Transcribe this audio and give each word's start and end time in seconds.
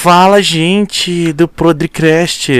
Fala, 0.00 0.40
gente 0.40 1.32
do 1.32 1.48
Prodricast! 1.48 2.52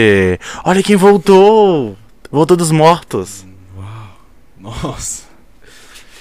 Olha 0.65 0.83
quem 0.83 0.97
voltou! 0.97 1.97
Voltou 2.33 2.57
dos 2.57 2.73
mortos. 2.73 3.47
Uau. 3.77 4.19
Nossa. 4.59 5.23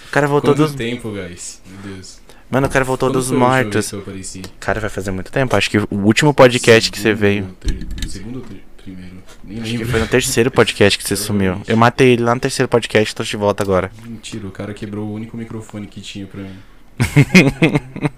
O 0.07 0.11
cara 0.11 0.27
voltou 0.27 0.53
Quanto 0.53 0.67
dos. 0.67 0.75
tempo, 0.75 1.09
guys? 1.11 1.59
Meu 1.65 1.95
Deus. 1.95 2.19
Mano, 2.51 2.67
o 2.67 2.69
cara 2.69 2.85
voltou 2.85 3.09
Quando 3.09 3.15
dos 3.17 3.31
mortos. 3.31 3.89
que? 3.91 4.43
Cara, 4.59 4.79
vai 4.79 4.91
fazer 4.91 5.09
muito 5.09 5.31
tempo. 5.31 5.55
Acho 5.55 5.71
que 5.71 5.79
o 5.79 5.88
último 5.91 6.35
podcast 6.35 6.91
que 6.91 6.99
você 6.99 7.16
Segundo, 7.16 7.20
veio. 7.20 7.45
ter- 7.59 8.09
Segundo 8.09 8.36
ou 8.36 8.41
ter- 8.43 8.63
primeiro? 8.84 9.15
Nem 9.43 9.57
Acho 9.59 9.71
que 9.71 9.77
lembro. 9.77 9.91
foi 9.91 9.99
no 10.02 10.07
terceiro 10.07 10.52
podcast 10.52 10.99
que 10.99 11.04
você 11.07 11.15
sumiu. 11.15 11.59
Eu 11.68 11.75
matei 11.77 12.09
ele 12.13 12.21
lá 12.21 12.36
no 12.36 12.39
terceiro 12.41 12.70
podcast, 12.70 13.15
tô 13.15 13.23
de 13.23 13.36
volta 13.36 13.63
agora. 13.63 13.91
Mentira, 14.05 14.45
o 14.47 14.52
cara 14.52 14.71
quebrou 14.71 15.07
o 15.07 15.13
único 15.13 15.36
microfone 15.36 15.88
que 15.88 15.99
tinha 15.99 16.27
pra 16.27 16.41
mim. 16.41 16.55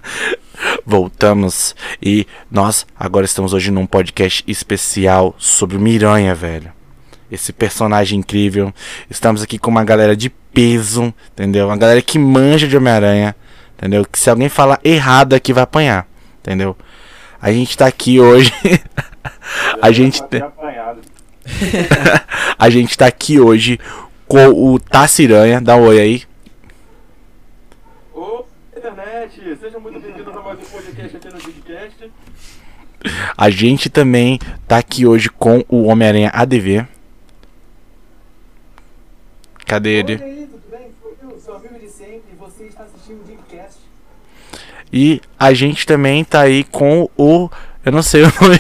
Voltamos 0.86 1.76
e 2.02 2.26
nós 2.50 2.86
agora 2.98 3.26
estamos 3.26 3.54
hoje 3.54 3.72
num 3.72 3.86
podcast 3.86 4.44
especial 4.48 5.36
sobre 5.38 5.78
o 5.78 5.80
Miranha, 5.80 6.36
velho. 6.36 6.72
Esse 7.32 7.54
personagem 7.54 8.20
incrível. 8.20 8.74
Estamos 9.10 9.44
aqui 9.44 9.60
com 9.60 9.70
uma 9.70 9.84
galera 9.84 10.16
de 10.16 10.30
peso, 10.30 11.14
entendeu? 11.32 11.68
Uma 11.68 11.78
galera 11.78 12.02
que 12.02 12.18
manja 12.18 12.68
de 12.68 12.76
Homem-Aranha, 12.76 13.36
entendeu? 13.78 14.06
Que 14.06 14.20
se 14.20 14.30
alguém 14.30 14.50
falar 14.50 14.80
errado 14.84 15.34
aqui 15.34 15.54
vai 15.54 15.64
apanhar, 15.64 16.08
entendeu? 16.40 16.76
A 17.42 17.52
gente 17.52 17.78
tá 17.78 17.88
aqui 17.88 18.20
hoje. 18.20 18.52
a 19.82 19.92
gente 19.92 20.24
tem. 20.24 20.42
A 22.58 22.70
gente 22.70 22.98
tá 22.98 23.08
aqui 23.08 23.40
hoje 23.40 23.80
com 24.28 24.50
o 24.50 24.80
Taciranha. 24.80 25.62
Dá 25.62 25.76
um 25.76 25.88
oi 25.88 26.00
aí. 26.00 26.24
Ô, 28.14 28.44
internet! 28.76 29.58
Sejam 29.60 29.80
muito 29.80 30.00
bem-vindos 30.00 30.19
a 30.70 31.42
podcast 31.42 32.00
gente 33.50 33.90
também 33.90 34.40
tá 34.68 34.78
aqui 34.78 35.06
hoje 35.06 35.30
com 35.30 35.64
o 35.68 35.86
Homem-Aranha 35.86 36.32
ADV. 36.34 36.86
Cadê 39.66 40.00
ele? 40.00 40.16
Oi 40.16 40.24
aí, 40.24 40.48
tudo 40.52 40.64
bem? 40.70 40.92
Sou 41.02 41.16
eu, 41.30 41.40
seu 41.40 41.56
amigo 41.56 41.80
de 41.80 41.90
sempre, 41.90 42.24
e 42.32 42.36
você 42.38 42.64
está 42.66 42.84
assistindo 42.84 43.22
o 43.22 43.24
Digcast. 43.24 43.80
E 44.92 45.22
a 45.40 45.54
gente 45.54 45.86
também 45.86 46.24
tá 46.24 46.42
aí 46.42 46.64
com 46.64 47.10
o. 47.18 47.50
Eu 47.86 47.92
não 47.92 48.04
sei 48.04 48.24
o 48.26 48.34
nome 48.42 48.60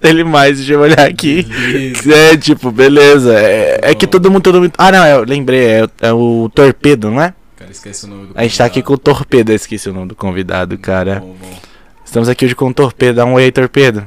dele 0.00 0.24
mais, 0.24 0.58
deixa 0.58 0.72
eu 0.72 0.80
olhar 0.80 1.00
aqui. 1.00 1.42
Beleza. 1.42 2.14
É, 2.14 2.36
tipo, 2.36 2.70
beleza. 2.70 3.38
É, 3.38 3.80
é 3.82 3.94
que 3.94 4.06
todo 4.06 4.30
mundo, 4.30 4.42
todo 4.42 4.60
mundo. 4.60 4.72
Ah, 4.78 4.90
não, 4.90 5.04
é, 5.04 5.14
eu 5.14 5.24
lembrei, 5.24 5.66
é, 5.66 5.88
é 6.00 6.12
o 6.12 6.50
Torpedo, 6.54 7.10
não 7.10 7.20
é? 7.20 7.34
Cara, 7.80 7.90
esquece 7.92 8.06
o 8.06 8.08
nome 8.08 8.26
do 8.28 8.38
A 8.38 8.42
gente 8.42 8.58
tá 8.58 8.64
aqui 8.64 8.82
com 8.82 8.94
o 8.94 8.98
convidado. 8.98 9.16
Torpedo, 9.18 9.52
eu 9.52 9.56
esqueci 9.56 9.88
o 9.88 9.92
nome 9.92 10.08
do 10.08 10.14
convidado, 10.16 10.78
cara. 10.78 11.20
Bom, 11.20 11.34
bom. 11.34 11.58
Estamos 12.04 12.28
aqui 12.28 12.44
hoje 12.44 12.54
com 12.54 12.68
o 12.68 12.74
Torpedo. 12.74 13.16
Dá 13.16 13.24
um 13.24 13.34
oi 13.34 13.44
aí, 13.44 13.52
Torpedo. 13.52 14.06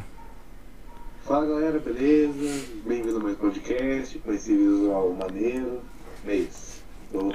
Fala 1.25 1.45
galera, 1.45 1.79
beleza? 1.79 2.63
Bem-vindo 2.87 3.17
a 3.17 3.23
mais 3.23 3.35
um 3.35 3.39
podcast 3.39 4.17
com 4.19 4.33
esse 4.33 4.55
visual 4.55 5.15
maneiro. 5.19 5.81
É 6.27 6.35
isso. 6.35 6.79
Tô- 7.11 7.31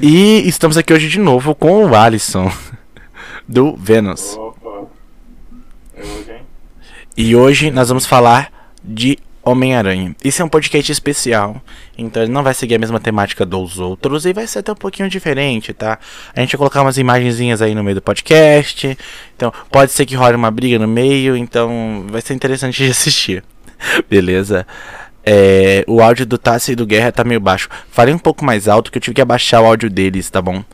E 0.00 0.48
estamos 0.48 0.76
aqui 0.76 0.92
hoje 0.92 1.08
de 1.08 1.18
novo 1.18 1.54
com 1.54 1.84
o 1.86 1.94
Alisson, 1.94 2.50
do 3.48 3.76
Vênus. 3.76 4.34
Opa! 4.36 4.86
É 5.96 6.00
hoje, 6.02 6.30
hein? 6.32 6.42
E 7.16 7.36
hoje 7.36 7.70
nós 7.70 7.88
vamos 7.88 8.06
falar 8.06 8.72
de 8.82 9.18
Homem-Aranha. 9.48 10.14
Esse 10.22 10.42
é 10.42 10.44
um 10.44 10.48
podcast 10.48 10.90
especial, 10.92 11.62
então 11.96 12.22
ele 12.22 12.32
não 12.32 12.42
vai 12.42 12.54
seguir 12.54 12.74
a 12.74 12.78
mesma 12.78 13.00
temática 13.00 13.46
dos 13.46 13.78
outros 13.78 14.26
e 14.26 14.32
vai 14.32 14.46
ser 14.46 14.60
até 14.60 14.72
um 14.72 14.76
pouquinho 14.76 15.08
diferente, 15.08 15.72
tá? 15.72 15.98
A 16.34 16.40
gente 16.40 16.52
vai 16.52 16.58
colocar 16.58 16.82
umas 16.82 16.98
imagenzinhas 16.98 17.62
aí 17.62 17.74
no 17.74 17.82
meio 17.82 17.96
do 17.96 18.02
podcast, 18.02 18.96
então 19.36 19.52
pode 19.70 19.92
ser 19.92 20.06
que 20.06 20.14
role 20.14 20.36
uma 20.36 20.50
briga 20.50 20.78
no 20.78 20.86
meio, 20.86 21.36
então 21.36 22.06
vai 22.08 22.20
ser 22.20 22.34
interessante 22.34 22.84
de 22.84 22.90
assistir. 22.90 23.42
Beleza? 24.08 24.66
É, 25.24 25.84
o 25.86 26.00
áudio 26.00 26.26
do 26.26 26.38
Tassi 26.38 26.72
e 26.72 26.76
do 26.76 26.86
Guerra 26.86 27.12
tá 27.12 27.24
meio 27.24 27.40
baixo. 27.40 27.68
Falei 27.90 28.14
um 28.14 28.18
pouco 28.18 28.44
mais 28.44 28.68
alto 28.68 28.90
que 28.90 28.98
eu 28.98 29.02
tive 29.02 29.14
que 29.14 29.22
abaixar 29.22 29.62
o 29.62 29.66
áudio 29.66 29.90
deles, 29.90 30.30
tá 30.30 30.40
bom? 30.40 30.64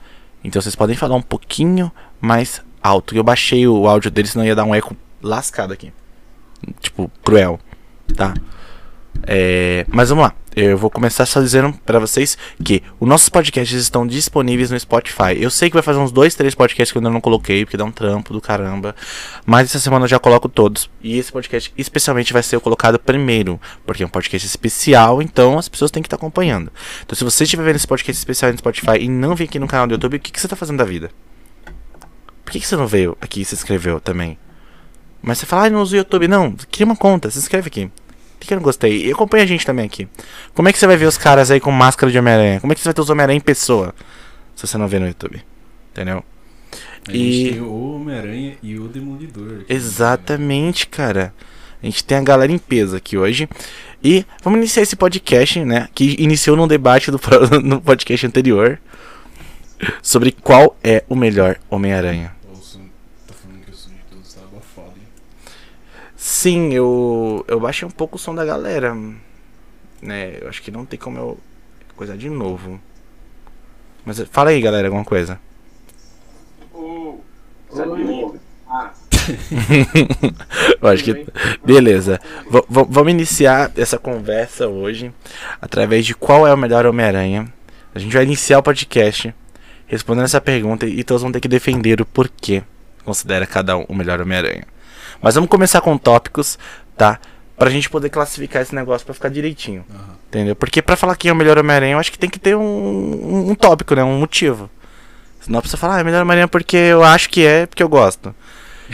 Então 0.42 0.60
vocês 0.60 0.76
podem 0.76 0.94
falar 0.94 1.16
um 1.16 1.22
pouquinho 1.22 1.90
mais 2.20 2.62
alto. 2.82 3.16
Eu 3.16 3.24
baixei 3.24 3.66
o 3.66 3.88
áudio 3.88 4.10
deles, 4.10 4.30
senão 4.30 4.44
ia 4.44 4.54
dar 4.54 4.64
um 4.64 4.74
eco 4.74 4.96
lascado 5.22 5.72
aqui. 5.72 5.92
Tipo, 6.80 7.10
cruel, 7.24 7.58
tá? 8.14 8.34
É, 9.26 9.86
mas 9.88 10.08
vamos 10.08 10.24
lá. 10.24 10.34
Eu 10.56 10.78
vou 10.78 10.88
começar 10.88 11.26
só 11.26 11.40
dizendo 11.40 11.72
pra 11.84 11.98
vocês 11.98 12.38
que 12.62 12.80
os 13.00 13.08
nossos 13.08 13.28
podcasts 13.28 13.76
estão 13.76 14.06
disponíveis 14.06 14.70
no 14.70 14.78
Spotify. 14.78 15.36
Eu 15.36 15.50
sei 15.50 15.68
que 15.68 15.74
vai 15.74 15.82
fazer 15.82 15.98
uns 15.98 16.12
dois, 16.12 16.34
três 16.34 16.54
podcasts 16.54 16.92
que 16.92 16.98
eu 16.98 17.00
ainda 17.00 17.10
não 17.10 17.20
coloquei, 17.20 17.64
porque 17.64 17.76
dá 17.76 17.84
um 17.84 17.90
trampo 17.90 18.32
do 18.32 18.40
caramba. 18.40 18.94
Mas 19.44 19.70
essa 19.70 19.80
semana 19.80 20.04
eu 20.04 20.08
já 20.08 20.18
coloco 20.18 20.48
todos. 20.48 20.88
E 21.02 21.18
esse 21.18 21.32
podcast 21.32 21.72
especialmente 21.76 22.32
vai 22.32 22.42
ser 22.42 22.60
colocado 22.60 22.98
primeiro, 23.00 23.60
porque 23.84 24.04
é 24.04 24.06
um 24.06 24.08
podcast 24.08 24.46
especial, 24.46 25.20
então 25.20 25.58
as 25.58 25.68
pessoas 25.68 25.90
têm 25.90 26.02
que 26.02 26.06
estar 26.06 26.16
acompanhando. 26.16 26.70
Então 27.04 27.16
se 27.16 27.24
você 27.24 27.42
estiver 27.42 27.64
vendo 27.64 27.76
esse 27.76 27.86
podcast 27.86 28.18
especial 28.18 28.52
no 28.52 28.58
Spotify 28.58 28.98
e 29.00 29.08
não 29.08 29.34
vir 29.34 29.44
aqui 29.44 29.58
no 29.58 29.66
canal 29.66 29.88
do 29.88 29.94
YouTube, 29.94 30.18
o 30.18 30.20
que, 30.20 30.30
que 30.30 30.40
você 30.40 30.46
tá 30.46 30.54
fazendo 30.54 30.78
da 30.78 30.84
vida? 30.84 31.10
Por 32.44 32.52
que, 32.52 32.60
que 32.60 32.66
você 32.66 32.76
não 32.76 32.86
veio 32.86 33.16
aqui 33.20 33.40
e 33.40 33.44
se 33.44 33.54
inscreveu 33.54 33.98
também? 33.98 34.38
Mas 35.20 35.38
você 35.38 35.46
fala, 35.46 35.66
ah, 35.66 35.70
não 35.70 35.80
uso 35.80 35.94
o 35.94 35.98
YouTube. 35.98 36.28
Não, 36.28 36.54
cria 36.70 36.84
uma 36.84 36.94
conta, 36.94 37.30
se 37.30 37.38
inscreve 37.38 37.68
aqui. 37.68 37.90
Por 38.38 38.46
que 38.46 38.52
eu 38.54 38.56
não 38.56 38.62
gostei? 38.62 39.06
E 39.06 39.10
acompanha 39.12 39.44
a 39.44 39.46
gente 39.46 39.64
também 39.64 39.86
aqui. 39.86 40.06
Como 40.54 40.68
é 40.68 40.72
que 40.72 40.78
você 40.78 40.86
vai 40.86 40.96
ver 40.96 41.06
os 41.06 41.16
caras 41.16 41.50
aí 41.50 41.60
com 41.60 41.70
máscara 41.70 42.10
de 42.12 42.18
Homem-Aranha? 42.18 42.60
Como 42.60 42.72
é 42.72 42.74
que 42.76 42.80
você 42.82 42.88
vai 42.88 42.94
ter 42.94 43.00
os 43.00 43.10
Homem-Aranha 43.10 43.38
em 43.38 43.40
pessoa? 43.40 43.94
Se 44.54 44.66
você 44.66 44.76
não 44.78 44.86
vê 44.88 44.98
no 44.98 45.06
YouTube. 45.06 45.42
Entendeu? 45.92 46.22
A 47.08 47.12
E- 47.12 47.32
gente 47.42 47.52
tem 47.54 47.60
o 47.62 47.94
Homem-Aranha 47.96 48.56
e 48.62 48.78
o 48.78 48.88
Demolidor. 48.88 49.60
aqui, 49.62 49.72
Exatamente, 49.72 50.86
cara. 50.86 51.32
A 51.82 51.86
gente 51.86 52.02
tem 52.04 52.16
a 52.18 52.22
galera 52.22 52.50
em 52.50 52.58
peso 52.58 52.96
aqui 52.96 53.16
hoje. 53.16 53.48
E 54.02 54.24
vamos 54.42 54.58
iniciar 54.58 54.82
esse 54.82 54.96
podcast, 54.96 55.62
né? 55.64 55.88
Que 55.94 56.16
iniciou 56.18 56.56
num 56.56 56.66
debate 56.68 57.10
do, 57.10 57.20
no 57.62 57.80
podcast 57.80 58.26
anterior. 58.26 58.78
Sobre 60.02 60.32
qual 60.32 60.76
é 60.82 61.04
o 61.08 61.14
melhor 61.16 61.58
Homem-Aranha. 61.68 62.32
né? 62.44 62.50
O 62.52 62.56
som 62.56 62.80
tá 63.26 63.34
falando 63.34 63.60
que 63.64 63.70
o 63.70 63.74
som 63.74 63.90
de 63.90 63.96
todos 64.10 64.32
tá 64.32 64.40
abafado, 64.40 64.94
hein? 64.96 65.06
Sim, 66.26 66.72
eu, 66.72 67.44
eu 67.46 67.60
baixei 67.60 67.86
um 67.86 67.90
pouco 67.90 68.16
o 68.16 68.18
som 68.18 68.34
da 68.34 68.46
galera. 68.46 68.96
Né, 70.00 70.38
eu 70.40 70.48
acho 70.48 70.62
que 70.62 70.70
não 70.70 70.86
tem 70.86 70.98
como 70.98 71.18
eu 71.18 71.38
coisar 71.94 72.16
de 72.16 72.30
novo. 72.30 72.80
Mas 74.06 74.20
fala 74.30 74.48
aí, 74.48 74.58
galera, 74.58 74.88
alguma 74.88 75.04
coisa. 75.04 75.38
Oi. 76.72 78.40
Ah, 78.66 78.90
eu 80.80 80.88
acho 80.88 81.04
que. 81.04 81.26
Beleza. 81.62 82.18
V- 82.50 82.64
vamos 82.88 83.12
iniciar 83.12 83.70
essa 83.76 83.98
conversa 83.98 84.66
hoje 84.66 85.12
através 85.60 86.06
de 86.06 86.14
qual 86.14 86.46
é 86.46 86.54
o 86.54 86.56
melhor 86.56 86.86
Homem-Aranha. 86.86 87.52
A 87.94 87.98
gente 87.98 88.14
vai 88.14 88.24
iniciar 88.24 88.58
o 88.60 88.62
podcast 88.62 89.34
respondendo 89.86 90.24
essa 90.24 90.40
pergunta 90.40 90.86
e 90.86 91.04
todos 91.04 91.22
vão 91.22 91.30
ter 91.30 91.40
que 91.40 91.48
defender 91.48 92.00
o 92.00 92.06
porquê 92.06 92.62
considera 93.04 93.46
cada 93.46 93.76
um 93.76 93.84
o 93.90 93.94
melhor 93.94 94.22
Homem-Aranha. 94.22 94.64
Mas 95.24 95.34
vamos 95.36 95.48
começar 95.48 95.80
com 95.80 95.96
tópicos, 95.96 96.58
tá? 96.96 97.18
Pra 97.56 97.70
gente 97.70 97.88
poder 97.88 98.10
classificar 98.10 98.60
esse 98.62 98.74
negócio 98.74 99.04
pra 99.06 99.14
ficar 99.14 99.30
direitinho. 99.30 99.84
Aham. 99.90 100.14
Entendeu? 100.28 100.54
Porque 100.56 100.82
pra 100.82 100.96
falar 100.96 101.16
quem 101.16 101.28
é 101.28 101.32
o 101.32 101.36
melhor 101.36 101.56
Homem-Aranha, 101.58 101.92
eu 101.94 101.98
acho 101.98 102.10
que 102.12 102.18
tem 102.18 102.28
que 102.28 102.38
ter 102.38 102.54
um, 102.56 102.60
um, 102.62 103.50
um 103.50 103.54
tópico, 103.54 103.94
né? 103.94 104.02
Um 104.04 104.18
motivo. 104.18 104.68
Senão 105.40 105.60
a 105.60 105.62
pessoa 105.62 105.78
fala, 105.80 105.96
ah, 105.96 106.00
é 106.00 106.04
melhor 106.04 106.22
Homem-Aranha 106.22 106.48
porque 106.48 106.76
eu 106.76 107.02
acho 107.02 107.30
que 107.30 107.46
é, 107.46 107.64
porque 107.66 107.82
eu 107.82 107.88
gosto. 107.88 108.34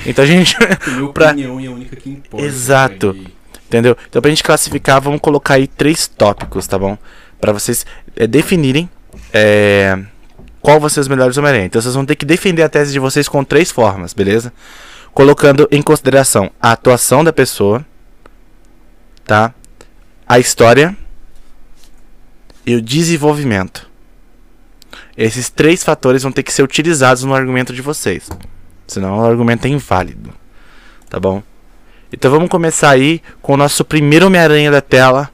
Então 0.07 0.23
a 0.23 0.27
gente. 0.27 0.57
Minha 0.87 1.09
Pra- 1.13 1.31
opinião 1.31 1.59
é 1.59 1.67
a 1.67 1.71
única 1.71 1.97
que 1.97 2.11
importa. 2.11 2.47
Exato. 2.47 3.15
cara, 3.15 3.31
Entendeu? 3.67 3.97
Então 4.09 4.21
pra 4.23 4.29
gente 4.31 4.43
classificar, 4.43 5.01
vamos 5.01 5.21
colocar 5.21 5.55
aí 5.55 5.67
três 5.67 6.07
tópicos, 6.07 6.67
tá 6.67 6.79
bom? 6.79 6.99
Pra 7.41 7.53
vocês 7.53 7.87
é, 8.17 8.27
definirem 8.27 8.89
é, 9.33 9.99
qual 10.61 10.79
vão 10.79 10.89
ser 10.89 11.01
os 11.01 11.09
melhores 11.09 11.37
Homem-Aranha. 11.39 11.65
Então 11.67 11.81
vocês 11.81 11.95
vão 11.95 12.05
ter 12.05 12.15
que 12.17 12.27
defender 12.27 12.63
a 12.63 12.69
tese 12.69 12.93
de 12.93 12.99
vocês 12.99 13.29
com 13.29 13.43
três 13.43 13.71
formas, 13.71 14.13
beleza? 14.13 14.53
Colocando 15.13 15.69
em 15.71 15.83
consideração 15.83 16.51
a 16.61 16.73
atuação 16.73 17.23
da 17.25 17.33
pessoa, 17.33 17.85
tá? 19.25 19.53
A 20.27 20.39
história 20.39 20.97
e 22.65 22.75
o 22.75 22.83
desenvolvimento. 22.83 23.89
Esses 25.17 25.51
três 25.51 25.83
fatores 25.83 26.23
vão 26.23 26.33
ter 26.33 26.43
que 26.43 26.53
ser 26.53 26.63
utilizados 26.63 27.25
no 27.25 27.35
argumento 27.35 27.73
de 27.73 27.83
vocês. 27.83 28.31
Senão 28.87 29.19
o 29.19 29.25
argumento 29.25 29.67
é 29.67 29.69
inválido. 29.69 30.33
Tá 31.09 31.19
bom? 31.19 31.43
Então 32.13 32.31
vamos 32.31 32.49
começar 32.49 32.91
aí 32.91 33.21
com 33.43 33.55
o 33.55 33.57
nosso 33.57 33.85
primeiro 33.85 34.27
Homem-Aranha 34.27 34.71
da 34.71 34.81
tela, 34.81 35.31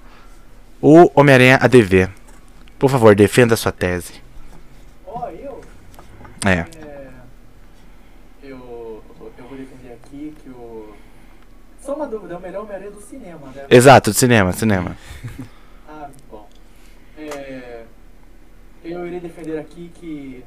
o 0.81 1.11
Homem-Aranha 1.15 1.59
ADV. 1.61 2.09
Por 2.79 2.91
favor, 2.91 3.15
defenda 3.15 3.55
a 3.55 3.57
sua 3.57 3.73
tese. 3.73 4.15
Ó, 5.07 5.29
eu, 5.31 5.61
É. 6.45 6.51
é, 6.51 6.67
eu, 8.43 9.03
eu 9.39 9.45
vou 9.49 9.57
defender 9.57 9.93
aqui 9.95 10.35
que 10.43 10.51
o... 10.51 10.93
Dúvida, 12.07 12.35
é 12.35 12.37
o 12.37 12.41
melhor 12.41 12.63
Homem-Aranha 12.63 12.91
do 12.91 13.01
cinema, 13.01 13.49
né? 13.55 13.67
Exato, 13.71 14.11
de 14.11 14.17
cinema, 14.17 14.53
cinema. 14.53 14.97
Ah, 15.89 16.11
bom. 16.29 16.49
É, 17.17 17.85
eu 18.85 19.07
irei 19.07 19.21
defender 19.21 19.59
aqui 19.59 19.91
que... 19.95 20.45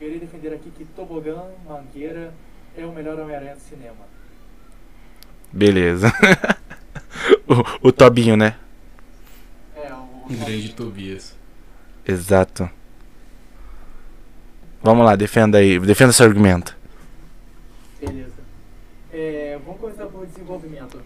Eu 0.00 0.08
irei 0.08 0.18
defender 0.18 0.54
aqui 0.54 0.70
que 0.70 0.84
Tobogã, 0.86 1.44
Mangueira 1.66 2.32
é 2.76 2.84
o 2.86 2.92
melhor 2.92 3.18
Homem-Aranha 3.20 3.54
do 3.54 3.60
cinema. 3.60 4.12
Beleza. 5.52 6.12
o, 7.82 7.88
o 7.88 7.92
Tobinho, 7.92 8.36
né? 8.36 8.56
É, 9.76 9.92
o. 9.92 10.26
Um 10.30 10.36
grande 10.36 10.72
Tobias. 10.72 11.36
Exato. 12.06 12.68
Vamos 14.82 15.04
lá, 15.04 15.14
defenda 15.14 15.58
aí. 15.58 15.78
Defenda 15.78 16.12
seu 16.12 16.26
argumento. 16.26 16.76
É, 19.12 19.58
vamos 19.64 19.80
começar 19.80 20.06
pelo 20.06 20.26
desenvolvimento. 20.26 21.00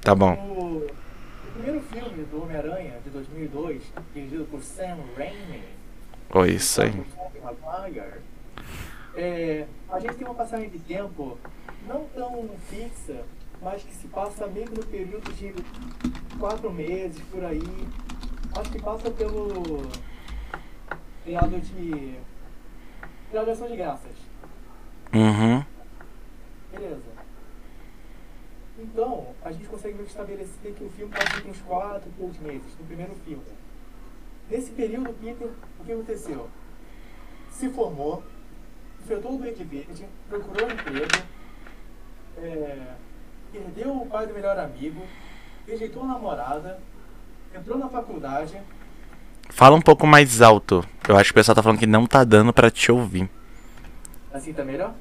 Tá 0.00 0.14
bom. 0.14 0.32
O, 0.34 0.86
o 0.86 1.52
primeiro 1.52 1.80
filme 1.82 2.24
do 2.24 2.42
Homem-Aranha, 2.42 2.98
de 3.04 3.10
2002, 3.10 3.82
dirigido 4.14 4.44
por 4.46 4.62
Sam 4.62 4.98
Raimi, 5.16 5.62
Oi, 6.34 6.52
isso 6.52 6.80
aí. 6.80 6.90
É, 9.14 9.66
a 9.90 10.00
gente 10.00 10.14
tem 10.14 10.26
uma 10.26 10.34
passagem 10.34 10.70
de 10.70 10.78
tempo 10.78 11.36
não 11.86 12.04
tão 12.14 12.48
fixa, 12.70 13.22
mas 13.60 13.82
que 13.82 13.92
se 13.92 14.08
passa 14.08 14.46
meio 14.46 14.66
que 14.66 14.74
no 14.74 14.86
período 14.86 15.30
de 15.34 15.52
quatro 16.40 16.72
meses, 16.72 17.20
por 17.30 17.44
aí. 17.44 17.60
Acho 18.56 18.70
que 18.70 18.80
passa 18.80 19.10
pelo 19.10 19.82
feriado 21.22 21.60
de. 21.60 22.16
ação 23.36 23.68
de 23.68 23.76
graças. 23.76 24.16
Uhum. 25.12 25.62
Beleza. 26.72 27.22
Então, 28.78 29.28
a 29.44 29.52
gente 29.52 29.66
consegue 29.66 30.02
estabelecer 30.02 30.74
que 30.74 30.84
o 30.84 30.90
filme 30.90 31.12
passa 31.12 31.38
entre 31.38 31.50
uns 31.50 31.60
4 31.60 32.08
e 32.08 32.12
3 32.12 32.38
meses, 32.40 32.78
no 32.78 32.86
primeiro 32.86 33.14
filme. 33.24 33.44
Nesse 34.50 34.72
período, 34.72 35.12
Peter, 35.20 35.48
o 35.78 35.84
que 35.84 35.92
aconteceu? 35.92 36.48
Se 37.50 37.68
formou, 37.68 38.22
enfrentou 39.02 39.34
o 39.34 39.38
Duende 39.38 39.62
Verde, 39.62 40.06
procurou 40.28 40.70
emprego, 40.70 41.26
é, 42.38 42.94
perdeu 43.52 44.02
o 44.02 44.06
pai 44.06 44.26
do 44.26 44.34
melhor 44.34 44.58
amigo, 44.58 45.02
rejeitou 45.66 46.02
a 46.02 46.06
namorada, 46.06 46.80
entrou 47.54 47.78
na 47.78 47.88
faculdade, 47.88 48.58
Fala 49.52 49.76
um 49.76 49.82
pouco 49.82 50.06
mais 50.06 50.40
alto. 50.40 50.82
Eu 51.06 51.16
acho 51.16 51.26
que 51.26 51.32
o 51.32 51.34
pessoal 51.34 51.54
tá 51.54 51.62
falando 51.62 51.78
que 51.78 51.86
não 51.86 52.06
tá 52.06 52.24
dando 52.24 52.52
pra 52.54 52.70
te 52.70 52.90
ouvir. 52.90 53.28
assim 54.32 54.52
tá 54.52 54.64
melhor? 54.64 54.94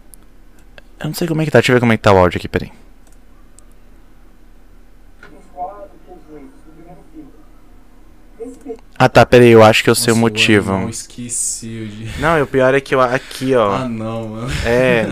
Eu 1.01 1.07
não 1.07 1.13
sei 1.13 1.27
como 1.27 1.41
é 1.41 1.45
que 1.45 1.51
tá. 1.51 1.59
Deixa 1.59 1.71
eu 1.71 1.75
ver 1.75 1.79
como 1.79 1.93
é 1.93 1.97
que 1.97 2.03
tá 2.03 2.11
o 2.13 2.17
áudio 2.17 2.37
aqui, 2.37 2.47
peraí. 2.47 2.71
Uns 5.23 5.45
4, 5.53 5.89
3 6.05 6.19
meses, 6.31 6.49
no 6.67 6.73
primeiro 6.73 7.01
filme. 7.13 7.29
Nesse 8.39 8.59
período, 8.59 8.83
Ah 8.97 9.09
tá, 9.09 9.25
peraí, 9.25 9.49
eu 9.49 9.63
acho 9.63 9.83
que 9.83 9.89
eu 9.89 9.95
sei 9.95 10.13
o 10.13 10.15
Nossa, 10.15 10.21
motivo. 10.21 10.71
Não 10.73 10.89
esqueci 10.89 11.85
de. 11.87 12.21
Não, 12.21 12.37
e 12.37 12.41
o 12.41 12.47
pior 12.47 12.73
é 12.73 12.81
que 12.81 12.93
eu 12.93 13.01
aqui, 13.01 13.55
ó. 13.55 13.75
Ah, 13.75 13.87
não, 13.89 14.27
mano. 14.29 14.51
É. 14.65 15.09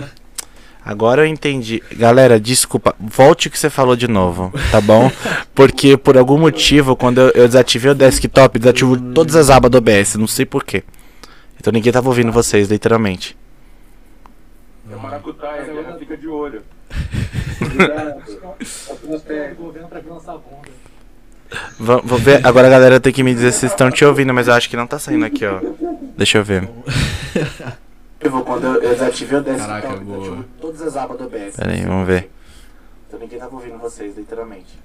Agora 0.86 1.22
eu 1.22 1.26
entendi. 1.28 1.84
Galera, 1.92 2.40
desculpa. 2.40 2.96
Volte 3.00 3.48
o 3.48 3.52
que 3.52 3.60
você 3.60 3.70
falou 3.70 3.96
de 3.96 4.08
novo, 4.08 4.52
tá 4.72 4.80
bom? 4.82 5.12
Porque 5.54 5.98
por 5.98 6.18
algum 6.18 6.38
motivo, 6.38 6.96
quando 6.96 7.20
eu, 7.20 7.28
eu 7.36 7.48
desativei 7.48 7.92
o 7.92 7.96
desktop, 7.96 8.58
desativo 8.58 8.98
todas 9.14 9.36
as 9.36 9.50
abas 9.50 9.70
do 9.70 9.78
OBS. 9.78 10.16
Não 10.16 10.26
sei 10.28 10.46
porquê. 10.46 10.84
Então 11.60 11.72
ninguém 11.74 11.92
tava 11.92 12.08
ouvindo 12.08 12.32
vocês, 12.32 12.70
literalmente. 12.70 13.38
É 14.92 14.96
maracutaia, 14.96 15.66
guerra 15.66 15.98
fica 16.00 16.18
de 16.18 16.28
olho. 16.28 16.64
Cuidado. 16.88 16.88
o 16.88 16.88
governo 16.88 16.88
pra 16.88 16.88
vir 16.88 16.88
lançar 16.90 17.58
a 17.60 17.60
bunda. 17.60 17.60
Va- 17.60 17.68
Vou 21.80 22.18
ver. 22.18 22.46
Agora 22.46 22.68
a 22.68 22.70
galera 22.70 23.00
tem 23.00 23.12
que 23.12 23.24
me 23.24 23.34
dizer 23.34 23.52
se 23.52 23.66
estão 23.66 23.90
te 23.90 24.06
ouvindo, 24.06 24.34
mas 24.34 24.48
eu 24.48 24.54
acho 24.54 24.70
que 24.70 24.78
não 24.78 24.86
tá 24.86 25.00
saindo 25.00 25.26
aqui, 25.26 25.46
ó. 25.46 25.60
Deixa 26.18 26.38
eu 26.38 26.44
ver. 26.44 26.70
Eu 28.20 28.32
vou 28.32 28.44
quando 28.44 28.66
eu 28.66 28.82
desativei 28.82 29.40
o 29.40 29.42
desktop, 29.42 29.82
Caraca, 29.82 29.96
boa. 30.02 30.46
todas 30.60 30.82
as 30.82 30.98
abas 30.98 31.18
do 31.18 31.26
OBS. 31.26 31.56
Pera 31.56 31.72
aí, 31.72 31.86
vamos 31.86 32.06
ver. 32.06 32.30
Então 33.08 33.20
ninguém 33.20 33.40
tava 33.40 33.56
ouvindo 33.56 33.78
vocês, 33.78 34.18
literalmente. 34.18 34.78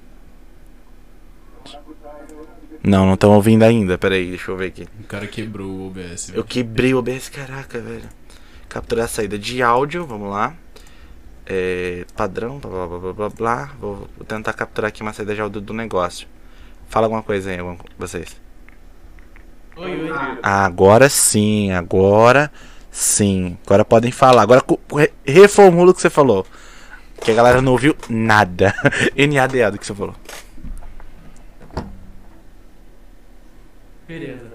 Não, 2.83 3.07
não 3.07 3.15
estão 3.15 3.33
ouvindo 3.33 3.65
ainda. 3.65 3.99
Pera 3.99 4.15
aí, 4.15 4.29
deixa 4.29 4.51
eu 4.51 4.57
ver 4.57 4.67
aqui. 4.67 4.87
O 5.01 5.05
cara 5.05 5.27
quebrou 5.27 5.67
o 5.69 5.87
OBS. 5.89 6.33
Eu 6.33 6.45
quebrei 6.45 6.95
o 6.95 6.99
OBS, 6.99 7.29
caraca, 7.29 7.81
velho. 7.81 8.09
Capturar 8.69 9.07
a 9.07 9.09
saída 9.09 9.39
de 9.39 9.63
áudio, 9.63 10.07
vamos 10.07 10.31
lá. 10.31 10.55
É, 11.47 12.07
padrão, 12.17 12.59
blá 12.59 12.71
blá 12.71 12.87
blá 12.87 12.99
blá 12.99 13.13
blá 13.13 13.29
blá. 13.29 13.71
Vou, 13.79 14.09
vou 14.17 14.27
tentar 14.27 14.53
capturar 14.53 14.89
aqui 14.89 15.03
uma 15.03 15.13
saída 15.13 15.35
de 15.35 15.41
áudio 15.41 15.61
do 15.61 15.75
negócio. 15.75 16.27
Fala 16.89 17.07
alguma 17.07 17.23
coisa 17.23 17.51
aí, 17.51 17.59
vocês. 17.99 18.37
Oi, 19.77 20.03
oi. 20.03 20.11
Agora 20.43 21.09
sim, 21.09 21.73
agora 21.73 22.51
sim. 22.91 23.59
Agora 23.67 23.85
podem 23.85 24.13
falar. 24.13 24.43
Agora 24.43 24.63
reformula 25.25 25.91
o 25.91 25.95
que 25.95 26.01
você 26.01 26.11
falou. 26.11 26.47
Que 27.21 27.31
a 27.31 27.35
galera 27.35 27.61
não 27.61 27.73
ouviu 27.73 27.97
nada. 28.09 28.75
NADA 29.17 29.71
do 29.73 29.79
que 29.79 29.87
você 29.87 29.95
falou. 29.95 30.15
Beleza. 34.07 34.53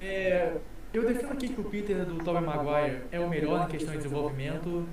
É, 0.00 0.52
eu 0.92 1.06
defendo 1.06 1.32
aqui 1.32 1.48
que 1.48 1.60
o 1.60 1.64
Peter 1.64 2.04
do 2.04 2.24
Tobey 2.24 2.42
Maguire 2.42 3.02
é 3.12 3.20
o 3.20 3.28
melhor 3.28 3.66
em 3.66 3.70
questão 3.70 3.92
de 3.92 3.98
desenvolvimento. 3.98 4.88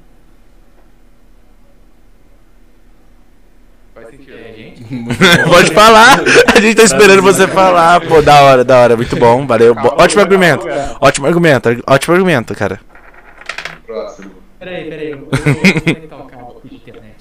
Faz 3.93 4.09
sentido, 4.09 4.35
né, 4.35 4.53
gente? 4.55 4.83
Pode 5.49 5.71
falar. 5.73 6.19
A 6.55 6.59
gente 6.59 6.75
tá 6.75 6.83
esperando 6.83 7.21
você 7.21 7.47
falar. 7.47 8.01
Pô, 8.01 8.21
da 8.21 8.41
hora, 8.41 8.63
da 8.63 8.79
hora. 8.79 8.95
Muito 8.97 9.15
bom, 9.15 9.45
valeu. 9.45 9.75
Bo- 9.75 9.95
Ótimo 9.97 10.21
argumento. 10.21 10.65
Ótimo 10.99 11.27
argumento. 11.27 11.69
Ótimo 11.85 12.15
argumento, 12.15 12.55
cara. 12.55 12.79
Próximo. 13.85 14.31
Peraí, 14.59 14.89
peraí, 14.89 15.11
eu 15.11 15.17
vou 15.19 15.27
conectar 15.29 16.15
o 16.17 16.25
cabo 16.25 16.57
aqui 16.57 16.69
de 16.69 16.75
internet. 16.75 17.13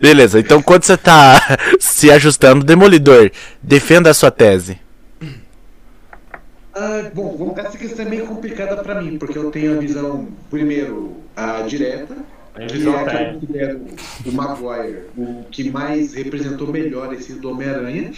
Beleza, 0.00 0.38
então 0.40 0.62
quando 0.62 0.84
você 0.84 0.96
tá 0.96 1.58
se 1.80 2.10
ajustando, 2.10 2.64
Demolidor, 2.64 3.30
defenda 3.62 4.08
a 4.10 4.14
sua 4.14 4.30
tese. 4.30 4.78
Ah, 6.74 7.10
bom, 7.12 7.34
vamos- 7.38 7.58
essa 7.58 7.76
questão 7.76 8.04
é 8.06 8.08
meio 8.08 8.26
complicada 8.26 8.76
pra 8.76 9.00
mim, 9.00 9.18
porque 9.18 9.36
eu 9.36 9.50
tenho 9.50 9.76
a 9.76 9.80
visão, 9.80 10.28
primeiro, 10.50 11.16
a 11.36 11.62
direta, 11.62 12.14
A 12.14 12.35
que 12.64 12.88
é 12.92 12.94
a 12.94 13.04
que 13.04 13.16
eu 13.16 13.18
técnica. 13.18 13.32
considero 13.32 13.80
o 14.24 14.32
Maguire, 14.32 15.02
o 15.16 15.44
que 15.50 15.70
mais 15.70 16.14
representou 16.14 16.68
melhor 16.68 17.12
esse 17.12 17.34
do 17.34 17.50
Homem-Aranha. 17.50 18.12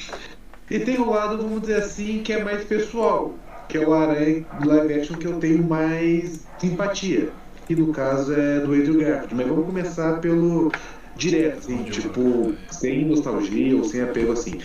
E 0.70 0.78
tem 0.80 0.98
o 0.98 1.10
lado, 1.10 1.38
vamos 1.38 1.62
dizer 1.62 1.76
assim, 1.76 2.22
que 2.22 2.32
é 2.32 2.42
mais 2.44 2.64
pessoal, 2.64 3.34
que 3.68 3.78
é 3.78 3.86
o 3.86 3.92
Aranha 3.92 4.44
do 4.60 4.68
live 4.68 4.94
action 4.94 5.16
que 5.16 5.26
eu 5.26 5.38
tenho 5.38 5.62
mais 5.64 6.46
simpatia. 6.58 7.30
E 7.68 7.74
no 7.74 7.92
caso 7.92 8.32
é 8.32 8.60
do 8.60 8.72
Andrew 8.72 8.98
Garfield. 8.98 9.34
Mas 9.34 9.46
vamos 9.46 9.66
começar 9.66 10.20
pelo 10.20 10.72
direto, 11.16 11.58
assim, 11.58 11.82
tipo, 11.84 12.54
sem 12.70 13.04
nostalgia 13.06 13.76
ou 13.76 13.84
sem 13.84 14.00
apego 14.02 14.32
assim. 14.32 14.58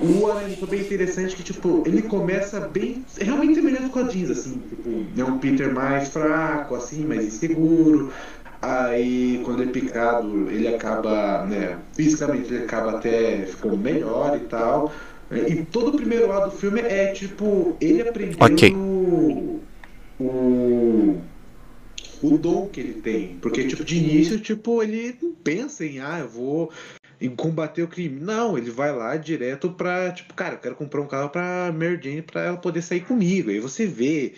O 0.00 0.30
Aranha 0.30 0.56
foi 0.56 0.68
bem 0.68 0.80
interessante 0.80 1.34
que, 1.34 1.42
tipo, 1.42 1.82
ele 1.84 2.02
começa 2.02 2.60
bem. 2.60 3.04
é 3.18 3.24
Realmente 3.24 3.56
semelhante 3.56 3.84
aos 3.84 3.92
quadrinhos, 3.92 4.30
assim. 4.30 4.62
Tipo, 4.68 5.06
é 5.16 5.24
um 5.24 5.38
Peter 5.38 5.72
mais 5.74 6.08
fraco, 6.08 6.74
assim, 6.74 7.04
mais 7.04 7.24
inseguro. 7.24 8.12
Aí, 8.60 9.40
quando 9.44 9.62
é 9.62 9.66
picado, 9.66 10.50
ele 10.50 10.66
acaba, 10.68 11.46
né, 11.46 11.78
fisicamente 11.94 12.52
ele 12.52 12.64
acaba 12.64 12.98
até 12.98 13.46
ficando 13.46 13.76
melhor 13.76 14.36
e 14.36 14.40
tal. 14.46 14.92
E 15.30 15.62
todo 15.64 15.88
o 15.90 15.96
primeiro 15.96 16.26
lado 16.26 16.50
do 16.50 16.56
filme 16.56 16.80
é, 16.80 17.12
tipo, 17.12 17.76
ele 17.80 18.00
aprendendo 18.08 18.42
Ok. 18.42 18.74
o, 20.18 21.20
o 22.22 22.38
dom 22.38 22.68
que 22.68 22.80
ele 22.80 22.94
tem. 22.94 23.36
Porque, 23.40 23.64
tipo, 23.64 23.84
de 23.84 23.96
início, 23.96 24.40
tipo, 24.40 24.82
ele 24.82 25.16
não 25.22 25.32
pensa 25.32 25.84
em, 25.84 26.00
ah, 26.00 26.18
eu 26.20 26.28
vou 26.28 26.72
em 27.20 27.30
combater 27.30 27.82
o 27.82 27.88
crime. 27.88 28.18
Não, 28.20 28.56
ele 28.56 28.70
vai 28.70 28.90
lá 28.94 29.16
direto 29.16 29.70
pra, 29.70 30.10
tipo, 30.12 30.34
cara, 30.34 30.54
eu 30.54 30.58
quero 30.58 30.74
comprar 30.74 31.00
um 31.00 31.06
carro 31.06 31.28
pra 31.28 31.72
Mary 31.72 32.00
Jane 32.02 32.22
pra 32.22 32.44
ela 32.44 32.56
poder 32.56 32.82
sair 32.82 33.00
comigo. 33.00 33.50
Aí 33.50 33.60
você 33.60 33.86
vê 33.86 34.32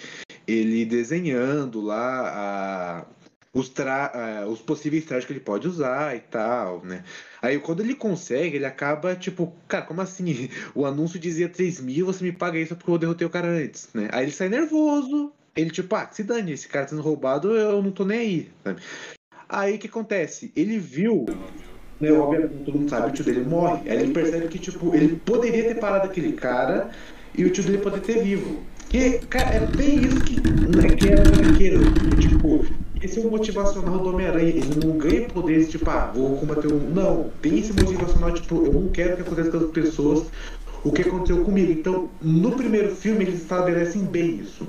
ele 0.47 0.85
desenhando 0.85 1.81
lá 1.81 2.29
a, 2.29 3.05
os, 3.53 3.69
tra 3.69 4.13
a- 4.43 4.47
os 4.47 4.61
possíveis 4.61 5.05
trajes 5.05 5.25
que 5.27 5.33
ele 5.33 5.41
pode 5.41 5.67
usar 5.67 6.15
e 6.17 6.21
tal, 6.21 6.85
né? 6.85 7.03
Aí 7.43 7.59
quando 7.59 7.81
ele 7.81 7.95
consegue, 7.95 8.57
ele 8.57 8.65
acaba, 8.67 9.15
tipo, 9.17 9.53
cara, 9.67 9.85
como 9.85 10.01
assim? 10.01 10.49
O 10.75 10.87
anúncio 10.87 11.19
dizia 11.19 11.49
3 11.49 11.81
mil, 11.81 12.07
você 12.07 12.25
me 12.25 12.33
paga 12.33 12.59
isso 12.59 12.77
porque 12.77 12.91
eu 12.91 12.99
derrotei 12.99 13.27
o 13.27 13.31
cara 13.31 13.49
antes, 13.49 13.89
né? 13.95 14.09
Aí 14.13 14.25
ele 14.25 14.33
sai 14.33 14.49
nervoso. 14.49 15.33
Ele, 15.57 15.71
tipo, 15.71 15.95
ah, 15.97 16.09
se 16.13 16.23
dane, 16.23 16.53
esse 16.53 16.69
cara 16.69 16.85
tá 16.85 16.91
sendo 16.91 17.03
roubado, 17.03 17.57
eu 17.57 17.83
não 17.83 17.91
tô 17.91 18.05
nem 18.05 18.19
aí, 18.19 18.49
sabe? 18.63 18.81
Aí 19.49 19.75
o 19.75 19.79
que 19.79 19.89
acontece? 19.89 20.53
Ele 20.55 20.79
viu 20.79 21.27
né, 22.01 22.13
obviamente, 22.13 22.65
todo 22.65 22.79
mundo 22.79 22.89
sabe, 22.89 23.11
o 23.11 23.13
tio 23.13 23.25
dele 23.25 23.41
morre. 23.45 23.91
Aí 23.91 23.99
ele 23.99 24.13
percebe 24.15 24.49
que, 24.49 24.59
tipo, 24.59 24.95
ele 24.95 25.17
poderia 25.17 25.65
ter 25.65 25.75
parado 25.81 26.07
aquele 26.07 26.33
cara 26.33 26.91
e 27.37 27.45
o 27.45 27.51
tio 27.51 27.65
dele 27.65 27.79
poderia 27.79 28.05
ter 28.07 28.23
vivo. 28.23 28.63
Que, 28.89 29.19
cara, 29.27 29.51
é 29.57 29.67
bem 29.67 30.05
isso 30.05 30.21
que, 30.25 30.41
né, 30.41 30.89
que 30.97 31.09
é 31.09 31.17
naquele. 31.17 31.77
Esse 33.03 33.19
é 33.19 33.23
o 33.23 33.31
motivacional 33.31 33.99
do 33.99 34.11
Homem-Aranha. 34.11 34.49
Ele 34.49 34.85
não 34.85 34.99
ganha 34.99 35.29
poderes, 35.29 35.71
tipo, 35.71 35.89
ah, 35.89 36.13
vou 36.15 36.37
combater 36.37 36.73
um. 36.73 36.91
Não, 36.91 37.31
tem 37.41 37.59
esse 37.59 37.73
motivacional, 37.73 38.33
tipo, 38.33 38.67
eu 38.67 38.73
não 38.73 38.89
quero 38.89 39.17
que 39.17 39.23
aconteça 39.23 39.51
com 39.51 39.57
as 39.59 39.71
pessoas 39.71 40.27
o 40.85 40.93
que 40.93 41.03
aconteceu 41.03 41.43
comigo. 41.45 41.73
Então, 41.73 42.09
no 42.21 42.53
primeiro 42.53 42.95
filme, 42.95 43.25
eles 43.25 43.43
estabelecem 43.43 44.03
bem 44.05 44.41
isso. 44.41 44.69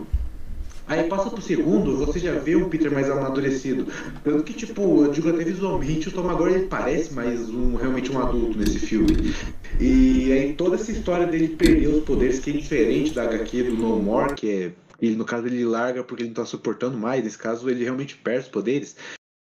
Aí 0.88 1.08
passa 1.08 1.30
pro 1.30 1.42
segundo, 1.42 1.96
você 1.96 2.20
já 2.20 2.34
vê 2.34 2.56
um 2.56 2.68
Peter 2.68 2.92
mais 2.92 3.10
amadurecido. 3.10 3.88
Tanto 4.26 4.44
que, 4.44 4.52
tipo, 4.52 5.06
eu 5.06 5.12
digo 5.12 5.30
até 5.30 5.44
visualmente, 5.44 6.10
o 6.10 6.12
Tom 6.12 6.24
Maguire 6.24 6.56
ele 6.56 6.68
parece 6.68 7.14
mais 7.14 7.50
um, 7.50 7.76
realmente 7.76 8.12
um 8.12 8.20
adulto 8.20 8.58
nesse 8.58 8.80
filme. 8.80 9.34
E 9.80 10.34
aí 10.34 10.54
toda 10.54 10.76
essa 10.76 10.92
história 10.92 11.26
dele 11.26 11.50
perder 11.50 11.88
os 11.88 12.04
poderes, 12.04 12.40
que 12.40 12.50
é 12.50 12.54
diferente 12.54 13.14
da 13.14 13.24
HQ 13.24 13.64
do 13.64 13.74
No 13.78 14.00
More, 14.00 14.34
que 14.34 14.50
é. 14.50 14.72
Ele, 15.02 15.16
no 15.16 15.26
caso, 15.26 15.48
ele 15.48 15.66
larga 15.66 16.04
porque 16.04 16.24
ele 16.24 16.30
não 16.30 16.36
tá 16.36 16.46
suportando 16.46 16.98
mais. 16.98 17.24
Nesse 17.24 17.38
caso, 17.38 17.70
ele 17.70 17.84
realmente 17.84 18.16
perde 18.16 18.46
os 18.46 18.48
poderes. 18.48 18.96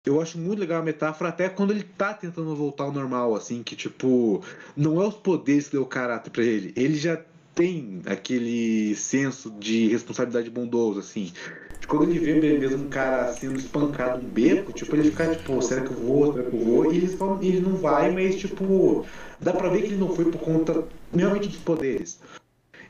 Eu 0.04 0.20
acho 0.20 0.36
muito 0.38 0.58
legal 0.58 0.80
a 0.80 0.84
metáfora, 0.84 1.30
até 1.30 1.48
quando 1.48 1.70
ele 1.70 1.84
tá 1.84 2.12
tentando 2.12 2.56
voltar 2.56 2.84
ao 2.84 2.92
normal, 2.92 3.36
assim, 3.36 3.62
que 3.62 3.76
tipo, 3.76 4.42
não 4.76 5.00
é 5.00 5.06
os 5.06 5.14
poderes 5.14 5.66
que 5.66 5.76
deu 5.76 5.86
caráter 5.86 6.30
para 6.30 6.42
ele. 6.42 6.72
Ele 6.74 6.96
já 6.96 7.22
tem 7.54 8.02
aquele 8.06 8.96
senso 8.96 9.50
de 9.50 9.88
responsabilidade 9.88 10.50
bondoso, 10.50 10.98
assim. 10.98 11.32
Quando 11.86 12.10
ele 12.10 12.18
vê 12.18 12.58
mesmo 12.58 12.86
um 12.86 12.88
cara 12.88 13.32
sendo 13.34 13.58
espancado 13.58 14.22
no 14.22 14.28
beco, 14.28 14.72
tipo, 14.72 14.96
ele 14.96 15.10
fica 15.10 15.34
tipo, 15.34 15.60
será 15.60 15.82
que 15.82 15.90
eu 15.90 15.96
vou, 15.96 16.32
será 16.32 16.50
que 16.50 16.56
eu 16.56 16.64
vou? 16.64 16.92
E 16.92 16.96
ele, 16.96 17.18
ele 17.42 17.60
não 17.60 17.76
vai, 17.76 18.10
mas 18.10 18.36
tipo, 18.36 19.04
dá 19.40 19.52
pra 19.52 19.68
ver 19.68 19.82
que 19.82 19.88
ele 19.88 19.96
não 19.96 20.14
foi 20.14 20.24
por 20.24 20.40
conta 20.40 20.84
realmente 21.14 21.48
dos 21.48 21.58
poderes. 21.58 22.18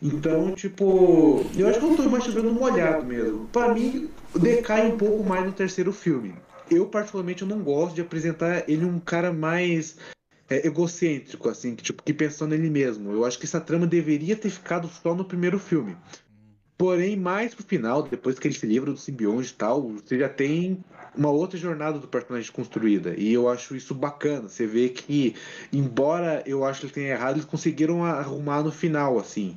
Então, 0.03 0.53
tipo, 0.53 1.41
eu 1.57 1.69
acho 1.69 1.79
que 1.79 1.85
eu 1.85 1.97
tô 1.97 2.09
mais 2.11 2.25
chovendo 2.25 2.53
molhado 2.53 3.07
mesmo. 3.07 3.47
Pra 3.47 3.73
mim, 3.73 4.11
decai 4.41 4.89
um 4.89 4.99
pouco 4.99 5.23
mais 5.23 5.47
no 5.47 5.53
terceiro 5.53 5.93
filme. 5.93 6.35
Eu, 6.69 6.87
particularmente, 6.87 7.43
eu 7.43 7.49
não 7.49 7.63
gosto 7.63 7.95
de 7.95 8.01
apresentar 8.01 8.69
ele 8.69 8.85
um 8.85 8.99
cara 8.99 9.33
mais 9.33 9.97
é, 10.51 10.67
egocêntrico, 10.67 11.49
assim, 11.49 11.77
que, 11.77 11.85
tipo, 11.85 12.03
que 12.03 12.13
pensando 12.13 12.51
nele 12.51 12.69
mesmo. 12.69 13.13
Eu 13.13 13.25
acho 13.25 13.39
que 13.39 13.47
essa 13.47 13.61
trama 13.61 13.87
deveria 13.87 14.35
ter 14.35 14.51
ficado 14.51 14.89
só 14.89 15.15
no 15.15 15.25
primeiro 15.25 15.59
filme. 15.59 15.97
Porém, 16.77 17.17
mais 17.17 17.55
pro 17.55 17.63
final, 17.63 18.03
depois 18.03 18.41
que 18.41 18.49
ele 18.49 18.55
se 18.55 18.67
livra 18.67 18.91
do 18.91 18.99
simbionte 18.99 19.53
e 19.53 19.55
tal, 19.55 19.89
você 19.89 20.19
já 20.19 20.29
tem 20.29 20.83
uma 21.17 21.31
outra 21.31 21.57
jornada 21.57 21.99
do 22.01 22.09
personagem 22.09 22.51
construída. 22.51 23.15
E 23.17 23.33
eu 23.33 23.49
acho 23.49 23.77
isso 23.77 23.95
bacana. 23.95 24.49
Você 24.49 24.67
vê 24.67 24.89
que, 24.89 25.37
embora 25.73 26.43
eu 26.45 26.65
acho 26.65 26.81
que 26.81 26.87
ele 26.87 26.93
tenha 26.93 27.11
errado, 27.11 27.37
eles 27.37 27.45
conseguiram 27.45 28.05
arrumar 28.05 28.65
no 28.65 28.73
final, 28.73 29.17
assim. 29.17 29.57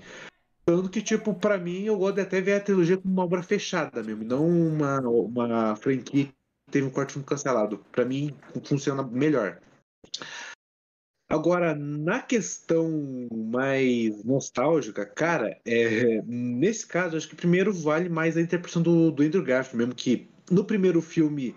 Tanto 0.65 0.89
que, 0.89 1.01
tipo, 1.01 1.33
para 1.33 1.59
mim, 1.59 1.83
eu 1.83 1.97
gosto 1.97 2.15
de 2.15 2.21
até 2.21 2.41
ver 2.41 2.53
a 2.53 2.59
trilogia 2.59 2.97
como 2.97 3.13
uma 3.13 3.23
obra 3.23 3.43
fechada 3.43 4.01
mesmo, 4.01 4.23
não 4.23 4.47
uma, 4.47 4.99
uma 4.99 5.75
franquia 5.75 6.25
que 6.25 6.71
teve 6.71 6.87
um 6.87 6.89
quarto 6.89 7.13
filme 7.13 7.27
cancelado. 7.27 7.77
Para 7.91 8.03
mim, 8.03 8.35
funciona 8.63 9.03
melhor. 9.03 9.61
Agora, 11.29 11.75
na 11.75 12.21
questão 12.21 13.27
mais 13.31 14.23
nostálgica, 14.23 15.05
cara, 15.05 15.59
é, 15.65 16.21
nesse 16.23 16.85
caso, 16.87 17.17
acho 17.17 17.27
que 17.27 17.35
primeiro 17.35 17.73
vale 17.73 18.09
mais 18.09 18.37
a 18.37 18.41
interpretação 18.41 18.81
do, 18.81 19.11
do 19.11 19.23
Andrew 19.23 19.43
Garfield, 19.43 19.77
mesmo 19.77 19.95
que 19.95 20.29
no 20.49 20.63
primeiro 20.63 21.01
filme 21.01 21.55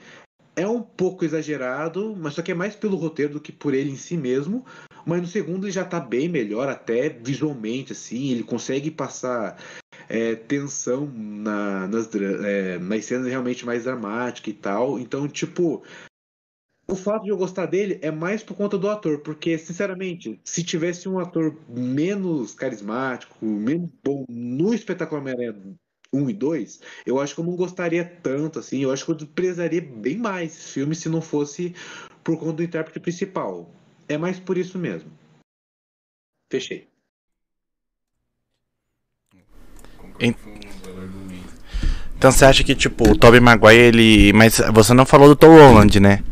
é 0.58 0.66
um 0.66 0.82
pouco 0.82 1.24
exagerado, 1.24 2.16
mas 2.16 2.34
só 2.34 2.42
que 2.42 2.50
é 2.50 2.54
mais 2.54 2.74
pelo 2.74 2.96
roteiro 2.96 3.34
do 3.34 3.40
que 3.40 3.52
por 3.52 3.74
ele 3.74 3.90
em 3.90 3.96
si 3.96 4.16
mesmo. 4.16 4.64
Mas 5.06 5.22
no 5.22 5.26
segundo 5.28 5.64
ele 5.64 5.72
já 5.72 5.84
tá 5.84 6.00
bem 6.00 6.28
melhor, 6.28 6.68
até 6.68 7.08
visualmente, 7.08 7.92
assim, 7.92 8.30
ele 8.30 8.42
consegue 8.42 8.90
passar 8.90 9.56
é, 10.08 10.34
tensão 10.34 11.06
na, 11.14 11.86
nas, 11.86 12.14
é, 12.14 12.78
nas 12.78 13.04
cenas 13.04 13.28
realmente 13.28 13.64
mais 13.64 13.84
dramáticas 13.84 14.52
e 14.52 14.56
tal. 14.56 14.98
Então, 14.98 15.28
tipo, 15.28 15.82
o 16.90 16.96
fato 16.96 17.22
de 17.22 17.30
eu 17.30 17.36
gostar 17.36 17.66
dele 17.66 17.98
é 18.02 18.10
mais 18.10 18.42
por 18.42 18.56
conta 18.56 18.76
do 18.76 18.88
ator, 18.88 19.20
porque, 19.20 19.56
sinceramente, 19.58 20.40
se 20.44 20.64
tivesse 20.64 21.08
um 21.08 21.18
ator 21.18 21.56
menos 21.68 22.54
carismático, 22.54 23.44
menos 23.44 23.90
bom 24.04 24.24
no 24.28 24.74
espetáculo 24.74 25.20
Homem-Aranha 25.20 25.78
1 26.12 26.30
e 26.30 26.32
2, 26.32 26.80
eu 27.04 27.20
acho 27.20 27.34
que 27.34 27.40
eu 27.40 27.44
não 27.44 27.54
gostaria 27.56 28.04
tanto, 28.04 28.58
assim, 28.58 28.82
eu 28.82 28.90
acho 28.90 29.04
que 29.04 29.10
eu 29.10 29.28
prezaria 29.28 29.80
bem 29.80 30.16
mais 30.16 30.56
esse 30.56 30.72
filme 30.72 30.94
se 30.94 31.08
não 31.08 31.20
fosse 31.20 31.74
por 32.24 32.38
conta 32.38 32.54
do 32.54 32.62
intérprete 32.62 33.00
principal. 33.00 33.70
É 34.08 34.16
mais 34.16 34.38
por 34.38 34.56
isso 34.56 34.78
mesmo. 34.78 35.10
Fechei. 36.50 36.88
Então 42.16 42.32
você 42.32 42.44
acha 42.44 42.64
que, 42.64 42.74
tipo, 42.74 43.10
o 43.10 43.16
Tobey 43.16 43.38
Maguire, 43.38 43.78
ele... 43.78 44.32
Mas 44.32 44.60
você 44.72 44.94
não 44.94 45.06
falou 45.06 45.28
do 45.28 45.36
Tom 45.36 45.56
Holland, 45.56 46.00
né? 46.00 46.24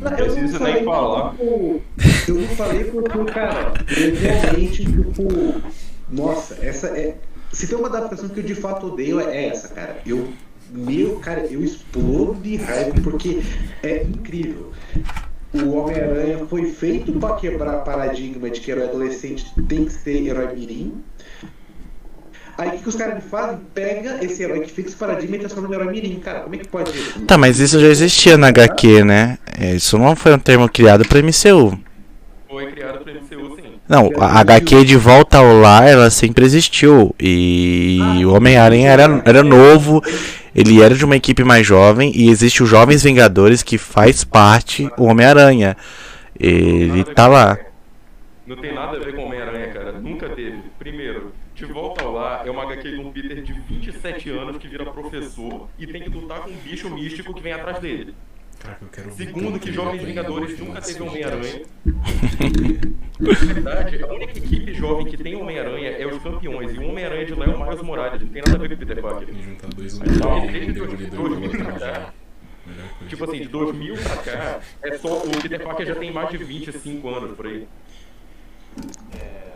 Não 0.00 0.10
precisa 0.12 0.58
nem 0.60 0.82
falar. 0.82 1.32
Tipo, 1.32 1.82
eu 2.28 2.34
não 2.34 2.48
falei 2.56 2.84
porque, 2.84 3.24
cara, 3.26 3.74
eu 3.96 4.14
realmente, 4.16 4.84
tipo. 4.84 5.62
Nossa, 6.08 6.54
essa 6.64 6.88
é. 6.88 7.18
Se 7.52 7.66
tem 7.66 7.76
uma 7.76 7.88
adaptação 7.88 8.28
que 8.28 8.40
eu 8.40 8.44
de 8.44 8.54
fato 8.54 8.86
odeio, 8.86 9.20
é 9.20 9.46
essa, 9.48 9.68
cara. 9.68 10.00
Eu. 10.06 10.28
Meu, 10.72 11.16
cara, 11.16 11.40
eu 11.50 11.64
explodo 11.64 12.34
de 12.34 12.54
raiva 12.54 12.94
porque 13.02 13.42
é 13.82 14.04
incrível. 14.04 14.72
O 15.52 15.70
Homem-Aranha 15.72 16.46
foi 16.46 16.70
feito 16.70 17.12
para 17.14 17.34
quebrar 17.34 17.78
paradigma 17.78 18.48
de 18.48 18.60
que 18.60 18.70
herói 18.70 18.84
adolescente 18.84 19.52
tem 19.68 19.84
que 19.84 19.92
ser 19.92 20.24
herói 20.24 20.54
mirim. 20.54 21.02
Aí 22.56 22.68
o 22.68 22.72
que, 22.72 22.78
que 22.82 22.88
os 22.88 22.94
caras 22.94 23.24
fazem? 23.24 23.58
Pega 23.74 24.24
esse 24.24 24.42
herói 24.42 24.60
que 24.60 24.70
fixa 24.70 24.94
o 24.94 24.98
paradigma 24.98 25.36
e 25.36 25.38
transforma 25.40 25.66
no 25.66 25.74
herói 25.74 25.90
mirim. 25.90 26.20
Cara, 26.20 26.40
como 26.40 26.54
é 26.54 26.58
que 26.58 26.68
pode 26.68 26.90
isso? 26.90 27.20
Tá, 27.22 27.36
mas 27.36 27.58
isso 27.58 27.80
já 27.80 27.88
existia 27.88 28.36
na 28.36 28.48
HQ, 28.48 29.02
né? 29.02 29.38
É, 29.58 29.74
Isso 29.74 29.98
não 29.98 30.14
foi 30.14 30.34
um 30.34 30.38
termo 30.38 30.68
criado 30.68 31.04
pra 31.08 31.20
MCU. 31.20 31.78
Foi 32.48 32.70
criado 32.70 33.02
pro 33.02 33.12
MCU. 33.14 33.39
Não, 33.90 34.08
a 34.20 34.38
HQ 34.38 34.84
de 34.84 34.96
volta 34.96 35.38
ao 35.38 35.52
lar, 35.58 35.88
ela 35.88 36.10
sempre 36.10 36.44
existiu. 36.44 37.12
E 37.18 37.98
o 38.24 38.32
Homem-Aranha 38.32 38.88
era, 38.88 39.20
era 39.24 39.42
novo, 39.42 40.00
ele 40.54 40.80
era 40.80 40.94
de 40.94 41.04
uma 41.04 41.16
equipe 41.16 41.42
mais 41.42 41.66
jovem, 41.66 42.12
e 42.14 42.30
existe 42.30 42.62
os 42.62 42.68
Jovens 42.68 43.02
Vingadores 43.02 43.64
que 43.64 43.76
faz 43.76 44.22
parte 44.22 44.88
o 44.96 45.06
Homem-Aranha. 45.06 45.76
Ele 46.38 47.02
tá 47.02 47.26
lá. 47.26 47.58
Não 48.46 48.54
tem 48.58 48.72
nada 48.72 48.96
a 48.96 49.00
ver 49.00 49.12
com 49.12 49.24
Homem-Aranha, 49.24 49.72
cara. 49.72 49.92
Nunca 49.98 50.28
teve. 50.28 50.62
Primeiro, 50.78 51.32
De 51.52 51.64
Volta 51.64 52.04
ao 52.04 52.12
Lar 52.12 52.46
é 52.46 52.50
uma 52.50 52.62
HQ 52.62 52.92
de 52.92 53.00
um 53.00 53.10
Peter 53.10 53.42
de 53.42 53.52
27 53.52 54.30
anos 54.30 54.56
que 54.58 54.68
vira 54.68 54.84
professor 54.86 55.68
e 55.76 55.84
tem 55.88 56.02
que 56.02 56.10
lutar 56.10 56.42
com 56.42 56.50
um 56.50 56.56
bicho 56.62 56.88
místico 56.90 57.34
que 57.34 57.42
vem 57.42 57.54
atrás 57.54 57.80
dele. 57.80 58.14
Caraca, 58.60 58.84
eu 58.84 58.88
quero 58.88 59.08
ouvir 59.08 59.26
Segundo, 59.26 59.58
que 59.58 59.72
Jovens 59.72 60.02
Vingadores 60.04 60.56
nunca 60.60 60.80
do 60.80 60.86
teve 60.86 61.02
Homem-Aranha. 61.02 61.62
Na 63.20 63.52
verdade, 63.52 64.02
a 64.02 64.06
única 64.06 64.38
equipe 64.38 64.72
jovem 64.74 65.06
que 65.06 65.16
tem 65.16 65.36
Homem-Aranha 65.36 65.90
é 65.90 66.06
os 66.06 66.22
campeões. 66.22 66.74
E 66.74 66.78
o 66.78 66.88
Homem-Aranha 66.88 67.26
de 67.26 67.34
lá 67.34 67.44
é 67.44 67.48
o 67.48 67.62
Miles 67.62 67.82
Morales. 67.82 68.22
Não 68.22 68.28
tem 68.28 68.42
nada 68.46 68.56
a 68.56 68.60
ver 68.60 68.68
com 68.68 68.74
o 68.74 68.78
Peter 68.78 69.02
Parker. 69.02 69.28
Juntar 69.34 69.68
dois 69.68 69.98
Não, 69.98 70.28
Homem-Aranha 70.28 70.52
desde 70.52 70.72
Demolidor 70.72 71.28
2000 71.28 71.50
pra 71.50 71.58
outro 71.58 71.72
cá. 71.72 71.78
já. 71.78 72.12
Melhor 72.66 72.88
coisa. 72.88 73.08
Tipo 73.08 73.24
assim, 73.24 73.38
de 73.38 73.48
2000 73.48 73.94
pra 73.94 74.16
cá, 74.16 74.60
é 74.82 74.98
só, 74.98 75.18
o 75.18 75.42
Peter 75.42 75.62
Parker 75.62 75.86
já 75.86 75.94
tem 75.94 76.12
mais 76.12 76.30
de 76.30 76.38
25 76.38 77.08
anos 77.08 77.36
por 77.36 77.46
aí. 77.46 77.66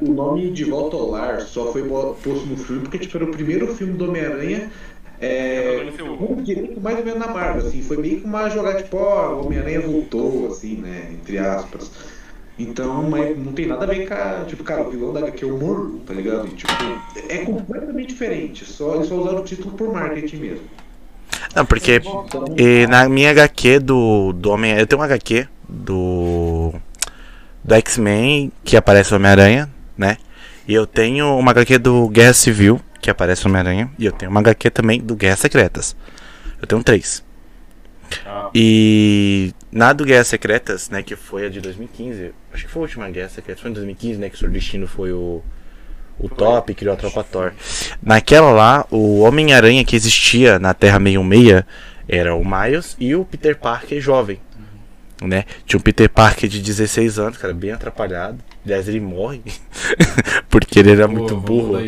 O 0.01 0.11
nome 0.11 0.51
De 0.51 0.65
Volta 0.65 0.97
ao 0.97 1.11
Lar 1.11 1.41
só 1.43 1.73
foi 1.73 1.83
posto 1.89 2.47
no 2.47 2.57
filme 2.57 2.83
porque 2.83 2.99
tipo, 2.99 3.17
era 3.17 3.27
o 3.27 3.31
primeiro 3.31 3.73
filme 3.75 3.93
do 3.95 4.09
Homem-Aranha 4.09 4.71
é, 5.21 5.93
com 6.19 6.43
direito 6.43 6.81
mais 6.81 6.99
ou 6.99 7.05
menos 7.05 7.21
na 7.21 7.29
Marvel, 7.29 7.67
assim, 7.67 7.83
foi 7.83 7.97
meio 7.97 8.21
que 8.21 8.27
uma 8.27 8.49
jogada 8.51 8.83
tipo, 8.83 8.97
ó, 8.97 9.35
o 9.35 9.47
Homem-Aranha 9.47 9.81
voltou, 9.81 10.49
assim, 10.49 10.77
né, 10.77 11.11
entre 11.13 11.39
aspas. 11.39 11.91
Então, 12.59 13.03
mas 13.11 13.37
não 13.37 13.53
tem 13.53 13.67
nada 13.67 13.85
a 13.85 13.89
ver 13.89 14.07
com 14.07 14.15
a, 14.15 14.45
tipo, 14.47 14.63
cara, 14.63 14.83
o 14.83 14.91
vilão 14.91 15.13
da 15.13 15.21
HQ 15.21 15.45
é 15.45 15.49
o 15.49 15.59
Morlo, 15.59 15.99
tá 16.07 16.15
ligado? 16.15 16.47
E, 16.47 16.51
tipo, 16.51 16.73
é 17.29 17.39
completamente 17.39 18.09
diferente, 18.09 18.65
só, 18.65 18.95
eles 18.95 19.09
só 19.09 19.17
usaram 19.17 19.41
o 19.41 19.45
título 19.45 19.75
por 19.77 19.93
marketing 19.93 20.37
mesmo. 20.37 20.65
Não, 21.55 21.65
porque 21.65 22.01
e 22.57 22.87
na 22.87 23.09
minha 23.09 23.31
HQ 23.31 23.81
do, 23.81 24.33
do 24.33 24.51
Homem 24.51 24.73
Eu 24.73 24.87
tenho 24.87 25.01
uma 25.01 25.07
HQ 25.07 25.47
do. 25.69 26.73
Do 27.63 27.75
X-Men 27.77 28.53
que 28.63 28.77
aparece 28.77 29.13
o 29.13 29.17
Homem-Aranha, 29.17 29.71
né? 29.97 30.19
E 30.69 30.75
eu 30.75 30.87
tenho 30.87 31.39
uma 31.39 31.51
HQ 31.51 31.79
do 31.79 32.09
Guerra 32.09 32.35
Civil 32.35 32.81
que 33.01 33.11
aparece 33.11 33.45
o 33.45 33.49
Homem-Aranha. 33.49 33.91
E 33.99 34.05
eu 34.05 34.13
tenho 34.13 34.31
uma 34.31 34.41
HQ 34.41 34.71
também 34.71 35.01
do 35.01 35.17
Guerras 35.17 35.41
Secretas. 35.41 35.97
Eu 36.61 36.67
tenho 36.67 36.83
três. 36.83 37.25
Ah. 38.27 38.51
E 38.55 39.55
na 39.75 39.93
do 39.93 40.05
Guerras 40.05 40.29
Secretas, 40.29 40.89
né, 40.89 41.03
que 41.03 41.17
foi 41.17 41.47
a 41.47 41.49
de 41.49 41.61
2015, 41.61 42.33
acho 42.53 42.65
que 42.65 42.71
foi 42.71 42.83
a 42.83 42.85
última 42.85 43.11
Guerra 43.11 43.29
Secreta, 43.29 43.61
foi 43.61 43.73
em 43.73 43.75
2015, 43.75 44.21
né, 44.21 44.31
que 44.31 44.37
o 44.37 44.39
seu 44.39 44.49
destino 44.49 44.87
foi 44.87 45.13
o, 45.13 45.43
o 46.17 46.29
top, 46.29 46.73
criou 46.75 46.95
a 46.95 46.97
tropa 46.97 47.25
Thor. 47.25 47.53
Naquela 48.01 48.53
lá, 48.53 48.87
o 48.89 49.23
Homem-Aranha 49.23 49.85
que 49.85 49.97
existia 49.97 50.61
na 50.61 50.73
Terra 50.73 51.01
616 51.01 51.65
era 52.07 52.37
o 52.37 52.45
Miles 52.45 52.97
e 53.01 53.17
o 53.17 53.25
Peter 53.25 53.59
Parker 53.59 54.01
jovem. 54.01 54.41
Né? 55.21 55.45
Tinha 55.67 55.79
um 55.81 55.83
Peter 55.83 56.09
Parker 56.09 56.49
de 56.49 56.63
16 56.63 57.19
anos, 57.19 57.37
cara, 57.37 57.53
bem 57.53 57.73
atrapalhado. 57.73 58.39
Aliás, 58.65 58.89
ele 58.89 59.01
morre. 59.01 59.43
porque 60.49 60.79
ele 60.79 60.93
era 60.93 61.07
Pô, 61.07 61.15
muito 61.15 61.37
burro. 61.37 61.79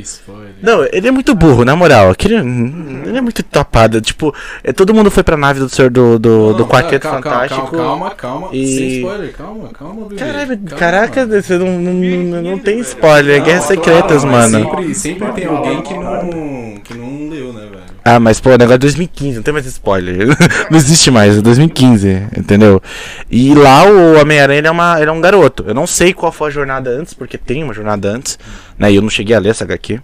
Não, 0.62 0.84
ele 0.92 1.08
é 1.08 1.10
muito 1.10 1.34
burro, 1.34 1.64
na 1.64 1.74
moral. 1.74 2.10
Aquele, 2.10 2.34
ele 2.36 3.16
é 3.16 3.20
muito 3.20 3.42
tapado. 3.42 4.00
Tipo, 4.00 4.34
é, 4.62 4.72
todo 4.72 4.92
mundo 4.92 5.10
foi 5.10 5.22
pra 5.22 5.36
nave 5.36 5.58
do 5.60 5.68
senhor 5.68 5.90
do, 5.90 6.18
do, 6.18 6.52
do 6.54 6.66
Quarteto 6.66 7.02
calma, 7.04 7.22
Fantástico. 7.22 7.70
Calma, 7.70 8.10
calma, 8.10 8.10
calma. 8.14 8.48
E- 8.52 8.66
Sem 8.76 8.88
spoiler, 8.98 9.32
calma, 9.32 9.68
calma, 9.70 10.02
bebê. 10.08 10.16
Caralho, 10.16 10.58
Calma. 10.58 10.76
caraca, 10.78 11.26
você 11.26 11.56
não, 11.58 11.78
não, 11.80 11.94
não, 11.94 12.42
não 12.42 12.58
tem 12.58 12.78
spoiler. 12.80 13.36
É 13.36 13.38
Não, 13.38 13.44
Guerras 13.46 13.64
Secretas, 13.64 14.24
mano. 14.24 14.58
Sempre, 14.58 14.94
sempre 14.94 15.32
tem 15.32 15.46
alguém 15.46 15.80
que 15.82 15.94
não, 15.94 16.80
que 16.84 16.94
não 16.94 17.28
leu, 17.30 17.52
né, 17.52 17.60
velho? 17.70 17.85
Ah, 18.08 18.20
mas 18.20 18.38
pô, 18.38 18.50
o 18.50 18.52
negócio 18.52 18.76
é 18.76 18.78
2015, 18.78 19.34
não 19.34 19.42
tem 19.42 19.52
mais 19.52 19.66
spoiler. 19.66 20.28
não 20.70 20.78
existe 20.78 21.10
mais, 21.10 21.38
é 21.38 21.40
2015, 21.40 22.28
entendeu? 22.38 22.80
E 23.28 23.52
lá 23.52 23.84
o 23.84 24.20
Homem-Aranha 24.20 24.58
ele 24.60 24.68
é, 24.68 25.04
é 25.04 25.10
um 25.10 25.20
garoto. 25.20 25.64
Eu 25.66 25.74
não 25.74 25.88
sei 25.88 26.14
qual 26.14 26.30
foi 26.30 26.46
a 26.46 26.52
jornada 26.52 26.88
antes, 26.88 27.14
porque 27.14 27.36
tem 27.36 27.64
uma 27.64 27.74
jornada 27.74 28.08
antes, 28.08 28.38
né? 28.78 28.92
E 28.92 28.94
eu 28.94 29.02
não 29.02 29.10
cheguei 29.10 29.34
a 29.34 29.40
ler 29.40 29.48
essa 29.48 29.64
HQ. 29.64 30.00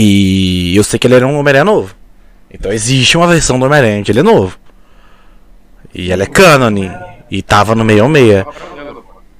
E 0.00 0.76
eu 0.76 0.82
sei 0.82 0.98
que 0.98 1.06
ele 1.06 1.14
era 1.14 1.24
um 1.24 1.38
Homem-Aranha 1.38 1.64
novo. 1.64 1.94
Então 2.52 2.72
existe 2.72 3.16
uma 3.16 3.28
versão 3.28 3.56
do 3.56 3.66
Homem-Aranha, 3.66 4.02
ele 4.08 4.18
é 4.18 4.24
novo. 4.24 4.58
E 5.94 6.10
ela 6.10 6.24
é 6.24 6.26
canon. 6.26 6.90
E 7.30 7.40
tava 7.40 7.76
no 7.76 7.84
66. 7.84 8.44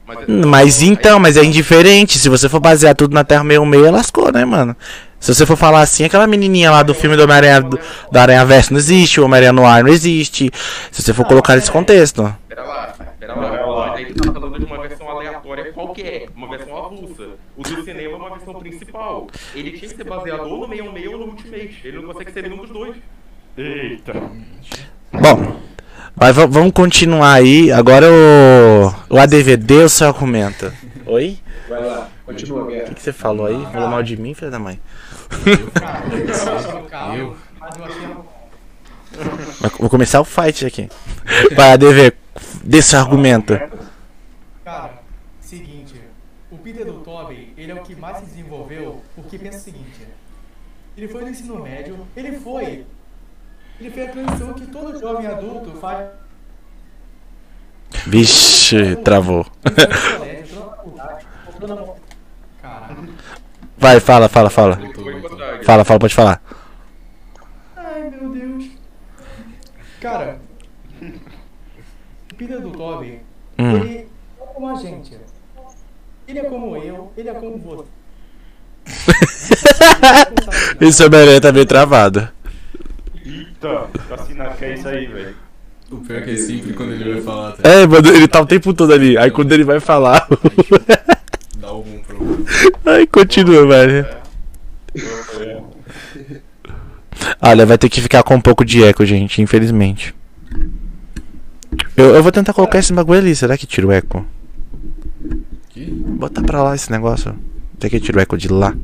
Mas, 0.07 0.47
Mas 0.47 0.83
então, 0.83 1.19
mas 1.19 1.37
é 1.37 1.43
indiferente. 1.43 2.17
Se 2.17 2.29
você 2.29 2.49
for 2.49 2.61
basear 2.61 2.95
tudo 2.95 3.13
na 3.13 3.25
Terra 3.25 3.43
66, 3.43 3.93
lascou, 3.93 4.31
né, 4.31 4.45
mano? 4.45 4.77
Se 5.21 5.35
você 5.35 5.45
for 5.45 5.57
falar 5.57 5.83
assim, 5.83 6.03
aquela 6.05 6.27
menininha 6.27 6.71
lá 6.71 6.83
do 6.83 6.95
filme 6.95 7.15
do 7.17 7.23
Homem-Aranha 7.25 7.61
do, 7.61 7.79
do 8.11 8.19
Aranha 8.19 8.45
Verso 8.45 8.73
não 8.73 8.79
existe, 8.81 9.21
o 9.21 9.25
Homem-Aranha 9.27 9.53
no 9.53 9.67
ar 9.67 9.85
não 9.85 9.91
existe. 9.91 10.51
Se 10.91 11.03
você 11.03 11.13
for 11.13 11.27
colocar 11.27 11.55
nesse 11.57 11.71
contexto. 11.71 12.35
Pera 12.49 12.63
lá, 12.65 12.95
pera 13.19 13.35
lá. 13.35 13.95
Aí 13.97 14.07
tu 14.15 14.33
tá 14.33 14.41
falando 14.41 14.59
de 14.59 14.65
uma 14.65 14.81
versão 14.81 15.09
aleatória 15.11 15.73
qualquer, 15.73 16.29
uma 16.35 16.49
versão 16.49 16.77
avulsa. 16.87 17.29
O 17.57 17.63
do 17.63 17.85
cinema 17.85 18.13
é 18.13 18.17
uma 18.17 18.31
versão 18.31 18.55
principal. 18.55 19.27
Ele 19.55 19.73
tinha 19.73 19.91
que 19.91 19.97
ser 19.97 20.05
baseado 20.05 20.41
ou 20.49 20.67
no 20.67 20.69
66 20.69 21.13
ou 21.13 21.19
no 21.19 21.27
Ultimate. 21.27 21.81
Ele 21.85 21.97
não 21.99 22.05
consegue 22.13 22.33
ser 22.33 22.43
nenhum 22.45 22.57
dos 22.57 22.71
dois. 22.71 22.97
Eita. 23.59 24.15
Bom, 25.13 25.57
mas 26.17 26.35
va- 26.35 26.47
vamos 26.47 26.73
continuar 26.73 27.35
aí. 27.35 27.71
Agora 27.71 28.07
o, 28.11 29.15
o 29.15 29.19
ADVD, 29.19 29.75
o 29.85 29.89
seu 29.89 30.09
argumento. 30.09 30.73
Oi? 31.07 31.39
Vai 31.69 31.85
lá, 31.85 32.09
continua, 32.25 32.63
O 32.63 32.67
que, 32.69 32.95
que 32.95 33.03
você 33.03 33.13
falou 33.13 33.47
aí? 33.47 33.67
Falou 33.73 33.89
mal 33.89 34.03
de 34.03 34.17
mim, 34.17 34.35
filho 34.35 34.51
da 34.51 34.59
mãe? 34.59 34.81
Cara, 35.75 36.05
eu 36.77 36.85
carro, 36.85 37.17
Eu? 37.17 37.37
mas 37.59 37.77
eu 37.77 38.27
Vou 39.79 39.91
começar 39.91 40.21
o 40.21 40.25
fight 40.25 40.67
aqui. 40.67 40.89
ADV, 41.57 42.13
dê 42.63 42.83
seu 42.83 42.99
argumento. 43.01 43.59
Cara, 44.65 45.01
seguinte, 45.41 46.01
o 46.51 46.59
Peter 46.59 46.85
do 46.87 47.01
Tobey, 47.01 47.53
ele 47.57 47.73
é 47.73 47.75
o 47.75 47.83
que 47.83 47.95
mais 47.97 48.19
se 48.19 48.25
desenvolveu, 48.27 49.03
porque 49.15 49.39
pensa 49.39 49.59
o 49.59 49.61
seguinte, 49.61 50.07
ele 50.97 51.09
foi 51.09 51.23
no 51.23 51.29
ensino 51.31 51.61
médio, 51.63 52.07
ele 52.17 52.39
foi, 52.39 52.87
ele 53.81 53.91
fez 53.91 54.09
a 54.09 54.13
transição 54.13 54.53
que 54.55 54.67
todo 54.67 54.99
jovem 55.01 55.27
adulto 55.27 55.73
faz 55.81 56.09
Vixe, 58.07 58.97
travou. 58.97 59.45
entrou 59.65 59.87
no 59.87 60.17
colégio, 60.19 60.45
entrou 60.45 60.67
na 60.67 60.77
faculdade, 60.77 61.27
entrou 61.49 61.69
na... 61.69 62.10
Vai, 63.81 63.99
fala, 63.99 64.29
fala, 64.29 64.51
fala. 64.51 64.79
Fala, 65.65 65.85
fala, 65.85 65.99
pode 65.99 66.15
falar. 66.15 66.43
Ai, 67.75 68.11
meu 68.11 68.29
Deus. 68.31 68.65
Cara, 70.01 70.39
o 71.01 72.35
Peter 72.37 72.61
do 72.61 72.71
Tobey, 72.71 73.21
Hum. 73.59 73.77
ele 73.79 73.97
é 73.99 74.07
como 74.55 74.69
a 74.69 74.75
gente. 74.75 75.17
Ele 76.29 76.39
é 76.39 76.45
como 76.45 76.77
eu, 76.77 77.11
ele 77.17 77.29
é 77.31 77.35
como 77.35 77.59
você. 77.59 77.85
Esse 80.81 81.05
Homem-Aranha 81.05 81.41
tá 81.41 81.53
meio 81.53 81.67
travado. 81.67 82.29
Eita, 83.25 83.87
assina 84.11 84.51
que 84.51 84.65
é 84.65 84.75
isso 84.75 84.89
aí, 84.89 85.07
velho. 85.07 85.35
O 85.91 85.97
pior 85.99 86.19
é 86.19 86.23
que 86.23 86.31
é 86.31 86.37
sempre 86.37 86.73
quando 86.73 86.93
ele 86.93 87.15
vai 87.15 87.23
falar, 87.23 87.53
tá? 87.53 87.69
É, 87.69 87.87
mano, 87.87 88.09
ele 88.09 88.29
tá 88.29 88.41
o 88.41 88.47
tempo 88.47 88.73
todo 88.73 88.93
ali. 88.93 89.19
Aí 89.19 89.31
quando 89.31 89.53
ele 89.53 89.65
vai 89.65 89.81
falar. 89.81 90.27
Algum 91.71 91.99
problema. 92.03 92.45
Aí 92.85 93.07
continua, 93.07 93.67
velho. 93.67 94.07
Olha, 97.41 97.65
vai 97.65 97.79
ter 97.79 97.89
que 97.89 98.01
ficar 98.01 98.23
com 98.25 98.35
um 98.35 98.41
pouco 98.41 98.65
de 98.65 98.83
eco, 98.83 99.07
gente, 99.07 99.41
infelizmente. 99.41 100.15
Eu, 101.97 102.15
eu 102.17 102.23
vou 102.23 102.33
tentar 102.33 102.53
colocar 102.53 102.79
esse 102.79 102.93
bagulho 102.93 103.21
ali. 103.21 103.37
Será 103.37 103.57
que 103.57 103.67
tira 103.67 103.87
o 103.87 103.93
eco? 103.93 104.27
Que? 105.69 105.85
Bota 105.85 106.43
pra 106.43 106.63
lá 106.63 106.75
esse 106.75 106.91
negócio. 106.91 107.37
Será 107.79 107.91
que 107.91 108.01
tira 108.01 108.19
o 108.19 108.21
eco 108.21 108.37
de 108.37 108.49
lá? 108.49 108.75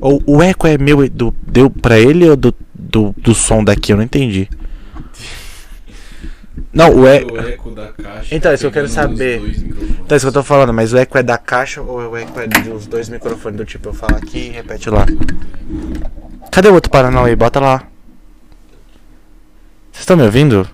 Ou 0.00 0.22
o 0.26 0.42
eco 0.42 0.66
é 0.66 0.76
meu 0.76 1.02
e 1.04 1.08
do, 1.08 1.34
deu 1.42 1.70
pra 1.70 1.98
ele 1.98 2.28
ou 2.28 2.36
do, 2.36 2.54
do, 2.74 3.14
do 3.16 3.34
som 3.34 3.64
daqui? 3.64 3.92
Eu 3.92 3.96
não 3.96 4.04
entendi. 4.04 4.48
Não, 6.72 6.90
o 6.90 7.00
O 7.02 7.06
eco. 7.08 7.70
da 7.70 7.88
caixa. 7.92 8.34
Então, 8.34 8.52
isso 8.52 8.62
que 8.62 8.66
eu 8.66 8.72
quero 8.72 8.88
saber. 8.88 9.38
Então, 9.38 10.16
isso 10.16 10.26
que 10.26 10.28
eu 10.28 10.32
tô 10.32 10.42
falando, 10.42 10.72
mas 10.72 10.92
o 10.92 10.98
eco 10.98 11.16
é 11.16 11.22
da 11.22 11.38
caixa 11.38 11.80
ou 11.80 12.10
o 12.10 12.16
eco 12.16 12.38
é 12.40 12.46
dos 12.46 12.86
dois 12.86 13.08
microfones? 13.08 13.56
Do 13.56 13.64
tipo, 13.64 13.88
eu 13.88 13.94
falo 13.94 14.16
aqui 14.16 14.38
e 14.38 14.50
repete 14.50 14.90
lá. 14.90 15.06
Cadê 16.50 16.68
o 16.68 16.74
outro 16.74 16.90
Paranauê? 16.90 17.34
Bota 17.34 17.60
lá. 17.60 17.78
Vocês 19.90 20.00
estão 20.02 20.16
me 20.16 20.22
ouvindo? 20.24 20.68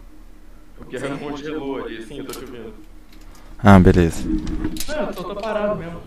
O 0.80 0.84
Guerra 0.84 1.16
congelou 1.16 1.84
ali, 1.84 2.02
sim, 2.04 2.18
eu 2.18 2.24
tô 2.24 2.32
te 2.32 2.44
ouvindo. 2.44 2.74
Ah, 3.62 3.78
beleza. 3.78 4.24
Não, 4.88 4.96
eu 4.96 5.12
tô, 5.12 5.24
tô 5.24 5.34
parado 5.36 5.76
mesmo. 5.76 6.00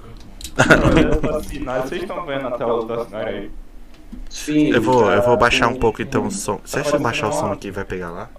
Vocês 1.84 2.02
estão 2.02 2.26
vendo 2.26 2.48
a 2.48 2.52
tela 2.52 2.86
do 2.86 2.94
assinare 2.94 3.30
aí? 3.30 3.52
Sim. 4.30 4.70
Eu 4.72 4.82
vou, 4.82 5.10
eu 5.12 5.22
vou 5.22 5.38
baixar 5.38 5.68
um 5.68 5.76
pouco 5.76 6.02
então 6.02 6.26
o 6.26 6.32
som. 6.32 6.60
Você 6.64 6.80
acha 6.80 6.90
que 6.90 6.96
eu 6.96 7.00
baixar 7.00 7.30
o 7.30 7.34
som 7.34 7.52
aqui 7.52 7.72
vai 7.72 7.86
pegar 7.86 8.12
lá? 8.12 8.30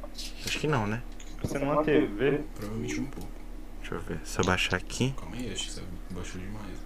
Acho 0.46 0.58
que 0.58 0.66
não, 0.66 0.86
né? 0.86 1.00
Você 1.42 1.58
numa 1.58 1.82
TV? 1.82 2.40
Provavelmente 2.54 3.00
um 3.00 3.06
pouco. 3.06 3.28
Deixa 3.80 3.94
eu 3.94 4.00
ver. 4.00 4.20
Se 4.24 4.40
eu 4.40 4.44
baixar 4.44 4.76
aqui. 4.76 5.14
Calma 5.18 5.36
aí, 5.36 5.52
acho 5.52 5.64
que 5.64 5.72
você 5.72 5.82
baixou 6.10 6.40
demais. 6.40 6.82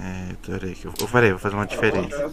É, 0.00 0.32
adorei 0.32 0.74
que 0.74 0.86
eu. 0.86 0.94
Eu 0.98 1.06
falei, 1.06 1.30
vou 1.30 1.38
fazer 1.38 1.54
uma 1.54 1.66
diferença. 1.66 2.30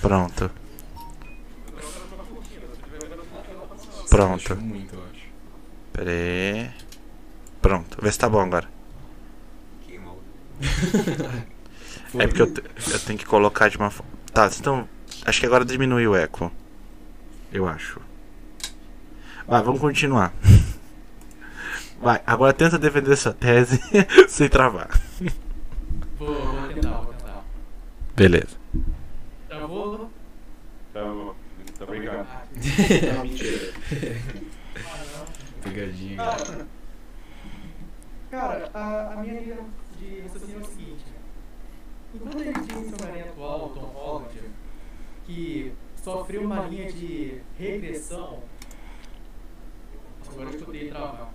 Pronto. 0.00 0.50
Pronto. 4.08 4.58
Pera 5.92 6.10
aí. 6.10 6.70
Pronto. 7.60 7.98
Vê 8.00 8.12
se 8.12 8.18
tá 8.18 8.28
bom 8.28 8.40
agora. 8.40 8.68
É 12.18 12.26
porque 12.26 12.42
eu, 12.42 12.46
eu 12.46 12.98
tenho 13.00 13.18
que 13.18 13.26
colocar 13.26 13.68
de 13.68 13.76
uma 13.76 13.90
forma. 13.90 14.12
Tá, 14.32 14.48
então. 14.58 14.88
Acho 15.24 15.40
que 15.40 15.46
agora 15.46 15.64
diminui 15.64 16.06
o 16.06 16.14
eco. 16.14 16.52
Eu 17.52 17.66
acho. 17.66 18.00
Vai, 19.46 19.62
vamos 19.62 19.80
continuar. 19.80 20.32
Vai, 22.00 22.20
agora 22.26 22.52
tenta 22.52 22.78
defender 22.78 23.16
sua 23.16 23.32
tese 23.32 23.80
sem 24.28 24.48
travar. 24.48 24.90
Vou, 26.18 26.34
vou 26.34 26.68
tentar, 26.68 26.90
vou 26.90 27.14
tentar. 27.14 27.44
Beleza. 28.16 28.56
Travou? 29.48 30.10
Tá 30.92 31.02
bom, 31.04 31.34
tá 31.78 31.86
brincando. 31.86 32.26
Não, 33.14 33.22
mentira. 33.22 33.72
Pegadinha. 35.62 36.16
Cara, 36.16 36.66
cara 38.30 38.70
a, 38.74 39.12
a 39.12 39.16
minha 39.18 39.40
linha 39.40 39.58
de 39.98 40.20
raciocínio 40.22 40.58
é 40.58 40.60
o 40.60 40.64
seguinte. 40.64 41.04
Enquanto 42.14 42.40
a 42.40 42.44
gente 42.44 42.60
tinha 42.62 42.80
esse 42.80 42.94
Homem-Aranha 42.94 43.24
atual, 43.26 43.66
o 43.66 43.68
Tom 43.68 43.80
Holland, 43.80 44.40
que 45.24 45.72
sofreu 46.02 46.42
uma 46.42 46.66
linha 46.66 46.92
de 46.92 47.40
regressão... 47.58 48.42
Agora 50.36 50.50
eu 50.50 50.54
escutei 50.54 50.88
travar. 50.90 51.32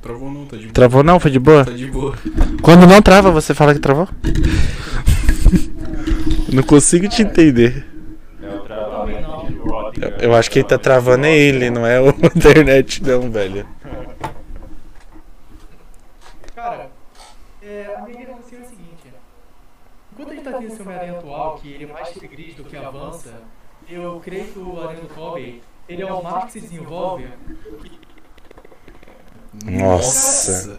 Travou 0.00 0.30
não, 0.30 0.46
tá 0.46 0.56
de 0.56 0.62
boa. 0.62 0.72
Travou 0.72 1.02
não? 1.02 1.18
Foi 1.18 1.30
de 1.32 1.38
boa? 1.40 1.64
Tá 1.64 1.72
de 1.72 1.86
boa. 1.88 2.16
Quando 2.62 2.86
não 2.86 3.02
trava, 3.02 3.32
você 3.32 3.52
fala 3.52 3.74
que 3.74 3.80
travou? 3.80 4.08
não 6.54 6.62
consigo 6.62 7.08
te 7.08 7.22
entender. 7.22 7.84
O. 8.40 8.46
Eu, 10.00 10.28
eu 10.28 10.34
acho 10.36 10.48
que 10.48 10.60
ele 10.60 10.68
tá 10.68 10.78
travando 10.78 11.26
é 11.26 11.36
ele, 11.36 11.68
não 11.68 11.84
é 11.84 12.00
o 12.00 12.10
internet 12.36 13.02
não, 13.02 13.28
velho. 13.28 13.66
Cara, 16.54 16.90
é, 17.60 17.96
a 17.98 18.02
minha 18.02 18.18
de 18.18 18.30
raciocínio 18.30 18.62
é 18.62 18.66
a 18.66 18.68
seguinte. 18.68 19.12
Enquanto 20.12 20.30
a 20.30 20.34
gente 20.34 20.44
tá 20.44 20.52
tendo 20.52 20.72
esse 20.72 20.80
Homem-Aranha 20.80 21.18
atual, 21.18 21.58
que 21.58 21.72
ele 21.72 21.84
é 21.84 21.92
mais 21.92 22.16
regride 22.16 22.52
do 22.52 22.62
que 22.62 22.76
avança, 22.76 23.34
eu 23.88 24.20
creio 24.22 24.46
que 24.46 24.58
o 24.60 24.80
Aranha 24.80 25.00
do 25.00 25.08
Tobey, 25.08 25.60
ele 25.88 26.02
é 26.02 26.12
o 26.12 26.46
que 26.46 26.52
se 26.52 26.60
desenvolve 26.60 27.26
Nossa. 29.64 30.78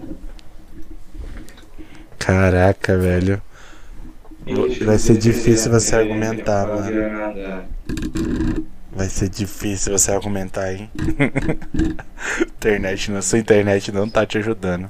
Caraca, 2.20 2.98
velho. 2.98 3.42
Vai 4.86 4.98
ser 4.98 5.18
difícil 5.18 5.72
você 5.72 5.96
argumentar, 5.96 6.68
mano. 6.68 7.66
Vai 8.92 9.10
ser 9.10 9.30
difícil 9.30 9.98
você 9.98 10.12
argumentar, 10.12 10.74
hein? 10.74 10.92
internet, 12.58 13.12
não, 13.12 13.22
sua 13.22 13.40
internet 13.40 13.92
não 13.92 14.10
tá 14.10 14.26
te 14.26 14.38
ajudando. 14.38 14.90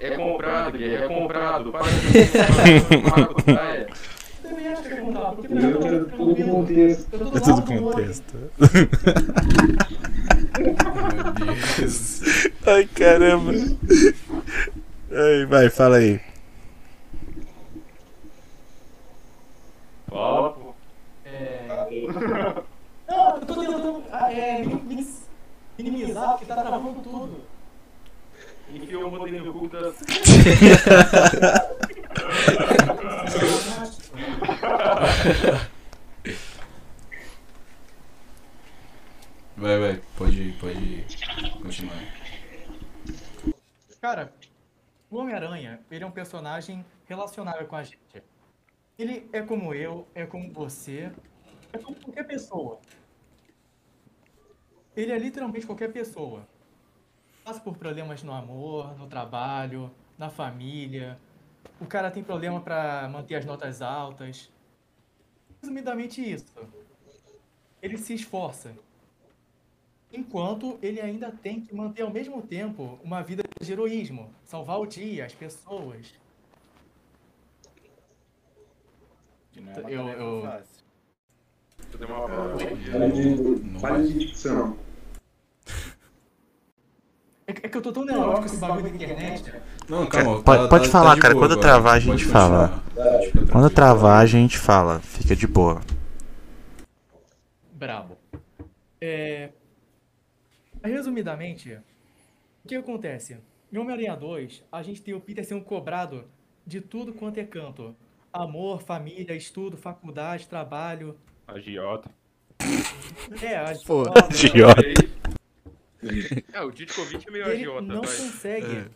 É 0.00 0.16
comprado, 0.16 0.82
é 0.82 1.06
comprado. 1.06 1.70
Para 1.70 1.82
de 1.82 1.88
É 4.72 5.66
Eu 5.66 5.78
quero 5.80 6.04
tudo 6.10 6.34
com 6.36 6.44
contexto. 6.50 7.14
Eu 7.14 7.36
É 7.36 7.40
tudo 7.40 7.62
contexto. 7.62 8.34
Meu 11.38 11.54
Deus. 11.78 12.20
Ai, 12.66 12.86
caramba. 12.86 13.52
Ei, 15.10 15.46
vai, 15.46 15.68
fala 15.68 15.96
aí. 15.96 16.20
Fala, 20.08 20.50
pô. 20.52 20.74
É... 21.24 21.66
Não, 23.08 23.36
eu 23.36 23.46
tô 23.46 23.54
tentando 23.60 24.02
é, 24.10 24.64
minis- 24.64 25.28
minimizar 25.78 26.30
porque 26.32 26.46
tá 26.46 26.56
travando 26.62 27.00
tudo. 27.02 27.40
Enfiou 28.72 29.08
o 29.08 29.10
modelo 29.10 29.44
no 29.44 29.52
cu 29.52 29.68
da... 29.68 29.92
Vai, 39.62 39.78
vai, 39.78 40.02
pode, 40.16 40.52
pode 40.54 41.06
continuar. 41.62 41.94
Cara, 44.00 44.32
o 45.08 45.18
Homem-Aranha, 45.18 45.78
ele 45.88 46.02
é 46.02 46.06
um 46.06 46.10
personagem 46.10 46.84
relacionável 47.06 47.66
com 47.68 47.76
a 47.76 47.84
gente. 47.84 48.22
Ele 48.98 49.28
é 49.32 49.40
como 49.42 49.72
eu, 49.72 50.08
é 50.14 50.26
como 50.26 50.52
você, 50.52 51.12
é 51.72 51.78
como 51.78 51.94
qualquer 51.94 52.26
pessoa. 52.26 52.80
Ele 54.96 55.12
é 55.12 55.18
literalmente 55.18 55.64
qualquer 55.64 55.92
pessoa. 55.92 56.44
Passa 57.44 57.60
por 57.60 57.76
problemas 57.76 58.22
no 58.22 58.32
amor, 58.32 58.98
no 58.98 59.06
trabalho, 59.06 59.94
na 60.18 60.28
família. 60.28 61.18
O 61.82 61.86
cara 61.86 62.10
tem 62.12 62.22
problema 62.22 62.60
pra 62.60 63.08
manter 63.08 63.34
as 63.34 63.44
notas 63.44 63.82
altas. 63.82 64.48
Resumidamente 65.60 66.20
isso. 66.22 66.54
Ele 67.82 67.98
se 67.98 68.14
esforça. 68.14 68.72
Enquanto 70.12 70.78
ele 70.80 71.00
ainda 71.00 71.32
tem 71.32 71.60
que 71.60 71.74
manter 71.74 72.02
ao 72.02 72.10
mesmo 72.10 72.40
tempo 72.42 73.00
uma 73.02 73.20
vida 73.22 73.42
de 73.60 73.72
heroísmo, 73.72 74.32
salvar 74.44 74.78
o 74.78 74.86
dia, 74.86 75.24
as 75.26 75.34
pessoas. 75.34 76.14
Eu- 79.88 80.08
eu- 80.08 80.62
Tu 81.90 81.98
deu 81.98 82.08
uma 82.08 82.28
pausa. 82.28 82.64
Falha 83.80 84.06
de 84.06 84.18
dicção. 84.18 84.78
É 87.52 87.54
que 87.54 87.66
é 87.66 87.68
que 87.68 87.76
eu 87.76 87.82
tô 87.82 87.92
tão 87.92 88.04
neurótico 88.04 88.40
com 88.40 88.46
esse 88.46 88.56
bagulho 88.56 88.82
da 88.82 88.88
internet. 88.88 89.52
Não, 89.86 90.06
calma. 90.06 90.42
Pode- 90.42 90.68
pode 90.70 90.88
falar, 90.88 91.14
de 91.16 91.20
cara, 91.20 91.34
boa 91.34 91.44
quando 91.46 91.52
agora. 91.52 91.68
travar, 91.68 91.90
a 91.90 91.94
Pode 92.00 92.04
gente 92.06 92.24
continuar. 92.24 92.48
fala. 92.48 92.82
Pode 92.94 93.26
ficar 93.30 93.46
Quando 93.52 93.70
travar, 93.70 94.22
a 94.22 94.26
gente 94.26 94.58
fala. 94.58 95.00
Fica 95.00 95.36
de 95.36 95.46
boa. 95.46 95.80
Brabo. 97.74 98.16
É... 99.00 99.50
Resumidamente, 100.82 101.78
o 102.64 102.68
que 102.68 102.74
acontece? 102.74 103.36
Em 103.70 103.78
Homem-Aranha 103.78 104.16
2, 104.16 104.64
a 104.72 104.82
gente 104.82 105.02
tem 105.02 105.12
o 105.14 105.20
Peter 105.20 105.44
sendo 105.44 105.62
cobrado 105.62 106.24
de 106.66 106.80
tudo 106.80 107.12
quanto 107.12 107.38
é 107.38 107.44
canto. 107.44 107.94
Amor, 108.32 108.80
família, 108.82 109.34
estudo, 109.34 109.76
faculdade, 109.76 110.46
trabalho. 110.48 111.16
Agiota. 111.46 112.10
É, 113.42 113.56
a 113.56 113.74
Pô, 113.86 114.04
foda. 114.04 114.12
É, 116.52 116.60
o 116.62 116.70
Ditkovic 116.70 117.28
é 117.28 117.30
meio 117.30 117.44
ele 117.46 117.62
agiota, 117.62 117.82
não 117.82 118.02
vai. 118.02 118.16
consegue 118.16 118.90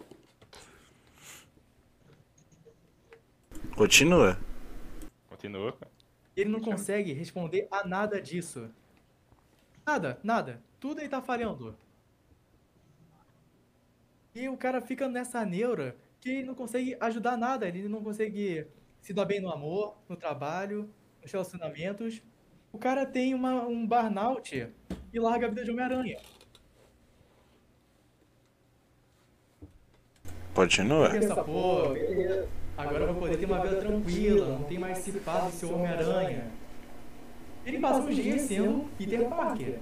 Continua. 3.76 4.38
Continua, 5.28 5.70
cara. 5.72 5.92
Ele 6.34 6.48
não 6.48 6.60
consegue 6.60 7.12
responder 7.12 7.68
a 7.70 7.86
nada 7.86 8.20
disso. 8.22 8.70
Nada, 9.84 10.18
nada. 10.22 10.62
Tudo 10.80 11.00
ele 11.00 11.10
tá 11.10 11.20
falhando. 11.20 11.76
E 14.34 14.48
o 14.48 14.56
cara 14.56 14.80
fica 14.80 15.06
nessa 15.08 15.44
neura 15.44 15.94
que 16.20 16.30
ele 16.30 16.44
não 16.44 16.54
consegue 16.54 16.96
ajudar 16.98 17.36
nada. 17.36 17.68
Ele 17.68 17.86
não 17.86 18.02
consegue 18.02 18.66
se 19.02 19.12
dar 19.12 19.26
bem 19.26 19.40
no 19.40 19.52
amor, 19.52 19.94
no 20.08 20.16
trabalho, 20.16 20.88
nos 21.22 21.30
relacionamentos. 21.30 22.22
O 22.72 22.78
cara 22.78 23.04
tem 23.04 23.34
uma, 23.34 23.66
um 23.66 23.86
burnout 23.86 24.72
e 25.12 25.20
larga 25.20 25.46
a 25.46 25.50
vida 25.50 25.64
de 25.64 25.70
Homem-Aranha. 25.70 26.18
Continua. 30.56 31.10
Pensa, 31.10 31.36
pô, 31.36 31.94
agora 32.78 33.04
eu 33.04 33.12
vou 33.12 33.16
poder 33.16 33.36
ter 33.36 33.44
uma 33.44 33.60
vida 33.60 33.76
tranquila, 33.76 34.46
não 34.46 34.62
tem 34.62 34.78
mais 34.78 35.06
esse 35.06 35.20
passo 35.20 35.50
de 35.50 35.52
ser 35.52 35.66
Homem-Aranha. 35.66 36.44
Ele 37.66 37.78
passa 37.78 38.00
uns 38.00 38.16
dias 38.16 38.40
sendo 38.40 38.86
Peter 38.96 39.28
Parker. 39.28 39.80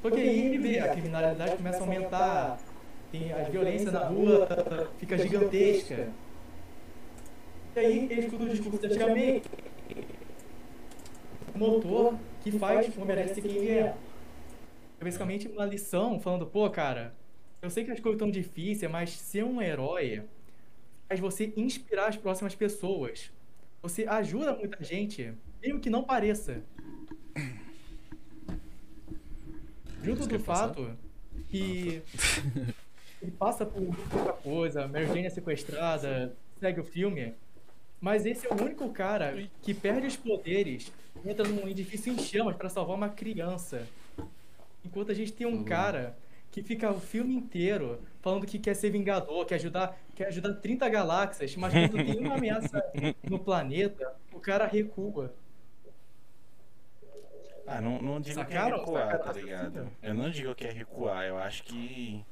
Só 0.00 0.08
que 0.08 0.20
aí 0.20 0.46
ele 0.46 0.58
vê, 0.58 0.78
a 0.78 0.90
criminalidade 0.90 1.56
começa 1.56 1.78
a 1.78 1.80
aumentar, 1.80 2.58
tem 3.10 3.32
a 3.32 3.38
violência 3.48 3.90
na 3.90 4.04
rua 4.04 4.46
fica 4.98 5.18
gigantesca. 5.18 6.08
E 7.74 7.78
aí 7.80 8.06
ele 8.08 8.20
escuta 8.20 8.44
o 8.44 8.48
discurso 8.48 8.82
da 8.82 8.88
Tia 8.88 9.08
May. 9.08 9.42
O 11.52 11.58
motor 11.58 12.14
que 12.42 12.52
faz 12.52 12.96
o 12.96 13.02
Homem-Aranha 13.02 13.34
ser 13.34 13.40
quem 13.40 13.56
ele 13.56 13.70
é. 13.70 13.94
É 15.00 15.04
basicamente 15.04 15.48
uma 15.48 15.66
lição 15.66 16.20
falando, 16.20 16.46
pô, 16.46 16.70
cara, 16.70 17.12
eu 17.66 17.70
sei 17.70 17.84
que 17.84 17.90
as 17.90 17.98
coisas 17.98 18.16
estão 18.16 18.30
difíceis, 18.30 18.90
mas 18.90 19.10
ser 19.10 19.44
um 19.44 19.60
herói 19.60 20.22
faz 21.08 21.18
você 21.18 21.52
inspirar 21.56 22.06
as 22.06 22.16
próximas 22.16 22.54
pessoas. 22.54 23.30
Você 23.82 24.06
ajuda 24.06 24.54
muita 24.54 24.82
gente, 24.84 25.34
mesmo 25.60 25.80
que 25.80 25.90
não 25.90 26.04
pareça. 26.04 26.62
Junto 30.00 30.22
do 30.22 30.28
quer 30.28 30.38
passar? 30.38 30.68
fato 30.68 30.96
que 31.48 32.02
ele 33.20 33.32
passa 33.32 33.66
por 33.66 33.82
muita 33.82 34.32
coisa, 34.34 34.86
Mary 34.86 35.06
Jane 35.06 35.26
é 35.26 35.30
sequestrada, 35.30 36.36
segue 36.60 36.80
o 36.80 36.84
filme, 36.84 37.34
mas 38.00 38.24
esse 38.24 38.46
é 38.46 38.50
o 38.50 38.62
único 38.62 38.88
cara 38.90 39.36
que 39.60 39.74
perde 39.74 40.06
os 40.06 40.16
poderes, 40.16 40.92
entra 41.24 41.48
num 41.48 41.66
edifício 41.66 42.12
em 42.12 42.18
chamas 42.18 42.54
para 42.54 42.68
salvar 42.68 42.96
uma 42.96 43.08
criança. 43.08 43.88
Enquanto 44.84 45.10
a 45.10 45.14
gente 45.14 45.32
tem 45.32 45.48
um 45.48 45.64
cara 45.64 46.16
que 46.56 46.62
fica 46.62 46.90
o 46.90 46.98
filme 46.98 47.34
inteiro 47.36 48.00
falando 48.22 48.46
que 48.46 48.58
quer 48.58 48.72
ser 48.72 48.88
vingador, 48.88 49.44
quer 49.44 49.56
ajudar, 49.56 49.94
quer 50.14 50.28
ajudar 50.28 50.54
30 50.54 50.88
galáxias, 50.88 51.54
mas 51.54 51.70
quando 51.70 51.96
tem 52.02 52.18
uma 52.18 52.36
ameaça 52.36 52.82
no 53.28 53.38
planeta, 53.38 54.14
o 54.32 54.40
cara 54.40 54.66
recua. 54.66 55.34
Ah, 57.66 57.78
não, 57.78 58.00
não 58.00 58.18
digo 58.22 58.36
que 58.46 58.54
é 58.54 58.56
Sacaram? 58.56 58.78
recuar, 58.78 59.02
Sacaram? 59.10 59.24
tá 59.24 59.32
ligado? 59.32 59.88
Eu 60.02 60.14
não 60.14 60.30
digo 60.30 60.54
que 60.54 60.66
é 60.66 60.70
recuar, 60.72 61.24
eu 61.26 61.36
acho 61.36 61.62
que. 61.64 62.24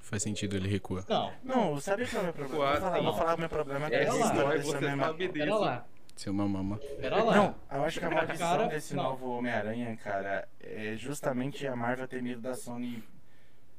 Faz 0.00 0.24
sentido 0.24 0.56
ele 0.56 0.68
recuar. 0.68 1.04
Não, 1.08 1.32
Não, 1.44 1.80
sabe 1.80 2.04
qual 2.08 2.18
é 2.18 2.22
o 2.22 2.24
meu 2.24 2.32
problema? 2.34 2.64
Vou 2.72 2.80
falar, 2.80 2.96
sim. 2.98 3.04
vou 3.04 3.14
falar 3.14 3.34
o 3.36 3.38
meu 3.38 3.48
problema 3.48 3.88
com 3.88 3.94
É, 3.94 4.02
essa 4.02 4.16
história 4.18 4.62
sabe 4.96 5.18
disso. 5.18 5.32
pera 5.32 5.54
lá, 5.56 5.86
Seu 6.16 6.32
mamama. 6.32 6.78
pera 7.00 7.22
lá. 7.22 7.36
Não, 7.36 7.54
eu 7.70 7.84
acho 7.84 8.00
que 8.00 8.04
a 8.06 8.10
maldição 8.10 8.38
Cara, 8.56 8.66
desse 8.66 8.94
não. 8.96 9.02
novo 9.04 9.30
Homem-Aranha, 9.38 9.96
cara, 9.98 10.48
é 10.60 10.96
justamente 10.96 11.64
a 11.64 11.76
Marvel 11.76 12.08
ter 12.08 12.20
medo 12.20 12.40
da 12.40 12.54
Sony 12.54 13.04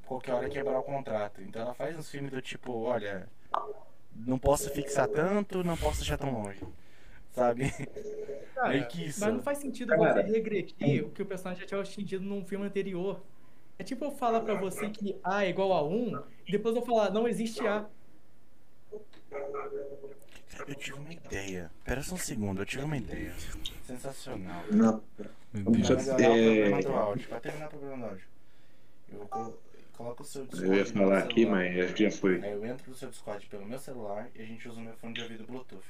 qualquer 0.08 0.34
hora 0.34 0.50
quebrar 0.50 0.80
o 0.80 0.84
contrato. 0.84 1.42
Então 1.42 1.62
ela 1.62 1.74
faz 1.74 1.98
uns 1.98 2.10
filmes 2.10 2.32
do 2.32 2.42
tipo, 2.42 2.74
olha, 2.84 3.28
não 4.16 4.40
posso 4.40 4.70
fixar 4.72 5.08
tanto, 5.08 5.64
não 5.64 5.78
posso 5.78 5.98
deixar 6.00 6.18
tão 6.18 6.32
longe. 6.32 6.64
Sabe? 7.34 7.70
Cara, 8.56 8.70
meio 8.70 8.88
que 8.88 9.06
isso. 9.06 9.20
Mas 9.20 9.34
não 9.34 9.42
faz 9.44 9.60
sentido 9.60 9.96
você 9.96 10.22
regredir 10.22 11.06
o 11.06 11.12
que 11.12 11.22
o 11.22 11.26
personagem 11.26 11.62
já 11.62 11.68
tinha 11.68 11.80
atingido 11.82 12.24
num 12.26 12.44
filme 12.44 12.66
anterior. 12.66 13.22
É 13.78 13.84
tipo 13.84 14.04
eu 14.06 14.12
falar 14.12 14.40
pra 14.42 14.56
você 14.56 14.90
que 14.90 15.20
A 15.24 15.46
é 15.46 15.50
igual 15.50 15.72
a 15.72 15.84
1, 15.84 16.20
e 16.48 16.52
depois 16.52 16.76
eu 16.76 16.82
falar, 16.82 17.12
não 17.12 17.28
existe 17.28 17.66
A. 17.68 17.86
Eu 20.68 20.74
tive 20.76 20.98
uma 20.98 21.14
ideia. 21.14 21.70
Pera 21.86 22.02
só 22.02 22.16
um 22.16 22.18
segundo, 22.18 22.62
eu 22.62 22.66
tive 22.66 22.84
uma 22.84 22.98
ideia. 22.98 23.32
Sensacional. 23.86 24.64
Não. 24.72 25.04
Meu 25.54 25.64
Pra 25.64 25.72
melhorar 25.96 26.18
o 26.18 26.22
é- 26.22 26.70
problema 26.70 26.82
do 26.82 26.94
áudio. 26.94 27.28
Pra 27.30 27.40
terminar 27.40 27.68
o 27.68 27.70
problema 27.70 27.98
do 27.98 28.06
áudio. 28.10 28.26
Eu 29.14 29.20
colo- 29.28 29.60
coloco 29.98 30.22
o 30.22 30.26
seu 30.26 30.46
Discord. 30.46 30.70
Eu 30.70 30.78
ia 30.78 30.86
falar 30.86 31.18
aqui, 31.18 31.42
celular. 31.42 31.58
mas 31.58 31.86
acho 31.86 31.94
que 31.96 32.04
já 32.04 32.12
foi. 32.12 32.36
Aí 32.44 32.52
eu 32.52 32.66
entro 32.66 32.90
no 32.90 32.96
seu 32.96 33.10
Discord 33.10 33.46
pelo 33.48 33.66
meu 33.66 33.80
celular 33.80 34.30
e 34.36 34.42
a 34.42 34.46
gente 34.46 34.70
usa 34.70 34.80
o 34.80 34.84
meu 34.84 34.94
fone 34.94 35.14
de 35.14 35.22
ouvido 35.22 35.44
Bluetooth. 35.46 35.86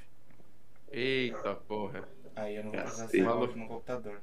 Eita 0.92 1.54
porra. 1.56 2.08
Aí 2.36 2.56
eu 2.56 2.64
não 2.64 2.72
vou 2.72 2.82
precisar 2.82 3.04
Cacete. 3.04 3.24
ser 3.24 3.30
áudio 3.30 3.58
no 3.58 3.68
computador. 3.68 4.22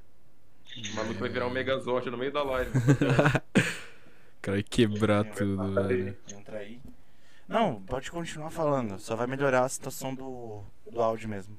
O 0.77 0.97
maluco 0.97 1.21
vai 1.21 1.29
virar 1.29 1.47
um 1.47 1.51
Megazord 1.51 2.11
no 2.11 2.17
meio 2.17 2.33
da 2.33 2.43
live. 2.43 2.71
Cara, 4.41 4.57
vai 4.57 4.63
quebrar 4.63 5.25
tudo, 5.25 5.75
velho. 5.75 6.17
Entra 6.33 6.59
aí. 6.59 6.81
Não, 7.47 7.83
pode 7.83 8.11
continuar 8.11 8.51
falando. 8.51 8.99
Só 8.99 9.15
vai 9.15 9.27
melhorar 9.27 9.65
a 9.65 9.69
situação 9.69 10.15
do, 10.15 10.63
do 10.91 11.03
áudio 11.03 11.29
mesmo. 11.29 11.57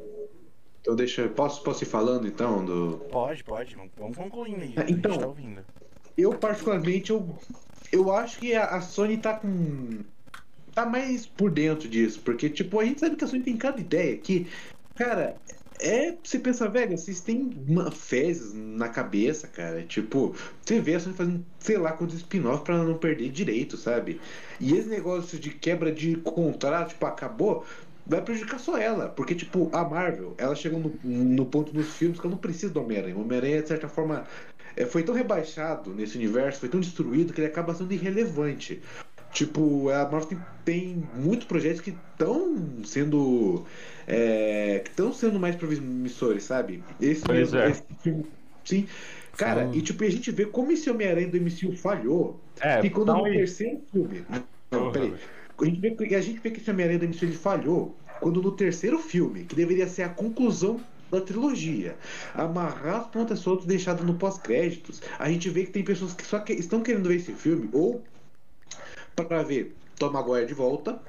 Então 0.82 0.96
deixa 0.96 1.22
eu. 1.22 1.30
Posso, 1.30 1.64
posso 1.64 1.84
ir 1.84 1.88
falando 1.88 2.28
então 2.28 2.66
do. 2.66 2.98
Pode, 3.12 3.44
pode. 3.44 3.76
Vamos 3.98 4.18
concluindo 4.18 4.62
aí. 4.62 4.74
A 4.76 4.82
gente 4.82 4.94
então. 4.94 5.18
tá 5.18 5.28
ouvindo. 5.28 5.64
Eu, 6.18 6.34
particularmente, 6.38 7.12
eu, 7.12 7.38
eu 7.91 8.12
acho 8.12 8.39
que 8.39 8.54
a, 8.56 8.82
Sony 8.82 9.17
tá 9.17 9.36
com. 9.39 10.04
tá 10.74 10.86
mais 10.86 11.26
por 11.26 11.52
dentro 11.52 11.88
disso. 11.89 12.21
Porque, 12.21 12.50
tipo, 12.50 12.80
a 12.80 12.86
gente 12.86 13.00
sabe 13.00 13.15
que 13.15 13.24
a 13.24 13.28
Sony 13.28 13.43
tem 13.43 13.58
cada 13.58 13.80
ideia 13.80 14.17
que. 14.17 14.48
Cara, 14.95 15.39
É, 15.80 16.17
você 16.24 16.39
pensa, 16.39 16.69
velho, 16.69 16.98
vocês 16.98 17.19
têm 17.21 17.52
uma 17.67 17.91
fezes 17.91 18.54
na 18.54 18.88
cabeça, 18.89 19.48
cara. 19.48 19.84
Tipo, 19.86 20.36
você 20.62 20.80
vê 20.80 20.95
a 20.95 21.00
Sony 21.02 21.15
fazendo, 21.15 21.45
sei 21.60 21.78
lá, 21.78 21.91
quantos 21.93 22.15
spin-off 22.17 22.63
pra 22.63 22.82
não 22.84 22.98
perder 22.98 23.30
direito, 23.30 23.76
sabe? 23.78 24.21
E 24.60 24.74
esse 24.74 24.88
negócio 24.88 25.38
de 25.39 25.52
quebra 25.52 25.91
de 25.91 26.15
contrato, 26.17 26.89
tipo, 26.89 27.06
acabou, 27.06 27.65
vai 28.06 28.21
prejudicar 28.24 28.60
só 28.60 28.78
ela. 28.78 29.10
Porque, 29.10 29.36
tipo, 29.36 29.69
a 29.76 29.84
Marvel, 29.88 30.34
ela 30.38 30.56
chegou 30.56 30.80
no, 30.80 31.00
no 31.04 31.45
ponto 31.45 31.74
nos 31.76 31.93
filmes 31.95 32.19
que 32.19 32.26
ela 32.26 32.36
não 32.36 32.41
precisa 32.41 32.71
do 32.74 32.82
Homem-Aranha. 32.82 33.17
O 33.17 33.21
Homem-Aranha, 33.21 33.62
de 33.62 33.67
certa 33.67 33.89
forma, 33.89 34.26
é, 34.76 34.86
foi 34.86 35.04
tão 35.04 35.14
rebaixado 35.16 35.94
nesse 35.94 36.18
universo, 36.18 36.60
foi 36.60 36.70
tão 36.70 36.80
destruído 36.80 37.34
que 37.34 37.40
ele 37.42 37.48
acaba 37.48 37.74
sendo 37.74 37.94
irrelevante. 37.94 38.82
Tipo, 39.32 39.90
a 39.90 40.04
Marvel 40.10 40.26
tem, 40.30 40.40
tem 40.64 41.04
muitos 41.16 41.46
projetos 41.46 41.82
que 41.82 41.90
estão 42.14 42.56
sendo. 42.86 43.66
É, 44.08 44.80
que 44.84 44.92
estão 44.92 45.12
sendo 45.12 45.40
mais 45.40 45.56
promissores, 45.56 46.44
sabe? 46.44 46.82
Esse 47.02 47.22
Pois 47.24 47.52
mesmo, 47.52 47.60
é. 47.60 47.72
esse 47.72 47.84
filme. 48.02 48.26
Sim. 48.64 48.88
Cara, 49.38 49.64
Fala. 49.66 49.76
e 49.76 49.82
tipo, 49.82 50.04
a 50.04 50.10
gente 50.10 50.32
vê 50.32 50.46
como 50.46 50.72
esse 50.72 50.90
Homem-Aranha 50.90 51.28
do 51.28 51.38
MCU 51.38 51.76
falhou. 51.76 52.40
É, 52.62 52.80
que 52.82 52.90
quando 52.90 53.14
no 53.14 53.24
terceiro 53.24 53.82
filme. 53.92 54.24
Não, 54.72 54.92
peraí. 54.92 55.14
A 55.60 55.66
gente, 55.66 55.80
vê, 55.82 55.92
que- 55.92 56.16
a 56.16 56.22
gente 56.22 56.40
vê 56.40 56.52
que 56.52 56.60
esse 56.62 56.72
Homem-Aranha 56.72 57.00
do 57.00 57.06
MCU 57.06 57.26
ele 57.26 57.34
falhou 57.36 57.96
quando 58.22 58.42
no 58.42 58.52
terceiro 58.52 58.98
filme, 59.00 59.44
que 59.44 59.56
deveria 59.56 59.88
ser 59.88 60.04
a 60.04 60.10
conclusão 60.10 60.80
da 61.12 61.22
trilogia, 61.22 61.96
amarrar 62.34 63.02
as 63.02 63.08
pontas 63.08 63.39
soltas 63.39 63.65
deixadas 63.65 64.06
no 64.06 64.15
pós-créditos, 64.15 65.02
a 65.20 65.30
gente 65.30 65.50
vê 65.50 65.65
que 65.65 65.72
tem 65.72 65.84
pessoas 65.84 66.13
que 66.13 66.26
só 66.26 66.39
que- 66.39 66.54
estão 66.54 66.82
querendo 66.82 67.08
ver 67.08 67.18
esse 67.18 67.32
filme 67.34 67.70
ou 67.74 68.04
pra 69.15 69.44
ver 69.44 69.76
Tom 69.98 70.12
Maguire 70.12 70.46
de 70.46 70.54
volta, 70.54 71.00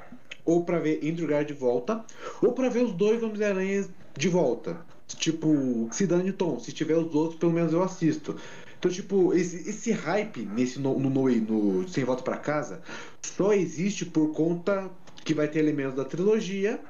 ou 0.45 0.65
pra 0.65 0.79
ver 0.79 1.01
Andrew 1.03 1.27
Garfield 1.27 1.53
de 1.55 1.59
volta, 1.59 2.05
ou 2.41 2.53
pra 2.53 2.69
ver 2.69 2.85
os 2.85 2.93
dois 2.93 3.23
Homens-Aranhas 3.23 3.89
de 4.17 4.29
volta. 4.29 4.79
Tipo, 5.09 5.89
se 5.93 6.07
dane 6.07 6.33
Tom, 6.33 6.59
se 6.59 6.73
tiver 6.73 6.97
os 6.97 7.15
outros, 7.15 7.39
pelo 7.39 7.53
menos 7.53 7.73
eu 7.73 7.83
assisto. 7.83 8.37
Então, 8.79 8.91
tipo, 8.91 9.33
esse, 9.35 9.69
esse 9.69 9.91
hype 9.91 10.43
nesse 10.45 10.79
no, 10.79 10.99
no, 10.99 11.11
no, 11.11 11.89
Sem 11.89 12.05
Volta 12.05 12.23
pra 12.23 12.37
Casa 12.37 12.81
só 13.23 13.53
existe 13.53 14.05
por 14.05 14.33
conta 14.33 14.91
que 15.25 15.35
vai 15.35 15.49
ter 15.49 15.61
elementos 15.61 15.95
da 15.95 16.05
trilogia 16.05 16.81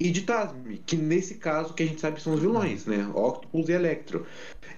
e 0.00 0.10
de 0.10 0.22
Tasmi, 0.22 0.80
que 0.86 0.96
nesse 0.96 1.34
caso 1.34 1.74
que 1.74 1.82
a 1.82 1.86
gente 1.86 2.00
sabe 2.00 2.20
são 2.22 2.34
os 2.34 2.40
vilões, 2.40 2.86
né? 2.86 3.06
Octopus 3.14 3.68
e 3.68 3.72
Electro. 3.72 4.26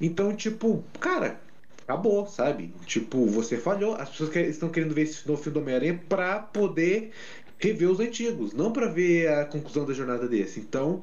Então, 0.00 0.34
tipo, 0.34 0.82
cara, 0.98 1.38
acabou, 1.82 2.26
sabe? 2.26 2.72
Tipo, 2.86 3.26
você 3.26 3.56
falhou. 3.58 3.94
As 3.96 4.08
pessoas 4.08 4.30
que- 4.30 4.40
estão 4.40 4.70
querendo 4.70 4.94
ver 4.94 5.02
esse 5.02 5.28
novo 5.28 5.42
filme 5.42 5.54
do 5.54 5.60
Homem-Aranha 5.60 6.00
pra 6.08 6.38
poder 6.38 7.10
rever 7.58 7.90
os 7.90 8.00
antigos, 8.00 8.54
não 8.54 8.72
pra 8.72 8.86
ver 8.86 9.28
a 9.28 9.44
conclusão 9.44 9.84
da 9.84 9.92
jornada 9.92 10.26
desse. 10.26 10.58
Então, 10.60 11.02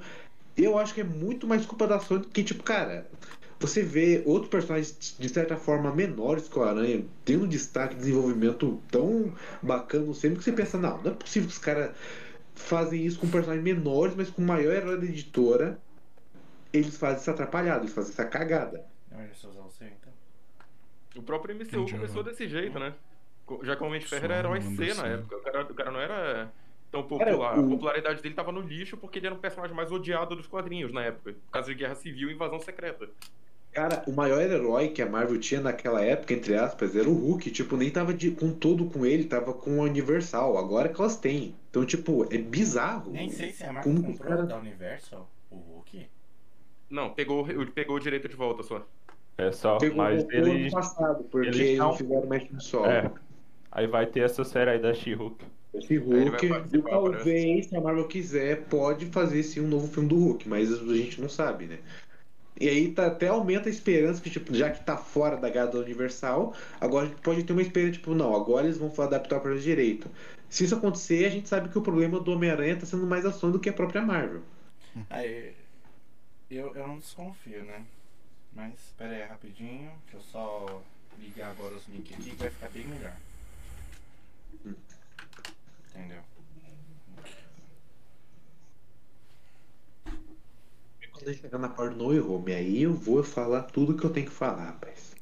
eu 0.58 0.78
acho 0.80 0.94
que 0.96 1.02
é 1.02 1.04
muito 1.04 1.46
mais 1.46 1.66
culpa 1.66 1.86
da 1.86 2.00
Sony 2.00 2.26
que, 2.34 2.44
tipo, 2.44 2.64
cara, 2.64 3.08
você 3.60 3.84
vê 3.84 4.24
outros 4.26 4.50
personagens 4.50 5.16
de 5.20 5.30
certa 5.30 5.56
forma 5.56 5.94
menores 5.94 6.48
que 6.48 6.58
o 6.58 6.64
Aranha 6.64 7.06
tendo 7.26 7.48
destaque, 7.48 7.96
desenvolvimento 7.96 8.80
tão 8.90 9.32
bacana 9.62 10.12
sempre 10.16 10.40
que 10.40 10.44
você 10.44 10.52
pensa, 10.52 10.78
não, 10.78 11.02
não 11.04 11.12
é 11.12 11.14
possível 11.14 11.48
que 11.48 11.54
os 11.54 11.60
caras 11.60 11.92
fazem 12.58 13.06
isso 13.06 13.20
com 13.20 13.30
personagens 13.30 13.64
menores, 13.64 14.16
mas 14.16 14.30
com 14.30 14.42
maior 14.42 14.74
herói 14.74 14.98
da 14.98 15.06
editora, 15.06 15.80
eles 16.74 16.98
fazem 16.98 17.18
essa 17.18 17.32
atrapalhada, 17.32 17.82
eles 17.84 17.94
fazem 17.94 18.12
essa 18.12 18.26
cagada. 18.26 18.86
Eu 19.12 19.34
só 19.36 19.50
você, 19.50 19.86
então. 19.86 20.14
O 21.16 21.24
próprio 21.24 21.56
MCU 21.56 21.64
Entendi, 21.64 21.94
começou 21.94 22.22
aham. 22.22 22.30
desse 22.30 22.48
jeito, 22.48 22.78
né? 22.78 22.94
Já 23.64 23.76
que 23.76 23.84
o 23.84 23.86
Homem 23.88 24.00
de 24.00 24.08
Ferro 24.08 24.26
era 24.26 24.38
herói 24.40 24.62
C 24.62 24.88
na 24.90 24.94
sim. 24.96 25.08
época. 25.14 25.38
O 25.38 25.42
cara, 25.42 25.62
o 25.64 25.74
cara 25.74 25.92
não 25.92 26.00
era 26.00 26.52
tão 26.92 27.04
popular. 27.04 27.58
o- 27.58 27.66
A 27.66 27.70
popularidade 27.70 28.22
dele 28.22 28.36
tava 28.36 28.52
no 28.52 28.60
lixo 28.62 28.98
porque 28.98 29.18
ele 29.20 29.28
era 29.28 29.36
um 29.36 29.40
personagem 29.40 29.76
mais 29.76 29.92
odiado 29.92 30.36
dos 30.36 30.46
quadrinhos 30.48 30.92
na 30.92 31.04
época. 31.04 31.34
Por 31.34 31.52
causa 31.52 31.70
de 31.70 31.76
Guerra 31.76 31.96
Civil 31.96 32.30
e 32.30 32.34
Invasão 32.34 32.60
Secreta. 32.60 33.10
Cara, 33.78 34.02
o 34.08 34.12
maior 34.12 34.42
herói 34.42 34.88
que 34.88 35.04
a 35.04 35.06
Marvel 35.06 35.40
tinha 35.40 35.62
naquela 35.62 36.04
época, 36.04 36.34
entre 36.34 36.56
aspas, 36.56 36.96
era 36.96 37.08
o 37.08 37.14
Hulk. 37.14 37.52
Tipo, 37.52 37.78
nem 37.78 37.92
tava 37.92 38.12
de, 38.12 38.32
com 38.32 38.52
todo 38.52 38.86
com 38.86 39.06
ele, 39.06 39.26
tava 39.26 39.54
com 39.54 39.80
a 39.80 39.84
Universal. 39.84 40.58
Agora 40.58 40.90
que 40.90 41.00
elas 41.00 41.16
têm. 41.16 41.54
Então, 41.70 41.86
tipo, 41.86 42.26
é 42.34 42.40
bizarro. 42.40 43.12
Nem 43.12 43.30
sei 43.30 43.52
se 43.52 43.64
a 43.64 43.72
Marvel 43.72 43.94
Como 43.94 44.04
comprou 44.04 44.30
cara- 44.30 44.48
da 44.48 44.58
Universal, 44.58 45.30
o 45.52 45.58
Hulk. 45.58 46.08
Não, 46.90 47.12
pegou, 47.14 47.46
pegou 47.76 47.98
o 47.98 48.00
direito 48.00 48.28
de 48.28 48.36
volta 48.36 48.64
só. 48.64 48.84
É 49.38 49.52
só, 49.52 49.78
Pegou 49.78 49.98
mas 49.98 50.24
o 50.24 50.28
ano 50.28 50.48
eles. 50.48 50.74
passado, 50.74 51.24
porque 51.26 51.50
eles 51.50 51.60
eles 51.60 51.78
não 51.78 51.96
fizeram 51.96 52.26
mais 52.26 52.42
filme 52.46 52.60
solo. 52.64 52.88
É. 52.88 53.12
Aí 53.72 53.86
vai 53.86 54.08
ter 54.08 54.22
essa 54.22 54.44
série 54.44 54.72
aí 54.72 54.80
da 54.80 54.92
She-Hulk. 54.92 55.46
Esse 55.76 55.94
ele 55.94 56.30
Hulk, 56.30 56.46
e 56.74 56.82
talvez, 56.82 57.68
se 57.68 57.76
a 57.76 57.82
Marvel 57.82 58.08
quiser, 58.08 58.64
pode 58.64 59.06
fazer 59.06 59.44
sim 59.44 59.60
um 59.60 59.68
novo 59.68 59.88
filme 59.88 60.10
do 60.10 60.16
Hulk, 60.18 60.50
mas 60.50 60.74
a 60.74 60.96
gente 60.96 61.22
não 61.22 61.30
sabe, 61.30 61.68
né? 61.68 61.78
E 62.60 62.68
aí 62.68 62.92
tá, 62.92 63.08
até 63.08 63.28
aumenta 63.28 63.70
a 63.70 63.72
esperança 63.72 64.22
que, 64.22 64.30
tipo, 64.30 64.54
já 64.54 64.72
que 64.72 64.84
tá 64.84 64.98
fora 64.98 65.38
da 65.38 65.50
garra 65.50 65.72
da 65.72 65.80
Universal, 65.80 66.56
agora 66.82 67.06
a 67.06 67.10
gente 67.10 67.22
pode 67.22 67.44
ter 67.44 67.54
uma 67.54 67.62
esperança, 67.62 67.94
tipo, 67.94 68.16
não, 68.16 68.36
agora 68.36 68.66
eles 68.66 68.78
vão 68.78 68.92
adaptar 68.98 69.40
para 69.40 69.54
o 69.54 69.60
direito. 69.60 70.10
Se 70.50 70.64
isso 70.64 70.76
acontecer, 70.76 71.26
a 71.26 71.30
gente 71.30 71.48
sabe 71.48 71.70
que 71.70 71.78
o 71.78 71.82
problema 71.82 72.20
do 72.20 72.32
Homem-Aranha 72.32 72.78
tá 72.78 72.86
sendo 72.86 73.06
mais 73.06 73.26
ação 73.26 73.52
do 73.52 73.60
que 73.60 73.70
a 73.70 73.74
própria 73.74 74.02
Marvel. 74.02 74.42
Aí, 75.10 75.54
eu, 76.50 76.74
eu 76.76 76.88
não 76.88 76.98
desconfio, 76.98 77.64
né? 77.64 77.86
Mas, 78.54 78.74
pera 78.98 79.14
aí, 79.14 79.24
rapidinho, 79.24 79.92
deixa 80.04 80.18
eu 80.18 80.22
só 80.22 80.82
ligar 81.20 81.52
agora 81.52 81.76
os 81.76 81.88
links 81.88 82.14
aqui 82.14 82.32
que 82.32 82.36
vai 82.38 82.50
ficar 82.50 82.70
bem 82.70 82.88
melhor. 82.88 83.16
Entendeu? 85.90 86.22
Quando 91.18 91.30
eu 91.30 91.34
chegar 91.34 91.58
na 91.58 91.68
parte 91.68 91.96
do 91.96 91.98
No 91.98 92.10
Way 92.10 92.20
Home, 92.20 92.54
aí 92.54 92.84
eu 92.84 92.94
vou 92.94 93.24
falar 93.24 93.64
tudo 93.64 93.98
que 93.98 94.06
eu 94.06 94.12
tenho 94.12 94.28
que 94.28 94.32
falar, 94.32 94.66
rapaz. 94.66 95.16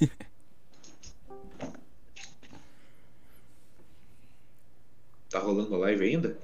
tá 5.28 5.40
rolando 5.40 5.74
a 5.74 5.78
live 5.78 6.04
ainda? 6.04 6.38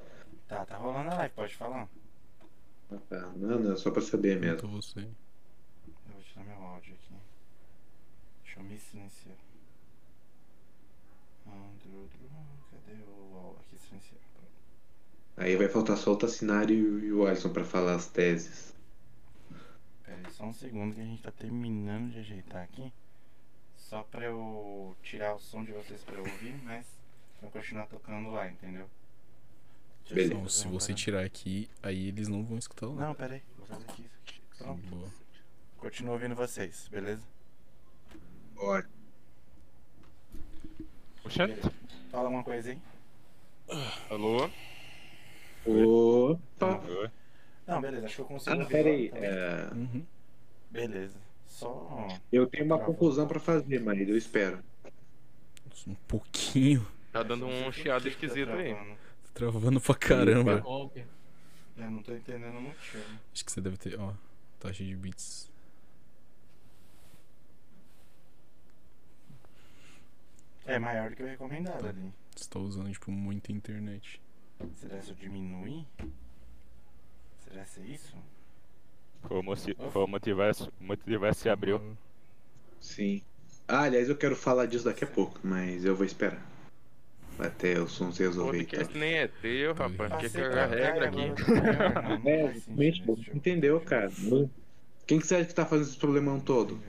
Tá, 0.48 0.66
tá 0.66 0.76
rolando 0.76 1.10
a 1.10 1.14
live, 1.18 1.32
pode 1.36 1.54
falar. 1.54 1.88
Ah, 2.90 2.98
tá. 3.08 3.32
Não, 3.36 3.60
não, 3.60 3.76
só 3.76 3.92
pra 3.92 4.02
saber 4.02 4.40
mesmo. 4.40 4.56
Então 4.56 4.70
você. 4.70 4.98
Eu 4.98 5.06
vou 6.12 6.20
tirar 6.22 6.44
meu 6.44 6.60
áudio 6.60 6.92
aqui. 6.94 7.14
Deixa 8.42 8.58
eu 8.58 8.64
me 8.64 8.76
silenciar. 8.76 9.36
Cadê 11.44 11.88
o 11.88 12.08
áudio? 13.36 13.60
Aqui, 13.60 13.78
silenciar. 13.86 14.18
Aí 15.36 15.54
vai 15.54 15.68
faltar 15.68 15.96
só 15.96 16.12
o 16.12 16.16
Tassinari 16.16 16.74
e 16.74 17.12
o 17.12 17.24
Alisson 17.24 17.52
pra 17.52 17.64
falar 17.64 17.94
as 17.94 18.08
teses. 18.08 18.69
Pera 20.20 20.28
aí, 20.28 20.34
só 20.34 20.44
um 20.44 20.52
segundo 20.52 20.94
que 20.94 21.00
a 21.00 21.04
gente 21.04 21.22
tá 21.22 21.30
terminando 21.30 22.12
de 22.12 22.18
ajeitar 22.18 22.62
aqui. 22.62 22.92
Só 23.76 24.02
pra 24.02 24.24
eu 24.26 24.96
tirar 25.02 25.34
o 25.34 25.40
som 25.40 25.64
de 25.64 25.72
vocês 25.72 26.02
pra 26.02 26.16
eu 26.16 26.20
ouvir, 26.20 26.54
mas 26.62 26.86
vai 27.40 27.50
continuar 27.50 27.86
tocando 27.86 28.30
lá, 28.30 28.48
entendeu? 28.48 28.88
Beleza. 30.08 30.34
Não, 30.34 30.42
fazer 30.42 30.58
se 30.58 30.66
uma 30.66 30.72
você 30.80 30.94
tirar 30.94 31.24
aqui, 31.24 31.68
aí 31.82 32.08
eles 32.08 32.28
não 32.28 32.44
vão 32.44 32.58
escutar 32.58 32.86
lá. 32.86 33.06
Não, 33.06 33.14
pera 33.14 33.34
aí, 33.34 33.42
vou 33.56 33.66
fazer 33.66 33.84
aqui. 33.84 34.06
aqui. 34.22 34.40
Pronto. 34.58 34.86
Boa. 34.88 35.12
Continuo 35.78 36.12
ouvindo 36.12 36.34
vocês, 36.34 36.88
beleza? 36.88 37.22
Ó, 38.56 38.82
Oxente. 41.24 41.60
Fala 42.10 42.24
alguma 42.24 42.44
coisa 42.44 42.70
aí. 42.70 42.78
Alô? 44.10 44.50
Opa! 45.64 47.12
Não, 47.70 47.80
beleza, 47.80 48.06
acho 48.06 48.14
que 48.16 48.20
eu 48.22 48.26
consigo 48.26 48.56
Ah, 48.56 48.58
ouvir 48.58 48.68
pera 48.72 48.88
lá 48.90 48.94
aí. 48.96 49.08
também. 49.10 49.24
é, 49.30 49.70
Uhum. 49.74 50.06
Beleza. 50.70 51.18
Só. 51.46 52.08
eu 52.32 52.46
tenho 52.46 52.64
uma 52.64 52.76
Travou. 52.76 52.94
conclusão 52.94 53.26
pra 53.28 53.38
fazer, 53.40 53.80
mas 53.80 54.08
eu 54.08 54.16
espero. 54.16 54.62
Um 55.86 55.94
pouquinho. 56.08 56.86
Tá 57.12 57.22
dando 57.22 57.46
um 57.46 57.72
chiado 57.72 58.06
esquisito 58.08 58.50
aí. 58.50 58.72
Travando. 58.74 58.90
Tá 58.94 59.30
travando 59.34 59.80
pra 59.80 59.94
caramba. 59.94 60.60
Golpe. 60.60 61.04
Eu 61.76 61.90
não 61.90 62.02
tô 62.02 62.12
entendendo 62.14 62.56
o 62.58 62.60
motivo. 62.60 63.04
Acho 63.32 63.44
que 63.44 63.50
você 63.52 63.60
deve 63.60 63.76
ter, 63.78 63.98
ó, 63.98 64.12
taxa 64.58 64.84
de 64.84 64.94
bits. 64.94 65.50
É 70.66 70.78
maior 70.78 71.10
do 71.10 71.16
que 71.16 71.22
o 71.22 71.26
recomendado 71.26 71.86
ali. 71.86 72.12
Você 72.36 72.48
tá 72.48 72.58
usando, 72.58 72.90
tipo, 72.92 73.10
muita 73.10 73.50
internet. 73.52 74.20
Será 74.74 75.00
se 75.00 75.10
eu 75.10 75.16
diminuir? 75.16 75.86
Será 77.50 77.64
se 77.64 77.80
é 77.80 77.84
isso? 77.84 78.14
Como 79.22 79.54
se, 79.56 79.74
como 79.74 80.18
tivesse, 80.18 80.68
como 80.78 80.96
tivesse 80.96 81.48
abriu. 81.48 81.80
Sim. 82.80 83.22
Ah, 83.68 83.82
aliás, 83.82 84.08
eu 84.08 84.16
quero 84.16 84.34
falar 84.34 84.66
disso 84.66 84.84
daqui 84.84 85.04
a 85.04 85.06
pouco, 85.06 85.38
mas 85.42 85.84
eu 85.84 85.94
vou 85.94 86.06
esperar. 86.06 86.44
Até 87.38 87.78
o 87.80 87.88
som 87.88 88.12
se 88.12 88.22
O 88.22 88.26
resolver. 88.26 88.58
Então. 88.62 88.70
podcast 88.78 88.98
nem 88.98 89.14
é 89.14 89.28
teu, 89.28 89.72
rapaz. 89.74 90.12
Quer 90.20 90.30
pra 90.30 90.50
cá 90.50 90.66
regra 90.66 91.08
aqui. 91.08 91.20
eu 91.20 92.18
não 92.18 92.30
É, 92.30 92.92
jogo. 92.92 93.18
entendeu, 93.34 93.80
cara. 93.80 94.10
Quem 95.06 95.18
que 95.18 95.26
você 95.26 95.36
acha 95.36 95.44
que 95.46 95.54
tá 95.54 95.64
fazendo 95.66 95.88
esse 95.88 95.96
problemão 95.96 96.38
todo? 96.40 96.80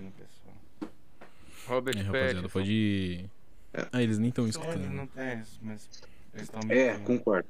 Robert 1.67 1.97
É, 1.97 2.01
rapaziada, 2.01 2.49
pode. 2.49 3.29
Ah, 3.93 4.01
eles 4.03 4.17
nem 4.19 4.29
estão 4.29 4.47
escutando. 4.47 4.89
não 4.89 5.07
tem 5.07 5.39
isso, 5.39 5.59
mas 5.61 5.89
eles 6.33 6.43
estão 6.43 6.61
É, 6.69 6.97
concordo. 6.99 7.47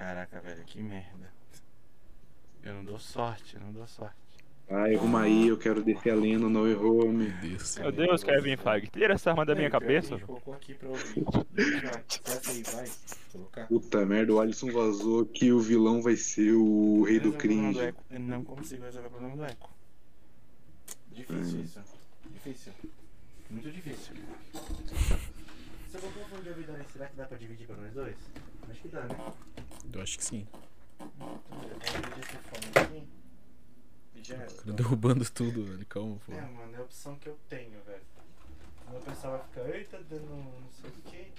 Caraca, 0.00 0.40
velho, 0.40 0.64
que 0.64 0.80
merda. 0.82 1.30
Eu 2.62 2.72
não 2.72 2.84
dou 2.86 2.98
sorte, 2.98 3.54
eu 3.56 3.60
não 3.60 3.70
dou 3.70 3.86
sorte. 3.86 4.16
Ai, 4.70 4.94
arruma 4.94 5.22
aí, 5.24 5.48
eu 5.48 5.58
quero 5.58 5.82
descer 5.82 6.10
a 6.12 6.14
lenda, 6.14 6.48
não 6.48 6.66
errou, 6.66 7.06
me. 7.12 7.28
Meu 7.28 7.40
Deus. 7.42 7.76
Meu 7.76 7.92
Deus, 7.92 8.24
Kevin 8.24 8.56
Feige, 8.56 8.86
tira 8.88 9.12
essa 9.12 9.28
arma 9.30 9.44
da 9.44 9.54
minha 9.54 9.66
É, 9.66 9.70
cabeça. 9.70 10.18
colocou 10.20 10.54
aqui 10.54 10.72
pra 10.72 10.88
ouvir. 10.88 11.22
Colocar. 13.30 13.66
Puta 13.66 14.06
merda, 14.06 14.32
o 14.32 14.40
Alisson 14.40 14.72
vazou 14.72 15.26
que 15.26 15.52
o 15.52 15.60
vilão 15.60 16.00
vai 16.00 16.16
ser 16.16 16.52
o 16.54 17.02
rei 17.02 17.20
do 17.20 17.34
cringe. 17.34 17.92
Eu 18.10 18.20
não 18.20 18.42
consigo 18.42 18.82
resolver 18.84 19.08
o 19.08 19.10
problema 19.10 19.36
do 19.36 19.44
eco. 19.44 19.70
Difícil 21.12 21.60
isso. 21.60 21.80
Difícil. 22.32 22.72
Muito 23.50 23.70
difícil. 23.70 24.14
Você 24.54 25.98
colocou 25.98 26.22
o 26.22 26.26
fone 26.26 26.42
de 26.42 26.48
ouvido 26.48 26.72
aí, 26.74 26.84
será 26.90 27.06
que 27.06 27.16
dá 27.16 27.26
pra 27.26 27.36
dividir 27.36 27.66
pra 27.66 27.76
nós 27.76 27.92
dois? 27.92 28.16
Acho 28.70 28.80
que 28.80 28.88
dá, 28.88 29.00
né? 29.02 29.16
Eu 29.92 30.02
acho 30.02 30.18
que 30.18 30.24
sim. 30.24 30.46
Cara, 34.28 34.72
derrubando 34.74 35.28
tudo, 35.30 35.64
velho. 35.64 35.86
Calma, 35.86 36.16
pô. 36.24 36.32
É, 36.32 36.40
mano, 36.42 36.74
é 36.74 36.78
a 36.78 36.82
opção 36.82 37.16
que 37.16 37.28
eu 37.28 37.38
tenho, 37.48 37.80
velho. 37.84 38.02
O 38.92 39.00
pessoal 39.00 39.38
vai 39.38 39.46
ficar, 39.48 39.76
eita, 39.76 39.98
dando 40.08 40.26
não 40.26 40.70
sei 40.80 40.90
o 40.90 40.92
que. 41.10 41.32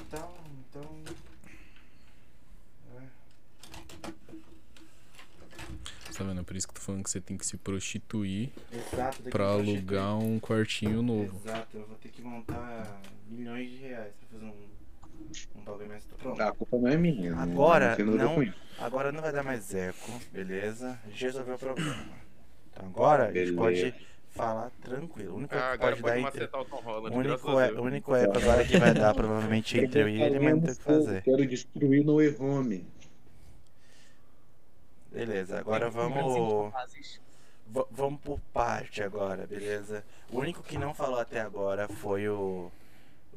Então, 0.00 0.34
então. 0.70 1.02
É. 2.96 3.06
Tá 6.16 6.24
vendo? 6.24 6.44
Por 6.44 6.56
isso 6.56 6.66
que 6.66 6.70
eu 6.72 6.76
tô 6.76 6.80
falando 6.80 7.04
que 7.04 7.10
você 7.10 7.20
tem 7.20 7.36
que 7.36 7.44
se 7.44 7.56
prostituir 7.58 8.50
Exato, 8.72 9.22
pra 9.24 9.30
prostituir. 9.30 9.76
alugar 9.76 10.16
um 10.18 10.40
quartinho 10.40 11.02
novo. 11.02 11.36
Exato, 11.44 11.76
eu 11.76 11.86
vou 11.86 11.96
ter 11.98 12.08
que 12.08 12.22
montar 12.22 13.00
milhões 13.28 13.70
de 13.70 13.76
reais 13.76 14.14
pra 14.14 14.28
fazer 14.38 14.44
um, 14.46 14.68
um 15.56 15.60
bagulho 15.64 15.88
mais 15.88 16.04
pronto. 16.04 16.40
A 16.42 16.52
culpa 16.52 16.76
não 16.78 16.88
é 16.88 16.96
minha. 16.96 17.30
não- 17.32 17.42
Agora, 17.42 17.96
não 17.98 18.14
não-. 18.36 18.52
Agora 18.78 19.10
não 19.12 19.20
vai 19.22 19.32
dar 19.32 19.42
mais 19.42 19.74
eco, 19.74 20.10
beleza? 20.32 20.98
A 21.04 21.08
gente 21.08 21.24
resolveu 21.24 21.54
o 21.54 21.58
problema. 21.58 22.04
Então 22.72 22.86
agora 22.86 23.24
a 23.24 23.26
gente 23.32 23.34
Beleza. 23.52 23.56
pode 23.56 23.94
falar 24.30 24.70
tranquilo. 24.82 25.32
O 25.32 25.36
único 25.38 25.54
Ah, 25.54 25.58
que 25.58 25.64
agora 25.64 25.96
pode 25.96 26.02
pode 26.02 26.22
dar 26.22 26.28
entre. 26.28 26.44
o 26.44 26.64
Tom 26.66 26.76
Holland, 26.82 27.16
O 27.16 27.18
único, 27.18 27.60
é, 27.60 27.72
o 27.72 27.82
único 27.82 28.14
eco 28.14 28.38
agora 28.38 28.64
que 28.64 28.78
vai 28.78 28.92
dar 28.92 29.14
provavelmente 29.14 29.78
entre 29.78 30.02
eu 30.02 30.08
e 30.08 30.20
ele, 30.22 30.38
mas 30.38 30.52
não 30.54 30.60
tem 30.60 30.72
o 30.72 30.76
que 30.76 30.82
fazer. 30.82 31.22
Quero 31.22 31.46
destruir 31.46 32.04
no 32.04 32.16
Home. 32.38 32.86
Beleza, 35.10 35.58
agora 35.58 35.88
vamos. 35.88 36.72
Va- 37.68 37.86
vamos 37.90 38.20
por 38.20 38.38
parte 38.52 39.02
agora, 39.02 39.46
beleza? 39.46 40.04
O 40.30 40.38
único 40.38 40.62
que 40.62 40.78
não 40.78 40.94
falou 40.94 41.18
até 41.18 41.40
agora 41.40 41.88
foi 41.88 42.28
o, 42.28 42.70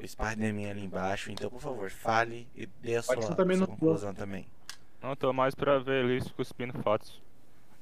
o 0.04 0.08
Spider-Man 0.08 0.70
ali 0.70 0.84
embaixo, 0.84 1.30
então 1.30 1.50
por 1.50 1.60
favor, 1.60 1.90
fale 1.90 2.48
e 2.54 2.66
dê 2.66 2.96
a 2.96 3.02
sua, 3.02 3.16
também 3.34 3.56
sua 3.56 3.66
no- 3.66 3.72
conclusão 3.72 4.14
também. 4.14 4.46
Não 5.02 5.16
tô 5.16 5.32
mais 5.32 5.54
pra 5.54 5.78
ver 5.78 6.04
eles 6.04 6.30
cuspindo 6.32 6.72
fotos. 6.82 7.20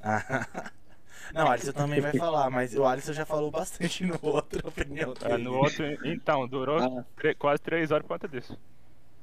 não, 1.34 1.46
o 1.46 1.50
Alisson 1.50 1.72
também 1.72 2.00
vai 2.00 2.12
falar, 2.16 2.48
mas 2.50 2.74
o 2.76 2.84
Alisson 2.86 3.12
já 3.12 3.26
falou 3.26 3.50
bastante 3.50 4.04
no 4.04 4.18
outro 4.22 4.66
opinião 4.68 5.12
É, 5.22 5.28
dele. 5.30 5.42
no 5.44 5.54
outro, 5.54 5.84
então, 6.06 6.46
durou 6.46 6.78
Ah. 6.78 7.04
quase 7.38 7.60
três 7.62 7.90
horas 7.90 8.06
por 8.06 8.14
conta 8.14 8.28
disso. 8.28 8.56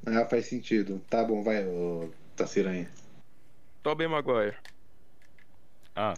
Ah, 0.05 0.25
faz 0.25 0.45
sentido. 0.47 1.01
Tá 1.09 1.23
bom, 1.23 1.41
vai, 1.41 1.65
ô 1.65 2.11
Taciranha. 2.35 2.89
Tobey 3.81 4.07
Maguire, 4.07 4.55
Ah, 5.95 6.13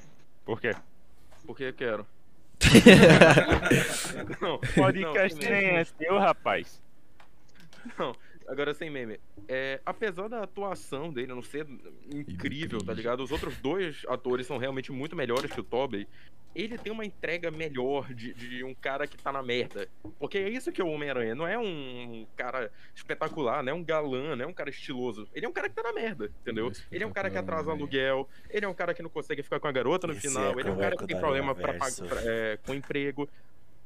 por 0.45 0.59
quê? 0.59 0.75
porque 1.45 1.63
eu 1.65 1.73
quero. 1.73 2.05
não, 4.41 4.59
Podcast 4.59 5.41
não, 5.43 5.51
nem 5.51 5.67
é 5.77 5.83
seu, 5.83 6.17
rapaz. 6.17 6.81
Não, 7.97 8.15
agora 8.47 8.73
sem 8.73 8.89
meme. 8.89 9.19
É, 9.47 9.79
apesar 9.85 10.27
da 10.27 10.43
atuação 10.43 11.11
dele 11.11 11.27
não 11.27 11.41
ser 11.41 11.67
incrível, 12.13 12.79
tá 12.83 12.93
ligado? 12.93 13.21
Os 13.23 13.31
outros 13.31 13.57
dois 13.57 14.03
atores 14.07 14.47
são 14.47 14.57
realmente 14.57 14.91
muito 14.91 15.15
melhores 15.15 15.51
que 15.51 15.59
o 15.59 15.63
Tobey. 15.63 16.07
Ele 16.55 16.75
tem 16.75 16.91
uma 16.91 17.05
entrega 17.05 17.51
melhor 17.51 18.11
de, 18.15 18.33
de 18.33 18.63
um 18.63 18.73
cara 18.73 19.05
que 19.05 19.15
tá 19.15 19.31
na 19.31 19.43
merda. 19.43 19.87
Porque 20.17 20.39
é 20.39 20.49
isso 20.49 20.71
que 20.71 20.81
é 20.81 20.83
o 20.83 20.87
Homem-Aranha. 20.87 21.35
Não 21.35 21.47
é 21.47 21.55
um 21.59 22.25
cara 22.35 22.71
espetacular, 22.95 23.61
não 23.61 23.71
é 23.73 23.75
um 23.75 23.83
galã, 23.83 24.35
não 24.35 24.45
é 24.45 24.47
um 24.47 24.53
cara 24.53 24.69
estiloso. 24.71 25.27
Ele 25.35 25.45
é 25.45 25.49
um 25.49 25.51
cara 25.53 25.69
que 25.69 25.75
tá 25.75 25.83
na 25.83 25.93
merda, 25.93 26.31
entendeu? 26.41 26.71
Ele 26.91 27.03
é 27.03 27.05
um 27.07 27.11
cara 27.11 27.29
que 27.29 27.37
atrasa 27.37 27.69
aluguel, 27.71 28.27
ele 28.49 28.65
é 28.65 28.67
um 28.69 28.73
cara 28.73 28.93
que 28.95 29.03
não 29.03 29.09
consegue 29.09 29.43
ficar 29.43 29.59
com 29.59 29.67
a 29.67 29.71
garota 29.71 30.07
no 30.07 30.13
Esse 30.13 30.29
final, 30.29 30.57
é 30.57 30.59
ele 30.61 30.69
é 30.69 30.71
um 30.71 30.77
cara 30.79 30.95
que 30.97 31.05
tem 31.05 31.19
problema 31.19 31.53
pra, 31.53 31.73
pra- 31.73 32.21
é, 32.23 32.57
com 32.65 32.73
emprego. 32.73 33.29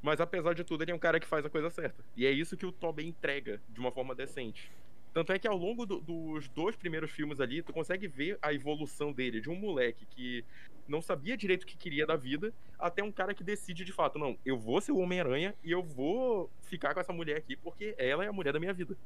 Mas 0.02 0.20
apesar 0.20 0.54
de 0.54 0.64
tudo, 0.64 0.84
ele 0.84 0.92
é 0.92 0.96
um 0.96 1.00
cara 1.00 1.20
que 1.20 1.28
faz 1.28 1.46
a 1.46 1.50
coisa 1.50 1.70
certa. 1.70 2.04
E 2.16 2.26
é 2.26 2.32
isso 2.32 2.58
que 2.58 2.66
o 2.66 2.72
Tobey 2.72 3.06
entrega 3.08 3.62
de 3.70 3.80
uma 3.80 3.92
forma 3.92 4.16
decente. 4.16 4.72
Tanto 5.14 5.34
é 5.34 5.38
que 5.38 5.48
ao 5.48 5.58
longo 5.58 5.86
do- 5.86 6.00
dos 6.00 6.48
dois 6.50 6.76
primeiros 6.76 7.12
filmes 7.12 7.40
ali, 7.42 7.62
tu 7.62 7.74
consegue 7.74 8.08
ver 8.08 8.40
a 8.42 8.54
evolução 8.54 9.12
dele, 9.12 9.42
de 9.42 9.50
um 9.50 9.56
moleque 9.56 10.06
que 10.06 10.44
não 10.88 11.02
sabia 11.02 11.38
direito 11.38 11.64
o 11.64 11.68
que 11.68 11.78
queria 11.78 12.06
da 12.08 12.16
vida, 12.16 12.54
até 12.80 13.04
um 13.04 13.12
cara 13.12 13.34
que 13.34 13.44
decide 13.44 13.84
de 13.84 13.92
fato, 13.92 14.18
não, 14.18 14.38
eu 14.46 14.58
vou 14.58 14.80
ser 14.82 14.92
o 14.94 14.98
Homem-Aranha 14.98 15.54
e 15.64 15.72
eu 15.72 15.84
vou 15.84 16.50
ficar 16.62 16.94
com 16.94 17.00
essa 17.00 17.14
mulher 17.14 17.38
aqui 17.38 17.56
porque 17.56 17.94
ela 17.98 18.24
é 18.24 18.28
a 18.28 18.34
mulher 18.34 18.54
da 18.54 18.60
minha 18.60 18.74
vida. 18.74 18.98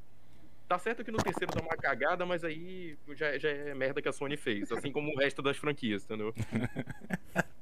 Tá 0.67 0.79
certo 0.79 1.03
que 1.03 1.12
no 1.12 1.17
terceiro 1.19 1.53
dá 1.53 1.62
uma 1.62 1.77
cagada, 1.77 2.25
mas 2.25 2.43
aí 2.43 2.97
já, 3.13 3.38
já 3.38 3.49
é 3.49 3.73
merda 3.75 4.01
que 4.01 4.08
a 4.10 4.13
Sony 4.13 4.38
fez, 4.38 4.71
assim 4.71 4.91
como 4.91 5.12
o 5.12 5.17
resto 5.19 5.41
das 5.41 5.58
franquias, 5.58 6.03
entendeu? 6.03 6.34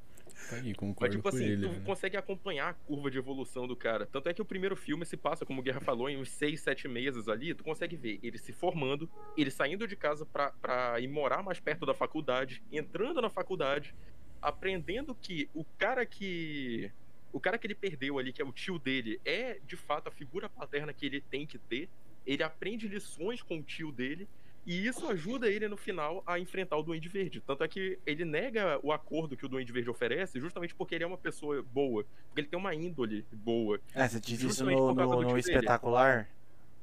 Tá 0.61 0.61
aí, 0.61 0.73
Mas, 0.99 1.11
tipo 1.15 1.27
assim, 1.29 1.43
ele. 1.43 1.61
tu 1.67 1.69
velho. 1.71 1.83
consegue 1.83 2.17
acompanhar 2.17 2.69
a 2.69 2.73
curva 2.73 3.09
de 3.11 3.17
evolução 3.17 3.67
do 3.67 3.75
cara. 3.75 4.05
Tanto 4.05 4.29
é 4.29 4.33
que 4.33 4.41
o 4.41 4.45
primeiro 4.45 4.75
filme 4.75 5.05
se 5.05 5.17
passa, 5.17 5.45
como 5.45 5.61
o 5.61 5.63
Guerra 5.63 5.81
falou, 5.81 6.09
em 6.09 6.17
uns 6.17 6.29
6, 6.29 6.59
7 6.59 6.87
meses 6.87 7.27
ali. 7.27 7.53
Tu 7.53 7.63
consegue 7.63 7.95
ver 7.95 8.19
ele 8.23 8.37
se 8.37 8.51
formando, 8.53 9.09
ele 9.37 9.51
saindo 9.51 9.87
de 9.87 9.95
casa 9.95 10.25
pra, 10.25 10.51
pra 10.51 10.99
ir 10.99 11.07
morar 11.07 11.43
mais 11.43 11.59
perto 11.59 11.85
da 11.85 11.93
faculdade, 11.93 12.61
entrando 12.71 13.21
na 13.21 13.29
faculdade, 13.29 13.95
aprendendo 14.41 15.15
que 15.15 15.49
o 15.53 15.63
cara 15.77 16.05
que. 16.05 16.91
O 17.31 17.39
cara 17.39 17.57
que 17.57 17.65
ele 17.65 17.73
perdeu 17.73 18.19
ali, 18.19 18.31
que 18.31 18.41
é 18.41 18.45
o 18.45 18.51
tio 18.51 18.77
dele, 18.77 19.19
é 19.25 19.57
de 19.65 19.75
fato 19.75 20.07
a 20.07 20.11
figura 20.11 20.47
paterna 20.47 20.93
que 20.93 21.05
ele 21.05 21.19
tem 21.19 21.47
que 21.47 21.57
ter. 21.57 21.89
Ele 22.27 22.43
aprende 22.43 22.87
lições 22.87 23.41
com 23.41 23.57
o 23.57 23.63
tio 23.63 23.91
dele. 23.91 24.27
E 24.65 24.87
isso 24.87 25.05
ajuda 25.09 25.47
ele 25.47 25.67
no 25.67 25.75
final 25.75 26.23
a 26.25 26.39
enfrentar 26.39 26.77
o 26.77 26.83
Duende 26.83 27.09
Verde. 27.09 27.41
Tanto 27.45 27.63
é 27.63 27.67
que 27.67 27.99
ele 28.05 28.23
nega 28.23 28.79
o 28.81 28.93
acordo 28.93 29.35
que 29.35 29.45
o 29.45 29.49
Duende 29.49 29.71
Verde 29.73 29.89
oferece 29.89 30.39
justamente 30.39 30.73
porque 30.73 30.95
ele 30.95 31.03
é 31.03 31.07
uma 31.07 31.17
pessoa 31.17 31.61
boa. 31.73 32.05
Porque 32.27 32.41
ele 32.41 32.47
tem 32.47 32.57
uma 32.57 32.73
índole 32.73 33.25
boa. 33.31 33.79
É, 33.93 34.07
você 34.07 34.19
diz 34.21 34.41
isso 34.41 34.65
no, 34.65 34.93
no, 34.93 35.21
no 35.21 35.37
espetacular? 35.37 36.29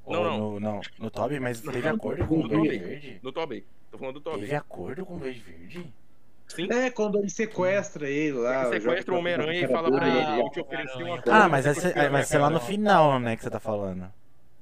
Não, 0.06 0.18
Ou 0.18 0.24
não. 0.24 0.38
No, 0.38 0.60
não, 0.60 0.80
no 0.98 1.10
Toby, 1.10 1.40
mas 1.40 1.62
Não, 1.62 1.72
teve 1.72 1.88
não, 1.88 1.96
acordo 1.96 2.26
com 2.26 2.40
o 2.40 2.48
Duende. 2.48 2.78
Verde? 2.78 3.20
No 3.22 3.32
Tobey. 3.32 3.64
Tô 3.90 3.96
falando 3.98 4.14
do 4.14 4.20
Tobey. 4.20 4.40
Teve 4.40 4.54
acordo 4.56 5.06
com 5.06 5.16
o 5.16 5.18
Duende 5.18 5.40
Verde? 5.40 5.92
Sim. 6.48 6.68
É, 6.70 6.90
quando 6.90 7.18
ele 7.18 7.30
sequestra 7.30 8.08
ele 8.08 8.32
lá. 8.38 8.66
Ele 8.66 8.80
sequestra 8.80 9.14
o 9.14 9.18
Homem-Aranha 9.18 9.64
e 9.64 9.68
fala 9.68 9.90
pra 9.90 10.08
ele, 10.08 10.40
eu 10.42 10.50
te 10.50 10.60
ofereci 10.60 11.02
uma 11.02 11.22
Ah, 11.28 11.48
mas 11.48 11.64
vai 11.64 11.74
ser, 11.74 12.10
vai 12.10 12.24
ser 12.24 12.38
lá 12.38 12.50
no 12.50 12.60
final, 12.60 13.20
né, 13.20 13.36
que 13.36 13.42
você 13.42 13.50
tá 13.50 13.60
falando. 13.60 14.12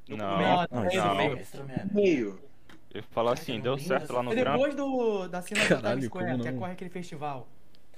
No 0.07 0.17
Não. 0.17 0.39
meio. 0.39 0.49
Não, 0.71 0.85
É, 0.85 0.97
no 0.97 1.65
não. 1.65 1.95
meio. 1.95 2.48
Ele 2.93 3.03
falou 3.03 3.33
assim, 3.33 3.61
deu 3.61 3.79
certo 3.79 4.13
lá 4.13 4.23
no 4.23 4.33
É 4.33 4.37
depois 4.37 4.75
do, 4.75 5.29
da 5.29 5.43
cena 5.43 5.61
do 5.63 5.69
Caralho, 5.69 6.01
Times 6.01 6.05
Square, 6.07 6.37
não? 6.39 6.59
corre 6.59 6.73
aquele 6.73 6.91
festival. 6.91 7.49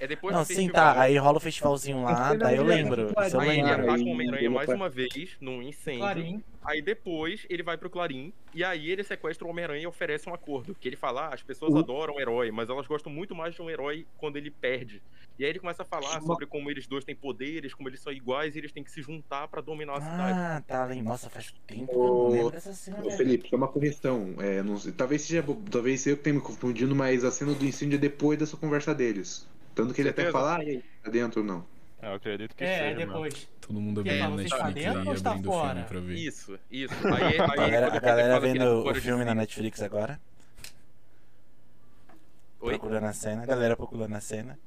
É 0.01 0.07
depois 0.07 0.33
Não, 0.35 0.41
do 0.41 0.47
sim, 0.47 0.55
festival. 0.55 0.95
tá. 0.95 0.99
Aí 1.01 1.15
rola 1.15 1.37
o 1.37 1.39
festivalzinho 1.39 2.01
lá, 2.01 2.33
daí 2.33 2.57
eu 2.57 2.63
lembro. 2.63 3.13
Isso 3.23 3.35
eu 3.35 3.39
Aí 3.39 3.59
ele 3.59 3.61
lembro. 3.61 3.83
ataca 3.91 4.03
o 4.03 4.07
Homem-Aranha 4.07 4.49
mais 4.49 4.65
vai- 4.65 4.75
uma 4.75 4.89
vez, 4.89 5.37
num 5.39 5.61
incêndio. 5.61 5.99
Clarim. 5.99 6.43
Aí 6.63 6.81
depois 6.81 7.45
ele 7.47 7.61
vai 7.61 7.77
pro 7.77 7.87
Clarim. 7.87 8.33
E 8.51 8.63
aí 8.63 8.89
ele 8.89 9.03
sequestra 9.03 9.45
o 9.45 9.49
Homem-Aranha 9.51 9.83
e 9.83 9.87
oferece 9.87 10.27
um 10.27 10.33
acordo. 10.33 10.73
Que 10.79 10.87
ele 10.89 10.95
fala, 10.95 11.27
ah, 11.27 11.33
as 11.35 11.43
pessoas 11.43 11.71
O- 11.71 11.77
adoram 11.77 12.15
o 12.15 12.19
herói, 12.19 12.49
mas 12.49 12.67
elas 12.67 12.87
gostam 12.87 13.11
muito 13.11 13.35
mais 13.35 13.53
de 13.53 13.61
um 13.61 13.69
herói 13.69 14.07
quando 14.17 14.37
ele 14.37 14.49
perde. 14.49 15.03
E 15.37 15.43
aí 15.43 15.51
ele 15.51 15.59
começa 15.59 15.83
a 15.83 15.85
falar 15.85 16.09
Uma- 16.17 16.21
sobre 16.21 16.47
como 16.47 16.69
eles 16.71 16.87
dois 16.87 17.05
têm 17.05 17.15
poderes, 17.15 17.73
como 17.75 17.87
eles 17.87 17.99
são 17.99 18.11
iguais 18.11 18.55
e 18.55 18.59
eles 18.59 18.71
têm 18.71 18.83
que 18.83 18.89
se 18.91 19.03
juntar 19.03 19.47
pra 19.49 19.61
dominar 19.61 19.93
a 19.97 20.01
cidade. 20.01 20.39
Ah, 20.39 20.63
tá, 20.65 20.85
lembro. 20.85 21.05
Nossa, 21.05 21.29
faz 21.29 21.53
tempo 21.67 21.87
que 21.87 21.93
eu 21.95 21.99
não 22.03 22.27
lembro 22.29 22.51
dessa 22.51 22.73
cena, 22.73 22.97
Ô, 22.99 23.03
velho. 23.03 23.17
Felipe, 23.17 23.49
só 23.49 23.55
uma 23.55 23.67
correção. 23.67 24.33
É, 24.39 24.63
não 24.63 24.77
sei, 24.77 24.91
talvez 24.91 25.21
seja. 25.21 25.45
Talvez 25.69 26.05
eu 26.07 26.17
que 26.17 26.23
tenha 26.23 26.33
me 26.35 26.41
confundindo, 26.41 26.95
mas 26.95 27.23
a 27.23 27.31
cena 27.31 27.53
do 27.53 27.63
incêndio 27.65 27.97
é 27.97 27.99
depois 27.99 28.39
dessa 28.39 28.57
conversa 28.57 28.95
deles. 28.95 29.47
Tanto 29.75 29.93
que 29.93 30.01
ele 30.01 30.09
até 30.09 30.31
fala, 30.31 30.57
ah, 30.57 30.63
e 30.63 30.69
aí, 30.69 30.83
tá 31.03 31.09
dentro 31.11 31.41
ou 31.41 31.47
não. 31.47 31.65
Eu 32.01 32.13
acredito 32.15 32.55
que 32.55 32.63
É, 32.63 32.77
seja, 32.77 32.83
é 33.01 33.05
mano. 33.05 33.07
depois. 33.23 33.49
Todo 33.61 33.79
mundo 33.79 33.99
abrindo 34.01 34.15
aí, 34.15 34.21
a 34.21 34.29
você 34.29 34.43
está 34.43 34.55
Netflix 34.57 34.83
dentro 34.85 34.99
aí 35.01 35.07
ou 35.07 35.13
está 35.13 35.29
abrindo 35.31 35.49
o 35.49 35.51
fora? 35.53 35.69
filme 35.73 35.85
pra 35.87 35.99
ver. 35.99 36.13
Isso, 36.15 36.59
isso. 36.71 36.93
Aí, 37.07 37.23
aí, 37.23 37.39
A 37.39 37.55
galera, 37.55 37.87
a 37.95 37.99
galera 37.99 38.39
vendo 38.39 38.83
pode 38.83 38.99
o 38.99 39.01
filme 39.01 39.19
na 39.23 39.31
dizer- 39.31 39.35
Netflix 39.41 39.81
agora, 39.81 40.19
Oi? 42.59 42.69
procurando 42.77 43.05
a 43.05 43.13
cena. 43.13 43.43
A 43.43 43.45
galera 43.45 43.75
procurando 43.77 44.15
a 44.15 44.21
cena. 44.21 44.59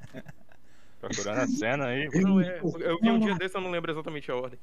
Procurando 1.00 1.40
a 1.40 1.46
cena 1.46 1.86
aí. 1.86 2.08
Não, 2.14 2.40
é, 2.40 2.60
eu 2.80 2.98
vi 3.00 3.10
um 3.10 3.18
dia 3.18 3.34
desse, 3.34 3.56
eu 3.56 3.60
não 3.60 3.70
lembro 3.70 3.90
exatamente 3.92 4.30
a 4.30 4.36
ordem. 4.36 4.58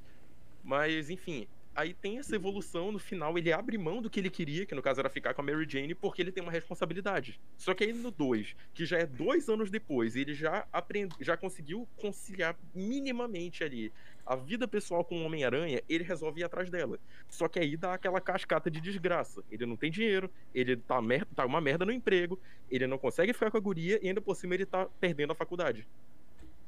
Mas, 0.64 1.10
enfim, 1.10 1.48
Aí 1.74 1.94
tem 1.94 2.20
essa 2.20 2.36
evolução, 2.36 2.92
no 2.92 3.00
final 3.00 3.38
ele 3.38 3.52
abre 3.54 3.78
mão 3.78 4.02
do 4.02 4.10
que 4.10 4.20
ele 4.20 4.30
queria, 4.30 4.66
que 4.66 4.76
no 4.76 4.82
caso 4.82 5.00
era 5.00 5.10
ficar 5.10 5.34
com 5.34 5.42
a 5.42 5.46
Mary 5.46 5.66
Jane, 5.70 5.96
porque 5.96 6.22
ele 6.22 6.32
tem 6.32 6.44
uma 6.44 6.52
responsabilidade. 6.52 7.40
Só 7.58 7.74
que 7.74 7.86
aí 7.86 7.94
no 7.94 8.12
2, 8.12 8.56
que 8.74 8.86
já 8.86 8.98
é 8.98 9.06
dois 9.06 9.48
anos 9.48 9.72
depois, 9.72 10.18
ele 10.18 10.34
já 10.34 10.68
aprende, 10.74 11.16
já 11.22 11.38
conseguiu 11.38 11.88
conciliar 11.98 12.58
minimamente 12.76 13.64
ali 13.64 13.92
a 14.26 14.36
vida 14.36 14.68
pessoal 14.68 15.04
com 15.04 15.22
o 15.22 15.26
Homem-Aranha, 15.26 15.82
ele 15.88 16.04
resolve 16.04 16.42
ir 16.42 16.44
atrás 16.44 16.70
dela. 16.70 17.00
Só 17.30 17.48
que 17.48 17.58
aí 17.58 17.76
dá 17.78 17.94
aquela 17.94 18.20
cascata 18.20 18.70
de 18.70 18.80
desgraça. 18.82 19.42
Ele 19.50 19.66
não 19.66 19.78
tem 19.78 19.90
dinheiro, 19.90 20.30
ele 20.54 20.76
tá, 20.76 21.02
mer 21.02 21.26
tá 21.36 21.46
uma 21.46 21.62
merda 21.62 21.86
no 21.86 21.92
emprego, 21.92 22.38
ele 22.70 22.86
não 22.86 22.98
consegue 22.98 23.32
ficar 23.34 23.50
com 23.50 23.58
a 23.58 23.62
guria 23.62 23.98
e 24.04 24.10
ainda 24.10 24.22
por 24.22 24.36
cima 24.36 24.54
ele 24.56 24.66
tá 24.66 24.88
perdendo 25.00 25.32
a 25.32 25.36
faculdade. 25.36 25.88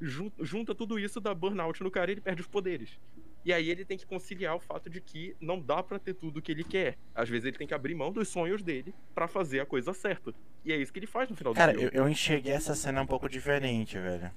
Jun- 0.01 0.31
Junta 0.39 0.73
tudo 0.73 0.97
isso, 0.97 1.19
dá 1.21 1.33
burnout 1.33 1.83
no 1.83 1.91
cara 1.91 2.09
e 2.09 2.13
ele 2.15 2.21
perde 2.21 2.41
os 2.41 2.47
poderes. 2.47 2.97
E 3.45 3.51
aí 3.51 3.69
ele 3.69 3.83
tem 3.83 3.97
que 3.97 4.05
conciliar 4.05 4.55
o 4.55 4.59
fato 4.59 4.89
de 4.89 5.01
que 5.01 5.35
não 5.39 5.59
dá 5.59 5.83
pra 5.83 5.99
ter 5.99 6.13
tudo 6.13 6.37
o 6.37 6.41
que 6.41 6.51
ele 6.51 6.63
quer. 6.63 6.97
Às 7.13 7.27
vezes 7.27 7.45
ele 7.45 7.57
tem 7.57 7.67
que 7.67 7.73
abrir 7.73 7.93
mão 7.93 8.11
dos 8.11 8.29
sonhos 8.29 8.63
dele 8.63 8.93
pra 9.13 9.27
fazer 9.27 9.59
a 9.59 9.65
coisa 9.65 9.93
certa. 9.93 10.33
E 10.63 10.71
é 10.71 10.77
isso 10.77 10.93
que 10.93 10.99
ele 10.99 11.07
faz 11.07 11.29
no 11.29 11.35
final 11.35 11.53
do 11.53 11.57
Cara, 11.57 11.73
filme. 11.73 11.87
eu, 11.93 12.03
eu 12.03 12.09
enxerguei 12.09 12.53
essa 12.53 12.73
cena 12.73 13.01
um 13.01 13.05
pouco 13.07 13.27
diferente, 13.27 13.97
velho. 13.99 14.31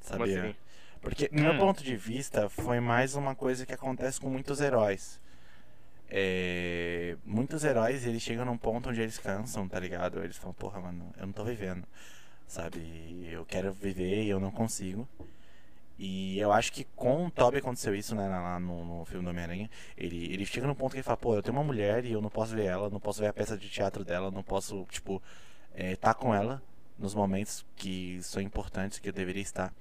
Sabia? 0.00 0.44
assim? 0.44 0.56
Porque, 1.00 1.28
no 1.32 1.42
meu 1.42 1.58
ponto 1.58 1.82
de 1.82 1.96
vista, 1.96 2.48
foi 2.48 2.80
mais 2.80 3.14
uma 3.14 3.34
coisa 3.34 3.64
que 3.64 3.72
acontece 3.72 4.20
com 4.20 4.28
muitos 4.28 4.60
heróis. 4.60 5.20
É, 6.10 7.16
Muitos 7.24 7.64
heróis, 7.64 8.06
eles 8.06 8.22
chegam 8.22 8.44
num 8.44 8.56
ponto 8.56 8.88
onde 8.88 9.00
eles 9.00 9.18
cansam, 9.18 9.68
tá 9.68 9.78
ligado? 9.78 10.22
Eles 10.22 10.36
falam, 10.36 10.54
porra, 10.54 10.80
mano, 10.80 11.12
eu 11.18 11.26
não 11.26 11.32
tô 11.32 11.44
vivendo. 11.44 11.86
Sabe? 12.46 13.28
Eu 13.30 13.44
quero 13.44 13.72
viver 13.72 14.24
e 14.24 14.28
eu 14.28 14.40
não 14.40 14.50
consigo. 14.50 15.06
E 15.98 16.38
eu 16.38 16.52
acho 16.52 16.72
que 16.72 16.84
com 16.94 17.26
o 17.26 17.30
Toby 17.30 17.58
aconteceu 17.58 17.92
isso, 17.94 18.14
né, 18.14 18.28
lá 18.28 18.60
no, 18.60 18.84
no 18.84 19.04
filme 19.04 19.24
do 19.24 19.30
Homem-Aranha. 19.30 19.68
Ele, 19.96 20.32
ele 20.32 20.46
chega 20.46 20.66
num 20.66 20.74
ponto 20.74 20.92
que 20.92 20.98
ele 20.98 21.02
fala, 21.02 21.16
pô, 21.16 21.34
eu 21.34 21.42
tenho 21.42 21.56
uma 21.56 21.64
mulher 21.64 22.04
e 22.04 22.12
eu 22.12 22.20
não 22.20 22.30
posso 22.30 22.54
ver 22.54 22.66
ela, 22.66 22.88
não 22.88 23.00
posso 23.00 23.20
ver 23.20 23.26
a 23.28 23.32
peça 23.32 23.56
de 23.56 23.68
teatro 23.68 24.04
dela, 24.04 24.30
não 24.30 24.42
posso, 24.44 24.86
tipo, 24.90 25.20
estar 25.74 26.14
com 26.14 26.32
ela 26.34 26.62
nos 26.96 27.14
momentos 27.14 27.66
que 27.74 28.18
são 28.22 28.40
importantes, 28.40 28.98
que 29.00 29.08
eu 29.08 29.12
deveria 29.12 29.42
estar. 29.42 29.72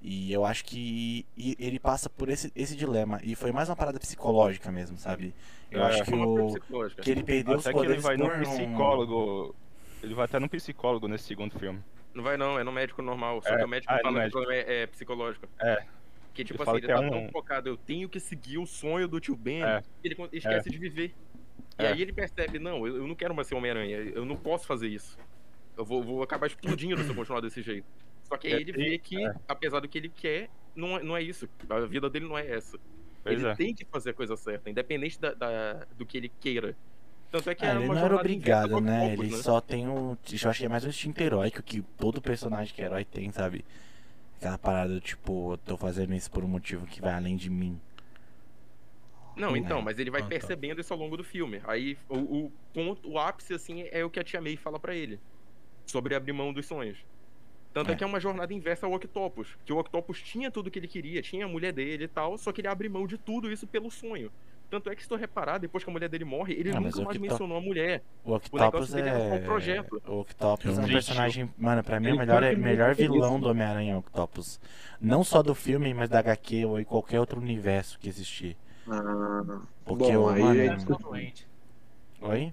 E 0.00 0.32
eu 0.32 0.44
acho 0.44 0.64
que 0.64 1.26
e- 1.36 1.56
ele 1.58 1.80
passa 1.80 2.08
por 2.08 2.28
esse, 2.28 2.52
esse 2.54 2.76
dilema. 2.76 3.20
E 3.24 3.34
foi 3.34 3.50
mais 3.50 3.68
uma 3.68 3.74
parada 3.74 3.98
psicológica 3.98 4.70
mesmo, 4.70 4.96
sabe? 4.96 5.34
Eu 5.72 5.82
É. 5.82 5.86
acho 5.86 6.04
que, 6.04 6.14
o, 6.14 6.54
que 7.02 7.10
ele 7.10 7.24
perdeu 7.24 7.56
os 7.56 7.66
Até 7.66 7.72
que 7.72 7.78
ele 7.84 7.96
poderes 8.00 8.02
vai 8.04 8.16
no 8.16 8.28
por 8.30 8.36
um- 8.38 8.42
psicólogo. 8.42 9.56
Ele 10.02 10.14
vai 10.14 10.24
até 10.24 10.38
no 10.38 10.48
psicólogo 10.48 11.08
nesse 11.08 11.24
segundo 11.24 11.58
filme. 11.58 11.82
Não 12.14 12.22
vai 12.24 12.36
não, 12.36 12.58
é 12.58 12.64
no 12.64 12.72
médico 12.72 13.02
normal. 13.02 13.42
Só 13.42 13.50
É, 13.54 13.58
que 13.58 13.64
o 13.64 13.68
médico 13.68 13.92
ah, 13.92 13.96
é 13.98 14.02
fala 14.02 14.20
que 14.22 14.28
o 14.28 14.30
problema 14.30 14.54
é, 14.54 14.82
é 14.82 14.86
psicológico. 14.86 15.48
É. 15.60 15.84
Que 16.34 16.44
tipo 16.44 16.62
Ele 16.62 16.70
assim, 16.70 16.78
ele 16.84 16.92
é 16.92 16.94
tá 16.94 17.00
um- 17.00 17.10
tão 17.10 17.28
focado, 17.30 17.68
eu 17.68 17.76
tenho 17.76 18.08
que 18.08 18.20
seguir 18.20 18.58
o 18.58 18.66
sonho 18.66 19.08
do 19.08 19.18
tio 19.20 19.34
Ben, 19.36 19.62
É. 19.62 19.82
que 20.02 20.08
ele 20.08 20.16
esquece 20.32 20.70
de 20.70 20.78
viver. 20.78 21.14
E 21.78 21.84
É. 21.84 21.88
aí 21.92 22.02
ele 22.02 22.12
percebe, 22.12 22.58
não, 22.58 22.86
eu, 22.86 23.06
não 23.06 23.14
quero 23.14 23.34
mais 23.34 23.46
ser 23.48 23.54
Homem-Aranha, 23.56 23.96
eu 23.98 24.24
não 24.24 24.36
posso 24.36 24.66
fazer 24.66 24.88
isso. 24.88 25.18
Eu 25.76 25.84
vou, 25.84 26.02
vou 26.02 26.22
acabar 26.22 26.46
explodindo 26.46 27.02
se 27.02 27.08
eu 27.08 27.14
continuar 27.14 27.40
desse 27.40 27.62
jeito. 27.62 27.86
Só 28.24 28.36
que 28.36 28.46
aí 28.48 28.54
É, 28.54 28.56
ele 28.60 28.72
vê 28.72 28.98
que, 28.98 29.24
é. 29.24 29.32
apesar 29.48 29.80
do 29.80 29.88
que 29.88 29.96
ele 29.98 30.08
quer, 30.08 30.48
não 30.74 30.96
é, 30.96 31.02
não 31.02 31.16
é 31.16 31.22
isso. 31.22 31.48
A 31.68 31.80
vida 31.80 32.08
dele 32.10 32.26
não 32.28 32.36
é 32.38 32.46
essa. 32.48 32.78
Pois 33.22 33.40
ele 33.40 33.48
é. 33.50 33.54
tem 33.54 33.74
que 33.74 33.84
fazer 33.84 34.10
a 34.10 34.14
coisa 34.14 34.36
certa, 34.36 34.68
independente 34.70 35.20
da, 35.20 35.34
da- 35.34 35.86
do 35.96 36.04
que 36.06 36.16
ele 36.16 36.28
queira. 36.40 36.76
Tanto 37.30 37.50
é 37.50 37.54
que 37.54 37.64
Ah, 37.64 37.74
é 37.74 37.76
ele 37.76 37.86
não 37.86 37.96
era 37.98 38.16
obrigado, 38.16 38.70
do 38.70 38.80
né? 38.80 39.12
Ele 39.12 39.30
só 39.36 39.60
tem 39.60 39.86
um. 39.86 40.16
Eu 40.42 40.50
acho 40.50 40.60
que 40.60 40.66
é 40.66 40.68
mais 40.68 40.84
um 40.84 40.88
instinto 40.88 41.20
heróico 41.22 41.62
que 41.62 41.82
todo 41.98 42.22
personagem 42.22 42.74
que 42.74 42.80
é 42.80 42.86
herói 42.86 43.04
tem, 43.04 43.30
sabe? 43.30 43.64
Aquela 44.38 44.56
parada 44.56 44.94
do 44.94 45.00
tipo, 45.00 45.52
eu 45.52 45.58
tô 45.58 45.76
fazendo 45.76 46.14
isso 46.14 46.30
por 46.30 46.42
um 46.44 46.48
motivo 46.48 46.86
que 46.86 47.00
vai 47.00 47.12
além 47.12 47.36
de 47.36 47.50
mim. 47.50 47.78
Não, 49.36 49.56
então, 49.56 49.78
É. 49.78 49.82
mas 49.82 49.98
ele 49.98 50.10
vai 50.10 50.20
Ah, 50.20 50.24
tá. 50.24 50.28
percebendo 50.30 50.80
isso 50.80 50.92
ao 50.92 50.98
longo 50.98 51.16
do 51.16 51.22
filme. 51.24 51.60
Aí 51.64 51.96
o, 52.08 52.16
o 52.46 52.52
ponto, 52.72 53.08
o 53.08 53.18
ápice, 53.18 53.54
assim, 53.54 53.86
é 53.92 54.04
o 54.04 54.10
que 54.10 54.18
a 54.18 54.24
Tia 54.24 54.40
May 54.40 54.56
fala 54.56 54.78
pra 54.80 54.94
ele. 54.94 55.20
Sobre 55.86 56.14
abrir 56.14 56.32
mão 56.32 56.52
dos 56.52 56.66
sonhos. 56.66 56.98
Tanto 57.72 57.90
é. 57.90 57.94
É. 57.94 57.96
que 57.96 58.02
é 58.02 58.06
uma 58.06 58.18
jornada 58.18 58.52
inversa 58.52 58.86
ao 58.86 58.92
Octopus. 58.92 59.56
Que 59.64 59.72
o 59.72 59.78
Octopus 59.78 60.20
tinha 60.22 60.50
tudo 60.50 60.70
que 60.70 60.78
ele 60.78 60.88
queria, 60.88 61.22
tinha 61.22 61.44
a 61.44 61.48
mulher 61.48 61.72
dele 61.72 62.04
e 62.04 62.08
tal, 62.08 62.36
só 62.38 62.50
que 62.52 62.60
ele 62.60 62.68
abre 62.68 62.88
mão 62.88 63.06
de 63.06 63.16
tudo 63.18 63.52
isso 63.52 63.66
pelo 63.66 63.90
sonho. 63.90 64.32
Tanto 64.70 64.90
é 64.90 64.94
que 64.94 65.02
se 65.02 65.08
tu 65.08 65.16
reparar, 65.16 65.56
depois 65.58 65.82
que 65.82 65.88
a 65.88 65.92
mulher 65.92 66.08
dele 66.10 66.26
morre, 66.26 66.52
ele 66.52 66.70
Ah, 66.70 66.74
nunca 66.80 66.98
o 67.00 67.04
mais 67.04 67.16
Octo- 67.16 67.20
mencionou 67.20 67.56
a 67.56 67.60
mulher. 67.60 68.02
O 68.22 68.34
Octopus 68.34 68.90
dele 68.92 69.08
era 69.08 69.18
só 69.18 69.34
é. 69.34 69.38
um 69.38 69.44
projeto. 69.44 70.02
O 70.06 70.20
Octopus 70.20 70.78
é 70.78 70.82
um 70.82 70.86
personagem. 70.88 71.50
Mano, 71.56 71.82
pra 71.82 71.98
mim, 71.98 72.12
o 72.12 72.16
melhor, 72.18 72.42
é, 72.42 72.54
melhor 72.54 72.94
vilão 72.94 73.40
do 73.40 73.48
Homem-Aranha 73.48 73.94
é 73.94 73.96
o 73.96 74.00
Octopus. 74.00 74.60
Não 75.00 75.24
só 75.24 75.42
do 75.42 75.54
filme, 75.54 75.94
mas 75.94 76.10
da 76.10 76.18
HQ 76.18 76.66
ou 76.66 76.78
em 76.78 76.84
qualquer 76.84 77.18
outro 77.18 77.40
universo 77.40 77.98
que 77.98 78.08
existir. 78.08 78.56
Ah, 78.90 79.60
Porque 79.86 80.12
Bom, 80.12 80.24
o. 80.24 80.28
aí 80.28 80.42
Mano, 80.42 80.60
é 80.60 80.66
Eu 80.68 80.72
acho 80.72 80.86
que 80.86 80.92
é 80.92 80.94
o 80.94 80.98
doente. 80.98 81.46
Oi? 82.20 82.52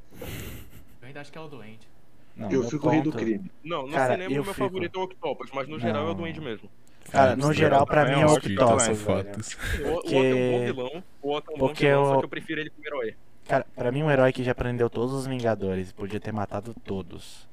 Eu 1.01 1.07
ainda 1.07 1.21
acho 1.21 1.31
que 1.31 1.37
é 1.37 1.41
o 1.41 1.47
doente. 1.47 1.87
Não, 2.37 2.51
eu 2.51 2.63
fico 2.63 2.89
rindo 2.89 3.03
do 3.05 3.11
ponto- 3.11 3.23
crime. 3.23 3.51
Não, 3.63 3.87
no 3.87 3.93
Cara, 3.93 4.13
cinema 4.13 4.29
o 4.29 4.33
meu 4.33 4.43
fico- 4.43 4.55
favorito 4.55 4.97
é 4.97 5.01
o 5.01 5.03
Octopus, 5.05 5.49
mas 5.53 5.67
no 5.67 5.79
geral 5.79 6.03
é 6.03 6.05
o 6.05 6.07
Não. 6.09 6.15
Duende 6.15 6.39
mesmo. 6.41 6.69
Cara, 7.11 7.35
no 7.35 7.53
geral, 7.53 7.85
pra 7.85 8.05
mim 8.05 8.21
é 8.21 8.25
o 8.25 8.29
são 8.29 8.93
velho. 8.93 8.95
fatos. 8.95 9.53
O, 9.53 9.57
o 9.57 10.01
Porque- 10.01 10.15
outro 10.15 10.17
é 10.17 10.33
um 10.33 10.51
bom 10.51 10.65
vilão, 10.65 11.03
o 11.21 11.27
outro 11.29 11.51
é 11.51 11.55
um 11.55 11.59
bom 11.59 11.67
porque 11.67 11.85
vilão, 11.85 12.01
o- 12.03 12.05
só 12.07 12.19
que 12.19 12.25
eu 12.25 12.29
prefiro 12.29 12.61
ele 12.61 12.69
como 12.69 12.87
herói. 12.87 13.15
Cara, 13.47 13.65
pra 13.75 13.91
mim 13.91 14.01
um 14.03 14.09
herói 14.11 14.33
que 14.33 14.43
já 14.43 14.55
prendeu 14.55 14.89
todos 14.89 15.13
os 15.13 15.27
Vingadores, 15.27 15.91
podia 15.91 16.19
ter 16.19 16.31
matado 16.31 16.73
todos. 16.83 17.47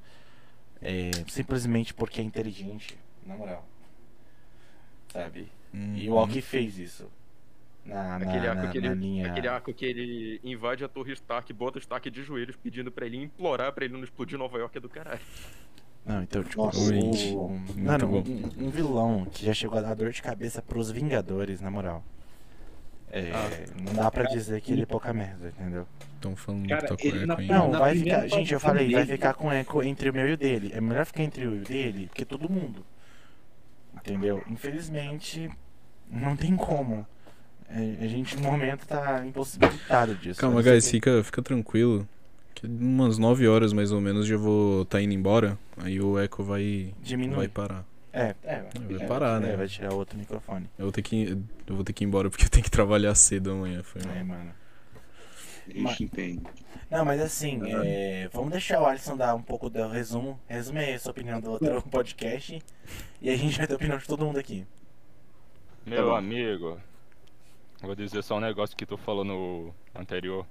É, 0.81 1.11
simplesmente 1.29 1.93
porque 1.95 2.21
é 2.21 2.25
inteligente, 2.25 2.99
na 3.27 3.37
moral. 3.37 3.65
Sabe? 5.13 5.49
E 5.73 6.09
o 6.09 6.13
Uhum. 6.15 6.21
Loki 6.21 6.41
fez 6.41 6.79
isso. 6.79 7.11
Na, 7.85 8.19
na, 8.19 8.27
Aquele 8.29 8.47
arco, 8.47 8.63
na, 8.63 8.71
que 8.71 8.81
na 8.81 8.87
ele, 8.93 8.95
linha. 9.01 9.31
aquele 9.31 9.49
arco 9.49 9.75
que 9.75 9.85
ele 9.85 10.41
invade 10.45 10.85
a 10.85 10.89
torre 10.89 11.13
Stark, 11.15 11.53
bota 11.53 11.79
o 11.79 11.81
Stark 11.81 12.09
de 12.11 12.23
joelhos 12.23 12.57
pedindo 12.57 12.91
pra 12.93 13.05
ele 13.07 13.17
implorar 13.17 13.73
pra 13.73 13.85
ele 13.85 13.95
não 13.95 14.05
explodir 14.05 14.39
Nova 14.39 14.57
York 14.59 14.77
é 14.79 14.81
do 14.81 14.89
caralho. 14.89 15.21
Não, 16.05 16.23
então, 16.23 16.43
tipo, 16.43 16.65
Nossa, 16.65 16.79
o, 16.81 16.93
muito 16.93 17.79
mano, 17.79 18.09
bom. 18.09 18.25
um, 18.27 18.67
um 18.67 18.71
vilão 18.71 19.25
que 19.31 19.47
já 19.47 19.55
chegou 19.55 19.79
a 19.79 19.83
dar 19.83 19.95
dor 19.95 20.11
de 20.11 20.21
cabeça 20.21 20.61
pros 20.61 20.91
Vingadores, 20.91 21.61
na 21.61 21.71
moral. 21.71 22.03
É, 23.11 23.31
não 23.85 23.93
dá 23.95 24.11
pra 24.11 24.25
dizer 24.25 24.61
que 24.63 24.73
ele 24.73 24.83
é 24.83 24.87
pouca 24.87 25.13
merda, 25.13 25.49
entendeu? 25.49 25.87
Estão 26.15 26.35
falando 26.35 26.67
Cara, 26.69 26.81
que 26.83 26.89
tá 26.89 26.97
com 26.97 27.07
ele 27.07 27.19
eco 27.19 27.27
na- 27.27 27.37
ainda. 27.39 27.55
Não, 27.59 27.71
na 27.71 27.79
vai 27.79 27.95
ficar. 27.97 28.27
Gente, 28.27 28.53
eu 28.55 28.59
falei, 28.61 28.91
vai 28.91 29.05
ficar 29.07 29.35
com 29.35 29.53
eco 29.53 29.83
entre 29.83 30.09
o 30.11 30.13
meu 30.15 30.29
e 30.29 30.33
o 30.33 30.37
dele. 30.37 30.73
É 30.75 30.81
melhor 30.81 31.05
ficar 31.05 31.23
entre 31.23 31.47
o 31.47 31.55
e 31.57 31.61
o 31.61 31.65
dele 31.65 32.11
que 32.15 32.25
todo 32.25 32.49
mundo. 32.49 32.85
Entendeu? 33.95 34.43
Infelizmente, 34.49 35.51
não 36.11 36.35
tem 36.37 36.57
como. 36.57 37.07
É, 37.69 38.05
A 38.05 38.09
gente 38.09 38.37
no 38.37 38.51
momento 38.51 38.87
tá 38.87 39.25
impossibilitado 39.27 40.15
disso. 40.17 40.41
Calma, 40.41 40.63
guys, 40.63 40.91
fica, 40.91 41.23
fica 41.23 41.43
tranquilo. 41.43 42.09
Umas 42.63 43.19
9 43.19 43.49
horas 43.49 43.73
mais 43.73 43.91
ou 43.93 44.01
menos 44.01 44.27
já 44.27 44.37
vou 44.37 44.85
tá 44.85 45.01
indo 45.01 45.13
embora. 45.13 45.59
Aí 45.77 46.01
o 46.01 46.19
eco 46.19 46.43
vai, 46.43 46.95
Diminui. 47.03 47.37
vai 47.37 47.49
parar. 47.49 47.85
É, 48.13 48.35
é, 48.45 48.63
Vai 48.91 49.03
é, 49.03 49.07
parar, 49.07 49.43
é, 49.43 49.47
né? 49.47 49.57
Vai 49.57 49.67
tirar 49.67 49.95
outro 49.95 50.19
microfone. 50.19 50.69
Eu 50.79 50.85
vou 50.85 50.93
ter 50.93 51.01
que, 51.01 51.39
eu 51.67 51.75
vou 51.75 51.83
ter 51.83 51.95
que 51.95 52.05
ir 52.05 52.07
embora 52.07 52.29
porque 52.29 52.45
eu 52.45 52.51
tenho 52.51 52.63
que 52.63 52.71
trabalhar 52.71 53.15
cedo 53.15 53.53
amanhã. 53.53 53.83
Foi 53.83 54.03
mal. 54.05 54.15
É, 54.15 54.23
mano. 54.23 54.55
Entende. 55.99 56.43
Não, 56.91 57.07
mas 57.07 57.23
assim, 57.23 57.63
é, 57.85 58.29
vamos 58.31 58.51
deixar 58.51 58.83
o 58.83 58.85
Alisson 58.85 59.17
dar 59.17 59.35
um 59.35 59.41
pouco 59.41 59.71
do 59.71 59.89
resumo. 59.89 60.39
Resume 60.47 60.81
aí 60.81 60.95
a 60.95 60.99
sua 60.99 61.13
opinião 61.13 61.41
do 61.41 61.53
outro 61.53 61.81
podcast. 61.91 62.63
E 63.23 63.31
a 63.31 63.37
gente 63.37 63.57
vai 63.57 63.67
ter 63.67 63.73
a 63.73 63.77
opinião 63.77 63.97
de 63.97 64.07
todo 64.07 64.27
mundo 64.27 64.39
aqui. 64.39 64.67
Meu 65.87 66.11
bom. 66.11 66.15
amigo, 66.15 66.79
vou 67.81 67.95
dizer 67.95 68.23
só 68.23 68.37
um 68.37 68.41
negócio 68.41 68.77
que 68.77 68.85
tu 68.85 68.99
falou 68.99 69.25
no 69.25 69.75
anterior. 69.95 70.47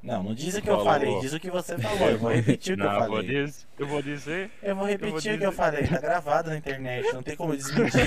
Não, 0.00 0.22
não 0.22 0.32
diz 0.34 0.54
o 0.56 0.62
que 0.62 0.70
eu 0.70 0.84
falei, 0.84 1.18
diz 1.20 1.32
o 1.32 1.40
que 1.40 1.50
você 1.50 1.76
falou. 1.76 2.08
Eu 2.10 2.18
vou 2.18 2.30
repetir 2.32 2.74
o 2.74 2.76
que 2.76 2.82
eu 2.82 2.86
Não, 2.86 2.92
eu 2.94 3.00
vou, 3.08 3.16
falei. 3.16 3.44
diz, 3.44 3.66
eu 3.78 3.86
vou 3.86 4.00
dizer. 4.02 4.50
Eu 4.62 4.76
vou 4.76 4.86
repetir 4.86 5.10
vou 5.10 5.18
o 5.18 5.22
que 5.22 5.28
eu 5.28 5.36
dizer. 5.38 5.52
falei, 5.52 5.86
tá 5.88 5.98
gravado 6.00 6.50
na 6.50 6.56
internet, 6.56 7.12
não 7.12 7.22
tem 7.22 7.36
como 7.36 7.56
desmentir. 7.56 8.00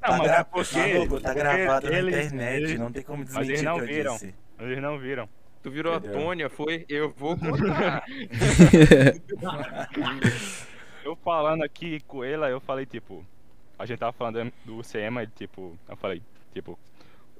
tá, 0.00 0.08
mas 0.18 0.20
gra- 0.22 0.36
é 0.38 0.44
porque- 0.44 0.76
Maluco, 0.94 1.20
tá 1.20 1.28
porque 1.32 1.40
gravado 1.44 1.90
na 1.90 1.98
eles- 1.98 2.14
internet, 2.26 2.62
eles- 2.62 2.78
não 2.78 2.92
tem 2.92 3.02
como 3.02 3.18
mas 3.18 3.26
desmentir 3.28 3.50
eles 3.52 3.62
não 3.62 3.74
o 3.74 3.78
que 3.78 3.82
eu 3.84 3.88
viram. 3.88 4.12
disse. 4.14 4.34
Eles 4.60 4.80
não 4.82 4.98
viram. 4.98 5.28
Tu 5.62 5.70
virou 5.70 5.94
Entendeu? 5.96 6.18
a 6.18 6.22
Tônia, 6.22 6.48
foi? 6.48 6.86
Eu 6.88 7.10
vou 7.10 7.36
contar. 7.36 8.04
Eu 11.04 11.16
falando 11.16 11.62
aqui 11.64 12.00
com 12.06 12.22
ela, 12.22 12.48
eu 12.50 12.60
falei, 12.60 12.84
tipo, 12.86 13.24
a 13.78 13.86
gente 13.86 13.98
tava 13.98 14.12
falando 14.12 14.52
do 14.64 14.82
e, 15.22 15.26
tipo, 15.26 15.76
eu 15.88 15.96
falei, 15.96 16.22
tipo, 16.52 16.78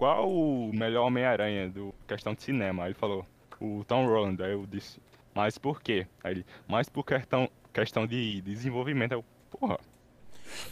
qual 0.00 0.30
o 0.30 0.72
melhor 0.72 1.06
Homem-Aranha 1.06 1.68
do 1.68 1.94
questão 2.08 2.34
de 2.34 2.42
cinema? 2.42 2.84
Aí 2.84 2.88
ele 2.88 2.94
falou, 2.94 3.26
o 3.60 3.84
Tom 3.86 4.06
Holland, 4.06 4.42
aí 4.42 4.52
eu 4.52 4.66
disse, 4.66 5.00
mas 5.34 5.58
por 5.58 5.82
quê? 5.82 6.06
Aí 6.24 6.32
ele, 6.32 6.46
mas 6.66 6.88
por 6.88 7.04
questão, 7.04 7.48
questão 7.72 8.06
de 8.06 8.40
desenvolvimento, 8.42 9.12
eu, 9.12 9.24
porra, 9.50 9.78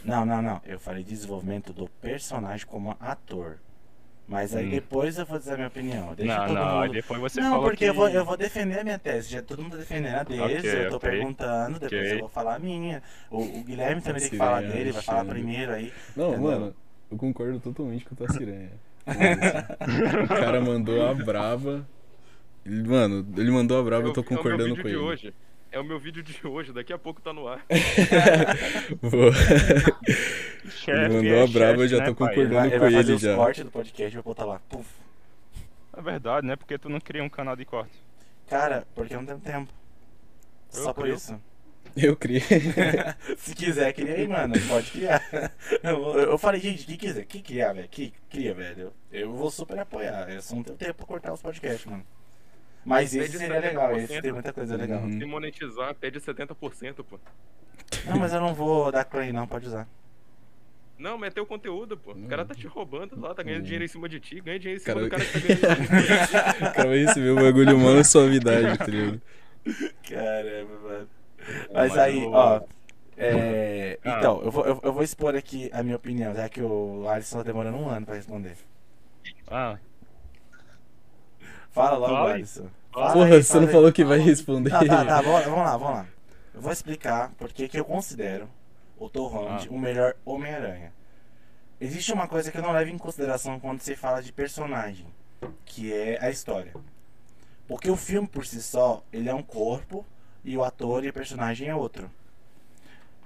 Não, 0.03 0.25
não, 0.25 0.41
não. 0.41 0.61
Eu 0.65 0.79
falei 0.79 1.03
desenvolvimento 1.03 1.73
do 1.73 1.87
personagem 2.01 2.65
como 2.65 2.95
ator. 2.99 3.59
Mas 4.27 4.55
aí 4.55 4.65
Hum. 4.65 4.69
depois 4.69 5.17
eu 5.17 5.25
vou 5.25 5.39
dizer 5.39 5.53
a 5.53 5.57
minha 5.57 5.67
opinião. 5.69 6.15
Deixa 6.15 6.39
não, 6.39 6.47
todo 6.47 6.65
não, 6.65 6.79
aí 6.81 6.89
mundo... 6.89 6.93
depois 6.93 7.19
você 7.21 7.41
Não, 7.41 7.51
falou 7.51 7.71
porque 7.71 7.77
que... 7.77 7.85
eu, 7.85 7.93
vou, 7.93 8.09
eu 8.09 8.25
vou 8.25 8.37
defender 8.37 8.79
a 8.79 8.83
minha 8.83 8.99
tese. 8.99 9.29
Já 9.29 9.41
todo 9.43 9.61
mundo 9.63 9.73
tá 9.73 9.77
defendendo 9.79 10.15
a 10.17 10.23
dele, 10.23 10.57
Ok, 10.59 10.69
eu 10.69 10.87
tô 10.87 10.97
ok. 10.97 10.99
perguntando, 10.99 11.79
depois 11.79 12.11
Ok. 12.11 12.13
eu 12.13 12.19
vou 12.19 12.29
falar 12.29 12.55
a 12.55 12.59
minha. 12.59 13.03
O, 13.29 13.59
o 13.59 13.63
Guilherme 13.63 14.01
também 14.01 14.21
tem 14.21 14.29
que 14.31 14.37
falar 14.37 14.61
dele, 14.61 14.91
vai 14.93 15.03
falar 15.03 15.25
primeiro 15.25 15.73
aí. 15.73 15.93
Não, 16.15 16.37
Entendeu? 16.37 16.37
mano, 16.37 16.75
eu 17.09 17.17
concordo 17.17 17.59
totalmente 17.59 18.05
com 18.05 18.13
a 18.13 18.17
tua 18.17 18.29
siranha. 18.29 18.79
O 20.23 20.27
cara 20.27 20.61
mandou 20.61 21.05
a 21.07 21.13
braba. 21.13 21.87
Ele- 22.65 22.87
Mano, 22.87 23.25
ele 23.37 23.51
mandou 23.51 23.79
a 23.79 23.83
braba, 23.83 24.07
eu 24.07 24.13
tô 24.13 24.21
É 24.21 24.23
o- 24.23 24.25
é 24.25 24.27
o 24.27 24.29
meu 24.31 24.37
concordando 24.37 24.69
vídeo 24.75 24.81
com 24.83 24.87
de 24.89 24.95
ele. 24.95 25.03
hoje. 25.03 25.33
É 25.71 25.79
o 25.79 25.83
meu 25.83 25.99
vídeo 25.99 26.23
de 26.23 26.47
hoje, 26.47 26.73
daqui 26.73 26.91
a 26.91 26.97
pouco 26.97 27.21
tá 27.21 27.31
no 27.31 27.47
ar. 27.47 27.63
Vou- 29.01 29.31
Chefe 30.69 30.91
Ele 30.91 31.13
mandou 31.13 31.31
é 31.33 31.43
a 31.43 31.47
braba, 31.47 31.71
chefe, 31.71 31.81
eu 31.83 31.87
já 31.87 31.97
né, 31.99 32.05
tô 32.05 32.15
pai? 32.15 32.27
concordando. 32.29 32.41
Ele 32.41 32.53
vai, 32.55 32.67
ele 32.67 32.73
com 32.75 32.79
vai 32.79 32.91
fazer 32.93 33.07
ele 33.11 33.15
os 33.15 33.21
já. 33.21 33.35
cortes 33.35 33.63
do 33.65 33.71
podcast 33.71 34.13
vai 34.15 34.23
botar 34.23 34.45
lá. 34.45 34.59
Puf. 34.69 34.89
É 35.95 36.01
verdade, 36.01 36.47
né? 36.47 36.55
Porque 36.55 36.77
tu 36.77 36.89
não 36.89 36.99
cria 36.99 37.23
um 37.23 37.29
canal 37.29 37.55
de 37.55 37.65
corte. 37.65 37.93
Cara, 38.49 38.83
porque 38.95 39.13
eu 39.13 39.19
não 39.19 39.25
tenho 39.25 39.39
tempo. 39.39 39.71
Eu 40.73 40.83
Só 40.83 40.93
por 40.93 41.07
isso. 41.07 41.39
Eu 41.97 42.15
criei. 42.15 42.41
Se 43.37 43.53
quiser, 43.55 43.91
cria 43.93 44.13
aí, 44.15 44.27
mano. 44.27 44.53
Pode 44.67 44.91
criar. 44.91 45.21
Eu, 45.83 46.37
falei, 46.37 46.59
gente, 46.61 46.85
que 46.85 46.97
quiser, 46.97 47.25
que 47.25 47.41
criar, 47.41 47.73
velho. 47.73 47.87
Que 47.89 48.13
cria, 48.29 48.53
velho. 48.53 48.93
Eu 49.11 49.33
vou 49.33 49.49
super 49.51 49.79
apoiar. 49.79 50.29
Eu 50.29 50.41
só 50.41 50.55
não 50.55 50.63
tenho 50.63 50.77
tempo 50.77 50.93
pra 50.95 51.05
cortar 51.05 51.33
os 51.33 51.41
podcasts, 51.41 51.85
mano. 51.85 52.05
Mas 52.85 53.13
esse 53.13 53.19
Pede 53.31 53.37
seria 53.37 53.59
legal, 53.59 53.91
70%. 53.91 53.97
esse 54.03 54.21
tem 54.21 54.31
muita 54.31 54.53
coisa 54.53 54.75
legal. 54.77 55.01
Uhum. 55.01 55.19
Se 55.19 55.25
monetizar, 55.25 55.93
pede 55.95 56.19
70%, 56.19 57.03
pô. 57.03 57.19
Não, 58.05 58.17
mas 58.17 58.33
eu 58.33 58.39
não 58.39 58.53
vou 58.53 58.91
dar 58.91 59.03
claim, 59.03 59.31
não, 59.33 59.45
pode 59.45 59.67
usar. 59.67 59.87
Não, 60.97 61.17
mas 61.17 61.27
é 61.29 61.31
teu 61.31 61.45
conteúdo, 61.45 61.97
pô. 61.97 62.11
O 62.11 62.27
cara 62.27 62.45
tá 62.45 62.53
te 62.55 62.67
roubando 62.67 63.19
lá, 63.19 63.33
tá 63.33 63.43
ganhando 63.43 63.59
Uhum. 63.59 63.63
dinheiro 63.65 63.85
em 63.85 63.87
cima 63.87 64.07
de 64.09 64.19
ti, 64.19 64.39
ganha 64.41 64.59
dinheiro 64.59 64.81
em 64.81 64.83
cima 64.83 64.95
Cara- 64.95 65.05
do 65.05 65.09
cara 65.11 65.25
que 65.25 65.31
tá 65.31 65.39
ganhando 65.39 65.87
dinheiro 65.87 66.13
em 66.13 66.25
cima 66.25 66.41
de 66.41 66.53
ti. 66.53 66.63
O 66.63 66.73
cara 66.73 66.89
vai 66.89 66.97
receber 66.99 67.29
o 67.29 67.35
bagulho 67.35 67.75
humano 67.75 68.03
suavidade, 68.05 68.77
tá 68.77 68.85
ligado? 68.85 69.21
Caramba, 70.09 70.79
mano. 70.83 71.09
Mas 71.73 71.97
aí, 71.97 72.25
ó. 72.25 72.61
é, 73.17 73.99
Ah. 74.05 74.17
Então, 74.19 74.41
eu 74.41 74.51
vou, 74.51 74.65
eu, 74.65 74.79
eu 74.83 74.93
vou 74.93 75.03
expor 75.03 75.35
aqui 75.35 75.69
a 75.73 75.83
minha 75.83 75.95
opinião, 75.95 76.33
já 76.33 76.47
que 76.49 76.61
o 76.61 77.07
Alisson 77.09 77.37
tá 77.37 77.43
demorando 77.43 77.77
um 77.77 77.89
ano 77.89 78.05
pra 78.05 78.15
responder. 78.15 78.55
Ah, 79.49 79.77
Fala 81.71 81.97
logo, 81.97 82.15
aí. 82.27 82.33
Alisson. 82.35 82.67
Fala 82.91 83.13
Porra, 83.13 83.35
aí, 83.35 83.43
você 83.43 83.59
não 83.59 83.67
aí. 83.67 83.73
falou 83.73 83.91
que 83.91 84.03
vai 84.03 84.19
responder. 84.19 84.69
Tá, 84.71 84.79
tá, 84.85 85.05
tá, 85.05 85.21
vamos, 85.21 85.43
vamos 85.43 85.59
lá, 85.59 85.77
vamos 85.77 85.93
lá. 85.95 86.05
Eu 86.53 86.61
vou 86.61 86.71
explicar 86.71 87.31
porque 87.37 87.67
que 87.67 87.79
eu 87.79 87.85
considero 87.85 88.49
o 88.97 89.07
Tom 89.09 89.27
Holland 89.27 89.67
Ah. 89.69 89.73
o 89.73 89.77
melhor 89.77 90.15
Homem-Aranha. 90.25 90.91
Existe 91.79 92.11
uma 92.11 92.27
coisa 92.27 92.51
que 92.51 92.57
eu 92.57 92.61
não 92.61 92.71
levo 92.71 92.89
em 92.89 92.97
consideração 92.97 93.59
quando 93.59 93.79
se 93.81 93.95
fala 93.95 94.21
de 94.21 94.33
personagem, 94.33 95.05
que 95.65 95.93
é 95.93 96.17
a 96.21 96.29
história. 96.29 96.73
Porque 97.67 97.89
o 97.89 97.95
filme 97.95 98.27
por 98.27 98.45
si 98.45 98.61
só, 98.61 99.01
ele 99.13 99.29
é 99.29 99.33
um 99.33 99.43
corpo 99.43 100.05
e 100.49 100.57
o 100.57 100.63
ator 100.63 101.05
e 101.05 101.09
o 101.09 101.13
personagem 101.13 101.67
é 101.67 101.75
outro. 101.75 102.09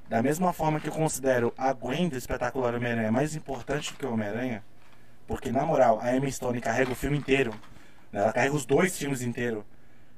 Da 0.09 0.21
mesma 0.21 0.51
forma 0.51 0.77
que 0.77 0.89
eu 0.89 0.91
considero 0.91 1.53
a 1.57 1.71
Gwen 1.71 2.09
do 2.09 2.17
espetacular 2.17 2.75
Homem-Aranha 2.75 3.13
mais 3.13 3.33
importante 3.33 3.93
que 3.93 4.05
o 4.05 4.11
Homem-Aranha, 4.11 4.61
porque 5.25 5.49
na 5.49 5.65
moral, 5.65 5.99
a 6.01 6.13
Emma 6.13 6.29
Stone 6.29 6.59
carrega 6.59 6.91
o 6.91 6.95
filme 6.95 7.17
inteiro, 7.17 7.51
né? 8.11 8.19
ela 8.19 8.33
carrega 8.33 8.53
os 8.53 8.65
dois 8.65 8.97
filmes 8.97 9.21
inteiros. 9.21 9.63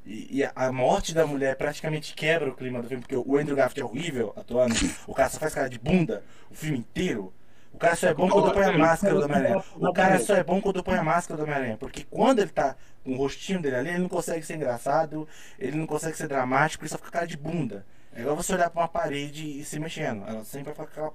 E, 0.03 0.39
e 0.39 0.43
a 0.55 0.71
morte 0.71 1.13
da 1.13 1.27
mulher 1.27 1.55
praticamente 1.55 2.15
quebra 2.15 2.49
o 2.49 2.55
clima 2.55 2.81
do 2.81 2.87
filme, 2.87 3.03
porque 3.03 3.15
o 3.15 3.37
Andrew 3.37 3.55
Garfield 3.55 3.81
é 3.81 3.85
horrível 3.85 4.33
atuando. 4.35 4.73
O 5.05 5.13
cara 5.13 5.29
só 5.29 5.39
faz 5.39 5.53
cara 5.53 5.69
de 5.69 5.77
bunda 5.77 6.23
o 6.49 6.55
filme 6.55 6.79
inteiro. 6.79 7.31
O 7.75 7.77
cara 7.77 7.95
só 7.97 8.07
é 8.07 8.13
bom 8.13 8.29
quando 8.29 8.53
põe 8.53 8.63
a 8.63 8.77
máscara 8.77 9.13
do 9.15 9.25
Homem-Aranha. 9.25 9.63
O 9.75 9.91
cara 9.93 10.19
só 10.19 10.33
é 10.33 10.43
bom 10.45 10.61
quando 10.61 10.81
põe 10.81 10.95
a 10.97 11.03
máscara 11.03 11.37
do 11.37 11.43
Homem-Aranha. 11.43 11.75
Porque 11.77 12.05
quando 12.09 12.39
ele 12.39 12.49
tá 12.49 12.73
com 13.03 13.11
o 13.13 13.17
rostinho 13.17 13.61
dele 13.61 13.75
ali, 13.75 13.89
ele 13.89 13.99
não 13.99 14.07
consegue 14.07 14.45
ser 14.45 14.55
engraçado, 14.55 15.27
ele 15.59 15.75
não 15.77 15.85
consegue 15.85 16.15
ser 16.15 16.29
dramático, 16.29 16.83
ele 16.85 16.89
só 16.89 16.97
fica 16.97 17.11
cara 17.11 17.27
de 17.27 17.35
bunda. 17.35 17.85
É 18.15 18.21
igual 18.21 18.33
você 18.33 18.53
olhar 18.53 18.69
pra 18.69 18.81
uma 18.83 18.87
parede 18.87 19.59
e 19.59 19.65
se 19.65 19.77
mexendo. 19.77 20.23
Ela 20.25 20.45
sempre 20.45 20.71
vai 20.71 20.73
ficar 20.73 20.85
com 20.85 20.91
aquela 20.91 21.13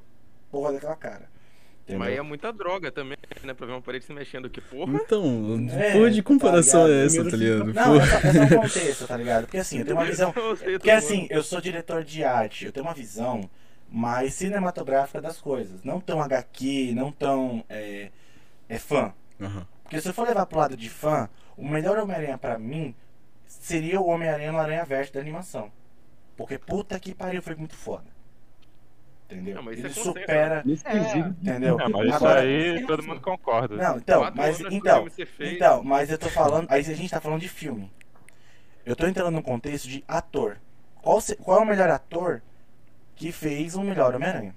porra 0.50 0.72
daquela 0.74 0.96
cara. 0.96 1.30
Entendeu? 1.82 1.98
Mas 1.98 2.18
é 2.18 2.20
muita 2.22 2.52
droga 2.52 2.92
também, 2.92 3.16
né? 3.42 3.54
Pra 3.54 3.66
ver 3.66 3.72
uma 3.72 3.80
parede 3.80 4.04
se 4.04 4.12
mexendo. 4.12 4.50
Que 4.50 4.60
porra? 4.60 5.00
Então, 5.02 5.24
É, 5.72 5.92
porra 5.92 6.10
de 6.10 6.22
comparação 6.22 6.84
tá 6.84 6.90
é 6.92 7.06
essa, 7.06 7.24
tá 7.24 7.36
ligado? 7.36 7.72
Não, 7.72 7.84
Porra. 7.84 8.04
é 8.04 8.06
só, 8.06 8.16
é 8.28 8.32
só 8.32 8.42
um 8.42 8.60
contexto, 8.60 9.06
tá 9.06 9.16
ligado? 9.16 9.44
Porque 9.44 9.56
assim, 9.56 9.78
eu 9.78 9.84
tenho 9.86 9.96
uma 9.96 10.04
visão. 10.06 10.30
Porque 10.32 10.90
assim, 10.90 11.26
eu 11.30 11.42
sou 11.42 11.58
diretor 11.58 12.04
de 12.04 12.22
arte, 12.22 12.66
eu 12.66 12.72
tenho 12.72 12.84
uma 12.84 12.92
visão 12.94 13.48
mais 13.90 14.34
cinematográfica 14.34 15.20
das 15.20 15.38
coisas. 15.40 15.82
Não 15.82 16.00
tão 16.00 16.22
HQ, 16.22 16.92
não 16.94 17.10
tão 17.12 17.64
é, 17.68 18.10
é 18.68 18.78
fã. 18.78 19.12
Aham. 19.40 19.66
Porque 19.82 20.00
se 20.00 20.08
eu 20.08 20.14
for 20.14 20.26
levar 20.28 20.46
pro 20.46 20.58
lado 20.58 20.76
de 20.76 20.88
fã, 20.88 21.28
o 21.56 21.66
melhor 21.68 21.98
Homem-Aranha 21.98 22.38
pra 22.38 22.58
mim 22.58 22.94
seria 23.44 24.00
o 24.00 24.06
Homem-Aranha 24.06 24.52
no 24.52 24.58
Aranha 24.58 24.84
Verso 24.84 25.12
da 25.12 25.20
animação. 25.20 25.72
Porque 26.36 26.56
puta 26.56 26.98
que 27.00 27.14
pariu, 27.14 27.42
foi 27.42 27.56
muito 27.56 27.74
foda. 27.74 28.04
Entendeu? 29.28 29.56
Não, 29.56 29.62
mas 29.62 29.78
isso 29.78 29.86
Ele 29.86 29.92
é 29.92 29.94
consenso, 29.94 30.20
supera. 30.20 30.62
Nesse 30.64 30.84
quesito, 30.84 31.28
Entendeu? 31.42 31.76
Ah, 31.80 31.88
mas 31.88 32.06
isso 32.06 32.14
Agora- 32.16 32.40
aí 32.40 32.86
todo 32.86 33.02
mundo 33.02 33.20
concorda. 33.20 33.76
Não, 33.76 33.96
então, 33.96 34.32
mas 34.34 34.60
então, 34.60 35.06
então, 35.40 35.84
mas 35.84 36.10
eu 36.10 36.18
tô 36.18 36.28
falando, 36.28 36.66
aí 36.70 36.80
a 36.80 36.82
gente 36.94 37.10
tá 37.10 37.20
falando 37.20 37.40
de 37.40 37.48
filme. 37.48 37.90
Eu 38.84 38.96
tô 38.96 39.06
entrando 39.06 39.30
num 39.30 39.42
contexto 39.42 39.88
de 39.88 40.02
ator. 40.08 40.56
Qual, 41.02 41.20
se- 41.20 41.36
qual 41.36 41.58
é 41.58 41.62
o 41.62 41.66
melhor 41.66 41.88
ator 41.90 42.42
que 43.20 43.30
fez 43.30 43.74
o 43.74 43.82
melhor 43.82 44.14
Homem-Aranha? 44.14 44.54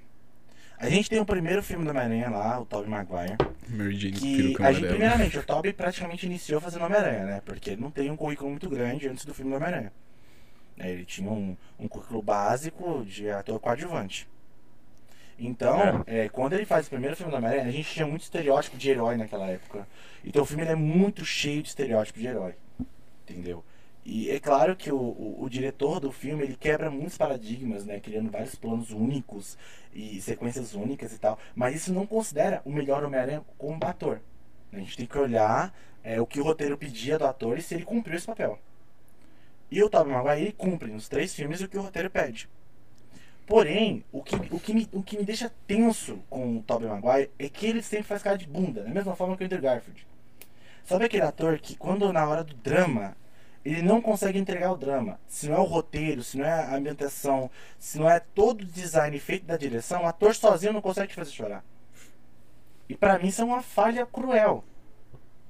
A 0.78 0.90
gente 0.90 1.10
tem 1.10 1.20
o 1.20 1.26
primeiro 1.26 1.62
filme 1.62 1.84
do 1.84 1.92
Homem-Aranha 1.92 2.30
lá, 2.30 2.62
o 2.62 2.66
Tobey 2.66 2.90
Maguire, 2.90 3.36
Jane 3.92 4.14
que 4.14 4.56
a 4.64 4.72
gente, 4.72 4.88
primeiramente, 4.88 5.38
o 5.38 5.44
Tobey 5.44 5.74
praticamente 5.74 6.26
iniciou 6.26 6.62
fazendo 6.62 6.86
Homem-Aranha, 6.86 7.26
né? 7.26 7.42
Porque 7.46 7.72
ele 7.72 7.82
não 7.82 7.92
tem 7.92 8.10
um 8.10 8.16
currículo 8.16 8.50
muito 8.50 8.70
grande 8.70 9.08
antes 9.08 9.26
do 9.26 9.34
filme 9.34 9.52
do 9.52 9.58
Homem-Aranha. 9.58 9.92
Né, 10.78 10.92
Ele 10.92 11.04
tinha 11.04 11.30
um, 11.30 11.58
um 11.78 11.90
currículo 11.90 12.22
básico 12.22 13.04
de 13.06 13.30
ator 13.30 13.60
coadjuvante. 13.60 14.30
Então, 15.38 16.04
é, 16.08 16.30
quando 16.30 16.54
ele 16.54 16.66
faz 16.66 16.88
o 16.88 16.90
primeiro 16.90 17.18
filme 17.18 17.32
do 17.32 17.38
Homem-Aranha, 17.38 17.68
a 17.68 17.72
gente 17.72 17.92
tinha 17.92 18.08
muito 18.08 18.22
estereótipo 18.22 18.78
de 18.78 18.90
herói 18.90 19.18
naquela 19.18 19.48
época. 19.50 19.86
Então 20.24 20.44
o 20.44 20.46
filme 20.46 20.64
ele 20.64 20.72
é 20.72 20.76
muito 20.76 21.26
cheio 21.26 21.62
de 21.62 21.68
estereótipo 21.68 22.18
de 22.18 22.28
herói. 22.28 22.56
Entendeu? 23.28 23.64
E 24.06 24.30
é 24.30 24.40
claro 24.40 24.76
que 24.76 24.92
o, 24.92 24.98
o, 24.98 25.44
o 25.44 25.50
diretor 25.50 26.00
do 26.00 26.12
filme 26.12 26.44
ele 26.44 26.56
quebra 26.56 26.92
muitos 26.92 27.18
paradigmas, 27.18 27.86
né? 27.86 28.00
Criando 28.00 28.30
vários 28.30 28.56
planos 28.56 28.92
únicos 28.92 29.58
e 29.94 30.20
sequências 30.22 30.74
únicas 30.74 31.14
e 31.14 31.18
tal. 31.18 31.40
Mas 31.56 31.76
isso 31.76 31.94
não 31.94 32.06
considera 32.06 32.62
o 32.66 32.72
melhor 32.72 33.04
Homem-Aranha 33.04 33.44
como 33.58 33.80
ator. 33.86 34.22
A 34.72 34.78
gente 34.78 34.98
tem 34.98 35.06
que 35.06 35.18
olhar 35.18 35.74
é, 36.04 36.20
o 36.20 36.26
que 36.26 36.40
o 36.40 36.44
roteiro 36.44 36.78
pedia 36.78 37.18
do 37.18 37.26
ator 37.26 37.58
e 37.58 37.62
se 37.62 37.76
ele 37.76 37.86
cumpriu 37.86 38.18
esse 38.18 38.26
papel. 38.26 38.60
E 39.72 39.82
o 39.82 39.90
Tobey 39.90 40.14
Maguire 40.14 40.52
cumpre 40.52 40.92
nos 40.92 41.08
três 41.08 41.34
filmes 41.34 41.62
o 41.62 41.68
que 41.68 41.78
o 41.78 41.82
roteiro 41.82 42.10
pede. 42.10 42.50
Porém, 43.48 44.04
o 44.12 44.22
que, 44.22 44.36
o, 44.36 44.60
que 44.60 44.74
me, 44.74 44.88
o 44.92 45.02
que 45.02 45.18
me 45.18 45.24
deixa 45.24 45.52
tenso 45.66 46.20
com 46.30 46.58
o 46.58 46.62
Tobey 46.64 46.88
Maguire 46.88 47.32
é 47.40 47.50
que 47.50 47.66
ele 47.66 47.82
sempre 47.82 48.06
faz 48.06 48.22
cara 48.22 48.38
de 48.38 48.48
bunda, 48.48 48.84
da 48.84 48.90
mesma 48.90 49.16
forma 49.16 49.36
que 49.36 49.44
o 49.44 49.46
Andrew 49.46 49.62
Garfield. 49.62 50.06
Sabe 50.84 51.06
aquele 51.06 51.24
ator 51.24 51.58
que 51.60 51.76
quando 51.76 52.12
na 52.12 52.28
hora 52.28 52.44
do 52.44 52.54
drama, 52.54 53.16
ele 53.64 53.82
não 53.82 54.02
consegue 54.02 54.38
entregar 54.38 54.72
o 54.72 54.78
drama. 54.78 55.20
Se 55.28 55.48
não 55.48 55.56
é 55.56 55.60
o 55.60 55.64
roteiro, 55.64 56.24
se 56.24 56.38
não 56.38 56.46
é 56.46 56.52
a 56.52 56.76
ambientação, 56.76 57.50
se 57.80 57.98
não 57.98 58.10
é 58.10 58.20
todo 58.20 58.62
o 58.62 58.66
design 58.66 59.18
feito 59.20 59.46
da 59.46 59.58
direção, 59.58 60.04
o 60.04 60.08
ator 60.08 60.36
sozinho 60.36 60.74
não 60.74 60.82
consegue 60.82 61.10
te 61.10 61.16
fazer 61.16 61.32
chorar. 61.32 61.64
E 62.90 62.96
pra 62.96 63.18
mim 63.18 63.28
isso 63.28 63.42
é 63.42 63.46
uma 63.46 63.62
falha 63.62 64.06
cruel. 64.06 64.64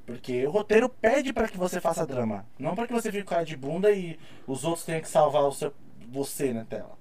Porque 0.06 0.46
o 0.46 0.52
roteiro 0.52 0.90
pede 0.90 1.32
pra 1.32 1.48
que 1.48 1.58
você 1.58 1.80
faça 1.80 2.06
drama, 2.06 2.46
não 2.60 2.76
pra 2.76 2.86
que 2.86 2.94
você 2.94 3.12
fique 3.12 3.24
com 3.24 3.30
cara 3.30 3.46
de 3.46 3.56
bunda 3.56 3.92
e 3.92 4.20
os 4.46 4.64
outros 4.66 4.86
tenham 4.86 5.02
que 5.02 5.08
salvar 5.08 5.44
o 5.44 5.52
seu, 5.52 5.74
você 6.12 6.54
na 6.54 6.66
tela. 6.66 6.98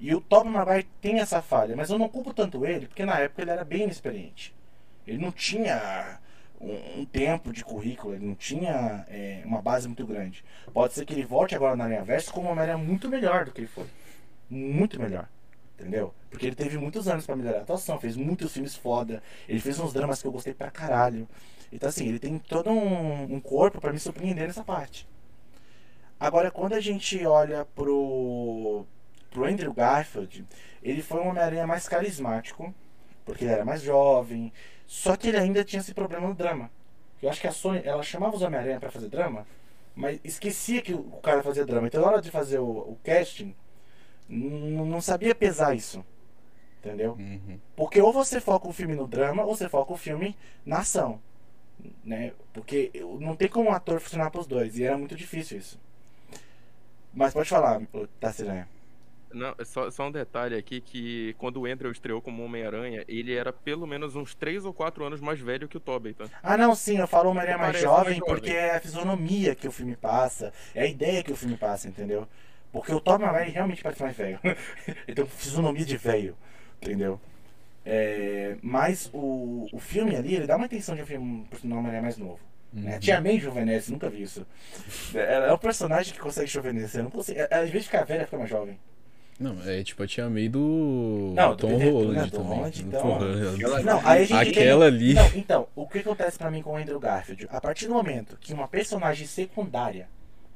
E 0.00 0.14
o 0.14 0.20
Tobey 0.20 0.52
Maguire 0.52 0.86
tem 1.00 1.18
essa 1.18 1.42
falha, 1.42 1.74
mas 1.74 1.90
eu 1.90 1.98
não 1.98 2.08
culpo 2.08 2.32
tanto 2.32 2.64
ele, 2.64 2.86
porque 2.86 3.04
na 3.04 3.18
época 3.18 3.42
ele 3.42 3.50
era 3.50 3.64
bem 3.64 3.82
inexperiente. 3.82 4.54
Ele 5.04 5.18
não 5.18 5.32
tinha 5.32 6.20
um, 6.60 7.00
um 7.00 7.04
tempo 7.04 7.52
de 7.52 7.64
currículo, 7.64 8.14
ele 8.14 8.26
não 8.26 8.34
tinha 8.34 9.04
é, 9.08 9.42
uma 9.44 9.62
base 9.62 9.86
muito 9.86 10.06
grande. 10.06 10.44
Pode 10.72 10.94
ser 10.94 11.04
que 11.04 11.12
ele 11.12 11.24
volte 11.24 11.54
agora 11.54 11.76
na 11.76 11.86
linha 11.86 12.04
verso 12.04 12.32
com 12.32 12.40
uma 12.40 12.50
Homem-Aranha 12.50 12.78
muito 12.78 13.08
melhor 13.08 13.44
do 13.44 13.52
que 13.52 13.60
ele 13.60 13.68
foi. 13.68 13.86
Muito 14.50 15.00
melhor. 15.00 15.28
Entendeu? 15.78 16.12
Porque 16.28 16.46
ele 16.46 16.56
teve 16.56 16.76
muitos 16.76 17.06
anos 17.06 17.24
pra 17.24 17.36
melhorar 17.36 17.58
a 17.58 17.62
atuação, 17.62 18.00
fez 18.00 18.16
muitos 18.16 18.52
filmes 18.52 18.74
foda, 18.74 19.22
ele 19.48 19.60
fez 19.60 19.78
uns 19.78 19.92
dramas 19.92 20.20
que 20.20 20.26
eu 20.26 20.32
gostei 20.32 20.52
pra 20.52 20.70
caralho. 20.70 21.28
Então 21.72 21.88
assim, 21.88 22.08
ele 22.08 22.18
tem 22.18 22.38
todo 22.38 22.70
um, 22.70 23.34
um 23.34 23.40
corpo 23.40 23.80
pra 23.80 23.92
me 23.92 23.98
surpreender 23.98 24.46
nessa 24.46 24.64
parte. 24.64 25.06
Agora, 26.18 26.50
quando 26.50 26.72
a 26.72 26.80
gente 26.80 27.24
olha 27.24 27.64
pro, 27.76 28.84
pro 29.30 29.44
Andrew 29.44 29.72
Garfield, 29.72 30.44
ele 30.82 31.00
foi 31.00 31.20
um 31.20 31.28
Homem-Aranha 31.28 31.66
mais 31.66 31.88
carismático, 31.88 32.74
porque 33.28 33.44
ele 33.44 33.52
era 33.52 33.64
mais 33.64 33.82
jovem, 33.82 34.50
só 34.86 35.14
que 35.14 35.28
ele 35.28 35.36
ainda 35.36 35.62
tinha 35.62 35.80
esse 35.80 35.92
problema 35.92 36.26
no 36.26 36.34
drama. 36.34 36.70
Eu 37.22 37.28
acho 37.28 37.40
que 37.42 37.46
a 37.46 37.52
Sony, 37.52 37.82
ela 37.84 38.02
chamava 38.02 38.34
os 38.34 38.40
Homem-Aranha 38.40 38.80
pra 38.80 38.90
fazer 38.90 39.10
drama, 39.10 39.46
mas 39.94 40.18
esquecia 40.24 40.80
que 40.80 40.94
o 40.94 41.20
cara 41.22 41.42
fazia 41.42 41.66
drama. 41.66 41.86
Então, 41.86 42.00
na 42.00 42.08
hora 42.08 42.22
de 42.22 42.30
fazer 42.30 42.58
o, 42.58 42.64
o 42.64 42.98
casting, 43.04 43.54
não 44.28 45.00
sabia 45.02 45.34
pesar 45.34 45.76
isso. 45.76 46.02
Entendeu? 46.78 47.16
Uhum. 47.18 47.58
Porque 47.76 48.00
ou 48.00 48.12
você 48.14 48.40
foca 48.40 48.66
o 48.66 48.72
filme 48.72 48.94
no 48.94 49.06
drama, 49.06 49.44
ou 49.44 49.54
você 49.54 49.68
foca 49.68 49.92
o 49.92 49.96
filme 49.96 50.34
na 50.64 50.78
ação. 50.78 51.20
Né? 52.02 52.32
Porque 52.54 52.90
não 53.20 53.36
tem 53.36 53.48
como 53.48 53.68
um 53.68 53.74
ator 53.74 54.00
funcionar 54.00 54.30
pros 54.30 54.46
dois. 54.46 54.78
E 54.78 54.84
era 54.84 54.96
muito 54.96 55.14
difícil 55.14 55.58
isso. 55.58 55.78
Mas 57.12 57.34
pode 57.34 57.48
falar, 57.48 57.82
Tassiranha. 58.18 58.66
Não, 59.32 59.54
é 59.58 59.64
só, 59.64 59.90
só 59.90 60.08
um 60.08 60.12
detalhe 60.12 60.56
aqui 60.56 60.80
que 60.80 61.34
quando 61.38 61.60
o 61.60 61.66
Andrew 61.66 61.90
estreou 61.90 62.20
como 62.20 62.44
Homem-Aranha, 62.44 63.04
ele 63.08 63.34
era 63.34 63.52
pelo 63.52 63.86
menos 63.86 64.16
uns 64.16 64.34
3 64.34 64.64
ou 64.64 64.72
4 64.72 65.04
anos 65.04 65.20
mais 65.20 65.40
velho 65.40 65.68
que 65.68 65.76
o 65.76 65.80
Tobey, 65.80 66.14
tá? 66.14 66.28
Ah, 66.42 66.56
não, 66.56 66.74
sim, 66.74 66.98
eu 66.98 67.06
falo 67.06 67.30
Homem-Aranha 67.30 67.58
mais 67.58 67.78
jovem 67.80 68.04
mais 68.04 68.16
jovem. 68.18 68.20
porque 68.20 68.50
é 68.50 68.76
a 68.76 68.80
fisionomia 68.80 69.54
que 69.54 69.68
o 69.68 69.72
filme 69.72 69.96
passa, 69.96 70.52
é 70.74 70.82
a 70.82 70.86
ideia 70.86 71.22
que 71.22 71.32
o 71.32 71.36
filme 71.36 71.56
passa, 71.56 71.88
entendeu? 71.88 72.26
Porque 72.72 72.92
o 72.92 73.00
Tobey 73.00 73.26
Maguire 73.26 73.50
realmente 73.50 73.82
parece 73.82 74.02
mais 74.02 74.16
velho. 74.16 74.38
Ele 75.06 75.14
tem 75.14 75.24
uma 75.24 75.30
fisionomia 75.30 75.84
de 75.84 75.96
velho, 75.96 76.36
entendeu? 76.80 77.20
É, 77.84 78.56
mas 78.62 79.08
o, 79.14 79.66
o 79.72 79.78
filme 79.78 80.14
ali, 80.14 80.34
ele 80.34 80.46
dá 80.46 80.56
uma 80.56 80.66
intenção 80.66 80.94
de 80.94 81.00
um 81.00 81.06
filme 81.06 81.46
pro 81.48 81.60
Homem-Aranha 81.64 82.02
mais 82.02 82.18
novo. 82.18 82.38
Né? 82.70 82.96
A 82.96 82.98
Tia 82.98 83.20
May 83.20 83.40
nunca 83.88 84.10
vi 84.10 84.22
isso. 84.22 84.46
Ela 85.14 85.46
é 85.46 85.52
um 85.52 85.58
personagem 85.58 86.12
que 86.12 86.20
consegue 86.20 86.46
rejuvenescer. 86.46 87.00
eu 87.00 87.04
Não 87.04 87.10
consigo, 87.10 87.38
ela, 87.38 87.62
às 87.62 87.70
vezes 87.70 87.86
ficar 87.86 88.04
velha, 88.04 88.26
fica 88.26 88.36
mais 88.36 88.50
jovem. 88.50 88.78
Não, 89.38 89.56
é 89.64 89.84
tipo 89.84 90.02
a 90.02 90.06
tia 90.06 90.28
May 90.28 90.48
do 90.48 91.32
Não, 91.36 91.56
Tom 91.56 91.78
do- 91.78 91.90
Holland 91.92 92.82
então-. 92.82 93.20
Não, 93.84 94.00
aí 94.04 94.22
a 94.22 94.24
gente 94.24 94.50
Aquela 94.50 94.86
ali. 94.86 95.14
Não, 95.14 95.26
então, 95.36 95.68
o 95.76 95.86
que 95.86 95.98
acontece 95.98 96.36
pra 96.36 96.50
mim 96.50 96.60
com 96.60 96.72
o 96.72 96.76
Andrew 96.76 96.98
Garfield? 96.98 97.46
A 97.50 97.60
partir 97.60 97.86
do 97.86 97.94
momento 97.94 98.36
que 98.40 98.52
uma 98.52 98.66
personagem 98.66 99.26
secundária 99.28 100.08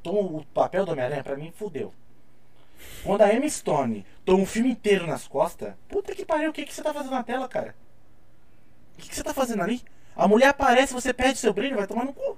toma 0.02 0.18
o 0.40 0.44
papel 0.52 0.84
do 0.84 0.92
Homem-Aranha, 0.92 1.22
pra 1.22 1.36
mim, 1.36 1.52
fudeu. 1.56 1.94
Quando 3.04 3.22
a 3.22 3.32
Emma 3.32 3.48
Stone 3.48 4.04
toma 4.24 4.42
um 4.42 4.46
filme 4.46 4.70
inteiro 4.72 5.06
nas 5.06 5.28
costas, 5.28 5.74
puta 5.88 6.12
que 6.12 6.24
pariu, 6.24 6.50
o 6.50 6.52
que, 6.52 6.64
que 6.64 6.74
você 6.74 6.82
tá 6.82 6.92
fazendo 6.92 7.12
na 7.12 7.22
tela, 7.22 7.46
cara? 7.48 7.76
O 8.98 9.00
que, 9.00 9.08
que 9.08 9.14
você 9.14 9.22
tá 9.22 9.32
fazendo 9.32 9.62
ali? 9.62 9.80
A 10.16 10.26
mulher 10.26 10.48
aparece, 10.48 10.92
você 10.92 11.12
perde 11.12 11.38
seu 11.38 11.52
brilho, 11.54 11.76
vai 11.76 11.86
tomar 11.86 12.04
no 12.04 12.12
cu. 12.12 12.36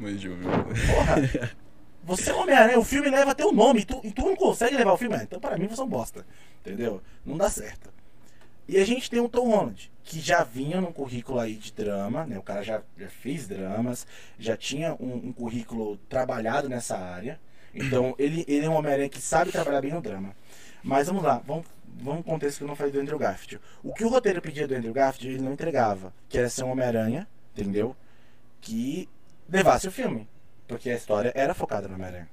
Mas, 0.00 0.20
Ju, 0.20 0.36
Porra! 0.36 1.16
Você 2.08 2.30
é 2.30 2.34
o 2.34 2.38
Homem-Aranha, 2.38 2.78
o 2.78 2.84
filme 2.84 3.10
leva 3.10 3.34
teu 3.34 3.52
nome 3.52 3.80
e 3.80 3.84
tu, 3.84 4.00
e 4.02 4.10
tu 4.10 4.22
não 4.22 4.34
consegue 4.34 4.74
levar 4.74 4.94
o 4.94 4.96
filme. 4.96 5.14
Ah, 5.14 5.22
Então, 5.22 5.38
para 5.38 5.58
mim, 5.58 5.66
você 5.66 5.80
é 5.82 5.84
um 5.84 5.88
bosta. 5.88 6.24
Entendeu? 6.64 7.02
Não 7.24 7.36
dá 7.36 7.50
certo. 7.50 7.90
E 8.66 8.78
a 8.78 8.84
gente 8.84 9.10
tem 9.10 9.20
o 9.20 9.28
Tom 9.28 9.50
Holland, 9.50 9.90
que 10.04 10.18
já 10.18 10.42
vinha 10.42 10.80
num 10.80 10.90
currículo 10.90 11.38
aí 11.38 11.54
de 11.54 11.70
drama, 11.70 12.24
né? 12.24 12.38
O 12.38 12.42
cara 12.42 12.62
já, 12.62 12.80
já 12.96 13.08
fez 13.08 13.46
dramas, 13.46 14.06
já 14.38 14.56
tinha 14.56 14.94
um, 14.94 15.28
um 15.28 15.32
currículo 15.34 15.98
trabalhado 16.08 16.66
nessa 16.66 16.96
área. 16.96 17.38
Então, 17.74 18.14
ele, 18.18 18.42
ele 18.48 18.64
é 18.64 18.70
um 18.70 18.74
Homem-Aranha 18.74 19.10
que 19.10 19.20
sabe 19.20 19.52
trabalhar 19.52 19.82
bem 19.82 19.92
no 19.92 20.00
drama. 20.00 20.34
Mas 20.82 21.08
vamos 21.08 21.22
lá, 21.22 21.42
vamos, 21.46 21.66
vamos 22.00 22.22
pro 22.22 22.32
contexto 22.32 22.58
que 22.58 22.64
eu 22.64 22.68
não 22.68 22.76
falei 22.76 22.90
do 22.90 23.00
Andrew 23.00 23.18
Garfield. 23.18 23.60
O 23.82 23.92
que 23.92 24.04
o 24.04 24.08
roteiro 24.08 24.40
pedia 24.40 24.66
do 24.66 24.74
Andrew 24.74 24.94
Garfield, 24.94 25.34
ele 25.34 25.44
não 25.44 25.52
entregava. 25.52 26.10
Que 26.26 26.38
era 26.38 26.48
ser 26.48 26.64
um 26.64 26.70
Homem-Aranha, 26.70 27.28
entendeu? 27.54 27.94
Que 28.62 29.08
levasse 29.46 29.88
o 29.88 29.92
filme. 29.92 30.26
Porque 30.68 30.90
a 30.90 30.94
história 30.94 31.32
era 31.34 31.54
focada 31.54 31.88
no 31.88 31.94
Homem-Aranha. 31.94 32.28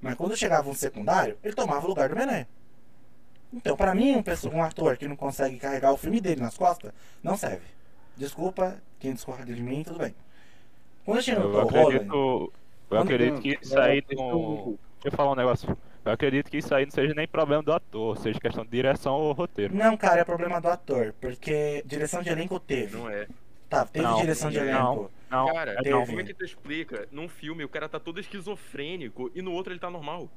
Mas 0.00 0.14
quando 0.14 0.36
chegava 0.36 0.68
um 0.70 0.74
secundário, 0.74 1.36
ele 1.42 1.54
tomava 1.54 1.84
o 1.84 1.88
lugar 1.88 2.08
do 2.08 2.12
Homem-Aranha. 2.14 2.46
Então, 3.52 3.76
pra 3.76 3.94
mim, 3.94 4.14
um, 4.14 4.22
pessoa- 4.22 4.54
um 4.54 4.62
ator 4.62 4.96
que 4.96 5.08
não 5.08 5.16
consegue 5.16 5.58
carregar 5.58 5.90
o 5.92 5.96
filme 5.96 6.20
dele 6.20 6.40
nas 6.42 6.56
costas, 6.56 6.92
não 7.22 7.36
serve. 7.36 7.64
Desculpa, 8.16 8.76
quem 9.00 9.14
discorda 9.14 9.52
de 9.52 9.62
mim, 9.62 9.82
tudo 9.82 9.98
bem. 9.98 10.14
Quando 11.04 11.22
chega 11.22 11.40
no 11.40 11.46
Eu 11.46 11.52
Tom 11.52 11.58
Holland... 11.70 11.86
acredito, 11.96 12.14
eu 12.14 12.52
Quando- 12.88 13.02
acredito 13.02 13.40
que 13.40 13.58
isso 13.62 13.78
aí 13.80 14.04
não. 14.12 14.78
Deixa 15.02 15.08
eu 15.08 15.12
falar 15.12 15.32
um 15.32 15.36
negócio. 15.36 15.76
Eu 16.04 16.12
acredito 16.12 16.50
que 16.50 16.58
isso 16.58 16.74
aí 16.74 16.84
não 16.84 16.92
seja 16.92 17.14
nem 17.14 17.26
problema 17.26 17.62
do 17.62 17.72
ator, 17.72 18.18
seja 18.18 18.38
questão 18.40 18.64
de 18.64 18.70
direção 18.70 19.14
ou 19.14 19.32
roteiro. 19.32 19.74
Não, 19.74 19.96
cara, 19.96 20.20
é 20.20 20.24
problema 20.24 20.60
do 20.60 20.68
ator. 20.68 21.14
Porque 21.20 21.82
direção 21.86 22.22
de 22.22 22.28
elenco 22.28 22.58
teve. 22.60 22.96
Não 22.96 23.08
é. 23.08 23.26
Tá, 23.68 23.84
teve 23.86 24.04
Não, 24.06 24.20
direção 24.20 24.50
de 24.50 24.58
elenco. 24.58 24.78
Não, 24.78 25.10
Cara, 25.30 25.72
é 25.72 25.76
teve. 25.76 25.90
não. 25.90 26.06
como 26.06 26.20
é 26.20 26.24
que 26.24 26.34
tu 26.34 26.44
explica? 26.44 27.06
Num 27.10 27.28
filme 27.28 27.64
o 27.64 27.68
cara 27.68 27.88
tá 27.88 28.00
todo 28.00 28.18
esquizofrênico 28.20 29.30
e 29.34 29.42
no 29.42 29.52
outro 29.52 29.72
ele 29.72 29.80
tá 29.80 29.90
normal. 29.90 30.30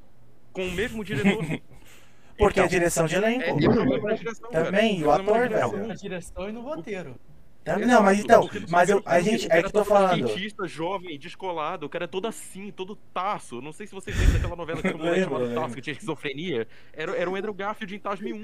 Com 0.52 0.66
o 0.68 0.72
mesmo 0.72 1.04
diretor. 1.04 1.44
Porque 2.38 2.60
Então, 2.60 2.66
é 2.66 2.68
direção 2.68 3.06
de 3.06 3.16
É, 3.16 3.18
elenco. 3.20 4.10
é 4.10 4.16
direção, 4.16 4.50
cara. 4.50 4.66
Também, 4.66 5.00
e 5.00 5.04
o 5.04 5.12
ator, 5.12 5.50
velho. 5.50 5.88
Na 5.88 5.94
direção 5.96 6.50
e 6.50 6.52
no 6.52 6.62
roteiro. 6.62 7.16
Também, 7.64 7.86
não, 7.88 8.02
mas 8.02 8.20
então, 8.20 8.50
mas 8.70 8.90
eu, 8.90 8.98
o 8.98 9.04
a 9.06 9.22
gente, 9.22 9.46
é 9.52 9.60
que 9.62 9.68
eu 9.68 9.72
tô 9.72 9.84
tá 9.84 9.86
todo 9.86 9.86
falando. 9.86 10.26
skatista, 10.28 10.68
jovem, 10.68 11.20
descolado, 11.20 11.86
o 11.86 11.90
cara 11.90 12.06
é 12.06 12.08
todo 12.08 12.26
assim, 12.28 12.72
todo 12.72 12.96
taço. 13.14 13.62
Não 13.62 13.72
sei 13.72 13.86
se 13.86 13.94
vocês 13.94 14.18
lembram 14.18 14.34
daquela 14.34 14.56
novela 14.56 14.82
que 14.82 14.88
era 14.88 14.96
um 14.98 15.00
moleque 15.00 15.20
Lembro, 15.20 15.34
chamado 15.36 15.48
lembro. 15.48 15.62
Taço, 15.62 15.76
que 15.76 15.82
tinha 15.82 15.92
esquizofrenia. 15.92 16.68
Era, 16.92 17.16
era 17.16 17.30
o 17.30 17.36
Andrew 17.36 17.54
Garfield 17.54 17.96
em 17.96 18.00
Tasme 18.00 18.34
1. 18.34 18.42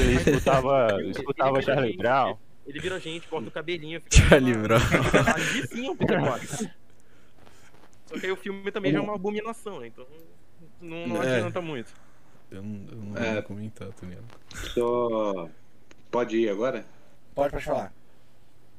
Ele 0.00 0.14
escutava, 0.16 0.88
escutava 1.04 1.62
Charlie 1.62 1.96
Brown. 1.96 2.36
Ele 2.70 2.80
vira 2.80 3.00
gente, 3.00 3.26
corta 3.28 3.48
o 3.48 3.52
cabelinho, 3.52 4.00
fica. 4.00 4.16
Charlie 4.28 4.54
Brown. 4.56 4.78
Ali 5.34 5.66
sim 5.68 5.86
é 5.86 5.90
um 5.90 5.96
Peter 5.96 6.20
Parker. 6.20 6.70
Só 8.06 8.18
que 8.18 8.26
aí 8.26 8.32
o 8.32 8.36
filme 8.36 8.70
também 8.72 8.92
já 8.92 8.98
é 8.98 9.02
uma 9.02 9.14
abominação, 9.14 9.80
né? 9.80 9.88
Então 9.88 10.06
não, 10.80 11.06
não 11.08 11.22
É. 11.22 11.36
adianta 11.36 11.60
muito. 11.60 11.92
Eu 12.50 12.62
não, 12.62 12.88
eu 12.90 12.96
não 12.96 13.16
É. 13.16 13.34
vou 13.34 13.42
comentar, 13.44 13.88
tá 13.92 14.06
ligado? 14.06 14.24
Só. 14.74 15.48
Pode 16.10 16.36
ir 16.36 16.48
agora? 16.48 16.84
Pode, 17.34 17.52
pode 17.52 17.64
falar. 17.64 17.92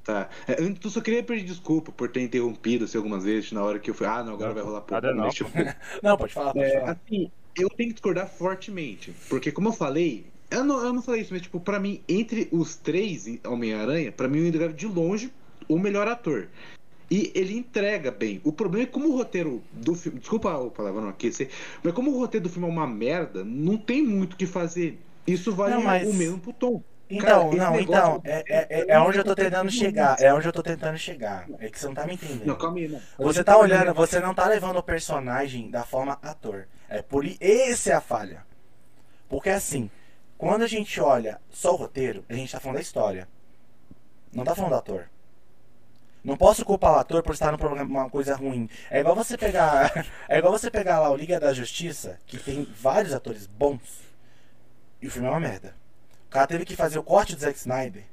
Tá. 0.03 0.29
É, 0.47 0.61
antes, 0.61 0.83
eu 0.83 0.89
só 0.89 1.01
queria 1.01 1.23
pedir 1.23 1.45
desculpa 1.45 1.91
por 1.91 2.09
ter 2.09 2.21
interrompido 2.21 2.87
você 2.87 2.97
algumas 2.97 3.23
vezes 3.23 3.51
na 3.51 3.63
hora 3.63 3.79
que 3.79 3.89
eu 3.89 3.93
fui. 3.93 4.07
Ah, 4.07 4.23
não, 4.23 4.33
agora 4.33 4.53
vai 4.53 4.63
rolar 4.63 4.81
pouco. 4.81 5.05
Não. 5.07 5.15
Mas, 5.15 5.35
tipo, 5.35 5.49
Não, 6.01 6.17
pode 6.17 6.33
falar, 6.33 6.53
pode 6.53 6.65
É, 6.65 6.79
falar. 6.79 6.91
assim, 6.93 7.31
eu 7.57 7.69
tenho 7.69 7.89
que 7.89 7.93
discordar 7.95 8.27
fortemente. 8.27 9.13
Porque, 9.29 9.51
como 9.51 9.69
eu 9.69 9.73
falei, 9.73 10.30
eu 10.51 10.63
não, 10.63 10.83
eu 10.83 10.93
não 10.93 11.01
falei 11.01 11.21
isso, 11.21 11.33
mas, 11.33 11.41
tipo, 11.41 11.59
pra 11.59 11.79
mim, 11.79 12.01
entre 12.07 12.47
os 12.51 12.75
três 12.75 13.25
em 13.27 13.39
Homem-Aranha, 13.45 14.11
pra 14.11 14.27
mim, 14.27 14.43
o 14.43 14.47
Andrew 14.47 14.59
Garfield, 14.61 14.79
de 14.79 14.87
longe, 14.87 15.33
o 15.67 15.79
melhor 15.79 16.07
ator. 16.07 16.47
E 17.09 17.31
ele 17.35 17.57
entrega 17.57 18.09
bem. 18.11 18.39
O 18.43 18.53
problema 18.53 18.83
é 18.87 18.89
como 18.89 19.09
o 19.09 19.17
roteiro 19.17 19.61
do 19.71 19.95
filme. 19.95 20.19
Desculpa 20.19 20.55
o 20.57 20.71
palavrão 20.71 21.09
aqui, 21.09 21.29
mas 21.83 21.93
como 21.93 22.11
o 22.11 22.17
roteiro 22.19 22.45
do 22.45 22.49
filme 22.49 22.67
é 22.67 22.71
uma 22.71 22.87
merda, 22.87 23.43
não 23.43 23.77
tem 23.77 24.01
muito 24.01 24.33
o 24.33 24.37
que 24.37 24.45
fazer. 24.45 24.97
Isso 25.27 25.51
vale 25.53 25.75
Não, 25.75 25.83
mas- 25.83 26.07
o 26.07 26.13
mesmo 26.13 26.39
pro 26.39 26.53
Tom. 26.53 26.81
Então, 27.09 27.49
Cara, 27.49 27.71
não, 27.71 27.79
então, 27.79 28.21
é, 28.23 28.43
é, 28.47 28.67
é- 28.69 28.85
é 28.93 28.99
onde 28.99 29.17
eu 29.17 29.23
tô 29.25 29.35
tentando 29.35 29.69
chegar. 29.69 30.15
É 30.21 30.33
onde 30.33 30.47
eu 30.47 30.53
tô 30.53 30.63
tentando 30.63 30.97
chegar. 30.97 31.45
É 31.59 31.69
que 31.69 31.77
você 31.77 31.87
não 31.87 31.93
tá 31.93 32.05
me 32.07 32.13
entendendo. 32.13 32.45
Não, 32.45 32.55
calma 32.55 32.77
aí, 32.77 32.87
não. 32.87 33.01
Você 33.17 33.43
tá 33.43 33.57
olhando, 33.57 33.93
você 33.93 34.21
não 34.21 34.33
tá 34.33 34.47
levando 34.47 34.77
o 34.77 34.83
personagem 34.83 35.69
da 35.69 35.83
forma 35.83 36.17
ator. 36.21 36.69
É 36.87 37.01
por 37.01 37.25
esse 37.41 37.91
é 37.91 37.93
a 37.93 37.99
falha. 37.99 38.45
Porque 39.27 39.49
assim, 39.49 39.89
quando 40.41 40.63
a 40.63 40.67
gente 40.67 40.99
olha 40.99 41.39
só 41.51 41.71
o 41.71 41.75
roteiro, 41.75 42.25
a 42.27 42.33
gente 42.33 42.51
tá 42.51 42.59
falando 42.59 42.77
da 42.77 42.81
história. 42.81 43.27
Não 44.33 44.43
tá 44.43 44.55
falando 44.55 44.71
do 44.71 44.77
ator. 44.77 45.07
Não 46.23 46.35
posso 46.35 46.65
culpar 46.65 46.93
o 46.93 46.95
ator 46.97 47.21
por 47.21 47.35
estar 47.35 47.51
num 47.51 47.59
programa 47.59 47.87
uma 47.87 48.09
coisa 48.09 48.35
ruim. 48.35 48.67
É 48.89 49.01
igual 49.01 49.15
você 49.15 49.37
pegar, 49.37 49.93
é 50.27 50.39
igual 50.39 50.51
você 50.51 50.71
pegar 50.71 50.99
lá 50.99 51.11
o 51.11 51.15
Liga 51.15 51.39
da 51.39 51.53
Justiça, 51.53 52.19
que 52.25 52.39
tem 52.39 52.63
vários 52.63 53.13
atores 53.13 53.45
bons, 53.45 54.01
e 54.99 55.05
o 55.05 55.11
filme 55.11 55.27
é 55.27 55.31
uma 55.31 55.39
merda. 55.39 55.75
O 56.25 56.31
cara 56.31 56.47
teve 56.47 56.65
que 56.65 56.75
fazer 56.75 56.97
o 56.97 57.03
corte 57.03 57.35
do 57.35 57.41
Zack 57.41 57.59
Snyder 57.59 58.03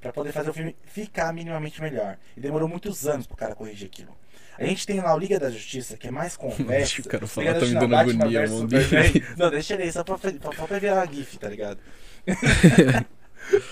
pra 0.00 0.12
poder 0.12 0.30
fazer 0.30 0.50
o 0.50 0.54
filme 0.54 0.76
ficar 0.84 1.32
minimamente 1.32 1.82
melhor. 1.82 2.16
E 2.36 2.40
demorou 2.40 2.68
muitos 2.68 3.08
anos 3.08 3.26
pro 3.26 3.36
cara 3.36 3.56
corrigir 3.56 3.88
aquilo. 3.88 4.16
A 4.58 4.64
gente 4.64 4.86
tem 4.86 5.00
lá 5.00 5.14
o 5.14 5.18
Liga 5.18 5.38
da 5.38 5.50
Justiça, 5.50 5.96
que 5.96 6.08
é 6.08 6.10
mais 6.10 6.36
conversa. 6.38 7.00
O 7.00 7.04
cara 7.04 7.26
falar 7.26 7.54
tá 7.54 7.66
me 7.66 7.74
dando 7.74 7.96
agonia, 7.96 8.48
mano. 8.48 8.68
Não, 9.36 9.50
deixa 9.50 9.74
ele 9.74 9.84
aí, 9.84 9.92
só 9.92 10.04
pra, 10.04 10.18
pra, 10.18 10.32
pra 10.32 10.78
virar 10.78 10.94
uma 10.96 11.06
GIF, 11.06 11.38
tá 11.38 11.48
ligado? 11.48 11.78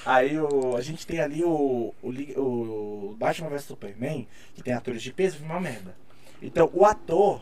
Aí 0.05 0.37
o, 0.37 0.77
a 0.77 0.81
gente 0.83 1.07
tem 1.07 1.21
ali 1.21 1.45
o, 1.45 1.95
o, 2.03 2.09
o 2.09 3.17
Batman 3.17 3.49
vs 3.49 3.65
Superman, 3.65 4.27
que 4.55 4.63
tem 4.63 4.75
atores 4.75 5.01
de 5.01 5.13
peso, 5.13 5.39
uma 5.45 5.61
merda. 5.61 5.95
Então, 6.43 6.69
o 6.75 6.85
ator 6.85 7.41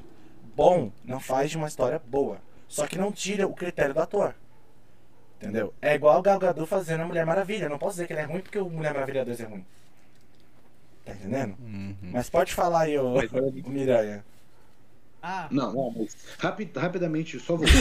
bom 0.55 0.93
não 1.05 1.19
faz 1.21 1.51
de 1.51 1.57
uma 1.57 1.69
história 1.69 1.99
boa. 1.99 2.39
Só 2.69 2.87
que 2.87 2.99
não 2.99 3.11
tira 3.11 3.47
o 3.47 3.55
critério 3.55 3.95
do 3.95 4.01
ator. 4.01 4.35
Entendeu? 5.41 5.73
É 5.81 5.95
igual 5.95 6.19
o 6.19 6.23
Gal 6.23 6.39
Gadot 6.39 6.69
fazendo 6.69 7.03
a 7.03 7.07
Mulher 7.07 7.25
Maravilha. 7.25 7.65
Eu 7.65 7.71
não 7.71 7.79
posso 7.79 7.95
dizer 7.95 8.07
que 8.07 8.13
ele 8.13 8.21
é 8.21 8.25
ruim 8.25 8.41
porque 8.41 8.59
o 8.59 8.69
Mulher 8.69 8.93
Maravilha 8.93 9.25
2 9.25 9.41
é 9.41 9.45
ruim. 9.45 9.65
Tá 11.09 11.15
entendendo? 11.15 11.57
Uhum. 11.61 11.97
Mas 12.13 12.29
pode 12.29 12.53
falar 12.55 12.81
aí, 12.83 12.99
ô, 12.99 13.15
o 13.17 13.23
Miranha. 13.71 14.25
Ah, 15.23 15.49
Não, 15.51 15.73
não, 15.73 15.91
mas 15.97 16.17
rapi- 16.39 16.71
rapidamente, 16.77 17.41
só 17.41 17.57
vou. 17.57 17.67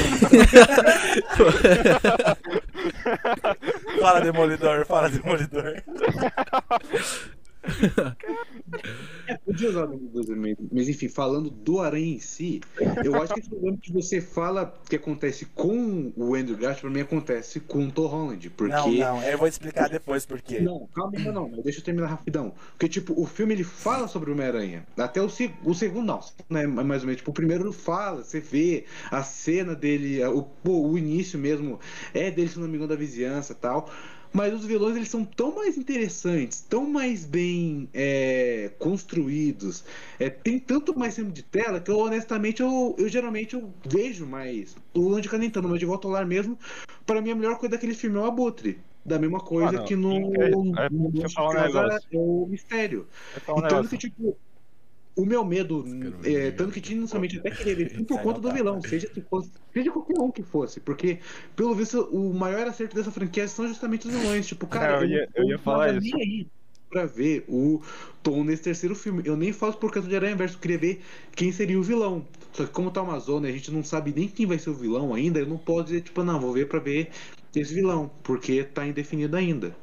Fala, 4.01 4.21
Demolidor, 4.21 4.85
fala, 4.85 5.09
Demolidor. 5.09 5.83
Podia 9.45 9.69
usar 9.69 9.85
o 9.85 9.89
nome 9.89 10.07
dos 10.09 10.29
elementos, 10.29 10.65
mas 10.71 10.87
enfim, 10.89 11.07
falando 11.09 11.49
do 11.49 11.79
Aranha 11.79 12.15
em 12.15 12.19
si, 12.19 12.61
eu 13.03 13.21
acho 13.21 13.33
que 13.33 13.39
esse 13.39 13.49
problema 13.49 13.77
que 13.81 13.91
você 13.91 14.21
fala 14.21 14.73
que 14.89 14.95
acontece 14.95 15.45
com 15.45 16.11
o 16.15 16.35
Andrew 16.35 16.57
Garfield, 16.57 16.81
pra 16.81 16.89
mim 16.89 17.01
acontece 17.01 17.59
com 17.59 17.87
o 17.87 17.91
Tom 17.91 18.07
Holland, 18.07 18.49
porque... 18.51 18.73
Não, 18.73 18.91
não, 18.91 19.23
eu 19.23 19.37
vou 19.37 19.47
explicar 19.47 19.89
depois 19.89 20.25
por 20.25 20.41
quê. 20.41 20.59
Não, 20.59 20.87
calma 20.93 21.17
ainda 21.17 21.31
não, 21.31 21.49
mas 21.49 21.63
deixa 21.63 21.79
eu 21.79 21.83
terminar 21.83 22.07
rapidão. 22.07 22.53
Porque, 22.71 22.87
tipo, 22.87 23.19
o 23.19 23.25
filme 23.25 23.53
ele 23.53 23.63
fala 23.63 24.07
sobre 24.07 24.29
o 24.29 24.33
Homem-Aranha. 24.33 24.85
Até 24.97 25.21
o, 25.21 25.29
seg- 25.29 25.55
o 25.63 25.73
segundo, 25.73 26.05
não, 26.05 26.19
né? 26.49 26.65
Mais 26.67 27.01
ou 27.01 27.07
menos. 27.07 27.17
Tipo, 27.17 27.31
o 27.31 27.33
primeiro 27.33 27.65
não 27.65 27.73
fala, 27.73 28.23
você 28.23 28.39
vê 28.39 28.85
a 29.11 29.23
cena 29.23 29.75
dele, 29.75 30.23
o, 30.25 30.47
o 30.65 30.97
início 30.97 31.37
mesmo 31.37 31.79
é 32.13 32.31
dele, 32.31 32.49
se 32.49 32.59
não 32.59 32.67
me 32.67 32.75
engano, 32.75 32.89
da 32.89 32.95
vizinhança 32.95 33.53
e 33.53 33.55
tal. 33.55 33.89
Mas 34.33 34.53
os 34.53 34.65
vilões 34.65 34.95
eles 34.95 35.09
são 35.09 35.25
tão 35.25 35.55
mais 35.55 35.77
interessantes, 35.77 36.61
tão 36.61 36.87
mais 36.87 37.25
bem 37.25 37.89
é, 37.93 38.71
construídos. 38.77 39.83
É, 40.19 40.29
tem 40.29 40.59
tanto 40.59 40.97
mais 40.97 41.15
tempo 41.15 41.31
de 41.31 41.41
tela 41.43 41.79
que 41.79 41.89
eu 41.89 41.97
honestamente 41.97 42.61
eu, 42.61 42.95
eu 42.97 43.07
geralmente 43.09 43.55
eu 43.55 43.73
vejo 43.85 44.25
mais. 44.25 44.75
O 44.93 45.13
Onde 45.13 45.29
Canentando, 45.29 45.67
mas 45.69 45.79
de 45.79 45.85
volta 45.85 46.07
ao 46.07 46.13
lar 46.13 46.25
mesmo, 46.25 46.57
para 47.05 47.21
mim 47.21 47.31
a 47.31 47.35
melhor 47.35 47.57
coisa 47.57 47.75
daquele 47.75 47.93
filme 47.93 48.17
é 48.17 48.19
o 48.21 48.25
Abutre. 48.25 48.79
Da 49.05 49.17
mesma 49.17 49.39
coisa 49.39 49.79
Ah, 49.79 49.83
que 49.83 49.95
no, 49.95 50.11
É, 50.35 50.49
é, 50.49 50.49
no 50.51 50.73
deixa 50.73 50.79
eu 50.79 50.89
Monstro 50.91 51.27
de 51.27 51.33
falar 51.33 51.53
Casa 51.53 51.83
negócio. 51.83 52.07
o 52.11 52.47
mistério. 52.47 53.07
Eu 53.33 53.41
falo 53.41 53.61
um 53.61 53.65
Então, 53.65 53.77
negócio. 53.77 53.89
que, 53.97 53.97
tipo, 53.97 54.37
o 55.17 55.25
meu 55.25 55.43
medo, 55.43 55.83
é, 56.23 56.51
tanto 56.51 56.71
que 56.71 56.79
tinha 56.79 56.97
inicialmente 56.97 57.39
até 57.39 57.49
querer 57.49 57.75
ver 57.75 58.05
por 58.05 58.21
conta 58.21 58.39
do 58.39 58.51
vilão, 58.53 58.79
seja 58.81 59.11
se 59.11 59.19
fosse, 59.21 59.51
seja 59.73 59.91
qualquer 59.91 60.19
um 60.19 60.31
que 60.31 60.43
fosse, 60.43 60.79
porque, 60.79 61.19
pelo 61.55 61.73
visto, 61.73 62.01
o 62.11 62.33
maior 62.33 62.67
acerto 62.67 62.95
dessa 62.95 63.11
franquia 63.11 63.47
são 63.47 63.67
justamente 63.67 64.07
os 64.07 64.13
vilões. 64.13 64.47
Tipo, 64.47 64.67
cara, 64.67 64.93
É, 64.93 65.03
eu 65.03 65.05
ia- 65.09 65.29
eu 65.35 65.43
ia 65.45 65.57
não 65.57 65.63
falar 65.63 65.95
isso. 65.95 66.15
nem 66.15 66.21
aí 66.21 66.47
pra 66.89 67.05
ver 67.05 67.43
o 67.49 67.81
Tom 68.23 68.43
nesse 68.43 68.63
terceiro 68.63 68.95
filme. 68.95 69.21
Eu 69.25 69.35
nem 69.35 69.51
faço 69.51 69.77
por 69.77 69.91
causa 69.91 70.07
de 70.07 70.15
Aranha 70.15 70.35
Verso, 70.35 70.55
eu 70.55 70.59
queria 70.61 70.77
ver 70.77 71.01
quem 71.35 71.51
seria 71.51 71.77
o 71.79 71.83
vilão. 71.83 72.25
Só 72.53 72.65
que 72.65 72.71
como 72.71 72.89
tá 72.91 73.01
uma 73.01 73.19
zona 73.19 73.47
e 73.49 73.51
a 73.51 73.53
gente 73.55 73.71
não 73.71 73.83
sabe 73.83 74.13
nem 74.15 74.27
quem 74.27 74.45
vai 74.45 74.57
ser 74.59 74.69
o 74.69 74.73
vilão 74.73 75.13
ainda, 75.13 75.39
eu 75.39 75.45
não 75.47 75.57
posso 75.57 75.85
dizer, 75.85 76.01
tipo, 76.01 76.23
não, 76.23 76.39
vou 76.39 76.53
ver 76.53 76.67
pra 76.67 76.79
ver 76.79 77.09
esse 77.55 77.73
vilão, 77.73 78.09
porque 78.23 78.63
tá 78.63 78.85
indefinido 78.87 79.35
ainda. 79.35 79.75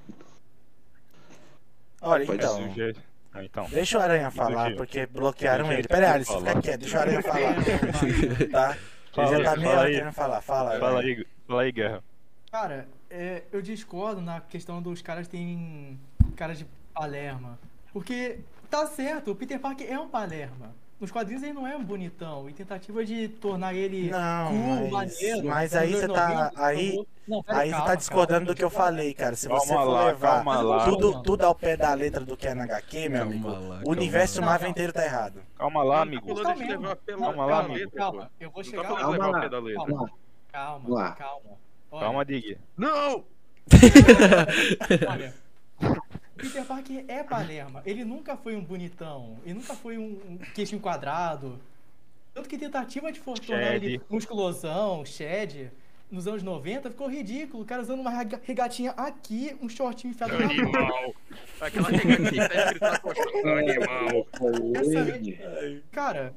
Olha, 2.01 2.25
Pode 2.27 2.39
então. 2.39 2.57
Ah, 2.65 2.93
então. 3.43 3.67
Deixa 3.71 3.99
o 3.99 4.01
Aranha 4.03 4.31
falar, 4.31 4.75
porque 4.77 5.07
bloquearam 5.07 5.67
ele. 5.73 5.81
ele 5.81 5.89
Pera 5.89 6.13
aí, 6.15 6.25
falar. 6.25 6.41
fica 6.49 6.63
quieto, 6.63 6.81
deixa 6.81 6.99
o 6.99 7.01
Aranha 7.01 7.23
falar. 7.23 7.55
Tá? 8.53 8.77
Ele 9.17 9.27
Fala 9.27 9.29
já 9.31 9.37
aí, 9.39 9.45
tá 9.45 9.57
meia 9.57 9.71
fala 9.71 9.85
aí. 9.87 9.95
querendo 9.95 10.13
falar. 10.13 10.41
Fala. 10.41 10.79
Fala 10.79 10.99
Aranha. 10.99 11.17
aí, 11.19 11.27
fala 11.47 11.63
aí, 11.63 11.73
Guerra. 11.73 12.03
Cara, 12.51 12.89
é, 13.11 13.43
eu 13.53 13.63
discordo 13.63 14.21
na 14.21 14.41
questão 14.41 14.83
dos 14.83 15.01
caras 15.03 15.27
terem 15.29 15.99
cara 16.37 16.55
de 16.55 16.67
Palerma. 16.93 17.59
Porque 17.93 18.41
tá 18.71 18.87
certo, 18.87 19.31
o 19.31 19.37
Peter 19.37 19.59
Parker 19.59 19.91
é 19.91 19.99
um 19.99 20.09
Palerma. 20.09 20.75
Nos 21.01 21.11
quadrinhos 21.11 21.43
ele 21.43 21.53
não 21.53 21.67
é 21.67 21.77
um 21.77 21.85
bonitão. 21.85 22.49
E 22.49 22.53
tentativa 22.53 23.05
de 23.05 23.29
tornar 23.29 23.75
ele 23.75 24.11
Não, 24.11 24.49
cool, 24.49 24.91
mas- 24.91 25.21
maneiro. 25.21 25.47
mas 25.49 25.73
nos 25.73 25.83
aí 25.83 25.93
você 25.93 26.09
tá- 26.09 26.29
90, 26.29 26.53
aí- 26.65 27.07
Não, 27.27 27.43
pera, 27.43 27.59
Aí 27.59 27.69
você 27.69 27.73
calma, 27.73 27.87
tá 27.87 27.95
discordando 27.95 28.41
calma. 28.41 28.47
do 28.47 28.55
que 28.55 28.63
eu 28.65 28.69
falei, 28.71 29.15
cara. 29.15 29.35
Se 29.35 29.49
você 29.49 29.69
Calma 29.69 29.83
for 29.83 29.91
lá, 29.93 30.05
levar 30.07 30.35
calma 30.45 30.61
lá. 30.61 30.85
tudo, 30.85 31.23
tudo 31.23 31.43
ao 31.45 31.55
pé 31.55 31.75
da 31.77 31.93
letra 31.95 32.21
do 32.25 32.37
que 32.37 32.47
é 32.47 32.55
na 32.55 32.65
HQ, 32.65 33.09
meu 33.09 33.19
Calma 33.21 33.33
amigo, 33.33 33.49
lá, 33.49 33.55
o 33.59 33.61
calma 33.61 33.83
universo 33.87 34.41
lá. 34.41 34.47
Marvel 34.47 34.69
inteiro 34.71 34.93
tá 34.93 35.05
errado. 35.05 35.41
Calma 35.57 35.83
lá, 35.83 36.03
amigo. 36.03 36.35
tá 36.35 36.43
Tá 36.43 36.55
mesmo. 36.55 36.83
levar 36.83 36.97
pela- 36.97 37.21
Calma 37.27 37.47
lá, 37.47 37.59
amigo. 37.61 37.91
Calma, 37.93 38.31
eu 38.39 38.51
vou 38.51 38.63
chegar 38.63 38.83
tá 38.83 38.89
falando 38.91 39.11
lá. 39.11 39.19
Calma 39.19 39.39
letra. 39.59 39.85
Calma, 39.87 40.11
calma, 40.53 40.89
lá. 40.95 41.13
calma. 41.13 41.51
Olha, 41.91 42.01
Calma, 42.05 42.25
Dig. 42.27 42.59
Não! 42.77 43.25
Olha, 45.11 45.35
Peter 46.37 46.65
Parker 46.65 47.05
é 47.09 47.23
Palerma. 47.23 47.83
Ele 47.87 48.05
nunca 48.05 48.37
foi 48.37 48.57
um 48.57 48.65
bonitão. 48.65 49.39
Ele 49.45 49.55
nunca 49.55 49.75
foi 49.75 49.97
um 49.99 50.19
um 50.29 50.39
queixinho 50.55 50.81
quadrado. 50.81 51.59
Tanto 52.33 52.49
que 52.49 52.59
tentativa 52.59 53.13
de 53.13 53.21
for- 53.21 53.39
tornar 53.39 53.77
ele 53.77 53.91
Shed. 53.93 54.03
musculosão, 54.11 55.05
shed, 55.07 55.71
nos 56.11 56.27
anos 56.27 56.43
90 56.43 56.91
ficou 56.91 57.09
ridículo. 57.09 57.63
O 57.63 57.67
cara 57.67 57.81
usando 57.83 58.01
uma 58.01 58.11
rega- 58.11 58.41
regatinha 58.43 58.91
aqui, 58.93 59.57
um 59.63 59.69
shortinho 59.69 60.11
enfiado 60.11 60.37
na. 60.37 60.45
Animal! 60.47 61.15
Aquela 61.61 61.89
regatinha 61.89 62.49
tá 62.49 62.55
escrito 62.65 62.81
na 62.83 62.99
costa. 62.99 63.23
Animal! 63.39 64.27
Essa- 64.77 65.81
Cara, 65.93 66.35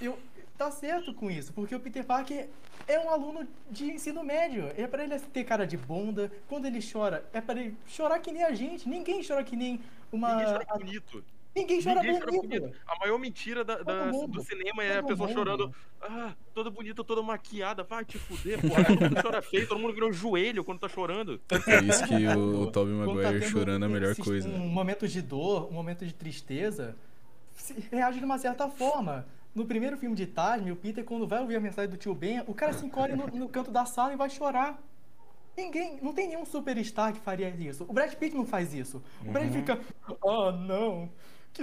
eu 0.00 0.18
tá 0.58 0.70
certo 0.72 1.14
com 1.14 1.30
isso, 1.30 1.52
porque 1.52 1.74
o 1.74 1.80
Peter 1.80 2.04
Parker 2.04 2.48
é 2.86 2.98
um 2.98 3.08
aluno 3.10 3.46
de 3.70 3.84
ensino 3.92 4.22
médio. 4.24 4.70
É 4.76 4.86
pra 4.86 5.04
ele 5.04 5.18
ter 5.20 5.44
cara 5.44 5.66
de 5.66 5.76
bunda. 5.76 6.30
Quando 6.48 6.66
ele 6.66 6.80
chora, 6.82 7.24
é 7.32 7.40
pra 7.40 7.58
ele 7.58 7.76
chorar 7.86 8.18
que 8.18 8.32
nem 8.32 8.42
a 8.42 8.52
gente. 8.52 8.88
Ninguém 8.88 9.22
chora 9.26 9.44
que 9.44 9.54
nem 9.56 9.80
uma. 10.12 10.34
Ninguém 10.34 10.52
chora 10.52 10.66
bonito. 10.78 11.24
Ninguém 11.56 11.82
chora 11.82 12.02
Ninguém 12.02 12.20
chora 12.20 12.32
bonito. 12.32 12.60
bonito. 12.60 12.76
A 12.86 12.98
maior 13.00 13.18
mentira 13.18 13.64
da- 13.64 13.82
da- 13.82 14.10
do 14.10 14.42
cinema 14.42 14.84
é 14.84 14.98
a 14.98 15.00
Todo 15.02 15.08
pessoa 15.08 15.28
mundo. 15.28 15.36
chorando. 15.38 15.74
Ah, 16.00 16.32
toda 16.54 16.70
bonita, 16.70 17.02
toda 17.02 17.22
maquiada. 17.22 17.82
Vai 17.82 18.04
te 18.04 18.16
fuder, 18.18 18.60
porra. 18.60 18.84
Todo 18.84 19.00
mundo 19.00 19.22
chora 19.22 19.42
feio, 19.42 19.66
todo 19.68 19.78
mundo 19.80 19.94
virou 19.94 20.12
joelho 20.12 20.62
quando 20.62 20.78
tá 20.80 20.88
chorando. 20.88 21.40
Por 21.48 21.58
isso 21.84 22.06
que 22.06 22.26
o 22.28 22.70
Tobey 22.70 22.94
Quando 22.94 23.06
tá 23.08 23.22
Maguire 23.22 23.40
tendo 23.40 23.50
chorando 23.50 23.82
é 23.84 23.86
a 23.86 23.88
melhor 23.88 24.12
esses- 24.12 24.24
coisa. 24.24 24.48
Um 24.48 24.68
momento 24.68 25.08
de 25.08 25.20
dor, 25.22 25.68
um 25.68 25.72
momento 25.74 26.04
de 26.06 26.14
tristeza, 26.14 26.94
se 27.56 27.74
reage 27.90 28.18
de 28.20 28.24
uma 28.24 28.38
certa 28.38 28.68
forma. 28.68 29.26
No 29.58 29.66
primeiro 29.66 29.98
filme 29.98 30.14
de 30.14 30.24
Tasme, 30.24 30.70
o 30.70 30.76
Peter, 30.76 31.04
quando 31.04 31.26
vai 31.26 31.40
ouvir 31.40 31.56
a 31.56 31.60
mensagem 31.60 31.90
do 31.90 31.96
tio 31.96 32.14
Ben, 32.14 32.44
o 32.46 32.54
cara 32.54 32.72
se 32.72 32.86
encolhe 32.86 33.16
no, 33.16 33.26
no 33.26 33.48
canto 33.48 33.72
da 33.72 33.84
sala 33.84 34.12
e 34.12 34.16
vai 34.16 34.30
chorar. 34.30 34.80
Ninguém, 35.56 35.98
não 36.00 36.12
tem 36.12 36.28
nenhum 36.28 36.44
superstar 36.46 37.12
que 37.12 37.18
faria 37.18 37.48
isso. 37.48 37.84
O 37.88 37.92
Brad 37.92 38.14
Pitt 38.14 38.36
não 38.36 38.46
faz 38.46 38.72
isso. 38.72 39.02
O 39.20 39.32
Brad 39.32 39.50
fica, 39.50 39.80
ah, 40.24 40.52
não, 40.52 41.10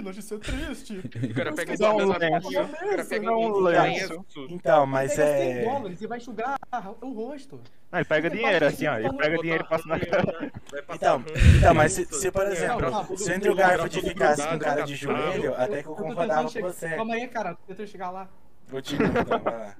que 0.02 0.22
ser 0.22 0.38
triste. 0.38 1.00
O 1.30 1.34
cara 1.34 1.52
pega 1.52 1.72
um 1.72 1.94
um 1.94 2.18
lenço, 2.18 2.48
o 2.48 2.52
cara 2.52 3.04
pega 3.04 3.26
dá 3.26 3.36
um 3.36 3.58
lenço. 3.58 4.26
Então, 4.48 4.86
mas 4.86 5.14
Pega 5.14 5.38
100 5.38 5.52
é. 5.52 5.64
dólares 5.64 6.00
e 6.02 6.06
vai 6.06 6.18
enxugar 6.18 6.58
o 7.00 7.12
rosto. 7.12 7.60
Não, 7.90 7.98
ele 7.98 8.04
pega 8.08 8.30
dinheiro 8.30 8.66
assim, 8.66 8.86
ó. 8.86 8.98
Ele 8.98 9.12
pega 9.12 9.38
dinheiro 9.38 9.64
e 9.64 9.68
passa 9.68 9.88
na 9.88 10.00
cara. 10.00 10.52
Então, 10.94 11.24
então, 11.58 11.74
mas 11.74 11.92
se, 11.92 12.04
se, 12.06 12.30
por 12.30 12.46
é, 12.46 12.52
exemplo, 12.52 13.16
se 13.16 13.30
o 13.30 13.34
Andrew 13.34 13.54
Garfield 13.54 14.00
ficasse 14.02 14.46
com 14.46 14.58
cara 14.58 14.82
de 14.82 14.94
joelho, 14.94 15.54
até 15.54 15.82
que 15.82 15.88
eu 15.88 15.94
concordava 15.94 16.50
com 16.50 16.60
você. 16.60 16.90
Calma 16.90 17.14
aí, 17.14 17.28
cara, 17.28 17.56
tentando 17.66 17.86
chegar 17.86 18.10
lá. 18.10 18.28
Então, 18.68 19.40
vai 19.42 19.54
lá. 19.54 19.76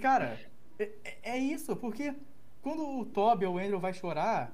Cara, 0.00 0.38
é, 0.78 0.90
é- 1.04 1.18
é 1.22 1.38
isso, 1.38 1.76
porque 1.76 2.14
quando 2.60 3.00
o 3.00 3.04
Toby 3.04 3.46
ou 3.46 3.54
o 3.54 3.58
Andrew 3.58 3.78
vai 3.80 3.92
chorar, 3.92 4.52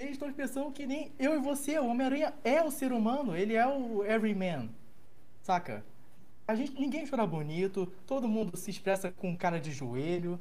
eles 0.00 0.12
estão 0.12 0.32
pensando 0.32 0.72
que 0.72 0.86
nem 0.86 1.12
eu 1.18 1.34
e 1.34 1.38
você, 1.38 1.78
o 1.78 1.86
Homem-Aranha 1.86 2.32
é 2.42 2.62
o 2.62 2.70
ser 2.70 2.90
humano, 2.90 3.36
ele 3.36 3.54
é 3.54 3.66
o 3.66 4.02
Everyman, 4.04 4.70
saca? 5.42 5.84
A 6.48 6.54
gente, 6.54 6.80
ninguém 6.80 7.06
chora 7.06 7.26
bonito, 7.26 7.86
todo 8.06 8.26
mundo 8.26 8.56
se 8.56 8.70
expressa 8.70 9.12
com 9.12 9.36
cara 9.36 9.60
de 9.60 9.70
joelho, 9.70 10.40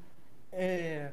é... 0.51 1.12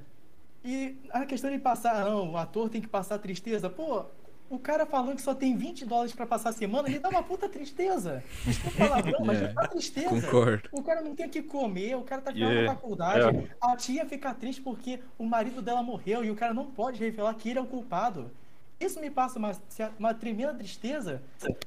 E 0.65 0.97
a 1.11 1.25
questão 1.27 1.51
de 1.51 1.59
passar, 1.59 2.05
não, 2.05 2.33
o 2.33 2.37
ator 2.37 2.69
tem 2.69 2.81
que 2.81 2.89
passar 2.89 3.19
tristeza, 3.19 3.69
pô, 3.69 4.05
o 4.49 4.59
cara 4.59 4.87
falando 4.87 5.17
que 5.17 5.23
só 5.23 5.35
tem 5.35 5.57
20 5.57 5.85
dólares 5.85 6.13
pra 6.13 6.27
passar 6.27 6.51
a 6.51 6.53
semana, 6.53 6.89
ele 6.89 6.99
dá 6.99 7.09
uma 7.09 7.23
puta 7.23 7.49
tristeza. 7.49 8.23
Desculpa 8.45 8.85
o 8.85 8.89
palavrão, 8.89 9.25
mas 9.25 9.43
É, 9.43 9.49
dá 9.49 9.67
tristeza. 9.67 10.09
Concordo. 10.09 10.69
O 10.73 10.83
cara 10.83 11.01
não 11.01 11.15
tem 11.15 11.27
o 11.27 11.31
que 11.31 11.43
comer, 11.43 11.97
o 11.97 12.03
cara 12.03 12.23
tá 12.23 12.33
ficando 12.33 12.51
Yeah. 12.53 12.69
na 12.73 12.75
faculdade. 12.79 13.37
É. 13.39 13.49
A 13.61 13.77
tia 13.77 14.07
fica 14.07 14.33
triste 14.35 14.63
porque 14.63 15.01
o 15.19 15.25
marido 15.25 15.61
dela 15.61 15.83
morreu 15.83 16.25
e 16.25 16.31
o 16.31 16.37
cara 16.37 16.55
não 16.55 16.67
pode 16.67 16.99
revelar 17.01 17.35
que 17.35 17.51
ele 17.51 17.59
é 17.59 17.63
o 17.63 17.67
culpado. 17.67 18.31
Isso 18.79 19.01
me 19.01 19.11
passa 19.11 19.39
uma, 19.39 19.53
uma 19.99 20.13
tremenda 20.15 20.53
tristeza 20.55 21.23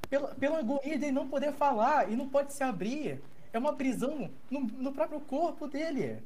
pela, 0.09 0.27
pela 0.35 0.59
agonia 0.59 0.97
dele 0.97 1.11
não 1.11 1.27
poder 1.27 1.51
falar 1.53 2.09
e 2.11 2.15
não 2.15 2.29
pode 2.29 2.53
se 2.53 2.63
abrir. 2.63 3.19
É 3.51 3.57
uma 3.57 3.73
prisão 3.73 4.29
no, 4.49 4.59
no 4.61 4.91
próprio 4.93 5.19
corpo 5.19 5.67
dele. 5.67 6.19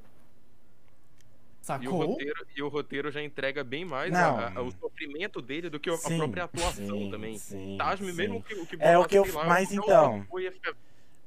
E 1.63 1.87
o, 1.87 1.91
Sacou? 1.91 2.05
roteiro, 2.07 2.47
e 2.57 2.61
o 2.61 2.67
roteiro 2.67 3.09
já 3.09 3.23
entrega 3.23 3.63
bem 3.63 3.85
mais 3.85 4.13
a- 4.13 4.51
a- 4.53 4.61
o 4.61 4.69
sofrimento 4.73 5.41
dele 5.41 5.69
do 5.69 5.79
que 5.79 5.89
a 5.89 5.95
Sim, 5.95 6.17
própria 6.17 6.43
atuação 6.43 6.97
sim, 6.97 7.09
também. 7.09 7.37
sim, 7.37 7.77
Tasme, 7.77 8.11
sim. 8.11 8.17
mesmo 8.17 8.43
que 8.43 8.53
o 8.53 8.65
que 8.67 8.75
É 8.81 8.97
o 8.97 9.05
que 9.05 9.17
eu- 9.17 9.33
lá, 9.33 9.45
mas 9.45 9.71
não, 9.71 9.83
então- 9.83 10.27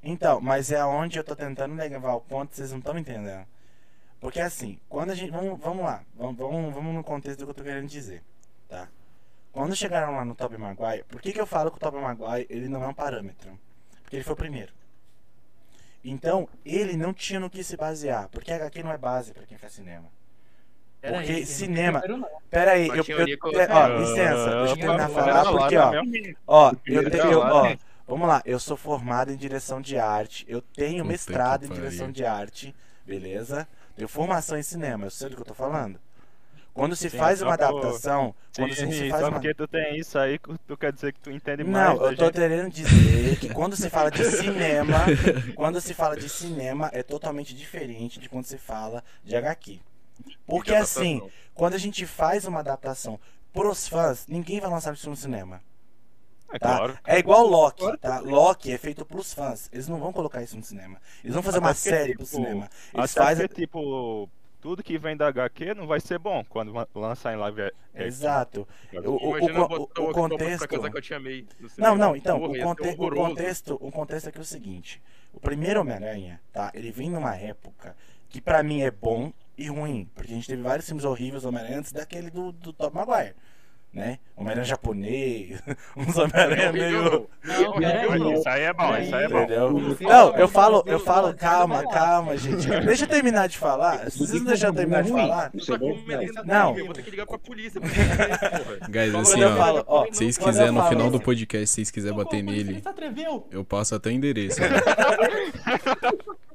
Então, 0.02 0.40
mas 0.40 0.70
é 0.70 0.84
onde 0.84 1.18
eu 1.18 1.24
tô 1.24 1.34
tentando 1.34 1.74
levar 1.74 2.12
o 2.14 2.20
ponto, 2.20 2.54
vocês 2.54 2.70
não 2.70 2.78
estão 2.78 2.98
entendendo. 2.98 3.46
Porque 4.20 4.38
assim, 4.38 4.78
quando 4.90 5.10
a 5.10 5.14
gente. 5.14 5.30
Vamos, 5.30 5.58
vamos 5.58 5.82
lá, 5.84 6.04
vamos, 6.14 6.36
vamos, 6.36 6.74
vamos 6.74 6.94
no 6.94 7.02
contexto 7.02 7.38
do 7.40 7.44
que 7.46 7.50
eu 7.50 7.54
tô 7.54 7.62
querendo 7.64 7.88
dizer, 7.88 8.22
tá? 8.68 8.88
Quando 9.52 9.74
chegaram 9.74 10.14
lá 10.16 10.24
no 10.24 10.34
Tobey 10.34 10.58
Maguire, 10.58 11.02
por 11.04 11.20
que, 11.22 11.32
que 11.32 11.40
eu 11.40 11.46
falo 11.46 11.70
que 11.70 11.78
o 11.78 11.80
Tobey 11.80 12.00
Maguire 12.00 12.46
ele 12.50 12.68
não 12.68 12.84
é 12.84 12.88
um 12.88 12.94
parâmetro? 12.94 13.58
Porque 14.02 14.16
ele 14.16 14.22
foi 14.24 14.34
o 14.34 14.36
primeiro. 14.36 14.72
Então, 16.04 16.46
ele 16.64 16.94
não 16.96 17.12
tinha 17.12 17.40
no 17.40 17.50
que 17.50 17.64
se 17.64 17.76
basear, 17.76 18.28
porque 18.28 18.52
a 18.52 18.56
HQ 18.56 18.82
não 18.82 18.92
é 18.92 18.98
base 18.98 19.32
pra 19.32 19.44
quem 19.46 19.58
faz 19.58 19.72
cinema. 19.72 20.08
Pera 21.06 21.18
porque 21.18 21.32
aí, 21.32 21.46
cinema- 21.46 22.02
eu. 22.08 22.24
Pera 22.50 22.72
aí, 22.72 22.88
eu, 22.88 23.04
eu, 23.06 23.24
Nicolas 23.24 23.56
é, 23.68 23.68
ó, 23.72 23.88
licença, 23.88 24.54
deixa 24.56 24.74
eu 24.74 24.78
terminar 24.78 25.06
de 25.08 25.12
falar, 25.14 25.44
porque 25.46 25.76
ó, 25.76 25.88
amigo. 25.98 26.38
Ó, 26.46 26.72
eu 26.86 27.10
tenho, 27.10 27.24
eu- 27.32 27.40
ó, 27.40 27.62
né? 27.62 27.78
vamos 28.06 28.28
lá, 28.28 28.42
eu 28.44 28.58
sou 28.58 28.76
formado 28.76 29.32
em 29.32 29.36
direção 29.36 29.80
de 29.80 29.98
arte, 29.98 30.44
eu 30.48 30.60
tenho 30.62 31.04
mestrado 31.04 31.64
em 31.64 31.70
direção 31.70 32.10
de 32.10 32.24
arte, 32.24 32.74
beleza? 33.04 33.66
Tenho 33.96 34.08
formação 34.08 34.58
em 34.58 34.62
cinema, 34.62 35.06
eu 35.06 35.10
sei 35.10 35.28
do 35.28 35.36
que 35.36 35.42
eu 35.42 35.46
tô 35.46 35.54
falando. 35.54 35.98
Quando 36.74 36.94
se 36.94 37.08
Sim, 37.08 37.16
faz 37.18 37.40
uma 37.40 37.56
por- 37.56 37.64
adaptação, 37.64 38.34
quando 38.54 38.74
Sim, 38.74 38.90
se 38.92 39.08
faz 39.08 39.22
só 39.22 39.28
uma... 39.28 39.40
porque 39.40 39.54
tu 39.54 39.66
tem 39.66 39.98
isso 39.98 40.18
aí, 40.18 40.38
tu 40.66 40.76
quer 40.76 40.92
dizer 40.92 41.12
que 41.12 41.20
tu 41.20 41.30
entende 41.30 41.64
mais 41.64 41.98
Não, 41.98 42.04
eu 42.04 42.14
tô 42.14 42.24
gente. 42.24 42.34
querendo 42.34 42.70
dizer 42.70 43.36
que 43.38 43.48
quando 43.48 43.74
se 43.74 43.88
fala 43.88 44.10
de 44.10 44.22
cinema, 44.30 44.98
quando 45.54 45.80
se 45.80 45.94
fala 45.94 46.16
de 46.16 46.28
cinema 46.28 46.90
é 46.92 47.02
totalmente 47.02 47.54
diferente 47.54 48.20
de 48.20 48.28
quando 48.28 48.44
se 48.44 48.58
fala 48.58 49.02
de 49.24 49.34
HQ. 49.34 49.80
Porque 50.46 50.74
assim, 50.74 51.22
quando 51.54 51.74
a 51.74 51.78
gente 51.78 52.06
faz 52.06 52.44
uma 52.44 52.60
adaptação 52.60 53.18
pros 53.52 53.88
fãs, 53.88 54.26
ninguém 54.26 54.60
vai 54.60 54.70
lançar 54.70 54.94
isso 54.94 55.08
no 55.10 55.16
cinema. 55.16 55.62
É 56.52 56.58
Tá? 56.58 56.76
claro. 56.76 56.98
É 57.04 57.18
igual 57.18 57.44
Loki, 57.46 57.96
tá? 57.98 58.20
Loki 58.20 58.70
é 58.72 58.78
feito 58.78 59.04
pros 59.04 59.32
fãs. 59.34 59.68
Eles 59.72 59.88
não 59.88 59.98
vão 59.98 60.12
colocar 60.12 60.42
isso 60.42 60.56
no 60.56 60.62
cinema. 60.62 61.00
Eles 61.24 61.34
vão 61.34 61.42
fazer 61.42 61.58
Até 61.58 61.66
uma 61.66 61.74
série 61.74 62.14
pro 62.14 62.24
tipo, 62.24 62.36
cinema. 62.36 62.68
Eles 62.94 63.12
fazem. 63.12 63.48
porque, 63.48 63.62
tipo, 63.62 64.30
tudo 64.60 64.82
que 64.82 64.96
vem 64.96 65.16
da 65.16 65.26
HQ 65.26 65.74
não 65.74 65.88
vai 65.88 65.98
ser 65.98 66.18
bom 66.20 66.44
quando 66.48 66.72
lançar 66.94 67.32
em 67.34 67.36
live. 67.36 67.72
Exato. 67.94 68.66
O, 68.92 69.10
o, 69.10 69.30
o, 69.32 69.82
o, 70.10 70.12
contexto. 70.12 70.66
Não, 71.78 71.96
não, 71.96 72.14
então, 72.14 72.38
Porra, 72.38 72.52
o, 72.52 72.62
conte- 72.62 72.88
o 72.96 73.10
contexto, 73.10 73.78
o 73.80 73.90
contexto 73.90 74.28
aqui 74.28 74.38
é 74.38 74.40
o 74.40 74.44
seguinte. 74.44 75.02
O 75.32 75.40
primeiro 75.40 75.80
Homem-Aranha, 75.80 76.40
tá? 76.52 76.70
Ele 76.74 76.92
vem 76.92 77.10
numa 77.10 77.34
época 77.36 77.96
que 78.28 78.40
pra 78.40 78.62
mim 78.62 78.82
é 78.82 78.90
bom 78.90 79.32
e 79.56 79.68
ruim. 79.68 80.08
Porque 80.14 80.32
a 80.32 80.34
gente 80.34 80.46
teve 80.46 80.62
vários 80.62 80.86
filmes 80.86 81.04
horríveis 81.04 81.42
do 81.42 81.48
Homem-Aranha 81.48 81.78
antes 81.78 81.92
daquele 81.92 82.30
do, 82.30 82.52
do 82.52 82.74
Maguire. 82.92 83.34
Né? 83.92 84.18
Homem-Aranha 84.36 84.66
japonês, 84.66 85.62
uns 85.96 86.18
Homem-Aranha 86.18 86.70
meio. 86.70 87.30
Não. 87.42 88.34
Isso 88.34 88.46
aí 88.46 88.62
é 88.64 88.72
bom, 88.74 88.94
isso 88.98 89.16
aí 89.16 89.24
é 89.24 89.28
bom. 89.28 89.38
Entendeu? 89.38 89.96
Não, 90.02 90.36
eu 90.36 90.48
falo, 90.48 90.84
eu 90.86 91.00
falo, 91.00 91.28
Você- 91.28 91.34
calma, 91.38 91.82
calma, 91.88 92.36
gente. 92.36 92.68
Deixa 92.68 93.04
eu 93.04 93.08
terminar 93.08 93.48
de 93.48 93.56
falar. 93.56 94.10
Vocês 94.10 94.32
não 94.32 94.44
deixarem 94.44 94.74
eu 94.74 94.76
terminar 94.76 95.02
de 95.02 95.10
falar. 95.10 95.50
É 95.54 96.44
Não. 96.44 96.76
Eu 96.76 96.84
vou 96.84 96.94
ter 96.94 97.02
que 97.04 97.10
ligar 97.10 97.24
pra 97.24 97.38
polícia. 97.38 97.80
Guys, 98.90 99.14
assim, 99.14 99.40
ó. 99.86 100.04
Se 100.12 100.18
vocês 100.18 100.36
quiserem 100.36 100.72
no 100.72 100.86
final 100.88 101.10
do 101.10 101.18
podcast, 101.18 101.66
se 101.66 101.74
vocês 101.76 101.90
quiserem 101.90 102.18
bater 102.18 102.42
nele, 102.42 102.82
eu 103.50 103.64
passo 103.64 103.94
até 103.94 104.10
o 104.10 104.12
endereço. 104.12 104.60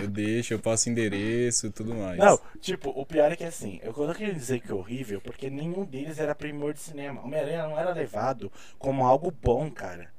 eu 0.00 0.08
deixo, 0.08 0.54
eu 0.54 0.58
passo 0.58 0.88
endereço 0.88 1.66
e 1.66 1.70
tudo 1.70 1.94
mais. 1.94 2.18
Não, 2.18 2.38
tipo, 2.60 2.90
o 2.90 3.04
pior 3.04 3.30
é 3.32 3.36
que 3.36 3.44
assim, 3.44 3.80
eu 3.82 3.92
não 3.94 4.14
queria 4.14 4.34
dizer 4.34 4.60
que 4.60 4.70
é 4.70 4.74
horrível, 4.74 5.20
porque 5.20 5.50
nenhum 5.50 5.84
deles 5.84 6.18
era 6.18 6.34
primor 6.34 6.72
de 6.72 6.80
cinema. 6.80 7.22
Homem-Aranha 7.22 7.64
não 7.64 7.78
era 7.78 7.92
levado 7.92 8.50
como 8.78 9.06
algo 9.06 9.30
bom, 9.30 9.70
cara. 9.70 10.10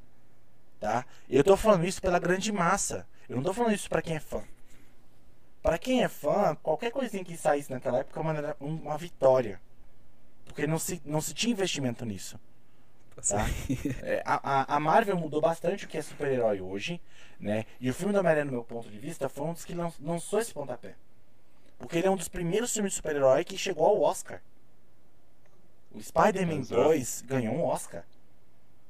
Tá? 0.80 1.06
Eu 1.30 1.44
tô 1.44 1.56
falando 1.56 1.86
isso 1.86 2.02
pela 2.02 2.20
grande 2.20 2.52
massa. 2.52 3.08
Eu 3.30 3.38
não 3.38 3.44
tô 3.44 3.54
falando 3.54 3.74
isso 3.74 3.90
pra 3.90 4.02
quem 4.02 4.16
é 4.18 4.20
fã. 4.20 4.44
Pra 5.62 5.78
quem 5.78 6.04
é 6.04 6.10
fã, 6.10 6.58
qualquer 6.62 6.92
coisinha 6.92 7.24
que 7.24 7.38
saísse 7.38 7.72
naquela 7.72 8.00
época 8.00 8.20
é 8.20 8.22
uma, 8.22 8.56
uma 8.60 8.98
vitória. 8.98 9.62
Porque 10.46 10.68
não 10.68 10.78
se, 10.78 11.02
não 11.06 11.22
se 11.22 11.34
tinha 11.34 11.54
investimento 11.54 12.04
nisso. 12.06 12.38
Tá? 13.16 13.46
É, 14.04 14.22
a, 14.26 14.76
a- 14.76 14.80
Marvel 14.80 15.18
mudou 15.18 15.40
bastante 15.42 15.86
o 15.86 15.88
que 15.88 15.98
é 15.98 16.02
super-herói 16.02 16.62
hoje, 16.62 17.00
né? 17.40 17.66
E 17.80 17.90
o 17.90 17.94
filme 17.94 18.12
do 18.14 18.20
Homem-Aranha, 18.20 18.46
no 18.46 18.52
meu 18.52 18.64
ponto 18.64 18.90
de 18.90 18.98
vista, 18.98 19.30
foi 19.30 19.46
um 19.48 19.54
dos 19.54 19.64
que 19.66 19.74
lan- 19.74 19.92
lançou 20.02 20.40
esse 20.40 20.54
pontapé. 20.54 20.96
Porque 21.78 21.98
ele 21.98 22.08
é 22.08 22.12
um 22.12 22.16
dos 22.16 22.28
primeiros 22.28 22.74
filmes 22.74 22.92
de 22.94 22.96
super-herói 22.98 23.44
que 23.44 23.58
chegou 23.58 23.86
ao 23.86 24.02
Oscar. 24.02 24.42
O 25.92 26.02
Spider-Man 26.02 26.60
Exato. 26.60 26.84
2 26.84 27.22
ganhou 27.28 27.54
um 27.56 27.66
Oscar. 27.66 28.04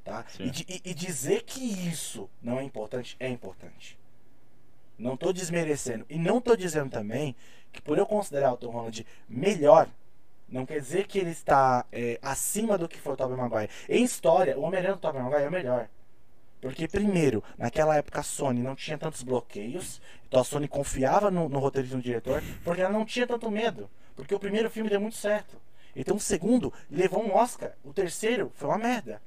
Tá? 0.03 0.25
E, 0.39 0.49
e- 0.75 0.81
e 0.91 0.93
dizer 0.93 1.43
que 1.43 1.61
isso 1.61 2.29
não 2.41 2.59
é 2.59 2.63
importante, 2.63 3.15
é 3.19 3.27
importante. 3.29 3.97
Não 4.97 5.17
tô 5.17 5.33
desmerecendo. 5.33 6.05
E 6.09 6.17
não 6.17 6.39
tô 6.39 6.55
dizendo 6.55 6.89
também 6.89 7.35
que 7.71 7.81
por 7.81 7.97
eu 7.97 8.05
considerar 8.05 8.53
o 8.53 8.57
Tom 8.57 8.69
Holland 8.71 9.05
melhor, 9.27 9.87
não 10.53 10.65
quer 10.65 10.79
dizer 10.79 11.07
que 11.07 11.17
ele 11.17 11.31
está 11.31 11.83
é, 11.91 12.19
acima 12.21 12.77
do 12.77 12.87
que 12.87 12.99
foi 12.99 13.13
o 13.13 13.17
Tobey 13.17 13.35
Maguire. 13.35 13.69
Em 13.89 14.03
história, 14.03 14.57
o 14.57 14.61
Homem-Aranha 14.61 14.93
do 14.93 14.99
Tobey 14.99 15.21
Maguire 15.21 15.43
é 15.43 15.47
o 15.47 15.51
melhor. 15.51 15.89
Porque, 16.61 16.87
primeiro, 16.87 17.43
naquela 17.57 17.97
época 17.97 18.19
a 18.19 18.23
Sony 18.23 18.61
não 18.61 18.75
tinha 18.75 18.97
tantos 18.97 19.23
bloqueios, 19.23 19.99
então 20.27 20.39
a 20.39 20.43
Sony 20.43 20.67
confiava 20.67 21.29
no, 21.29 21.49
no 21.49 21.59
roteirista 21.59 21.95
e 21.95 21.97
no 21.97 22.03
diretor, 22.03 22.41
porque 22.63 22.81
ela 22.81 22.93
não 22.93 23.03
tinha 23.03 23.27
tanto 23.27 23.49
medo. 23.49 23.89
Porque 24.15 24.33
o 24.33 24.39
primeiro 24.39 24.69
filme 24.69 24.89
deu 24.89 25.01
muito 25.01 25.17
certo. 25.17 25.57
Então 25.95 26.15
o 26.15 26.19
segundo 26.19 26.71
levou 26.89 27.23
um 27.23 27.35
Oscar. 27.35 27.73
O 27.83 27.91
terceiro 27.91 28.51
foi 28.55 28.69
uma 28.69 28.77
merda. 28.77 29.21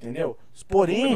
Entendeu? 0.00 0.36
Porém, 0.66 1.14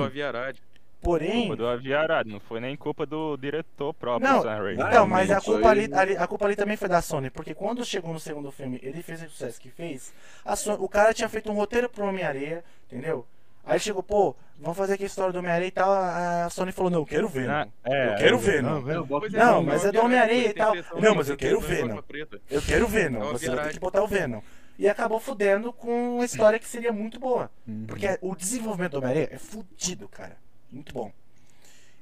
Porém. 1.00 1.42
Culpa 1.46 1.56
do 1.56 1.66
Aviarado, 1.68 2.28
não 2.28 2.40
foi 2.40 2.60
nem 2.60 2.76
culpa 2.76 3.06
do 3.06 3.36
diretor 3.36 3.94
próprio, 3.94 4.30
Não, 4.30 4.42
Sam 4.42 4.56
Raimi. 4.56 4.82
Então, 4.82 5.06
mas 5.06 5.30
a 5.30 5.40
culpa, 5.40 5.68
ali, 5.70 5.88
ali- 5.92 6.16
a 6.16 6.26
culpa 6.26 6.44
ali 6.44 6.56
também 6.56 6.76
foi 6.76 6.88
da 6.88 7.00
Sony, 7.00 7.30
porque 7.30 7.54
quando 7.54 7.84
chegou 7.84 8.12
no 8.12 8.18
segundo 8.20 8.50
filme, 8.50 8.80
ele 8.82 9.02
fez 9.02 9.22
o 9.22 9.28
sucesso 9.30 9.60
que 9.60 9.70
fez, 9.70 10.12
a 10.44 10.56
Sony- 10.56 10.78
o 10.80 10.88
cara 10.88 11.14
tinha 11.14 11.28
feito 11.28 11.50
um 11.50 11.54
roteiro 11.54 11.88
pro 11.88 12.04
Homem-Areia, 12.04 12.64
entendeu? 12.90 13.24
Aí 13.64 13.78
chegou, 13.78 14.02
pô, 14.02 14.34
vamos 14.58 14.76
fazer 14.78 14.94
aqui 14.94 15.04
a 15.04 15.06
história 15.06 15.32
do 15.32 15.38
Homem-Areia 15.38 15.68
e 15.68 15.70
tal, 15.70 15.92
a 15.92 16.48
Sony 16.50 16.72
falou, 16.72 16.90
não, 16.90 17.00
eu 17.00 17.06
quero 17.06 17.28
ver, 17.28 17.48
Ah, 17.50 17.66
não. 17.84 17.92
é, 17.94 18.12
eu 18.14 18.16
quero 18.16 18.36
é, 18.36 18.38
ver, 18.38 18.62
não, 18.62 18.80
não. 18.80 19.06
Não, 19.30 19.58
é, 19.60 19.62
mas 19.62 19.84
é 19.84 19.92
do 19.92 20.00
Homem-Aranha 20.00 20.40
Arad 20.40 20.50
e 20.50 20.54
tal. 20.54 20.74
Não, 21.00 21.14
mas 21.14 21.28
eu 21.28 21.36
quero 21.36 21.60
ver, 21.60 21.84
não. 21.86 22.02
preta. 22.02 22.40
Eu 22.50 22.62
quero 22.62 22.88
ver, 22.88 23.10
não. 23.10 23.28
É 23.28 23.32
Você 23.32 23.50
vai 23.50 23.66
ter 23.68 23.74
que 23.74 23.80
botar 23.80 24.02
o 24.02 24.06
Venom. 24.06 24.40
E 24.78 24.88
acabou 24.88 25.18
fudendo 25.18 25.72
com 25.72 26.14
uma 26.16 26.24
história 26.24 26.58
que 26.58 26.66
seria 26.66 26.92
muito 26.92 27.18
boa. 27.18 27.50
Uhum. 27.66 27.84
Porque 27.86 28.16
o 28.22 28.34
desenvolvimento 28.36 28.92
do 28.92 28.98
Homem-Aranha 28.98 29.28
é 29.32 29.36
fudido, 29.38 30.08
cara. 30.08 30.36
Muito 30.70 30.92
bom. 30.94 31.12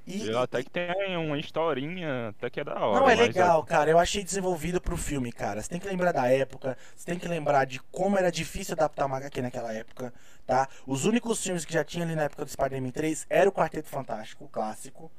E, 0.06 0.28
E 0.28 0.30
até 0.36 0.62
que 0.62 0.70
tem 0.70 1.16
uma 1.16 1.38
historinha, 1.38 2.28
até 2.30 2.48
que 2.50 2.60
é 2.60 2.64
da 2.64 2.78
hora. 2.78 3.00
Não, 3.00 3.08
é 3.08 3.14
legal, 3.14 3.64
cara. 3.64 3.90
Eu 3.90 3.98
achei 3.98 4.22
desenvolvido 4.22 4.80
pro 4.80 4.96
filme, 4.96 5.32
cara. 5.32 5.60
Você 5.62 5.68
tem 5.68 5.80
que 5.80 5.88
lembrar 5.88 6.12
da 6.12 6.28
época, 6.28 6.76
você 6.96 7.04
tem 7.06 7.18
que 7.18 7.26
lembrar 7.28 7.64
de 7.64 7.80
como 7.90 8.16
era 8.16 8.30
difícil 8.30 8.74
adaptar 8.74 9.06
uma 9.06 9.16
HQ 9.16 9.42
naquela 9.42 9.72
época, 9.72 10.12
tá? 10.46 10.68
Os 10.86 11.04
únicos 11.04 11.42
filmes 11.42 11.64
que 11.64 11.72
já 11.72 11.84
tinha 11.84 12.04
ali 12.04 12.14
na 12.14 12.22
época 12.24 12.44
do 12.44 12.50
Spider-Man 12.50 12.90
3 12.90 13.26
era 13.28 13.48
o 13.48 13.52
Quarteto 13.52 13.88
Fantástico, 13.88 14.44
o 14.44 14.48
clássico, 14.48 15.10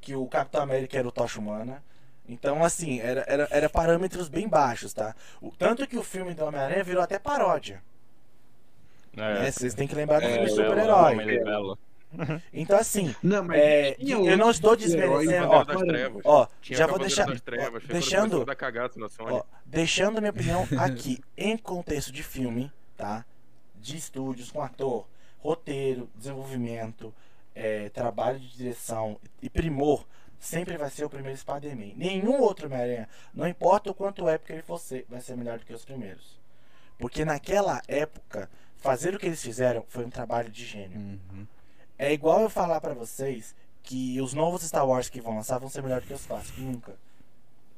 que 0.00 0.14
o 0.14 0.26
Capitão 0.28 0.62
América 0.62 0.98
era 0.98 1.08
o 1.08 1.12
Tocha 1.12 1.40
Humana. 1.40 1.82
Então, 2.28 2.62
assim, 2.64 3.00
era, 3.00 3.24
era, 3.28 3.48
era 3.50 3.68
parâmetros 3.68 4.28
bem 4.28 4.48
baixos, 4.48 4.92
tá? 4.92 5.14
O, 5.40 5.50
tanto 5.52 5.86
que 5.86 5.96
o 5.96 6.02
filme 6.02 6.34
do 6.34 6.44
Homem-Aranha 6.44 6.82
virou 6.84 7.02
até 7.02 7.18
paródia. 7.18 7.82
É, 9.16 9.20
né? 9.38 9.50
Vocês 9.50 9.74
têm 9.74 9.88
que 9.88 9.94
lembrar 9.94 10.20
do 10.20 10.26
É, 10.26 10.30
filme 10.30 10.48
Belo, 10.54 10.56
super-herói. 10.64 11.16
Libelo. 12.16 12.42
Então, 12.52 12.78
assim, 12.78 13.14
Não, 13.22 13.44
mas 13.44 13.58
É, 13.58 13.96
eu 13.98 14.36
não 14.36 14.50
estou 14.50 14.76
desmerecendo, 14.76 15.48
pra 15.48 15.58
ó, 16.24 16.42
ó, 16.42 16.48
já 16.62 16.86
vou 16.86 16.98
deixar. 16.98 17.26
das 17.26 17.40
Trevas, 17.40 17.82
ó, 17.84 17.92
deixando. 17.92 18.44
Ó, 19.34 19.44
deixando 19.64 20.20
minha 20.20 20.30
opinião 20.30 20.66
aqui, 20.78 21.20
em 21.36 21.56
contexto 21.56 22.12
de 22.12 22.22
filme, 22.22 22.72
tá? 22.96 23.24
De 23.76 23.96
estúdios, 23.96 24.50
com 24.50 24.62
ator, 24.62 25.06
roteiro, 25.38 26.08
desenvolvimento, 26.16 27.14
é, 27.54 27.88
trabalho 27.90 28.38
de 28.38 28.48
direção 28.56 29.18
e 29.40 29.48
primor, 29.48 30.06
sempre 30.38 30.76
vai 30.76 30.90
ser 30.90 31.04
o 31.04 31.10
primeiro 31.10 31.38
Spider-Man. 31.38 31.92
Nenhum 31.96 32.40
outro 32.40 32.66
Homem-Aranha, 32.66 33.08
não 33.32 33.46
importa 33.46 33.90
o 33.90 33.94
quanto 33.94 34.28
épico 34.28 34.52
ele 34.52 34.62
fosse, 34.62 35.06
vai 35.08 35.20
ser 35.20 35.36
melhor 35.36 35.58
do 35.58 35.64
que 35.64 35.72
os 35.72 35.84
primeiros. 35.84 36.38
Porque 36.98 37.24
naquela 37.24 37.82
época, 37.86 38.48
fazer 38.76 39.14
o 39.14 39.18
que 39.18 39.26
eles 39.26 39.42
fizeram 39.42 39.84
foi 39.88 40.04
um 40.04 40.10
trabalho 40.10 40.50
de 40.50 40.64
gênio. 40.64 40.98
Uhum. 40.98 41.46
É 41.98 42.12
igual 42.12 42.42
eu 42.42 42.50
falar 42.50 42.80
pra 42.80 42.94
vocês 42.94 43.54
que 43.82 44.20
os 44.20 44.34
novos 44.34 44.62
Star 44.62 44.86
Wars 44.86 45.08
que 45.08 45.20
vão 45.20 45.36
lançar 45.36 45.58
vão 45.58 45.68
ser 45.68 45.82
melhores 45.82 46.06
que 46.06 46.12
os 46.14 46.26
clássicos. 46.26 46.58
Nunca. 46.62 46.94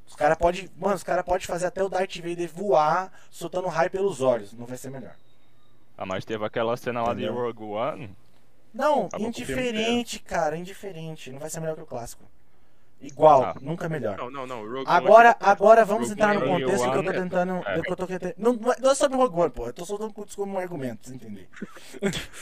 Os 0.07 0.17
caras 0.17 0.39
podem. 0.39 0.69
Mano, 0.77 0.95
os 0.95 1.03
caras 1.03 1.25
podem 1.25 1.47
fazer 1.47 1.67
até 1.67 1.83
o 1.83 1.89
Darth 1.89 2.17
Vader 2.17 2.51
voar 2.53 3.13
soltando 3.31 3.69
raio 3.69 3.91
pelos 3.91 4.21
olhos. 4.23 4.53
Não 4.53 4.67
vai 4.67 4.79
ser 4.79 4.91
melhor. 4.91 5.15
Ah, 5.97 6.07
mas 6.07 6.25
teve 6.25 6.45
aquela 6.45 6.77
cena 6.77 7.03
lá 7.03 7.13
de 7.13 7.25
Entendeu? 7.25 7.35
Rogue 7.35 7.63
One. 7.63 8.17
Não, 8.73 9.07
Acabou 9.07 9.29
indiferente, 9.29 10.19
cara. 10.21 10.57
Indiferente. 10.57 11.31
Não 11.31 11.39
vai 11.39 11.51
ser 11.51 11.61
melhor 11.61 11.77
que 11.77 11.83
o 11.83 11.87
clássico. 11.87 12.23
Igual, 13.01 13.43
Ah. 13.45 13.55
nunca 13.61 13.89
melhor. 13.89 14.17
Não, 14.19 14.29
não, 14.29 14.45
não. 14.47 14.63
o 14.63 14.69
Rogue 14.73 14.85
Agora, 14.89 15.29
One- 15.29 15.37
agora 15.41 15.85
vamos 15.85 16.09
Rogue 16.09 16.21
entrar 16.21 16.35
no 16.35 16.41
One- 16.51 16.65
contexto 16.65 16.83
que 16.83 16.89
eu 16.89 17.03
tô 17.05 17.09
One- 17.11 17.13
tentando. 17.21 17.53
é. 17.65 17.81
que 17.81 17.93
eu 17.93 17.97
tô 17.97 18.07
tentando- 18.09 18.35
não, 18.37 18.53
não 18.55 18.73
é- 18.73 18.93
é 18.93 18.95
sobre 18.97 19.17
Rogue 19.17 19.41
One, 19.41 19.51
porra. 19.51 19.69
Eu 19.69 19.73
tô 19.73 19.85
soltando 19.85 20.13
com 20.13 20.25
como 20.35 20.59
argumentos, 20.59 21.13
entender? 21.13 21.49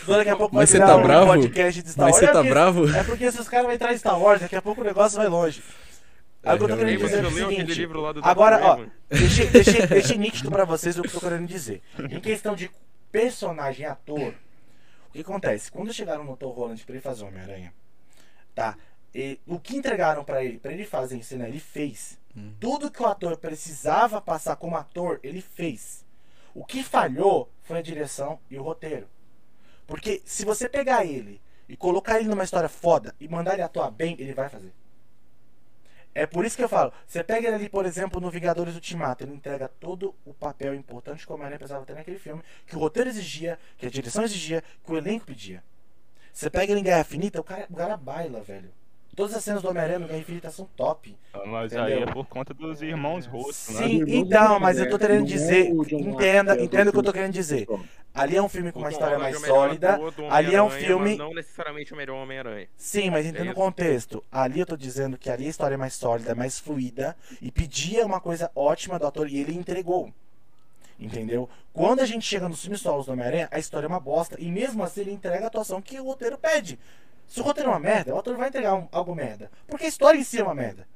Daqui 0.09 0.31
a 0.31 0.37
pouco 0.37 0.55
vai 0.55 0.63
Mas 0.63 0.71
você 0.71 0.79
tá 0.79 0.97
um 0.97 1.03
bravo? 1.03 1.27
podcast 1.27 1.83
de 1.83 1.91
Star 1.91 2.05
Mas 2.07 2.15
Wars. 2.15 2.19
você 2.19 2.25
É 2.25 2.33
tá 2.33 2.39
porque- 2.39 2.49
bravo? 2.51 2.89
É 2.97 3.05
porque 3.05 3.25
esses 3.25 3.49
caras 3.49 3.67
vão 3.67 3.75
entrar 3.75 3.93
em 3.93 3.99
Star 3.99 4.19
Wars, 4.19 4.41
daqui 4.41 4.57
a 4.57 4.63
pouco 4.63 4.81
o 4.81 4.85
negócio 4.85 5.19
vai 5.19 5.29
longe. 5.29 5.63
É, 6.43 6.55
o 6.55 6.57
que 6.59 6.65
eu 6.65 6.69
tô 6.69 6.77
querendo 6.77 7.01
você 7.01 7.21
dizer 7.21 7.41
é 7.43 7.47
o 7.47 7.51
seguinte. 7.51 7.75
livro 7.75 8.01
lá 8.01 8.13
do 8.13 8.25
Agora, 8.25 8.61
ó, 8.65 8.85
deixei, 9.11 9.47
deixei, 9.49 9.87
deixei 9.87 10.17
nítido 10.17 10.51
pra 10.51 10.65
vocês 10.65 10.97
o 10.97 11.03
que 11.03 11.09
eu 11.09 11.13
tô 11.13 11.21
querendo 11.21 11.47
dizer. 11.47 11.83
Em 11.99 12.21
questão 12.21 12.55
de 12.55 12.71
personagem, 13.13 13.85
ator, 13.85 14.33
o 15.09 15.13
que 15.13 15.21
acontece? 15.21 15.71
Quando 15.71 15.93
chegaram 15.93 16.25
no 16.25 16.37
Tom 16.37 16.51
Holland 16.51 16.83
pra 16.87 16.95
ele 16.95 17.03
fazer 17.03 17.25
o 17.25 17.27
Homem-Aranha, 17.27 17.75
tá? 18.55 18.77
E, 19.17 19.41
o 19.47 19.59
que 19.59 19.75
entregaram 19.75 20.23
pra 20.23 20.45
ele, 20.45 20.59
pra 20.59 20.71
ele 20.71 20.85
fazer 20.85 21.17
em 21.17 21.23
cena, 21.23 21.49
ele 21.49 21.59
fez. 21.59 22.19
Hum. 22.37 22.53
Tudo 22.61 22.91
que 22.91 23.03
o 23.03 23.07
ator 23.07 23.39
precisava 23.39 24.21
passar 24.21 24.57
como 24.57 24.77
ator, 24.77 25.19
ele 25.23 25.41
fez. 25.41 26.05
O 26.55 26.63
que 26.63 26.83
falhou 26.83 27.51
foi 27.63 27.79
a 27.79 27.83
direção 27.83 28.39
e 28.51 28.59
o 28.59 28.63
roteiro. 28.63 29.09
Porque 29.87 30.21
se 30.27 30.45
você 30.45 30.69
pegar 30.69 31.07
ele 31.07 31.41
e 31.67 31.75
colocar 31.79 32.21
ele 32.21 32.29
numa 32.29 32.45
história 32.45 32.69
foda 32.69 33.15
e 33.19 33.27
mandar 33.27 33.55
ele 33.55 33.63
atuar 33.63 33.91
bem, 33.91 34.17
ele 34.19 34.35
vai 34.35 34.51
fazer. 34.51 34.71
É 36.15 36.27
por 36.27 36.45
isso 36.45 36.57
que 36.57 36.65
eu 36.65 36.69
falo, 36.69 36.93
você 37.07 37.25
pega 37.25 37.47
ele 37.47 37.57
ali, 37.57 37.69
por 37.71 37.87
exemplo, 37.87 38.21
no 38.21 38.31
Vingadores 38.31 38.75
Ultimato, 38.75 39.25
ele 39.25 39.33
entrega 39.33 39.69
todo 39.69 40.15
o 40.27 40.35
papel 40.35 40.75
importante 40.75 41.25
que 41.25 41.33
o 41.33 41.35
Homem-Aranha 41.35 41.59
precisava 41.59 41.87
ter 41.87 41.95
naquele 41.95 42.19
filme, 42.19 42.43
que 42.67 42.77
o 42.77 42.79
roteiro 42.79 43.09
exigia, 43.09 43.59
que 43.79 43.87
a 43.87 43.91
direção 43.91 44.25
exigia, 44.25 44.63
que 44.85 44.93
o 44.93 44.97
elenco 44.99 45.25
pedia. 45.25 45.65
Você 46.35 46.51
pega 46.51 46.73
ele 46.73 46.81
em 46.81 46.85
Guerra 46.85 47.01
Infinita, 47.01 47.41
o 47.41 47.45
cara, 47.45 47.67
o 47.71 47.75
cara 47.75 47.97
baila, 47.97 48.43
velho. 48.43 48.71
Todas 49.17 49.35
as 49.35 49.43
cenas 49.43 49.63
do 49.63 49.71
Homem-Aranha 49.71 49.99
no 49.99 50.07
Guerra 50.07 50.19
Infinita 50.19 50.51
são 50.51 50.67
top. 50.77 51.17
Ah, 51.33 51.41
Mas 51.47 51.75
aí 51.75 51.95
Entendeu? 51.95 52.09
é 52.11 52.13
por 52.13 52.27
conta 52.27 52.53
dos 52.53 52.83
irmãos 52.83 53.25
russos, 53.25 53.75
né? 53.75 53.87
Sim, 53.89 54.05
então, 54.07 54.55
do 54.55 54.61
mas 54.61 54.79
eu 54.79 54.91
tô 54.91 54.99
querendo 54.99 55.21
não 55.21 55.27
dizer, 55.27 55.69
entenda, 55.71 56.63
entenda 56.63 56.91
o 56.91 56.93
que 56.93 56.99
eu 56.99 57.03
tô 57.03 57.11
do 57.11 57.13
querendo 57.15 57.33
dizer. 57.33 57.67
Ali 58.13 58.37
é 58.37 58.43
um 58.43 58.49
filme 58.49 58.71
com 58.73 58.79
uma 58.81 58.91
história 58.91 59.19
mais 59.19 59.43
é 59.43 59.47
sólida. 59.47 59.99
Ali 60.31 60.55
é 60.55 60.63
um 60.63 60.69
filme- 60.69 61.17
Não 61.17 61.33
necessariamente 61.33 61.95
o 61.95 61.97
melhor 61.97 62.23
Homem-Aranha. 62.23 62.69
Sim, 62.77 63.09
mas 63.09 63.25
entenda 63.25 63.53
o 63.53 63.55
contexto. 63.55 64.23
Ali 64.31 64.61
eu 64.61 64.67
tô 64.67 64.77
dizendo 64.77 65.17
que 65.17 65.31
ali 65.31 65.47
a 65.47 65.51
história 65.51 65.75
é 65.75 65.79
mais 65.79 65.95
sólida, 65.95 66.35
mais 66.35 66.59
fluida 66.59 67.17
e 67.41 67.51
pedia 67.51 68.05
uma 68.05 68.21
coisa 68.21 68.51
ótima 68.55 68.99
do 68.99 69.07
ator 69.07 69.29
e 69.31 69.39
ele 69.39 69.55
entregou. 69.55 70.13
Entendeu? 71.01 71.49
Quando 71.73 72.01
a 72.01 72.07
gente 72.07 72.25
chega 72.27 72.49
nos 72.49 72.61
filmes 72.63 72.81
solos 72.81 73.07
do 73.07 73.13
Homem-Aranha, 73.13 73.49
a 73.51 73.59
história 73.59 73.87
é 73.87 73.89
uma 73.89 74.01
bosta 74.01 74.37
e 74.39 74.51
mesmo 74.51 74.83
assim 74.83 75.03
ele 75.03 75.13
entrega 75.13 75.45
a 75.45 75.49
atuação 75.49 75.81
que 75.81 75.99
o 76.01 76.05
roteiro 76.05 76.39
pede. 76.39 76.79
Se 77.27 77.41
o 77.41 77.43
roteiro 77.43 77.71
é 77.71 77.73
uma 77.73 77.81
merda, 77.81 78.15
o 78.15 78.19
ator 78.19 78.37
vai 78.37 78.49
entregar 78.49 78.75
um- 78.75 78.89
algo 78.93 79.15
merda. 79.15 79.51
Porque 79.67 79.85
a 79.85 79.89
história 79.89 80.19
em 80.19 80.25
si 80.25 80.39
é 80.39 80.43
uma 80.45 80.55
merda. 80.55 80.87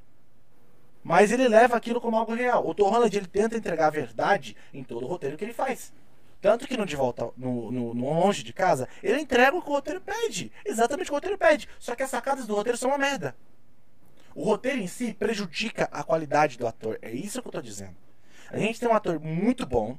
Mas 1.02 1.32
ele 1.32 1.48
leva 1.48 1.76
aquilo 1.76 2.00
como 2.00 2.16
algo 2.16 2.34
real. 2.34 2.66
O 2.66 2.74
Tom 2.74 2.88
Holland 2.90 3.16
ele 3.16 3.26
tenta 3.26 3.56
entregar 3.56 3.86
a 3.86 3.90
verdade 3.90 4.56
em 4.72 4.84
todo 4.84 5.04
o 5.04 5.08
roteiro 5.08 5.36
que 5.36 5.44
ele 5.44 5.52
faz. 5.52 5.92
Tanto 6.40 6.66
que 6.66 6.76
no 6.76 6.86
De 6.86 6.96
Volta, 6.96 7.30
no, 7.36 7.70
no, 7.70 7.94
no 7.94 8.12
Longe 8.14 8.42
de 8.42 8.52
Casa, 8.52 8.88
ele 9.02 9.20
entrega 9.20 9.56
o 9.56 9.62
que 9.62 9.68
o 9.68 9.72
roteiro 9.72 10.00
pede. 10.00 10.52
Exatamente 10.64 11.06
o 11.06 11.08
que 11.08 11.12
o 11.12 11.16
roteiro 11.16 11.38
pede. 11.38 11.68
Só 11.78 11.94
que 11.94 12.02
as 12.02 12.10
sacadas 12.10 12.46
do 12.46 12.54
roteiro 12.54 12.78
são 12.78 12.90
uma 12.90 12.98
merda. 12.98 13.34
O 14.34 14.44
roteiro 14.44 14.78
em 14.78 14.86
si 14.86 15.12
prejudica 15.12 15.88
a 15.92 16.02
qualidade 16.02 16.56
do 16.56 16.66
ator. 16.66 16.98
É 17.02 17.10
isso 17.10 17.42
que 17.42 17.48
eu 17.48 17.52
tô 17.52 17.60
dizendo. 17.60 17.96
A 18.50 18.58
gente 18.58 18.78
tem 18.80 18.88
um 18.88 18.94
ator 18.94 19.18
muito 19.20 19.66
bom, 19.66 19.98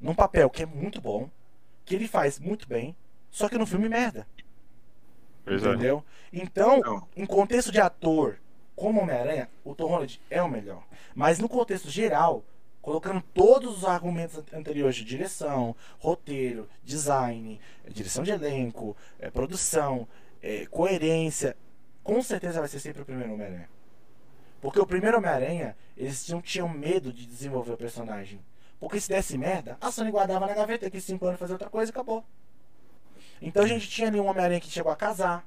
num 0.00 0.14
papel 0.14 0.48
que 0.50 0.62
é 0.62 0.66
muito 0.66 1.00
bom, 1.00 1.28
que 1.84 1.94
ele 1.94 2.06
faz 2.08 2.38
muito 2.38 2.68
bem, 2.68 2.94
só 3.30 3.48
que 3.48 3.58
no 3.58 3.66
filme 3.66 3.88
merda. 3.88 4.26
Pois 5.44 5.62
é. 5.64 5.68
Entendeu? 5.68 6.04
Então, 6.32 6.80
Não. 6.80 7.08
em 7.16 7.26
contexto 7.26 7.70
de 7.70 7.80
ator, 7.80 8.38
como 8.74 9.00
Homem-Aranha, 9.00 9.48
o 9.64 9.74
Tom 9.74 9.86
Holland 9.86 10.20
é 10.30 10.42
o 10.42 10.48
melhor. 10.48 10.82
Mas 11.14 11.38
no 11.38 11.48
contexto 11.48 11.88
geral, 11.90 12.42
colocando 12.82 13.22
todos 13.32 13.78
os 13.78 13.84
argumentos 13.84 14.38
an- 14.38 14.44
anteriores 14.58 14.96
de 14.96 15.04
direção, 15.04 15.76
roteiro, 15.98 16.68
design, 16.82 17.60
eh, 17.84 17.90
direção 17.90 18.22
de 18.24 18.30
elenco, 18.32 18.96
eh, 19.20 19.30
produção, 19.30 20.08
eh, 20.42 20.66
coerência, 20.70 21.56
com 22.02 22.22
certeza 22.22 22.58
vai 22.60 22.68
ser 22.68 22.80
sempre 22.80 23.02
o 23.02 23.04
primeiro 23.04 23.32
Homem-Aranha. 23.32 23.68
Porque 24.60 24.80
o 24.80 24.86
primeiro 24.86 25.18
Homem-Aranha, 25.18 25.76
eles 25.96 26.28
não 26.30 26.42
tinham 26.42 26.68
medo 26.68 27.12
de 27.12 27.26
desenvolver 27.26 27.72
o 27.72 27.76
personagem. 27.76 28.40
Porque 28.80 29.00
se 29.00 29.08
desse 29.08 29.38
merda, 29.38 29.78
a 29.80 29.90
Sony 29.92 30.10
guardava 30.10 30.46
na 30.46 30.54
gaveta 30.54 30.90
que 30.90 31.00
cinco 31.00 31.26
anos 31.26 31.38
fazer 31.38 31.52
outra 31.52 31.70
coisa 31.70 31.90
e 31.90 31.92
acabou. 31.92 32.24
Então 33.42 33.62
a 33.62 33.66
gente 33.66 33.88
tinha 33.88 34.08
ali 34.08 34.18
um 34.20 34.26
Homem-Aranha 34.26 34.60
que 34.60 34.70
chegou 34.70 34.90
a 34.92 34.96
casar. 34.96 35.44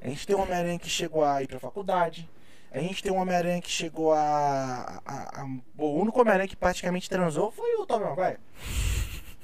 A 0.00 0.08
gente 0.08 0.26
tem 0.26 0.34
um 0.34 0.42
Homem-Aranha 0.42 0.78
que 0.78 0.88
chegou 0.90 1.24
a 1.24 1.42
ir 1.42 1.46
pra 1.46 1.58
faculdade. 1.60 2.28
A 2.72 2.78
gente 2.78 3.02
tem 3.02 3.12
um 3.12 3.18
Homem-Aranha 3.18 3.60
que 3.60 3.70
chegou 3.70 4.12
a, 4.12 5.00
a- 5.04 5.42
a- 5.42 5.46
O 5.78 6.00
único 6.00 6.20
Homem-Aranha 6.20 6.48
que 6.48 6.56
praticamente 6.56 7.08
transou 7.08 7.50
foi 7.50 7.74
o 7.76 7.84
Tobey 7.86 8.08
Maguire. 8.08 8.38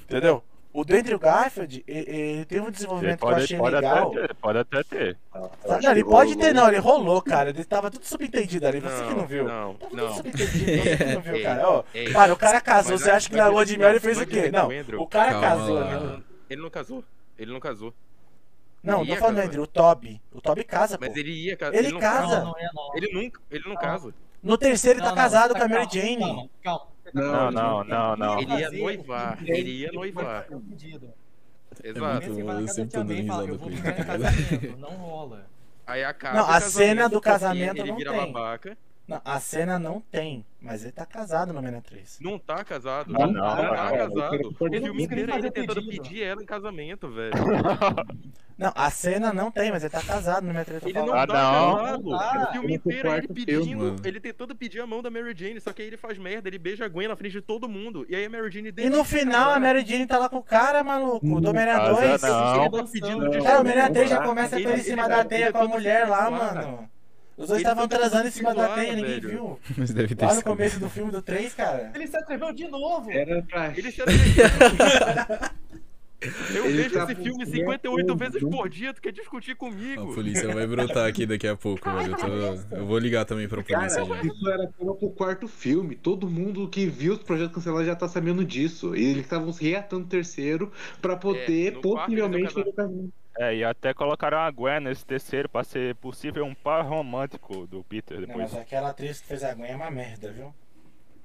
Entendeu? 0.03 0.43
O 0.71 0.83
do 0.83 0.95
Andrew 0.95 1.17
Garfield, 1.17 1.83
e- 1.87 1.91
ele 1.91 2.45
teve 2.45 2.61
um 2.61 2.65
Ele 2.65 2.71
desenvolvimento 2.71 3.19
que 3.19 3.25
eu 3.25 3.29
pode, 3.29 3.43
achei 3.43 3.57
pode 3.57 3.75
legal. 3.75 4.11
até 4.11 4.21
ter, 4.27 4.35
pode 4.35 4.57
até 4.59 4.83
ter. 4.83 5.17
Sabe, 5.65 5.83
não, 5.85 5.91
ele 5.91 6.03
pode 6.03 6.35
ter, 6.37 6.53
não, 6.53 6.67
ele 6.67 6.77
rolou, 6.77 7.21
cara. 7.21 7.49
Ele 7.49 7.63
tava 7.63 7.89
tudo 7.89 8.05
subentendido 8.05 8.67
ali. 8.67 8.79
Você 8.79 9.03
que 9.03 9.13
não 9.15 9.25
viu. 9.25 9.45
Não, 9.45 9.73
Tava 9.75 9.89
tudo 9.89 10.03
não. 10.03 10.13
subentendido, 10.15 10.65
você 10.83 10.97
que 10.97 11.05
não 11.05 11.21
viu, 11.21 11.43
cara. 11.43 11.69
Ó, 11.69 11.83
o 12.33 12.35
cara 12.37 12.61
casou. 12.61 12.91
Mas 12.93 13.01
Você 13.01 13.09
a- 13.11 13.15
acha 13.15 13.29
que 13.29 13.35
na 13.35 13.47
lua 13.47 13.61
ele- 13.63 13.71
de 13.71 13.77
mel 13.77 13.87
ele 13.89 13.95
não, 13.95 14.01
fez 14.01 14.17
o 14.21 14.25
quê? 14.27 14.37
ele- 14.37 14.51
Não, 14.51 14.69
o 15.01 15.07
cara 15.07 15.31
Calma 15.31 15.47
casou, 15.47 15.79
né? 15.85 16.19
Ele 16.49 16.61
não 16.61 16.69
casou. 16.69 17.03
Ele 17.39 17.51
não 17.53 17.59
casou. 17.59 17.93
Não, 18.83 19.01
Ele 19.01 19.13
tô 19.13 19.19
falando. 19.19 19.39
Andrew, 19.39 19.63
o 19.63 19.67
Toby. 19.67 20.21
O 20.31 20.41
Toby 20.41 20.63
casa, 20.63 20.97
pô. 20.97 21.05
Mas 21.05 21.15
ele 21.15 21.31
ia 21.31 21.57
casar. 21.57 21.75
Ele 21.75 21.91
não 21.91 21.99
casa. 21.99 22.39
Não, 22.39 22.45
não 22.45 22.53
não. 22.73 22.95
Ele 22.95 23.13
nunca. 23.13 23.41
Ele 23.49 23.63
não 23.67 23.75
casa. 23.75 24.13
No 24.43 24.57
terceiro 24.57 24.99
ele 24.99 25.03
tá 25.03 25.09
Não, 25.09 25.15
não, 25.15 25.23
casado 25.23 25.53
tá, 25.53 25.59
com 25.59 25.65
a 25.65 25.69
Mary 25.69 25.87
Jane. 25.91 26.19
Calma, 26.19 26.49
calma. 26.63 26.87
Não, 27.13 27.51
não, 27.51 27.83
não, 27.83 28.15
não. 28.15 28.39
Ele 28.39 28.53
ia 28.53 28.71
noivar, 28.71 29.39
ele 29.43 29.71
ia 29.71 29.91
noivar. 29.91 30.47
Exato. 31.83 32.25
eu 32.27 32.67
sempre 32.67 32.91
tô 32.91 33.03
dando 33.03 33.13
risada 33.13 33.57
com 33.57 33.69
isso. 33.71 33.83
casamento. 33.83 34.77
Não 34.77 34.89
rola. 34.89 35.47
Aí 35.87 36.03
acaba 36.03 36.37
Não, 36.37 36.49
a 36.49 36.61
cena 36.61 37.09
do 37.09 37.19
casamento 37.19 37.77
ele 37.79 37.89
não 37.89 37.97
vira 37.97 38.13
babaca. 38.13 38.77
Não, 39.09 39.21
a 39.25 39.39
cena 39.39 39.79
não 39.79 39.99
tem, 39.99 40.45
mas 40.61 40.83
ele 40.83 40.91
tá 40.91 41.05
casado 41.05 41.51
no 41.51 41.57
Homem-Aranha 41.57 41.81
3. 41.85 42.19
Não 42.21 42.37
tá 42.37 42.63
casado. 42.63 43.11
Ah, 43.15 43.25
não, 43.25 43.31
não, 43.33 43.41
tá 43.41 43.55
não, 43.63 43.73
casado. 43.97 44.15
não. 44.15 44.49
O 44.49 44.53
filme 44.53 44.75
Ele 44.77 44.87
não 44.87 44.99
inteiro 44.99 45.33
ele 45.33 45.51
tentando 45.51 45.81
pedido. 45.83 46.03
pedir 46.03 46.21
ela 46.23 46.43
em 46.43 46.45
casamento, 46.45 47.09
velho. 47.09 47.33
Não, 48.59 48.73
a 48.75 48.89
cena 48.89 49.31
não 49.31 49.49
tem, 49.49 49.71
mas 49.71 49.83
ele 49.85 49.89
tá 49.91 50.01
casado 50.01 50.43
no 50.43 50.49
Homem-Aranha 50.49 50.81
3. 50.81 50.83
Ele 50.83 50.93
tô 50.99 51.05
não 51.05 51.13
Ah, 51.17 51.25
tá 51.25 51.33
não. 51.33 51.77
casado. 51.77 52.13
Ah, 52.13 52.47
o 52.49 52.51
filme 52.51 52.73
inteiro 52.75 53.09
é 53.09 53.17
ele 53.19 53.27
pedindo, 53.29 53.63
filme, 53.63 53.95
ele 54.03 54.19
tentando 54.19 54.53
pedir 54.53 54.81
a 54.81 54.85
mão 54.85 55.01
da 55.01 55.09
Mary 55.09 55.33
Jane, 55.33 55.61
só 55.61 55.71
que 55.71 55.81
aí 55.81 55.87
ele 55.87 55.95
faz 55.95 56.17
merda, 56.17 56.49
ele 56.49 56.57
beija 56.59 56.83
a 56.83 56.89
Gwen 56.89 57.07
na 57.07 57.15
frente 57.15 57.31
de 57.31 57.41
todo 57.41 57.69
mundo. 57.69 58.05
E 58.09 58.15
aí 58.17 58.25
a 58.25 58.29
Mary 58.29 58.51
Jane 58.51 58.73
E 58.77 58.89
no 58.89 59.05
final 59.05 59.51
a. 59.53 59.59
Mary 59.61 59.85
Jane 59.85 60.05
tá 60.05 60.17
lá 60.17 60.27
com 60.27 60.39
o 60.39 60.43
cara, 60.43 60.83
maluco, 60.83 61.39
do 61.39 61.49
Homem-Aranha 61.49 61.77
Casa 61.77 61.93
2. 62.01 62.21
não. 62.21 62.65
Ele 62.65 62.69
tá 62.83 62.91
pedindo 62.91 63.17
Não. 63.29 63.43
Cara, 63.43 63.61
o 63.61 63.93
3 63.93 64.09
já 64.09 64.17
Ele- 64.17 64.25
começa 64.27 64.49
com 64.49 64.55
ele 64.57 64.67
em 64.67 64.73
ele- 64.73 64.83
cima 64.83 65.01
ele- 65.03 65.09
da 65.09 65.19
ele 65.21 65.29
teia 65.29 65.51
com 65.53 65.59
a 65.59 65.67
mulher 65.69 66.09
lá, 66.09 66.29
mano. 66.29 66.89
Os 67.39 67.47
dois 67.47 67.61
estavam 67.61 67.87
todo 67.87 67.97
transando 67.99 68.27
em 68.27 68.31
cima 68.31 68.53
da 68.53 68.67
teia, 68.75 68.95
ninguém 68.95 69.11
velho. 69.19 69.29
viu. 69.29 69.59
Mas 69.77 69.91
deve 69.93 70.13
ter 70.13 70.25
Lá 70.25 70.33
no 70.35 70.43
começo 70.43 70.79
do 70.79 70.89
filme 70.89 71.11
do 71.11 71.21
3, 71.21 71.53
cara. 71.53 71.91
Ele 71.95 72.05
se 72.07 72.17
atreveu 72.17 72.51
de 72.53 72.67
novo. 72.67 73.09
Era 73.11 73.41
pra. 73.43 73.73
Ele 73.77 73.91
se 73.91 74.01
atreveu. 74.01 74.45
Eu 76.53 76.65
Ele 76.65 76.83
vejo 76.83 76.95
tá 76.95 77.03
esse 77.05 77.15
filme 77.15 77.45
por 77.45 77.49
58 77.55 77.95
dentro. 78.05 78.15
vezes 78.17 78.41
por 78.49 78.67
dia, 78.67 78.93
tu 78.93 79.01
quer 79.01 79.13
discutir 79.13 79.51
A 79.51 79.55
comigo? 79.55 80.13
polícia 80.13 80.53
vai 80.53 80.67
brotar 80.67 81.07
aqui 81.07 81.25
daqui 81.25 81.47
a 81.47 81.55
pouco, 81.55 81.89
velho. 81.89 82.11
Eu, 82.11 82.17
tô- 82.17 82.75
eu 82.75 82.85
vou 82.85 82.97
ligar 82.99 83.23
também 83.23 83.47
pra 83.47 83.63
polícia 83.63 84.01
Cara, 84.03 84.15
já. 84.21 84.21
isso 84.27 84.49
era 84.49 84.69
só 84.77 84.93
pro 84.95 85.09
quarto 85.11 85.47
filme. 85.47 85.95
Todo 85.95 86.29
mundo 86.29 86.67
que 86.67 86.87
viu 86.87 87.13
os 87.13 87.19
projetos 87.23 87.55
cancelados 87.55 87.87
já 87.87 87.95
tá 87.95 88.09
sabendo 88.09 88.43
disso. 88.43 88.93
E 88.97 89.05
eles 89.11 89.23
estavam 89.23 89.53
se 89.53 89.63
reatando 89.63 90.03
o 90.03 90.09
terceiro 90.09 90.69
pra 91.01 91.15
poder, 91.15 91.67
É, 91.67 91.71
no 91.75 91.81
quarto 91.81 92.07
possivelmente, 92.07 92.43
eles 92.43 92.53
fazer 92.53 92.69
o 92.69 92.73
casamento. 92.73 93.13
É, 93.39 93.55
e 93.55 93.63
até 93.63 93.93
colocaram 93.93 94.37
a 94.37 94.51
Gwen 94.51 94.81
nesse 94.81 95.05
terceiro 95.05 95.47
pra 95.47 95.63
ser 95.63 95.95
possível 95.95 96.43
um 96.43 96.53
par 96.53 96.83
romântico 96.85 97.65
do 97.67 97.81
Peter 97.85 98.19
Não, 98.19 98.27
depois. 98.27 98.51
mas 98.51 98.61
aquela 98.61 98.89
atriz 98.89 99.21
que 99.21 99.27
fez 99.27 99.43
a 99.45 99.53
Gwen 99.53 99.71
é 99.71 99.75
uma 99.77 99.89
merda, 99.89 100.29
viu? 100.31 100.53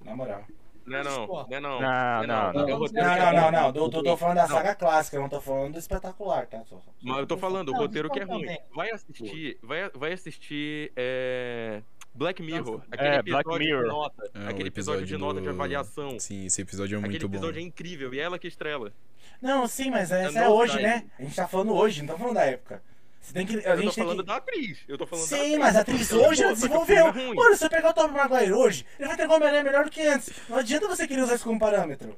Na 0.04 0.14
moral. 0.14 0.44
Não 0.86 0.98
é 0.98 1.02
não, 1.02 1.26
não 1.26 1.46
é 1.50 1.60
não. 1.60 1.80
Não, 1.80 1.80
não, 1.80 2.26
não. 2.26 2.26
É 2.26 2.26
Não, 2.26 2.26
não, 2.26 3.32
não, 3.32 3.42
ruim. 3.42 3.52
não. 3.52 3.72
Tô, 3.90 4.02
tô, 4.02 4.16
falando 4.18 4.36
da 4.36 4.42
Não. 4.46 4.56
saga 4.56 4.74
clássica, 4.74 5.16
eu 5.16 5.22
não 5.22 5.28
tô 5.30 5.40
falando 5.40 5.72
do 5.72 5.78
espetacular, 5.78 6.46
tá? 6.46 6.62
Só- 6.66 6.78
só- 6.78 6.90
Mas 7.02 7.16
eu 7.18 7.26
tô 7.26 7.38
falando, 7.38 7.70
o 7.70 7.72
Não, 7.72 7.78
roteiro 7.80 8.10
que 8.10 8.20
é 8.20 8.24
ruim. 8.24 8.42
também. 8.42 8.60
Vai 8.72 8.90
assistir, 8.90 9.58
vai, 9.62 9.88
vai 9.94 10.12
assistir 10.12 10.92
é, 10.94 11.82
Black 12.14 12.42
Mirror. 12.42 12.82
Aquele 12.90 13.08
é, 13.08 13.16
episódio 13.18 13.44
Black 13.44 13.58
de 13.58 13.64
Mirror. 13.72 13.86
nota. 13.88 14.30
É, 14.34 14.48
aquele 14.48 14.68
episódio 14.68 15.04
de 15.06 15.16
nota 15.16 15.40
de 15.40 15.46
do- 15.46 15.50
avaliação. 15.50 16.18
Sim, 16.20 16.46
esse 16.46 16.62
episódio 16.62 16.94
é 16.96 16.98
Aquele 16.98 17.10
muito 17.12 17.28
bom. 17.28 17.36
episódio 17.36 17.58
é 17.58 17.62
incrível 17.62 18.14
e 18.14 18.20
é 18.20 18.22
ela 18.22 18.38
que 18.38 18.46
estrela. 18.46 18.92
Não, 19.42 19.66
sim, 19.66 19.90
mas 19.90 20.10
essa 20.12 20.38
Eu 20.38 20.42
é 20.42 20.44
não 20.46 20.52
hoje, 20.52 20.80
né? 20.80 21.04
A 21.18 21.22
gente 21.22 21.34
tá 21.36 21.48
falando 21.48 21.72
hoje, 21.74 22.02
não 22.02 22.08
tá 22.14 22.18
falando 22.18 22.34
da 22.34 22.44
época. 22.44 22.82
Você 23.20 23.32
tem 23.32 23.46
que. 23.46 23.54
A 23.56 23.70
Eu 23.70 23.76
tô 23.76 23.82
gente 23.82 23.94
tem 23.94 24.04
falando 24.04 24.20
que... 24.20 24.26
da 24.26 24.36
atriz. 24.36 24.78
Eu 24.86 24.98
tô 24.98 25.06
falando 25.06 25.24
da 25.24 25.28
Sim, 25.36 25.42
atriz. 25.42 25.58
mas 25.58 25.76
a 25.76 25.80
atriz 25.80 26.12
é 26.12 26.14
hoje 26.16 26.42
ela 26.44 26.52
desenvolveu. 26.52 27.08
é. 27.08 27.12
Mano, 27.34 27.52
se 27.54 27.58
você 27.58 27.68
pegar 27.70 27.90
o 27.90 27.94
Tobey 27.94 28.16
Maguire 28.16 28.52
hoje, 28.52 28.86
ele 28.98 29.08
vai 29.08 29.16
ter 29.16 29.24
uma 29.26 29.34
Homem-Aranha 29.36 29.64
melhor 29.64 29.84
do 29.84 29.90
que 29.90 30.02
antes. 30.06 30.30
Não 30.48 30.58
adianta 30.58 30.86
você 30.86 31.08
querer 31.08 31.22
usar 31.22 31.34
isso 31.34 31.44
como 31.44 31.58
parâmetro. 31.58 32.16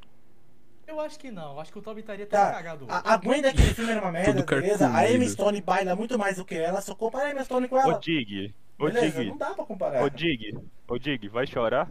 Eu 0.86 1.00
acho 1.00 1.18
que 1.18 1.30
não. 1.30 1.58
Acho 1.58 1.72
que 1.72 1.78
o 1.78 1.82
Toby 1.82 2.00
estaria 2.00 2.24
até 2.24 2.36
Tá, 2.36 2.52
cagado. 2.52 2.86
a, 2.88 3.14
a 3.14 3.16
Gwen 3.16 3.40
daquele 3.42 3.72
filme 3.74 3.90
era 3.92 4.00
uma 4.00 4.12
merda, 4.12 4.42
beleza? 4.44 4.88
A. 4.94 5.10
Emma 5.10 5.24
Stone 5.28 5.60
baila 5.60 5.96
muito 5.96 6.16
mais 6.18 6.36
do 6.36 6.44
que 6.44 6.54
ela, 6.54 6.80
só 6.80 6.94
compara 6.94 7.28
a 7.28 7.30
Emma 7.32 7.44
Stone 7.44 7.66
com 7.68 7.76
Ô 7.76 7.80
ela. 7.80 7.98
Dig, 7.98 8.54
ô 8.78 8.84
Beleza, 8.86 9.18
Dig, 9.18 9.30
não 9.30 9.36
dá 9.38 9.50
pra 9.54 9.64
comparar. 9.64 10.02
ô 10.02 10.08
Dig, 10.10 10.58
ô 10.88 10.98
Dig, 10.98 11.28
vai 11.28 11.46
chorar? 11.46 11.88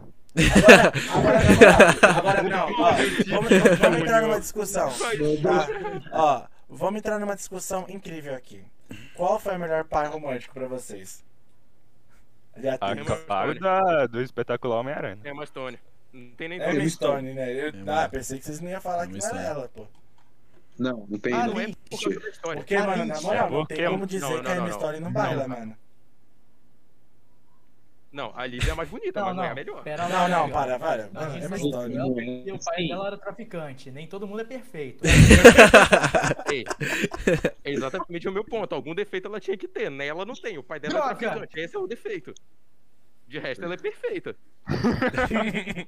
Agora, 1.14 1.38
agora, 1.38 1.42
na 1.42 1.52
moral, 1.52 2.18
agora 2.18 2.42
não, 2.42 2.66
ó, 2.66 2.92
vamos, 2.92 3.78
vamos- 3.78 3.98
entrar 4.00 4.22
numa 4.22 4.40
discussão. 4.40 4.90
Tá? 5.42 5.68
Ó, 6.12 6.46
vamos 6.68 6.98
entrar 6.98 7.18
numa 7.18 7.34
discussão 7.34 7.86
incrível 7.88 8.34
aqui. 8.34 8.62
Qual 9.14 9.38
foi 9.40 9.56
o 9.56 9.58
melhor 9.58 9.84
par 9.84 10.06
romântico 10.08 10.54
pra 10.54 10.68
vocês? 10.68 11.24
De 12.56 12.68
A 12.68 12.74
atriz. 12.74 12.96
Emma 12.98 13.04
capa 13.16 13.44
Stone. 13.44 13.60
da, 13.60 14.06
do 14.06 14.22
espetacular 14.22 14.80
Homem-Aranha. 14.80 15.18
É 15.24 15.32
uma 15.32 15.44
Stone. 15.46 15.78
Não 16.12 16.30
tem 16.36 16.48
nem 16.48 16.60
É 16.60 16.64
como. 16.66 16.76
Emma 16.80 16.88
Stone, 16.88 17.34
né? 17.34 17.52
Eu, 17.52 17.72
ah, 17.88 18.08
pensei 18.08 18.38
que 18.38 18.44
vocês 18.44 18.60
não 18.60 18.70
iam 18.70 18.80
falar 18.80 19.06
que 19.06 19.18
não 19.18 19.28
era 19.28 19.40
ela, 19.42 19.68
pô. 19.74 19.86
Não, 20.78 21.06
não 21.08 21.18
tem. 21.18 21.32
Ah, 21.34 21.46
não. 21.46 21.58
É 21.60 21.66
por 21.68 22.00
causa 22.00 22.20
da 22.20 22.28
história. 22.28 22.60
Porque, 22.60 22.78
mano, 22.78 23.04
na 23.06 23.20
moral, 23.20 23.50
não 23.50 23.66
tem 23.66 23.76
Porque- 23.78 23.90
como 23.90 24.06
dizer 24.06 24.20
não, 24.28 24.42
que 24.42 24.48
a 24.50 24.56
Emma 24.56 24.68
não, 24.68 24.78
Stone 24.78 25.00
não 25.00 25.06
não. 25.06 25.12
baila, 25.12 25.48
mano. 25.48 25.76
Não, 28.16 28.32
a 28.34 28.46
Lívia 28.46 28.72
é 28.72 28.74
mais 28.74 28.88
bonita, 28.88 29.20
Não, 29.20 29.26
mas 29.26 29.36
não 29.36 29.42
é 29.42 29.46
a 29.46 29.48
não. 29.50 29.54
melhor. 29.56 29.82
Pera 29.82 30.08
Não, 30.08 30.16
lá, 30.22 30.28
não, 30.28 30.50
para, 30.50 30.78
para. 30.78 31.04
A 31.04 31.08
Mano, 31.20 31.32
gente 31.34 31.44
Emma 31.44 31.58
sabe 31.58 31.68
Stone. 31.68 31.92
que 31.92 31.98
ela- 31.98 32.08
Não 32.08 32.18
é. 32.18 32.24
E 32.24 32.52
o 32.52 32.58
pai 32.64 32.76
Sim. 32.78 32.88
dela 32.88 33.06
era 33.08 33.18
traficante. 33.18 33.90
Nem 33.90 34.06
todo 34.06 34.26
mundo 34.26 34.40
é 34.40 34.44
perfeito. 34.48 35.04
Ei, 36.50 36.64
é 37.62 37.70
exatamente 37.70 38.26
o 38.26 38.32
meu 38.32 38.42
ponto. 38.42 38.74
Algum 38.74 38.94
defeito 38.94 39.28
ela 39.28 39.38
tinha 39.38 39.54
que 39.58 39.68
ter, 39.68 39.90
né? 39.90 40.06
Ela 40.06 40.24
não 40.24 40.32
tem. 40.34 40.56
O 40.56 40.62
pai 40.62 40.80
dela 40.80 40.94
Droga. 40.94 41.10
é 41.12 41.14
traficante. 41.28 41.60
Esse 41.60 41.76
é 41.76 41.78
o 41.78 41.86
defeito. 41.86 42.32
De 43.28 43.38
resto, 43.38 43.62
ela 43.62 43.74
é 43.74 43.76
perfeita. 43.76 44.34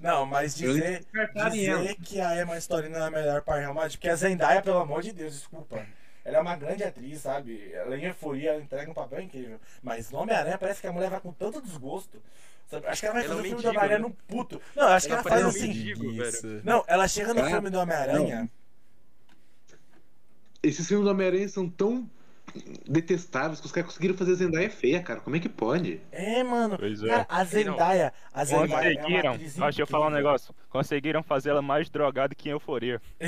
Não, 0.00 0.26
mas 0.26 0.56
dizer, 0.56 1.04
dizer 1.52 1.94
que 2.02 2.20
a 2.20 2.40
Emma 2.40 2.60
Stone 2.60 2.88
não 2.88 2.98
é 3.04 3.06
a 3.06 3.10
melhor 3.10 3.42
par 3.42 3.64
romântica, 3.64 3.98
porque 4.00 4.08
a 4.08 4.16
Zendaya, 4.16 4.60
pelo 4.62 4.78
amor 4.78 5.00
de 5.02 5.12
Deus, 5.12 5.34
desculpa. 5.34 5.86
Ela 6.24 6.38
é 6.38 6.40
uma 6.40 6.56
grande 6.56 6.84
atriz, 6.84 7.20
sabe? 7.20 7.72
Ela 7.72 7.96
em 7.96 8.04
euforia, 8.04 8.50
ela 8.52 8.62
entrega 8.62 8.90
um 8.90 8.94
papel 8.94 9.20
incrível. 9.20 9.58
Mas 9.82 10.10
no 10.10 10.18
Homem-Aranha 10.18 10.56
parece 10.58 10.80
que 10.80 10.86
a 10.86 10.92
mulher 10.92 11.10
vai 11.10 11.20
com 11.20 11.32
tanto 11.32 11.60
desgosto. 11.60 12.22
sabe? 12.70 12.86
Acho 12.86 13.00
que 13.00 13.06
ela 13.06 13.14
vai 13.14 13.24
Ela 13.24 13.34
é 13.34 13.36
fazer 13.36 13.54
um 13.54 13.56
o 13.56 13.60
filme 13.60 13.62
do 13.62 13.66
mendigo, 13.66 13.84
Homem-Aranha 13.84 13.98
né? 13.98 14.04
num 14.28 14.36
puto. 14.36 14.62
Não, 14.76 14.88
acho 14.88 15.06
que 15.06 15.12
Ela 15.12 15.20
ela 15.22 15.30
faz 15.30 15.44
assim. 15.44 15.68
mendigo. 15.68 16.04
Não, 16.64 16.84
ela 16.86 17.08
chega 17.08 17.34
no 17.34 17.44
filme 17.44 17.70
do 17.70 17.78
Homem-Aranha. 17.78 18.48
Esses 20.62 20.86
filmes 20.86 21.04
do 21.04 21.10
Homem-Aranha 21.10 21.48
são 21.48 21.68
tão 21.68 22.08
detestáveis 22.88 23.60
que 23.60 23.66
os 23.66 23.72
caras 23.72 23.88
conseguiram 23.88 24.14
fazer 24.14 24.34
Zendaya 24.34 24.68
feia, 24.70 25.02
cara. 25.02 25.20
Como 25.20 25.34
é 25.36 25.40
que 25.40 25.48
pode? 25.48 26.00
É, 26.10 26.42
mano. 26.42 26.76
Pois 26.78 27.02
é. 27.02 27.08
Cara, 27.08 27.26
a 27.28 27.44
Zendaya. 27.44 28.12
A 28.32 28.44
Zendaya 28.44 28.92
é 28.92 28.92
uma 28.92 29.02
Conseguiram. 29.02 29.36
Deixa 29.36 29.82
eu 29.82 29.86
falar 29.86 30.06
um 30.08 30.10
negócio. 30.10 30.54
Conseguiram 30.68 31.22
fazer 31.22 31.50
ela 31.50 31.62
mais 31.62 31.88
drogada 31.88 32.34
que 32.34 32.48
em 32.48 32.52
euforia. 32.52 33.00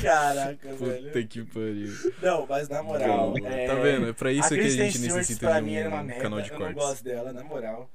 Caraca, 0.00 0.74
velho. 0.74 1.04
Puta 1.06 1.22
que 1.24 1.44
pariu. 1.44 1.92
Não, 2.22 2.46
mas 2.48 2.68
na 2.68 2.82
moral. 2.82 3.34
é... 3.44 3.66
Tá 3.66 3.74
vendo? 3.74 4.08
É 4.08 4.12
pra 4.12 4.32
isso 4.32 4.52
a 4.54 4.56
que 4.56 4.60
a 4.64 4.68
gente 4.68 4.98
Stewart, 4.98 5.14
necessita 5.16 5.46
pra 5.46 5.60
de 5.60 5.66
mim, 5.66 5.74
era 5.74 5.88
uma 5.88 6.00
um 6.00 6.04
merda. 6.04 6.22
canal 6.22 6.40
de 6.40 6.50
eu 6.50 6.58
não 6.58 6.66
cortes. 6.66 6.82
gosto 6.84 7.04
dela, 7.04 7.32
na 7.32 7.44
moral. 7.44 7.90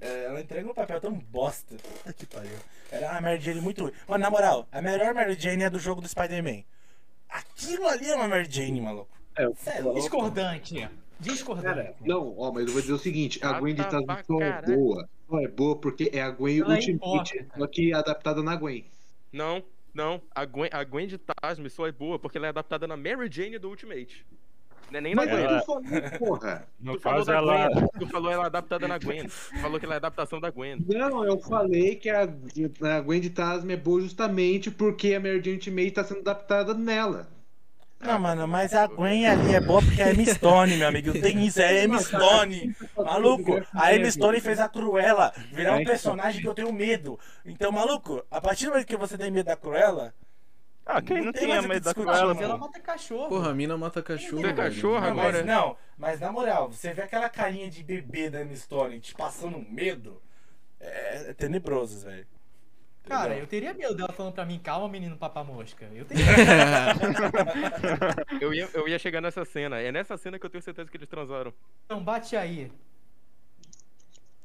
É, 0.00 0.26
ela 0.26 0.40
entrega 0.40 0.68
um 0.70 0.74
papel 0.74 1.00
tão 1.00 1.12
bosta. 1.12 1.74
Puta 1.76 2.12
que 2.12 2.26
pariu. 2.26 2.50
Era 2.90 3.10
uma 3.12 3.20
Mary 3.20 3.40
Jane 3.40 3.60
muito 3.60 3.82
ruim. 3.82 3.92
Mano, 4.06 4.22
na 4.22 4.30
moral, 4.30 4.68
a 4.70 4.80
melhor 4.80 5.12
Mary 5.12 5.34
Jane 5.38 5.64
é 5.64 5.70
do 5.70 5.78
jogo 5.78 6.00
do 6.00 6.08
Spider-Man. 6.08 6.62
Aquilo 7.28 7.86
ali 7.86 8.08
é 8.08 8.14
uma 8.14 8.28
Mary 8.28 8.48
Jane, 8.50 8.80
maluco. 8.80 9.10
É, 9.36 9.44
é. 9.44 9.92
Discordante. 9.94 10.88
Discordante. 11.20 11.66
Cara, 11.66 11.94
não, 12.00 12.38
ó, 12.38 12.52
mas 12.52 12.66
eu 12.66 12.72
vou 12.72 12.80
dizer 12.80 12.92
o 12.92 12.98
seguinte, 12.98 13.44
a 13.44 13.58
Gwen 13.58 13.74
de 13.74 13.82
só 13.82 14.40
é 14.40 14.62
boa. 14.62 15.08
Só 15.28 15.40
é 15.40 15.48
boa 15.48 15.76
porque 15.76 16.10
é 16.12 16.22
a 16.22 16.30
Gwen 16.30 16.60
Ela 16.60 16.74
é 16.74 16.76
Ultimate, 16.76 17.46
só 17.56 17.66
que 17.66 17.92
adaptada 17.92 18.42
na 18.42 18.56
Gwen. 18.56 18.84
Não, 19.32 19.62
não. 19.92 20.22
A 20.34 20.44
Gwen, 20.44 20.70
a 20.72 20.84
Gwen 20.84 21.08
de 21.08 21.18
Tasme 21.18 21.68
só 21.68 21.86
é 21.86 21.92
boa 21.92 22.18
porque 22.18 22.38
ela 22.38 22.46
é 22.46 22.50
adaptada 22.50 22.86
na 22.86 22.96
Mary 22.96 23.28
Jane 23.30 23.58
do 23.58 23.68
Ultimate. 23.68 24.24
Não 24.90 24.98
é 24.98 25.00
nem 25.02 25.14
na 25.14 25.22
Mas 25.26 25.30
Gwen. 25.30 25.60
falei, 25.60 26.18
porra. 26.18 26.66
No 26.80 26.94
Tu 26.94 27.00
falou 27.00 27.18
caso, 27.24 27.26
da 27.26 27.36
ela. 27.36 27.68
Gwen. 27.68 27.88
Tu 27.98 28.06
falou 28.08 28.30
ela 28.32 28.46
adaptada 28.46 28.88
na 28.88 28.98
Gwen. 28.98 29.26
Tu 29.26 29.58
falou 29.60 29.78
que 29.78 29.84
ela 29.84 29.94
é 29.94 29.96
adaptação 29.98 30.40
da 30.40 30.50
Gwen. 30.50 30.78
Não, 30.86 31.24
eu 31.24 31.38
falei 31.38 31.96
que 31.96 32.08
a, 32.08 32.22
a 32.22 33.00
Gwen 33.00 33.20
de 33.20 33.30
Tasman 33.30 33.74
é 33.74 33.76
boa 33.76 34.00
justamente 34.00 34.70
porque 34.70 35.14
a 35.14 35.20
Mary 35.20 35.42
Jane 35.42 35.56
Ultimate 35.56 35.90
tá 35.90 36.04
sendo 36.04 36.20
adaptada 36.20 36.72
nela. 36.74 37.28
Não, 38.00 38.16
mano, 38.18 38.46
mas 38.46 38.72
a 38.74 38.86
Gwen 38.86 39.26
ali 39.26 39.54
é 39.56 39.60
boa 39.60 39.82
porque 39.82 40.00
é 40.00 40.12
Emma 40.14 40.24
Stone, 40.24 40.76
meu 40.76 40.86
amigo. 40.88 41.12
Tem 41.20 41.44
isso, 41.44 41.60
é 41.60 41.84
Emma 41.84 41.98
Stone. 41.98 42.76
Maluco, 42.96 43.60
a 43.74 43.92
Emma 43.94 44.08
Stone 44.08 44.40
fez 44.40 44.60
a 44.60 44.68
Cruella 44.68 45.32
virar 45.52 45.74
um 45.76 45.84
personagem 45.84 46.40
que 46.40 46.46
eu 46.46 46.54
tenho 46.54 46.72
medo. 46.72 47.18
Então, 47.44 47.72
maluco, 47.72 48.24
a 48.30 48.40
partir 48.40 48.66
do 48.66 48.70
momento 48.70 48.86
que 48.86 48.96
você 48.96 49.18
tem 49.18 49.32
medo 49.32 49.46
da 49.46 49.56
Cruella, 49.56 50.14
Ah, 50.90 51.02
quem 51.02 51.18
Não 51.18 51.26
não 51.26 51.32
tem 51.34 51.42
tinha 51.42 51.60
medo 51.60 51.84
da 51.84 51.92
Mas 52.02 52.18
ela 52.18 52.34
pô? 52.34 52.58
mata 52.66 52.80
cachorro. 52.80 53.28
Porra, 53.28 53.50
a 53.50 53.54
mina 53.54 53.76
mata 53.76 54.02
cachorro. 54.02 54.46
É 54.46 54.54
cachorro 54.54 54.98
Não, 55.00 55.06
agora? 55.08 55.32
mas 55.38 55.44
não, 55.46 55.76
mas 55.98 56.20
na 56.20 56.32
moral, 56.32 56.72
você 56.72 56.94
vê 56.94 57.02
aquela 57.02 57.28
carinha 57.28 57.68
de 57.70 57.82
bebê 57.84 58.30
da 58.30 58.40
Emma 58.40 58.56
Stone 58.56 58.98
te 58.98 59.14
passando 59.14 59.58
medo, 59.70 60.22
é, 60.80 61.30
é 61.30 61.34
tenebroso, 61.34 62.00
velho. 62.06 62.26
Cara, 63.04 63.36
eu 63.36 63.46
teria 63.46 63.72
medo 63.74 63.94
dela 63.94 64.12
falando 64.12 64.32
pra 64.34 64.44
mim, 64.46 64.58
calma, 64.58 64.88
menino 64.88 65.16
papamosca. 65.16 65.86
Eu 65.94 66.04
teria. 66.08 66.24
Eu 68.40 68.52
ia, 68.54 68.68
eu 68.74 68.88
ia 68.88 68.98
chegar 68.98 69.20
nessa 69.20 69.44
cena. 69.44 69.78
É 69.80 69.90
nessa 69.92 70.16
cena 70.16 70.38
que 70.38 70.44
eu 70.46 70.50
tenho 70.50 70.62
certeza 70.62 70.90
que 70.90 70.96
eles 70.96 71.08
transaram. 71.08 71.52
Então 71.86 72.02
bate 72.02 72.36
aí. 72.36 72.70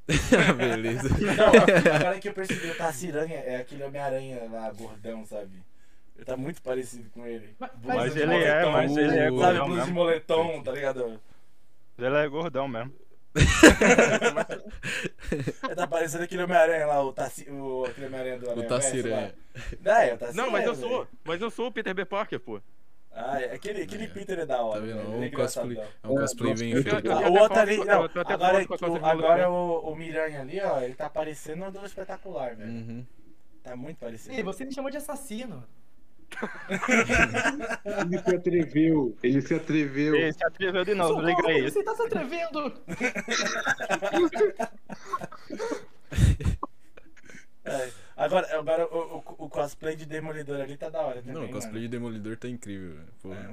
Beleza. 0.58 1.10
Não, 1.10 1.96
agora 1.96 2.20
que 2.20 2.28
eu 2.30 2.34
percebi, 2.34 2.70
o 2.72 2.76
Tassiranha 2.78 3.36
é 3.38 3.58
aquele 3.58 3.84
Homem-Aranha 3.84 4.48
lá, 4.52 4.70
gordão, 4.72 5.26
sabe? 5.26 5.64
Ele 6.16 6.26
tá 6.26 6.38
muito 6.38 6.62
parecido 6.62 7.10
com 7.12 7.26
ele. 7.26 7.56
Mas- 7.60 7.72
Blusa 7.76 7.98
Mas 7.98 8.16
ele 8.16 8.24
é, 8.24 8.38
moletom, 8.66 8.72
mas 8.72 8.98
ele 8.98 9.06
é 9.06 9.08
Sabe, 9.08 9.18
Sabe, 9.18 9.32
gordão 9.32 9.66
blusa 9.66 9.82
de 9.82 9.86
mesmo. 9.88 9.94
moletom, 9.94 10.64
tá 10.64 10.72
ligado? 10.72 11.20
Ele 11.98 12.16
é 12.18 12.28
gordão 12.28 12.68
mesmo. 12.68 12.94
Ele 15.64 15.76
tá 15.76 15.88
parecendo 15.88 16.24
aquele 16.24 16.44
Homem-Aranha 16.44 16.86
lá, 16.86 17.02
o, 17.04 17.12
Tassi, 17.12 17.50
o 17.50 17.86
aquele 17.86 18.06
Homem-Aranha 18.08 18.38
do 18.40 18.46
O 18.48 18.52
Aranha 18.52 18.68
Tassiranha. 18.68 19.36
Não, 19.82 19.92
é 19.96 20.14
o 20.14 20.18
Tassiranha. 20.18 20.34
Não, 20.46 20.52
mas 20.52 20.66
eu 20.66 20.76
velho. 20.76 20.88
sou. 20.88 21.08
Mas 21.24 21.42
eu 21.42 21.50
sou 21.50 21.68
o 21.68 21.72
Peter 21.72 21.94
B. 21.96 22.06
Parker, 22.06 22.40
pô. 22.40 22.62
Ah, 23.12 23.42
é, 23.42 23.54
aquele, 23.54 23.84
aquele 23.84 24.08
Peter 24.08 24.40
é 24.40 24.46
da 24.46 24.62
hora. 24.62 24.80
Tá 24.82 24.86
vendo? 24.86 24.98
velho, 24.98 25.14
É 25.14 25.18
ele 25.18 25.26
é 25.26 25.30
um 25.30 25.32
cosplay, 25.32 25.78
é 25.78 26.08
um 26.08 26.16
cosplay 26.16 26.54
bem 26.56 26.84
feito. 26.84 27.12
Ah, 27.12 27.30
o 27.30 27.34
outro 27.40 27.60
ali, 27.60 27.78
não, 27.78 28.04
agora, 28.26 28.66
de 28.66 28.86
agora 29.04 29.50
o, 29.50 29.92
o 29.92 29.96
Miranha 29.96 30.42
ali, 30.42 30.60
ó, 30.62 30.82
ele 30.82 30.96
tá 30.96 31.10
parecendo 31.10 31.72
do 31.72 31.86
espetacular, 31.86 32.56
velho. 32.56 32.72
Uhum. 32.72 33.06
Tá 33.64 33.76
muito 33.76 33.98
parecido. 33.98 34.36
Ei, 34.36 34.44
você 34.44 34.66
me 34.66 34.74
chamou 34.74 34.90
de 34.92 34.98
assassino. 34.98 35.64
Ele 37.86 38.18
se 38.20 38.36
atreveu, 38.36 39.18
ele 39.24 39.42
se 39.42 39.54
atreveu. 39.54 40.16
Ele 40.16 40.34
se 40.34 40.46
atreveu 40.46 40.84
de 40.86 40.96
novo, 40.96 41.22
liga 41.22 41.48
aí. 41.48 41.62
Você 41.64 41.84
tá 41.84 41.96
se 41.96 42.02
atrevendo? 42.04 42.74
É, 47.66 47.90
agora, 48.18 48.60
agora 48.60 48.86
o, 48.88 49.18
o, 49.18 49.24
o 49.46 49.50
cosplay 49.50 49.96
de 49.96 50.06
Demolidor 50.06 50.60
ali 50.60 50.76
tá 50.76 50.90
da 50.90 51.00
hora 51.00 51.22
também, 51.22 51.34
Não, 51.34 51.46
o 51.46 51.50
cosplay 51.50 51.84
de 51.84 51.88
Demolidor 51.88 52.36
tá 52.36 52.50
incrível, 52.50 52.98
velho. 53.24 53.24
mano. 53.24 53.40
É, 53.40 53.48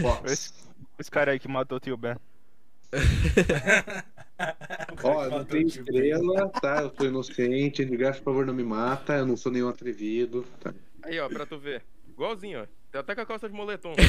mano. 0.00 0.16
Esse, 0.24 0.54
esse 0.98 1.10
cara 1.10 1.32
aí 1.32 1.38
que 1.38 1.48
matou 1.48 1.76
o 1.76 1.80
tio 1.80 1.98
Ben. 1.98 2.16
Ó, 5.02 5.24
eu 5.24 5.30
não 5.38 5.44
tenho 5.44 5.66
estrela, 5.66 6.48
tá? 6.60 6.82
Eu 6.82 6.92
sou 6.96 7.06
inocente, 7.06 7.82
Edgar, 7.82 8.14
por 8.16 8.24
favor, 8.24 8.46
não 8.46 8.54
me 8.54 8.64
mata, 8.64 9.14
eu 9.14 9.26
não 9.26 9.36
sou 9.36 9.50
nenhum 9.52 9.68
atrevido. 9.68 10.44
Tá? 10.60 10.72
Aí, 11.02 11.18
ó, 11.20 11.28
pra 11.28 11.46
tu 11.46 11.58
ver. 11.58 11.82
Igualzinho, 12.08 12.62
ó. 12.62 12.66
Tem 12.90 13.00
até 13.00 13.14
com 13.14 13.20
a 13.20 13.26
calça 13.26 13.48
de 13.48 13.54
moletom. 13.54 13.94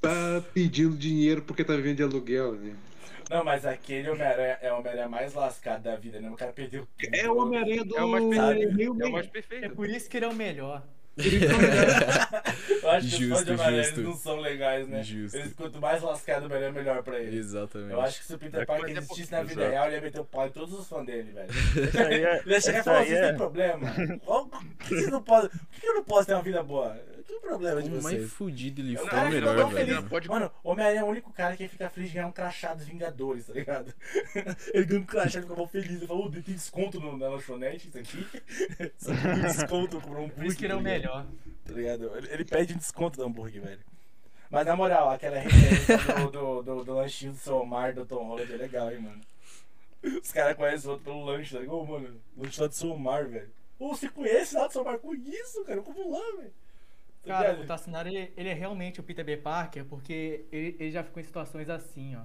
Tá 0.00 0.42
pedindo 0.52 0.96
dinheiro 0.96 1.42
porque 1.42 1.64
tá 1.64 1.74
vivendo 1.74 1.96
de 1.96 2.02
aluguel, 2.04 2.52
né? 2.52 2.76
Não, 3.28 3.42
mas 3.42 3.66
aquele 3.66 4.08
Homem-Aranha 4.10 4.58
é 4.60 4.72
o 4.72 4.76
Homem-Aranha 4.78 5.08
mais 5.08 5.34
lascado 5.34 5.82
da 5.82 5.96
vida, 5.96 6.20
né? 6.20 6.30
O 6.30 6.36
cara 6.36 6.52
perdeu. 6.52 6.86
É 7.12 7.28
o 7.28 7.38
Homem-Aranha 7.38 7.84
do 7.84 7.96
É 7.96 8.04
o 8.04 8.08
mais 8.08 8.24
perfeito. 8.24 9.02
É 9.02 9.06
o 9.08 9.12
mais 9.12 9.26
É 9.26 9.30
perfeito. 9.30 9.74
por 9.74 9.88
isso 9.88 10.08
que 10.08 10.16
ele 10.16 10.26
é 10.26 10.28
o 10.28 10.34
melhor. 10.34 10.82
Eu 12.82 12.90
acho 12.90 13.08
que 13.16 13.24
os 13.24 13.28
fãs 13.30 13.38
Justo, 13.38 13.44
de 13.44 13.52
Homem-Aranha 13.52 13.82
justo. 13.84 14.00
eles 14.00 14.08
não 14.10 14.16
são 14.16 14.36
legais, 14.40 14.88
né? 14.88 15.02
Justo. 15.02 15.36
Eles, 15.36 15.52
quanto 15.54 15.80
mais 15.80 16.02
lascado 16.02 16.42
o 16.42 16.46
Homem-Aranha, 16.46 16.72
melhor 16.72 17.02
pra 17.02 17.18
eles. 17.18 17.34
Exatamente. 17.34 17.92
Eu 17.92 18.00
acho 18.00 18.20
que 18.20 18.26
se 18.26 18.34
o 18.34 18.38
Peter 18.38 18.60
É, 18.60 18.64
Parker 18.66 18.96
existisse 18.96 19.32
na 19.32 19.42
vida 19.42 19.60
Exato. 19.62 19.70
real, 19.70 19.86
ele 19.86 19.96
ia 19.96 20.02
meter 20.02 20.20
o 20.20 20.24
pau 20.24 20.46
em 20.46 20.50
todos 20.50 20.78
os 20.78 20.88
fãs 20.88 21.06
dele, 21.06 21.32
velho. 21.32 21.48
É. 22.04 22.40
Ele 22.44 22.54
ia 22.54 22.60
chegar 22.60 22.80
e 22.80 22.82
falar, 22.82 23.04
vocês 23.04 23.18
é. 23.18 23.28
têm 23.28 23.36
problema. 23.36 23.94
Por 24.24 24.48
que, 24.78 24.88
vocês 24.94 25.08
não 25.10 25.22
podem, 25.22 25.50
por 25.50 25.80
que 25.80 25.86
eu 25.86 25.94
não 25.94 26.04
posso 26.04 26.26
ter 26.26 26.34
uma 26.34 26.42
vida 26.42 26.62
boa? 26.62 26.96
Que 27.26 27.40
problema 27.40 27.82
de 27.82 27.88
O 27.88 27.92
mais 28.02 28.16
vocês? 28.18 28.32
fudido 28.32 28.80
ele 28.82 28.96
foi 28.96 29.08
cara 29.08 29.28
o 29.28 29.30
melhor, 29.32 29.70
velho. 29.72 29.86
feliz. 29.94 30.08
Pode- 30.08 30.28
Mano, 30.28 30.50
o 30.62 30.70
Homem-Aranha 30.70 31.00
é 31.00 31.04
o 31.04 31.06
único 31.06 31.32
cara 31.32 31.56
que 31.56 31.66
fica 31.68 31.88
feliz 31.88 32.10
de 32.10 32.14
ganhar 32.16 32.26
um 32.28 32.32
crachá 32.32 32.74
dos 32.74 32.86
Vingadores, 32.86 33.46
tá 33.46 33.52
ligado? 33.54 33.94
Ele 34.74 34.84
ganha 34.84 35.00
um 35.00 35.06
crachá 35.06 35.38
e 35.38 35.42
fica 35.42 35.54
mal 35.54 35.66
feliz. 35.66 35.90
Ele 35.90 36.06
fala, 36.06 36.20
ô, 36.20 36.30
tem 36.30 36.40
desconto 36.42 37.00
no, 37.00 37.16
na 37.16 37.28
lanchonete, 37.28 37.88
isso 37.88 37.98
aqui. 37.98 38.26
Só 38.98 39.12
que 39.14 39.22
tem 39.22 39.40
desconto 39.40 40.00
por 40.00 40.16
um 40.18 40.26
isso 40.44 40.64
ele 40.64 40.72
é 40.72 40.76
o 40.76 40.78
tá 40.78 40.82
melhor. 40.84 41.26
Tá 41.64 41.72
ligado? 41.72 42.16
Ele, 42.16 42.28
ele 42.30 42.44
pede 42.44 42.74
um 42.74 42.76
desconto 42.78 43.16
do 43.18 43.24
hambúrguer, 43.24 43.62
velho. 43.62 43.80
Mas 44.50 44.66
na 44.66 44.76
moral, 44.76 45.10
aquela 45.10 45.38
referência 45.38 45.96
do, 45.96 46.30
do, 46.30 46.62
do, 46.62 46.84
do 46.84 46.94
lanchinho 46.94 47.32
do 47.32 47.38
seu 47.38 47.56
Omar, 47.56 47.92
do 47.94 48.04
Tom 48.06 48.22
Holland 48.28 48.52
é 48.52 48.56
legal, 48.56 48.92
hein, 48.92 49.00
mano. 49.00 49.20
Os 50.22 50.30
caras 50.30 50.54
conhecem 50.56 50.86
o 50.88 50.92
outro 50.92 51.04
pelo 51.06 51.24
lanche, 51.24 51.54
tá 51.54 51.60
ligado? 51.60 51.76
Ô, 51.78 51.84
mano, 51.86 52.20
lanche 52.36 52.60
lá 52.60 52.66
do 52.66 52.74
seu 52.74 52.90
Omar, 52.90 53.26
velho. 53.26 53.50
Ô, 53.78 53.88
você 53.88 54.08
conhece 54.08 54.54
lá 54.54 54.66
do 54.66 54.72
seu 54.72 54.82
Omar? 54.82 54.98
Conheço, 54.98 55.64
cara, 55.64 55.78
eu 55.78 55.82
como 55.82 56.10
lá, 56.12 56.36
velho. 56.36 56.52
Cara, 57.26 57.60
o 57.60 57.66
Tassinari, 57.66 58.14
ele, 58.14 58.32
ele 58.36 58.48
é 58.48 58.54
realmente 58.54 59.00
o 59.00 59.02
Peter 59.02 59.24
B. 59.24 59.36
Parker 59.36 59.84
porque 59.84 60.44
ele, 60.52 60.76
ele 60.78 60.90
já 60.90 61.02
ficou 61.02 61.20
em 61.20 61.24
situações 61.24 61.68
assim, 61.70 62.16
ó. 62.16 62.22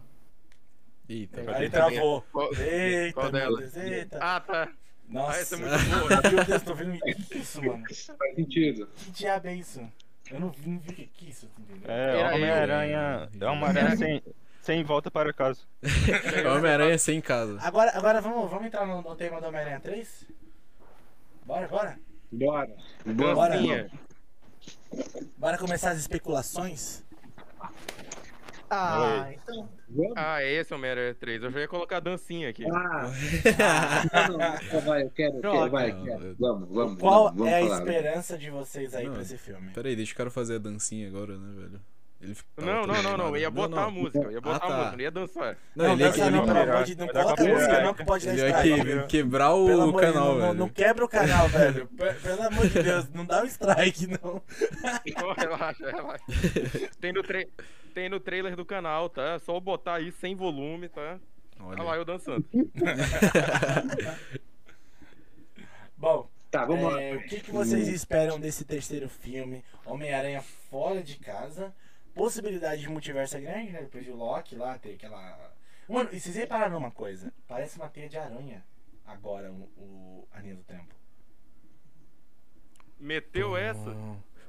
Eita, 1.08 1.42
Aí 1.42 1.64
ele 1.64 1.70
travou. 1.70 2.22
Qual- 2.32 2.54
Eita, 2.56 3.14
qual 3.14 3.32
dela? 3.32 3.58
Deus, 3.60 3.76
eita. 3.78 4.20
Ah, 4.22 4.40
tá. 4.40 4.70
Nossa. 5.08 5.38
Ah, 5.38 5.42
essa 5.42 5.56
é 5.56 5.58
muito 5.58 5.72
boa. 5.90 6.32
Meu 6.32 6.46
Deus, 6.46 6.62
tô 6.62 6.76
vendo. 6.76 7.00
Que 7.00 7.38
isso, 7.40 7.64
mano? 7.64 7.84
Faz 8.18 8.36
sentido. 8.36 8.88
Que 8.96 9.12
diabo 9.12 9.48
é 9.48 9.56
isso? 9.56 9.92
Eu 10.30 10.40
não 10.40 10.52
vi, 10.52 10.70
não 10.70 10.80
vi 10.80 10.90
o 10.92 10.94
que 10.94 11.26
é 11.26 11.30
isso, 11.30 11.50
entendeu? 11.58 11.90
É, 11.92 12.36
Homem-Aranha. 12.36 13.30
É 13.42 13.46
uma 13.48 13.68
aranha 13.70 13.98
sem, 13.98 14.22
sem 14.62 14.84
volta 14.84 15.10
para 15.10 15.34
casa. 15.34 15.62
É 16.46 16.48
Homem-Aranha 16.48 16.98
sem 17.00 17.20
casa. 17.20 17.58
Agora, 17.62 17.92
agora 17.98 18.22
vamos, 18.22 18.48
vamos 18.52 18.68
entrar 18.68 18.86
no, 18.86 19.02
no 19.02 19.16
tema 19.16 19.42
do 19.42 19.48
Homem-Aranha 19.48 19.80
3? 19.80 20.26
Bora, 21.44 21.68
bora. 21.68 22.00
Bora. 22.32 22.76
Bora. 23.08 23.50
Dancinha. 23.56 23.90
Bora 25.38 25.58
começar 25.58 25.92
as 25.92 26.00
especulações? 26.00 27.04
Ah, 28.72 29.26
Oi. 29.28 29.40
então. 29.44 29.70
Ah, 30.16 30.44
é 30.44 30.52
esse 30.54 30.72
Homem-Aranha 30.74 31.16
3. 31.16 31.42
Eu 31.44 31.52
já 31.52 31.60
ia 31.62 31.68
colocar 31.68 31.98
a 31.98 32.00
dancinha 32.00 32.50
aqui. 32.50 32.64
Ah, 32.70 33.10
não, 34.30 34.38
não, 34.38 34.82
vai, 34.82 35.02
eu 35.04 35.10
quero, 35.10 35.38
eu 35.38 35.42
quero, 35.42 35.72
vai, 35.72 35.92
Não, 35.92 36.04
quero. 36.06 36.24
eu- 36.26 36.36
Vamos, 36.38 36.70
vamos. 36.70 37.00
Qual 37.00 37.24
vamos, 37.26 37.38
vamos 37.40 37.52
é 37.54 37.58
a 37.58 37.64
falar. 37.68 37.78
esperança 37.80 38.38
de 38.38 38.50
vocês 38.52 38.94
aí 38.94 39.06
Não, 39.06 39.14
pra 39.14 39.22
esse 39.24 39.38
filme? 39.40 39.72
Pera 39.72 39.88
aí, 39.90 39.96
deixa 39.96 40.14
o 40.14 40.16
cara 40.18 40.30
fazer 40.30 40.56
a 40.56 40.60
dancinha 40.60 41.08
agora, 41.08 41.36
né, 41.38 41.62
velho? 41.62 41.82
Ele 42.22 42.36
Não, 42.58 42.86
não, 42.86 43.02
não, 43.02 43.18
não. 43.18 43.38
ia 43.38 43.50
botar 43.50 43.84
a 43.84 43.86
não. 43.86 43.92
música. 43.92 44.20
Eu 44.20 44.32
ia 44.32 44.42
botar 44.42 44.56
Ah, 44.56 44.58
a 44.58 44.60
tá. 44.70 44.76
música, 44.78 44.92
não 44.98 45.02
ia 45.02 45.12
dançar. 45.12 45.58
Não, 45.74 45.86
Não, 45.86 45.94
ele 45.94 46.04
dança 46.04 46.30
não, 46.30 46.44
pelo 46.46 46.54
virar. 46.60 46.74
amor 46.74 46.84
de 46.84 46.96
Deus. 46.96 47.08
Não 47.14 47.14
coloca 47.24 47.44
música 47.46 47.82
não 47.82 47.94
que 47.94 48.04
pode 48.06 48.26
dar 48.26 48.66
ele 48.66 48.90
ia 48.94 49.04
quebrar 49.04 49.54
o 49.56 49.94
canal, 49.94 50.14
não, 50.14 50.34
não, 50.34 50.42
velho. 50.42 50.54
não 50.56 50.70
quebra 50.70 51.06
o 51.06 51.08
canal, 51.08 51.48
velho. 51.48 51.88
Pe- 51.88 52.14
Pelo 52.16 52.42
amor 52.44 52.68
de 52.68 52.84
Deus, 52.84 53.10
não 53.14 53.26
dá 53.26 53.42
um 53.42 53.46
strike, 53.46 54.08
não. 54.22 54.42
Relaxa, 55.38 55.90
relaxa. 55.92 56.26
Tem 57.00 57.14
no, 57.14 57.24
tem 57.94 58.10
no 58.10 58.20
trailer 58.20 58.54
do 58.58 58.66
canal, 58.66 59.10
tá? 59.10 59.36
É 59.36 59.40
só 59.40 59.56
eu 59.56 59.62
botar 59.62 59.96
aí 59.96 60.12
sem 60.12 60.36
volume, 60.36 60.90
tá? 60.90 61.18
Olha 61.62 61.84
lá 61.84 61.96
eu 61.96 62.04
dançando. 62.04 62.46
Bom, 65.98 66.30
Tá, 66.52 66.66
vamos 66.66 66.92
lá. 66.92 67.00
é, 67.00 67.14
o 67.16 67.22
que, 67.28 67.42
que 67.42 67.52
vocês 67.52 67.88
esperam 67.90 68.40
desse 68.40 68.66
terceiro 68.66 69.08
filme? 69.08 69.64
Homem-Aranha 69.86 70.42
fora 70.72 71.00
de 71.04 71.16
casa. 71.18 71.72
Possibilidade 72.20 72.82
de 72.82 72.90
multiverso 72.90 73.38
é 73.38 73.40
grande, 73.40 73.72
né? 73.72 73.80
Depois 73.80 74.04
de 74.04 74.12
Loki 74.12 74.54
lá, 74.56 74.78
tem 74.78 74.94
aquela. 74.96 75.54
Mano, 75.88 76.10
e 76.12 76.20
vocês 76.20 76.36
repararam 76.36 76.74
numa 76.74 76.92
coisa? 76.92 77.32
Parece 77.48 77.78
uma 77.78 77.88
teia 77.88 78.10
de 78.10 78.18
aranha 78.18 78.62
agora 79.08 79.50
o, 79.52 79.64
o 79.78 80.28
Aninha 80.34 80.56
do 80.56 80.64
Tempo. 80.64 80.94
Meteu 83.00 83.56
essa? 83.56 83.96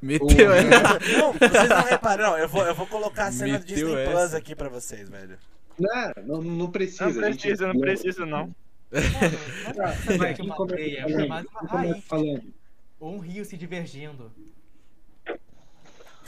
Meteu 0.02 0.52
é. 0.52 0.64
Não, 0.64 1.32
vocês 1.32 1.68
não 1.68 1.84
repararam. 1.84 2.36
Eu 2.36 2.48
vou, 2.48 2.64
eu 2.66 2.74
vou 2.74 2.86
colocar 2.88 3.26
a 3.26 3.32
cena 3.32 3.58
do 3.58 3.60
Meteu 3.60 3.76
Disney 3.76 4.02
essa. 4.02 4.10
Plus 4.10 4.34
aqui 4.34 4.56
pra 4.56 4.68
vocês, 4.68 5.08
velho. 5.08 5.38
Não, 5.78 6.12
não, 6.24 6.42
não 6.42 6.70
precisa. 6.70 7.08
Não 7.08 7.28
a 7.28 7.30
gente- 7.30 7.40
precisa, 7.42 7.72
não 7.72 7.80
precisa, 7.80 8.26
não. 8.26 8.54
Não 8.90 10.24
é 10.26 10.34
uma 10.42 11.22
é 11.22 11.26
mais 11.28 11.46
uma 11.46 11.60
Quem 11.60 11.68
começa 11.68 11.92
raiz. 11.92 12.04
falando? 12.04 12.54
Ou 12.98 13.14
um 13.14 13.18
rio 13.20 13.44
se 13.44 13.56
divergindo. 13.56 14.32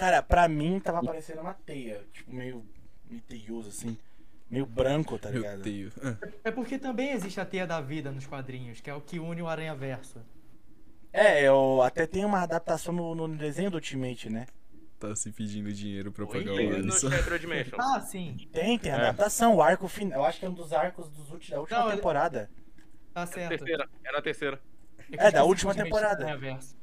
Cara, 0.03 0.21
pra 0.21 0.49
mim 0.49 0.81
tava 0.81 1.01
parecendo 1.01 1.43
uma 1.43 1.55
teia. 1.55 2.05
Tipo, 2.13 2.33
meio, 2.35 2.67
meio 3.09 3.23
teioso, 3.23 3.69
assim. 3.69 3.97
Meio 4.51 4.67
branco, 4.67 5.17
tá 5.17 5.31
Meu 5.31 5.43
ligado? 5.43 5.63
Deus. 5.63 5.95
É 6.43 6.51
porque 6.51 6.77
também 6.77 7.13
existe 7.13 7.41
a 7.41 7.45
teia 7.45 7.69
da 7.69 7.81
vida 7.81 8.11
nos 8.11 8.27
quadrinhos, 8.27 8.81
que 8.81 8.91
é 8.91 8.95
o 8.95 9.01
que 9.01 9.21
une 9.21 9.41
o 9.41 9.47
Aranha 9.47 9.77
Verso. 9.77 10.19
É, 11.13 11.47
eu 11.47 11.81
até 11.83 12.05
tem 12.05 12.25
uma 12.25 12.41
adaptação 12.43 12.93
no, 12.93 13.15
no 13.15 13.29
desenho 13.37 13.71
do 13.71 13.75
Ultimate, 13.77 14.29
né? 14.29 14.47
Tá 14.99 15.15
se 15.15 15.31
pedindo 15.31 15.73
dinheiro 15.73 16.11
pra 16.11 16.25
Oi? 16.25 16.33
pagar 16.33 16.53
o 16.53 16.57
Tem 16.57 16.69
no 16.71 16.75
Alisson. 16.79 17.09
Ah, 17.79 18.01
sim, 18.01 18.37
Tem, 18.53 18.77
tem 18.81 18.91
É. 18.91 18.95
adaptação, 18.97 19.55
o 19.55 19.63
arco 19.63 19.87
final. 19.87 20.19
Eu 20.19 20.25
acho 20.25 20.41
que 20.41 20.47
é 20.47 20.49
um 20.49 20.55
dos 20.55 20.73
arcos 20.73 21.09
dos 21.11 21.31
últimos, 21.31 21.49
da 21.51 21.61
última 21.61 21.79
Não, 21.79 21.87
ele- 21.87 21.97
temporada. 21.97 22.51
tá 23.15 23.21
É 23.21 23.25
na 23.25 23.27
certo. 23.29 23.49
terceira, 23.51 23.89
é 24.05 24.13
na 24.13 24.21
terceira. 24.21 24.61
que 25.07 25.15
É, 25.21 25.31
da 25.31 25.45
última 25.45 25.73
temporada. 25.73 26.25
Aranha 26.25 26.39
Verso. 26.39 26.77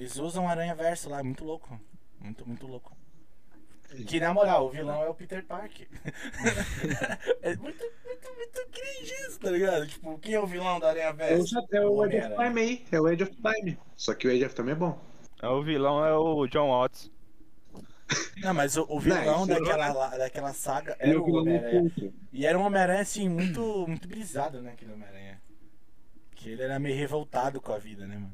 É, 0.00 0.02
eles 0.02 0.16
usam 0.16 0.48
Aranha 0.48 0.74
Verso 0.74 1.10
lá, 1.10 1.22
muito 1.22 1.44
louco. 1.44 1.78
Muito, 2.18 2.46
muito 2.46 2.66
louco. 2.66 2.96
Que 4.06 4.20
na 4.20 4.32
moral, 4.32 4.66
o 4.66 4.70
vilão 4.70 5.02
é 5.02 5.08
o 5.08 5.14
Peter 5.14 5.44
Parker. 5.44 5.88
é 7.42 7.56
muito, 7.56 7.84
muito, 8.04 8.34
muito 8.36 8.68
cringe 8.70 9.12
isso, 9.28 9.40
tá 9.40 9.50
ligado? 9.50 9.86
Tipo, 9.88 10.16
quem 10.18 10.34
é 10.34 10.40
o 10.40 10.46
vilão 10.46 10.78
da 10.78 10.90
Aranha 10.90 11.06
É 11.06 11.12
o, 11.12 11.16
Verso? 11.16 11.58
é 11.72 11.80
o 11.86 12.04
Edge 12.06 12.18
of. 12.18 12.36
Time 12.36 12.60
aí. 12.60 12.84
É 12.92 13.00
o 13.00 13.08
Edge 13.08 13.24
of 13.24 13.32
Time. 13.34 13.78
Só 13.96 14.14
que 14.14 14.28
o 14.28 14.30
Edge 14.30 14.44
of 14.44 14.54
Time 14.54 14.70
é 14.70 14.74
bom. 14.76 14.98
É, 15.42 15.48
O 15.48 15.62
vilão 15.62 16.04
é 16.04 16.14
o 16.14 16.46
John 16.46 16.68
Watts. 16.68 17.10
Não, 18.42 18.54
mas 18.54 18.76
o, 18.76 18.86
o 18.88 19.00
vilão 19.00 19.44
é 19.44 19.46
daquela, 19.46 19.92
la- 19.92 20.16
daquela 20.18 20.52
saga 20.52 20.96
é 21.00 21.10
era 21.10 21.20
o 21.20 21.32
Homem-Aranha. 21.32 21.92
E 22.32 22.46
era 22.46 22.58
um 22.58 22.62
Homem-Aranha, 22.62 23.02
assim, 23.02 23.28
muito, 23.28 23.86
muito 23.88 24.06
brisado, 24.08 24.60
né, 24.62 24.72
aquele 24.72 24.92
Homem-Aranha. 24.92 25.40
Que 26.36 26.50
ele 26.50 26.62
era 26.62 26.78
meio 26.78 26.96
revoltado 26.96 27.60
com 27.60 27.72
a 27.72 27.78
vida, 27.78 28.06
né, 28.06 28.14
mano? 28.16 28.32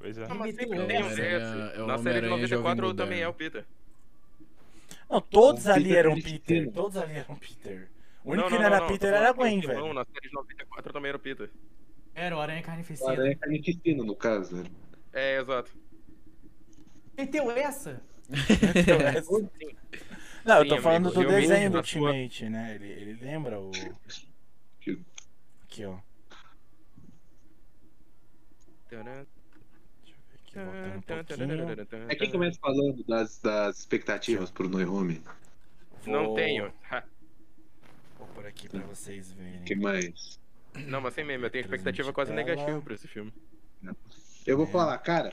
Pois 0.00 0.18
é. 0.18 0.24
Ah, 0.28 0.34
mas 0.34 0.54
sempre 0.56 0.78
É 0.78 0.82
o 0.82 0.86
tem 0.86 1.02
um 1.02 1.06
Homem-Aranha- 1.06 1.38
desse. 1.38 1.78
é 1.78 1.82
o 1.82 1.86
Na 1.86 1.98
série 1.98 2.20
de 2.20 2.26
Homem-Aranha 2.26 2.46
jovem 2.48 2.74
94 2.74 2.94
também 2.94 3.20
é 3.20 3.28
o 3.28 3.34
Peter. 3.34 3.64
Não, 5.10 5.20
todos 5.20 5.66
O 5.66 5.70
ali 5.72 5.84
Peter 5.84 5.98
eram 5.98 6.12
Cristina. 6.14 6.40
Peter. 6.40 6.72
Todos 6.72 6.96
ali 6.96 7.12
eram 7.14 7.36
Peter. 7.36 7.88
O 8.24 8.32
único 8.32 8.48
que 8.48 8.54
não 8.54 8.62
era 8.64 8.86
Peter 8.86 9.12
era 9.14 9.32
Gwen, 9.32 9.58
O 9.58 9.66
velho. 9.68 9.92
Na 9.94 10.04
série 10.04 10.28
de 10.28 10.34
94 10.34 10.92
também 10.92 11.08
era 11.10 11.16
o 11.16 11.20
Peter. 11.20 11.50
Era 12.14 12.36
o 12.36 12.40
Aranha 12.40 12.60
O 12.60 12.64
Carnificina. 12.64 13.10
Aranha 13.12 13.36
Carnificina, 13.36 14.04
no 14.04 14.16
caso. 14.16 14.56
né? 14.56 14.64
É, 15.12 15.40
exato. 15.40 15.70
Meteu 17.16 17.50
essa? 17.50 18.02
Não, 20.44 20.56
eu 20.58 20.62
Sim, 20.62 20.68
tô 20.70 20.78
falando 20.80 21.06
amigo, 21.08 21.22
do 21.22 21.28
desenho 21.28 21.70
do 21.70 21.76
na 21.78 21.82
sua- 21.82 22.08
Ultimate, 22.10 22.48
né? 22.48 22.74
Ele, 22.76 22.86
ele 22.88 23.12
lembra 23.24 23.60
o. 23.60 23.70
Aqui, 25.64 25.84
ó. 25.84 25.98
Ver 28.88 29.04
aqui, 30.58 30.90
voltando 30.92 30.96
um 30.96 31.00
pouquinho. 31.26 32.06
É 32.08 32.14
quem 32.14 32.30
começa 32.30 32.58
falando 32.60 33.04
das, 33.04 33.38
das 33.38 33.78
expectativas 33.78 34.50
pro 34.50 34.68
No 34.68 34.78
Home? 34.96 35.22
Não 36.06 36.26
Vou- 36.26 36.34
tenho. 36.34 36.72
Ha. 36.90 37.02
Vou 38.18 38.26
por 38.28 38.46
aqui 38.46 38.68
pra 38.68 38.80
vocês 38.80 39.32
verem. 39.32 39.60
O 39.60 39.64
que 39.64 39.74
mais? 39.76 40.40
Não, 40.86 41.00
mas 41.00 41.14
sem 41.14 41.24
meme, 41.24 41.44
eu 41.44 41.50
tenho 41.50 41.62
expectativa 41.62 42.12
quase 42.12 42.32
negativa 42.32 42.80
pra 42.80 42.94
esse 42.94 43.08
filme. 43.08 43.32
Eu 44.46 44.56
vou 44.56 44.66
É. 44.66 44.70
falar, 44.70 44.96
cara. 44.98 45.32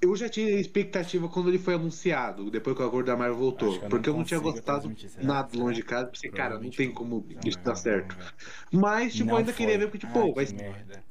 Eu 0.00 0.14
já 0.14 0.28
tinha 0.28 0.50
expectativa 0.50 1.26
quando 1.28 1.48
ele 1.48 1.58
foi 1.58 1.74
anunciado, 1.74 2.50
depois 2.50 2.76
que 2.76 2.82
o 2.82 2.86
acordo 2.86 3.06
da 3.06 3.16
Marvel 3.16 3.36
voltou. 3.38 3.74
Eu 3.76 3.88
porque 3.88 4.08
eu 4.10 4.14
não 4.16 4.24
tinha 4.24 4.38
gostado 4.38 4.94
nada 5.22 5.48
Será? 5.50 5.62
longe 5.62 5.76
de 5.76 5.82
casa. 5.82 6.06
Pensei, 6.08 6.30
cara, 6.30 6.58
não 6.60 6.70
tem 6.70 6.92
como 6.92 7.26
Não, 7.28 7.40
isso 7.48 7.58
dar 7.60 7.74
certo. 7.74 8.14
Mas, 8.70 9.14
tipo, 9.14 9.34
ainda 9.34 9.52
queria 9.54 9.74
foi. 9.74 9.78
ver, 9.78 9.90
porque, 9.90 10.06
tipo, 10.06 10.18
Ai, 10.18 10.26
pô, 10.26 10.34
vai 10.34 10.44
que 10.46 10.54
merda. 10.54 11.02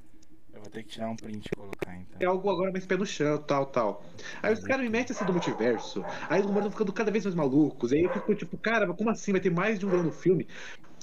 Vou 0.66 0.72
ter 0.72 0.84
que 0.84 0.90
tirar 0.90 1.10
um 1.10 1.16
print 1.16 1.46
e 1.46 1.56
colocar 1.56 1.96
então. 1.96 2.18
é 2.20 2.26
algo 2.26 2.50
agora 2.50 2.72
mais 2.72 2.86
pé 2.88 2.98
no 2.98 3.06
chão, 3.06 3.38
tal, 3.38 3.68
tal. 3.68 4.04
Aí 4.42 4.52
os 4.52 4.62
caras 4.62 4.84
me 4.84 4.90
metem 4.90 5.14
essa 5.14 5.24
do 5.24 5.32
multiverso, 5.32 6.04
aí 6.28 6.40
os 6.40 6.46
números 6.48 6.64
vão 6.64 6.72
ficando 6.72 6.92
cada 6.92 7.12
vez 7.12 7.24
mais 7.24 7.36
malucos, 7.36 7.94
aí 7.94 8.04
eu 8.04 8.12
fico 8.12 8.34
tipo, 8.34 8.58
cara, 8.58 8.88
mas 8.88 8.98
como 8.98 9.12
assim? 9.12 9.32
Vai 9.32 9.40
ter 9.40 9.52
mais 9.52 9.78
de 9.78 9.86
um 9.86 10.04
no 10.04 10.12
filme? 10.12 10.48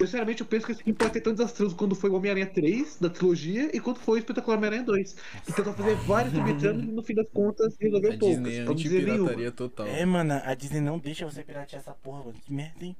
Eu, 0.01 0.07
sinceramente, 0.07 0.41
eu 0.41 0.47
penso 0.47 0.67
que 0.67 0.73
esse 0.73 0.83
filme 0.83 0.99
pode 0.99 1.13
ter 1.13 1.21
tão 1.21 1.33
desastroso 1.33 1.77
quando 1.77 1.95
foi 1.95 2.11
o 2.11 2.15
Homem-Aranha 2.15 2.47
3, 2.47 2.99
da 2.99 3.09
trilogia, 3.09 3.71
e 3.73 3.79
quando 3.79 3.99
foi 3.99 4.19
o 4.19 4.21
Espetacular 4.21 4.57
Homem-Aranha 4.57 4.83
2. 4.85 5.17
Que 5.45 5.53
tentou 5.53 5.73
fazer 5.75 5.95
vários 5.97 6.35
subtramas 6.35 6.83
e, 6.83 6.87
no 6.87 7.03
fim 7.03 7.15
das 7.15 7.29
contas, 7.29 7.77
resolveu 7.79 8.13
A 8.13 8.19
poucas, 8.19 8.43
Disney 8.43 8.57
é 8.57 8.63
anti-pirataria 8.63 9.53
total. 9.53 9.87
É, 9.87 10.05
mano, 10.05 10.41
a 10.45 10.55
Disney 10.55 10.81
não 10.81 10.99
deixa 10.99 11.25
você 11.25 11.45
piratear 11.45 11.81
essa 11.81 11.93
porra, 11.93 12.25
mano. 12.25 12.35
Que 12.43 12.53
merda, 12.53 12.85
hein? 12.85 12.97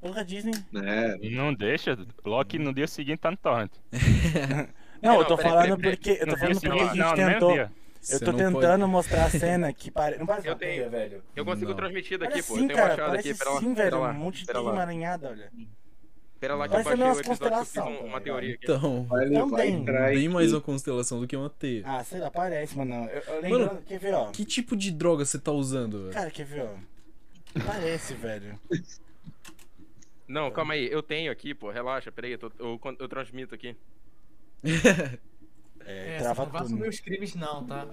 Porra, 0.00 0.24
Disney. 0.24 0.52
É, 0.74 1.30
Não 1.30 1.52
deixa, 1.52 1.98
Loki 2.24 2.58
no 2.58 2.72
dia 2.72 2.86
seguinte 2.86 3.18
tá 3.18 3.30
no 3.30 3.36
torrent. 3.36 3.72
Não, 5.06 5.14
eu 5.14 5.20
Não, 5.20 5.26
tô 5.28 5.36
peraí, 5.36 5.52
falando 5.52 5.76
peraí, 5.80 5.96
porque. 5.96 6.10
Eu 6.10 6.26
No 6.26 6.32
tô 6.32 6.38
falando 6.38 6.60
porque 6.60 6.68
a 6.80 6.86
gente 6.86 6.96
não, 6.98 7.14
tentou. 7.14 7.56
Eu 8.08 8.20
tô 8.20 8.32
tentando 8.32 8.52
pode- 8.80 8.84
mostrar 8.92 9.24
a 9.24 9.30
cena 9.30 9.72
que 9.72 9.90
parece. 9.90 10.18
Não 10.20 10.26
parece 10.26 10.46
Eu 10.46 10.54
teia, 10.54 10.78
tenho. 10.78 10.90
velho. 10.90 11.22
Eu 11.34 11.44
consigo 11.44 11.70
Não. 11.70 11.76
transmitir 11.76 12.18
daqui, 12.18 12.40
pô. 12.42 12.54
assim, 12.54 12.62
Eu 12.62 12.68
tenho 12.68 12.78
cara, 12.78 13.12
aqui. 13.14 13.34
Pera 13.34 13.50
lá, 13.50 13.60
sim, 13.60 13.74
pera 13.74 13.90
velho. 13.90 14.02
lá. 14.02 14.10
Um 14.10 14.14
monte 14.14 14.38
de 14.40 14.46
Pera 14.46 14.58
teia 14.60 14.70
emaranhada, 14.70 15.28
olha. 15.30 15.52
Pera 16.38 16.54
lá 16.54 16.68
que 16.68 16.74
eu 16.76 16.82
Parece 16.84 16.88
baixei 16.90 17.04
meio 17.04 17.16
o 17.16 17.18
episódio 17.18 17.24
que 17.24 17.30
eu 17.30 17.34
fiz 17.34 17.38
constelação, 17.38 17.88
um- 17.88 17.96
tá 17.96 18.00
uma 18.00 18.06
ligado? 18.06 18.22
teoria 18.24 18.54
aqui. 18.54 18.64
Então, 18.64 19.06
Também. 19.50 19.84
bem 19.84 20.28
mais 20.28 20.52
uma 20.52 20.60
constelação 20.62 21.18
do 21.20 21.26
que 21.26 21.34
uma 21.36 21.50
teia. 21.50 21.82
Ah, 21.84 22.04
sei 22.04 22.20
lá, 22.20 22.30
parece, 22.30 22.76
mano. 22.76 23.08
Eu, 23.10 23.22
eu 23.34 23.40
lembrando. 23.40 23.82
Quer 23.86 23.98
ver, 23.98 24.14
ó? 24.14 24.26
Que 24.30 24.44
tipo 24.44 24.76
de 24.76 24.90
droga 24.92 25.24
você 25.24 25.38
tá 25.38 25.50
usando, 25.50 26.02
velho? 26.02 26.12
Cara, 26.12 26.30
quer 26.30 26.44
ver, 26.44 26.62
ó? 26.62 27.60
Parece, 27.64 28.14
velho. 28.14 28.60
Não, 30.28 30.50
calma 30.50 30.74
aí. 30.74 30.90
Eu 30.90 31.02
tenho 31.02 31.30
aqui, 31.32 31.54
pô. 31.54 31.70
Relaxa, 31.70 32.12
peraí. 32.12 32.32
Eu, 32.32 32.38
tô- 32.38 32.52
eu, 32.58 32.80
eu 33.00 33.08
transmito 33.08 33.54
aqui. 33.54 33.76
É, 35.88 36.16
É, 36.16 36.18
trava 36.18 36.44
não 36.46 36.52
vai 36.52 36.62
tudo. 36.64 36.88
os 36.88 37.00
crimes 37.00 37.34
não, 37.34 37.64
tá? 37.64 37.86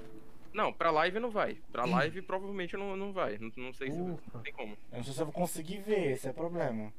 Não, 0.53 0.71
pra 0.73 0.91
live 0.91 1.19
não 1.19 1.29
vai. 1.31 1.55
Pra 1.71 1.85
live 1.85 2.21
provavelmente 2.21 2.75
não, 2.77 2.95
não 2.95 3.11
vai. 3.13 3.37
Não, 3.37 3.51
não 3.57 3.73
sei 3.73 3.91
se 3.91 3.99
Ufa. 3.99 4.21
não 4.33 4.41
tem 4.41 4.53
como. 4.53 4.77
Eu 4.91 4.97
não 4.97 5.03
sei 5.03 5.13
se 5.13 5.19
eu 5.21 5.25
vou 5.25 5.33
conseguir 5.33 5.79
ver, 5.81 6.11
esse 6.11 6.27
é 6.27 6.31
o 6.31 6.33
problema. 6.33 6.93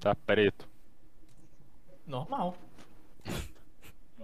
Tá 0.00 0.14
preto. 0.14 0.68
Normal. 2.06 2.56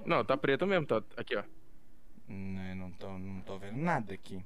Não, 0.05 0.25
tá 0.25 0.37
preto 0.37 0.67
mesmo. 0.67 0.87
Tá 0.87 1.03
aqui, 1.17 1.37
ó. 1.37 1.43
Não, 2.29 2.63
eu 2.69 2.77
não 2.77 2.91
tô, 2.93 3.19
não 3.19 3.41
tô 3.43 3.59
vendo 3.59 3.79
nada 3.79 4.13
aqui. 4.15 4.45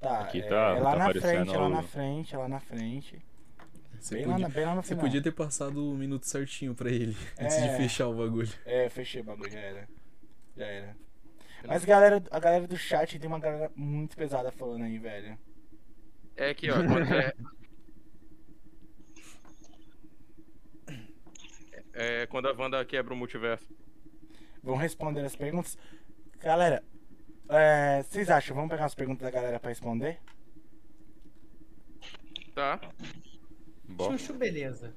Tá, 0.00 0.20
Aqui 0.20 0.40
é, 0.40 0.48
tá- 0.48 0.76
é 0.76 0.80
lá 0.80 0.92
tá 0.92 0.96
na 0.98 1.04
aparecendo 1.04 1.30
frente, 1.44 1.54
é 1.54 1.58
lá 1.58 1.68
na 1.68 1.82
frente, 1.82 2.34
é 2.34 2.38
lá 2.38 2.48
na 2.48 2.60
frente. 2.60 3.22
Você 4.00 4.14
Bem 4.16 4.24
lá, 4.24 4.32
podia, 4.32 4.48
na, 4.48 4.54
bem 4.54 4.64
lá 4.64 4.74
no 4.74 4.82
você 4.82 4.88
final. 4.88 5.04
podia 5.04 5.22
ter 5.22 5.32
passado 5.32 5.92
o 5.92 5.94
minuto 5.96 6.26
certinho 6.26 6.74
pra 6.74 6.90
ele, 6.90 7.14
antes 7.38 7.56
É. 7.56 7.68
de 7.70 7.76
fechar 7.76 8.08
o 8.08 8.14
bagulho. 8.16 8.48
É, 8.64 8.88
fechei 8.88 9.20
o 9.20 9.24
bagulho, 9.24 9.50
já 9.50 9.60
era. 9.60 9.88
Já 10.56 10.66
era. 10.66 10.96
Mas 11.66 11.84
galera, 11.84 12.22
a 12.30 12.40
galera 12.40 12.66
do 12.66 12.76
chat 12.76 13.18
tem 13.18 13.28
uma 13.28 13.38
galera 13.38 13.70
muito 13.76 14.16
pesada 14.16 14.50
falando 14.50 14.84
aí, 14.84 14.98
velho. 14.98 15.38
É 16.34 16.50
aqui, 16.50 16.70
ó. 16.70 16.76
quando 16.76 17.04
é... 17.14 17.34
é 21.92 22.26
quando 22.26 22.48
a 22.48 22.52
Wanda 22.52 22.84
quebra 22.84 23.12
o 23.12 23.16
multiverso. 23.16 23.68
Vão 24.62 24.76
responder 24.76 25.24
as 25.24 25.36
perguntas. 25.36 25.76
Galera, 26.38 26.82
é, 27.48 28.02
vocês 28.02 28.30
acham? 28.30 28.54
Vamos 28.56 28.70
pegar 28.70 28.86
as 28.86 28.94
perguntas 28.94 29.22
da 29.22 29.30
galera 29.30 29.60
pra 29.60 29.68
responder? 29.70 30.18
Tá? 32.54 32.80
Bom. 33.90 34.12
Chuchu, 34.16 34.34
beleza. 34.34 34.94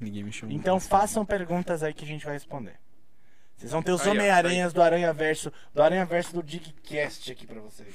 Ninguém 0.00 0.22
me 0.24 0.32
chamou. 0.32 0.54
Então 0.54 0.78
façam 0.78 1.24
perguntas 1.26 1.82
aí 1.82 1.92
que 1.92 2.04
a 2.04 2.08
gente 2.08 2.24
vai 2.24 2.34
responder. 2.34 2.78
Vocês 3.56 3.72
vão 3.72 3.82
ter 3.82 3.90
os 3.90 4.06
Homem-Aranhas 4.06 4.72
do 4.72 4.80
Aranha 4.80 5.12
Verso, 5.12 5.52
do 5.74 5.82
Aranha 5.82 6.06
Verso 6.06 6.32
do 6.32 6.42
Digcast 6.42 7.32
aqui 7.32 7.44
pra 7.46 7.60
vocês. 7.60 7.94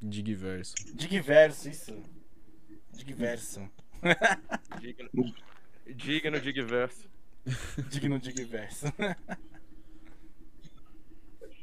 Digverso. 0.00 0.74
Digverso, 0.94 1.68
isso. 1.68 2.02
Digverso. 2.92 3.68
Digno. 4.80 5.34
Digno 5.86 6.40
Digverso. 6.40 7.10
Digno 7.90 8.18
Digverso. 8.20 8.86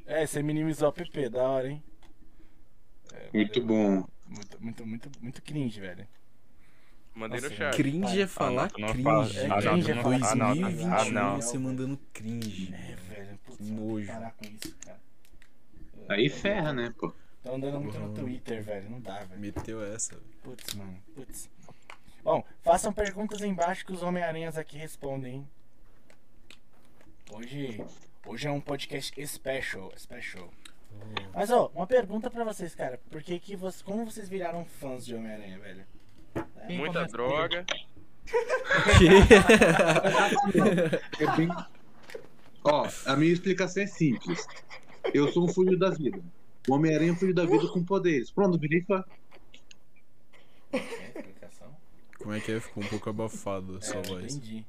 é, 0.05 0.27
você 0.27 0.43
minimizou 0.43 0.89
o 0.89 1.01
app, 1.01 1.29
da 1.29 1.43
hora, 1.43 1.69
hein? 1.69 1.83
É, 3.13 3.29
Muito 3.33 3.61
valeu. 3.61 3.67
bom. 3.67 4.07
Muito, 4.27 4.61
muito, 4.61 4.85
muito, 4.85 5.11
muito 5.21 5.41
cringe, 5.41 5.79
velho. 5.79 6.05
Mandei 7.17 7.39
no 7.41 7.49
Nossa, 7.49 7.55
chat. 7.55 7.75
Cringe 7.75 8.21
é 8.21 8.27
falar 8.27 8.63
não, 8.63 8.69
tu 8.69 8.79
não 8.79 9.03
fala- 9.03 9.23
cringe. 9.25 9.39
É, 9.39 9.45
Ah, 9.45 9.49
não, 9.49 9.71
cringe 9.73 9.85
tu 9.85 9.91
é 9.91 9.93
não- 9.95 10.03
falar- 10.03 10.15
ah, 10.31 10.35
não, 10.35 10.47
2021 10.55 10.93
ah, 10.93 11.05
não. 11.11 11.35
você 11.41 11.57
mandando 11.57 11.99
cringe. 12.13 12.73
É, 12.73 12.95
velho. 12.95 13.39
Putz, 13.45 13.57
Que 13.57 13.63
nojo. 13.71 14.07
parar 14.07 14.31
com 14.31 14.45
isso, 14.45 14.75
cara. 14.85 14.99
Aí 16.09 16.29
ferra, 16.29 16.73
né, 16.73 16.93
pô? 16.97 17.11
Tô 17.43 17.55
andando 17.55 17.79
muito 17.81 17.97
no. 17.99 18.13
Twitter, 18.13 18.61
velho. 18.63 18.89
Não 18.89 18.99
dá, 19.01 19.23
velho. 19.23 19.39
Meteu 19.41 19.83
essa. 19.83 20.15
velho. 20.15 20.27
Putz, 20.43 20.73
mano. 20.75 20.95
Putz. 21.15 21.49
Bom, 22.23 22.43
façam 22.61 22.93
perguntas 22.93 23.41
aí 23.41 23.49
embaixo 23.49 23.85
que 23.85 23.93
os 23.93 24.03
Homem-Aranhas 24.03 24.57
aqui 24.57 24.77
respondem, 24.77 25.33
hein? 25.35 25.49
Hoje, 27.31 27.83
hoje 28.25 28.47
é 28.47 28.51
um 28.51 28.61
podcast 28.61 29.25
special, 29.27 29.91
special. 29.97 30.49
Mas, 31.33 31.49
ó, 31.49 31.71
uma 31.73 31.87
pergunta 31.87 32.29
pra 32.29 32.43
vocês, 32.43 32.75
cara. 32.75 32.99
Por 33.09 33.21
que 33.23 33.39
que 33.39 33.55
vocês, 33.55 33.81
como 33.81 34.05
vocês 34.05 34.27
viraram 34.29 34.65
fãs 34.65 35.05
de 35.05 35.15
Homem-Aranha, 35.15 35.57
velho? 35.59 35.85
Quem 36.67 36.77
Muita 36.77 36.93
começa 36.99 37.11
droga. 37.17 37.65
É 41.19 41.37
bem... 41.37 41.47
Ó, 42.63 42.87
a 43.05 43.15
minha 43.15 43.31
explicação 43.31 43.83
é 43.83 43.87
simples. 43.87 44.45
Eu 45.13 45.31
sou 45.31 45.45
um 45.45 45.47
fugido 45.47 45.77
da 45.79 45.89
vida. 45.89 46.19
O 46.67 46.73
Homem-Aranha 46.73 47.11
é 47.11 47.13
um 47.13 47.15
fugido 47.15 47.41
da 47.41 47.49
vida 47.49 47.67
com 47.69 47.81
poderes. 47.83 48.29
Pronto, 48.29 48.59
virei 48.59 48.81
fã. 48.81 49.03
Como 52.19 52.33
é 52.33 52.41
que 52.41 52.51
é? 52.51 52.59
Ficou 52.59 52.83
um 52.83 52.87
pouco 52.87 53.09
abafado 53.09 53.77
a 53.77 53.81
sua 53.81 54.01
É, 54.01 54.03
voz. 54.03 54.35
entendi. 54.35 54.65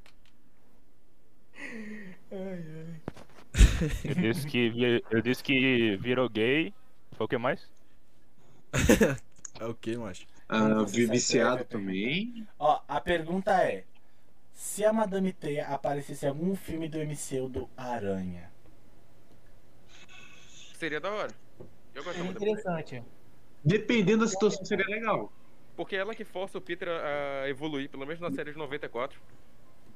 Eu 4.05 4.15
disse 4.15 4.47
que, 4.47 4.71
vi- 4.71 5.05
eu 5.11 5.23
disse 5.23 5.43
que 5.43 5.97
virou 5.97 6.29
gay. 6.29 6.73
Foi 7.13 7.27
o 7.27 7.29
que 7.29 7.39
mais? 7.39 7.69
É 9.61 9.67
o 9.67 9.75
que, 9.75 9.97
macho? 9.97 10.25
Sabe 10.49 11.07
viciado 11.07 11.65
também. 11.65 12.47
Ó, 12.59 12.81
a 12.89 13.01
pergunta 13.01 13.53
é: 13.63 13.85
se 14.53 14.85
a 14.85 14.93
Madame 14.93 15.33
Teia 15.33 15.67
aparecesse 15.69 16.25
em 16.25 16.29
algum 16.29 16.57
filme 16.57 16.89
do 16.89 16.99
MCU 16.99 17.49
do 17.49 17.69
Aranha, 17.77 18.51
Seria 20.75 21.01
da 21.01 21.11
hora. 21.11 21.33
Eu 21.95 22.05
gosto 22.05 22.17
É 22.17 22.23
da 22.23 22.25
mulher. 22.25 22.37
interessante. 22.37 23.03
Dependendo 23.65 24.25
da 24.25 24.31
situação, 24.31 24.65
seria 24.65 24.87
legal. 24.87 25.33
Porque 25.77 25.97
é 25.97 25.99
ela 25.99 26.15
que 26.15 26.25
força 26.25 26.57
o 26.59 26.61
Peter 26.61 26.89
a 26.89 27.49
evoluir, 27.49 27.89
pelo 27.91 28.07
menos 28.07 28.21
na 28.21 28.31
série 28.31 28.53
de 28.53 28.59
94. 28.59 29.21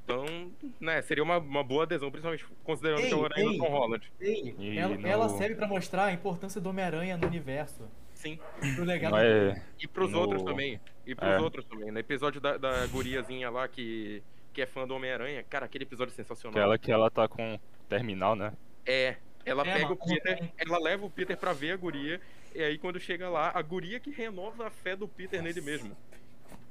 Então, 0.03 0.51
né, 0.81 1.01
seria 1.01 1.23
uma, 1.23 1.37
uma 1.37 1.63
boa 1.63 1.83
adesão, 1.83 2.11
principalmente 2.11 2.45
considerando 2.65 2.99
Ei, 3.01 3.07
que 3.07 3.13
é 3.13 3.15
o 3.17 3.23
Aranha 3.23 3.45
do 3.45 3.51
ei. 3.53 3.57
Tom 3.57 3.69
Holland. 3.69 4.11
Ei, 4.19 4.77
ela, 4.77 4.97
no- 4.97 5.07
ela 5.07 5.29
serve 5.29 5.55
pra 5.55 5.65
mostrar 5.67 6.05
a 6.05 6.11
importância 6.13 6.59
do 6.59 6.69
Homem-Aranha 6.69 7.15
no 7.15 7.25
universo. 7.25 7.89
Sim. 8.23 8.39
Pro 8.75 8.89
é, 9.19 9.61
E 9.79 9.87
pros 9.87 10.11
No- 10.11 10.19
outros 10.19 10.43
também. 10.43 10.79
E 11.05 11.13
pros 11.13 11.29
É. 11.29 11.39
outros 11.39 11.65
também. 11.65 11.91
No 11.91 11.99
episódio 11.99 12.39
da, 12.39 12.57
da 12.57 12.87
guriazinha 12.87 13.49
lá 13.49 13.67
que, 13.67 14.23
que 14.53 14.61
é 14.61 14.65
fã 14.65 14.87
do 14.87 14.95
Homem-Aranha, 14.95 15.43
cara, 15.43 15.65
aquele 15.65 15.83
episódio 15.83 16.11
é 16.13 16.15
sensacional. 16.15 16.57
aquela 16.57 16.77
que 16.77 16.91
ela 16.91 17.11
tá 17.11 17.27
com 17.27 17.59
terminal, 17.89 18.35
né? 18.35 18.53
É, 18.85 19.17
ela 19.45 19.63
É, 19.63 19.73
pega 19.73 19.89
mas 19.89 19.91
o 19.91 19.95
Peter, 19.97 20.49
ela 20.57 20.79
leva 20.79 21.05
o 21.05 21.09
Peter 21.09 21.37
pra 21.37 21.51
ver 21.51 21.71
a 21.71 21.77
guria, 21.77 22.21
e 22.55 22.61
aí 22.63 22.77
quando 22.77 22.99
chega 22.99 23.29
lá, 23.29 23.51
a 23.53 23.61
guria 23.61 23.99
que 23.99 24.09
renova 24.09 24.67
a 24.67 24.69
fé 24.69 24.95
do 24.95 25.07
Peter 25.07 25.41
nele 25.43 25.59
mesmo. 25.61 25.95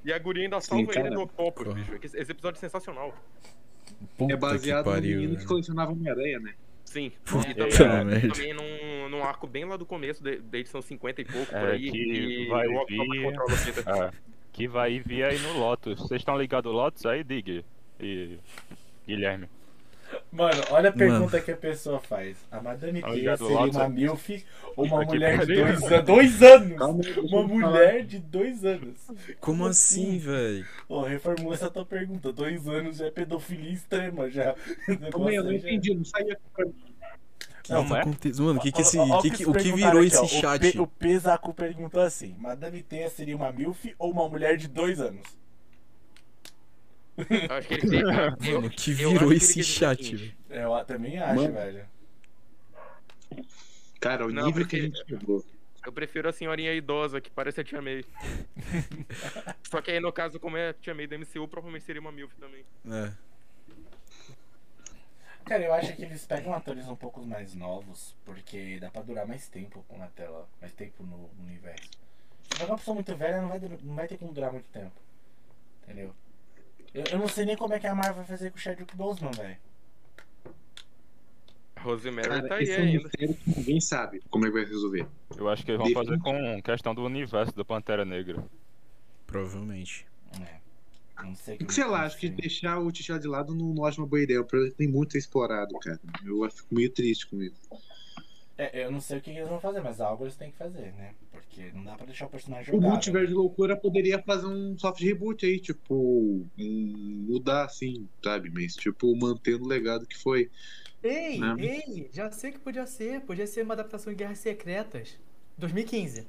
E 0.05 0.13
a 0.13 0.19
guria 0.19 0.45
ainda 0.45 0.61
salva 0.61 0.91
cara. 0.93 1.07
ele 1.09 1.15
no 1.15 1.27
Porra. 1.29 1.75
bicho. 1.75 1.95
Esse 2.03 2.33
episódio 2.33 2.57
é 2.57 2.61
sensacional. 2.61 3.15
Puta 4.17 4.33
é 4.33 4.37
baseado 4.37 4.85
que 4.85 4.89
no 4.91 4.95
pariu, 4.97 5.17
menino 5.17 5.35
né? 5.35 5.41
que 5.41 5.47
colecionava 5.47 5.93
Homem-Aranha, 5.93 6.41
né? 6.41 6.55
Sim. 6.93 7.11
Puta 7.25 7.49
E 7.51 7.55
também, 7.55 7.73
Tá 7.77 8.05
merda. 8.05 8.29
também 8.35 8.53
num, 8.55 9.09
num 9.09 9.25
arco 9.25 9.47
bem 9.47 9.65
lá 9.65 9.77
do 9.79 9.87
começo, 9.87 10.23
de- 10.23 10.37
da 10.39 10.59
edição 10.59 10.83
50 10.83 11.23
e 11.23 11.25
pouco, 11.25 11.55
É, 11.55 11.61
por 11.61 11.69
aí, 11.71 11.91
que 11.91 11.97
e 11.99 12.47
vai 12.49 12.67
o 12.69 12.85
vir- 12.87 13.23
controla 13.23 13.55
o 13.55 13.65
Peter. 13.65 13.85
Ah, 13.89 14.13
que 14.53 14.69
vai 14.69 14.99
vir 15.01 15.25
aí 15.25 15.39
no 15.39 15.59
Lotus. 15.59 15.99
Vocês 16.01 16.21
estão 16.21 16.37
ligados 16.37 16.71
ao 16.71 16.77
Lotus 16.77 17.07
aí, 17.07 17.25
Dig? 17.25 17.65
E 17.99 18.39
Guilherme. 19.07 19.47
Mano, 20.31 20.63
olha 20.71 20.89
a 20.91 20.93
Mano. 20.93 20.97
pergunta 20.97 21.41
que 21.41 21.51
a 21.51 21.57
pessoa 21.57 22.01
faz. 22.01 22.37
A 22.51 22.61
Madame 22.61 23.03
Teia 23.03 23.37
seria 23.37 23.57
uma 23.67 23.89
MILF 23.89 24.45
ou 24.77 24.85
uma 24.87 25.05
mulher 25.05 25.45
de 25.47 25.55
dois, 25.55 25.83
an- 25.93 26.03
dois 26.05 26.43
anos? 26.43 26.81
Uma 27.31 27.43
mulher 27.43 28.05
de 28.05 28.19
dois 28.19 28.65
anos. 28.65 28.99
Como 29.41 29.67
assim, 29.67 30.19
velho? 30.19 30.67
Ô, 30.89 31.03
reformula 31.03 31.55
essa 31.55 31.71
tua 31.71 31.85
pergunta. 31.85 32.33
Dois 32.33 32.67
anos 32.69 32.97
já 32.99 33.07
é 33.07 33.11
pedofilia 33.11 33.73
extrema 33.73 34.31
já. 34.31 34.55
O 35.15 35.27
aí, 35.29 35.35
eu 35.37 35.45
não 35.45 35.53
entendi, 35.53 35.95
não 35.95 36.05
saía. 36.05 36.39
Que 37.63 37.73
Não, 37.73 37.87
que 37.87 37.95
é? 37.95 38.01
acontece? 38.01 38.41
Mano, 38.43 38.59
o 38.59 38.63
que 38.63 38.73
que 38.73 38.81
esse, 38.83 38.99
Ó, 38.99 39.03
ó, 39.05 39.19
ó 39.19 39.23
que 39.23 39.31
que- 39.31 39.47
o 39.47 39.53
que 39.53 39.73
virou 39.73 39.91
aqui, 39.91 39.99
ó. 39.99 40.03
esse 40.03 40.19
O 40.21 40.27
chat? 40.29 40.73
P- 40.73 40.81
O 40.81 40.87
Pesaco 40.87 41.55
perguntou 41.55 42.01
assim: 42.03 42.35
Madame 42.39 42.83
Teia 42.83 43.09
seria 43.09 43.37
uma 43.37 43.53
MILF 43.53 43.95
ou 43.99 44.11
uma 44.11 44.29
mulher 44.29 44.57
de 44.57 44.67
dois 44.67 45.01
anos? 45.01 45.23
Eu 47.19 47.57
acho 47.57 47.69
que 47.69 47.75
ele 47.75 47.97
eu- 48.51 48.55
Mano, 48.61 48.71
que 48.71 48.91
eu 49.03 49.11
virou 49.11 49.33
esse 49.33 49.63
chat, 49.63 50.15
velho? 50.17 50.35
Eu 50.49 50.75
a- 50.75 50.85
também 50.85 51.19
acho, 51.19 51.35
Mano. 51.43 51.53
velho. 51.55 51.87
Cara, 54.01 54.27
o 54.27 54.33
Não, 54.33 54.47
nível 54.47 54.63
porque- 54.63 54.77
que 54.79 54.83
a 54.83 54.87
gente 54.87 55.05
chegou. 55.09 55.45
Eu 55.85 55.93
prefiro 55.93 56.29
a 56.29 56.33
senhorinha 56.33 56.73
idosa, 56.73 57.21
que 57.21 57.29
parece 57.29 57.61
a 57.61 57.65
Tia 57.65 57.83
May. 57.83 58.05
Só 59.69 59.83
que 59.83 59.91
aí, 59.91 59.99
no 59.99 60.13
caso, 60.13 60.39
como 60.39 60.57
é 60.57 60.69
a 60.69 60.75
Tia 60.75 60.95
May 60.95 61.09
da 61.09 61.17
MCU, 61.19 61.49
provavelmente 61.49 61.85
seria 61.85 62.01
uma 62.01 62.13
MILF 62.13 62.35
também. 62.37 62.65
É. 62.89 63.13
Cara, 65.45 65.65
eu 65.65 65.75
acho 65.75 65.95
que 65.97 66.03
eles 66.03 66.25
pegam 66.25 66.55
atores 66.55 66.87
um 66.87 66.95
pouco 66.95 67.21
mais 67.27 67.53
novos, 67.55 68.15
porque 68.25 68.79
dá 68.79 68.91
pra 68.93 69.03
durar 69.03 69.27
mais 69.27 69.49
tempo 69.49 69.85
na 69.99 70.07
tela, 70.07 70.49
mais 70.61 70.73
tempo 70.73 71.03
no, 71.03 71.29
universo. 71.43 71.91
Se 72.45 72.59
pegar 72.61 72.67
uma 72.73 72.79
pessoa 72.79 72.95
muito 72.95 73.17
velha, 73.17 73.43
não 73.43 73.49
vai, 73.49 73.59
não 73.59 73.95
vai 73.97 74.07
ter 74.07 74.19
como 74.19 74.33
durar 74.33 74.53
muito 74.53 74.69
tempo. 74.69 74.93
Entendeu? 75.83 76.15
Eu, 76.95 77.05
eu 77.13 77.19
não 77.19 77.29
sei 77.29 77.45
nem 77.45 77.57
como 77.57 77.75
é 77.75 77.79
que 77.79 77.87
a 77.87 77.95
Marvel 77.95 78.17
vai 78.17 78.27
fazer 78.27 78.51
com 78.51 78.57
o 78.57 78.61
Chadwick 78.61 78.95
Boseman, 78.97 79.33
velho. 79.33 79.57
Rosemary 81.79 82.29
Cara, 82.29 82.49
tá 82.49 82.55
aí 82.57 82.71
é 82.71 82.79
um 82.79 82.83
ainda. 82.83 83.03
mistério 83.03 83.35
que 83.35 83.59
ninguém 83.59 83.81
sabe 83.81 84.23
como 84.31 84.45
é 84.47 84.49
que 84.49 84.55
vai 84.55 84.65
resolver. 84.65 85.07
Eu 85.37 85.49
acho 85.49 85.65
que 85.65 85.73
eles 85.73 85.83
vão 85.83 85.93
fazer 86.05 86.19
com 86.21 86.63
questão 86.63 86.95
do 86.95 87.05
universo 87.05 87.53
do 87.55 87.65
Pantera 87.65 88.05
Negra. 88.05 88.45
Provavelmente. 89.27 90.07
É. 90.41 90.63
Não 91.23 91.35
sei 91.35 91.57
O 91.57 91.67
que 91.67 91.75
sei 91.75 91.85
lá, 91.85 92.05
acho 92.05 92.19
que 92.19 92.29
deixar 92.29 92.79
o 92.79 92.91
T'Challa 92.91 93.21
de 93.21 93.29
lado 93.29 93.55
não, 93.55 93.75
não 93.75 93.85
acho 93.85 94.01
uma 94.01 94.07
boa 94.07 94.23
ideia. 94.23 94.41
O 94.41 94.45
problema 94.45 94.69
é 94.69 94.73
que 94.73 94.79
tem 94.79 94.89
muito 94.89 95.09
a 95.09 95.13
ser 95.13 95.19
explorado, 95.19 95.77
cara. 95.79 96.01
Eu 96.25 96.49
fico 96.51 96.75
meio 96.75 96.91
triste 96.91 97.27
com 97.29 97.43
isso. 97.43 97.61
É, 98.59 98.85
eu 98.85 98.91
não 98.93 99.01
sei 99.01 99.19
o 99.19 99.21
que 99.21 99.31
eles 99.31 99.49
vão 99.49 99.59
fazer, 99.59 99.81
mas 99.81 100.01
algo 100.01 100.25
eles 100.25 100.37
têm 100.37 100.51
que 100.51 100.59
fazer, 100.59 100.93
né? 100.93 101.15
Porque 101.31 101.73
não 101.73 101.85
dá 101.85 101.95
pra 101.97 102.05
deixar 102.07 102.27
o 102.27 102.31
personagem 102.31 102.73
O 102.73 102.77
jogar. 102.77 102.89
Multiverso 102.91 103.29
de 103.29 103.35
Loucura 103.35 103.77
poderia 103.77 104.23
fazer 104.23 104.47
um 104.47 104.77
soft 104.79 105.01
reboot 105.03 105.45
aí, 105.47 105.59
tipo, 105.59 106.47
mudar 106.57 107.65
assim, 107.65 108.07
sabe? 108.23 108.51
Mas, 108.51 108.75
tipo, 108.75 109.15
mantendo 109.17 109.65
o 109.65 109.69
legado 109.69 110.07
que 110.07 110.17
foi. 110.19 110.51
Ei, 111.03 111.39
Né? 111.41 111.57
ei, 111.59 112.11
já 112.13 112.31
sei 112.31 112.51
o 112.51 112.53
que 112.53 112.59
podia 112.61 112.87
ser. 112.87 113.23
Podia 113.23 113.47
ser 113.47 113.63
uma 113.65 113.75
adaptação 113.75 114.13
de 114.13 114.19
Guerras 114.19 114.39
Secretas. 114.39 115.19
2015. 115.59 116.27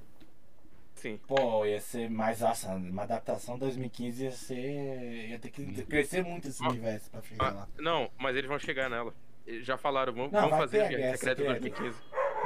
Sim. 0.95 1.19
Pô, 1.27 1.65
ia 1.65 1.81
ser 1.81 2.09
mais. 2.09 2.39
Nossa, 2.39 2.73
uma 2.73 3.03
adaptação 3.03 3.57
2015 3.57 4.23
ia 4.23 4.31
ser. 4.31 5.29
ia 5.29 5.37
ter 5.39 5.49
que 5.51 5.65
crescer 5.85 6.23
muito 6.23 6.47
esse 6.47 6.63
Ah, 6.63 6.69
universo 6.69 7.11
pra 7.11 7.21
chegar 7.21 7.47
Ah, 7.47 7.51
lá. 7.51 7.67
não, 7.77 8.09
mas 8.17 8.35
eles 8.35 8.47
vão 8.47 8.57
chegar 8.57 8.89
nela. 8.89 9.13
Eles 9.45 9.65
Já 9.65 9.77
falaram, 9.77 10.13
vamos, 10.13 10.31
Não, 10.31 10.41
vamos 10.41 10.57
fazer 10.57 10.81
a 10.81 10.87
Guerra 10.87 11.17
Secreta 11.17 11.41
Secreta. 11.41 11.59
2015. 11.59 11.97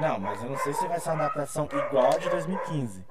Não, 0.02 0.20
mas 0.20 0.44
eu 0.44 0.50
não 0.50 0.58
sei 0.58 0.74
se 0.74 0.88
vai 0.88 1.00
ser 1.00 1.10
uma 1.12 1.24
adaptação 1.26 1.66
igual 1.72 2.08
a 2.14 2.18
de 2.18 2.30
2015. 2.30 3.06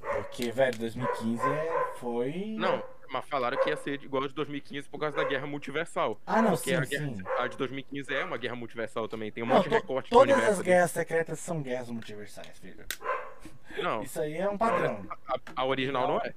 Porque, 0.00 0.50
velho, 0.50 0.78
2015 0.78 1.42
é- 1.44 1.92
foi. 1.96 2.54
Não, 2.58 2.82
mas 3.10 3.24
falaram 3.28 3.56
que 3.58 3.70
ia 3.70 3.76
ser 3.76 4.02
igual 4.02 4.24
a 4.24 4.28
de 4.28 4.34
2015 4.34 4.88
por 4.88 4.98
causa 5.00 5.16
da 5.16 5.24
Guerra 5.24 5.46
Multiversal. 5.46 6.20
Ah, 6.26 6.40
não, 6.42 6.52
Porque 6.52 6.70
sim, 6.70 6.76
a, 6.76 6.80
guerra, 6.84 7.06
sim. 7.06 7.22
a 7.38 7.46
de 7.48 7.56
2015 7.56 8.14
é 8.14 8.24
uma 8.24 8.36
guerra 8.36 8.54
multiversal 8.56 9.08
também, 9.08 9.30
tem 9.32 9.42
um 9.42 9.46
Não, 9.46 9.56
monte 9.56 9.68
de 9.68 9.74
recorte 9.74 10.10
do 10.10 10.16
todas 10.16 10.34
universo. 10.34 10.60
as 10.60 10.64
guerras 10.66 10.90
secretas 10.90 11.38
são 11.40 11.62
guerras 11.62 11.88
multiversais, 11.90 12.58
filho. 12.58 12.84
Não, 13.82 14.02
Isso 14.02 14.20
aí 14.20 14.36
é 14.36 14.48
um 14.48 14.56
padrão. 14.56 15.04
a, 15.28 15.62
a 15.62 15.64
original 15.64 16.06
não 16.06 16.18
é. 16.18 16.32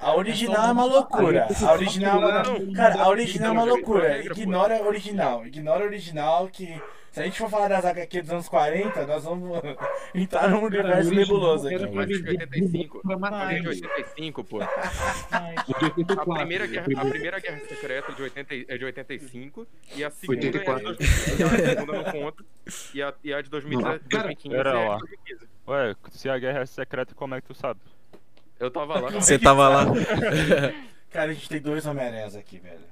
A 0.00 0.16
original 0.16 0.68
é 0.68 0.72
uma 0.72 0.84
loucura. 0.84 1.48
A 1.66 1.72
original 1.72 2.22
é 2.22 2.42
uma... 2.48 2.72
Cara, 2.74 3.02
a 3.02 3.08
original 3.08 3.48
é 3.48 3.52
uma 3.52 3.64
loucura. 3.64 4.18
Ignora 4.24 4.76
a 4.78 4.82
original. 4.82 5.46
Ignora 5.46 5.84
a 5.84 5.86
original 5.86 6.48
que. 6.48 6.80
Se 7.12 7.20
a 7.20 7.24
gente 7.24 7.36
for 7.36 7.50
falar 7.50 7.68
das 7.68 7.84
HQ 7.84 8.22
dos 8.22 8.30
anos 8.30 8.48
40, 8.48 9.06
nós 9.06 9.22
vamos 9.24 9.60
entrar 10.14 10.48
num 10.48 10.64
universo 10.64 11.12
nebuloso 11.12 11.66
aqui. 11.66 11.74
Era 11.74 12.06
de 12.06 12.14
85. 12.26 13.00
Pra 13.02 13.18
matar 13.18 13.38
Mas 13.48 13.48
de 13.62 13.68
ele. 13.68 13.68
85, 13.68 14.44
pô. 14.44 14.58
84, 14.60 16.32
A 16.32 16.36
primeira, 16.36 16.66
guerra, 16.66 16.86
a 16.96 17.04
primeira 17.04 17.38
guerra 17.38 17.60
secreta 17.68 18.12
de 18.12 18.22
80, 18.22 18.54
e- 18.54 18.66
é 18.66 18.78
de 18.78 18.84
85 18.86 19.66
e 19.94 20.02
a 20.04 20.10
segunda 20.10 20.38
é 20.38 20.50
de 20.50 20.58
84. 20.58 20.96
2015. 20.96 21.42
A 21.44 21.48
segunda 21.68 21.92
não 21.92 22.04
conta. 22.04 22.44
E 22.94 23.02
a, 23.02 23.14
e 23.22 23.34
a 23.34 23.42
de 23.42 23.50
2015 23.50 23.92
Não, 24.00 24.08
cara, 24.08 24.22
2015 24.24 24.56
pera 24.56 24.70
é 24.70 24.88
lá. 24.88 24.94
de 24.94 25.00
2015. 25.00 25.48
Ué, 25.68 25.94
se 26.12 26.28
a 26.30 26.38
guerra 26.38 26.60
é 26.60 26.66
secreta, 26.66 27.14
como 27.14 27.34
é 27.34 27.40
que 27.42 27.46
tu 27.48 27.54
sabe? 27.54 27.80
Eu 28.62 28.70
tava 28.70 29.00
lá. 29.00 29.10
Você 29.10 29.36
tava 29.40 29.68
lá. 29.68 29.86
Cara, 31.10 31.32
a 31.32 31.34
gente 31.34 31.48
tem 31.48 31.60
dois 31.60 31.84
Homem-Aranhas 31.84 32.36
aqui, 32.36 32.60
velho. 32.60 32.84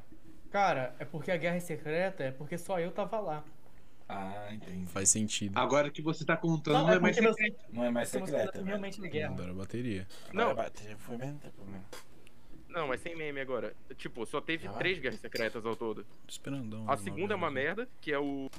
Cara, 0.50 0.92
é 0.98 1.04
porque 1.04 1.30
a 1.30 1.36
guerra 1.36 1.56
é 1.56 1.60
secreta, 1.60 2.24
é 2.24 2.32
porque 2.32 2.58
só 2.58 2.80
eu 2.80 2.90
tava 2.90 3.20
lá. 3.20 3.44
Ah, 4.08 4.48
entendi. 4.52 4.84
Faz 4.86 5.08
sentido. 5.10 5.56
Agora 5.56 5.88
que 5.88 6.02
você 6.02 6.24
tá 6.24 6.36
contando, 6.36 6.74
não, 6.74 6.82
Não, 6.86 6.92
é, 6.92 6.96
é 6.96 6.98
mais 6.98 7.16
porque 7.16 7.32
secreto. 7.34 7.64
Não 7.72 7.84
é 7.84 7.90
mais 7.90 8.08
você 8.08 8.18
secreta, 8.18 8.52
tá 8.58 8.64
realmente 8.64 9.00
na 9.00 9.06
guerra. 9.06 9.32
Adoro 9.32 9.50
a 9.52 9.54
bateria. 9.54 10.08
Não. 10.32 10.50
Agora 10.50 10.64
bater, 10.64 10.96
Foi 10.96 11.16
mesmo, 11.16 11.34
não 11.34 11.38
tem 11.38 11.50
problema. 11.52 11.84
Não, 12.68 12.88
mas 12.88 13.00
sem 13.00 13.14
meme 13.16 13.40
agora. 13.40 13.72
Tipo, 13.96 14.26
só 14.26 14.40
teve 14.40 14.66
Ah. 14.66 14.72
três 14.72 14.98
guerras 14.98 15.20
secretas 15.20 15.64
ao 15.64 15.76
todo. 15.76 16.04
Dar 16.44 16.52
A 16.52 16.80
uma 16.80 16.96
segunda 16.96 17.32
é 17.32 17.36
uma 17.36 17.50
merda, 17.50 17.88
que 18.00 18.12
é 18.12 18.18
o. 18.18 18.50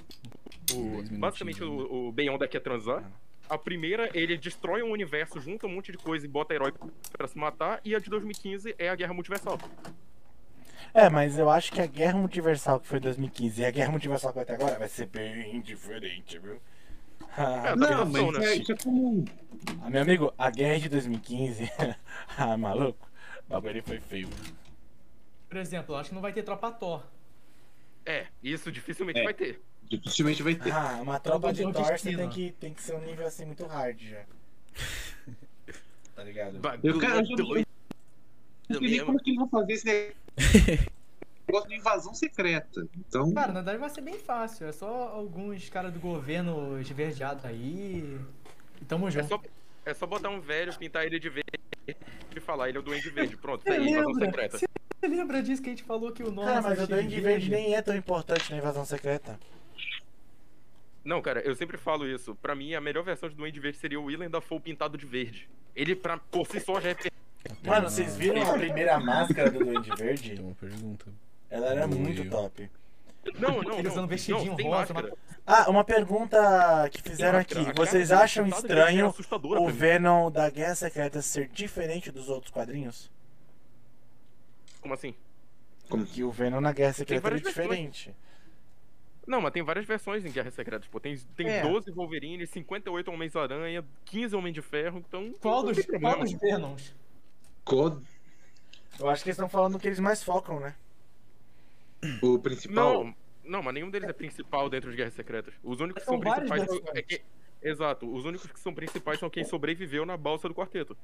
O 0.73 1.03
basicamente 1.19 1.61
o, 1.61 2.07
o 2.07 2.11
Beyond 2.13 2.47
quer 2.47 2.61
transar. 2.61 3.03
A 3.51 3.57
primeira, 3.57 4.09
ele 4.13 4.37
destrói 4.37 4.81
um 4.81 4.91
universo, 4.91 5.37
junta 5.41 5.67
um 5.67 5.75
monte 5.75 5.91
de 5.91 5.97
coisa 5.97 6.25
e 6.25 6.29
bota 6.29 6.53
herói 6.53 6.73
pra 7.11 7.27
se 7.27 7.37
matar. 7.37 7.81
E 7.83 7.93
a 7.93 7.99
de 7.99 8.09
2015 8.09 8.73
é 8.79 8.87
a 8.87 8.95
Guerra 8.95 9.13
Multiversal. 9.13 9.59
É, 10.93 11.09
mas 11.09 11.37
eu 11.37 11.49
acho 11.49 11.69
que 11.73 11.81
a 11.81 11.85
Guerra 11.85 12.17
Multiversal 12.17 12.79
que 12.79 12.87
foi 12.87 12.99
em 12.99 13.01
2015 13.01 13.61
e 13.61 13.65
a 13.65 13.71
Guerra 13.71 13.91
Multiversal 13.91 14.31
que 14.31 14.37
vai 14.37 14.45
ter 14.45 14.53
agora 14.53 14.79
vai 14.79 14.87
ser 14.87 15.07
bem 15.07 15.59
diferente, 15.59 16.39
viu? 16.39 16.61
Ah, 17.37 17.69
É, 17.71 17.75
Não, 17.75 17.87
Tá 17.87 18.05
mas 18.05 18.13
pensando, 18.13 18.39
né? 18.39 18.45
é, 18.45 18.55
isso 18.55 18.71
é 18.71 18.75
comum. 18.77 19.25
ah, 19.83 19.89
meu 19.89 20.01
amigo, 20.01 20.33
a 20.37 20.49
Guerra 20.49 20.79
de 20.79 20.87
2015. 20.89 21.69
ah, 22.37 22.55
maluco. 22.57 23.05
O 23.49 23.53
bagulho 23.53 23.83
foi 23.83 23.99
feio. 23.99 24.29
Por 25.49 25.57
exemplo, 25.57 25.93
eu 25.95 25.99
acho 25.99 26.09
que 26.09 26.15
não 26.15 26.21
vai 26.21 26.31
ter 26.31 26.43
tropa 26.43 26.71
Thor. 26.71 27.03
É, 28.05 28.27
isso 28.41 28.71
dificilmente 28.71 29.19
É. 29.19 29.23
vai 29.25 29.33
ter. 29.33 29.61
Dificilmente 29.97 30.41
vai 30.41 30.55
ter. 30.55 30.71
Ah, 30.71 30.99
uma 31.01 31.19
tropa 31.19 31.51
de 31.51 31.63
Thor 31.63 31.85
você 31.85 32.15
tem 32.15 32.29
que, 32.29 32.51
tem 32.59 32.73
que 32.73 32.81
ser 32.81 32.95
um 32.95 33.01
nível 33.01 33.27
assim 33.27 33.45
muito 33.45 33.65
hard 33.65 33.99
já. 33.99 34.23
Tá 36.15 36.23
ligado? 36.23 36.59
Eu, 36.83 36.99
cara, 36.99 37.19
eu 37.19 37.25
já 37.25 37.35
não 38.69 38.79
sei 38.79 38.89
nem 38.89 39.05
como 39.05 39.17
que 39.17 39.31
eles 39.31 39.39
vão 39.39 39.49
fazer 39.49 39.73
esse 39.73 40.15
negócio 41.47 41.69
de 41.69 41.75
invasão 41.75 42.13
secreta. 42.13 42.87
Então, 42.97 43.33
Cara, 43.33 43.47
na 43.47 43.61
verdade 43.61 43.77
vai 43.79 43.89
ser 43.89 44.01
bem 44.01 44.19
fácil. 44.19 44.67
É 44.67 44.71
só 44.71 45.09
alguns 45.09 45.67
caras 45.69 45.91
do 45.91 45.99
governo 45.99 46.79
esverdeados 46.79 47.43
aí. 47.45 48.19
E 48.81 48.85
tamo 48.85 49.07
É 49.07 49.11
junto. 49.11 49.27
só, 49.29 49.41
é 49.85 49.93
só 49.93 50.05
botar 50.05 50.29
um 50.29 50.39
velho, 50.39 50.77
pintar 50.77 51.05
ele 51.05 51.19
de 51.19 51.29
verde 51.29 51.49
e 52.35 52.39
falar, 52.39 52.69
ele 52.69 52.77
é 52.77 52.81
o 52.81 52.83
Duende 52.83 53.09
Verde. 53.09 53.35
Pronto, 53.37 53.63
Você 53.63 53.69
aí, 53.71 53.89
invasão 53.89 54.11
lembra? 54.11 54.25
secreta. 54.25 54.57
Você 54.57 55.07
lembra 55.07 55.41
disso 55.41 55.61
que 55.61 55.69
a 55.69 55.71
gente 55.71 55.83
falou 55.83 56.11
que 56.11 56.21
o 56.23 56.31
nome 56.31 56.47
Cara, 56.47 56.61
mas 56.61 56.83
o 56.83 56.87
Duende 56.87 57.19
Verde 57.19 57.49
nem 57.49 57.73
é 57.73 57.81
tão 57.81 57.95
importante 57.95 58.51
na 58.51 58.57
invasão 58.57 58.85
secreta. 58.85 59.39
Não, 61.03 61.21
cara, 61.21 61.41
eu 61.41 61.55
sempre 61.55 61.77
falo 61.77 62.07
isso. 62.07 62.35
Pra 62.35 62.53
mim, 62.55 62.73
a 62.75 62.81
melhor 62.81 63.03
versão 63.03 63.27
de 63.27 63.35
Duende 63.35 63.59
Verde 63.59 63.77
seria 63.77 63.99
o 63.99 64.05
Willem 64.05 64.29
Dafoe 64.29 64.59
pintado 64.59 64.97
de 64.97 65.05
verde. 65.05 65.49
Ele, 65.75 65.95
pra, 65.95 66.17
por 66.17 66.45
si 66.47 66.59
só, 66.59 66.79
já 66.79 66.91
é. 66.91 66.95
Mano, 67.63 67.89
vocês 67.89 68.15
viram 68.15 68.41
a 68.43 68.53
primeira 68.57 68.99
máscara 68.99 69.49
do 69.49 69.59
Duende 69.59 69.89
Verde? 69.95 70.35
Tem 70.35 70.45
uma 70.45 70.55
pergunta. 70.55 71.05
Ela 71.49 71.67
era 71.67 71.87
Não, 71.87 71.97
muito 71.97 72.21
eu. 72.23 72.29
top. 72.29 72.69
Não, 73.39 73.61
não, 73.61 73.73
Ele 73.73 73.83
não. 73.83 73.91
usando 73.91 74.07
vestidinho 74.07 74.55
não, 74.57 74.63
rosa, 74.65 74.93
máscara. 74.93 75.13
Ah, 75.45 75.69
uma 75.69 75.83
pergunta 75.83 76.89
que 76.91 77.01
fizeram 77.01 77.39
aqui. 77.39 77.55
Vocês 77.75 78.11
acham 78.11 78.45
é 78.45 78.49
estranho 78.49 79.13
o. 79.59 79.69
Venom 79.69 80.31
da 80.31 80.49
Guerra 80.49 80.75
Secreta 80.75 81.21
ser 81.21 81.47
diferente 81.49 82.11
dos 82.11 82.29
outros 82.29 82.51
quadrinhos? 82.51 83.11
Como 84.79 84.93
assim? 84.93 85.13
Como 85.89 86.05
Que 86.05 86.23
o 86.23 86.31
Venom 86.31 86.61
na 86.61 86.71
Guerra 86.71 86.93
Secreta 86.93 87.27
era 87.27 87.35
várias 87.37 87.53
versões. 87.55 88.09
Não, 89.27 89.39
mas 89.39 89.51
tem 89.53 89.61
várias 89.63 89.85
versões 89.85 90.25
em 90.25 90.31
Guerra 90.31 90.49
Secreta. 90.51 90.83
Tipo, 90.83 90.99
tem, 90.99 91.15
tem 91.35 91.47
É. 91.47 91.61
12 91.61 91.91
Wolverine, 91.91 92.45
58 92.47 93.11
Homens-Aranha, 93.11 93.85
15 94.05 94.35
Homem 94.35 94.51
de 94.51 94.61
Ferro, 94.61 95.03
então. 95.07 95.31
Qual 95.39 95.63
dos, 95.63 95.85
qual 95.85 96.19
dos 96.19 96.33
Venoms? 96.33 96.95
co- 97.63 98.01
Eu 98.99 99.09
acho 99.09 99.23
que 99.23 99.29
eles 99.29 99.37
estão 99.37 99.47
falando 99.49 99.77
que 99.79 99.87
eles 99.87 99.99
mais 99.99 100.23
focam, 100.23 100.59
né? 100.59 100.75
o 102.21 102.39
principal. 102.39 103.03
Não, 103.05 103.15
não, 103.43 103.63
mas 103.63 103.73
nenhum 103.75 103.91
deles 103.91 104.09
é 104.09 104.13
principal 104.13 104.67
dentro 104.69 104.89
de 104.89 104.97
Guerras 104.97 105.13
Secretas. 105.13 105.53
Os 105.63 105.79
únicos 105.79 106.01
que 106.03 106.09
São 106.09 106.15
são 106.19 106.23
várias 106.23 106.49
principais 106.49 106.81
são, 106.83 106.93
é 106.95 107.01
que, 107.03 107.21
Exato, 107.61 108.11
os 108.11 108.25
únicos 108.25 108.51
que 108.51 108.59
são 108.59 108.73
principais 108.73 109.19
são 109.19 109.29
quem 109.29 109.43
sobreviveu 109.43 110.03
na 110.03 110.17
balsa 110.17 110.47
do 110.47 110.55
quarteto. 110.55 110.97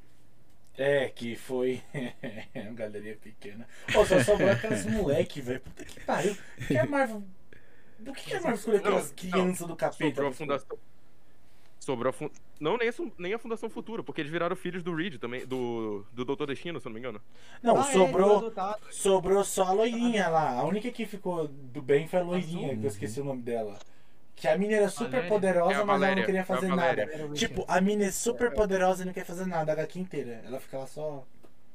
É, 0.76 1.08
que 1.10 1.36
foi. 1.36 1.82
uma 2.56 2.74
galeria 2.74 3.16
pequena. 3.16 3.68
Pô, 3.94 4.04
só 4.06 4.20
sobrou 4.24 4.50
aqueles 4.50 4.86
moleque, 4.88 5.40
velho. 5.42 5.62
Puta 5.62 5.86
que 5.86 6.00
pariu. 6.02 6.36
Que 6.68 6.78
a 6.78 6.86
Marvel. 6.86 7.24
Por 8.04 8.16
que 8.16 8.24
que 8.26 8.34
a 8.36 8.42
Marvel 8.42 8.56
escolheu 8.56 8.80
aquelas 8.80 9.12
crianças 9.12 9.68
do 9.68 9.76
capeta? 9.76 10.10
Sobrou 10.16 10.30
a 10.30 10.34
fundação. 10.34 10.78
Sobrou 11.80 12.10
a 12.10 12.14
fun... 12.14 12.30
Não, 12.60 12.76
nem 12.78 12.90
a, 12.90 12.94
Fun- 12.94 13.12
nem 13.18 13.34
a 13.34 13.40
Fundação 13.40 13.70
Futura, 13.70 14.04
porque 14.04 14.20
eles 14.22 14.32
viraram 14.32 14.56
filhos 14.56 14.84
do 14.84 14.94
Reed 14.96 15.18
também, 15.20 15.46
do, 15.46 16.04
do 16.12 16.26
Doutor 16.26 16.48
Destino, 16.48 16.80
se 16.80 16.88
eu 16.88 16.90
não 16.90 16.94
me 16.96 17.00
engano. 17.00 17.22
Não, 17.62 17.78
Ah, 17.80 17.88
é, 17.88 17.94
sobrou. 17.94 18.38
adotado. 18.38 18.82
Sobrou 18.92 19.44
só 19.44 19.64
a 19.66 19.72
loirinha 19.72 20.28
lá. 20.28 20.52
A 20.60 20.64
única 20.66 20.92
que 20.92 21.06
ficou 21.06 21.48
do 21.48 21.82
bem 21.82 22.08
foi 22.08 22.20
a 22.20 22.24
loirinha, 22.24 22.68
Azul? 22.70 22.80
que 22.80 22.86
eu 22.86 22.90
esqueci 22.90 23.22
o 23.22 23.24
nome 23.24 23.42
dela. 23.44 23.78
Que 24.36 24.48
a 24.48 24.58
mina 24.58 24.74
era 24.74 24.90
super 24.90 25.10
Valéria? 25.24 25.30
poderosa, 25.30 25.74
É 25.82 25.84
mas 25.84 26.02
ela 26.02 26.16
não 26.16 26.24
queria 26.24 26.42
é 26.42 26.44
fazer 26.44 26.68
Valéria. 26.68 27.06
nada. 27.06 27.34
Tipo, 27.34 27.66
a 27.68 27.80
mina 27.82 28.06
é 28.06 28.12
super 28.12 28.54
poderosa 28.54 29.04
e 29.04 29.06
não 29.06 29.14
quer 29.14 29.26
fazer 29.26 29.46
nada 29.46 29.72
a 29.72 29.74
HQ 29.74 30.00
inteira. 30.00 30.42
Ela 30.46 30.60
fica 30.60 30.78
lá 30.80 30.88
só. 30.88 31.26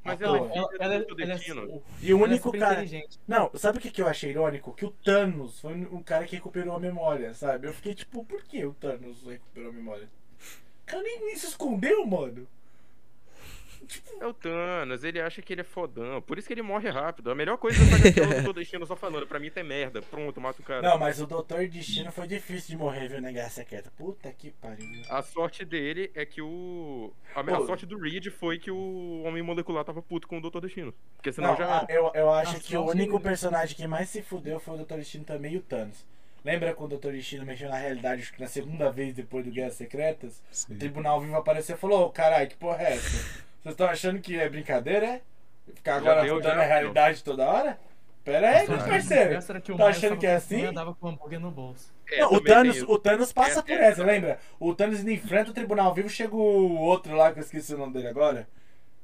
Mas 0.04 0.20
ela 0.20 0.36
é 0.36 0.40
Ela- 0.40 0.48
do 0.48 0.54
Doutor 0.54 0.80
ela 0.80 0.94
é- 0.94 1.36
Destino. 1.36 1.82
E 2.00 2.12
o 2.12 2.16
Ela 2.16 2.26
é 2.26 2.28
único 2.30 2.52
cara. 2.52 2.84
Não, 3.26 3.50
sabe 3.54 3.78
o 3.78 3.80
que, 3.80 3.90
que 3.90 4.02
eu 4.02 4.08
achei 4.08 4.30
irônico? 4.30 4.74
Que 4.74 4.84
o 4.84 4.90
Thanos 4.90 5.60
foi 5.60 5.74
um 5.74 6.02
cara 6.02 6.24
que 6.24 6.34
recuperou 6.36 6.74
a 6.74 6.80
memória, 6.80 7.32
sabe? 7.34 7.68
Eu 7.68 7.72
fiquei 7.72 7.94
tipo, 7.94 8.24
por 8.24 8.42
que 8.44 8.64
o 8.64 8.74
Thanos 8.74 9.22
recuperou 9.24 9.70
a 9.70 9.72
memória? 9.72 10.08
O 10.82 10.86
cara 10.86 11.02
nem, 11.02 11.20
nem 11.24 11.36
se 11.36 11.46
escondeu, 11.46 12.04
mano. 12.06 12.46
É 14.20 14.26
o 14.26 14.32
Thanos, 14.32 15.02
ele 15.04 15.20
acha 15.20 15.42
que 15.42 15.52
ele 15.52 15.60
é 15.62 15.64
fodão. 15.64 16.22
Por 16.22 16.38
isso 16.38 16.46
que 16.46 16.54
ele 16.54 16.62
morre 16.62 16.88
rápido. 16.88 17.30
A 17.30 17.34
melhor 17.34 17.56
coisa 17.58 17.78
dessa 17.84 17.96
HQ 17.96 18.20
é 18.20 18.22
o 18.22 18.28
Doutor 18.34 18.52
Destino 18.54 18.86
só 18.86 18.94
falando. 18.96 19.26
Pra 19.26 19.38
mim 19.38 19.50
tá 19.50 19.62
merda. 19.64 20.00
Pronto, 20.02 20.40
mata 20.40 20.60
o 20.60 20.64
cara. 20.64 20.82
Não, 20.82 20.98
mas 20.98 21.20
o 21.20 21.26
Doutor 21.26 21.66
Destino 21.68 22.12
foi 22.12 22.26
difícil 22.26 22.70
de 22.70 22.76
morrer, 22.76 23.08
viu, 23.08 23.20
na 23.20 23.32
Guerra 23.32 23.50
Secreta. 23.50 23.90
Puta 23.96 24.30
que 24.32 24.50
pariu. 24.52 25.02
A 25.08 25.22
sorte 25.22 25.64
dele 25.64 26.10
é 26.14 26.24
que 26.24 26.40
o. 26.40 27.12
A, 27.34 27.40
a 27.40 27.66
sorte 27.66 27.84
do 27.86 27.98
Reed 27.98 28.28
foi 28.30 28.58
que 28.58 28.70
o 28.70 29.22
Homem 29.24 29.42
Molecular 29.42 29.84
tava 29.84 30.00
puto 30.02 30.28
com 30.28 30.38
o 30.38 30.40
Doutor 30.40 30.60
Destino. 30.62 30.94
Porque 31.16 31.32
senão 31.32 31.50
Não, 31.50 31.56
já. 31.56 31.78
ah, 31.80 31.86
eu, 31.88 32.10
eu 32.14 32.30
acho 32.32 32.56
A 32.56 32.60
que 32.60 32.76
o 32.76 32.84
único 32.84 33.12
dele. 33.18 33.24
personagem 33.24 33.76
que 33.76 33.86
mais 33.86 34.08
se 34.08 34.22
fudeu 34.22 34.60
foi 34.60 34.74
o 34.74 34.76
Doutor 34.78 34.98
Destino 34.98 35.24
também 35.24 35.54
e 35.54 35.56
o 35.56 35.62
Thanos. 35.62 36.04
Lembra 36.44 36.74
quando 36.74 36.86
o 36.86 36.90
Doutor 36.96 37.12
Destino 37.12 37.46
mexeu 37.46 37.68
na 37.68 37.76
realidade, 37.76 38.22
acho 38.22 38.32
que 38.32 38.40
na 38.40 38.48
segunda 38.48 38.90
vez 38.90 39.14
depois 39.14 39.44
do 39.44 39.50
Guerras 39.52 39.74
Secretas? 39.74 40.42
O 40.50 40.54
Sim. 40.54 40.76
Tribunal 40.76 41.20
Vivo 41.20 41.36
apareceu 41.36 41.76
e 41.76 41.78
falou, 41.78 42.06
ô 42.06 42.10
caralho, 42.10 42.48
que 42.48 42.56
porra 42.56 42.82
é 42.82 42.92
essa? 42.94 43.42
Vocês 43.62 43.74
estão 43.74 43.86
achando 43.86 44.20
que 44.20 44.38
é 44.38 44.48
brincadeira, 44.48 45.06
é? 45.06 45.22
Ficar 45.74 45.96
agora 45.96 46.22
deu, 46.22 46.34
mudando 46.34 46.58
a 46.58 46.64
realidade 46.64 47.22
toda 47.22 47.48
hora? 47.48 47.78
Pera 48.24 48.48
aí, 48.58 48.68
meu 48.68 48.78
parceiro. 48.78 49.76
Tá 49.76 49.86
achando 49.88 50.16
que 50.16 50.26
é 50.26 50.34
assim? 50.34 50.64
andava 50.64 50.94
com 50.94 51.06
um 51.06 51.10
hambúrguer 51.10 51.40
no 51.40 51.50
bolso. 51.50 51.92
É, 52.10 52.20
Não, 52.20 52.32
o 52.32 52.40
Thanos, 52.40 52.82
o 52.82 52.98
Thanos 52.98 53.32
passa 53.32 53.60
É, 53.60 53.62
por 53.62 53.70
é. 53.72 53.88
essa, 53.88 54.04
lembra? 54.04 54.38
O 54.60 54.74
Thanos 54.74 54.98
ainda 54.98 55.12
enfrenta 55.12 55.50
o 55.50 55.54
Tribunal 55.54 55.94
Vivo, 55.94 56.08
chega 56.08 56.34
o 56.34 56.78
outro 56.78 57.16
lá, 57.16 57.32
que 57.32 57.38
eu 57.38 57.42
esqueci 57.42 57.74
o 57.74 57.78
nome 57.78 57.92
dele 57.92 58.08
agora. 58.08 58.48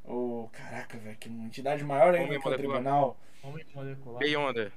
O. 0.04 0.48
Caraca, 0.52 0.98
velho, 0.98 1.16
que 1.16 1.28
uma 1.28 1.46
entidade 1.46 1.84
maior 1.84 2.14
ainda 2.14 2.26
Homem 2.26 2.40
que 2.40 2.48
o. 2.48 2.56
Tribunal. 2.56 3.16
Homem 3.42 3.64
molecular. 3.74 4.18
Beyonder. 4.18 4.72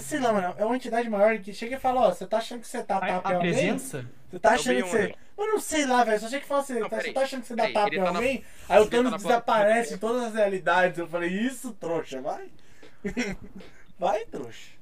Sei 0.00 0.18
lá, 0.18 0.32
mano, 0.32 0.54
é 0.58 0.64
uma 0.64 0.74
entidade 0.76 1.08
maior 1.08 1.38
que 1.38 1.52
chega 1.54 1.76
e 1.76 1.80
fala, 1.80 2.08
ó, 2.08 2.12
você 2.12 2.26
tá 2.26 2.38
achando 2.38 2.60
que 2.60 2.66
você 2.68 2.82
tá 2.82 2.96
A, 2.96 3.00
tapa 3.00 3.28
em 3.30 3.32
a 3.32 3.36
alguém? 3.36 3.52
presença? 3.52 4.04
Você 4.30 4.38
tá 4.40 4.50
achando 4.50 4.76
que 4.82 4.88
você. 4.88 5.14
Eu 5.36 5.46
não 5.46 5.60
sei 5.60 5.86
lá, 5.86 6.02
velho. 6.04 6.20
Só 6.20 6.28
chega 6.28 6.44
e 6.44 6.48
fala 6.48 6.60
assim, 6.62 6.74
Não, 6.80 6.88
tá- 6.88 6.96
você 6.96 6.96
peraí, 6.96 7.14
tá 7.14 7.20
achando 7.22 7.40
que 7.42 7.46
você 7.48 7.54
dá 7.56 7.70
tapa 7.72 7.94
em 7.94 7.98
tá 7.98 8.02
na- 8.04 8.18
alguém? 8.18 8.44
Aí 8.68 8.80
o 8.80 8.84
tá 8.84 8.90
Thanos 8.90 9.10
na 9.12 9.16
desaparece 9.18 9.94
em 9.94 9.98
todas 9.98 10.24
as 10.24 10.34
realidades. 10.34 10.98
Eu 10.98 11.06
falei, 11.06 11.30
isso, 11.30 11.72
trouxa, 11.74 12.20
vai. 12.20 12.50
vai, 13.98 14.24
trouxa. 14.26 14.72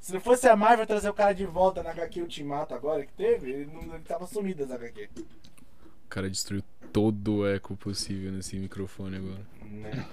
Se 0.00 0.12
não 0.14 0.20
fosse 0.20 0.48
a 0.48 0.56
Marvel 0.56 0.86
trazer 0.86 1.08
o 1.10 1.14
cara 1.14 1.32
de 1.34 1.44
volta 1.44 1.82
na 1.82 1.90
HQ 1.90 2.22
Ultimato 2.22 2.72
agora 2.74 3.04
que 3.04 3.12
teve, 3.12 3.50
ele 3.50 3.66
não 3.66 3.82
ele 3.94 4.04
tava 4.04 4.26
sumido 4.26 4.64
das 4.64 4.70
HQ. 4.80 5.08
O 5.16 6.08
cara 6.08 6.30
destruiu 6.30 6.62
todo 6.92 7.38
o 7.38 7.46
eco 7.46 7.76
possível 7.76 8.32
nesse 8.32 8.56
microfone 8.56 9.16
agora. 9.16 9.46
Né? 9.62 10.06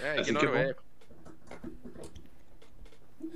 É, 0.00 0.10
Assim 0.20 0.30
ignora 0.30 0.46
que 0.46 0.52
o 0.52 0.56
é 0.56 0.70
eco. 0.70 0.82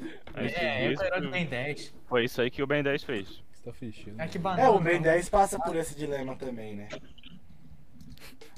É, 0.34 0.86
é 0.86 0.88
o 0.88 1.02
herói 1.02 1.20
do 1.20 1.30
Ben 1.30 1.46
10. 1.46 1.94
Foi 2.08 2.24
isso 2.24 2.40
aí 2.40 2.50
que 2.50 2.62
o 2.62 2.66
Ben 2.66 2.82
10 2.82 3.04
fez. 3.04 3.42
Você 3.52 3.62
tá 3.64 3.72
fechando. 3.72 4.20
É 4.20 4.26
que 4.26 4.38
banana. 4.38 4.62
É, 4.62 4.70
o 4.70 4.78
Ben 4.80 5.00
10 5.00 5.28
passa 5.28 5.58
por 5.58 5.76
esse 5.76 5.94
dilema 5.94 6.34
também, 6.36 6.74
né? 6.74 6.88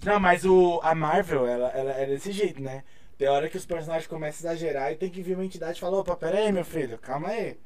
Não, 0.04 0.20
mas 0.20 0.44
o, 0.44 0.80
a 0.82 0.94
Marvel, 0.94 1.46
ela, 1.46 1.68
ela 1.70 1.92
é 1.92 2.06
desse 2.06 2.30
jeito, 2.30 2.62
né? 2.62 2.84
Tem 3.16 3.28
hora 3.28 3.48
que 3.48 3.56
os 3.56 3.64
personagens 3.64 4.06
começam 4.06 4.48
a 4.48 4.52
exagerar 4.52 4.92
e 4.92 4.96
tem 4.96 5.10
que 5.10 5.22
vir 5.22 5.34
uma 5.34 5.44
entidade 5.44 5.78
e 5.78 5.80
falar, 5.80 5.98
opa, 5.98 6.16
pera 6.16 6.38
aí, 6.38 6.52
meu 6.52 6.64
filho, 6.64 6.98
calma 6.98 7.28
aí. 7.28 7.56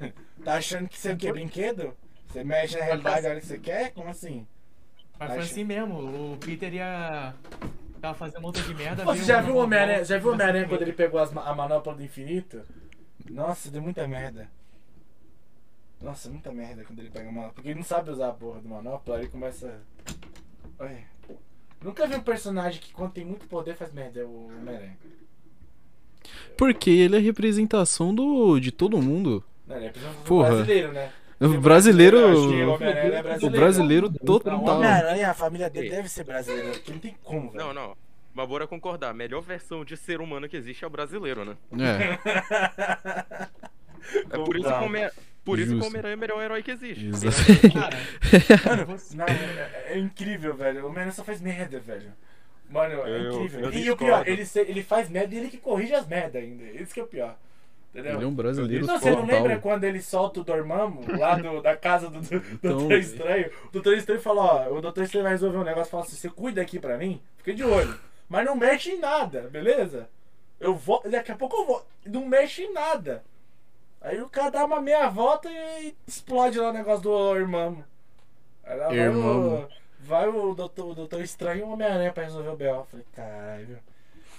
Tá 0.44 0.54
achando 0.54 0.88
que 0.88 0.98
você 0.98 1.10
é 1.10 1.14
o 1.14 1.16
quê? 1.16 1.30
Brinquedo? 1.30 1.96
Você 2.26 2.42
mexe 2.42 2.76
na 2.76 2.84
realidade 2.84 3.26
a 3.26 3.30
hora 3.30 3.40
que 3.40 3.46
você 3.46 3.58
quer? 3.58 3.92
Como 3.92 4.08
assim? 4.08 4.44
Mas 5.16 5.28
foi 5.28 5.38
Acho- 5.38 5.52
assim 5.52 5.64
mesmo. 5.64 6.32
O 6.32 6.36
Peter 6.38 6.72
ia. 6.74 7.34
Tava 8.00 8.14
fazendo 8.14 8.38
um 8.38 8.42
monte 8.42 8.60
de 8.62 8.74
merda. 8.74 9.04
Pô, 9.04 9.14
você 9.14 9.22
já 9.22 9.40
viu 9.40 9.54
o 9.54 9.58
Homem-Aranha 9.58 10.04
já 10.04 10.18
viu 10.18 10.30
o 10.30 10.32
Homem-Aranha 10.32 10.66
quando 10.66 10.82
ele 10.82 10.92
pegou 10.92 11.20
as 11.20 11.30
a 11.36 11.54
manopla 11.54 11.94
do 11.94 12.02
infinito? 12.02 12.62
Nossa, 13.30 13.70
deu 13.70 13.82
muita 13.82 14.06
merda. 14.06 14.48
Nossa, 16.00 16.28
muita 16.28 16.50
merda 16.52 16.84
quando 16.84 16.98
ele 16.98 17.10
pega 17.10 17.28
a 17.28 17.32
manopla. 17.32 17.52
Porque 17.54 17.68
ele 17.68 17.78
não 17.78 17.84
sabe 17.84 18.10
usar 18.10 18.28
a 18.30 18.32
porra 18.32 18.60
do 18.60 18.68
manopla, 18.68 19.16
aí 19.16 19.22
ele 19.22 19.30
começa. 19.30 19.80
Olha. 20.78 21.04
Nunca 21.80 22.06
vi 22.06 22.14
um 22.16 22.22
personagem 22.22 22.80
que 22.80 22.92
quando 22.92 23.12
tem 23.12 23.24
muito 23.24 23.46
poder 23.46 23.74
faz 23.74 23.92
merda, 23.92 24.20
é 24.20 24.24
o 24.24 24.46
Homem-Aranha. 24.46 24.96
Porque 26.56 26.90
ele 26.90 27.16
é 27.16 27.18
representação 27.18 28.14
do, 28.14 28.58
de 28.60 28.70
todo 28.70 29.00
mundo. 29.02 29.44
Não, 29.66 29.76
ele 29.76 29.86
é 29.86 29.92
Porra. 30.24 30.48
brasileiro, 30.50 30.92
né? 30.92 31.12
O 31.40 31.60
brasileiro. 31.60 32.18
Acho 32.28 32.48
que 32.48 32.62
o 32.62 32.70
Homem-Aranha 32.74 33.14
é 33.16 33.20
O 33.20 33.22
brasileiro. 33.22 33.56
brasileiro 33.56 34.08
Não, 34.08 34.14
o 34.14 34.18
total. 34.20 34.64
Homem-Aranha, 34.64 35.30
a 35.30 35.34
família 35.34 35.68
dele 35.70 35.90
deve 35.90 36.08
ser 36.08 36.24
brasileira, 36.24 36.70
porque 36.72 36.92
não 36.92 36.98
tem 37.00 37.16
como, 37.24 37.50
velho. 37.50 37.64
Não, 37.64 37.74
não. 37.74 37.96
Mas 38.34 38.48
bora 38.48 38.66
concordar, 38.66 39.10
a 39.10 39.14
melhor 39.14 39.40
versão 39.42 39.84
de 39.84 39.96
ser 39.96 40.20
humano 40.20 40.48
que 40.48 40.56
existe 40.56 40.84
é 40.84 40.86
o 40.86 40.90
brasileiro, 40.90 41.44
né? 41.44 41.56
É, 41.78 42.18
É 44.30 44.38
por 44.38 44.56
isso 44.56 44.66
que 44.68 44.74
o 44.74 44.84
Homem- 44.84 45.10
por 45.44 45.58
isso 45.58 45.76
que 45.76 45.82
o. 45.82 45.86
Homem-Aranha 45.86 46.14
é 46.14 46.16
o 46.16 46.18
melhor 46.18 46.42
herói 46.42 46.62
que 46.62 46.70
existe. 46.70 47.06
Mano, 48.66 48.98
não, 49.14 49.24
é, 49.26 49.92
é 49.94 49.98
incrível, 49.98 50.54
velho. 50.54 50.82
O 50.82 50.86
Homem-Aranha 50.86 51.12
só 51.12 51.22
faz 51.24 51.40
merda, 51.40 51.78
velho. 51.78 52.12
Mano, 52.70 52.94
é 53.06 53.20
Eu- 53.26 53.34
incrível. 53.34 53.60
eu 53.60 53.72
e 53.72 53.90
o 53.90 53.96
pior, 53.96 54.26
ele, 54.26 54.44
se- 54.46 54.60
ele 54.60 54.82
faz 54.82 55.08
merda 55.10 55.34
e 55.34 55.38
ele 55.38 55.48
que 55.48 55.58
corrige 55.58 55.94
as 55.94 56.06
merda 56.06 56.38
ainda. 56.38 56.64
Isso 56.64 56.92
que 56.94 57.00
é 57.00 57.02
o 57.02 57.06
pior. 57.06 57.36
Entendeu? 57.90 58.14
Ele 58.14 58.24
é 58.24 58.26
um 58.26 58.34
brasileiro 58.34 58.86
Não, 58.86 58.98
você 58.98 59.10
não 59.10 59.26
lembra 59.26 59.58
quando 59.58 59.84
ele 59.84 60.00
solta 60.00 60.40
o 60.40 60.44
Dormammu 60.44 61.04
lá 61.18 61.34
do- 61.36 61.60
da 61.60 61.76
casa 61.76 62.08
do, 62.08 62.20
do 62.22 62.36
Então- 62.36 62.78
Doutor 62.78 62.98
Estranho? 62.98 63.50
O 63.68 63.70
Doutor 63.70 63.94
Estranho 63.98 64.20
fala, 64.20 64.40
ó, 64.42 64.72
o 64.78 64.80
Doutor 64.80 65.04
Estranho 65.04 65.24
vai 65.24 65.32
resolver 65.32 65.58
um 65.58 65.64
negócio, 65.64 65.90
fala 65.90 66.02
assim, 66.02 66.16
você 66.16 66.30
cuida 66.30 66.62
aqui 66.62 66.78
pra 66.78 66.96
mim, 66.96 67.20
fica 67.36 67.52
de 67.54 67.62
olho. 67.62 67.94
Mas 68.32 68.46
não 68.46 68.56
mexe 68.56 68.92
em 68.92 68.98
nada, 68.98 69.42
beleza? 69.50 70.08
Eu 70.58 70.74
vou, 70.74 71.02
daqui 71.04 71.30
a 71.30 71.36
pouco 71.36 71.54
eu 71.54 71.66
vou, 71.66 71.86
não 72.06 72.24
mexe 72.24 72.62
em 72.62 72.72
nada. 72.72 73.22
Aí 74.00 74.22
o 74.22 74.28
cara 74.30 74.50
dá 74.50 74.64
uma 74.64 74.80
meia 74.80 75.06
volta 75.10 75.50
e 75.50 75.94
explode 76.06 76.58
lá 76.58 76.70
o 76.70 76.72
negócio 76.72 77.02
do 77.02 77.10
Dormammu. 77.10 77.84
Aí 78.64 78.76
lá 78.78 78.88
vai 78.88 78.96
Dormammu. 79.04 79.64
o, 79.64 79.68
vai 80.00 80.28
o 80.28 80.54
Doutor, 80.54 80.86
o 80.88 80.94
Doutor 80.94 81.20
Estranho 81.20 81.60
e 81.60 81.62
o 81.62 81.68
Homem-Aranha 81.72 82.10
pra 82.10 82.24
resolver 82.24 82.48
o 82.48 82.56
B.O. 82.56 82.84
Falei, 82.84 83.04
caralho? 83.14 83.78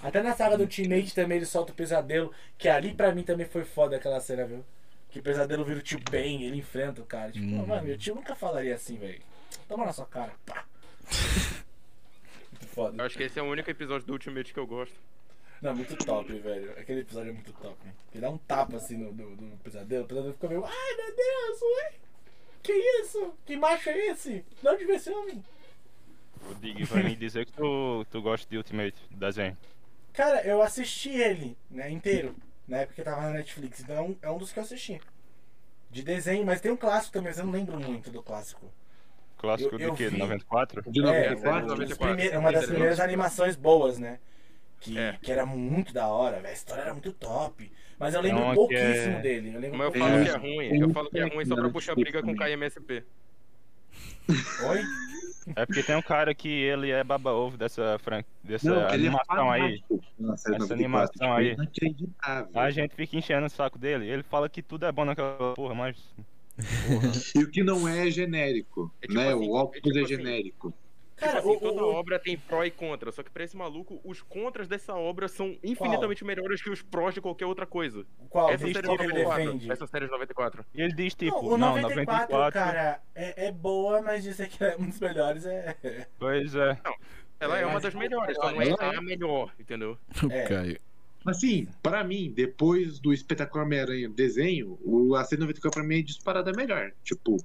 Até 0.02 0.20
na 0.24 0.34
saga 0.34 0.58
do 0.58 0.66
Teammate 0.66 1.14
também 1.14 1.36
ele 1.36 1.46
solta 1.46 1.70
o 1.70 1.74
pesadelo, 1.76 2.32
que 2.58 2.68
ali 2.68 2.92
pra 2.92 3.14
mim 3.14 3.22
também 3.22 3.46
foi 3.46 3.64
foda 3.64 3.94
aquela 3.94 4.18
cena, 4.18 4.44
viu? 4.44 4.64
Que 5.08 5.20
o 5.20 5.22
pesadelo 5.22 5.64
vira 5.64 5.78
o 5.78 5.82
tio 5.82 6.00
Ben, 6.10 6.42
ele 6.42 6.56
enfrenta 6.58 7.00
o 7.00 7.06
cara. 7.06 7.30
Tipo, 7.30 7.46
Uhum. 7.46 7.64
mano, 7.64 7.84
meu 7.86 7.96
tio 7.96 8.16
nunca 8.16 8.34
falaria 8.34 8.74
assim, 8.74 8.96
velho. 8.96 9.22
Toma 9.68 9.86
na 9.86 9.92
sua 9.92 10.04
cara, 10.06 10.32
pá. 10.44 10.64
foda. 12.74 13.00
Eu 13.00 13.06
acho 13.06 13.16
que 13.16 13.22
esse 13.22 13.38
é 13.38 13.42
o 13.42 13.46
único 13.46 13.70
episódio 13.70 14.06
do 14.06 14.12
Ultimate 14.12 14.52
que 14.52 14.58
eu 14.58 14.66
gosto. 14.66 14.94
Não, 15.62 15.74
muito 15.74 15.96
top, 15.96 16.30
velho. 16.32 16.72
Aquele 16.72 17.00
episódio 17.00 17.30
é 17.30 17.32
muito 17.32 17.52
top. 17.52 17.76
Hein? 17.86 17.94
Ele 18.12 18.20
dá 18.20 18.30
um 18.30 18.36
tapa 18.38 18.76
assim 18.76 18.98
no, 18.98 19.12
no, 19.12 19.30
no 19.30 19.56
pesadelo, 19.58 20.04
o 20.04 20.08
pesadelo 20.08 20.34
fica 20.34 20.48
meio. 20.48 20.64
Ai 20.64 20.96
meu 20.96 21.16
Deus, 21.16 21.62
ué! 21.62 21.92
Que 22.62 22.72
isso? 22.72 23.34
Que 23.46 23.56
macho 23.56 23.88
é 23.88 24.06
esse? 24.08 24.44
De 24.60 24.68
onde 24.68 24.84
veio 24.84 24.96
esse 24.96 25.10
homem? 25.10 25.42
O 26.50 26.54
Dig 26.54 26.84
vai 26.84 27.02
me 27.02 27.16
dizer 27.16 27.46
que 27.46 27.52
tu, 27.52 28.04
tu 28.10 28.20
gosta 28.20 28.48
de 28.48 28.56
Ultimate 28.56 28.96
desenho. 29.10 29.56
Cara, 30.12 30.42
eu 30.46 30.62
assisti 30.62 31.10
ele, 31.10 31.56
né, 31.70 31.90
inteiro. 31.90 32.34
Na 32.68 32.78
época 32.78 32.96
que 32.96 33.02
tava 33.02 33.22
na 33.22 33.30
Netflix. 33.30 33.80
Então 33.80 33.96
é 33.96 34.00
um, 34.00 34.16
é 34.22 34.30
um 34.30 34.38
dos 34.38 34.52
que 34.52 34.58
eu 34.58 34.62
assisti. 34.62 35.00
De 35.90 36.02
desenho, 36.02 36.44
mas 36.44 36.60
tem 36.60 36.72
um 36.72 36.76
clássico 36.76 37.12
também, 37.12 37.30
mas 37.30 37.38
eu 37.38 37.44
não 37.44 37.52
lembro 37.52 37.78
muito 37.78 38.10
do 38.10 38.22
clássico. 38.22 38.70
Clássico 39.44 39.74
Eu- 39.76 39.78
eu 39.80 39.90
de 39.92 39.96
quê? 39.96 40.08
vi. 40.08 40.18
94? 40.18 40.82
De 40.90 41.00
É, 41.00 41.02
94? 41.02 41.56
um 41.64 41.66
dos 41.66 41.78
94. 41.78 42.06
primeiros- 42.06 42.34
é 42.34 42.38
uma 42.38 42.52
das 42.52 42.66
primeiras 42.66 43.00
animações 43.00 43.56
boas, 43.56 43.98
né? 43.98 44.18
Que, 44.80 44.98
É. 44.98 45.16
que 45.22 45.32
era 45.32 45.46
muito 45.46 45.92
da 45.94 46.06
hora, 46.08 46.36
velho. 46.36 46.48
A 46.48 46.52
história 46.52 46.82
era 46.82 46.92
muito 46.92 47.12
top. 47.12 47.70
Mas 47.98 48.12
eu 48.14 48.20
lembro 48.20 48.42
uma 48.42 48.50
que 48.50 48.56
pouquíssimo 48.56 49.16
é- 49.16 49.20
dele. 49.20 49.54
Eu 49.54 49.60
lembro 49.60 49.78
Mas 49.78 49.86
eu 49.94 50.00
falo 50.00 50.22
que 50.24 50.28
é 50.30 50.36
ruim, 50.36 50.80
eu 50.80 50.90
falo 50.90 51.10
que 51.10 51.18
é 51.18 51.28
ruim 51.28 51.44
só 51.46 51.54
pra 51.54 51.70
puxar 51.70 51.94
briga 51.94 52.22
com 52.22 52.32
o 52.32 52.36
KMSP. 52.36 53.04
Oi? 54.68 54.82
É 55.56 55.66
porque 55.66 55.82
tem 55.82 55.94
um 55.94 56.00
cara 56.02 56.34
que 56.34 56.48
ele 56.48 56.90
é 56.90 57.04
baba-ovo 57.04 57.56
dessa, 57.58 57.98
fran... 58.02 58.24
dessa 58.42 58.68
Não, 58.70 58.80
é 58.88 58.94
animação 58.94 59.50
aí. 59.50 59.82
série 60.38 60.56
Essa 60.56 60.58
94, 60.58 60.72
animação 60.72 61.32
aí. 61.34 61.56
A 62.54 62.70
gente 62.70 62.94
fica 62.94 63.16
enchendo 63.16 63.46
o 63.46 63.50
saco 63.50 63.78
dele. 63.78 64.08
Ele 64.08 64.22
fala 64.22 64.48
que 64.48 64.62
tudo 64.62 64.86
é 64.86 64.92
bom 64.92 65.04
naquela 65.04 65.54
porra, 65.54 65.74
mas. 65.74 65.96
E 67.34 67.38
o 67.42 67.50
que 67.50 67.62
não 67.64 67.88
é 67.88 68.08
é 68.08 68.10
genérico, 68.10 68.92
É 69.02 69.06
tipo 69.06 69.14
né? 69.18 69.32
assim, 69.32 69.48
o 69.48 69.56
é 69.56 69.60
óculos 69.60 69.82
tipo 69.82 69.98
é, 69.98 70.02
assim, 70.02 70.16
genérico. 70.16 70.74
Cara, 71.16 71.40
tipo 71.40 71.48
assim, 71.52 71.56
o- 71.56 71.60
toda 71.60 71.84
o- 71.84 71.92
obra 71.94 72.18
tem 72.18 72.36
pró 72.36 72.64
e 72.64 72.70
contra, 72.70 73.10
só 73.12 73.22
que 73.22 73.30
pra 73.30 73.44
esse 73.44 73.56
maluco, 73.56 74.00
os 74.04 74.20
contras 74.22 74.66
dessa 74.66 74.94
obra 74.94 75.28
são 75.28 75.56
infinitamente 75.62 76.24
melhores 76.24 76.60
que 76.60 76.70
os 76.70 76.82
prós 76.82 77.14
de 77.14 77.20
qualquer 77.20 77.46
outra 77.46 77.66
coisa. 77.66 78.04
Qual? 78.28 78.50
essa 78.50 78.64
Diz 78.64 78.74
série 78.74 78.86
qual 78.86 78.96
de 78.98 79.04
que 79.04 79.10
ele 79.10 79.22
94. 79.24 79.44
defende? 79.52 79.72
Essa 79.72 79.86
série 79.86 80.06
de 80.06 80.10
94. 80.12 80.64
E 80.74 80.82
ele 80.82 80.92
diz 80.94 81.14
tipo, 81.14 81.36
não, 81.40 81.48
o 81.54 81.58
não, 81.58 81.80
94, 81.80 82.34
94. 82.36 82.52
cara, 82.52 83.00
é, 83.14 83.46
é 83.46 83.52
boa, 83.52 84.02
mas 84.02 84.22
dizer 84.24 84.48
que 84.48 84.62
é 84.64 84.76
um 84.76 84.86
dos 84.86 84.98
melhores 85.00 85.46
é. 85.46 85.76
Pois 86.18 86.54
é. 86.54 86.78
Ela 87.40 87.58
é 87.58 87.64
uma 87.64 87.74
Mas 87.74 87.82
das 87.82 87.94
é 87.94 87.98
melhores, 87.98 88.36
só 88.36 88.50
não 88.52 88.62
é 88.62 88.96
a 88.96 89.02
melhor, 89.02 89.52
entendeu? 89.58 89.98
É. 90.30 90.42
Caio. 90.44 90.80
Assim, 91.26 91.66
pra 91.82 92.04
mim, 92.04 92.32
depois 92.34 92.98
do 92.98 93.12
Espetacular 93.12 93.64
Homem-Aranha 93.64 94.08
desenho, 94.08 94.78
o 94.84 95.14
a 95.14 95.24
C94 95.24 95.70
pra 95.72 95.82
mim 95.82 95.98
é 95.98 96.02
disparada 96.02 96.52
melhor. 96.52 96.92
Tipo, 97.02 97.36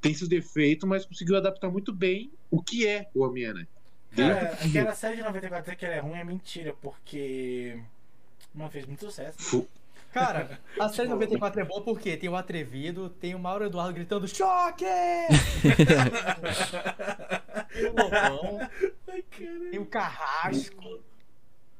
tem 0.00 0.12
seus 0.14 0.28
defeitos, 0.28 0.88
mas 0.88 1.06
conseguiu 1.06 1.36
adaptar 1.36 1.70
muito 1.70 1.92
bem 1.92 2.30
o 2.50 2.62
que 2.62 2.86
é 2.86 3.08
o 3.14 3.22
Homem-Aranha. 3.22 3.68
Cara, 4.16 4.52
aquela 4.64 4.94
série 4.94 5.16
de 5.16 5.22
94 5.22 5.64
dizer 5.64 5.76
que 5.76 5.86
ela 5.86 5.94
é 5.94 5.98
ruim 6.00 6.18
é 6.18 6.24
mentira, 6.24 6.74
porque. 6.80 7.80
Não 8.54 8.70
fez 8.70 8.86
muito 8.86 9.04
sucesso. 9.04 9.36
Fu- 9.38 9.66
cara, 10.12 10.60
a 10.78 10.88
série 10.88 11.08
94 11.08 11.60
é 11.60 11.64
boa 11.64 11.82
porque 11.82 12.16
tem 12.16 12.28
o 12.28 12.36
Atrevido, 12.36 13.08
tem 13.08 13.34
o 13.34 13.38
Mauro 13.38 13.64
Eduardo 13.64 13.94
gritando 13.94 14.28
choque! 14.28 14.84
tem 17.72 17.86
o 17.86 17.92
Lobão, 17.92 18.60
tem 19.70 19.78
o 19.80 19.86
Carrasco, 19.86 21.00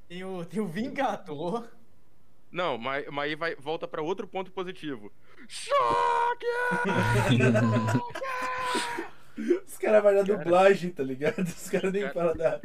tem 0.09 0.25
o, 0.25 0.45
tem 0.45 0.61
o 0.61 0.67
Vingador. 0.67 1.69
Não, 2.51 2.79
mas, 2.79 3.07
mas 3.11 3.25
aí 3.31 3.35
vai, 3.35 3.55
volta 3.57 3.89
pra 3.89 4.01
outro 4.03 4.27
ponto 4.29 4.51
positivo. 4.53 5.13
Choque! 5.49 6.47
Os 9.67 9.77
caras 9.79 10.03
vão 10.03 10.15
na 10.15 10.23
dublagem, 10.23 10.91
tá 10.91 11.03
ligado? 11.03 11.41
Os 11.43 11.69
caras 11.69 11.93
nem 11.93 12.03
Cara- 12.03 12.15
falam 12.15 12.35
nada. 12.37 12.63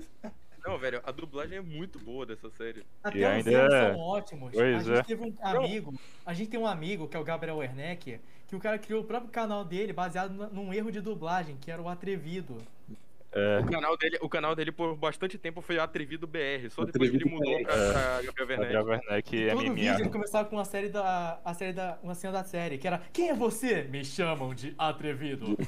Não, 0.64 0.78
velho, 0.78 1.02
a 1.04 1.12
dublagem 1.12 1.58
é 1.58 1.62
muito 1.62 1.98
boa 1.98 2.26
dessa 2.26 2.50
série. 2.52 2.86
Até 3.04 3.18
E 3.18 3.22
os 3.24 3.28
ainda 3.28 3.52
erros 3.52 3.74
é- 3.74 3.92
são 3.92 4.00
ótimos. 4.00 4.52
Pois 4.54 4.76
a 4.76 4.80
gente 4.80 5.00
é. 5.00 5.04
teve 5.04 5.24
um 5.24 5.34
amigo, 5.42 5.94
a 6.26 6.34
gente 6.34 6.50
tem 6.52 6.60
um 6.60 6.68
amigo 6.68 7.08
que 7.08 7.18
é 7.18 7.20
o 7.20 7.24
Gabriel 7.24 7.58
Werneck, 7.58 8.20
que 8.48 8.56
o 8.56 8.60
cara 8.60 8.78
criou 8.78 9.02
o 9.02 9.06
próprio 9.06 9.32
canal 9.32 9.66
dele 9.66 9.92
baseado 9.94 10.32
num 10.52 10.72
erro 10.74 10.92
de 10.92 11.02
dublagem, 11.02 11.58
que 11.60 11.72
era 11.72 11.82
o 11.82 11.90
Atrevido. 11.90 12.58
É, 13.32 13.60
O 13.60 13.66
canal 13.70 13.96
dele, 13.96 14.18
o 14.22 14.28
canal 14.30 14.56
dele 14.56 14.72
por 14.72 14.96
bastante 14.96 15.38
tempo 15.38 15.62
foi 15.62 15.78
Atrevido 15.78 16.26
BR, 16.26 16.68
só 16.72 16.84
depois 16.84 17.12
que 17.12 17.18
ele 17.18 17.26
mudou 17.30 17.62
pra, 17.62 17.74
pra 17.76 18.22
Gabriel 18.24 18.48
Werneck. 18.50 18.74
Gabriel 18.74 18.86
Werneck 18.86 19.44
é 19.44 19.52
Todo 19.52 19.62
vídeo 19.76 19.94
ele 19.94 20.04
MMA. 20.04 20.10
começava 20.12 20.50
com 20.50 20.56
uma 20.56 20.66
série 20.66 20.90
da. 20.90 21.40
A 21.46 21.54
série 21.54 21.74
da. 21.74 22.00
Uma 22.02 22.16
cena 22.16 22.34
da 22.34 22.44
série, 22.44 22.78
que 22.80 22.88
era 22.88 23.02
Quem 23.14 23.30
é 23.30 23.34
você? 23.36 23.84
Me 23.84 24.04
chamam 24.04 24.54
de 24.56 24.74
Atrevido. 24.78 25.56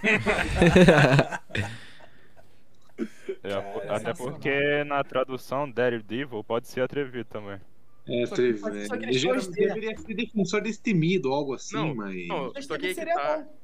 É, 3.44 3.54
até 3.96 4.14
porque 4.14 4.84
na 4.84 5.04
tradução 5.04 5.70
Daredevil 5.70 6.44
pode 6.44 6.68
ser 6.68 6.82
atrevido 6.82 7.26
também. 7.26 7.60
É, 8.08 8.26
Só 8.28 8.36
que- 8.36 8.58
só 8.58 8.70
que- 8.70 8.76
né? 8.78 8.86
só 8.86 8.98
que 8.98 9.14
geralmente 9.14 9.52
deveria 9.52 9.98
ser 9.98 10.14
defensor 10.14 10.62
destemido 10.62 11.30
ou 11.30 11.36
algo 11.36 11.54
assim, 11.56 11.76
Não, 11.76 11.96
mas. 11.96 12.28
não, 12.28 12.54
só 12.62 12.78
que 12.78 12.94
seria 12.94 13.16
tá. 13.16 13.38
bom. 13.38 13.61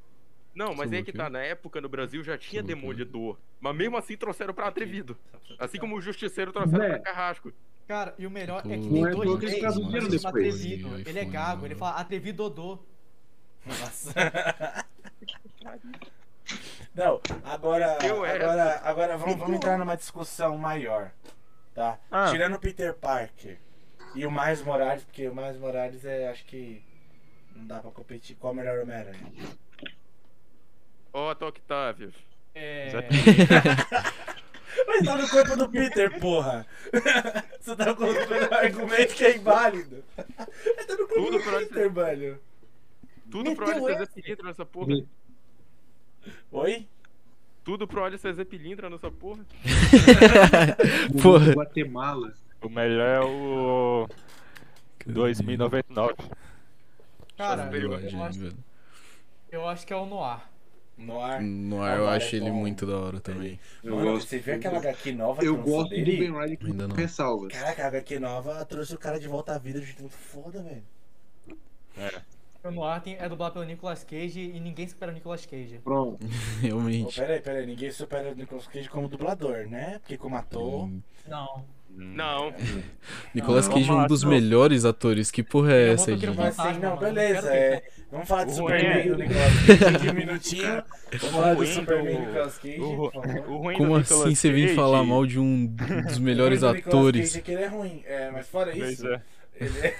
Não, 0.57 0.69
mas 0.73 0.85
Sobre 0.89 0.99
o 1.01 1.05
que 1.05 1.13
tá, 1.13 1.29
na 1.29 1.39
época 1.39 1.79
no 1.79 1.87
Brasil 1.87 2.23
já 2.23 2.35
tinha 2.35 2.63
Sobre? 2.63 2.73
Demolidor. 2.75 3.37
Mas 3.59 3.75
mesmo 3.75 3.95
assim 3.95 4.17
trouxeram 4.17 4.55
pra 4.55 4.67
Atrevido. 4.67 5.15
Assim 5.59 5.77
como 5.77 5.95
o 5.95 6.01
Justiceiro 6.01 6.51
trouxeram 6.51 6.83
É. 6.83 6.89
pra 6.89 6.99
Carrasco. 6.99 7.53
Cara, 7.87 8.15
e 8.17 8.25
o 8.25 8.31
melhor 8.31 8.59
é 8.65 8.75
que 8.75 8.77
Não 8.77 9.03
tem 9.03 9.07
é 9.07 9.11
dois 9.11 9.59
traduziram 9.59 9.97
ele 9.97 10.09
depois. 10.09 10.25
Atrevido. 10.25 11.09
Ele 11.09 11.19
é 11.19 11.25
gago, 11.25 11.65
ele 11.65 11.75
né? 11.75 11.79
fala 11.79 11.97
Atrevidodô. 11.97 12.79
Nossa. 13.65 14.13
Não, 16.95 17.21
agora. 17.43 17.97
Eu 18.03 18.25
era. 18.25 18.45
Agora, 18.45 18.81
agora 18.83 19.17
vamos, 19.17 19.35
vamos 19.35 19.55
entrar 19.57 19.77
numa 19.77 19.95
discussão 19.95 20.57
maior. 20.57 21.11
Tá? 21.75 21.99
Ah. 22.09 22.31
Tirando 22.31 22.55
o 22.55 22.59
Peter 22.59 22.95
Parker 22.95 23.59
e 24.15 24.25
o 24.25 24.31
Miles 24.31 24.63
Morales, 24.63 25.03
porque 25.03 25.27
o 25.27 25.35
Miles 25.35 25.57
Morales 25.59 26.03
é. 26.03 26.29
Acho 26.29 26.43
que. 26.45 26.83
Não 27.55 27.67
dá 27.67 27.79
pra 27.79 27.91
competir. 27.91 28.35
Qual 28.37 28.51
é 28.51 28.55
o 28.55 28.57
melhor 28.57 28.79
Homem-Aranha? 28.79 29.31
Otto 31.17 31.45
Octavius. 31.47 32.13
É. 32.53 32.91
Mas 34.85 35.05
tá 35.05 35.17
no 35.17 35.27
corpo 35.27 35.57
do 35.57 35.69
Peter, 35.69 36.19
porra! 36.19 36.65
Você 37.59 37.75
tá 37.75 37.93
colocando 37.95 38.51
um 38.51 38.53
argumento 38.53 39.15
que 39.15 39.25
é 39.25 39.35
inválido. 39.35 40.03
Ele 40.17 40.83
tá 40.85 40.93
no 40.93 41.07
corpo 41.07 41.13
Tudo 41.15 41.37
do 41.39 41.43
Peter, 41.43 41.91
velho. 41.91 42.39
Tudo 43.29 43.55
pro 43.55 43.89
essa. 43.89 44.05
CZ 44.05 44.13
Pilintra 44.13 44.47
nessa 44.47 44.65
porra. 44.65 45.03
Oi? 46.51 46.87
Tudo 47.63 47.85
pro 47.87 48.01
Óleo 48.01 48.17
CZ 48.17 48.43
Pilintra 48.45 48.89
nessa 48.89 49.11
porra. 49.11 49.45
Porra. 51.21 51.51
Guatemala. 51.51 52.33
O 52.61 52.69
melhor 52.69 53.07
é 53.07 53.19
o 53.19 54.07
2099. 55.05 56.15
Cara, 57.37 57.69
eu 57.75 57.93
acho, 57.93 58.55
eu 59.51 59.67
acho 59.67 59.85
que 59.85 59.91
é 59.91 59.95
o 59.97 60.05
Noir. 60.05 60.39
No 60.97 61.21
ar. 61.21 61.41
No 61.41 61.81
ar 61.83 61.97
eu 61.99 62.07
acho 62.09 62.35
é 62.35 62.39
ele 62.39 62.49
bom. 62.49 62.55
muito 62.57 62.85
da 62.85 62.97
hora 62.99 63.19
também. 63.19 63.59
Eu 63.83 63.95
Mano, 63.95 64.11
gosto- 64.13 64.29
você 64.29 64.39
viu 64.39 64.55
aquela 64.55 64.77
HQ 64.79 65.11
nova 65.13 65.39
que 65.41 65.47
Eu 65.47 65.55
gosto 65.57 65.89
do 65.89 65.95
dele? 65.95 66.17
Ben 66.17 66.31
Riley 66.31 66.57
Ainda 66.63 66.83
com 66.85 66.89
não. 66.89 66.95
ressalvas. 66.95 67.53
Caraca, 67.53 67.83
a 67.83 67.87
HQ 67.87 68.19
nova 68.19 68.65
trouxe 68.65 68.95
o 68.95 68.97
cara 68.97 69.19
de 69.19 69.27
volta 69.27 69.53
à 69.53 69.57
vida 69.59 69.79
de 69.79 69.85
jeito 69.85 70.01
muito 70.01 70.15
foda, 70.17 70.61
velho. 70.63 70.83
O 72.63 72.71
Noir 72.71 73.01
tem- 73.01 73.15
é 73.17 73.29
dublado 73.29 73.53
pelo 73.53 73.65
Nicolas 73.65 74.03
Cage 74.03 74.41
e 74.41 74.59
ninguém 74.59 74.87
supera 74.87 75.11
o 75.11 75.15
Nicolas 75.15 75.45
Cage. 75.45 75.79
Pronto. 75.83 76.19
Oh, 76.21 76.27
Realmente. 76.61 77.15
peraí, 77.19 77.39
peraí, 77.39 77.65
ninguém 77.65 77.91
supera 77.91 78.31
o 78.31 78.35
Nicolas 78.35 78.67
Cage 78.67 78.89
como 78.89 79.07
dublador, 79.07 79.67
né? 79.67 79.99
Porque 79.99 80.17
como 80.17 80.35
ator. 80.35 80.85
Hum. 80.85 81.01
Não. 81.27 81.63
Não. 81.89 82.53
Nicolas 83.33 83.67
Cage 83.67 83.89
é 83.89 83.93
um 83.93 84.05
dos 84.07 84.23
melhores 84.23 84.85
atores. 84.85 85.31
Que 85.31 85.41
porra 85.41 85.73
é 85.73 85.93
essa, 85.93 86.15
Didi? 86.15 86.27
Mas 86.35 86.59
assim, 86.59 86.79
não, 86.79 86.95
beleza. 86.97 87.49
É, 87.53 87.83
vamos 88.11 88.27
falar 88.27 88.43
do 88.43 88.51
O 88.51 88.53
Superman 88.53 88.93
ruim 88.93 88.99
é- 88.99 89.09
do 89.09 89.17
Nicolas 89.17 89.53
Cage 89.79 90.09
um 90.09 90.13
minutinho. 90.13 90.83
Vamos 91.09 91.35
falar 91.35 91.53
do 91.55 91.65
Superman 91.65 92.15
do 92.15 92.21
do- 92.21 92.27
Nicolas 92.27 92.57
Cage. 92.57 92.77
Como 93.77 93.87
do 93.87 93.95
assim 93.95 94.35
você 94.35 94.51
vem 94.51 94.75
falar 94.75 95.03
mal 95.03 95.25
de 95.25 95.39
um 95.39 95.65
dos 95.65 96.19
melhores 96.19 96.61
O 96.61 96.65
ruim 96.67 96.73
do 96.73 96.75
Nicolas 96.77 96.95
atores? 96.95 97.29
Cage 97.29 97.39
é 97.39 97.41
que 97.41 97.51
ele 97.51 97.63
é 97.63 97.67
ruim, 97.67 98.03
é, 98.05 98.31
mas 98.31 98.47
fora 98.47 98.77
isso, 98.77 99.07
é. 99.07 99.21
ele 99.59 99.79
é... 99.79 99.95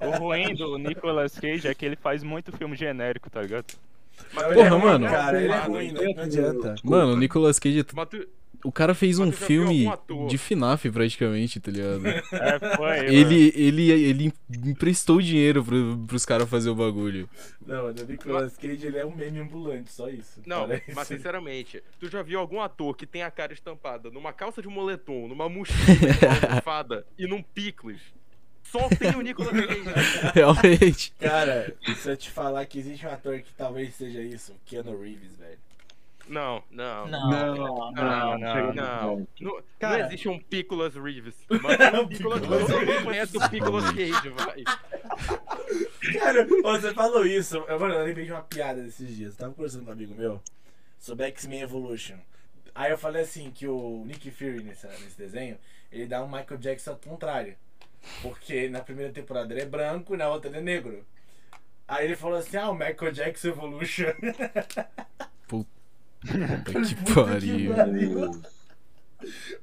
O 0.06 0.10
ruim 0.18 0.54
do 0.54 0.78
Nicolas 0.78 1.38
Cage 1.38 1.68
é 1.68 1.74
que 1.74 1.84
ele 1.86 1.96
faz 1.96 2.22
muito 2.24 2.50
filme 2.56 2.74
genérico, 2.76 3.30
tá 3.30 3.42
ligado? 3.42 3.66
Ele 4.36 4.54
Porra, 4.54 4.66
é 4.66 4.68
ruim, 4.68 4.82
mano. 4.82 5.06
Cara, 5.06 5.36
ele 5.42 5.52
é 5.52 5.56
Mano, 5.58 5.74
ruim, 5.74 5.92
não, 5.92 6.02
não 6.14 6.22
adianta. 6.22 6.74
Mano, 6.82 7.12
o 7.12 7.16
Nicolas 7.16 7.58
Cage. 7.58 7.84
O 8.64 8.72
cara 8.72 8.94
fez 8.94 9.18
um 9.18 9.30
filme 9.30 9.86
de 10.28 10.38
FNAF 10.38 10.90
praticamente, 10.90 11.60
tá 11.60 11.70
ligado? 11.70 12.06
É, 12.08 12.76
foi. 12.76 12.98
Ele, 13.14 13.52
ele, 13.54 13.90
ele 13.90 14.32
emprestou 14.64 15.20
dinheiro 15.20 15.62
pro, 15.62 15.98
pros 16.06 16.24
caras 16.24 16.48
fazer 16.48 16.70
o 16.70 16.74
bagulho. 16.74 17.28
Não, 17.66 17.88
o 17.88 17.92
Nicolas 17.92 18.56
Cage 18.56 18.86
ele 18.86 18.98
é 18.98 19.04
um 19.04 19.14
meme 19.14 19.38
ambulante, 19.40 19.92
só 19.92 20.08
isso. 20.08 20.40
Não, 20.46 20.66
Fora 20.66 20.82
mas 20.94 21.08
sinceramente, 21.08 21.82
tu 22.00 22.08
já 22.08 22.22
viu 22.22 22.40
algum 22.40 22.60
ator 22.60 22.96
que 22.96 23.06
tem 23.06 23.22
a 23.22 23.30
cara 23.30 23.52
estampada 23.52 24.10
numa 24.10 24.32
calça 24.32 24.62
de 24.62 24.68
moletom, 24.68 25.28
numa 25.28 25.46
mochila, 25.50 25.78
numa 25.86 26.48
almofada 26.48 27.06
e 27.18 27.26
num 27.26 27.42
picles? 27.42 28.00
Só 28.62 28.88
tem 28.88 29.14
o 29.14 29.20
Nicolas 29.20 29.52
Cage. 29.52 30.32
Realmente. 30.34 31.14
Cara, 31.20 31.76
se 31.96 32.08
eu 32.08 32.16
te 32.16 32.30
falar 32.30 32.64
que 32.64 32.78
existe 32.78 33.06
um 33.06 33.10
ator 33.10 33.40
que 33.40 33.52
talvez 33.52 33.94
seja 33.94 34.22
isso, 34.22 34.54
Keanu 34.64 34.98
Reeves, 35.00 35.36
velho. 35.36 35.58
Não, 36.28 36.62
não. 36.70 37.06
Não. 37.06 37.30
Não, 37.30 37.54
Não, 37.54 38.38
não, 38.38 38.72
não, 38.74 39.28
Não, 39.40 39.62
Cara. 39.78 39.98
não 39.98 40.06
existe 40.06 40.28
um 40.28 40.38
Picolas 40.38 40.94
Reeves. 40.94 41.34
Mas 41.62 41.78
um 41.94 42.08
todo 42.08 42.46
mundo 42.48 43.04
conhece 43.04 43.36
o 43.36 43.50
Picolas 43.50 43.84
Cage, 43.92 44.28
vai. 44.30 44.64
Cara, 46.12 46.46
você 46.62 46.94
falou 46.94 47.26
isso. 47.26 47.56
Eu, 47.68 47.78
mano, 47.78 47.94
eu 47.94 48.04
lembrei 48.04 48.24
de 48.24 48.32
uma 48.32 48.42
piada 48.42 48.82
desses 48.82 49.14
dias. 49.14 49.32
Eu 49.32 49.38
tava 49.38 49.54
conversando 49.54 49.84
com 49.84 49.90
um 49.90 49.92
amigo 49.92 50.14
meu 50.14 50.40
sobre 50.98 51.26
X-Men 51.26 51.60
Evolution. 51.62 52.16
Aí 52.74 52.90
eu 52.90 52.98
falei 52.98 53.22
assim 53.22 53.50
que 53.50 53.68
o 53.68 54.02
Nick 54.06 54.30
Fury 54.30 54.62
nesse, 54.62 54.86
nesse 54.86 55.16
desenho, 55.18 55.58
ele 55.92 56.06
dá 56.06 56.22
um 56.24 56.26
Michael 56.28 56.58
Jackson 56.58 56.92
ao 56.92 56.96
contrário. 56.96 57.54
Porque 58.22 58.68
na 58.68 58.80
primeira 58.80 59.12
temporada 59.12 59.52
ele 59.52 59.62
é 59.62 59.66
branco 59.66 60.14
e 60.14 60.16
na 60.18 60.28
outra 60.28 60.50
ele 60.50 60.58
é 60.58 60.62
negro. 60.62 61.04
Aí 61.86 62.06
ele 62.06 62.16
falou 62.16 62.38
assim, 62.38 62.56
ah, 62.56 62.70
o 62.70 62.74
Michael 62.74 63.12
Jackson 63.12 63.48
Evolution. 63.48 64.12
Puta 66.26 66.80
que 66.82 67.14
pariu. 67.14 67.72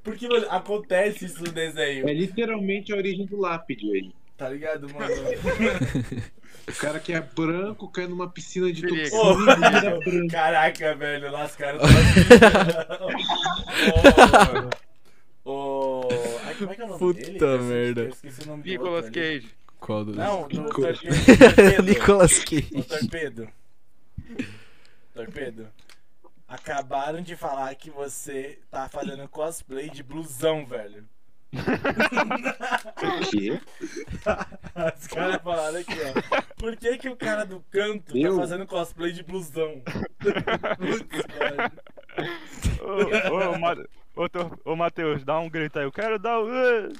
Porque, 0.02 0.28
mano, 0.28 0.46
acontece 0.50 1.26
isso 1.26 1.42
no 1.42 1.52
desenho. 1.52 2.08
É 2.08 2.12
literalmente 2.12 2.92
a 2.92 2.96
origem 2.96 3.26
do 3.26 3.38
lápide 3.38 3.90
aí. 3.90 4.12
Tá 4.36 4.48
ligado, 4.48 4.88
mano? 4.92 5.14
O 6.68 6.72
cara 6.74 7.00
que 7.00 7.12
é 7.12 7.20
branco 7.20 7.88
cai 7.88 8.06
numa 8.06 8.28
piscina 8.28 8.72
de 8.72 8.82
toxina 8.82 9.56
branco. 9.56 10.28
Caraca, 10.30 10.94
velho, 10.94 11.32
lascaram 11.32 11.80
Ô, 15.44 16.02
ô, 16.02 16.08
ai, 16.44 16.54
como 16.54 16.70
é 16.70 16.74
que 16.76 16.82
é 16.82 16.84
o 16.84 16.88
nome 16.88 16.98
Puta 17.00 17.58
dele? 17.58 17.62
Merda. 17.64 18.00
Eu 18.02 18.08
esqueci 18.10 18.42
o 18.42 18.46
nome 18.46 18.62
do 18.62 18.68
Nicolas 18.68 19.04
outro 19.06 19.20
ali. 19.20 19.40
Cage. 19.40 19.54
Qual 19.80 20.04
dos? 20.04 20.16
Não, 20.16 20.46
do 20.46 20.62
Nicolas. 20.62 21.00
Torpedo. 21.00 21.82
Nicolas 21.82 22.38
Cage. 22.44 22.82
Torpedo. 22.84 23.48
Torpedo. 25.14 25.68
Acabaram 26.52 27.22
de 27.22 27.34
falar 27.34 27.74
que 27.74 27.90
você 27.90 28.58
tá 28.70 28.86
fazendo 28.86 29.26
cosplay 29.26 29.88
de 29.88 30.02
blusão, 30.02 30.66
velho. 30.66 31.08
O 33.02 33.30
quê? 33.30 33.60
Os 34.98 35.06
caras 35.06 35.42
falaram 35.42 35.78
aqui, 35.80 35.94
ó. 35.94 36.42
Por 36.56 36.76
que 36.76 36.98
que 36.98 37.08
o 37.08 37.16
cara 37.16 37.44
do 37.44 37.60
canto 37.70 38.16
Eu? 38.16 38.34
tá 38.34 38.40
fazendo 38.42 38.66
cosplay 38.66 39.12
de 39.12 39.22
blusão? 39.22 39.82
Putz, 40.78 41.22
velho. 41.38 41.72
Ô, 43.32 44.20
ô, 44.20 44.24
ô, 44.24 44.28
Tor- 44.28 44.58
ô, 44.64 44.76
Matheus, 44.76 45.24
dá 45.24 45.38
um 45.40 45.48
grito 45.48 45.78
aí. 45.78 45.84
Eu 45.86 45.92
quero 45.92 46.18
dar 46.18 46.38
o. 46.38 46.48
"Ê!" 46.52 46.92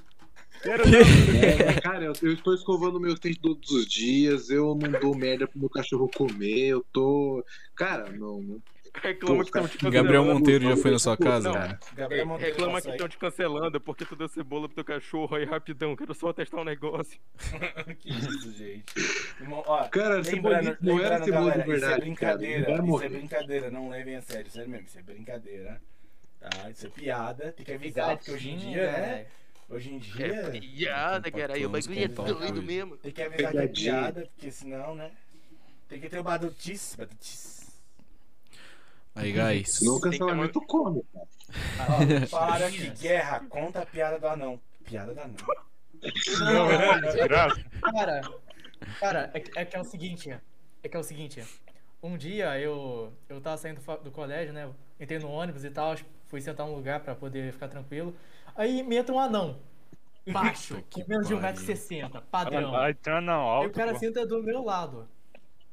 Quero 0.63 0.85
dar 0.91 0.99
o. 0.99 1.45
É, 1.45 1.81
cara, 1.81 2.05
eu, 2.05 2.13
eu 2.23 2.33
estou 2.33 2.55
escovando 2.55 2.99
meus 3.01 3.19
dentes 3.21 3.41
todos 3.41 3.71
os 3.71 3.87
dias, 3.87 4.49
eu 4.51 4.75
não 4.75 4.91
dou 5.01 5.15
merda 5.17 5.47
pro 5.47 5.59
meu 5.61 5.69
cachorro 5.71 6.09
comer, 6.15 6.69
eu 6.69 6.85
tô. 6.93 7.45
Cara, 7.75 8.11
não. 8.11 8.41
não- 8.43 8.63
Reclama 8.95 9.43
que 9.43 9.49
estão 9.49 9.67
te 9.67 9.79
cancelando. 9.79 9.91
Gabriel 9.91 10.25
Monteiro 10.25 10.65
já 10.69 10.77
foi 10.77 10.91
na 10.91 10.99
sua 10.99 11.17
casa? 11.17 11.49
Não. 11.49 11.55
cara? 11.55 11.79
Gabriel 11.95 12.27
Monteiro 12.27 12.53
Reclama 12.53 12.81
que 12.83 12.91
estão 12.91 13.09
te 13.09 13.19
cancelando 13.19 13.81
porque 13.81 14.05
tu 14.05 14.15
deu 14.15 14.29
cebola 14.29 14.69
pro 14.69 14.75
teu 14.77 14.85
cachorro 14.85 15.37
aí 15.37 15.45
rapidão. 15.45 15.97
Quero 15.97 16.15
só 16.15 16.33
testar 16.33 16.61
um 16.61 16.65
negócio. 16.65 17.19
Que 17.99 18.11
isso, 18.11 18.53
gente. 18.53 18.85
Irmão, 19.41 19.63
ó, 19.67 19.89
Cara, 19.89 20.21
lembrando, 20.21 20.77
não 20.81 21.01
era 21.01 21.23
cebola 21.25 21.53
de 21.53 21.59
galera, 21.59 21.59
isso 21.59 21.63
é 21.63 21.65
verdade, 21.65 21.91
cara. 21.91 22.01
brincadeira. 22.37 22.77
Vai 22.77 22.87
Isso 22.87 23.03
é 23.03 23.09
brincadeira, 23.09 23.71
não 23.71 23.89
levem 23.89 24.17
a 24.17 24.23
sério, 24.23 24.51
sério 24.51 24.69
mesmo, 24.71 24.87
isso 24.87 24.99
é 24.99 25.03
brincadeira. 25.03 25.83
Tá? 26.41 26.71
Isso 26.71 26.87
é 26.87 26.91
piada, 26.91 27.53
tem 27.53 27.65
que 27.65 27.73
avisar, 27.73 28.17
porque 28.17 28.33
hoje 28.33 28.51
em 28.51 28.57
dia, 28.57 28.93
né? 28.93 29.27
Hoje 29.69 29.95
em 29.95 29.99
dia. 29.99 30.27
É 30.27 30.51
piada, 30.61 31.31
caralho. 31.31 31.67
O 31.67 31.71
bagulho 31.71 32.05
é 32.05 32.09
doido 32.09 32.63
mesmo. 32.63 32.97
Tem 32.99 33.13
que 33.13 33.23
avisar 33.23 33.53
que 33.53 33.59
é 33.59 33.69
piada, 33.69 34.29
porque 34.35 34.51
senão, 34.51 34.95
né? 34.95 35.11
Tem 35.89 36.01
que 36.01 36.09
ter 36.09 36.19
o 36.19 36.23
badutice, 36.23 36.97
badutice. 36.97 37.62
Aí, 39.15 39.33
guys. 39.33 39.75
Senão 39.75 39.97
o 39.97 40.01
que 40.01 40.11
cancelamento 40.11 40.61
come, 40.63 41.03
cara. 41.13 41.27
Ah, 41.79 42.27
falaram 42.29 42.67
aqui, 42.67 42.89
guerra, 42.91 43.41
conta 43.49 43.83
a 43.83 43.87
piada 43.87 44.19
do 44.19 44.27
anão. 44.27 44.61
Piada 44.85 45.13
do 45.15 45.21
anão. 45.21 45.37
Desgraça. 47.03 47.63
Cara, 47.81 48.21
cara, 48.99 49.31
é, 49.35 49.41
que- 49.41 49.59
é 49.59 49.65
que 49.65 49.77
é 49.77 49.81
o 49.81 49.85
seguinte, 49.85 50.31
é 50.83 50.89
que 50.89 50.97
é 50.97 51.01
o 51.01 51.03
seguinte. 51.05 51.45
Um 52.03 52.17
dia 52.17 52.59
eu 52.59 53.13
eu 53.29 53.41
tava 53.41 53.57
saindo 53.59 53.81
do 54.03 54.11
colégio, 54.11 54.53
né? 54.53 54.69
Entrei 54.99 55.19
no 55.19 55.31
ônibus 55.31 55.65
e 55.65 55.71
tal, 55.71 55.95
fui 56.27 56.41
sentar 56.41 56.67
num 56.67 56.75
lugar 56.75 57.01
pra 57.01 57.15
poder 57.15 57.53
ficar 57.53 57.69
tranquilo. 57.69 58.15
Aí 58.57 58.83
me 58.83 58.97
entra 58.97 59.15
um 59.15 59.21
anão. 59.21 59.59
Baixo, 60.27 60.83
que 60.89 61.03
com 61.03 61.11
menos 61.11 61.27
de 61.29 61.35
pariu. 61.35 61.61
1,60m, 61.61 62.23
padrão. 62.31 62.75
Ai, 62.77 62.95
tá 62.95 63.21
não, 63.21 63.33
Aí 63.43 63.47
o 63.47 63.51
alto. 63.65 63.71
cara 63.73 63.93
pô. 63.93 63.99
senta 63.99 64.25
do 64.27 64.43
meu 64.43 64.63
lado. 64.65 65.09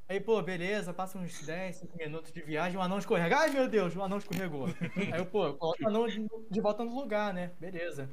Aí, 0.09 0.19
pô, 0.19 0.41
beleza, 0.41 0.91
passa 0.91 1.19
uns 1.19 1.39
10, 1.43 1.75
5 1.75 1.95
minutos 1.95 2.31
de 2.31 2.41
viagem, 2.41 2.75
o 2.75 2.81
anão 2.81 2.97
escorrega. 2.97 3.37
Ai, 3.37 3.51
meu 3.51 3.67
Deus, 3.67 3.95
o 3.95 4.01
anão 4.01 4.17
escorregou. 4.17 4.65
Aí 5.13 5.19
eu, 5.19 5.25
pô, 5.27 5.45
eu 5.45 5.53
coloco 5.53 5.83
o 5.83 5.87
anão 5.87 6.07
de, 6.07 6.27
de 6.49 6.59
volta 6.59 6.83
no 6.83 6.95
lugar, 6.95 7.31
né? 7.31 7.51
Beleza. 7.59 8.09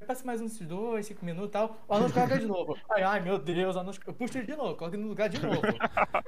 Aí 0.00 0.06
passa 0.06 0.24
mais 0.24 0.40
uns 0.40 0.56
2, 0.60 1.04
5 1.04 1.24
minutos 1.24 1.48
e 1.48 1.52
tal, 1.52 1.76
o 1.88 1.92
anão 1.92 2.06
escorrega 2.06 2.38
de 2.38 2.46
novo. 2.46 2.78
Ai, 2.88 3.02
ai, 3.02 3.20
meu 3.20 3.36
Deus, 3.36 3.74
o 3.74 3.80
anão 3.80 3.90
escorrega. 3.90 4.12
Eu 4.12 4.14
puxo 4.14 4.38
ele 4.38 4.46
de 4.46 4.54
novo, 4.54 4.76
coloco 4.76 4.94
ele 4.94 5.02
no 5.02 5.08
lugar 5.08 5.28
de 5.28 5.44
novo. 5.44 5.60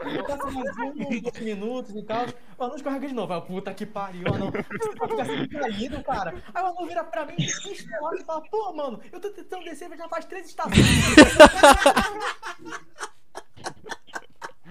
Aí 0.02 0.22
passa 0.24 0.50
mais 0.50 0.76
um, 0.78 0.92
dois 1.22 1.40
minutos 1.40 1.94
e 1.94 2.02
tal, 2.02 2.26
o 2.58 2.64
anão 2.64 2.74
escorrega 2.74 3.06
de 3.06 3.14
novo. 3.14 3.32
Aí, 3.32 3.42
puta 3.42 3.72
que 3.72 3.86
pariu, 3.86 4.24
o 4.28 4.34
anão. 4.34 4.50
Você 4.50 5.24
sendo 5.24 5.48
caído, 5.50 6.02
cara. 6.02 6.34
Aí 6.52 6.64
o 6.64 6.66
anão 6.66 6.84
vira 6.88 7.04
pra 7.04 7.24
mim, 7.26 7.36
estourado 7.38 8.16
e 8.16 8.24
fala, 8.24 8.42
pô, 8.50 8.72
mano, 8.72 9.00
eu 9.12 9.20
tô 9.20 9.30
tentando 9.30 9.62
descer, 9.62 9.88
mas 9.88 10.00
já 10.00 10.08
faz 10.08 10.24
três 10.24 10.48
estações. 10.48 10.84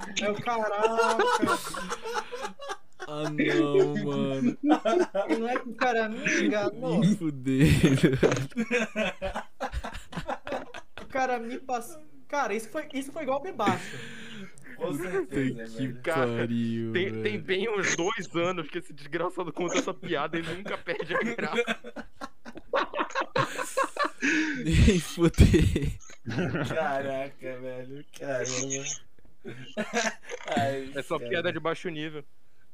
Aí 0.10 0.28
eu, 0.28 0.36
caraca. 0.36 1.18
Ah, 3.08 3.24
não, 3.30 3.96
mano. 4.06 4.58
Não 4.62 5.50
é 5.50 5.60
que 5.60 5.70
o 5.70 5.74
cara 5.74 6.10
me 6.10 6.44
enganou. 6.44 7.00
Me 7.00 7.16
fuderam. 7.16 7.70
O 11.02 11.06
cara 11.08 11.40
me 11.40 11.58
passou. 11.60 12.04
Cara, 12.28 12.54
isso 12.54 12.70
foi, 12.70 12.88
isso 12.94 13.12
foi 13.12 13.26
baixo. 13.52 13.98
Com 14.76 14.94
certeza, 14.94 15.66
que 15.66 15.88
velho. 15.88 16.02
Cara, 16.02 16.28
pariu. 16.38 16.94
Tem, 16.94 17.10
velho. 17.10 17.24
tem 17.24 17.40
bem 17.40 17.70
uns 17.70 17.96
dois 17.96 18.36
anos 18.36 18.70
que 18.70 18.78
esse 18.78 18.94
desgraçado 18.94 19.52
conta 19.52 19.80
essa 19.80 19.94
piada 19.94 20.38
e 20.38 20.42
nunca 20.42 20.78
perde 20.78 21.16
a 21.16 21.20
graça. 21.20 21.80
Nem 24.64 25.00
fuder. 25.00 25.98
Caraca, 26.68 27.60
velho. 27.60 28.06
Caramba. 28.18 29.09
Ai, 30.58 30.92
É 30.96 31.02
só 31.02 31.18
cara, 31.18 31.30
piada 31.30 31.52
de 31.54 31.60
baixo 31.60 31.90
nível. 31.90 32.24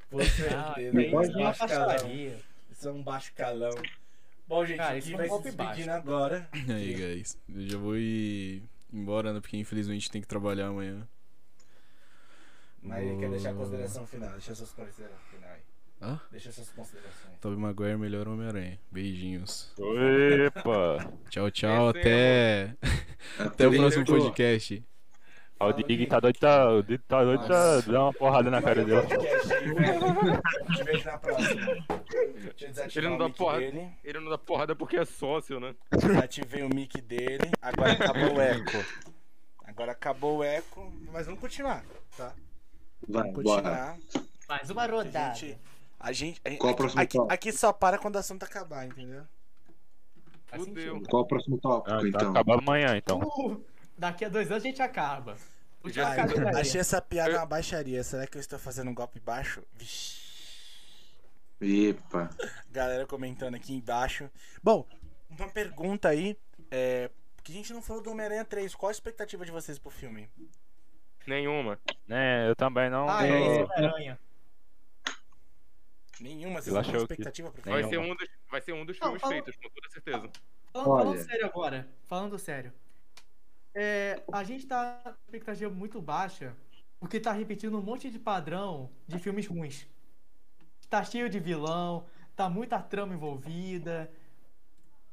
Com 0.10 0.24
certeza. 0.24 0.74
tem 0.92 1.08
Isso 1.08 1.16
é 1.16 1.38
um 1.38 1.40
uma 1.40 1.54
baixaria. 1.54 2.38
Isso 2.72 2.88
é 2.88 2.92
um 2.92 3.04
baixo 3.04 3.34
calão. 3.36 3.74
Bom, 4.48 4.66
gente, 4.66 4.78
Cara, 4.78 4.98
isso 4.98 5.12
é 5.12 5.14
um 5.14 5.18
vai 5.18 5.30
se 5.30 5.44
despedindo 5.44 5.92
agora. 5.92 6.48
Aí, 6.70 6.94
guys. 6.94 7.38
Eu 7.50 7.68
já 7.68 7.78
vou 7.78 7.98
ir 7.98 8.62
embora, 8.94 9.34
né? 9.34 9.40
Porque 9.40 9.58
infelizmente 9.58 10.10
tem 10.12 10.22
que 10.22 10.28
trabalhar 10.28 10.68
amanhã. 10.68 11.08
Mas 12.82 13.04
ele 13.04 13.20
quer 13.20 13.30
deixar 13.32 13.50
a 13.50 13.54
consideração 13.56 14.06
final. 14.06 14.30
Deixa 14.32 14.54
suas 14.54 14.72
considerações 14.72 15.22
final 15.32 15.50
aí. 15.50 15.62
Hã? 16.02 16.22
Deixa 16.32 16.52
suas 16.52 16.70
considerações. 16.70 17.40
Tobey 17.42 17.58
Maguire, 17.58 17.98
melhor 17.98 18.28
Homem-Aranha. 18.28 18.80
Beijinhos. 18.92 19.74
Epa! 20.46 21.12
Tchau, 21.30 21.50
tchau. 21.50 21.90
Esse 21.90 22.00
Até, 22.00 22.76
até 23.40 23.68
o 23.68 23.72
próximo 23.72 24.06
podcast. 24.06 24.84
O 25.58 25.72
Dig 25.72 26.06
tá 26.08 26.20
doido, 26.20 26.38
tá, 26.38 26.70
o 26.70 26.84
Dig 26.84 27.02
tá 27.08 27.24
doido, 27.24 27.48
tá, 27.48 27.80
dá 27.82 28.04
uma 28.04 28.14
porrada 28.14 28.52
na 28.52 28.62
cara 28.62 28.84
dele. 28.84 29.02
Podcast 29.08 29.54
aí, 29.54 29.74
velho. 29.74 30.42
Te 30.76 30.84
vejo 30.84 31.06
na 31.06 31.18
próxima. 31.18 31.66
Deixa 31.66 32.66
eu 32.66 32.70
desativar 32.70 32.98
Ele 32.98 33.08
não 33.08 33.16
o 33.16 33.20
dá 33.20 33.26
mic 33.28 33.38
porra. 33.38 33.58
dele. 33.60 33.90
Ele 34.04 34.20
não 34.20 34.30
dá 34.30 34.38
porrada 34.38 34.76
porque 34.76 34.98
é 34.98 35.06
sócio, 35.06 35.60
né? 35.60 35.74
Desativei 35.92 36.62
o 36.64 36.70
mic 36.70 37.00
dele. 37.02 37.50
Agora 37.62 37.94
acabou 37.94 38.34
o 38.36 38.42
eco. 38.42 38.86
Agora 39.66 39.92
acabou 39.94 40.38
o 40.40 40.44
eco. 40.44 40.94
Mas 41.14 41.26
vamos 41.26 41.40
continuar, 41.40 41.84
tá? 42.18 42.34
Vai, 43.08 43.24
Vamos 43.32 43.44
bora. 43.44 43.62
continuar. 43.64 43.98
Mais 44.50 44.70
uma 44.70 44.84
A 44.84 44.88
rodada. 44.88 45.36
gente. 45.36 45.58
A 46.00 46.12
gente. 46.12 46.42
a- 46.46 46.50
Qual 46.58 46.68
o 46.68 46.74
aqui, 46.74 46.78
próximo 46.78 47.02
aqui, 47.02 47.18
tópico? 47.18 47.34
aqui 47.34 47.52
só 47.54 47.72
para 47.72 47.98
quando 47.98 48.16
o 48.16 48.20
assunto 48.20 48.44
acabar, 48.44 48.86
entendeu? 48.86 49.24
Faz 50.48 50.64
Fudeu. 50.64 51.02
Qual 51.10 51.24
o 51.24 51.28
próximo 51.28 51.58
tópico, 51.58 51.96
Ah, 51.96 52.02
tá 52.02 52.08
então? 52.08 52.32
acabando 52.32 52.60
amanhã, 52.60 52.96
então. 52.98 53.20
Uh, 53.20 53.64
daqui 53.98 54.26
a 54.26 54.30
dois 54.30 54.50
anos 54.52 54.64
a 54.64 54.68
gente 54.68 54.82
acaba. 54.82 55.38
Ah, 55.98 56.50
aí. 56.50 56.62
achei 56.62 56.82
essa 56.82 57.00
piada 57.02 57.38
uma 57.38 57.46
baixaria. 57.46 58.04
Será 58.04 58.26
que 58.26 58.38
eu 58.38 58.42
estou 58.42 58.58
fazendo 58.58 58.90
um 58.90 58.94
golpe 58.96 59.20
baixo? 59.20 59.62
Vixe. 59.74 60.24
Epa. 61.62 62.30
Galera 62.72 63.06
comentando 63.06 63.56
aqui 63.56 63.74
embaixo. 63.74 64.30
Bom, 64.64 64.88
uma 65.30 65.48
pergunta 65.50 66.10
aí. 66.10 66.38
É. 66.72 67.10
Que 67.44 67.52
a 67.52 67.56
gente 67.56 67.72
não 67.74 67.82
falou 67.84 68.02
do 68.02 68.10
Homem-Aranha 68.12 68.44
3. 68.44 68.74
Qual 68.74 68.90
a 68.90 68.92
expectativa 68.92 69.46
de 69.46 69.52
vocês 69.52 69.78
pro 69.78 69.92
filme? 69.92 70.28
Nenhuma. 71.28 71.80
É, 72.10 72.50
eu 72.50 72.56
também 72.56 72.90
não. 72.90 73.08
Ah, 73.08 73.20
tô- 73.20 73.26
é 73.26 73.30
esse 73.30 73.64
Homem-Aranha. 73.64 74.20
Nenhuma, 76.20 76.62
vocês 76.62 76.68
Eu 76.68 76.74
não 76.76 76.82
têm 76.82 76.90
achei 76.96 77.08
que- 77.08 77.14
expectativa 77.14 77.52
pro 77.52 77.62
Vai 77.62 77.84
filme? 77.84 77.90
ser 77.90 77.98
um 78.00 78.16
dos, 78.16 78.28
vai 78.50 78.62
ser 78.62 78.74
um 78.74 78.86
dos 78.86 79.00
Não, 79.00 79.08
filmes 79.20 79.28
feitos, 79.28 79.56
com 79.58 79.70
toda 79.70 79.90
certeza. 79.90 80.30
Falando, 80.72 80.86
falando 80.86 81.24
sério 81.24 81.46
agora, 81.46 81.88
falando 82.06 82.40
sério. 82.40 82.74
É, 83.76 84.24
a 84.32 84.44
gente 84.44 84.66
tá 84.66 85.02
com 85.04 85.10
expectativa 85.26 85.70
muito 85.70 86.02
baixa, 86.02 86.56
porque 86.98 87.20
tá 87.20 87.34
repetindo 87.34 87.78
um 87.78 87.82
monte 87.82 88.10
de 88.10 88.18
padrão 88.18 88.90
de 89.06 89.20
filmes 89.20 89.46
ruins. 89.46 89.86
Tá 90.90 91.04
cheio 91.04 91.30
de 91.30 91.40
vilão, 91.40 92.06
tá 92.36 92.50
muita 92.50 92.82
trama 92.82 93.14
envolvida. 93.14 94.10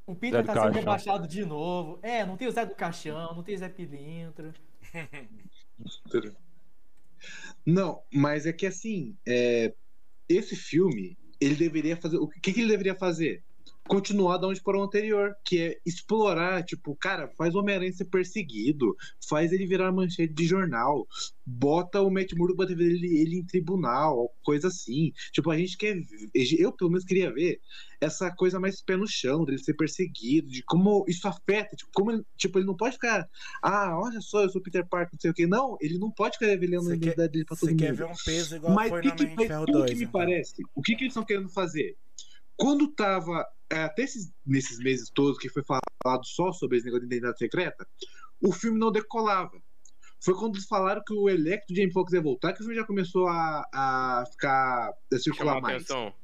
O 0.06 0.14
Peter 0.14 0.40
Zé 0.40 0.46
tá 0.46 0.54
sendo 0.54 0.72
Caixão. 0.72 0.80
rebaixado 0.80 1.26
de 1.26 1.44
novo. 1.44 1.98
É, 2.02 2.24
não 2.24 2.36
tem 2.36 2.46
o 2.46 2.52
Zé 2.52 2.64
do 2.64 2.74
Caixão, 2.74 3.34
não 3.34 3.42
tem 3.42 3.56
Zé 3.56 3.68
Pilintra. 3.68 4.54
Não, 7.64 8.02
mas 8.12 8.46
é 8.46 8.52
que 8.52 8.66
assim, 8.66 9.16
é, 9.26 9.72
esse 10.28 10.56
filme, 10.56 11.16
ele 11.40 11.54
deveria 11.54 11.96
fazer. 11.96 12.16
O 12.18 12.28
que, 12.28 12.52
que 12.52 12.60
ele 12.60 12.70
deveria 12.70 12.94
fazer? 12.94 13.44
Continuar 13.88 14.38
da 14.38 14.46
onde 14.46 14.62
parou 14.62 14.80
o 14.80 14.84
anterior, 14.84 15.34
que 15.44 15.60
é 15.60 15.78
explorar, 15.84 16.62
tipo, 16.64 16.94
cara, 16.96 17.28
faz 17.36 17.54
o 17.54 17.58
Homem-Aranha 17.58 17.92
ser 17.92 18.04
perseguido, 18.04 18.96
faz 19.28 19.52
ele 19.52 19.66
virar 19.66 19.90
manchete 19.90 20.32
de 20.32 20.44
jornal, 20.46 21.06
bota 21.44 22.00
o 22.00 22.08
Matt 22.10 22.32
Murdock 22.34 22.56
pra 22.66 22.76
ver 22.76 22.90
ele, 22.92 23.18
ele 23.20 23.36
em 23.38 23.44
tribunal, 23.44 24.32
coisa 24.44 24.68
assim. 24.68 25.12
Tipo, 25.32 25.50
a 25.50 25.58
gente 25.58 25.76
quer. 25.76 25.96
Eu, 26.58 26.72
pelo 26.72 26.90
menos, 26.90 27.04
queria 27.04 27.32
ver 27.32 27.60
essa 28.00 28.30
coisa 28.34 28.58
mais 28.60 28.80
pé 28.80 28.96
no 28.96 29.06
chão, 29.06 29.44
dele 29.44 29.58
ser 29.58 29.74
perseguido, 29.74 30.48
de 30.48 30.62
como 30.62 31.04
isso 31.08 31.26
afeta, 31.26 31.74
tipo, 31.76 31.90
como 31.92 32.12
ele, 32.12 32.24
tipo, 32.36 32.58
ele 32.58 32.66
não 32.66 32.76
pode 32.76 32.94
ficar, 32.94 33.28
ah, 33.62 33.98
olha 34.00 34.20
só, 34.20 34.42
eu 34.44 34.48
sou 34.50 34.62
Peter 34.62 34.86
Parker, 34.88 35.10
não 35.14 35.20
sei 35.20 35.30
o 35.32 35.34
que. 35.34 35.46
Não, 35.46 35.76
ele 35.80 35.98
não 35.98 36.10
pode 36.10 36.38
ficar 36.38 36.46
revelando 36.46 36.82
a 36.86 36.90
Você 36.90 36.94
identidade 36.94 37.32
dele 37.32 37.44
pra 37.44 37.56
todo 37.56 37.66
você 37.66 37.72
mundo. 37.72 37.80
quer 37.80 37.94
ver 37.94 38.04
um 38.04 38.14
peso 38.24 38.56
igual 38.56 38.74
Mas 38.74 38.88
foi 38.88 39.00
o 39.00 39.02
que, 39.02 39.08
no 39.08 39.16
que, 39.16 39.34
mas 39.36 39.46
Ferro 39.48 39.62
o 39.64 39.66
2. 39.72 39.90
que 39.90 39.96
me 39.96 40.02
então. 40.04 40.12
parece? 40.12 40.54
O 40.74 40.80
que, 40.82 40.94
que 40.94 41.02
eles 41.04 41.10
estão 41.12 41.24
querendo 41.24 41.48
fazer? 41.48 41.96
Quando 42.56 42.92
tava. 42.94 43.44
é, 43.70 43.84
Até 43.84 44.02
esses, 44.02 44.32
nesses 44.46 44.78
meses 44.78 45.10
todos 45.14 45.38
que 45.38 45.48
foi 45.48 45.62
falado 45.64 46.24
só 46.24 46.52
sobre 46.52 46.76
esse 46.76 46.86
negócio 46.86 47.06
de 47.06 47.14
identidade 47.14 47.38
secreta, 47.38 47.86
o 48.40 48.52
filme 48.52 48.78
não 48.78 48.92
decolava. 48.92 49.60
Foi 50.24 50.34
quando 50.34 50.54
eles 50.54 50.66
falaram 50.66 51.02
que 51.04 51.12
o 51.12 51.28
Electro 51.28 51.74
de 51.74 51.80
Jamie 51.80 51.92
Foxx 51.92 52.12
ia 52.12 52.22
voltar 52.22 52.52
que 52.52 52.60
o 52.60 52.64
filme 52.64 52.76
já 52.76 52.86
começou 52.86 53.26
a, 53.26 53.66
a 53.72 54.24
ficar. 54.30 54.92
a 55.12 55.18
circular 55.18 55.60
mais. 55.60 55.76
atenção. 55.82 56.14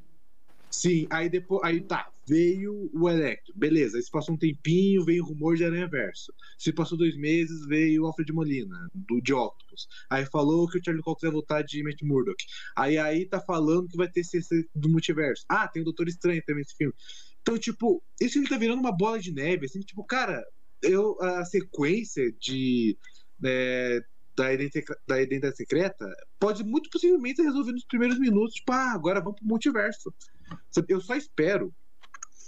Sim, 0.71 1.07
aí 1.11 1.29
depois. 1.29 1.63
Aí 1.65 1.81
tá, 1.81 2.11
veio 2.27 2.91
o 2.93 3.09
Electro. 3.09 3.55
Beleza, 3.57 3.97
aí 3.97 4.03
se 4.03 4.11
passou 4.11 4.35
um 4.35 4.39
tempinho, 4.39 5.05
veio 5.05 5.25
o 5.25 5.27
rumor 5.27 5.57
de 5.57 5.65
Aranha 5.65 5.89
Verso. 5.89 6.33
Se 6.59 6.73
passou 6.73 6.99
dois 6.99 7.17
meses, 7.17 7.67
veio 7.67 8.03
o 8.03 8.07
Alfred 8.07 8.33
Molina, 8.33 8.89
do 8.95 9.21
de 9.21 9.33
Octopus. 9.33 9.89
Aí 10.11 10.27
falou 10.27 10.69
que 10.69 10.79
o 10.79 10.85
Charlie 10.85 11.03
Cox 11.03 11.23
vai 11.23 11.31
voltar 11.31 11.63
de 11.63 11.83
Matt 11.83 12.03
Murdock. 12.03 12.37
Aí 12.77 12.99
aí 12.99 13.27
tá 13.27 13.41
falando 13.41 13.89
que 13.89 13.97
vai 13.97 14.11
ter 14.11 14.23
CC 14.25 14.67
do 14.75 14.89
multiverso. 14.89 15.45
Ah, 15.49 15.67
tem 15.67 15.83
o 15.83 15.85
Doutor 15.85 16.09
Estranho 16.09 16.43
também 16.45 16.61
nesse 16.63 16.77
filme. 16.77 16.95
Então, 17.41 17.59
tipo, 17.59 18.03
esse 18.21 18.35
filme 18.35 18.49
tá 18.49 18.59
virando 18.59 18.81
uma 18.81 18.95
bola 18.95 19.19
de 19.19 19.33
neve, 19.33 19.65
assim, 19.65 19.81
tipo, 19.81 20.05
cara, 20.05 20.45
eu, 20.83 21.17
a 21.23 21.45
sequência 21.45 22.31
de. 22.33 22.97
é, 23.43 24.01
da, 24.39 24.53
identidade, 24.53 25.01
da 25.07 25.21
identidade 25.21 25.57
secreta 25.57 26.07
pode 26.39 26.63
muito 26.65 26.89
possivelmente 26.91 27.37
ser 27.37 27.43
resolvida 27.43 27.75
nos 27.75 27.85
primeiros 27.85 28.19
minutos. 28.19 28.55
Tipo, 28.55 28.73
ah, 28.73 28.93
agora 28.93 29.21
vamos 29.21 29.39
pro 29.39 29.49
multiverso. 29.49 30.15
Eu 30.89 31.01
só 31.01 31.15
espero 31.15 31.75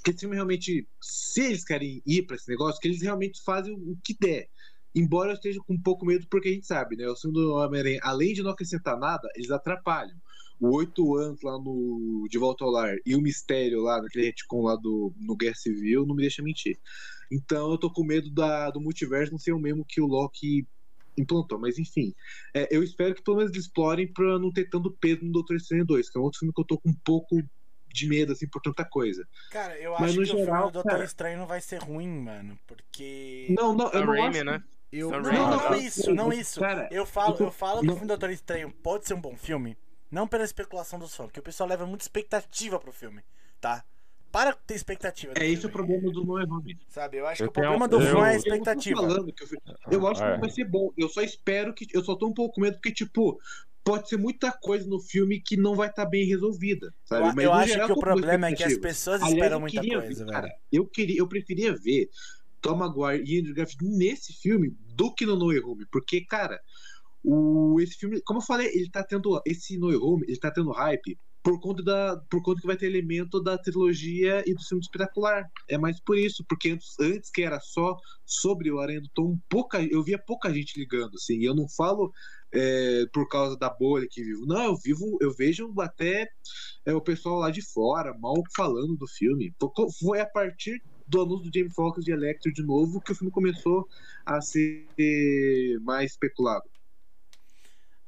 que 0.04 0.10
esse 0.10 0.20
filme 0.20 0.36
realmente, 0.36 0.88
se 1.02 1.42
eles 1.42 1.64
querem 1.64 2.00
ir 2.06 2.22
pra 2.22 2.36
esse 2.36 2.48
negócio, 2.48 2.80
que 2.80 2.88
eles 2.88 3.02
realmente 3.02 3.42
fazem 3.42 3.74
o 3.74 3.98
que 4.02 4.16
der. 4.18 4.48
Embora 4.94 5.30
eu 5.30 5.34
esteja 5.34 5.60
com 5.66 5.74
um 5.74 5.82
pouco 5.82 6.06
medo, 6.06 6.26
porque 6.30 6.48
a 6.48 6.52
gente 6.52 6.66
sabe, 6.66 6.96
né? 6.96 7.08
O 7.08 7.16
filme 7.16 7.36
do 7.36 7.54
Homem-Aranha, 7.54 8.00
além 8.02 8.32
de 8.32 8.42
não 8.42 8.50
acrescentar 8.50 8.98
nada, 8.98 9.28
eles 9.34 9.50
atrapalham. 9.50 10.16
O 10.58 10.76
oito 10.76 11.16
anos 11.16 11.40
lá 11.42 11.52
no 11.52 12.26
De 12.28 12.38
Volta 12.38 12.64
ao 12.64 12.70
Lar 12.70 12.96
e 13.06 13.14
o 13.14 13.20
mistério 13.20 13.82
lá, 13.82 14.00
naquele 14.00 14.26
retcon 14.26 14.62
lá 14.62 14.76
do, 14.76 15.12
no 15.16 15.36
Guerra 15.36 15.54
Civil, 15.54 16.06
não 16.06 16.14
me 16.14 16.22
deixa 16.22 16.42
mentir. 16.42 16.78
Então 17.30 17.70
eu 17.70 17.78
tô 17.78 17.90
com 17.90 18.04
medo 18.04 18.30
da, 18.30 18.70
do 18.70 18.80
multiverso 18.80 19.32
não 19.32 19.38
ser 19.38 19.52
o 19.52 19.58
mesmo 19.58 19.84
que 19.86 20.00
o 20.00 20.06
Loki 20.06 20.66
implantou. 21.16 21.58
Mas 21.58 21.78
enfim, 21.78 22.14
é, 22.54 22.68
eu 22.70 22.82
espero 22.82 23.14
que 23.14 23.22
pelo 23.22 23.36
menos 23.38 23.52
eles 23.52 23.64
explorem 23.66 24.12
pra 24.12 24.38
não 24.38 24.52
ter 24.52 24.68
tanto 24.68 24.90
peso 24.92 25.24
no 25.24 25.32
Doutor 25.32 25.56
Estranho 25.56 25.84
2, 25.84 26.10
que 26.10 26.18
é 26.18 26.20
um 26.20 26.24
outro 26.24 26.38
filme 26.40 26.52
que 26.54 26.60
eu 26.60 26.66
tô 26.66 26.78
com 26.78 26.88
um 26.90 26.96
pouco 27.04 27.42
de 27.92 28.08
medo, 28.08 28.32
assim, 28.32 28.46
por 28.48 28.62
tanta 28.62 28.84
coisa. 28.84 29.26
Cara, 29.50 29.76
eu 29.78 29.92
Mas 29.92 30.10
acho 30.10 30.12
no 30.12 30.16
que 30.18 30.22
o 30.22 30.26
filme 30.26 30.44
geral, 30.44 30.66
do 30.68 30.72
Doutor 30.74 30.90
cara- 30.92 31.04
Estranho 31.04 31.38
não 31.38 31.46
vai 31.46 31.60
ser 31.60 31.78
ruim, 31.78 32.08
mano. 32.08 32.58
Porque. 32.66 33.48
Não, 33.50 33.74
não, 33.74 33.90
eu 33.90 34.06
não 34.06 34.12
Raimi, 34.12 34.36
acho... 34.38 34.44
né? 34.44 34.62
Eu, 34.92 35.10
não, 35.10 35.20
não, 35.20 35.70
Não, 35.70 35.74
isso, 35.76 36.14
não 36.14 36.32
isso. 36.32 36.58
Cara, 36.58 36.88
Eu 36.90 37.06
falo, 37.06 37.36
eu 37.38 37.52
falo 37.52 37.80
que 37.80 37.86
o 37.86 37.90
filme 37.90 38.06
do 38.06 38.08
Doutor 38.08 38.30
Estranho 38.30 38.72
pode 38.72 39.06
ser 39.06 39.14
um 39.14 39.20
bom 39.20 39.36
filme, 39.36 39.76
não 40.10 40.26
pela 40.26 40.42
especulação 40.44 40.98
dos 40.98 41.14
fãs, 41.14 41.26
porque 41.26 41.38
o 41.38 41.42
pessoal 41.44 41.68
leva 41.68 41.86
muita 41.86 42.02
expectativa 42.02 42.78
pro 42.78 42.92
filme, 42.92 43.22
tá? 43.60 43.84
Para 44.32 44.52
ter 44.52 44.74
expectativa. 44.74 45.32
É 45.36 45.46
esse 45.48 45.66
o 45.66 45.70
problema 45.70 46.10
do 46.10 46.38
erro 46.38 46.62
mesmo. 46.62 46.80
Sabe, 46.88 47.16
eu 47.18 47.26
acho 47.26 47.42
Eu 47.42 47.46
que 47.46 47.50
o 47.50 47.62
tenho- 47.62 47.66
problema 47.78 47.88
do 47.88 48.00
eu- 48.00 48.12
fã 48.12 48.26
é 48.26 48.30
a 48.30 48.32
Eu 48.34 48.38
expectativa. 48.38 49.00
falando 49.00 49.32
que 49.32 49.46
filme- 49.46 49.62
eu 49.90 50.06
acho 50.06 50.20
que 50.20 50.26
É. 50.28 50.32
não 50.32 50.40
vai 50.40 50.50
ser 50.50 50.64
bom. 50.64 50.92
Eu 50.96 51.08
só 51.08 51.20
espero 51.22 51.74
que. 51.74 51.86
Eu 51.92 52.04
só 52.04 52.14
tô 52.14 52.28
um 52.28 52.34
pouco 52.34 52.54
com 52.54 52.60
medo 52.60 52.74
porque, 52.74 52.92
tipo, 52.92 53.40
pode 53.82 54.08
ser 54.08 54.18
muita 54.18 54.52
coisa 54.52 54.86
no 54.88 55.00
filme 55.00 55.40
que 55.40 55.56
não 55.56 55.74
vai 55.74 55.88
estar 55.88 56.06
bem 56.06 56.24
resolvida. 56.26 56.94
Sabe? 57.04 57.28
Eu, 57.28 57.34
Mas, 57.34 57.44
eu 57.44 57.52
acho 57.52 57.68
geral, 57.72 57.86
que 57.88 57.92
o 57.92 57.98
problema 57.98 58.46
é 58.48 58.54
que 58.54 58.62
as 58.62 58.78
pessoas 58.78 59.16
Aliás, 59.20 59.32
esperam 59.34 59.56
eu 59.56 59.60
muita 59.60 59.80
coisa, 59.80 60.00
ver, 60.00 60.14
velho. 60.14 60.26
cara, 60.30 60.48
eu, 60.70 60.86
queria, 60.86 61.18
eu 61.18 61.26
preferia 61.28 61.74
ver 61.76 62.08
Tom 62.60 62.76
Maguire 62.76 63.24
e 63.26 63.40
Andrew 63.40 63.54
Garfield 63.54 63.84
nesse 63.96 64.32
filme 64.34 64.76
do 64.94 65.12
que 65.12 65.26
no 65.26 65.34
No 65.34 65.46
Way 65.48 65.60
Home. 65.60 65.86
Porque, 65.90 66.20
cara, 66.24 66.60
o, 67.24 67.80
esse 67.80 67.94
filme, 67.96 68.20
como 68.22 68.38
eu 68.38 68.44
falei, 68.44 68.68
ele 68.68 68.88
tá 68.90 69.02
tendo. 69.02 69.40
Esse 69.44 69.76
No 69.76 69.88
Home, 70.04 70.24
ele 70.28 70.38
tá 70.38 70.50
tendo 70.52 70.70
hype 70.70 71.18
por 71.42 71.60
conta, 71.60 71.82
da, 71.82 72.16
por 72.30 72.42
conta 72.42 72.60
que 72.60 72.66
vai 72.66 72.76
ter 72.76 72.86
elemento 72.86 73.42
da 73.42 73.56
trilogia 73.56 74.42
e 74.46 74.54
do 74.54 74.62
filme 74.62 74.82
espetacular. 74.82 75.48
É 75.68 75.78
mais 75.78 76.00
por 76.00 76.18
isso, 76.18 76.44
porque 76.48 76.70
antes, 76.70 76.94
antes 77.00 77.30
que 77.30 77.42
era 77.42 77.58
só 77.60 77.96
sobre 78.24 78.70
o 78.70 78.78
Aranha 78.78 79.00
do 79.00 79.08
Tom, 79.14 79.38
pouca, 79.48 79.82
eu 79.82 80.02
via 80.02 80.18
pouca 80.18 80.52
gente 80.52 80.78
ligando, 80.78 81.14
assim. 81.14 81.38
E 81.38 81.44
eu 81.44 81.54
não 81.54 81.68
falo 81.68 82.12
é, 82.52 83.04
por 83.12 83.28
causa 83.28 83.56
da 83.56 83.70
bolha 83.70 84.06
que 84.10 84.22
vivo. 84.22 84.44
Não, 84.46 84.64
eu 84.64 84.76
vivo, 84.76 85.18
eu 85.20 85.32
vejo 85.34 85.72
até 85.80 86.28
é, 86.84 86.92
o 86.92 87.00
pessoal 87.00 87.38
lá 87.38 87.50
de 87.50 87.62
fora, 87.62 88.16
mal 88.18 88.34
falando 88.54 88.96
do 88.96 89.06
filme. 89.08 89.54
Foi- 89.98 90.20
a 90.20 90.26
partir 90.26 90.82
do 91.06 91.22
anúncio 91.22 91.50
do 91.50 91.58
Jamie 91.58 91.74
Foxx 91.74 92.04
de 92.04 92.12
Electro 92.12 92.52
de 92.52 92.62
novo 92.62 93.00
que 93.00 93.12
o 93.12 93.14
filme 93.14 93.32
começou 93.32 93.86
a 94.24 94.40
ser 94.40 94.86
mais 95.82 96.12
especulado. 96.12 96.64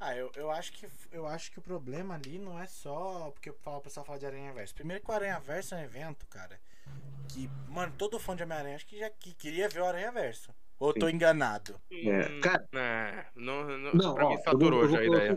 Ah, 0.05 0.16
eu, 0.16 0.33
eu, 0.35 0.51
acho 0.51 0.73
que, 0.73 0.89
eu 1.12 1.29
acho 1.29 1.53
que 1.53 1.61
o 1.61 1.62
problema 1.62 2.15
ali 2.16 2.37
não 2.37 2.61
é 2.61 2.66
só 2.66 3.31
porque 3.31 3.51
o 3.51 3.55
fala- 3.55 3.77
o 3.79 3.81
pessoal 3.81 4.05
fala 4.05 4.19
de 4.19 4.27
Aranha 4.27 4.53
Verso. 4.53 4.74
Primeiro 4.74 5.01
que 5.01 5.09
o 5.09 5.15
Aranha 5.15 5.39
Verso 5.39 5.77
é 5.77 5.79
um 5.79 5.83
evento, 5.83 6.27
cara, 6.27 6.59
que, 7.29 7.49
mano, 7.69 7.93
todo 7.97 8.19
fã 8.19 8.35
de 8.35 8.43
Homem-Aranha 8.43 8.74
acho 8.74 8.87
que 8.87 8.99
já 8.99 9.09
que 9.09 9.33
queria 9.33 9.69
ver 9.69 9.81
o 9.81 9.85
Aranha 9.87 10.11
Verso. 10.11 10.53
Ou 10.81 10.89
eu 10.91 10.95
tô 10.95 11.09
enganado? 11.09 11.81
É, 11.89 12.29
Hum, 12.29 12.41
cara- 12.41 12.66
é, 12.74 13.27
não, 13.37 13.79
não, 13.79 13.93
Não, 13.93 14.15
pra 14.15 14.27
ó, 14.27 14.29
mim 14.31 14.35
eu 14.35 14.43
saturou 14.43 14.83
eu 14.83 14.89
já 14.89 14.99
a 14.99 15.05
ideia. 15.05 15.37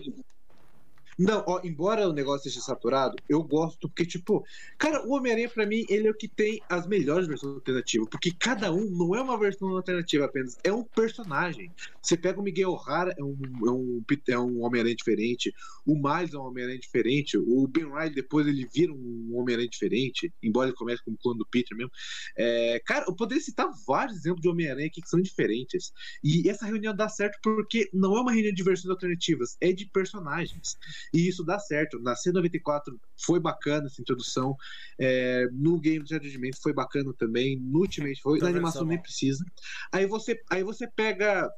Não, 1.18 1.44
ó, 1.48 1.62
embora 1.64 2.10
o 2.10 2.14
negócio 2.14 2.48
esteja 2.48 2.66
saturado, 2.66 3.16
eu 3.30 3.42
gosto, 3.42 3.88
porque, 3.88 4.06
tipo, 4.06 4.44
cara, 4.78 5.06
o 5.08 5.14
Homem-Aranha, 5.14 5.50
pra 5.50 5.66
mim, 5.66 5.86
ele 5.88 6.08
é 6.08 6.12
o 6.12 6.18
que 6.18 6.28
tem 6.28 6.62
as 6.70 6.86
melhores 6.88 7.28
versões 7.28 7.56
alternativas, 7.56 8.10
porque 8.10 8.34
cada 8.38 8.72
um 8.74 8.90
não 8.92 9.16
é 9.16 9.22
uma 9.22 9.40
versão 9.40 9.70
alternativa 9.70 10.26
apenas, 10.26 10.58
é 10.64 10.74
um 10.74 10.84
personagem. 10.84 11.72
Você 12.02 12.18
pega 12.18 12.40
o 12.40 12.44
Miguel 12.44 12.72
O'Hara, 12.72 13.14
é 13.18 13.24
um, 13.24 13.38
é 13.66 13.72
um, 13.72 14.04
é 14.28 14.40
um 14.40 14.62
Homem-Aranha 14.64 14.96
diferente, 14.96 15.54
o 15.86 15.96
Miles 15.96 16.34
é 16.34 16.38
um 16.38 16.44
Homem-Aranha 16.44 16.80
diferente, 16.80 17.38
o 17.38 17.68
Ben 17.68 17.86
Riley 17.86 18.14
depois 18.14 18.46
ele 18.46 18.68
vira 18.74 18.92
um 18.92 19.32
Homem-Aranha 19.36 19.70
diferente, 19.70 20.34
embora 20.44 20.70
ele 20.70 20.78
comece 20.78 21.04
como 21.04 21.18
clone 21.18 21.40
do 21.40 21.48
Peter 21.50 21.78
mesmo. 21.78 21.92
É, 22.38 22.82
cara, 22.86 23.06
eu 23.08 23.16
poderia 23.16 23.42
citar 23.44 23.70
vários 23.88 24.18
exemplos 24.18 24.42
de 24.42 24.50
Homem-Aranha 24.50 24.88
aqui 24.88 25.02
que 25.02 25.10
são 25.10 25.22
diferentes. 25.22 25.92
E 26.24 26.50
essa 26.50 26.66
reunião 26.66 26.96
dá 26.96 27.08
certo 27.08 27.38
porque 27.42 27.90
não 27.94 28.18
é 28.18 28.22
uma 28.22 28.32
reunião 28.32 28.54
de 28.54 28.64
versões 28.64 28.90
alternativas, 28.90 29.56
é 29.62 29.72
de 29.72 29.86
personagens. 29.86 30.76
E 31.14 31.28
isso 31.28 31.44
dá 31.44 31.60
certo. 31.60 32.00
Na 32.00 32.14
C94 32.16 32.98
foi 33.18 33.40
bacana 33.40 33.88
essa 33.88 34.02
introdução. 34.02 34.56
É, 35.00 35.48
no 35.52 35.80
Game 35.80 36.04
of 36.04 36.10
Judgment 36.10 36.52
foi 36.62 36.74
bacana 36.74 37.14
também. 37.18 37.60
No 37.60 37.80
Ultimate 37.80 38.22
foi. 38.22 38.40
Na 38.40 38.48
animação 38.48 38.86
nem 38.86 39.02
precisa. 39.02 39.44
Aí 39.92 40.06
você, 40.06 40.40
aí 40.50 40.64
você 40.64 40.88
pega 40.88 41.50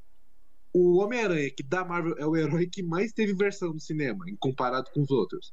o 0.73 0.97
Homem-Aranha, 0.97 1.49
que 1.49 1.63
da 1.63 1.83
Marvel 1.83 2.15
é 2.17 2.25
o 2.25 2.35
herói 2.35 2.67
que 2.67 2.83
mais 2.83 3.11
teve 3.11 3.33
versão 3.33 3.73
no 3.73 3.79
cinema, 3.79 4.29
em 4.29 4.35
comparado 4.35 4.89
com 4.93 5.01
os 5.01 5.09
outros. 5.09 5.51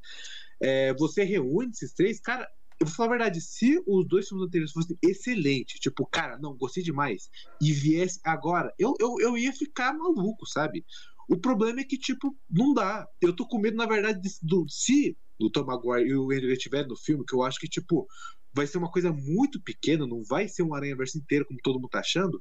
É, 0.61 0.93
você 0.95 1.25
reúne 1.25 1.71
esses 1.71 1.93
três, 1.93 2.21
cara. 2.21 2.49
Eu 2.81 2.87
vou 2.87 2.97
falar 2.97 3.07
a 3.07 3.19
verdade, 3.19 3.41
se 3.41 3.81
os 3.87 4.07
dois 4.07 4.29
filmes 4.29 4.47
anteriores 4.47 4.73
fossem 4.73 4.99
excelentes, 5.01 5.79
tipo, 5.79 6.05
cara, 6.07 6.37
não, 6.39 6.57
gostei 6.57 6.83
demais, 6.83 7.31
e 7.61 7.73
viesse 7.73 8.19
agora, 8.25 8.75
eu, 8.77 8.95
eu, 8.99 9.15
eu 9.21 9.39
ia 9.39 9.53
ficar 9.53 9.95
maluco, 9.95 10.45
sabe? 10.45 10.85
O 11.29 11.37
problema 11.37 11.81
é 11.81 11.85
que, 11.85 11.99
tipo, 11.99 12.37
não 12.51 12.75
dá. 12.75 13.07
Eu 13.21 13.35
tô 13.35 13.47
com 13.47 13.59
medo, 13.59 13.77
na 13.77 13.87
verdade, 13.87 14.21
de, 14.21 14.31
do, 14.43 14.67
se 14.69 15.17
o 15.39 15.51
Tom 15.51 15.65
Maguire 15.65 16.09
e 16.09 16.17
o 16.17 16.31
Andrew 16.31 16.53
estiverem 16.53 16.89
no 16.89 16.97
filme, 16.97 17.25
que 17.27 17.35
eu 17.35 17.43
acho 17.43 17.59
que, 17.59 17.69
tipo, 17.69 18.07
vai 18.53 18.67
ser 18.67 18.79
uma 18.79 18.91
coisa 18.91 19.13
muito 19.13 19.61
pequena, 19.63 20.07
não 20.07 20.23
vai 20.23 20.49
ser 20.49 20.63
um 20.63 20.75
Aranha-Verso 20.75 21.19
inteiro, 21.19 21.47
como 21.47 21.59
todo 21.63 21.81
mundo 21.81 21.91
tá 21.91 22.01
achando. 22.01 22.41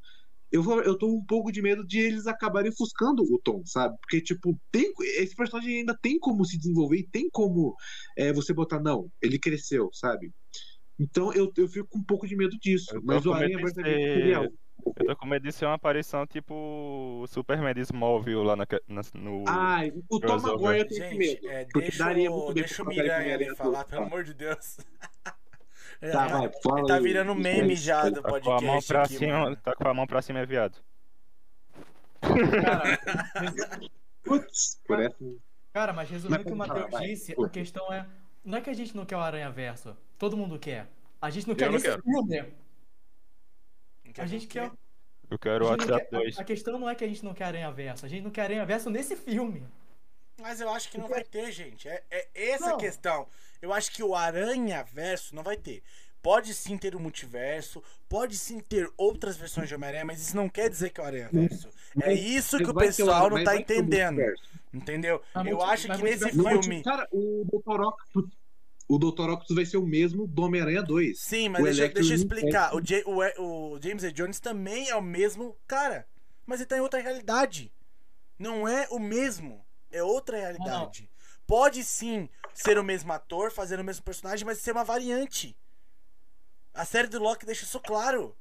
Eu, 0.51 0.61
vou, 0.61 0.81
eu 0.83 0.95
tô 0.95 1.07
um 1.07 1.25
pouco 1.25 1.51
de 1.51 1.61
medo 1.61 1.85
de 1.85 1.99
eles 1.99 2.27
acabarem 2.27 2.69
ofuscando 2.69 3.23
o 3.23 3.39
Tom, 3.43 3.63
sabe? 3.65 3.97
Porque, 3.99 4.21
tipo, 4.21 4.59
tem, 4.71 4.93
esse 5.17 5.35
personagem 5.35 5.79
ainda 5.79 5.97
tem 5.99 6.19
como 6.19 6.45
se 6.45 6.57
desenvolver 6.57 6.97
e 6.97 7.07
tem 7.07 7.27
como 7.31 7.75
é, 8.15 8.31
você 8.31 8.53
botar, 8.53 8.79
não, 8.79 9.11
ele 9.19 9.39
cresceu, 9.39 9.89
sabe? 9.91 10.31
Então 10.99 11.33
eu, 11.33 11.51
eu 11.57 11.67
fico 11.67 11.87
com 11.89 11.99
um 11.99 12.03
pouco 12.03 12.27
de 12.27 12.35
medo 12.35 12.55
disso. 12.59 12.95
Eu 12.95 13.01
Mas 13.03 13.25
o 13.25 13.33
Aranha 13.33 13.57
ser 13.67 14.23
real. 14.25 14.47
Eu 14.85 15.05
tô 15.07 15.15
com 15.15 15.25
medo 15.25 15.43
de 15.43 15.51
ser 15.51 15.65
uma 15.65 15.75
aparição 15.75 16.25
tipo 16.27 16.53
o 16.53 17.25
Superman 17.27 17.73
de 17.73 17.81
Smallville 17.81 18.43
lá 18.43 18.55
na, 18.55 18.65
na, 18.87 19.01
no. 19.13 19.43
Ai, 19.47 19.93
o 20.09 20.19
Tom. 20.19 20.39
Maguire 20.39 20.79
eu 20.79 20.87
tenho 20.87 21.03
esse 21.03 21.15
Gente, 21.15 21.17
medo. 21.17 21.49
é, 21.49 21.63
porque 21.65 21.79
deixa, 21.81 22.03
daria 22.03 22.31
o, 22.31 22.53
deixa 22.53 22.83
o 22.83 22.87
Miranha 22.87 23.33
ali 23.35 23.55
falar, 23.55 23.85
pelo 23.85 24.03
amor 24.03 24.23
de 24.23 24.33
Deus. 24.33 24.77
É, 26.01 26.11
Tá, 26.11 26.27
vai, 26.27 26.51
fala 26.61 26.79
ele 26.79 26.87
tá 26.87 26.95
aí. 26.95 27.03
virando 27.03 27.33
meme 27.33 27.75
já 27.75 28.09
do 28.09 28.21
tá 28.21 28.39
com 28.41 28.51
a 28.51 28.61
mão 28.61 28.73
podcast 28.73 28.87
pra 28.87 29.03
aqui, 29.03 29.15
cima, 29.17 29.39
mano. 29.39 29.55
tá 29.55 29.73
com 29.75 29.87
a 29.87 29.93
mão 29.93 30.05
pra 30.05 30.21
cima, 30.21 30.39
é 30.39 30.45
viado. 30.45 30.77
Cara, 32.21 32.99
Putz, 34.23 34.79
por 34.85 34.99
essa. 34.99 35.15
cara, 35.73 35.93
mas 35.93 36.09
resumindo 36.09 36.41
o 36.41 36.45
que 36.45 36.51
o 36.51 36.55
Matheus 36.55 36.89
disse, 37.01 37.35
vai. 37.35 37.45
a 37.45 37.49
questão 37.49 37.91
é. 37.91 38.05
Não 38.43 38.57
é 38.57 38.61
que 38.61 38.69
a 38.69 38.73
gente 38.73 38.95
não 38.95 39.05
quer 39.05 39.15
o 39.15 39.19
Aranha 39.21 39.49
Verso. 39.49 39.95
Todo 40.17 40.35
mundo 40.37 40.59
quer. 40.59 40.87
A 41.21 41.29
gente 41.29 41.47
não 41.47 41.55
quer 41.55 41.65
não 41.67 41.73
nesse 41.73 41.85
quero. 41.85 42.01
filme. 42.01 42.45
A 44.17 44.25
gente 44.25 44.47
quer. 44.47 44.71
Eu 45.29 45.39
quero 45.39 45.65
o 45.65 45.67
a, 45.67 45.71
WhatsApp 45.71 46.07
quer- 46.09 46.17
2. 46.19 46.37
a- 46.37 46.41
a 46.41 46.45
questão 46.45 46.79
não 46.79 46.89
é 46.89 46.95
que 46.95 47.03
a 47.03 47.07
gente 47.07 47.23
não 47.23 47.33
quer 47.33 47.45
Aranha 47.45 47.71
Verso. 47.71 48.05
A 48.05 48.09
gente 48.09 48.23
não 48.23 48.31
quer 48.31 48.41
Aranha 48.43 48.65
Verso 48.65 48.89
nesse 48.89 49.15
filme. 49.15 49.63
Mas 50.41 50.59
eu 50.61 50.69
acho 50.69 50.89
que 50.89 50.97
não 50.97 51.07
vai 51.07 51.23
ter, 51.23 51.51
gente. 51.51 51.87
É, 51.87 52.03
é 52.11 52.49
essa 52.51 52.65
a 52.65 52.69
Não. 52.69 52.77
questão. 52.77 53.27
Eu 53.61 53.71
acho 53.73 53.91
que 53.91 54.03
o 54.03 54.15
Aranha 54.15 54.83
Verso 54.83 55.35
não 55.35 55.43
vai 55.43 55.55
ter. 55.57 55.81
Pode 56.21 56.53
sim 56.53 56.77
ter 56.77 56.95
o 56.95 56.99
multiverso, 56.99 57.83
pode 58.07 58.37
sim 58.37 58.59
ter 58.59 58.89
outras 58.97 59.35
versões 59.37 59.67
de 59.67 59.75
Homem-Aranha, 59.75 60.05
mas 60.05 60.21
isso 60.21 60.35
não 60.35 60.47
quer 60.47 60.69
dizer 60.69 60.89
que 60.89 60.99
é 60.99 61.03
o 61.03 61.07
Aranha 61.07 61.29
Verso. 61.31 61.69
É 62.01 62.13
isso 62.13 62.57
que 62.57 62.69
o 62.69 62.73
pessoal 62.73 63.29
não 63.29 63.43
tá 63.43 63.55
entendendo. 63.57 64.21
Entendeu? 64.73 65.21
Eu 65.45 65.61
acho 65.61 65.87
que 65.87 66.01
nesse 66.01 66.29
filme. 66.31 66.83
Cara, 66.83 67.07
o 67.11 67.45
Dr. 67.45 67.81
Octopus. 67.81 68.31
O 68.95 68.99
Dr. 68.99 69.29
Octopus 69.29 69.55
vai 69.55 69.65
ser 69.65 69.77
o 69.77 69.85
mesmo 69.85 70.27
do 70.27 70.43
Homem-Aranha 70.43 70.83
2. 70.83 71.19
Sim, 71.19 71.49
mas 71.49 71.63
deixa, 71.63 71.87
deixa 71.93 72.11
eu 72.13 72.15
explicar. 72.15 72.75
O, 72.75 72.79
Ja- 72.81 73.03
o, 73.05 73.23
E- 73.23 73.33
o 73.39 73.79
James 73.81 74.03
A. 74.03 74.11
Jones 74.11 74.39
também 74.39 74.89
é 74.89 74.95
o 74.95 75.01
mesmo 75.01 75.57
cara. 75.67 76.07
Mas 76.45 76.59
ele 76.59 76.67
tá 76.67 76.77
em 76.77 76.81
outra 76.81 76.99
realidade. 77.01 77.71
Não 78.37 78.67
é 78.67 78.87
o 78.91 78.99
mesmo. 78.99 79.65
É 79.91 80.03
outra 80.03 80.37
realidade. 80.37 81.09
Pode 81.47 81.83
sim 81.83 82.29
ser 82.53 82.77
o 82.77 82.83
mesmo 82.83 83.11
ator, 83.13 83.51
fazer 83.51 83.79
o 83.79 83.83
mesmo 83.83 84.03
personagem, 84.03 84.45
mas 84.45 84.59
ser 84.59 84.71
uma 84.71 84.83
variante. 84.83 85.55
A 86.73 86.85
série 86.85 87.07
do 87.07 87.19
Loki 87.19 87.45
deixa 87.45 87.63
isso 87.63 87.79
claro. 87.79 88.35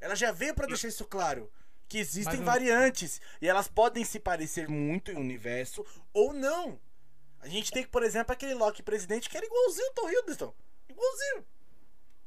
Ela 0.00 0.14
já 0.14 0.30
veio 0.32 0.54
pra 0.54 0.66
deixar 0.66 0.88
isso 0.88 1.04
claro. 1.04 1.50
Que 1.88 1.98
existem 1.98 2.40
o- 2.40 2.44
variantes. 2.44 3.20
E 3.40 3.48
elas 3.48 3.66
podem 3.68 4.04
se 4.04 4.20
parecer 4.20 4.68
muito 4.68 5.10
em 5.10 5.16
um 5.16 5.20
universo 5.20 5.84
ou 6.12 6.32
não. 6.32 6.78
A 7.40 7.48
gente 7.48 7.70
tem, 7.70 7.84
por 7.86 8.02
exemplo, 8.02 8.32
aquele 8.32 8.54
Loki 8.54 8.82
presidente 8.82 9.28
que 9.28 9.36
era 9.36 9.46
igualzinho 9.46 9.90
o 9.90 9.94
Tom 9.94 10.10
Hiddleston. 10.10 10.54
Igualzinho. 10.88 11.44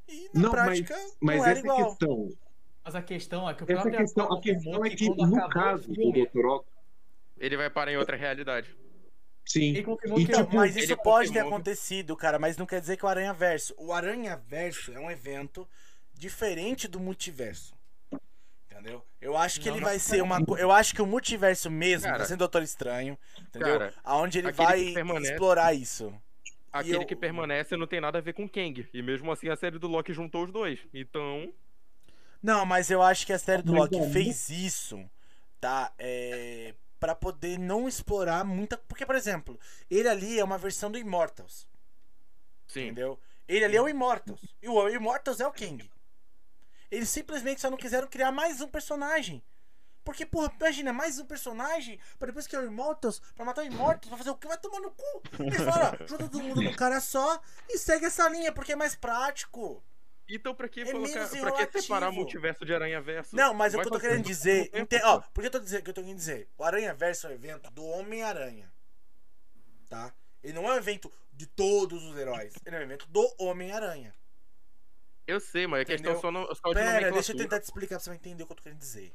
E 0.07 0.29
na 0.33 0.41
Não, 0.41 0.51
mas- 0.51 0.61
prática 0.81 0.95
Mas 1.19 1.37
não 1.37 1.43
era 1.45 1.51
essa 1.51 1.59
é 1.59 1.63
igual. 1.63 1.89
questão. 1.89 2.29
Mas 2.83 2.95
a 2.95 3.01
questão 3.01 3.49
é 3.49 3.53
que 3.53 3.61
o 3.61 3.65
Essa 3.65 3.73
próprio 3.73 3.97
questão, 3.97 4.33
a 4.33 4.41
questão 4.41 4.85
é 4.85 4.89
que, 4.89 5.09
no 5.09 5.49
caso 5.49 5.87
do 5.87 6.11
Dr. 6.11 6.45
Octopus, 6.45 6.71
Ele 7.37 7.57
vai 7.57 7.69
parar 7.69 7.91
em 7.91 7.97
outra 7.97 8.17
realidade. 8.17 8.75
sim. 9.45 9.73
E, 9.73 9.79
Então, 9.79 9.97
tipo, 9.97 10.55
mas 10.55 10.75
ele 10.75 10.85
isso 10.85 10.97
pode 10.97 11.31
ter 11.31 11.39
acontecido, 11.39 12.15
cara, 12.15 12.39
mas 12.39 12.57
não 12.57 12.65
quer 12.65 12.79
dizer 12.81 12.97
que 12.97 13.05
o 13.05 13.07
Aranha 13.09 13.33
Verso. 13.33 13.73
O 13.77 13.91
Aranha 13.93 14.35
Verso 14.35 14.91
é 14.93 14.99
um 14.99 15.11
evento 15.11 15.67
diferente 16.13 16.87
do 16.87 16.99
multiverso. 16.99 17.73
Entendeu? 18.81 19.05
Eu 19.21 19.37
acho 19.37 19.59
que 19.61 19.67
Não, 19.69 19.75
ele 19.75 19.81
não 19.81 19.89
vai 19.89 19.99
ser 19.99 20.23
uma. 20.23 20.39
Eu 20.57 20.71
acho 20.71 20.95
que 20.95 21.01
o 21.01 21.05
multiverso 21.05 21.69
mesmo 21.69 22.05
Cara, 22.07 22.17
vai 22.17 22.27
ser 22.27 22.35
Doutor 22.35 22.63
Estranho. 22.63 23.17
Entendeu? 23.39 23.77
cara, 23.79 23.93
Aonde 24.03 24.39
ele 24.39 24.51
vai 24.51 24.81
explorar 25.21 25.73
isso. 25.73 26.11
Aquele 26.73 26.95
eu- 26.97 27.05
que 27.05 27.15
permanece 27.15 27.77
não 27.77 27.85
tem 27.85 28.01
nada 28.01 28.17
a 28.17 28.21
ver 28.21 28.33
com 28.33 28.49
Kang. 28.49 28.87
E 28.91 29.01
mesmo 29.01 29.31
assim 29.31 29.49
a 29.49 29.55
série 29.55 29.77
do 29.77 29.87
Loki 29.87 30.13
juntou 30.13 30.43
os 30.45 30.51
dois. 30.51 30.79
Então. 30.93 31.53
Não, 32.41 32.65
mas 32.65 32.89
eu 32.89 33.03
acho 33.03 33.25
que 33.25 33.33
a 33.33 33.37
série 33.37 33.61
do 33.61 33.73
Loki 33.73 33.99
é, 33.99 34.09
fez 34.09 34.49
isso, 34.49 34.99
tá? 35.59 35.93
É. 35.99 36.73
Pra 36.99 37.13
poder 37.13 37.59
não 37.59 37.87
explorar 37.87 38.43
muita. 38.43 38.77
Porque, 38.77 39.05
por 39.05 39.15
exemplo, 39.15 39.59
ele 39.89 40.07
ali 40.07 40.39
é 40.39 40.43
uma 40.43 40.57
versão 40.57 40.89
do 40.91 40.97
Immortals. 40.97 41.67
Sim. 42.67 42.85
Entendeu? 42.85 43.19
Ele 43.47 43.65
ali 43.65 43.75
é 43.75 43.81
o 43.81 43.89
Immortals. 43.89 44.39
E 44.61 44.67
o 44.69 44.89
Immortals 44.89 45.39
é 45.39 45.47
o 45.47 45.51
Kang. 45.51 45.87
Eles 46.91 47.09
simplesmente 47.09 47.61
só 47.61 47.69
não 47.71 47.77
quiseram 47.77 48.07
criar 48.07 48.31
mais 48.31 48.59
um 48.61 48.67
personagem. 48.67 49.41
Porque, 50.03 50.25
porra, 50.25 50.51
imagina, 50.59 50.91
mais 50.91 51.19
um 51.19 51.25
personagem 51.25 51.99
pra 52.17 52.27
depois 52.27 52.47
criar 52.47 52.61
o 52.61 52.65
Immortals, 52.65 53.21
pra 53.35 53.45
matar 53.45 53.61
o 53.63 53.67
Immortals, 53.67 54.09
pra 54.09 54.17
fazer 54.17 54.31
o 54.31 54.35
que? 54.35 54.47
Vai 54.47 54.57
tomar 54.57 54.81
no 54.81 54.91
cu. 54.91 55.23
Eles 55.39 55.57
falaram, 55.57 55.97
ó, 56.01 56.07
junta 56.07 56.27
todo 56.27 56.43
mundo 56.43 56.61
num 56.61 56.73
cara 56.73 56.99
só 56.99 57.39
e 57.69 57.77
segue 57.77 58.05
essa 58.05 58.27
linha, 58.27 58.51
porque 58.51 58.73
é 58.73 58.75
mais 58.75 58.95
prático. 58.95 59.83
Então 60.27 60.55
pra 60.55 60.67
que 60.69 60.81
É 60.81 60.91
colocar. 60.91 61.27
Pra 61.27 61.67
que 61.67 61.81
separar 61.81 62.11
multiverso 62.11 62.65
de 62.65 62.73
Aranha 62.73 63.01
Verso? 63.01 63.35
Não, 63.35 63.53
mas 63.53 63.73
o 63.73 63.79
que 63.79 63.87
eu 63.87 63.91
tô 63.91 63.99
querendo 63.99 64.23
dizer. 64.25 64.69
tempo, 64.87 65.05
Ó, 65.05 65.21
por 65.33 65.41
que 65.41 65.47
eu 65.47 65.51
tô 65.51 65.59
dizendo 65.59 65.83
que 65.83 65.89
eu 65.89 65.93
tô 65.93 66.01
querendo 66.01 66.17
dizer? 66.17 66.49
O 66.57 66.63
Aranha 66.63 66.93
Verso 66.93 67.27
é 67.27 67.31
um 67.31 67.33
evento 67.33 67.69
do 67.71 67.83
Homem-Aranha. 67.85 68.71
Tá? 69.89 70.13
Ele 70.41 70.53
não 70.53 70.67
é 70.67 70.73
um 70.73 70.77
evento 70.77 71.11
de 71.33 71.45
todos 71.45 72.03
os 72.03 72.17
heróis. 72.17 72.53
Ele 72.65 72.75
é 72.75 72.79
um 72.79 72.83
evento 72.83 73.07
do 73.07 73.35
Homem-Aranha. 73.37 74.15
Eu 75.27 75.39
sei, 75.39 75.67
mas 75.67 75.81
a 75.81 75.85
questão 75.85 76.19
só, 76.19 76.31
não, 76.31 76.45
só 76.53 76.69
de 76.69 76.75
Pera, 76.75 77.11
deixa 77.11 77.31
eu 77.31 77.37
tentar 77.37 77.59
te 77.59 77.63
explicar 77.63 77.95
pra 77.95 77.99
você 77.99 78.09
vai 78.09 78.17
entender 78.17 78.43
o 78.43 78.45
que 78.45 78.51
eu 78.51 78.57
tô 78.57 78.63
querendo 78.63 78.79
dizer. 78.79 79.13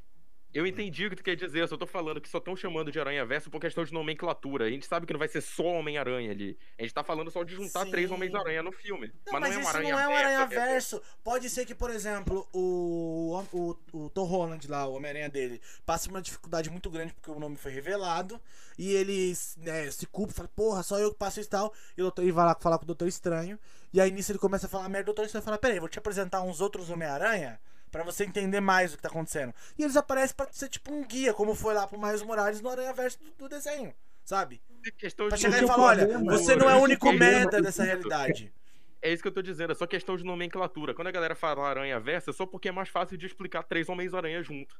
Eu 0.57 0.67
entendi 0.67 1.05
o 1.05 1.11
que 1.11 1.17
tu 1.17 1.23
quer 1.23 1.37
dizer, 1.37 1.61
eu 1.61 1.69
só 1.69 1.77
tô 1.77 1.87
falando 1.87 2.19
que 2.19 2.31
só 2.31 2.39
estão 2.39 2.57
chamando 2.57 2.91
de 2.91 2.99
Aranha 2.99 3.27
Verso 3.27 3.51
por 3.51 3.61
questão 3.61 3.85
de 3.85 3.93
nomenclatura. 3.93 4.65
A 4.65 4.71
gente 4.71 4.87
sabe 4.87 5.05
que 5.05 5.13
não 5.13 5.19
vai 5.19 5.29
ser 5.29 5.43
só 5.43 5.65
Homem-Aranha 5.65 6.31
ali. 6.31 6.59
A 6.79 6.83
gente 6.83 6.95
tá 6.95 7.05
falando 7.05 7.31
só 7.31 7.45
de 7.45 7.55
juntar 7.55 7.85
Sim. 7.85 7.91
três 7.91 8.11
Homens-Aranha 8.11 8.63
no 8.63 8.73
filme. 8.73 9.13
Não, 9.27 9.35
mas, 9.35 9.43
mas, 9.43 9.51
não 9.55 9.61
é 9.61 9.65
um 9.65 9.69
Aranha 9.69 9.93
não 9.93 10.01
é 10.01 10.07
um 10.07 10.09
Verso, 10.09 10.25
Aranha 10.25 10.45
é- 10.45 10.47
Verso. 10.47 11.03
Pode 11.23 11.51
ser 11.51 11.67
que, 11.67 11.75
por 11.75 11.91
exemplo, 11.91 12.49
o, 12.55 13.39
o, 13.53 13.77
o 13.93 14.09
Tom 14.09 14.25
Holland 14.25 14.67
lá, 14.67 14.87
o 14.87 14.95
Homem-Aranha 14.95 15.29
dele, 15.29 15.61
passe 15.85 16.09
uma 16.09 16.23
dificuldade 16.23 16.71
muito 16.71 16.89
grande 16.89 17.13
porque 17.13 17.31
o 17.31 17.39
nome 17.39 17.57
foi 17.57 17.73
revelado. 17.73 18.41
E 18.79 18.93
ele 18.93 19.35
né, 19.59 19.91
se 19.91 20.07
culpa, 20.07 20.33
fala, 20.33 20.49
porra, 20.49 20.83
só 20.83 20.99
eu 20.99 21.13
que 21.13 21.19
passo 21.19 21.39
isso 21.39 21.49
e 21.49 21.51
tal. 21.51 21.75
E 21.99 22.01
o 22.01 22.05
doutor, 22.05 22.25
e 22.25 22.33
vai 22.33 22.47
lá 22.47 22.57
falar 22.59 22.79
com 22.79 22.85
o 22.85 22.87
Doutor 22.87 23.09
Estranho. 23.09 23.59
E 23.97 24.01
aí 24.01 24.11
nisso 24.11 24.31
ele 24.31 24.39
começa 24.39 24.67
a 24.67 24.69
falar 24.69 24.91
merda. 24.91 25.05
O 25.11 25.15
Doutor 25.15 25.25
Estranho 25.25 25.43
fala: 25.43 25.57
Peraí, 25.57 25.81
vou 25.81 25.89
te 25.89 25.99
apresentar 25.99 26.43
uns 26.43 26.61
outros 26.61 26.91
Homem-Aranha 26.91 27.59
pra 27.91 28.05
você 28.05 28.25
entender 28.25 28.61
mais 28.61 28.93
o 28.93 28.97
que 28.99 29.03
tá 29.03 29.09
acontecendo. 29.09 29.55
E 29.79 29.83
eles 29.83 29.97
aparecem 29.97 30.37
pra 30.37 30.47
ser 30.53 30.69
tipo 30.69 30.93
um 30.93 31.03
guia, 31.03 31.33
como 31.33 31.55
foi 31.55 31.73
lá 31.73 31.87
pro 31.87 31.99
Miles 31.99 32.21
Morales 32.21 32.61
no 32.61 32.69
Aranha 32.69 32.93
Verso 32.93 33.19
do, 33.19 33.31
do 33.39 33.49
desenho, 33.49 33.95
sabe? 34.23 34.61
é 34.87 34.91
questão 34.91 35.29
Pra 35.29 35.37
de 35.39 35.43
chegar 35.45 35.57
e 35.57 35.59
seu 35.61 35.69
falar: 35.69 35.83
Olha, 35.83 36.07
problema, 36.09 36.37
você 36.37 36.55
não 36.55 36.69
é 36.69 36.77
o 36.77 36.81
único 36.81 37.07
problema 37.07 37.39
merda 37.39 37.57
é 37.57 37.63
dessa 37.63 37.85
realidade. 37.85 38.53
É 39.01 39.11
isso 39.11 39.23
que 39.23 39.29
eu 39.29 39.33
tô 39.33 39.41
dizendo, 39.41 39.73
é 39.73 39.75
só 39.75 39.87
questão 39.87 40.15
de 40.15 40.25
nomenclatura. 40.25 40.93
Quando 40.93 41.09
a 41.09 41.13
galera 41.13 41.35
fala 41.35 41.67
Aranha 41.67 41.99
Verso, 41.99 42.29
é 42.29 42.33
só 42.35 42.45
porque 42.45 42.69
é 42.69 42.73
mais 42.73 42.91
fácil 42.91 43.17
de 43.17 43.25
explicar 43.25 43.63
três 43.63 43.89
Homens-Aranha 43.89 44.43
junto. 44.43 44.79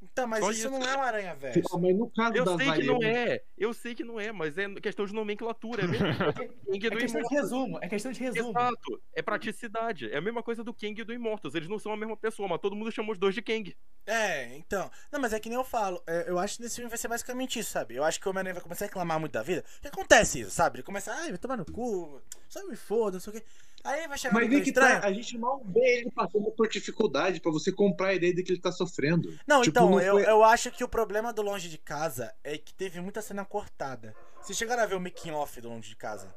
Então, 0.00 0.26
mas 0.28 0.44
Só 0.44 0.50
isso 0.50 0.60
isso. 0.60 0.70
não 0.70 0.82
é 0.82 0.94
uma 0.94 1.04
aranha 1.04 1.34
velho. 1.36 1.62
Pô, 1.62 1.78
Mas 1.78 1.96
no 1.96 2.10
caso 2.10 2.36
Eu 2.36 2.44
das 2.44 2.56
sei 2.56 2.72
que 2.72 2.84
não 2.86 3.02
é, 3.02 3.42
eu 3.56 3.74
sei 3.74 3.94
que 3.94 4.04
não 4.04 4.20
é, 4.20 4.30
mas 4.30 4.56
é 4.56 4.68
questão 4.80 5.04
de 5.06 5.12
nomenclatura. 5.12 5.82
É 5.82 5.86
do 5.88 5.98
Kang 5.98 6.86
É 6.86 6.90
do 6.90 6.96
questão 6.98 7.20
de 7.22 7.34
resumo, 7.34 7.78
é 7.82 7.88
questão 7.88 8.12
de 8.12 8.20
resumo. 8.20 8.50
Exato, 8.50 9.02
é 9.14 9.22
praticidade. 9.22 10.10
É 10.12 10.18
a 10.18 10.20
mesma 10.20 10.42
coisa 10.42 10.62
do 10.62 10.72
Kang 10.72 11.00
e 11.00 11.04
do 11.04 11.12
Immortus. 11.12 11.54
Eles 11.54 11.68
não 11.68 11.78
são 11.78 11.92
a 11.92 11.96
mesma 11.96 12.16
pessoa, 12.16 12.48
mas 12.48 12.60
todo 12.60 12.76
mundo 12.76 12.92
chama 12.92 13.12
os 13.12 13.18
dois 13.18 13.34
de 13.34 13.42
Kang. 13.42 13.76
É, 14.06 14.56
então. 14.56 14.90
Não, 15.10 15.20
mas 15.20 15.32
é 15.32 15.40
que 15.40 15.48
nem 15.48 15.58
eu 15.58 15.64
falo. 15.64 16.02
é, 16.06 16.30
eu 16.30 16.38
acho 16.38 16.56
que 16.56 16.62
nesse 16.62 16.76
filme 16.76 16.88
vai 16.88 16.98
ser 16.98 17.08
basicamente 17.08 17.58
isso, 17.58 17.70
sabe? 17.70 17.94
Eu 17.96 18.04
acho 18.04 18.20
que 18.20 18.26
o 18.26 18.30
Homem-Aranha 18.30 18.54
vai 18.54 18.62
começar 18.62 18.84
a 18.84 18.88
reclamar 18.88 19.18
muito 19.18 19.32
da 19.32 19.42
vida. 19.42 19.64
Que 19.82 19.88
acontece 19.88 20.40
isso, 20.40 20.50
sabe? 20.52 20.76
Ele 20.76 20.82
começa, 20.84 21.12
ai, 21.12 21.30
vai 21.30 21.38
tomar 21.38 21.56
no 21.56 21.64
cu, 21.64 22.22
só 22.48 22.64
me 22.66 22.76
foda, 22.76 23.12
não 23.14 23.20
sei 23.20 23.32
o 23.32 23.36
quê. 23.36 23.44
Aí 23.84 24.08
vai 24.08 24.18
chegar 24.18 24.34
Mas 24.34 24.48
Doutor 24.48 24.64
que 24.64 24.72
tá, 24.72 25.00
a 25.06 25.12
gente 25.12 25.38
mal 25.38 25.62
vê 25.66 26.00
ele 26.00 26.10
passando 26.10 26.50
por 26.50 26.68
dificuldade 26.68 27.40
pra 27.40 27.52
você 27.52 27.70
comprar 27.72 28.08
a 28.08 28.14
ideia 28.14 28.34
de 28.34 28.42
que 28.42 28.52
ele 28.52 28.60
tá 28.60 28.72
sofrendo. 28.72 29.28
Não, 29.46 29.62
Tipo, 29.62 29.70
então, 29.78 29.90
não 29.90 30.00
eu, 30.00 30.14
foi- 30.14 30.28
eu 30.28 30.42
acho 30.44 30.70
que 30.70 30.82
o 30.84 30.88
problema 30.88 31.32
do 31.32 31.42
Longe 31.42 31.68
de 31.68 31.78
Casa 31.78 32.34
é 32.42 32.58
que 32.58 32.74
teve 32.74 33.00
muita 33.00 33.22
cena 33.22 33.44
cortada. 33.44 34.14
Vocês 34.42 34.58
chegaram 34.58 34.82
a 34.82 34.86
ver 34.86 34.96
o 34.96 35.00
making 35.00 35.30
off 35.30 35.60
do 35.60 35.68
Longe 35.68 35.88
de 35.88 35.96
Casa? 35.96 36.34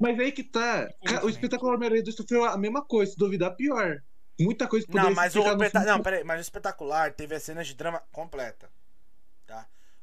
Mas 0.00 0.18
aí 0.18 0.30
que 0.32 0.44
tá. 0.44 0.88
O 1.22 1.28
espetacular 1.28 1.74
Homem-Aranha 1.74 2.02
2 2.02 2.14
sofreu 2.16 2.44
a 2.44 2.56
mesma 2.56 2.82
coisa, 2.84 3.12
se 3.12 3.18
duvidar, 3.18 3.54
pior. 3.56 4.00
Muita 4.40 4.68
coisa 4.68 4.86
Não, 4.88 4.92
poderia 4.92 5.16
mas 5.16 5.32
se 5.32 5.38
o 5.38 5.40
explicar 5.42 5.56
no 5.58 5.64
espeta... 5.64 5.80
filme. 5.84 5.96
Não, 5.96 6.02
peraí, 6.04 6.24
mas 6.24 6.38
o 6.38 6.42
espetacular 6.42 7.12
teve 7.12 7.34
as 7.34 7.42
cenas 7.42 7.66
de 7.66 7.74
drama 7.74 8.00
completa. 8.12 8.70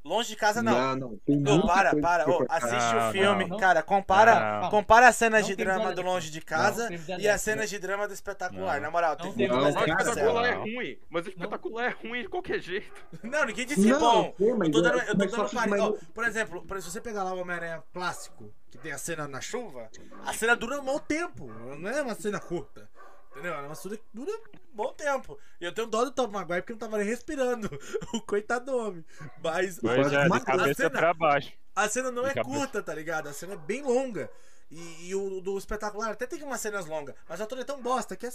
Longe 0.05 0.29
de 0.29 0.35
casa 0.35 0.61
não. 0.61 0.71
Não, 0.71 0.95
não. 0.95 1.17
Tem 1.25 1.35
Não, 1.39 1.61
para, 1.65 1.95
para. 1.99 2.25
assiste 2.49 2.93
Não, 2.93 3.09
o 3.09 3.11
filme. 3.11 3.47
não. 3.47 3.57
Cara, 3.57 3.81
compara, 3.81 4.61
Não. 4.61 4.69
compara 4.69 5.07
as 5.07 5.15
cenas 5.15 5.41
Não 5.41 5.47
de 5.49 5.55
tem 5.55 5.65
drama 5.65 5.91
do 5.93 6.01
Longe 6.03 6.29
de 6.29 6.41
Casa 6.41 6.87
e 7.19 7.27
as 7.27 7.41
cenas 7.41 7.71
de 7.71 7.79
drama 7.79 8.07
do 8.07 8.13
espetacular. 8.13 8.75
Não. 8.75 8.81
Na 8.83 8.91
moral, 8.91 9.17
o 9.19 9.31
ver. 9.31 9.49
cancela. 9.49 9.87
espetacular 9.87 10.45
é 10.45 10.53
ruim. 10.53 10.99
Mas 11.09 11.25
o 11.25 11.29
espetacular 11.29 11.85
é 11.85 11.89
ruim 12.07 12.21
de 12.21 12.27
qualquer 12.29 12.59
jeito. 12.59 12.85
Não, 13.23 13.45
ninguém 13.45 13.65
disse 13.65 13.87
Não, 13.87 13.99
bom. 13.99 14.35
eu 14.39 14.71
tô 14.71 14.81
dando, 14.81 14.99
é- 14.99 15.09
eu 15.09 15.17
tô 15.17 15.25
dando 15.25 15.99
Por 16.13 16.23
exemplo, 16.23 16.63
se 16.79 16.91
você 16.91 17.01
pegar 17.01 17.23
lá 17.23 17.33
o 17.33 17.39
Homem-Aranha 17.39 17.81
clássico, 17.91 18.53
que 18.69 18.77
tem 18.77 18.91
a 18.91 18.99
cena 18.99 19.27
na 19.27 19.41
chuva, 19.41 19.89
a 20.23 20.33
cena 20.33 20.55
dura 20.55 20.79
um 20.79 20.85
bom 20.85 20.99
tempo. 20.99 21.47
Não 21.79 21.89
é 21.89 22.01
uma 22.03 22.13
cena 22.13 22.39
curta. 22.39 22.87
Entendeu? 23.35 23.53
É 23.53 23.61
uma 23.61 23.75
cena 23.75 23.97
que 23.97 24.03
dura 24.13 24.31
um 24.31 24.41
bom 24.73 24.93
tempo. 24.93 25.37
E 25.59 25.65
eu 25.65 25.73
tenho 25.73 25.87
dó 25.87 26.05
do 26.05 26.11
Tom 26.11 26.27
Maguire 26.27 26.61
porque 26.61 26.71
não 26.73 26.79
tava 26.79 26.97
nem 26.97 27.05
respirando. 27.07 27.69
O 28.13 28.21
coitado 28.21 28.65
do 28.65 28.77
homem. 28.77 29.05
Mas 29.43 29.77
Pois 29.79 30.11
é, 30.13 30.23
de 30.29 30.39
cabeça 30.45 30.73
cena- 30.83 30.89
pra 30.89 31.13
baixo. 31.13 31.51
a 31.75 31.89
cena 31.89 32.11
não 32.11 32.23
De 32.23 32.29
é 32.29 32.33
cabeça. 32.33 32.55
curta, 32.57 32.81
tá 32.81 32.93
ligado? 32.93 33.27
A 33.27 33.33
cena 33.33 33.53
é 33.53 33.57
bem 33.57 33.81
longa. 33.81 34.29
E, 34.71 35.09
e 35.09 35.15
o 35.15 35.41
do 35.41 35.57
espetacular 35.57 36.11
até 36.11 36.25
tem 36.25 36.41
umas 36.43 36.61
cenas 36.61 36.85
longas. 36.85 37.13
Mas 37.27 37.39
o 37.39 37.43
ator 37.43 37.59
é 37.59 37.63
tão 37.65 37.81
bosta 37.81 38.15
que 38.15 38.25
é... 38.25 38.31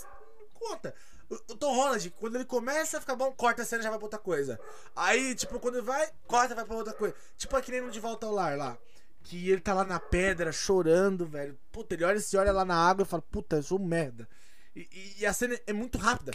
conta. 0.54 0.94
O, 1.30 1.34
o 1.34 1.56
Tom 1.56 1.74
Holland, 1.74 2.10
quando 2.20 2.34
ele 2.36 2.44
começa 2.44 2.98
a 2.98 3.00
ficar 3.00 3.16
bom, 3.16 3.32
corta 3.32 3.62
a 3.62 3.64
cena 3.64 3.80
e 3.80 3.84
já 3.84 3.90
vai 3.90 3.98
pra 3.98 4.06
outra 4.06 4.18
coisa. 4.18 4.60
Aí, 4.94 5.34
tipo, 5.34 5.58
quando 5.58 5.76
ele 5.78 5.86
vai, 5.86 6.08
corta 6.26 6.52
e 6.52 6.56
vai 6.56 6.64
pra 6.66 6.76
outra 6.76 6.92
coisa. 6.92 7.14
Tipo 7.38 7.56
aquele 7.56 7.80
no 7.80 7.90
De 7.90 7.98
Volta 8.00 8.26
ao 8.26 8.32
Lar 8.34 8.56
lá. 8.58 8.76
Que 9.22 9.50
ele 9.50 9.60
tá 9.60 9.74
lá 9.74 9.84
na 9.84 9.98
pedra, 10.00 10.50
chorando, 10.52 11.26
velho. 11.26 11.58
Puta, 11.72 11.94
ele 11.94 12.04
olha, 12.04 12.20
se 12.20 12.36
olha 12.36 12.52
lá 12.52 12.64
na 12.64 12.76
água 12.76 13.02
e 13.02 13.06
fala, 13.06 13.22
puta, 13.22 13.56
eu 13.56 13.62
sou 13.62 13.78
um 13.80 13.84
merda. 13.84 14.28
E, 14.74 14.88
e- 15.20 15.26
a 15.26 15.32
cena 15.32 15.58
é 15.66 15.72
muito 15.72 15.98
rápida. 15.98 16.32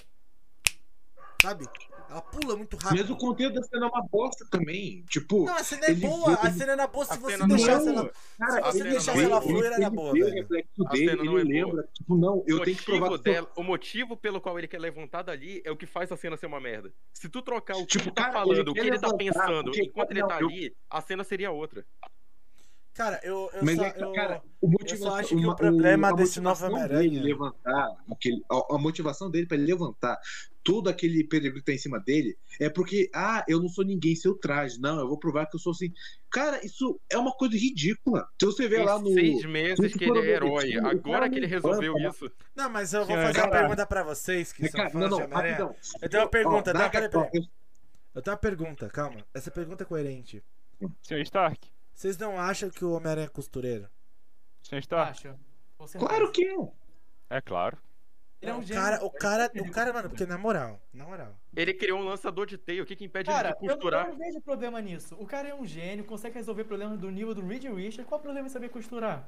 Sabe? 1.42 1.66
Ela 2.10 2.22
pula 2.22 2.56
muito 2.56 2.78
rápido. 2.78 3.02
Mas 3.02 3.10
o 3.10 3.18
conteúdo 3.18 3.56
da 3.56 3.64
cena 3.64 3.86
é 3.86 3.90
uma 3.90 4.02
bosta 4.08 4.46
também. 4.50 5.04
Tipo, 5.10 5.44
Não, 5.46 5.56
a 5.56 5.64
cena 5.64 5.86
é 5.88 5.92
ele 5.92 6.02
boa. 6.08 6.36
vê- 6.36 6.48
A 6.48 6.52
cena 6.52 6.72
era 6.74 6.88
boa 6.88 7.06
se 7.06 7.18
você 7.18 7.46
deixasse 7.48 7.86
não- 7.88 7.94
ela. 8.00 8.12
Cara, 8.38 8.72
Se 8.72 8.78
você 8.78 8.84
deixasse 8.84 9.20
é 9.20 9.24
ela 9.24 9.40
boa. 9.40 9.42
fluir, 9.42 9.66
era 9.66 9.76
ele 9.76 9.90
boa, 9.90 10.10
o 10.10 10.14
velho. 10.14 10.34
reflexo 10.34 10.88
A 10.88 10.92
dele, 10.92 11.10
cena 11.10 11.24
não 11.24 11.40
ele 11.40 11.58
é 11.60 11.62
boa. 11.64 11.74
lembra. 11.76 11.90
Tipo, 11.94 12.18
não, 12.18 12.44
eu 12.48 12.58
o, 12.58 12.64
tenho 12.64 12.78
que 12.78 12.84
motivo 12.92 13.00
provar 13.08 13.18
dela, 13.24 13.52
o 13.56 13.64
motivo 13.64 14.18
pelo 14.18 14.40
qual 14.42 14.58
ele 14.58 14.68
quer 14.68 14.80
levantar 14.80 15.24
dali 15.24 15.62
é 15.66 15.72
o 15.72 15.76
que 15.78 15.86
faz 15.86 16.12
a 16.12 16.18
cena 16.18 16.38
ser 16.38 16.46
uma 16.46 16.60
merda. 16.60 16.92
Se 17.14 17.28
tu 17.28 17.42
trocar 17.42 17.76
o 17.76 17.82
que 17.86 17.98
Tipo, 17.98 18.06
ele 18.06 18.12
tá 18.16 18.22
cara, 18.24 18.34
falando, 18.34 18.60
ele 18.60 18.70
o 18.70 18.74
que 18.74 18.80
ele 18.80 19.00
tá 19.00 19.14
pensando, 19.16 19.64
porque- 19.66 19.84
enquanto 19.84 20.12
ele 20.12 20.26
tá 20.26 20.40
eu- 20.42 20.48
ali, 20.48 20.76
a 20.90 21.02
cena 21.02 21.24
seria 21.24 21.52
outra. 21.52 21.86
Cara, 22.96 23.20
eu, 23.24 23.50
eu 23.54 23.62
Mas 23.62 23.76
só. 23.76 23.84
é 23.84 23.92
que, 23.92 24.02
eu- 24.02 24.14
cara, 24.14 24.42
o 24.62 24.70
motivo, 24.70 25.04
eu 25.04 25.10
só 25.10 25.16
acho 25.20 25.36
que 25.36 25.46
o 25.46 25.54
problema 25.56 26.08
a 26.08 26.12
desse 26.14 26.40
novo 26.40 26.62
motivação 26.62 26.70
Homem-Aranha- 26.72 27.22
levantar 27.22 27.90
aquele, 28.10 28.42
a, 28.50 28.76
a 28.76 28.78
motivação 28.78 29.30
dele 29.30 29.46
pra 29.46 29.58
ele 29.58 29.66
levantar 29.66 30.18
todo 30.64 30.90
aquele 30.90 31.22
período 31.26 31.56
que 31.56 31.66
tá 31.66 31.74
em 31.74 31.78
cima 31.78 32.00
dele 32.00 32.38
é 32.60 32.70
porque, 32.70 33.10
ah, 33.14 33.44
eu 33.50 33.60
não 33.62 33.68
sou 33.68 33.84
ninguém 33.84 34.16
sem 34.16 34.32
o 34.32 34.36
traje. 34.36 34.80
Não, 34.80 34.98
eu 34.98 35.10
vou 35.10 35.20
provar 35.20 35.46
que 35.46 35.58
eu 35.58 35.60
sou 35.60 35.74
assim. 35.74 35.92
Cara, 36.32 36.66
isso 36.66 36.98
é 37.10 37.18
uma 37.18 37.34
coisa 37.34 37.56
ridícula. 37.58 38.28
Se 38.40 38.46
você 38.46 38.66
vê 38.68 38.78
Tem 38.78 38.86
lá 38.86 38.98
no. 38.98 39.14
seis 39.14 39.44
meses 39.46 39.94
que 39.94 40.06
ele 40.06 40.20
é 40.20 40.26
herói. 40.32 40.68
Superman, 40.72 40.86
o 40.96 40.98
Agora 41.00 41.30
que 41.30 41.36
ele 41.36 41.48
resolveu 41.48 41.94
né? 41.96 42.08
isso. 42.10 42.32
Não, 42.56 42.70
mas 42.70 42.94
eu 42.94 43.06
vou 43.06 43.16
fazer 43.18 43.42
uma 43.42 43.52
pergunta 43.52 43.86
pra 43.86 44.04
vocês 44.04 44.54
que 44.54 44.70
são 44.70 44.78
Cara, 44.80 44.90
fãs 44.90 45.02
não, 45.02 45.20
não, 45.20 45.28
rapidão. 45.28 45.76
Eu 46.02 46.10
tenho 46.10 46.24
uma 46.24 46.30
pergunta, 46.30 46.70
Ó, 46.72 46.74
tá? 46.74 46.80
dá- 46.80 46.90
Peraí, 46.90 47.10
ó, 47.14 47.24
peraí. 47.26 47.48
Eu 48.16 48.22
tenho 48.22 48.34
uma 48.34 48.40
pergunta, 48.42 48.90
calma. 48.90 49.18
Essa 49.34 49.52
pergunta 49.52 49.84
é 49.84 49.86
coerente. 49.86 50.42
Senhor 51.04 51.20
Stark. 51.22 51.75
Vocês 51.96 52.18
não 52.18 52.40
acham 52.40 52.70
que 52.70 52.84
o 52.84 52.92
Homem-Aranha 52.92 53.28
é 53.28 53.30
costureiro? 53.30 53.88
Senhor 54.62 54.80
Stark. 54.82 55.28
Acho. 55.30 55.98
Claro 55.98 56.32
que 56.32 56.46
é. 56.46 57.38
É 57.38 57.42
claro. 57.42 57.78
Ele 58.42 58.52
é 58.52 58.54
um 58.54 58.60
o 58.60 58.64
gênio. 58.64 58.84
cara, 58.84 59.04
o 59.06 59.10
cara, 59.10 59.52
o 59.56 59.72
cara, 59.72 59.94
mano, 59.94 60.10
porque 60.10 60.26
na 60.26 60.38
moral, 60.38 60.80
na 60.94 61.06
moral. 61.06 61.34
Ele 61.56 61.74
criou 61.74 62.00
um 62.00 62.04
lançador 62.04 62.46
de 62.46 62.58
teia. 62.58 62.84
O 62.84 62.86
que, 62.86 62.96
que 62.96 63.06
impede 63.06 63.30
Cara, 63.30 63.50
ele 63.50 63.56
de 63.60 63.64
eu, 63.66 63.68
não- 63.70 63.76
costurar? 63.76 64.06
eu 64.08 64.12
não 64.12 64.18
vejo 64.20 64.42
problema 64.42 64.82
nisso. 64.82 65.16
O 65.18 65.26
cara 65.26 65.48
é 65.48 65.56
um 65.56 65.66
gênio, 65.66 66.04
consegue 66.06 66.36
resolver 66.36 66.66
problemas 66.66 67.00
do 67.00 67.10
nível 67.10 67.34
do 67.34 67.46
Reed 67.46 67.64
Richards. 67.64 68.06
Qual 68.08 68.20
o 68.20 68.24
problema 68.24 68.48
em 68.48 68.52
saber 68.52 68.70
costurar? 68.70 69.28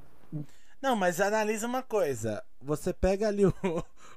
Não, 0.80 0.94
mas 0.94 1.20
analisa 1.20 1.66
uma 1.66 1.82
coisa. 1.82 2.44
Você 2.60 2.92
pega 2.92 3.26
ali 3.26 3.46
o, 3.46 3.52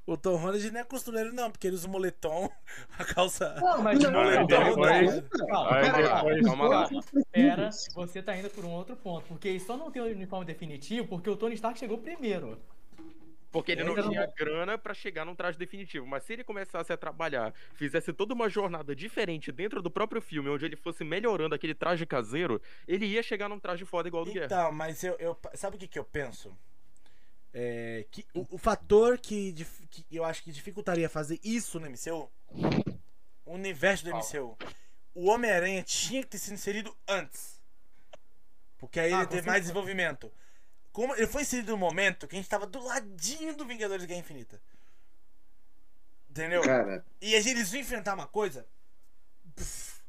o 0.05 0.17
Tom 0.17 0.35
Holland 0.35 0.71
não 0.71 0.79
é 0.81 0.83
costureiro, 0.83 1.33
não, 1.33 1.49
porque 1.51 1.67
ele 1.67 1.75
usa 1.75 1.87
o 1.87 1.91
moletom, 1.91 2.49
a 2.99 3.05
calça. 3.05 3.55
Não, 3.61 3.81
mas 3.81 3.99
Não, 3.99 4.11
não, 4.11 4.19
Aí 4.21 4.35
não, 4.35 4.45
depois- 4.47 5.23
não, 5.47 5.65
Aí 5.67 6.41
calma. 6.43 6.85
Os 6.91 7.05
Pera, 7.31 7.69
você 7.93 8.21
tá 8.21 8.35
indo 8.35 8.49
por 8.49 8.65
um 8.65 8.71
outro 8.71 8.95
ponto. 8.95 9.25
Porque 9.27 9.47
ele 9.47 9.59
só 9.59 9.77
não 9.77 9.89
tem 9.91 10.01
o 10.01 10.05
uniforme 10.05 10.45
definitivo 10.45 11.07
porque 11.07 11.29
o 11.29 11.35
Tony 11.37 11.55
Stark 11.55 11.77
chegou 11.79 11.97
primeiro. 11.97 12.59
Porque 13.51 13.73
ele 13.73 13.83
não 13.83 13.89
Ainda 13.89 14.03
não- 14.03 14.09
tinha 14.11 14.25
grana 14.37 14.77
pra 14.77 14.93
chegar 14.93 15.25
num 15.25 15.35
traje 15.35 15.57
definitivo. 15.57 16.05
Mas 16.07 16.23
se 16.23 16.31
ele 16.31 16.43
começasse 16.43 16.91
a 16.93 16.95
trabalhar, 16.97 17.53
fizesse 17.75 18.13
toda 18.13 18.33
uma 18.33 18.47
jornada 18.49 18.95
diferente 18.95 19.51
dentro 19.51 19.81
do 19.81 19.91
próprio 19.91 20.21
filme, 20.21 20.49
onde 20.49 20.63
ele 20.65 20.77
fosse 20.77 21.03
melhorando 21.03 21.53
aquele 21.53 21.75
traje 21.75 22.05
caseiro, 22.05 22.61
ele 22.87 23.05
ia 23.05 23.21
chegar 23.21 23.49
num 23.49 23.59
traje 23.59 23.83
foda 23.83 24.07
igual 24.07 24.23
do 24.23 24.31
Guerra. 24.31 24.45
Então, 24.45 24.71
mas 24.71 25.03
eu, 25.03 25.15
eu 25.19 25.37
sabe 25.53 25.75
o 25.75 25.79
que, 25.79 25.85
que 25.87 25.99
eu 25.99 26.05
penso? 26.05 26.57
É, 27.53 28.05
que 28.09 28.25
o, 28.33 28.55
o 28.55 28.57
fator 28.57 29.17
que, 29.17 29.53
que 29.89 30.05
eu 30.09 30.23
acho 30.23 30.41
que 30.43 30.51
dificultaria 30.51 31.09
fazer 31.09 31.39
isso 31.43 31.79
no 31.79 31.89
MCU, 31.89 32.31
o 33.45 33.53
universo 33.53 34.05
do 34.05 34.11
MCU, 34.11 34.57
o 35.13 35.27
Homem-Aranha 35.29 35.83
tinha 35.83 36.21
que 36.23 36.29
ter 36.29 36.37
sido 36.37 36.53
inserido 36.53 36.95
antes. 37.07 37.59
Porque 38.77 38.99
aí 38.99 39.13
Ah, 39.13 39.17
ele 39.17 39.27
teve 39.27 39.47
mais 39.47 39.61
desenvolvimento. 39.61 40.31
Como 40.91 41.13
ele 41.15 41.27
foi 41.27 41.43
inserido 41.43 41.71
no 41.71 41.77
momento 41.77 42.27
que 42.27 42.35
a 42.35 42.39
gente 42.39 42.49
tava 42.49 42.65
do 42.65 42.79
ladinho 42.83 43.55
do 43.55 43.65
Vingadores 43.65 44.05
Guerra 44.05 44.19
Infinita. 44.21 44.61
Entendeu? 46.29 46.61
Cara, 46.61 47.05
E 47.21 47.35
aí 47.35 47.47
eles 47.47 47.69
vão 47.71 47.79
enfrentar 47.81 48.13
uma 48.13 48.27
coisa. 48.27 48.65
Pff, 49.55 50.01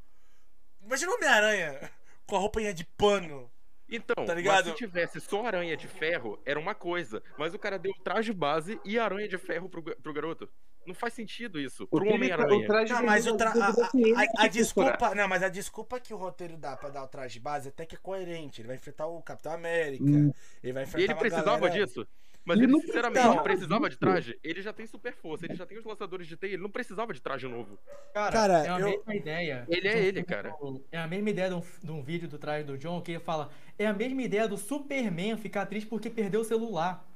imagina 0.82 1.12
o 1.12 1.16
Homem-Aranha 1.16 1.90
com 2.26 2.36
a 2.36 2.38
roupinha 2.38 2.72
de 2.72 2.84
pano. 2.84 3.51
Então, 3.94 4.24
Tá 4.24 4.34
ligado? 4.34 4.64
mas 4.64 4.72
se 4.72 4.74
tivesse 4.76 5.20
só 5.20 5.46
aranha 5.46 5.76
de 5.76 5.86
ferro, 5.86 6.40
era 6.46 6.58
uma 6.58 6.74
coisa. 6.74 7.22
Mas 7.38 7.52
o 7.54 7.58
cara 7.58 7.78
deu 7.78 7.92
o 7.92 8.02
traje 8.02 8.32
base 8.32 8.80
e 8.84 8.98
a 8.98 9.04
aranha 9.04 9.28
de 9.28 9.36
ferro 9.38 9.68
pro, 9.68 9.82
pro 9.82 10.12
garoto. 10.12 10.48
Não 10.86 10.94
faz 10.94 11.12
sentido 11.14 11.60
isso. 11.60 11.86
Pro 11.86 12.04
ele- 12.04 12.14
Homem-Aranha. 12.14 12.66
Não, 12.88 13.02
mas 13.04 13.24
o 13.26 13.36
tra- 13.36 13.52
a, 13.52 13.90
ele 13.94 14.14
a- 14.16 14.20
a- 14.20 14.44
a 14.44 14.48
desculpa. 14.48 15.14
Não, 15.14 15.28
mas 15.28 15.42
a 15.42 15.48
desculpa 15.48 16.00
que 16.00 16.12
o 16.12 16.16
roteiro 16.16 16.56
dá 16.56 16.76
pra 16.76 16.88
dar 16.88 17.04
o 17.04 17.06
traje 17.06 17.38
base 17.38 17.68
até 17.68 17.86
que 17.86 17.94
é 17.94 17.98
coerente. 18.02 18.60
Ele 18.60 18.66
vai 18.68 18.76
enfrentar 18.76 19.06
o 19.06 19.22
Capitão 19.22 19.52
América. 19.52 20.02
Hum. 20.04 20.32
Ele 20.62 20.72
vai 20.72 20.82
E 20.82 20.86
enfrentar 20.86 21.04
ele 21.04 21.12
uma 21.12 21.20
precisava 21.20 21.68
galera- 21.68 21.86
disso. 21.86 22.08
Mas 22.44 22.56
Ele 22.56 22.64
ele, 22.66 22.72
não 22.72 22.80
sinceramente, 22.80 23.12
precisava 23.20 23.42
precisava 23.42 23.90
de 23.90 23.96
traje. 23.98 24.38
Ele 24.42 24.62
já 24.62 24.72
tem 24.72 24.84
super 24.86 25.14
força, 25.14 25.46
ele 25.46 25.54
já 25.54 25.64
tem 25.64 25.78
os 25.78 25.84
lançadores 25.84 26.26
de 26.26 26.36
teia, 26.36 26.54
ele 26.54 26.62
não 26.62 26.70
precisava 26.70 27.12
de 27.14 27.20
traje 27.22 27.46
novo. 27.46 27.78
Cara, 28.12 28.32
Cara, 28.32 28.66
é 28.66 28.68
a 28.68 28.80
eu- 28.80 28.88
mesma 28.90 29.14
ideia. 29.14 29.64
Ele 29.68 29.86
é 29.88 29.94
um 29.94 29.98
ele, 29.98 30.24
cara. 30.24 30.50
do- 30.50 30.84
É 30.90 30.98
a 30.98 31.06
mesma 31.06 31.30
ideia 31.30 31.48
de 31.50 31.54
um, 31.54 31.60
de 31.84 31.90
um 31.92 32.02
vídeo 32.02 32.28
do 32.28 32.38
traje 32.38 32.64
do 32.66 32.76
John 32.76 33.00
que 33.00 33.12
ele 33.12 33.20
fala. 33.20 33.52
É 33.78 33.86
a 33.86 33.92
mesma 33.92 34.22
ideia 34.22 34.48
do 34.48 34.56
Superman 34.56 35.36
ficar 35.36 35.66
triste 35.66 35.86
porque 35.88 36.10
perdeu 36.10 36.40
o 36.40 36.44
celular. 36.44 37.08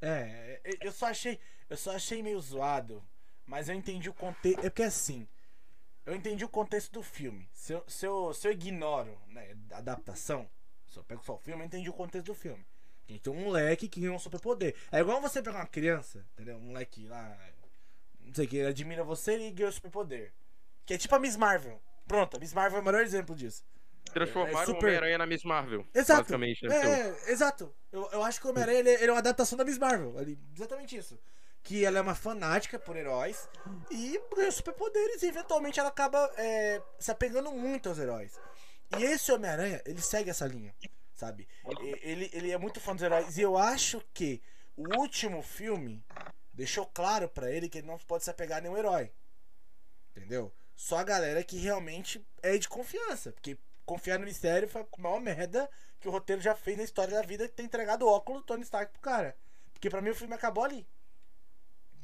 É, 0.00 0.60
é, 0.64 0.70
eu 0.86 0.92
só 0.92 1.06
achei. 1.06 1.38
Eu 1.70 1.76
só 1.76 1.94
achei 1.96 2.22
meio 2.22 2.38
zoado. 2.40 3.02
Mas 3.46 3.68
eu 3.68 3.74
entendi 3.74 4.08
o 4.10 4.14
contexto. 4.14 4.58
É 4.60 4.70
porque 4.70 4.82
assim. 4.82 5.26
Eu 6.04 6.14
entendi 6.14 6.44
o 6.44 6.48
contexto 6.50 6.92
do 6.92 7.02
filme. 7.02 7.48
Se 7.50 7.72
eu, 7.72 7.82
se 7.88 8.06
eu, 8.06 8.34
se 8.34 8.46
eu 8.46 8.52
ignoro 8.52 9.18
né, 9.28 9.56
a 9.72 9.78
adaptação, 9.78 10.46
se 10.86 10.98
eu 10.98 11.04
pego 11.04 11.24
só 11.24 11.34
o 11.34 11.38
filme, 11.38 11.62
eu 11.62 11.66
entendi 11.66 11.88
o 11.88 11.94
contexto 11.94 12.26
do 12.26 12.34
filme. 12.34 12.62
A 13.08 13.12
gente 13.12 13.22
tem 13.22 13.32
um 13.32 13.44
moleque 13.44 13.88
que 13.88 14.00
ganhou 14.00 14.16
um 14.16 14.18
superpoder. 14.18 14.74
É 14.90 15.00
igual 15.00 15.20
você 15.20 15.42
pegar 15.42 15.58
uma 15.58 15.66
criança, 15.66 16.24
entendeu? 16.34 16.56
Um 16.56 16.60
moleque 16.68 17.06
lá. 17.06 17.36
Não 18.20 18.34
sei 18.34 18.46
que 18.46 18.56
ele 18.56 18.68
admira 18.68 19.04
você 19.04 19.36
e 19.38 19.50
ganhou 19.50 19.70
superpoder. 19.72 20.32
Que 20.86 20.94
é 20.94 20.98
tipo 20.98 21.14
a 21.14 21.18
Miss 21.18 21.36
Marvel. 21.36 21.80
Pronto, 22.08 22.36
a 22.36 22.40
Miss 22.40 22.52
Marvel 22.52 22.78
é 22.78 22.82
o 22.82 22.84
melhor 22.84 23.02
exemplo 23.02 23.34
disso. 23.34 23.62
Transformaram 24.12 24.60
É 24.60 24.66
super- 24.66 24.76
o 24.76 24.88
Homem-Aranha 24.88 25.18
na 25.18 25.26
Miss 25.26 25.42
Marvel. 25.44 25.86
Exato. 25.94 26.20
Basicamente, 26.22 26.66
né? 26.66 26.76
É, 26.76 27.08
é, 27.28 27.32
exato. 27.32 27.74
Eu, 27.90 28.08
eu 28.12 28.22
acho 28.22 28.40
que 28.40 28.46
o 28.46 28.50
Homem-Aranha 28.50 28.78
ele, 28.78 28.90
ele 28.90 29.06
é 29.06 29.12
uma 29.12 29.18
adaptação 29.18 29.56
da 29.58 29.64
Miss 29.64 29.78
Marvel. 29.78 30.18
Ele, 30.20 30.38
exatamente 30.54 30.96
isso. 30.96 31.18
que 31.62 31.82
ela 31.84 31.98
é 31.98 32.00
uma 32.02 32.14
fanática 32.14 32.78
por 32.78 32.94
heróis 32.96 33.48
e 33.90 34.20
ganha 34.36 34.52
superpoderes 34.52 35.22
e 35.22 35.26
eventualmente 35.28 35.80
ela 35.80 35.88
acaba 35.88 36.30
é, 36.36 36.82
se 36.98 37.10
apegando 37.10 37.50
muito 37.52 37.88
aos 37.88 37.98
heróis. 37.98 38.38
E 38.98 39.02
esse 39.04 39.32
Homem-Aranha, 39.32 39.80
ele 39.86 40.02
segue 40.02 40.28
essa 40.28 40.46
linha, 40.46 40.74
sabe? 41.14 41.48
Ele, 42.02 42.30
ele 42.32 42.50
é 42.50 42.58
muito 42.58 42.80
fã 42.80 42.94
dos 42.94 43.02
heróis 43.02 43.36
e 43.38 43.42
eu 43.42 43.56
acho 43.56 44.02
que 44.12 44.42
o 44.76 44.96
último 44.98 45.42
filme 45.42 46.04
deixou 46.52 46.86
claro 46.86 47.28
pra 47.28 47.50
ele 47.50 47.68
que 47.68 47.78
ele 47.78 47.86
não 47.86 47.98
pode 47.98 48.24
se 48.24 48.30
apegar 48.30 48.58
a 48.58 48.60
nenhum 48.60 48.76
herói. 48.76 49.10
Entendeu? 50.16 50.52
Só 50.74 50.98
a 50.98 51.04
galera 51.04 51.42
que 51.42 51.56
realmente 51.56 52.24
é 52.42 52.56
de 52.58 52.68
confiança. 52.68 53.32
Porque 53.32 53.58
confiar 53.84 54.18
no 54.18 54.24
mistério 54.24 54.68
foi 54.68 54.82
a 54.82 55.02
maior 55.02 55.20
merda 55.20 55.68
que 56.00 56.08
o 56.08 56.10
roteiro 56.10 56.42
já 56.42 56.54
fez 56.54 56.76
na 56.76 56.84
história 56.84 57.14
da 57.14 57.22
vida 57.22 57.48
ter 57.48 57.62
entregado 57.62 58.02
o 58.02 58.08
óculos 58.08 58.42
do 58.42 58.46
Tony 58.46 58.62
Stark 58.62 58.92
pro 58.92 59.00
cara. 59.00 59.36
Porque 59.72 59.90
pra 59.90 60.00
mim 60.00 60.10
o 60.10 60.14
filme 60.14 60.34
acabou 60.34 60.64
ali. 60.64 60.86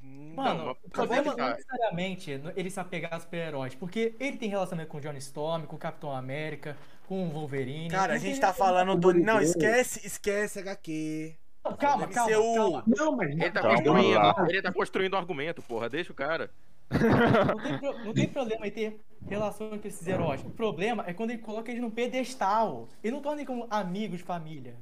Mano, 0.03 0.77
o 0.83 0.91
problema 0.91 1.35
não 1.37 1.51
necessariamente 1.51 2.31
ele 2.57 2.71
se 2.71 2.81
apegar 2.81 3.13
a 3.13 3.21
super-heróis, 3.21 3.75
porque 3.75 4.17
ele 4.19 4.39
tem 4.39 4.49
relacionamento 4.49 4.91
com 4.91 4.97
o 4.97 5.01
Johnny 5.01 5.19
Storm, 5.19 5.67
com 5.67 5.77
o 5.77 5.79
Capitão 5.79 6.11
América, 6.11 6.77
com 7.11 7.27
o 7.27 7.31
Wolverine. 7.31 7.89
Cara, 7.91 8.15
a 8.15 8.19
gente 8.19 8.39
tá 8.39 8.53
falando 8.53 8.95
do. 8.95 9.13
Não, 9.13 9.41
esquece, 9.41 10.07
esquece 10.07 10.61
HQ. 10.61 11.35
Não, 11.65 11.77
Calma, 11.77 12.07
calma, 12.07 12.31
MCU. 12.31 12.55
calma. 12.55 12.85
Não, 12.87 13.17
mas 13.17 13.31
Ele 13.33 13.51
tá 13.51 13.61
Calma 13.63 13.77
construindo, 13.83 14.15
lá. 14.15 14.47
ele 14.49 14.63
tá 14.63 14.73
construindo 14.73 15.15
um 15.15 15.17
argumento, 15.19 15.61
porra. 15.61 15.89
Deixa 15.91 16.13
o 16.13 16.15
cara. 16.15 16.51
Não 16.89 17.57
tem, 17.63 17.79
pro- 17.79 18.05
não 18.05 18.13
tem 18.15 18.29
problema 18.29 18.67
em 18.67 18.71
ter 18.71 19.01
relação 19.29 19.77
com 19.77 19.89
esses 19.89 20.07
heróis. 20.07 20.41
O 20.43 20.51
problema 20.51 21.03
é 21.07 21.13
quando 21.13 21.31
ele 21.31 21.41
coloca 21.43 21.69
eles 21.71 21.83
num 21.83 21.91
pedestal. 21.91 22.89
Ele 23.03 23.13
não 23.15 23.21
torna 23.21 23.39
eles 23.41 23.47
como 23.49 23.67
amigos, 23.69 24.21
família. 24.21 24.77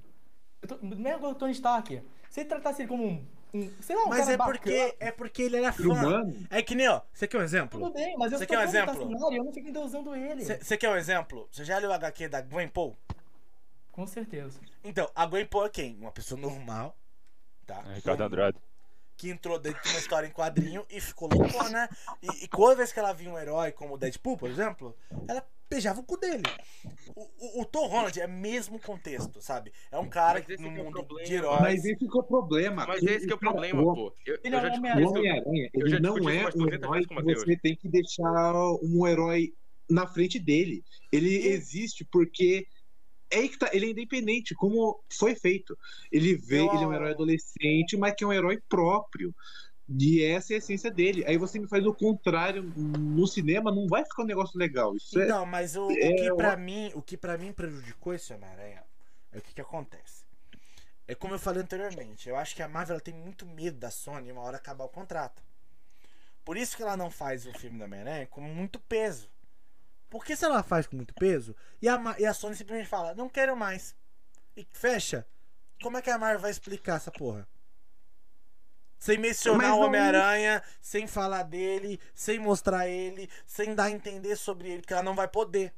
Eu 0.61 0.69
tô- 0.69 0.79
não 0.83 1.11
é 1.11 1.17
o 1.17 1.35
Tony 1.35 1.53
Stark. 1.53 2.03
Se 2.29 2.41
ele 2.41 2.49
tratasse 2.51 2.83
ele 2.83 2.89
como 2.89 3.07
um. 3.07 3.25
Um- 3.55 3.71
sei 3.81 3.97
lá, 3.97 4.05
um 4.05 4.09
Mas 4.09 4.19
cara 4.21 4.33
é 4.33 4.37
bacana, 4.37 4.59
porque, 4.59 4.97
é 5.01 5.11
porque 5.11 5.43
ele 5.43 5.57
era 5.57 5.73
fã. 5.73 5.83
humano. 5.83 6.47
É 6.51 6.63
que 6.63 6.75
nem, 6.75 6.89
ó, 6.89 7.01
você 7.13 7.27
quer 7.27 7.39
um 7.39 7.43
exemplo? 7.43 7.81
Tudo 7.81 7.93
bem, 7.93 8.17
mas 8.19 8.33
eu 8.33 8.47
quer 8.47 8.59
um 8.59 8.63
exemplo? 8.63 8.95
cenário, 8.95 9.37
eu 9.39 9.45
não 9.45 9.53
fico 9.53 9.69
endeusando 9.69 10.15
ele. 10.15 10.45
Você 10.45 10.77
quer 10.77 10.91
um 10.91 10.97
exemplo? 10.97 11.49
Você 11.51 11.65
já 11.65 11.79
leu 11.79 11.91
o 11.91 11.93
HQ 11.93 12.29
da 12.29 12.41
Gwen 12.41 12.69
Paul? 12.69 12.97
Com 13.93 14.07
certeza. 14.07 14.61
Então, 14.85 15.11
a 15.15 15.27
Gwen 15.27 15.47
Paul 15.47 15.67
é 15.67 15.71
quem? 15.71 15.97
Uma 16.01 16.13
pessoa 16.13 16.41
normal, 16.41 16.97
tá? 17.67 17.83
É, 17.91 17.95
Ricardo 17.95 18.23
Andrade. 18.23 18.59
Que 19.19 19.29
entrou 19.29 19.59
dentro 19.59 19.83
de 19.83 19.89
uma 19.91 19.99
história 19.99 20.29
em 20.29 20.31
quadrinho 20.31 20.87
e 20.89 21.01
ficou 21.01 21.29
loucona. 21.29 21.91
E, 22.23 22.45
e 22.45 22.49
toda 22.49 22.77
vez 22.77 22.93
que 22.93 23.01
ela 23.01 23.13
via 23.13 23.29
um 23.29 23.37
herói 23.37 23.73
como 23.73 23.95
o 23.95 23.99
Deadpool, 23.99 24.39
por 24.39 24.49
exemplo, 24.49 24.97
ela 25.27 25.45
beijava 25.69 26.01
o 26.01 26.05
cu 26.05 26.17
dele. 26.17 26.45
O, 27.17 27.23
o, 27.23 27.63
o 27.63 27.65
Tom 27.65 27.89
Holland 27.89 28.19
é 28.21 28.29
mesmo 28.29 28.79
contexto, 28.79 29.43
sabe? 29.43 29.73
É 29.91 29.99
um 29.99 30.09
cara 30.09 30.41
que 30.41 30.57
no 30.57 30.69
é 30.69 30.71
mundo 30.71 30.93
problema. 30.93 31.29
de 31.29 31.35
heróis. 31.35 31.61
Mas 31.61 31.85
esse 31.85 32.09
que 32.09 32.17
é 32.17 32.21
o 32.21 32.23
problema. 32.23 32.87
Mas 32.87 33.03
esse 33.03 33.27
que 33.27 33.33
é 33.33 33.35
o 33.35 33.39
problema, 33.39 33.83
pô. 33.83 34.15
Eu, 34.25 34.39
Ele 34.45 34.55
eu 34.55 34.59
é 34.59 34.63
já 34.63 34.69
um. 34.69 35.09
Homem-Aranha, 35.09 35.71
eu 35.75 35.89
já 35.89 35.97
ele 35.97 36.07
não 36.07 36.17
é 36.31 36.47
um 36.47 36.51
200 36.51 36.73
herói 36.73 37.07
que 37.07 37.23
você 37.23 37.57
tem 37.57 37.77
que 37.77 37.89
deixar 37.89 38.55
um 38.83 39.07
herói 39.07 39.53
na 39.91 40.07
frente 40.07 40.39
dele. 40.39 40.85
Ele 41.11 41.49
existe 41.49 42.05
porque 42.05 42.67
é 43.31 43.37
aí 43.39 43.49
que 43.49 43.59
tá, 43.59 43.69
ele 43.73 43.87
é 43.87 43.91
independente, 43.91 44.55
como 44.55 45.01
foi 45.11 45.35
feito. 45.35 45.77
Ele 46.11 46.35
vê, 46.37 46.61
Eu- 46.61 46.75
ele 46.75 46.85
é 46.85 46.87
um 46.87 46.95
herói 46.95 47.11
adolescente, 47.13 47.97
mas 47.97 48.15
que 48.15 48.25
é 48.25 48.27
um 48.27 48.33
herói 48.33 48.61
próprio. 48.69 49.35
E 49.89 50.23
essa 50.23 50.53
é 50.53 50.57
a 50.57 50.59
essência 50.59 50.91
dele. 50.91 51.25
Aí 51.27 51.39
você 51.39 51.59
me 51.59 51.67
faz 51.67 51.85
o 51.87 51.95
contrário 51.95 52.63
no 52.77 53.27
cinema, 53.27 53.71
não 53.75 53.87
vai 53.87 54.05
ficar 54.05 54.23
um 54.23 54.27
negócio 54.27 54.59
legal. 54.59 54.95
Isso 54.95 55.19
é. 55.19 55.25
Então, 55.25 55.47
mas 55.47 55.77
o, 55.77 55.87
o 55.87 55.91
é 55.93 56.13
que 56.15 56.27
uma- 56.31 56.37
pra 56.37 56.57
mim, 56.57 56.91
o 56.95 57.01
que 57.01 57.17
para 57.17 57.39
mim 57.39 57.53
prejudicou 57.53 58.13
esse 58.13 58.33
Homem-Aranha 58.35 58.83
é 59.33 59.39
o 59.39 59.41
que 59.43 59.55
que 59.55 59.61
acontece. 59.63 60.25
É 61.07 61.15
como 61.15 61.35
eu 61.35 61.39
falei 61.39 61.63
anteriormente, 61.63 62.29
eu 62.29 62.37
acho 62.37 62.55
que 62.55 62.63
a 62.63 62.69
Marvel 62.69 63.01
tem 63.01 63.15
muito 63.15 63.47
medo 63.47 63.79
da 63.79 63.91
Sony 63.91 64.31
uma 64.31 64.43
hora 64.43 64.59
acabar 64.59 64.85
o 64.85 64.91
contrato. 64.91 65.43
Por 66.45 66.57
isso 66.59 66.77
que 66.77 66.83
ela 66.83 66.97
não 66.97 67.11
faz 67.11 67.47
o 67.47 67.53
filme 67.59 67.79
do 67.79 67.85
Homem-Aranha 67.85 68.27
com 68.27 68.43
muito 68.43 68.79
peso. 68.81 69.31
Porque 70.11 70.35
se 70.37 70.45
ela 70.45 70.63
faz 70.63 70.87
com 70.87 70.97
muito 70.97 71.15
peso 71.15 71.55
e 71.83 71.89
a, 71.89 72.01
e 72.19 72.25
a 72.27 72.33
Sony 72.35 72.57
simplesmente 72.57 72.89
fala, 72.89 73.15
não 73.15 73.29
quero 73.29 73.57
mais. 73.57 73.95
E 74.57 74.67
fecha. 74.73 75.27
Como 75.83 75.97
é 75.97 76.03
que 76.03 76.11
a 76.11 76.19
Marvel 76.19 76.41
vai 76.41 76.51
explicar 76.51 76.97
essa 76.97 77.11
porra? 77.11 77.47
Sem 78.99 79.17
mencionar 79.19 79.75
o 79.75 79.77
não- 79.81 79.87
Homem-Aranha, 79.87 80.63
sem 80.81 81.07
falar 81.07 81.45
dele, 81.45 82.01
sem 82.15 82.39
mostrar 82.39 82.89
ele, 82.89 83.31
sem 83.47 83.75
dar 83.75 83.85
a 83.85 83.91
entender 83.91 84.35
sobre 84.37 84.71
ele, 84.71 84.81
porque 84.81 84.93
ela 84.93 85.03
não 85.05 85.15
vai 85.15 85.29
poder. 85.29 85.73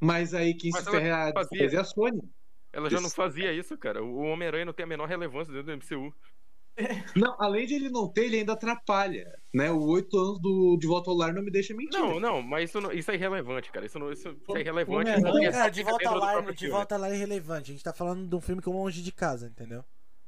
Mas 0.00 0.34
aí 0.34 0.54
quem 0.54 0.70
Mas 0.70 0.84
se 0.84 0.88
ela 0.88 1.00
ferra 1.00 1.32
é 1.52 1.76
a 1.76 1.84
Sony. 1.84 2.22
Ela 2.72 2.90
já 2.90 3.00
não 3.00 3.06
Isso. 3.06 3.16
fazia 3.16 3.52
isso, 3.52 3.76
cara. 3.78 4.02
O 4.04 4.18
Homem-Aranha 4.18 4.66
não 4.66 4.72
tem 4.72 4.84
a 4.84 4.86
menor 4.86 5.08
relevância 5.08 5.52
dentro 5.52 5.66
do 5.66 5.72
MCU. 5.72 6.14
Não, 7.14 7.34
além 7.38 7.66
de 7.66 7.74
ele 7.74 7.88
não 7.88 8.06
ter, 8.08 8.24
ele 8.26 8.38
ainda 8.38 8.52
atrapalha. 8.52 9.32
Né? 9.54 9.70
O 9.70 9.82
oito 9.86 10.18
anos 10.18 10.38
do 10.40 10.76
De 10.78 10.86
Volta 10.86 11.10
ao 11.10 11.16
Lar 11.16 11.32
não 11.32 11.42
me 11.42 11.50
deixa 11.50 11.74
mentir. 11.74 11.98
Não, 11.98 12.20
não, 12.20 12.42
mas 12.42 12.68
isso, 12.68 12.80
não- 12.80 12.92
isso 12.92 13.10
é 13.10 13.14
irrelevante, 13.14 13.70
cara. 13.72 13.86
Isso, 13.86 13.98
não, 13.98 14.12
isso, 14.12 14.28
isso 14.28 14.56
é 14.56 14.60
irrelevante. 14.60 15.10
Cara, 15.10 15.52
só 15.52 15.68
de 15.68 15.82
volta 15.82 16.10
lá, 16.10 16.32
próprio 16.32 16.54
de 16.54 16.68
volta 16.68 16.96
lá 16.96 17.08
é 17.10 17.14
irrelevante. 17.14 17.70
A 17.70 17.74
gente 17.74 17.84
tá 17.84 17.92
falando 17.94 18.28
de 18.28 18.34
um 18.36 18.40
filme 18.40 18.60
que 18.60 18.68
é 18.68 18.72
longe 18.72 19.02
de 19.02 19.10
casa, 19.12 19.46
entendeu? 19.46 19.82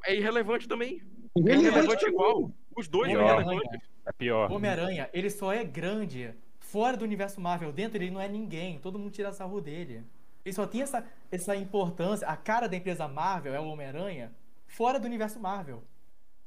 É 0.06 0.14
irrelevante 0.16 0.66
também. 0.66 1.02
É 1.36 1.40
Irrelevante 1.40 1.66
irrelevante 1.66 2.00
também. 2.00 2.14
igual. 2.14 2.50
Os 2.76 2.88
dois 2.88 3.12
são 3.12 3.20
irrelevantes. 3.20 3.80
É 4.06 4.12
pior. 4.12 4.50
O 4.50 4.54
Homem-Aranha, 4.54 5.10
ele 5.12 5.28
só 5.28 5.52
é 5.52 5.62
grande 5.64 6.32
fora 6.60 6.96
do 6.96 7.04
universo 7.04 7.40
Marvel. 7.40 7.70
Dentro 7.72 7.98
ele 7.98 8.10
não 8.10 8.20
é 8.20 8.28
ninguém. 8.28 8.78
Todo 8.78 8.98
mundo 8.98 9.10
tira 9.10 9.32
sarro 9.32 9.60
dele. 9.60 10.02
Ele 10.44 10.54
só 10.54 10.66
tem 10.66 10.80
essa, 10.80 11.04
essa 11.30 11.54
importância. 11.54 12.26
A 12.26 12.36
cara 12.36 12.66
da 12.68 12.76
empresa 12.76 13.06
Marvel 13.06 13.52
é 13.54 13.60
o 13.60 13.66
Homem-Aranha 13.66 14.32
fora 14.66 14.98
do 14.98 15.06
universo 15.06 15.38
Marvel. 15.38 15.82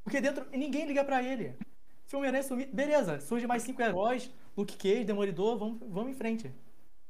Porque 0.04 0.20
dentro 0.22 0.46
ninguém 0.52 0.86
liga 0.86 1.04
pra 1.04 1.22
ele. 1.24 1.54
Se 2.06 2.16
o 2.16 2.20
Homem-Aranha 2.20 2.44
sumir, 2.44 2.68
beleza, 2.74 3.20
surge 3.22 3.48
mais 3.48 3.64
cinco 3.64 3.82
heróis, 3.82 4.30
Luke 4.58 4.76
Cage, 4.78 5.06
Demolidor, 5.06 5.58
vamos, 5.58 5.80
vamos 5.88 6.12
em 6.12 6.16
frente. 6.16 6.52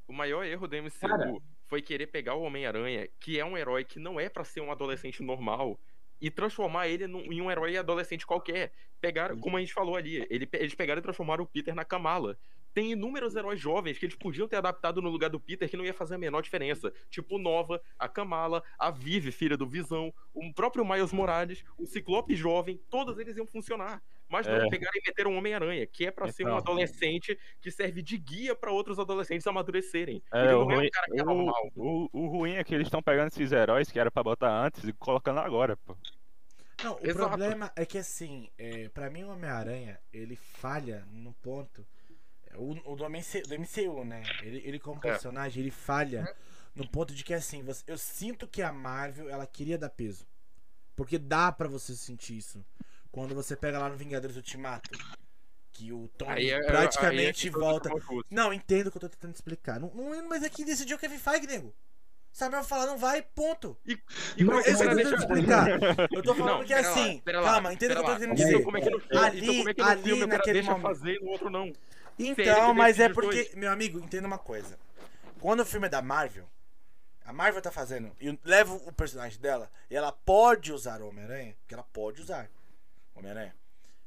O 0.08 0.14
maior 0.14 0.46
erro 0.46 0.68
do 0.68 0.76
MCU 0.76 1.00
Cara. 1.08 1.34
foi 1.68 1.82
querer 1.82 2.08
pegar 2.08 2.36
o 2.36 2.44
Homem-Aranha, 2.44 3.08
que 3.20 3.40
é 3.40 3.46
um 3.46 3.58
herói 3.58 3.84
que 3.84 3.98
não 4.00 4.20
é 4.20 4.30
pra 4.30 4.44
ser 4.44 4.62
um 4.62 4.72
adolescente 4.72 5.24
normal, 5.24 5.80
e 6.20 6.30
transformar 6.30 6.88
ele 6.88 7.08
num- 7.08 7.32
em 7.32 7.42
um 7.42 7.50
herói 7.50 7.76
adolescente 7.78 8.28
qualquer. 8.28 8.72
Pegaram, 9.00 9.40
como 9.40 9.58
a 9.58 9.60
gente 9.60 9.74
falou 9.74 9.96
ali, 9.96 10.18
ele- 10.30 10.48
eles 10.54 10.76
pegaram 10.76 11.00
e 11.00 11.02
transformaram 11.02 11.44
o 11.44 11.48
Peter 11.48 11.74
na 11.74 11.84
Kamala. 11.84 12.38
Tem 12.74 12.92
inúmeros 12.92 13.36
heróis 13.36 13.60
jovens 13.60 13.98
que 13.98 14.06
eles 14.06 14.16
podiam 14.16 14.48
ter 14.48 14.56
adaptado 14.56 15.02
no 15.02 15.10
lugar 15.10 15.30
do 15.30 15.40
Peter 15.40 15.70
que 15.70 15.76
não 15.78 15.86
ia 15.86 15.94
fazer 15.94 16.16
a 16.16 16.18
menor 16.18 16.42
diferença. 16.42 16.92
Tipo 17.10 17.38
Nova, 17.38 17.82
a 18.00 18.08
Kamala, 18.08 18.64
a 18.80 18.90
Vive, 18.90 19.32
filha 19.32 19.58
do 19.58 19.68
Visão, 19.68 20.14
o 20.34 20.54
próprio 20.54 20.86
Miles 20.86 21.12
Morales, 21.12 21.64
o 21.78 21.86
Ciclope 21.86 22.36
jovem, 22.36 22.80
todos 22.90 23.18
eles 23.20 23.36
iam 23.36 23.46
funcionar. 23.46 24.02
Mas 24.30 24.48
não, 24.48 24.54
É. 24.56 24.70
pegaram 24.70 24.98
e 24.98 25.02
meteram 25.06 25.32
um 25.34 25.38
Homem-Aranha, 25.38 25.86
que 25.86 26.06
é 26.06 26.12
pra 26.12 26.32
ser 26.32 26.46
um 26.46 26.48
Então. 26.48 26.58
adolescente 26.60 27.38
que 27.60 27.70
serve 27.70 28.02
de 28.02 28.18
guia 28.18 28.56
pra 28.56 28.72
outros 28.72 28.98
adolescentes 28.98 29.46
amadurecerem. 29.46 30.24
É, 30.34 30.46
ele 30.46 30.54
o, 30.54 30.64
não 30.64 30.72
é 30.72 30.76
ruim, 30.76 30.88
um 30.88 30.90
cara 30.90 31.08
que 31.08 31.20
é 31.20 31.24
o, 31.24 31.26
normal. 31.26 31.72
o, 31.76 32.10
o 32.14 32.28
ruim 32.28 32.54
é 32.54 32.64
que 32.64 32.74
eles 32.74 32.88
estão 32.88 33.02
pegando 33.04 33.28
esses 33.28 33.52
heróis 33.52 33.92
que 33.92 34.00
era 34.00 34.10
pra 34.10 34.24
botar 34.24 34.66
antes 34.66 34.86
e 34.86 34.94
colocando 34.94 35.40
agora, 35.42 35.76
pô. 35.76 35.98
Não, 36.82 36.96
o 36.96 37.00
Exato. 37.06 37.28
problema 37.28 37.72
é 37.76 37.86
que 37.86 37.98
assim, 37.98 38.50
é, 38.58 38.88
para 38.90 39.10
mim 39.10 39.24
o 39.26 39.32
Homem-Aranha, 39.34 40.00
ele 40.14 40.36
falha 40.38 41.06
no 41.12 41.34
ponto. 41.34 41.86
É, 42.54 42.58
O, 42.58 42.72
o 42.92 42.96
do, 42.96 43.10
MCU, 43.10 43.42
do 43.48 43.56
MCU, 43.60 44.04
né? 44.06 44.24
Ele, 44.42 44.62
ele 44.66 44.80
como 44.80 44.98
É. 45.00 45.02
personagem, 45.02 45.62
ele 45.62 45.72
falha 45.72 46.34
no 46.76 46.88
ponto 46.88 47.14
de 47.14 47.24
que 47.24 47.34
assim, 47.34 47.64
você- 47.64 47.84
eu 47.88 47.98
sinto 47.98 48.48
que 48.48 48.62
a 48.62 48.72
Marvel, 48.72 49.30
ela 49.30 49.46
queria 49.48 49.78
dar 49.78 49.90
peso. 49.90 50.26
Porque 50.96 51.18
dá 51.18 51.52
pra 51.52 51.68
você 51.68 51.96
sentir 51.96 52.38
isso. 52.38 52.64
Quando 53.12 53.34
você 53.36 53.56
pega 53.56 53.80
lá 53.80 53.90
no 53.90 53.98
Vingadores 53.98 54.36
Ultimato. 54.36 54.90
Que 55.74 55.92
o 55.94 56.10
Tony 56.18 56.32
Aí 56.32 56.50
é- 56.50 56.56
aí 56.56 56.62
é 56.62 56.68
praticamente 56.68 57.50
todo 57.50 57.60
volta. 57.62 57.90
Não, 58.30 58.52
entendo 58.54 58.88
o 58.88 58.92
que 58.92 58.98
eu 58.98 59.02
tô 59.02 59.10
tentando 59.10 59.34
explicar. 59.34 59.80
Não, 59.80 59.90
não, 59.96 60.14
é- 60.14 60.22
mas 60.22 60.44
é 60.44 60.50
que 60.50 60.66
decidiu 60.66 60.98
o 60.98 61.00
Kevin 61.00 61.18
Feige, 61.18 61.48
nego. 61.48 61.74
Sabe, 62.32 62.56
eu 62.56 62.64
falar, 62.64 62.86
não 62.86 62.98
vai, 62.98 63.22
ponto. 63.22 63.78
E 63.86 63.98
Não, 64.44 64.48
como 64.48 64.60
é 64.60 64.64
que 64.64 64.70
eu 64.70 64.78
tô 64.78 64.96
tentando 64.96 65.16
explicar. 65.18 65.68
Eu 66.12 66.24
tô 66.24 66.36
falando 66.36 66.60
Não, 66.60 66.66
que 66.66 66.74
lá, 66.74 66.80
assim. 66.80 67.22
lá, 67.26 67.42
calma, 67.44 67.74
entenda 67.74 67.94
o 67.94 67.96
que 67.98 68.02
eu 68.12 68.16
tô 68.18 68.24
Então, 68.24 68.36
dizer. 68.36 68.64
como 68.64 68.78
é 68.78 68.82
que 68.82 68.90
no 68.90 69.00
filme, 69.00 69.26
Ali- 69.26 69.40
então 69.42 69.56
como 69.56 69.70
é 69.70 69.74
que 69.74 69.82
no 69.82 69.88
ali, 69.88 70.04
filme 70.04 70.26
naquele 70.28 70.54
deixa 70.54 70.72
momento. 70.72 70.84
fazer 70.88 71.16
e 71.16 71.20
no 71.24 71.32
outro 71.32 71.50
não? 71.50 71.74
Então, 72.30 72.74
mas 72.74 73.00
é 73.00 73.10
porque, 73.10 73.44
dois. 73.44 73.56
meu 73.56 73.72
amigo, 73.72 74.00
entenda 74.00 74.28
uma 74.28 74.38
coisa. 74.38 74.78
Quando 75.40 75.62
o 75.62 75.66
filme 75.66 75.88
é 75.88 75.90
da 75.90 76.02
Marvel, 76.02 76.48
a 77.26 77.34
Marvel 77.34 77.62
tá 77.62 77.72
fazendo 77.72 78.16
e 78.20 78.38
leva 78.44 78.74
o 78.74 78.92
personagem 78.94 79.40
dela 79.40 79.72
e 79.90 79.96
ela 79.96 80.12
pode 80.12 80.72
usar 80.72 81.02
o 81.02 81.08
Homem-Aranha, 81.10 81.56
que 81.68 81.74
ela 81.74 81.84
pode 81.84 82.22
usar 82.22 82.50
o 83.16 83.20
Homem-Aranha. 83.20 83.56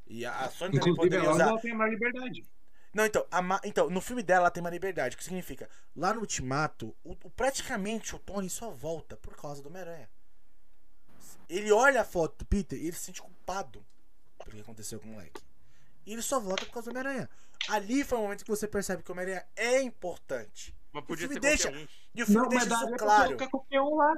E 0.07 0.25
a, 0.27 0.37
a 0.41 0.51
Sony 0.51 0.79
também 0.79 0.95
poderia 0.95 1.25
ela 1.25 1.35
usar. 1.35 1.47
não 1.47 1.59
tem 1.59 1.75
mais 1.75 1.91
liberdade. 1.93 2.47
Não, 2.93 3.05
então, 3.05 3.27
a 3.31 3.43
Ma- 3.43 3.61
então, 3.65 3.91
no 3.91 4.01
filme 4.01 4.23
dela 4.23 4.43
ela 4.43 4.51
tem 4.51 4.61
uma 4.61 4.71
liberdade. 4.71 5.15
O 5.17 5.19
que 5.19 5.25
significa? 5.25 5.69
Lá 5.97 6.13
no 6.15 6.21
Ultimato, 6.21 6.95
o, 7.03 7.13
o- 7.25 7.31
praticamente 7.31 8.15
o 8.15 8.19
Tony 8.21 8.49
só 8.49 8.71
volta 8.71 9.17
por 9.17 9.35
causa 9.37 9.61
do 9.63 9.69
Homem-Aranha. 9.69 10.09
Ele 11.49 11.73
olha 11.73 12.01
a 12.03 12.05
foto 12.05 12.39
do 12.39 12.45
Peter 12.47 12.79
e 12.79 12.83
ele 12.87 12.93
se 12.97 13.05
sente 13.07 13.21
culpado 13.21 13.85
pelo 14.39 14.57
que 14.57 14.61
aconteceu 14.63 15.01
com 15.01 15.09
o 15.09 15.13
moleque. 15.13 15.43
E 16.07 16.13
ele 16.13 16.23
só 16.23 16.39
volta 16.39 16.65
por 16.67 16.73
causa 16.73 16.91
do 16.91 16.97
Homem-Aranha. 16.97 17.29
Ali 17.69 18.05
foi 18.05 18.19
o 18.19 18.23
momento 18.23 18.45
que 18.45 18.51
você 18.51 18.67
percebe 18.69 19.03
que 19.03 19.11
o 19.11 19.15
Homem-Aranha 19.15 19.45
é 19.57 19.81
importante. 19.83 20.75
Mas 20.93 21.05
podia 21.05 21.27
filme 21.29 21.35
ser 21.35 21.41
deixa- 21.41 21.69
qualquer 21.71 21.83
um. 21.85 21.89
E 22.15 22.23
o 22.23 22.27
filme 22.27 22.41
Não, 22.43 22.49
deixa 22.49 22.67
isso 22.67 22.91
claro. 22.97 23.37
qualquer 23.51 23.81
um 23.81 23.97
lá. 23.97 24.15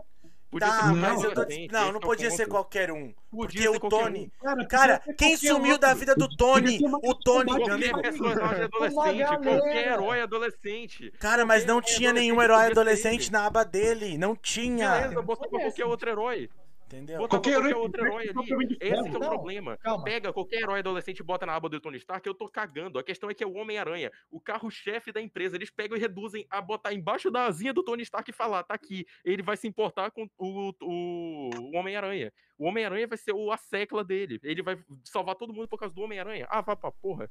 Podia 0.48 0.68
Tá, 0.68 0.80
ser 0.80 0.92
mas 0.92 1.22
eu 1.24 1.34
tô. 1.34 1.40
adolescente, 1.40 1.72
Não, 1.72 1.92
não 1.92 2.00
podia 2.00 2.30
ser 2.30 2.46
qualquer 2.46 2.90
um. 2.92 3.12
Podia 3.30 3.70
Porque 3.70 3.80
ser 3.80 3.86
o 3.86 3.88
Tony. 3.90 4.32
um. 4.40 4.44
Cara, 4.44 4.66
Cara, 4.66 5.14
quem 5.18 5.36
sumiu 5.36 5.76
da 5.76 5.88
outro. 5.88 6.00
vida 6.00 6.14
do 6.14 6.28
Tony? 6.36 6.78
O 7.02 7.14
Tony, 7.14 7.46
Qualquer 7.46 8.02
personagem 8.02 8.62
adolescente, 8.64 9.26
qualquer 9.42 9.86
herói 9.92 10.20
adolescente. 10.20 11.10
Cara, 11.18 11.44
mas 11.44 11.66
não 11.66 11.82
tinha 11.82 12.12
nenhum 12.12 12.40
herói 12.40 12.66
adolescente 12.70 13.30
na 13.32 13.44
aba 13.46 13.64
dele. 13.64 14.16
Não 14.16 14.36
tinha. 14.36 15.00
Beleza, 15.00 15.22
botava 15.22 15.48
qualquer 15.50 15.84
outro 15.84 16.10
herói. 16.10 16.48
Entendeu? 16.86 17.18
Qualquer 17.26 17.54
qualquer, 17.54 17.68
herói- 17.70 17.72
outro 17.74 18.04
herói 18.06 18.28
ali. 18.28 18.76
Esse 18.80 19.02
que 19.02 19.16
é 19.16 19.18
o 19.18 19.18
Não, 19.18 19.28
problema. 19.28 19.76
calma. 19.78 20.04
Pega 20.04 20.32
qualquer 20.32 20.60
herói 20.62 20.78
adolescente 20.78 21.18
e 21.18 21.22
bota 21.24 21.44
na 21.44 21.54
aba 21.56 21.68
do 21.68 21.80
Tony 21.80 21.96
Stark, 21.96 22.24
eu 22.26 22.32
tô 22.34 22.48
cagando. 22.48 22.96
A 22.98 23.02
questão 23.02 23.28
é 23.28 23.34
que 23.34 23.42
é 23.42 23.46
o 23.46 23.54
Homem-Aranha, 23.54 24.12
o 24.30 24.40
carro-chefe 24.40 25.10
da 25.10 25.20
empresa. 25.20 25.56
Eles 25.56 25.68
pegam 25.68 25.96
e 25.96 26.00
reduzem 26.00 26.46
a 26.48 26.62
botar 26.62 26.92
embaixo 26.94 27.28
da 27.28 27.46
asinha 27.46 27.72
do 27.74 27.82
Tony 27.82 28.04
Stark 28.04 28.30
e 28.30 28.32
falar, 28.32 28.62
tá 28.62 28.74
aqui. 28.74 29.04
Ele 29.24 29.42
vai 29.42 29.56
se 29.56 29.66
importar 29.66 30.12
com 30.12 30.28
o, 30.38 30.72
o, 30.80 31.50
o 31.72 31.76
Homem-Aranha. 31.76 32.32
O 32.56 32.66
Homem-Aranha 32.68 33.08
vai 33.08 33.18
ser 33.18 33.32
o, 33.32 33.50
a 33.50 33.56
secla 33.56 34.04
dele. 34.04 34.38
Ele 34.44 34.62
vai 34.62 34.78
salvar 35.04 35.34
todo 35.34 35.52
mundo 35.52 35.66
por 35.66 35.78
causa 35.80 35.92
do 35.94 36.02
Homem-Aranha. 36.02 36.46
Ah, 36.48 36.60
vá 36.60 36.76
pra 36.76 36.92
porra. 36.92 37.28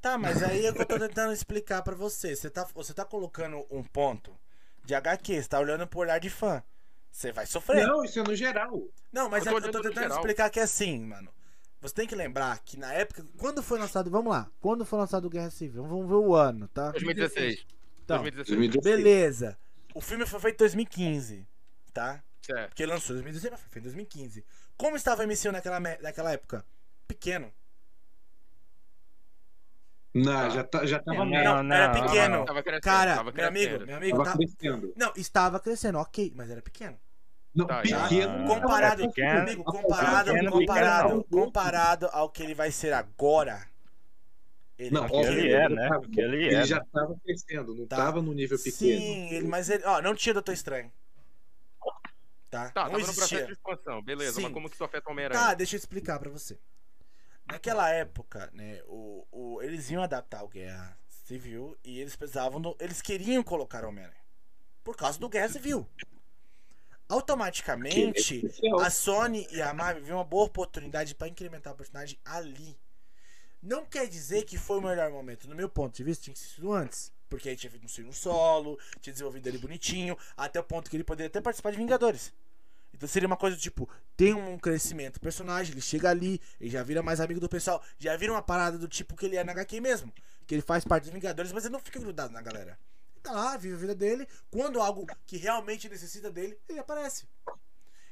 Tá, 0.00 0.16
mas 0.16 0.40
aí 0.42 0.66
é 0.66 0.70
o 0.70 0.74
que 0.74 0.82
eu 0.82 0.86
tô 0.86 0.98
tentando 1.00 1.32
explicar 1.32 1.82
pra 1.82 1.96
você. 1.96 2.36
Você 2.36 2.48
tá, 2.48 2.64
você 2.72 2.94
tá 2.94 3.04
colocando 3.04 3.66
um 3.70 3.82
ponto 3.82 4.38
de 4.84 4.94
HQ, 4.94 5.42
você 5.42 5.48
tá 5.48 5.58
olhando 5.58 5.84
pro 5.86 5.98
olhar 6.00 6.20
de 6.20 6.30
fã. 6.30 6.62
Você 7.14 7.30
vai 7.30 7.46
sofrer. 7.46 7.86
Não, 7.86 7.98
Não, 7.98 8.04
isso 8.04 8.18
é 8.18 8.24
no 8.24 8.34
geral. 8.34 8.88
mas 9.30 9.46
eu 9.46 9.52
tô 9.52 9.66
eu 9.68 9.72
tô 9.72 9.80
tentando 9.82 10.14
explicar 10.14 10.50
que 10.50 10.58
é 10.58 10.64
assim, 10.64 10.98
mano. 10.98 11.32
Você 11.80 11.94
tem 11.94 12.08
que 12.08 12.14
lembrar 12.14 12.58
que 12.58 12.76
na 12.76 12.92
época. 12.92 13.24
Quando 13.38 13.62
foi 13.62 13.78
lançado. 13.78 14.10
Vamos 14.10 14.32
lá. 14.32 14.50
Quando 14.60 14.84
foi 14.84 14.98
lançado 14.98 15.30
Guerra 15.30 15.50
Civil? 15.50 15.84
Vamos 15.84 16.08
ver 16.08 16.16
o 16.16 16.34
ano, 16.34 16.66
tá? 16.66 16.90
2016. 16.90 17.66
Então, 18.04 18.20
2016. 18.20 18.82
beleza. 18.82 19.56
O 19.94 20.00
filme 20.00 20.26
foi 20.26 20.40
feito 20.40 20.56
em 20.56 20.58
2015, 20.58 21.46
tá? 21.92 22.20
Certo. 22.42 22.70
Porque 22.70 22.84
lançou 22.84 23.14
em 23.14 23.22
2016, 23.22 23.52
mas 23.52 23.60
foi 23.60 23.70
feito 23.70 23.84
em 23.84 23.90
2015. 23.90 24.44
Como 24.76 24.96
estava 24.96 25.22
o 25.22 25.26
MCU 25.26 25.52
naquela, 25.52 25.78
naquela 25.78 26.32
época? 26.32 26.66
Pequeno. 27.06 27.52
Não, 30.12 30.50
já, 30.50 30.64
tá, 30.64 30.84
já 30.84 30.98
tava 30.98 31.18
Não, 31.18 31.26
merda. 31.26 31.62
Não, 31.62 31.76
era 31.76 31.94
não, 31.94 32.06
pequeno. 32.06 32.44
Tava 32.44 32.62
crescendo, 32.62 32.82
Cara, 32.82 33.22
meu 33.22 33.46
amigo, 33.48 33.86
meu 33.86 33.96
amigo, 33.96 34.16
Tava 34.18 34.30
tá... 34.30 34.36
crescendo. 34.36 34.92
Não, 34.96 35.12
estava 35.16 35.60
crescendo, 35.60 35.98
ok, 35.98 36.32
mas 36.34 36.50
era 36.50 36.60
pequeno. 36.60 36.98
Não, 37.54 37.66
Tá, 37.66 37.80
pequeno. 37.82 38.46
Comparado, 38.48 39.02
é 39.02 39.06
pequeno. 39.08 39.40
amigo, 39.40 39.64
comparado, 39.64 40.30
Pequeno, 40.32 40.50
comparado, 40.50 41.08
pequeno. 41.22 41.24
comparado 41.44 42.06
ao 42.12 42.28
que 42.30 42.42
ele 42.42 42.54
vai 42.54 42.70
ser 42.70 42.92
agora. 42.92 43.66
Ele 44.76 44.90
Não, 44.90 45.04
é 45.04 45.08
Porque 45.08 45.26
ele 45.26 45.42
pequeno. 45.42 45.56
é, 45.56 45.68
né? 45.68 45.88
Porque 46.00 46.20
ele 46.20 46.36
Ele 46.46 46.54
é. 46.56 46.64
já 46.66 46.84
tava 46.86 47.16
crescendo, 47.24 47.74
não 47.74 47.86
Tá. 47.86 47.96
tava 47.96 48.20
no 48.20 48.32
nível 48.34 48.58
pequeno. 48.58 48.76
Sim, 49.00 49.28
ele, 49.34 49.46
mas 49.46 49.70
ele, 49.70 49.84
ó, 49.84 50.02
não 50.02 50.14
tinha 50.16 50.32
Doutor 50.32 50.52
Estranho. 50.52 50.90
Tá? 52.50 52.70
Tá, 52.70 52.84
não 52.84 52.90
tava 52.92 52.98
no 52.98 53.04
processo 53.04 53.20
existia. 53.34 53.46
de 53.46 53.52
expansão, 53.52 54.02
beleza, 54.02 54.32
Sim. 54.34 54.42
mas 54.42 54.52
como 54.52 54.68
que 54.68 54.74
isso 54.76 54.84
afeta 54.84 55.08
o 55.08 55.12
Homem-Aranha? 55.12 55.40
Tá, 55.40 55.54
deixa 55.54 55.74
eu 55.74 55.78
explicar 55.78 56.18
pra 56.20 56.30
você. 56.30 56.58
Naquela 57.46 57.90
época, 57.90 58.48
né, 58.52 58.80
o, 58.86 59.26
o, 59.30 59.62
eles 59.62 59.90
iam 59.90 60.02
adaptar 60.02 60.42
o 60.44 60.48
Guerra 60.48 60.96
Civil 61.08 61.76
e 61.84 62.00
eles 62.00 62.14
precisavam 62.16 62.60
do, 62.60 62.76
eles 62.80 63.02
queriam 63.02 63.42
colocar 63.42 63.84
o 63.84 63.88
Homem-Aranha. 63.88 64.20
Por 64.84 64.96
causa 64.96 65.18
do 65.18 65.28
Guerra 65.28 65.48
Civil. 65.48 65.86
Automaticamente, 67.08 68.50
a 68.80 68.90
Sony 68.90 69.46
e 69.50 69.60
a 69.60 69.74
Marvel 69.74 70.02
viram 70.02 70.16
uma 70.16 70.24
boa 70.24 70.46
oportunidade 70.46 71.14
pra 71.14 71.28
incrementar 71.28 71.72
o 71.72 71.76
personagem 71.76 72.18
ali. 72.24 72.76
Não 73.62 73.84
quer 73.84 74.06
dizer 74.06 74.44
que 74.44 74.58
foi 74.58 74.78
o 74.78 74.82
melhor 74.82 75.10
momento. 75.10 75.48
No 75.48 75.54
meu 75.54 75.68
ponto 75.68 75.94
de 75.94 76.04
vista, 76.04 76.24
tinha 76.24 76.34
que 76.34 76.40
ser 76.40 76.54
sido 76.54 76.72
antes. 76.72 77.12
Porque 77.28 77.48
aí 77.48 77.56
tinha 77.56 77.70
feito 77.70 77.84
um 78.06 78.12
solo, 78.12 78.78
tinha 79.00 79.12
desenvolvido 79.12 79.46
ele 79.48 79.58
bonitinho, 79.58 80.16
até 80.36 80.60
o 80.60 80.62
ponto 80.62 80.90
que 80.90 80.96
ele 80.96 81.04
poderia 81.04 81.28
até 81.28 81.40
participar 81.40 81.70
de 81.70 81.78
Vingadores. 81.78 82.32
Então 82.92 83.08
seria 83.08 83.26
uma 83.26 83.36
coisa 83.36 83.56
do 83.56 83.60
tipo, 83.60 83.88
tem 84.16 84.34
um 84.34 84.56
crescimento 84.56 85.14
do 85.14 85.20
personagem, 85.20 85.72
ele 85.72 85.80
chega 85.80 86.08
ali, 86.08 86.40
ele 86.60 86.70
já 86.70 86.82
vira 86.82 87.02
mais 87.02 87.20
amigo 87.20 87.40
do 87.40 87.48
pessoal, 87.48 87.82
já 87.98 88.16
vira 88.16 88.32
uma 88.32 88.42
parada 88.42 88.78
do 88.78 88.86
tipo 88.86 89.16
que 89.16 89.26
ele 89.26 89.36
é 89.36 89.42
na 89.42 89.50
HQ 89.50 89.80
mesmo. 89.80 90.12
Que 90.46 90.54
ele 90.54 90.62
faz 90.62 90.84
parte 90.84 91.04
dos 91.04 91.12
Vingadores, 91.12 91.50
mas 91.50 91.64
ele 91.64 91.72
não 91.72 91.80
fica 91.80 91.98
grudado 91.98 92.32
na 92.32 92.40
galera. 92.40 92.78
Tá 93.24 93.32
lá, 93.32 93.56
vive 93.56 93.74
a 93.74 93.78
vida 93.78 93.94
dele, 93.94 94.28
quando 94.50 94.82
algo 94.82 95.06
que 95.24 95.38
realmente 95.38 95.88
necessita 95.88 96.30
dele, 96.30 96.58
ele 96.68 96.78
aparece. 96.78 97.26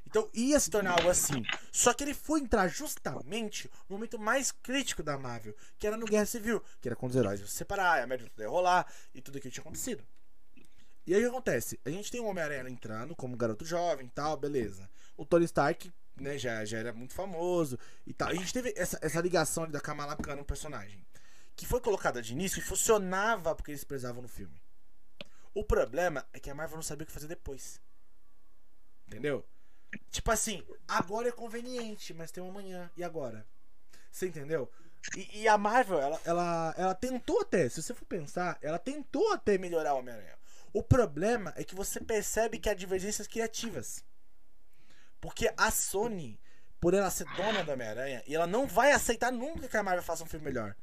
Então 0.06 0.26
ia 0.32 0.58
se 0.58 0.70
tornar 0.70 0.92
algo 0.92 1.10
assim. 1.10 1.42
Só 1.70 1.92
que 1.92 2.02
ele 2.02 2.14
foi 2.14 2.40
entrar 2.40 2.66
justamente 2.66 3.70
no 3.90 3.96
momento 3.96 4.18
mais 4.18 4.50
crítico 4.50 5.02
da 5.02 5.18
Marvel, 5.18 5.54
que 5.78 5.86
era 5.86 5.98
no 5.98 6.06
Guerra 6.06 6.24
Civil, 6.24 6.62
que 6.80 6.88
era 6.88 6.96
quando 6.96 7.10
os 7.10 7.16
heróis 7.16 7.40
iam 7.40 7.46
se 7.46 7.56
separar, 7.56 8.02
a 8.02 8.06
merda 8.06 8.26
ia 8.38 8.48
rolar 8.48 8.90
e 9.14 9.20
tudo 9.20 9.36
aquilo 9.36 9.52
tinha 9.52 9.60
acontecido. 9.60 10.02
E 11.06 11.14
aí 11.14 11.20
o 11.20 11.24
que 11.24 11.30
acontece? 11.30 11.78
A 11.84 11.90
gente 11.90 12.10
tem 12.10 12.20
o 12.20 12.24
Homem-Aranha 12.24 12.70
entrando 12.70 13.14
como 13.14 13.36
garoto 13.36 13.66
jovem 13.66 14.06
e 14.06 14.10
tal, 14.10 14.34
beleza. 14.38 14.88
O 15.14 15.26
Tony 15.26 15.44
Stark, 15.44 15.92
né, 16.16 16.38
já, 16.38 16.64
já 16.64 16.78
era 16.78 16.94
muito 16.94 17.12
famoso 17.12 17.78
e 18.06 18.14
tal. 18.14 18.28
A 18.28 18.34
gente 18.34 18.52
teve 18.52 18.72
essa, 18.74 18.98
essa 19.02 19.20
ligação 19.20 19.64
ali 19.64 19.72
da 19.72 19.80
Kamala 19.80 20.16
Khan 20.16 20.36
no 20.36 20.44
personagem. 20.44 21.04
Que 21.54 21.66
foi 21.66 21.82
colocada 21.82 22.22
de 22.22 22.32
início 22.32 22.60
e 22.60 22.62
funcionava 22.62 23.54
porque 23.54 23.72
eles 23.72 23.84
precisavam 23.84 24.22
no 24.22 24.28
filme. 24.28 24.61
O 25.54 25.64
problema 25.64 26.26
é 26.32 26.40
que 26.40 26.50
a 26.50 26.54
Marvel 26.54 26.76
não 26.76 26.82
sabia 26.82 27.04
o 27.04 27.06
que 27.06 27.12
fazer 27.12 27.28
depois. 27.28 27.80
Entendeu? 29.06 29.44
Tipo 30.10 30.30
assim, 30.30 30.66
agora 30.88 31.28
é 31.28 31.32
conveniente, 31.32 32.14
mas 32.14 32.30
tem 32.30 32.42
um 32.42 32.48
amanhã. 32.48 32.90
E 32.96 33.04
agora? 33.04 33.46
Você 34.10 34.26
entendeu? 34.26 34.70
E, 35.16 35.42
e 35.42 35.48
a 35.48 35.58
Marvel, 35.58 36.00
ela, 36.00 36.20
ela, 36.24 36.74
ela 36.76 36.94
tentou 36.94 37.40
até, 37.40 37.68
se 37.68 37.82
você 37.82 37.92
for 37.92 38.04
pensar, 38.06 38.58
ela 38.62 38.78
tentou 38.78 39.32
até 39.32 39.58
melhorar 39.58 39.94
o 39.94 39.98
Homem-Aranha. 39.98 40.38
O 40.72 40.82
problema 40.82 41.52
é 41.56 41.64
que 41.64 41.74
você 41.74 42.00
percebe 42.00 42.58
que 42.58 42.70
há 42.70 42.74
divergências 42.74 43.26
criativas. 43.26 44.02
Porque 45.20 45.52
a 45.56 45.70
Sony, 45.70 46.40
por 46.80 46.94
ela 46.94 47.10
ser 47.10 47.26
dona 47.36 47.62
do 47.62 47.72
Homem-Aranha, 47.72 48.22
e 48.26 48.34
ela 48.34 48.46
não 48.46 48.66
vai 48.66 48.92
aceitar 48.92 49.30
nunca 49.30 49.68
que 49.68 49.76
a 49.76 49.82
Marvel 49.82 50.02
faça 50.02 50.24
um 50.24 50.26
filme 50.26 50.46
melhor. 50.46 50.74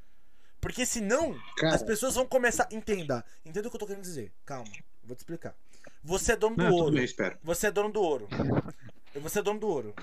Porque 0.61 0.86
senão, 0.86 1.40
Cara. 1.57 1.76
as 1.76 1.84
pessoas 1.84 2.15
vão 2.15 2.26
começar. 2.27 2.68
Entenda, 2.72 3.23
entenda 3.45 3.68
o 3.68 3.72
que 3.72 3.76
eu 3.76 3.80
tô 3.80 3.88
querendo 3.88 4.03
dizer. 4.03 4.31
Calma, 4.45 4.69
vou 5.03 5.15
te 5.15 5.19
explicar. 5.19 5.56
Você 6.03 6.34
é 6.34 6.36
dono 6.36 6.56
do 6.56 6.64
Não, 6.64 6.72
ouro. 6.72 6.95
bem, 6.95 7.03
espero. 7.03 7.38
Você 7.44 7.68
é 7.68 7.72
dono 7.72 7.91
do 7.91 8.02
ouro. 8.02 8.27
Você 9.15 9.40
é 9.40 9.41
dono 9.41 9.60
do 9.60 9.68
ouro. 9.68 9.94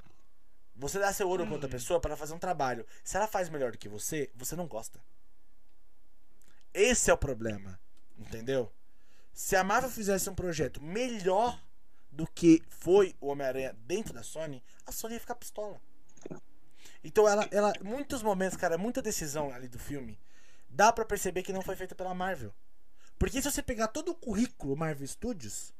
Você 0.74 0.98
dá 0.98 1.12
seu 1.12 1.28
ouro 1.28 1.44
pra 1.44 1.54
outra 1.54 1.68
pessoa 1.68 2.00
para 2.00 2.16
fazer 2.16 2.34
um 2.34 2.38
trabalho. 2.38 2.86
Se 3.04 3.16
ela 3.16 3.26
faz 3.26 3.48
melhor 3.48 3.72
do 3.72 3.78
que 3.78 3.88
você, 3.88 4.30
você 4.34 4.54
não 4.56 4.66
gosta. 4.66 5.00
Esse 6.72 7.10
é 7.10 7.14
o 7.14 7.18
problema. 7.18 7.78
Entendeu? 8.18 8.70
Se 9.32 9.56
a 9.56 9.64
Marvel 9.64 9.90
fizesse 9.90 10.28
um 10.28 10.34
projeto 10.34 10.82
melhor 10.82 11.60
do 12.10 12.26
que 12.26 12.62
foi 12.68 13.14
o 13.20 13.28
Homem-Aranha 13.28 13.76
dentro 13.86 14.14
da 14.14 14.22
Sony, 14.22 14.62
a 14.86 14.92
Sony 14.92 15.14
ia 15.14 15.20
ficar 15.20 15.34
pistola. 15.34 15.80
Então 17.04 17.28
ela, 17.28 17.46
ela, 17.50 17.72
muitos 17.82 18.22
momentos, 18.22 18.56
cara, 18.56 18.76
muita 18.78 19.00
decisão 19.02 19.52
ali 19.52 19.68
do 19.68 19.78
filme, 19.78 20.18
dá 20.76 20.92
pra 20.92 21.04
perceber 21.04 21.42
que 21.42 21.52
não 21.52 21.62
foi 21.62 21.74
feita 21.74 21.94
pela 21.94 22.14
Marvel. 22.14 22.52
Porque 23.18 23.40
se 23.40 23.50
você 23.50 23.62
pegar 23.62 23.88
todo 23.88 24.10
o 24.10 24.14
currículo 24.14 24.76
Marvel 24.76 25.06
Studios, 25.08 25.72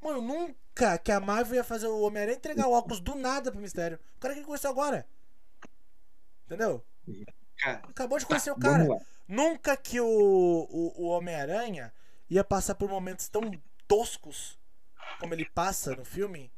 mano, 0.00 0.20
nunca 0.20 0.98
que 0.98 1.10
a 1.10 1.18
Marvel 1.18 1.56
ia 1.56 1.64
fazer 1.64 1.86
o 1.86 2.02
Homem-Aranha 2.02 2.36
entregar 2.36 2.68
o 2.68 2.72
óculos 2.72 3.00
do 3.00 3.14
nada 3.14 3.50
pro 3.50 3.60
mistério. 3.60 3.98
O 4.16 4.20
cara 4.20 4.34
que 4.34 4.42
conheceu 4.42 4.70
agora. 4.70 5.06
Entendeu? 6.44 6.84
Acabou 7.64 8.18
de 8.18 8.26
conhecer 8.26 8.50
o 8.50 8.58
cara. 8.58 8.86
Nunca 9.26 9.76
que 9.76 9.98
o, 9.98 10.06
o, 10.06 11.04
o 11.04 11.06
Homem-Aranha 11.06 11.92
ia 12.28 12.44
passar 12.44 12.74
por 12.74 12.90
momentos 12.90 13.28
tão 13.28 13.50
toscos 13.88 14.58
como 15.18 15.34
ele 15.34 15.44
passa 15.44 15.94
no 15.94 16.04
filme, 16.04 16.52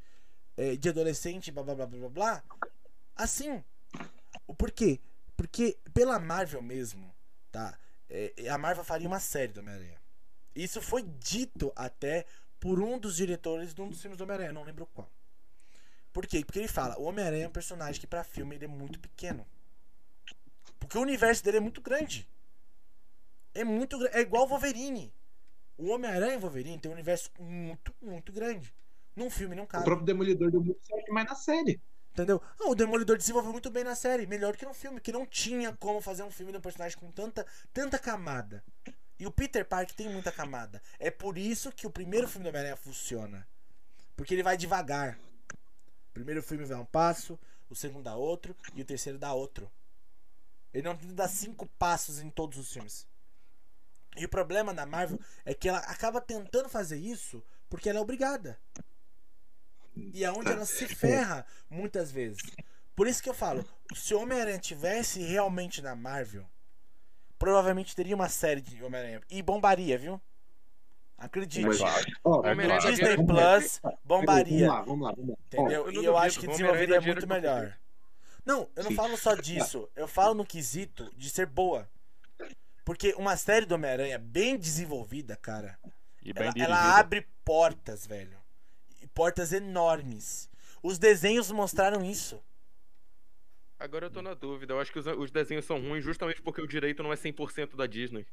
eh, 0.56 0.76
de 0.76 0.88
adolescente, 0.88 1.52
blá 1.52 1.62
blá 1.62 1.74
blá 1.74 1.86
blá 1.86 1.98
blá 1.98 2.08
blá. 2.08 2.44
Assim. 3.14 3.62
O 4.46 4.54
porquê? 4.54 5.00
Porque 5.36 5.78
pela 5.92 6.18
Marvel 6.18 6.62
mesmo, 6.62 7.13
tá? 7.54 7.78
Eh, 8.10 8.48
a 8.50 8.58
Marvel 8.58 8.84
faria 8.84 9.06
uma 9.06 9.20
série 9.20 9.52
do 9.52 9.60
Homem-Aranha. 9.60 9.98
Isso 10.54 10.82
foi 10.82 11.02
dito 11.02 11.72
até 11.76 12.26
por 12.58 12.80
um 12.80 12.98
dos 12.98 13.14
diretores 13.16 13.72
de 13.74 13.80
um 13.80 13.88
dos 13.88 14.00
filmes 14.02 14.18
do 14.18 14.24
Homem-Aranha, 14.24 14.52
não 14.52 14.64
lembro 14.64 14.86
qual. 14.86 15.08
Por 16.12 16.26
quê? 16.26 16.44
Porque 16.44 16.58
ele 16.58 16.68
fala, 16.68 16.98
o 16.98 17.04
Homem-Aranha 17.04 17.44
é 17.44 17.48
um 17.48 17.52
personagem 17.52 18.00
que 18.00 18.06
pra 18.08 18.24
filme 18.24 18.56
ele 18.56 18.64
é 18.64 18.68
muito 18.68 18.98
pequeno. 18.98 19.46
Porque 20.80 20.98
o 20.98 21.02
universo 21.02 21.44
dele 21.44 21.58
é 21.58 21.60
muito 21.60 21.80
grande. 21.80 22.28
É 23.54 23.64
muito 23.64 24.04
É 24.08 24.20
igual 24.20 24.44
o 24.44 24.48
Wolverine. 24.48 25.12
O 25.78 25.90
Homem-Aranha 25.90 26.34
e 26.34 26.36
o 26.36 26.40
Wolverine 26.40 26.78
tem 26.78 26.90
um 26.90 26.94
universo 26.94 27.30
muito, 27.38 27.94
muito 28.02 28.32
grande. 28.32 28.74
Num 29.16 29.30
filme 29.30 29.54
não 29.54 29.64
O 29.64 29.66
cabe. 29.66 29.84
próprio 29.84 30.06
Demolidor 30.06 30.50
deu 30.50 30.60
muito 30.60 30.84
certo, 30.84 31.12
mas 31.12 31.24
na 31.26 31.34
série. 31.34 31.80
Entendeu? 32.14 32.40
Ah, 32.60 32.68
o 32.68 32.76
Demolidor 32.76 33.18
desenvolveu 33.18 33.50
muito 33.50 33.68
bem 33.70 33.82
na 33.82 33.96
série. 33.96 34.24
Melhor 34.24 34.56
que 34.56 34.64
no 34.64 34.72
filme. 34.72 35.00
Que 35.00 35.10
não 35.10 35.26
tinha 35.26 35.72
como 35.76 36.00
fazer 36.00 36.22
um 36.22 36.30
filme 36.30 36.52
de 36.52 36.58
um 36.58 36.60
personagem 36.60 36.96
com 36.96 37.10
tanta, 37.10 37.44
tanta 37.72 37.98
camada. 37.98 38.62
E 39.18 39.26
o 39.26 39.32
Peter 39.32 39.64
Parker 39.64 39.96
tem 39.96 40.08
muita 40.08 40.30
camada. 40.30 40.80
É 41.00 41.10
por 41.10 41.36
isso 41.36 41.72
que 41.72 41.88
o 41.88 41.90
primeiro 41.90 42.28
filme 42.28 42.44
do 42.44 42.50
Homem-Aranha 42.50 42.76
funciona. 42.76 43.44
Porque 44.16 44.32
ele 44.32 44.44
vai 44.44 44.56
devagar. 44.56 45.18
O 46.10 46.14
primeiro 46.14 46.40
filme 46.40 46.64
vai 46.64 46.78
um 46.78 46.84
passo, 46.84 47.36
o 47.68 47.74
segundo 47.74 48.04
dá 48.04 48.14
outro 48.14 48.56
e 48.74 48.82
o 48.82 48.84
terceiro 48.84 49.18
dá 49.18 49.32
outro. 49.32 49.68
Ele 50.72 50.84
não 50.84 50.96
dá 51.14 51.26
cinco 51.26 51.66
passos 51.78 52.20
em 52.20 52.30
todos 52.30 52.58
os 52.58 52.72
filmes. 52.72 53.08
E 54.16 54.24
o 54.24 54.28
problema 54.28 54.72
da 54.72 54.86
Marvel 54.86 55.18
é 55.44 55.52
que 55.52 55.68
ela 55.68 55.78
acaba 55.78 56.20
tentando 56.20 56.68
fazer 56.68 56.96
isso 56.96 57.42
porque 57.68 57.88
ela 57.88 57.98
é 57.98 58.02
obrigada. 58.02 58.56
E 59.96 60.24
é 60.24 60.30
onde 60.30 60.50
ela 60.50 60.64
se 60.64 60.86
ferra 60.86 61.46
muitas 61.70 62.10
vezes. 62.10 62.42
Por 62.96 63.06
isso 63.06 63.22
que 63.22 63.28
eu 63.28 63.34
falo, 63.34 63.64
se 63.94 64.14
o 64.14 64.20
Homem-Aranha 64.20 64.58
tivesse 64.58 65.20
realmente 65.22 65.82
na 65.82 65.94
Marvel, 65.96 66.44
provavelmente 67.38 67.94
teria 67.94 68.14
uma 68.14 68.28
série 68.28 68.60
de 68.60 68.82
Homem-Aranha. 68.82 69.20
E 69.30 69.42
bombaria, 69.42 69.98
viu? 69.98 70.20
Acredite. 71.18 71.64
Mas- 71.66 71.80
Ó, 72.24 72.40
Homem-Aranha 72.40 72.80
Disney. 72.80 73.16
Plus 73.16 73.80
bombaria. 74.04 74.68
Vamos 74.68 74.78
lá, 74.78 74.82
vamos 74.82 75.00
lá, 75.06 75.12
vamos 75.12 75.30
lá. 75.30 75.36
Entendeu? 75.46 75.86
eu 75.88 76.02
e 76.02 76.04
eu 76.04 76.16
acho 76.18 76.40
que 76.40 76.46
desenvolveria 76.46 77.00
muito 77.00 77.26
melhor. 77.28 77.76
Não, 78.44 78.68
eu 78.76 78.84
não 78.84 78.92
falo 78.94 79.16
só 79.16 79.34
disso. 79.34 79.88
Eu 79.96 80.06
falo 80.06 80.34
no 80.34 80.44
quesito 80.44 81.10
de 81.16 81.30
ser 81.30 81.46
boa. 81.46 81.88
Porque 82.84 83.14
uma 83.16 83.36
série 83.36 83.64
do 83.64 83.74
Homem-Aranha 83.76 84.18
bem 84.18 84.58
desenvolvida, 84.58 85.34
cara, 85.36 85.78
E 86.22 86.32
bem 86.34 86.48
ela, 86.56 86.64
ela 86.64 86.98
abre 86.98 87.26
portas, 87.44 88.06
velho. 88.06 88.36
Portas 89.14 89.52
enormes. 89.52 90.48
Os 90.82 90.98
desenhos 90.98 91.50
mostraram 91.50 92.04
isso. 92.04 92.42
Agora 93.78 94.06
eu 94.06 94.10
tô 94.10 94.22
na 94.22 94.34
dúvida. 94.34 94.72
Eu 94.74 94.80
acho 94.80 94.92
que 94.92 94.98
os, 94.98 95.06
os 95.06 95.30
desenhos 95.30 95.64
são 95.64 95.80
ruins 95.80 96.04
justamente 96.04 96.40
porque 96.42 96.60
o 96.60 96.66
direito 96.66 97.02
não 97.02 97.12
é 97.12 97.16
100% 97.16 97.76
da 97.76 97.86
Disney. 97.86 98.26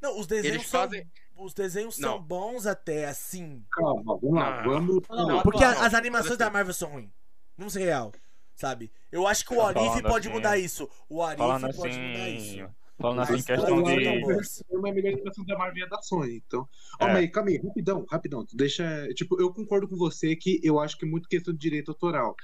Não, 0.00 0.18
os 0.18 0.26
desenhos 0.26 0.56
Eles 0.56 0.68
são. 0.68 0.80
fazem- 0.80 1.10
Os 1.36 1.52
desenhos 1.54 1.96
são 1.96 2.12
Não. 2.16 2.22
bons 2.22 2.66
até, 2.66 3.06
assim. 3.06 3.64
Calma, 3.70 4.16
vamos 4.18 4.32
lá, 4.34 4.62
Não. 4.62 4.70
vamos. 4.70 5.08
Não, 5.08 5.42
Porque 5.42 5.64
não, 5.64 5.82
as 5.82 5.94
animações 5.94 6.30
assim. 6.32 6.38
da 6.38 6.50
Marvel 6.50 6.72
são 6.74 6.90
ruins. 6.90 7.10
Vamos 7.56 7.72
ser 7.74 7.80
real. 7.84 8.12
Sabe? 8.54 8.90
Eu 9.12 9.26
acho 9.26 9.44
que 9.46 9.54
o 9.54 9.60
Arif 9.62 9.86
Falando 9.86 10.02
pode 10.08 10.28
assim- 10.28 10.36
mudar 10.36 10.58
isso. 10.58 10.88
O 11.08 11.22
Arif 11.22 11.38
pode 11.76 11.98
mudar 11.98 12.28
isso. 12.28 12.74
Falando 13.00 13.20
assim, 13.20 13.34
em 13.36 13.42
questão 13.42 13.82
de. 13.82 14.20
boas. 14.20 14.62
É 14.70 14.76
uma 14.76 14.92
melhor 14.92 15.14
animação 15.14 15.44
da 15.44 15.56
Marvel 15.56 15.88
da 15.88 16.02
Sony, 16.02 16.42
então. 16.46 16.68
Ó, 17.00 17.06
É. 17.08 17.12
mas 17.14 17.30
calma 17.30 17.50
aí, 17.50 17.56
rapidão, 17.56 18.04
rapidão. 18.10 18.46
Deixa. 18.52 19.08
Tipo, 19.14 19.40
eu 19.40 19.52
concordo 19.52 19.88
com 19.88 19.96
você 19.96 20.36
que 20.36 20.60
eu 20.62 20.78
acho 20.78 20.98
que 20.98 21.04
é 21.04 21.08
muito 21.08 21.28
questão 21.28 21.52
de 21.54 21.58
direito 21.60 21.90
autoral. 21.90 22.34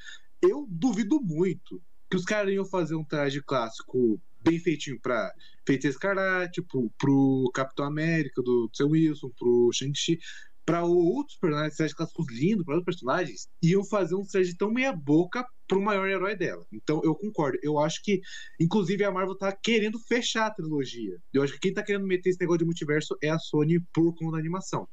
Eu 0.42 0.66
duvido 0.68 1.20
muito 1.20 1.82
que 2.10 2.16
os 2.16 2.24
caras 2.24 2.52
iam 2.52 2.64
fazer 2.64 2.94
um 2.94 3.04
traje 3.04 3.42
clássico 3.42 4.20
bem 4.42 4.60
feitinho 4.60 5.00
pra 5.00 5.32
Feiticeiro 5.66 5.94
Escarlate, 5.96 6.62
pro, 6.62 6.88
pro 6.96 7.50
Capitão 7.52 7.84
América, 7.84 8.40
do 8.40 8.70
Sam 8.72 8.86
Wilson, 8.90 9.30
pro 9.36 9.70
Shang-Chi. 9.72 10.18
Pra 10.66 10.84
outros 10.84 11.38
personagens, 11.38 11.76
trajes 11.76 11.94
clássicos 11.94 12.26
lindos, 12.28 12.64
pra 12.64 12.74
outros 12.74 12.96
personagens, 12.96 13.48
iam 13.62 13.84
fazer 13.84 14.16
um 14.16 14.24
traje 14.26 14.56
tão 14.56 14.68
meia-boca 14.70 15.46
pro 15.68 15.80
maior 15.80 16.08
herói 16.08 16.34
dela. 16.36 16.66
Então 16.72 17.00
eu 17.04 17.14
concordo. 17.14 17.56
Eu 17.62 17.78
acho 17.78 18.02
que 18.02 18.20
Inclusive, 18.60 19.04
a 19.04 19.10
Marvel 19.12 19.36
tá 19.38 19.52
querendo 19.52 19.98
fechar 20.00 20.46
a 20.46 20.50
trilogia. 20.50 21.16
Eu 21.32 21.42
acho 21.44 21.52
que 21.52 21.60
quem 21.60 21.72
tá 21.72 21.82
querendo 21.84 22.04
meter 22.06 22.30
esse 22.30 22.40
negócio 22.40 22.58
de 22.58 22.64
multiverso 22.64 23.16
é 23.22 23.30
a 23.30 23.38
Sony 23.38 23.78
por 23.94 24.12
conta 24.16 24.32
da 24.32 24.38
animação. 24.38 24.88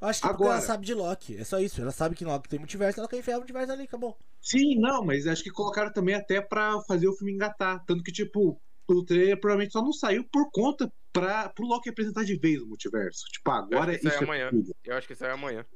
Eu 0.00 0.08
acho 0.08 0.20
que 0.22 0.28
porque 0.28 0.42
Agora- 0.42 0.58
ela 0.58 0.66
sabe 0.66 0.86
de 0.86 0.94
Loki. 0.94 1.36
É 1.36 1.44
só 1.44 1.58
isso. 1.60 1.80
Ela 1.80 1.90
sabe 1.92 2.14
que 2.16 2.24
Loki 2.24 2.48
tem 2.48 2.58
multiverso, 2.58 2.98
ela 3.00 3.08
quer 3.08 3.18
enfiar 3.18 3.36
o 3.36 3.40
multiverso 3.40 3.72
ali, 3.72 3.82
acabou. 3.84 4.16
Sim, 4.40 4.78
não, 4.78 5.04
mas 5.04 5.26
acho 5.26 5.42
que 5.42 5.50
colocaram 5.50 5.92
também 5.92 6.14
até 6.14 6.40
pra 6.40 6.80
fazer 6.88 7.08
o 7.08 7.16
filme 7.16 7.32
engatar. 7.32 7.82
Tanto 7.86 8.02
que, 8.02 8.12
tipo, 8.12 8.58
o 8.88 9.04
trailer 9.04 9.38
provavelmente 9.38 9.72
só 9.72 9.82
não 9.82 9.92
saiu 9.92 10.24
por 10.30 10.50
conta 10.50 10.90
pra, 11.14 11.48
pro 11.48 11.66
Loki 11.66 11.88
apresentar 11.88 12.24
de 12.24 12.36
vez 12.36 12.60
o 12.60 12.66
multiverso. 12.66 13.24
Tipo, 13.32 13.50
agora 13.52 13.92
acho 13.92 14.00
que 14.00 14.08
sai 14.08 14.14
isso 14.14 14.22
é 14.22 14.26
amanhã. 14.26 14.50
possível. 14.50 14.76
Eu 14.84 14.96
acho 14.96 15.06
que 15.08 15.14
sai 15.14 15.30
amanhã. 15.30 15.66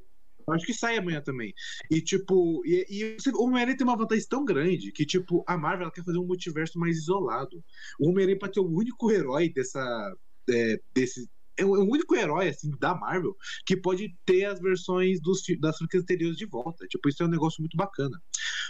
Eu 0.47 0.53
acho 0.53 0.65
que 0.65 0.73
sai 0.73 0.97
amanhã 0.97 1.21
também. 1.21 1.53
E, 1.89 2.01
tipo, 2.01 2.61
e, 2.65 2.85
e 2.89 3.17
o 3.33 3.43
Homem-Aranha 3.43 3.77
tem 3.77 3.87
uma 3.87 3.97
vantagem 3.97 4.25
tão 4.27 4.43
grande 4.43 4.91
que, 4.91 5.05
tipo, 5.05 5.43
a 5.47 5.57
Marvel 5.57 5.91
quer 5.91 6.03
fazer 6.03 6.17
um 6.17 6.25
multiverso 6.25 6.77
mais 6.77 6.97
isolado. 6.97 7.63
O 7.99 8.09
Homem-Aranha 8.09 8.37
pode 8.37 8.53
ser 8.55 8.59
o 8.59 8.69
único 8.69 9.11
herói 9.11 9.49
dessa. 9.49 10.13
é, 10.49 10.79
desse. 10.93 11.29
É 11.57 11.65
o 11.65 11.75
é 11.75 11.79
o 11.79 11.83
único 11.83 12.15
herói, 12.15 12.47
assim, 12.49 12.71
da 12.79 12.95
Marvel 12.95 13.35
que 13.65 13.75
pode 13.75 14.15
ter 14.25 14.45
as 14.45 14.61
versões 14.61 15.19
dos, 15.21 15.41
das 15.59 15.77
franquias 15.77 16.03
anteriores 16.03 16.37
de 16.37 16.45
volta. 16.45 16.87
Tipo, 16.87 17.09
isso 17.09 17.21
é 17.21 17.25
um 17.25 17.29
negócio 17.29 17.61
muito 17.61 17.75
bacana. 17.77 18.17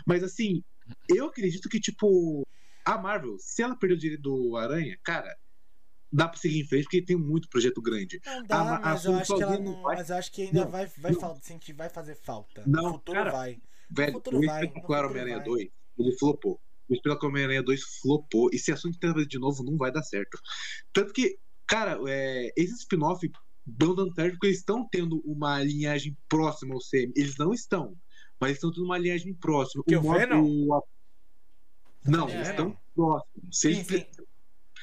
Mas, 0.05 0.23
assim, 0.23 0.63
eu 1.07 1.27
acredito 1.27 1.69
que, 1.69 1.79
tipo, 1.79 2.43
a 2.83 2.97
Marvel, 2.97 3.37
se 3.39 3.61
ela 3.61 3.77
perder 3.77 3.95
o 3.95 3.99
direito 3.99 4.21
do 4.23 4.57
Aranha, 4.57 4.97
cara, 5.03 5.33
dá 6.11 6.27
pra 6.27 6.39
seguir 6.39 6.59
em 6.61 6.65
frente 6.67 6.83
porque 6.83 7.01
tem 7.01 7.15
muito 7.15 7.47
projeto 7.49 7.81
grande. 7.81 8.19
Não 8.25 8.43
dá, 8.45 8.75
a 8.77 8.79
mas 8.79 9.05
eu 9.05 9.15
acho 9.15 9.35
que 9.35 9.43
ela 9.43 9.59
não. 9.59 9.81
vai- 9.81 9.95
Mas 9.97 10.09
eu 10.09 10.15
acho 10.17 10.31
que 10.31 10.41
ainda 10.43 10.61
Não, 10.65 10.71
vai, 10.71 10.87
vai, 10.97 11.11
não. 11.11 11.19
fal- 11.19 11.39
sentir, 11.41 11.73
vai 11.73 11.89
fazer 11.89 12.15
falta. 12.15 12.63
Não, 12.65 12.83
no 12.83 12.93
futuro 12.93 13.17
cara, 13.17 13.31
vai. 13.31 13.59
Velho, 13.91 14.13
futuro 14.13 14.37
o 14.39 14.45
vai, 14.45 14.63
no 14.67 14.73
futuro 14.73 15.07
Homem-Aranha 15.09 15.35
vai. 15.37 15.45
2, 15.45 15.67
ele 15.99 16.17
flopou. 16.17 16.59
O 16.87 16.93
espetacular 16.93 17.29
Homem-Aranha 17.29 17.63
2 17.63 17.81
flopou. 18.01 18.49
E 18.53 18.57
se 18.59 18.71
a 18.71 18.75
Sony 18.77 18.97
tentar 18.97 19.13
fazer 19.13 19.27
de 19.27 19.37
novo, 19.39 19.63
não 19.63 19.77
vai 19.77 19.91
dar 19.91 20.01
certo. 20.03 20.39
Tanto 20.91 21.13
que, 21.13 21.37
cara, 21.67 21.99
é, 22.07 22.51
esses 22.57 22.79
spin-off 22.79 23.29
dão 23.65 23.93
dando 23.93 24.13
certo 24.15 24.31
porque 24.33 24.47
eles 24.47 24.57
estão 24.57 24.87
tendo 24.91 25.21
uma 25.23 25.61
linhagem 25.63 26.17
próxima 26.27 26.73
ao 26.73 26.81
CM. 26.81 27.13
Eles 27.15 27.37
não 27.37 27.53
estão, 27.53 27.95
mas 28.39 28.49
eles 28.49 28.57
estão 28.57 28.71
tendo 28.71 28.85
uma 28.85 28.97
linhagem 28.97 29.33
próxima. 29.35 29.83
Que 29.87 29.95
o 29.95 30.01
Venom? 30.01 30.43
o- 30.43 30.83
Não, 32.05 32.27
É. 32.29 32.33
eles 32.35 32.49
estão 32.49 32.77
próximos. 32.95 33.27
Sim, 33.51 33.67
eles- 33.69 33.87
sim. 33.87 34.05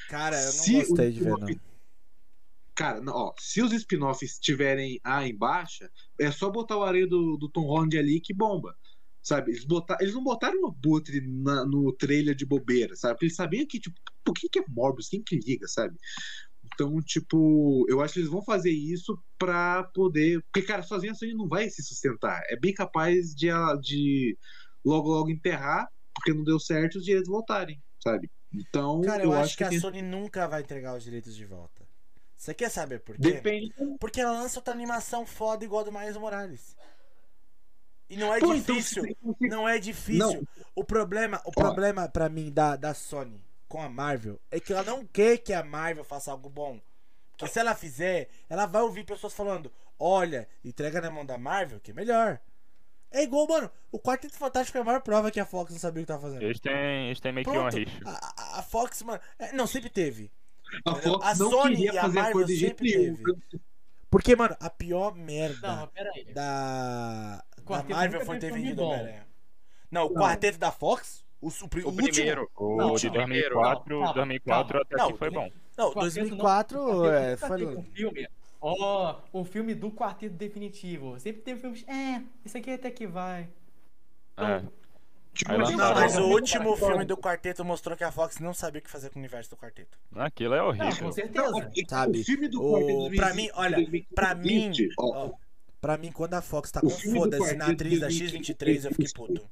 Cara, 0.09 0.37
eu 0.41 0.47
não 0.47 0.53
Se 0.53 0.73
gostei 0.73 1.13
de 1.13 1.21
ver, 1.21 1.37
não. 1.39 1.49
Cara, 2.75 3.03
ó, 3.09 3.33
se 3.39 3.63
os 3.63 3.73
spin-offs 3.73 4.39
tiverem 4.39 5.01
A 5.03 5.27
em 5.27 5.35
baixa, 5.35 5.91
é 6.21 6.31
só 6.31 6.51
botar 6.51 6.77
o 6.77 6.83
areia 6.83 7.07
do, 7.07 7.37
do 7.39 7.49
Tom 7.49 7.63
Holland 7.63 7.97
ali 7.97 8.21
que 8.21 8.35
bomba. 8.35 8.77
Sabe? 9.23 9.51
Eles, 9.51 9.65
botar, 9.65 9.97
eles 10.01 10.15
não 10.15 10.23
botaram 10.23 10.61
o 10.63 10.67
Abutre 10.69 11.21
na- 11.21 11.65
no 11.65 11.93
trailer 11.93 12.35
de 12.35 12.47
bobeira, 12.47 12.95
sabe? 12.95 13.15
Porque 13.15 13.25
eles 13.25 13.35
sabiam 13.35 13.67
que, 13.67 13.81
tipo, 13.81 13.99
por 14.25 14.35
que, 14.35 14.49
que 14.49 14.61
é 14.61 14.65
Morbius? 14.69 15.09
Quem 15.09 15.21
que 15.23 15.37
liga, 15.37 15.67
sabe? 15.67 15.97
Então, 16.65 17.01
tipo, 17.01 17.85
eu 17.89 18.01
acho 18.01 18.15
que 18.15 18.21
eles 18.21 18.31
vão 18.31 18.45
fazer 18.45 18.71
isso 18.71 19.19
pra 19.39 19.83
poder. 19.95 20.41
Porque, 20.43 20.67
cara, 20.67 20.83
sozinha 20.83 21.13
a 21.13 21.15
Sony 21.15 21.35
não 21.35 21.49
vai 21.49 21.69
se 21.71 21.83
sustentar. 21.83 22.41
É 22.49 22.57
bem 22.57 22.73
capaz 22.75 23.35
de, 23.35 23.49
de 23.81 24.37
logo, 24.85 25.09
logo 25.11 25.31
enterrar, 25.31 25.89
porque 26.15 26.33
não 26.33 26.45
deu 26.45 26.61
certo 26.61 26.97
os 26.99 27.05
direitos 27.05 27.29
voltarem, 27.29 27.83
sabe? 28.03 28.31
Então, 28.57 29.01
Cara, 29.03 29.23
eu, 29.23 29.33
acho 29.33 29.57
que, 29.57 29.65
a 29.65 29.69
tem- 29.69 29.81
Sony 29.81 30.03
nunca 30.03 30.47
vai 30.49 30.63
entregar 30.63 30.97
os 30.97 31.03
direitos 31.05 31.35
de 31.37 31.45
volta. 31.45 31.87
Você 32.37 32.53
quer 32.55 32.71
saber 32.71 33.01
por 33.01 33.15
quê? 33.17 33.21
Depende. 33.33 33.73
Porque 33.99 34.21
ela 34.21 34.33
lança 34.33 34.59
outra 34.59 34.73
animação 34.75 35.25
foda 35.27 35.65
igual 35.65 35.81
a 35.83 35.85
do 35.85 35.93
Miles 35.93 36.17
Morales. 36.17 36.77
E 38.09 38.17
não 38.17 38.33
é 38.33 38.39
Pô, 38.39 38.55
então, 38.55 38.77
difícil. 38.77 39.03
se- 39.05 39.17
Não 39.49 39.69
é 39.69 39.79
difícil. 39.79 40.19
Não. 40.43 40.49
O 40.75 40.85
problema, 40.85 41.41
o 41.45 41.51
problema 41.51 42.09
para 42.09 42.29
mim 42.29 42.53
da, 42.53 42.77
da 42.77 42.95
Sony 42.95 43.43
com 43.69 43.81
a 43.83 43.89
Marvel 43.89 44.39
é 44.51 44.61
que 44.61 44.73
ela 44.73 44.85
não 44.85 45.05
quer 45.05 45.39
que 45.39 45.53
a 45.53 45.63
Marvel 45.65 46.05
faça 46.05 46.31
algo 46.31 46.49
bom. 46.49 46.81
Porque 47.33 47.49
se 47.49 47.59
ela 47.59 47.75
fizer, 47.75 48.29
ela 48.49 48.65
vai 48.67 48.83
ouvir 48.83 49.05
pessoas 49.05 49.33
falando: 49.35 49.73
"Olha, 49.99 50.49
entrega 50.65 51.01
na 51.01 51.11
mão 51.11 51.27
da 51.27 51.37
Marvel, 51.37 51.81
que 51.81 51.91
é 51.91 51.95
melhor". 51.95 52.41
É 53.19 53.23
igual, 53.23 53.47
mano, 53.49 53.71
o 53.91 53.99
Quarteto 53.99 54.35
Fantástico 54.37 54.77
é 54.77 54.81
a 54.81 54.85
maior 54.85 55.01
prova 55.01 55.31
que 55.31 55.41
a 55.41 55.47
Fox 55.47 55.73
não 55.73 55.79
sabia 55.79 56.03
o 56.03 56.05
que 56.05 56.09
tava 56.09 56.23
fazendo. 56.23 56.43
Eles 56.43 56.61
têm, 56.61 57.07
eles 57.07 57.21
têm 57.21 57.33
meio 57.33 57.45
que 57.47 57.51
uma 57.51 57.71
Pronto, 57.71 57.77
rixa. 57.77 57.99
a, 58.05 58.11
a- 58.57 58.59
a 58.59 58.63
Fox, 58.63 59.03
mano, 59.03 59.21
é, 59.39 59.53
não 59.53 59.67
sempre 59.67 59.89
teve. 59.91 60.31
A 60.85 60.91
Entendeu? 60.91 61.13
Fox 61.15 61.27
A 61.27 61.35
não 61.37 61.51
Sony 61.51 61.77
queria 61.77 61.93
e 61.95 61.99
a 61.99 62.09
Marvel 62.09 62.33
coisa 62.33 62.47
de 62.49 62.57
jeito 62.57 62.85
sempre 62.87 62.99
nenhum. 62.99 63.41
Porque, 64.11 64.37
mano, 64.37 64.57
a 64.61 64.69
pior 64.71 65.15
merda 65.15 65.69
Não, 65.69 65.89
da, 66.35 67.43
da 67.67 67.83
Marvel 67.85 68.25
foi 68.25 68.39
ter 68.39 68.49
teve 68.49 68.61
vendido. 68.63 68.83
Homem-Aranha. 68.83 69.27
Não, 69.91 70.07
o 70.07 70.13
Não. 70.13 70.21
quarteto 70.23 70.59
da 70.59 70.71
Fox, 70.73 71.25
o, 71.41 71.47
o 71.49 71.51
O 71.51 71.53
último. 71.53 71.93
primeiro. 71.97 72.51
O 72.57 72.77
Não, 72.77 72.95
de 72.95 73.07
não, 73.07 73.13
2004, 73.15 73.85
primeiro, 73.85 74.05
não, 74.07 74.15
2004 74.15 74.69
calma, 74.73 74.83
até 74.85 74.97
calma. 74.97 75.13
que 75.13 75.19
foi 75.19 75.31
bom. 75.31 75.51
Não, 75.77 75.93
Quarteto 75.93 76.01
2004 76.01 76.79
não- 76.83 77.05
é, 77.13 77.37
foi. 77.37 77.59
teve 77.59 77.77
um 77.77 77.83
filme. 77.85 78.29
Ó, 78.69 79.21
um 79.33 79.45
filme 79.45 79.75
do 79.75 79.91
quarteto 79.93 80.35
definitivo. 80.35 81.19
Sempre 81.21 81.43
teve 81.43 81.61
filmes. 81.61 81.85
É, 81.89 82.23
esse 82.45 82.59
aqui 82.59 82.71
até 82.71 82.91
que 82.91 83.07
vai. 83.07 83.49
É. 84.37 84.63
Tipo, 85.33 85.53
Não, 85.53 85.59
lançaram- 85.59 85.95
mas 86.01 86.17
o 86.17 86.21
Não, 86.21 86.31
último 86.31 86.65
não, 86.71 86.77
filme 86.77 87.05
do 87.05 87.17
quarteto 87.17 87.63
mostrou 87.65 87.97
que 87.97 88.03
a 88.03 88.11
Fox 88.11 88.39
não 88.39 88.55
sabia 88.55 88.81
o 88.81 88.83
que 88.83 88.91
fazer 88.91 89.11
com 89.11 89.19
o 89.19 89.23
universo 89.23 89.51
do 89.51 89.57
quarteto. 89.57 89.99
Aquilo 90.15 90.55
é 90.55 90.59
Não, 90.59 90.69
horrível. 90.69 91.05
com 91.07 91.13
certeza. 91.13 91.71
Sabe, 91.89 92.21
O 92.21 92.25
filme 92.25 92.49
do 92.49 92.63
o- 92.63 92.73
Quarteto 92.73 93.17
pra 93.17 93.35
mim, 93.35 93.51
olha, 93.55 93.77
2020, 93.77 94.09
pra 94.15 94.35
mim, 94.35 94.43
2020, 94.43 94.89
ó, 94.99 95.33
pra 95.81 95.99
mim, 95.99 96.11
quando 96.11 96.35
a 96.35 96.43
Fox 96.43 96.71
tá 96.73 96.81
O 96.81 96.85
com 96.85 96.89
filme 96.91 97.19
do 97.19 97.25
foda-se 97.25 97.55
na 97.55 97.67
Quarteto 97.67 97.73
atriz 97.73 98.01
da 98.01 98.07
2015, 98.09 98.55
X23, 98.55 98.85
eu 98.87 98.91
fiquei 98.93 99.07
puto. 99.15 99.51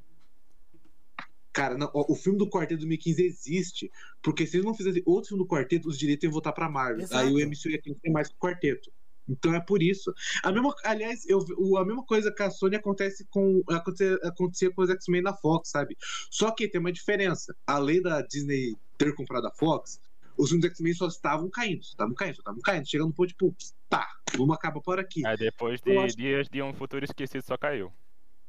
Cara, 1.53 1.79
não, 1.79 1.89
o 1.93 2.15
filme 2.17 2.37
do 2.39 2.49
Quarteto 2.49 2.79
2015 2.81 3.23
existe, 3.25 3.93
porque 4.23 4.45
se 4.47 4.57
eles 4.57 4.65
não 4.67 4.75
fizessem 4.75 5.03
outro 5.07 5.29
filme 5.29 5.45
do 5.45 5.49
Quarteto, 5.49 5.87
os 5.89 5.97
direitos 5.99 6.25
iam 6.25 6.33
voltar 6.33 6.53
pra 6.53 6.69
Marvel. 6.69 7.03
Exato. 7.05 7.25
Aí 7.27 7.33
o 7.33 7.39
MCU 7.47 7.69
ia 7.71 7.81
ter 7.81 8.11
mais 8.11 8.27
que 8.29 8.35
o 8.35 8.39
Quarteto. 8.39 8.91
Então 9.29 9.55
é 9.55 9.61
por 9.61 9.83
isso. 9.83 10.13
A 10.43 10.53
mesma, 10.53 10.75
aliás, 10.85 11.25
eu, 11.27 11.45
o- 11.57 11.79
a 11.79 11.85
mesma 11.85 12.05
coisa 12.05 12.33
que 12.33 12.43
a 12.43 12.51
Sony 12.51 12.77
acontece 12.77 13.25
com 13.31 13.63
acontecia, 13.69 14.19
acontecia 14.23 14.71
com 14.71 14.83
os 14.83 14.91
X-Men 14.91 15.23
na 15.23 15.35
Fox, 15.35 15.71
sabe? 15.71 15.97
Só 16.31 16.51
que 16.51 16.69
tem 16.69 16.81
uma 16.81 16.93
diferença. 16.93 17.55
Além 17.67 18.03
da 18.03 18.21
Disney 18.23 18.75
ter 18.99 19.15
comprado 19.15 19.47
a 19.47 19.51
Fox, 19.51 19.99
os 20.37 20.51
filmes 20.51 20.67
X-Men 20.67 20.93
só 20.95 21.07
estavam 21.07 21.49
caindo, 21.49 21.83
só 21.85 21.93
estavam 21.93 22.15
caindo, 22.15 22.35
só 22.37 22.41
estavam 22.41 22.61
caindo. 22.61 22.87
Chegando 22.89 23.09
no 23.09 23.15
ponto, 23.15 23.29
tipo, 23.29 23.55
tá, 23.89 24.07
vamos 24.37 24.55
acabar 24.55 24.81
por 24.81 24.99
aqui. 25.01 25.25
Aí 25.27 25.37
depois 25.37 25.81
de 25.81 25.97
acho- 25.97 26.17
dias 26.17 26.49
de 26.49 26.61
um 26.63 26.75
futuro 26.75 27.05
esquecido 27.05 27.43
só 27.45 27.57
caiu. 27.57 27.93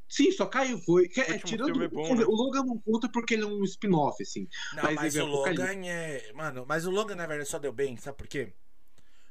Sim, 0.08 0.32
só 0.32 0.46
caiu, 0.46 0.78
foi. 0.80 1.06
É, 1.18 1.38
tirando 1.40 1.70
filme 1.70 1.86
é 1.86 1.88
bom, 1.88 2.04
dizer, 2.04 2.16
né? 2.20 2.26
o 2.26 2.36
Logan 2.36 2.64
não 2.64 2.78
conta 2.80 3.10
porque 3.10 3.34
ele 3.34 3.44
é 3.44 3.48
um 3.48 3.64
spin-off, 3.64 4.22
assim. 4.22 4.48
Não, 4.76 4.84
Mas 4.84 4.96
mas, 4.96 5.16
o 5.16 5.18
é 5.18 5.22
apocalipse. 5.24 5.62
Logan 5.68 5.88
é. 5.88 6.34
Mano, 6.34 6.66
mas 6.68 6.86
o 6.86 6.92
Logan, 6.92 7.16
na 7.16 7.26
verdade, 7.26 7.50
só 7.50 7.58
deu 7.58 7.74
bem, 7.74 7.98
sabe 7.98 8.16
por 8.18 8.28
quê? 8.28 8.54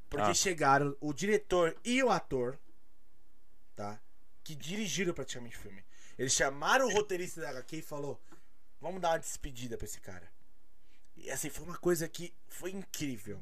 Porque 0.09 0.31
Ah. 0.31 0.35
chegaram 0.35 0.97
o 1.01 1.13
diretor 1.13 1.77
e 1.85 2.03
o 2.03 2.11
ator, 2.11 2.59
tá? 3.75 4.01
Que 4.43 4.55
dirigiram 4.55 5.13
praticamente 5.15 5.57
o 5.57 5.61
filme. 5.61 5.85
Eles 6.19 6.33
chamaram 6.33 6.87
o 6.87 6.93
roteirista 6.93 7.41
da 7.41 7.51
HQ 7.51 7.77
e 7.79 7.83
falou: 7.83 8.21
Vamos 8.81 9.01
dar 9.01 9.11
uma 9.13 9.19
despedida 9.19 9.77
pra 9.77 9.87
esse 9.87 10.01
cara. 10.01 10.31
E 11.17 11.31
assim, 11.31 11.49
foi 11.49 11.65
uma 11.65 11.79
coisa 11.79 12.09
que 12.09 12.33
foi 12.49 12.71
incrível. 12.71 13.41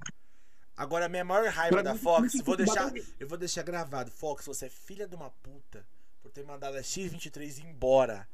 Agora, 0.76 1.06
a 1.06 1.08
minha 1.08 1.24
maior 1.24 1.46
raiva 1.48 1.82
da 1.82 1.94
Fox, 1.94 2.34
muito 2.34 2.44
vou 2.44 2.56
deixar, 2.56 2.92
eu 3.20 3.28
vou 3.28 3.36
deixar 3.36 3.62
gravado. 3.62 4.10
Fox, 4.10 4.46
você 4.46 4.66
é 4.66 4.70
filha 4.70 5.06
de 5.06 5.14
uma 5.14 5.30
puta 5.30 5.86
por 6.22 6.30
ter 6.30 6.44
mandado 6.44 6.76
a 6.76 6.80
X23 6.80 7.58
embora. 7.64 8.26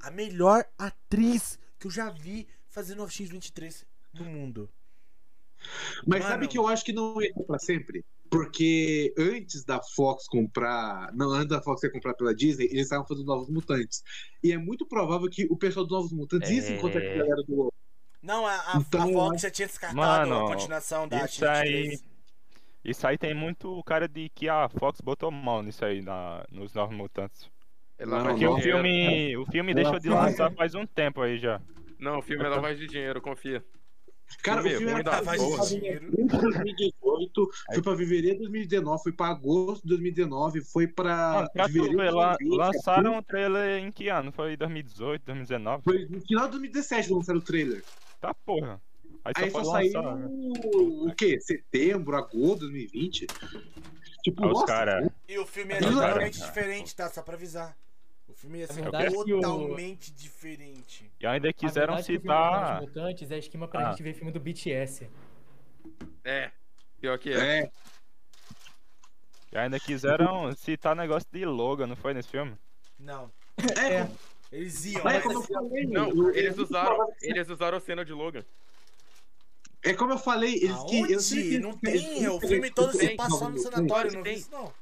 A 0.00 0.10
melhor 0.10 0.64
atriz 0.78 1.58
que 1.78 1.86
eu 1.86 1.90
já 1.90 2.08
vi 2.08 2.48
fazendo 2.68 3.02
a 3.02 3.06
X23 3.06 3.84
no 4.14 4.24
mundo. 4.24 4.70
Mas 6.06 6.20
Mano. 6.20 6.30
sabe 6.32 6.48
que 6.48 6.58
eu 6.58 6.66
acho 6.68 6.84
que 6.84 6.92
não 6.92 7.20
ia 7.20 7.32
ser 7.32 7.42
pra 7.44 7.58
sempre? 7.58 8.04
Porque 8.30 9.14
antes 9.16 9.64
da 9.64 9.80
Fox 9.80 10.26
comprar. 10.26 11.12
Não, 11.14 11.30
antes 11.30 11.48
da 11.48 11.62
Fox 11.62 11.80
ser 11.80 11.90
comprada 11.90 12.16
pela 12.16 12.34
Disney, 12.34 12.64
eles 12.66 12.82
estavam 12.84 13.06
fazendo 13.06 13.26
Novos 13.26 13.48
Mutantes. 13.48 14.02
E 14.42 14.50
é 14.52 14.58
muito 14.58 14.84
provável 14.86 15.28
que 15.30 15.46
o 15.50 15.56
pessoal 15.56 15.84
dos 15.86 15.96
Novos 15.96 16.12
Mutantes 16.12 16.50
ia 16.50 16.62
se 16.62 16.72
É. 16.72 16.76
encontrar 16.76 17.00
com 17.00 17.06
a 17.10 17.16
galera 17.16 17.42
do. 17.46 17.72
Não, 18.22 18.46
a, 18.46 18.54
a, 18.54 18.78
Então, 18.78 19.02
a 19.02 19.12
Fox 19.12 19.42
já 19.42 19.50
tinha 19.50 19.68
descartado 19.68 19.96
Mano, 20.30 20.46
a 20.46 20.48
continuação 20.54 21.06
da 21.06 21.24
isso 21.24 21.44
X23. 21.44 21.50
aí- 21.62 21.98
Isso 22.84 23.06
aí 23.06 23.16
tem 23.16 23.34
muito 23.34 23.82
cara 23.84 24.08
de 24.08 24.28
que 24.30 24.48
a 24.48 24.68
Fox 24.68 25.00
botou 25.00 25.30
mão 25.30 25.62
nisso 25.62 25.84
aí 25.84 26.02
na, 26.02 26.44
nos 26.50 26.74
Novos 26.74 26.96
Mutantes. 26.96 27.48
É 27.98 28.04
Não, 28.04 28.18
lavagem 28.18 28.46
Porque 28.46 28.46
o 28.46 28.60
filme, 28.62 29.36
o 29.36 29.46
filme 29.46 29.72
Ela 29.72 29.82
deixou 29.82 29.98
de 30.00 30.08
lançar 30.08 30.50
faz 30.52 30.74
um 30.74 30.84
tempo 30.86 31.20
aí 31.22 31.38
já. 31.38 31.60
Não, 32.00 32.18
o 32.18 32.22
filme 32.22 32.44
é 32.44 32.48
lavagem 32.48 32.78
de 32.78 32.86
dinheiro, 32.88 33.20
confia. 33.22 33.64
Cara, 34.42 34.60
o 34.60 34.64
Filme 34.64 34.86
era 34.92 35.02
pra 35.22 35.36
porra. 35.36 35.56
fazer 35.58 35.78
em 35.84 35.96
abril 35.96 36.10
de 36.26 36.38
2018, 36.38 37.50
foi 37.72 37.82
pra 37.82 37.96
fevereiro 37.96 38.36
de 38.36 38.42
2019, 38.42 39.02
foi 39.02 39.12
pra 39.12 39.26
agosto 39.28 39.82
de 39.82 39.88
2019, 39.88 40.60
foi 40.60 40.86
pra. 40.86 41.48
Ver, 41.68 41.88
de 41.88 41.96
lan- 41.96 42.36
2020, 42.38 42.56
lançaram 42.58 43.18
o 43.18 43.22
trailer 43.22 43.82
em 43.82 43.90
que 43.90 44.08
ano? 44.08 44.30
Foi 44.32 44.56
2018, 44.56 45.22
2019? 45.24 45.82
Foi 45.84 46.06
no 46.10 46.20
final 46.20 46.44
de 46.46 46.50
2017 46.52 47.08
que 47.08 47.14
lançaram 47.14 47.38
o 47.38 47.42
trailer. 47.42 47.82
Tá 48.20 48.34
porra. 48.44 48.80
Aí 49.24 49.32
só 49.38 49.44
Aí 49.44 49.50
só 49.50 49.62
foi 49.62 49.90
saiu 49.90 50.02
né? 50.16 50.28
o 51.06 51.14
quê? 51.16 51.40
Setembro, 51.40 52.14
agosto 52.16 52.66
de 52.66 52.72
2020? 52.88 53.26
Tipo, 54.22 54.44
Aí 54.44 54.48
os 54.50 54.54
nossa, 54.54 54.66
cara. 54.66 55.12
E 55.28 55.38
o 55.38 55.46
filme 55.46 55.72
é 55.74 55.78
totalmente 55.80 56.38
diferente, 56.40 56.94
tá? 56.94 57.08
Só 57.08 57.22
pra 57.22 57.34
avisar. 57.34 57.74
O 58.34 58.36
filme 58.36 58.58
ia 58.58 58.66
ser 58.66 58.82
verdade, 58.82 59.10
que 59.24 59.32
o- 59.32 59.40
totalmente 59.40 60.12
diferente. 60.12 61.10
E 61.20 61.26
ainda 61.26 61.52
quiseram 61.52 61.94
verdade 61.94 62.02
é 62.12 62.18
que 62.18 62.18
o 62.18 62.20
filme 62.22 62.36
dos 62.36 62.46
citar. 62.50 62.74
Novos 62.74 62.88
Mutantes 62.88 63.30
é 63.30 63.38
esquema 63.38 63.68
pra 63.68 63.80
Ah. 63.88 63.90
gente 63.90 64.02
ver 64.02 64.14
filme 64.14 64.32
do 64.32 64.40
BTS. 64.40 65.08
É. 66.24 66.50
Pior 67.00 67.18
que 67.18 67.30
é. 67.32 67.60
É, 67.60 67.70
E 69.52 69.56
ainda 69.58 69.78
quiseram 69.78 70.52
citar 70.56 70.96
negócio 70.96 71.28
de 71.32 71.44
Logan, 71.44 71.86
não 71.86 71.94
foi 71.96 72.12
nesse 72.12 72.28
filme? 72.28 72.56
Não. 72.98 73.30
é, 73.78 74.08
Eles 74.50 74.84
iam, 74.84 75.02
Mas 75.04 75.14
é 75.14 75.16
mas 75.18 75.22
como 75.24 75.38
eu 75.38 75.42
falei, 75.42 75.86
Não, 75.86 76.30
eles 76.34 76.58
usaram, 76.58 77.12
eles 77.22 77.48
usaram 77.48 77.76
a 77.78 77.80
cena 77.80 78.04
de 78.04 78.12
Logan. 78.12 78.44
É 79.82 79.92
como 79.94 80.12
eu 80.12 80.18
falei, 80.18 80.54
eles 80.56 80.82
que. 80.84 81.00
eu 81.00 81.18
que- 81.18 81.58
Não 81.58 81.76
tem, 81.76 82.26
o 82.28 82.36
eles- 82.36 82.48
filme 82.48 82.70
todo 82.70 82.92
se 82.96 83.14
passou 83.16 83.48
no 83.50 83.58
sanatório, 83.58 84.12
não 84.12 84.22
vi 84.22 84.30
tem. 84.30 84.38
isso 84.38 84.50
não. 84.50 84.72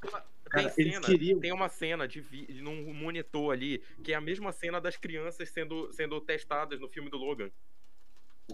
Cara, 0.53 0.69
tem 0.69 0.91
cena, 0.91 1.05
queriam- 1.07 1.39
tem 1.39 1.51
uma 1.51 1.67
cena 1.67 2.07
de 2.07 2.21
vi- 2.21 2.47
num 2.61 2.93
monitor 2.93 3.51
ali, 3.51 3.79
que 4.03 4.13
é 4.13 4.15
a 4.15 4.21
mesma 4.21 4.51
cena 4.51 4.79
das 4.79 4.95
crianças 4.95 5.49
sendo, 5.49 5.91
sendo 5.91 6.21
testadas 6.21 6.79
no 6.79 6.87
filme 6.87 7.09
do 7.09 7.17
Logan. 7.17 7.49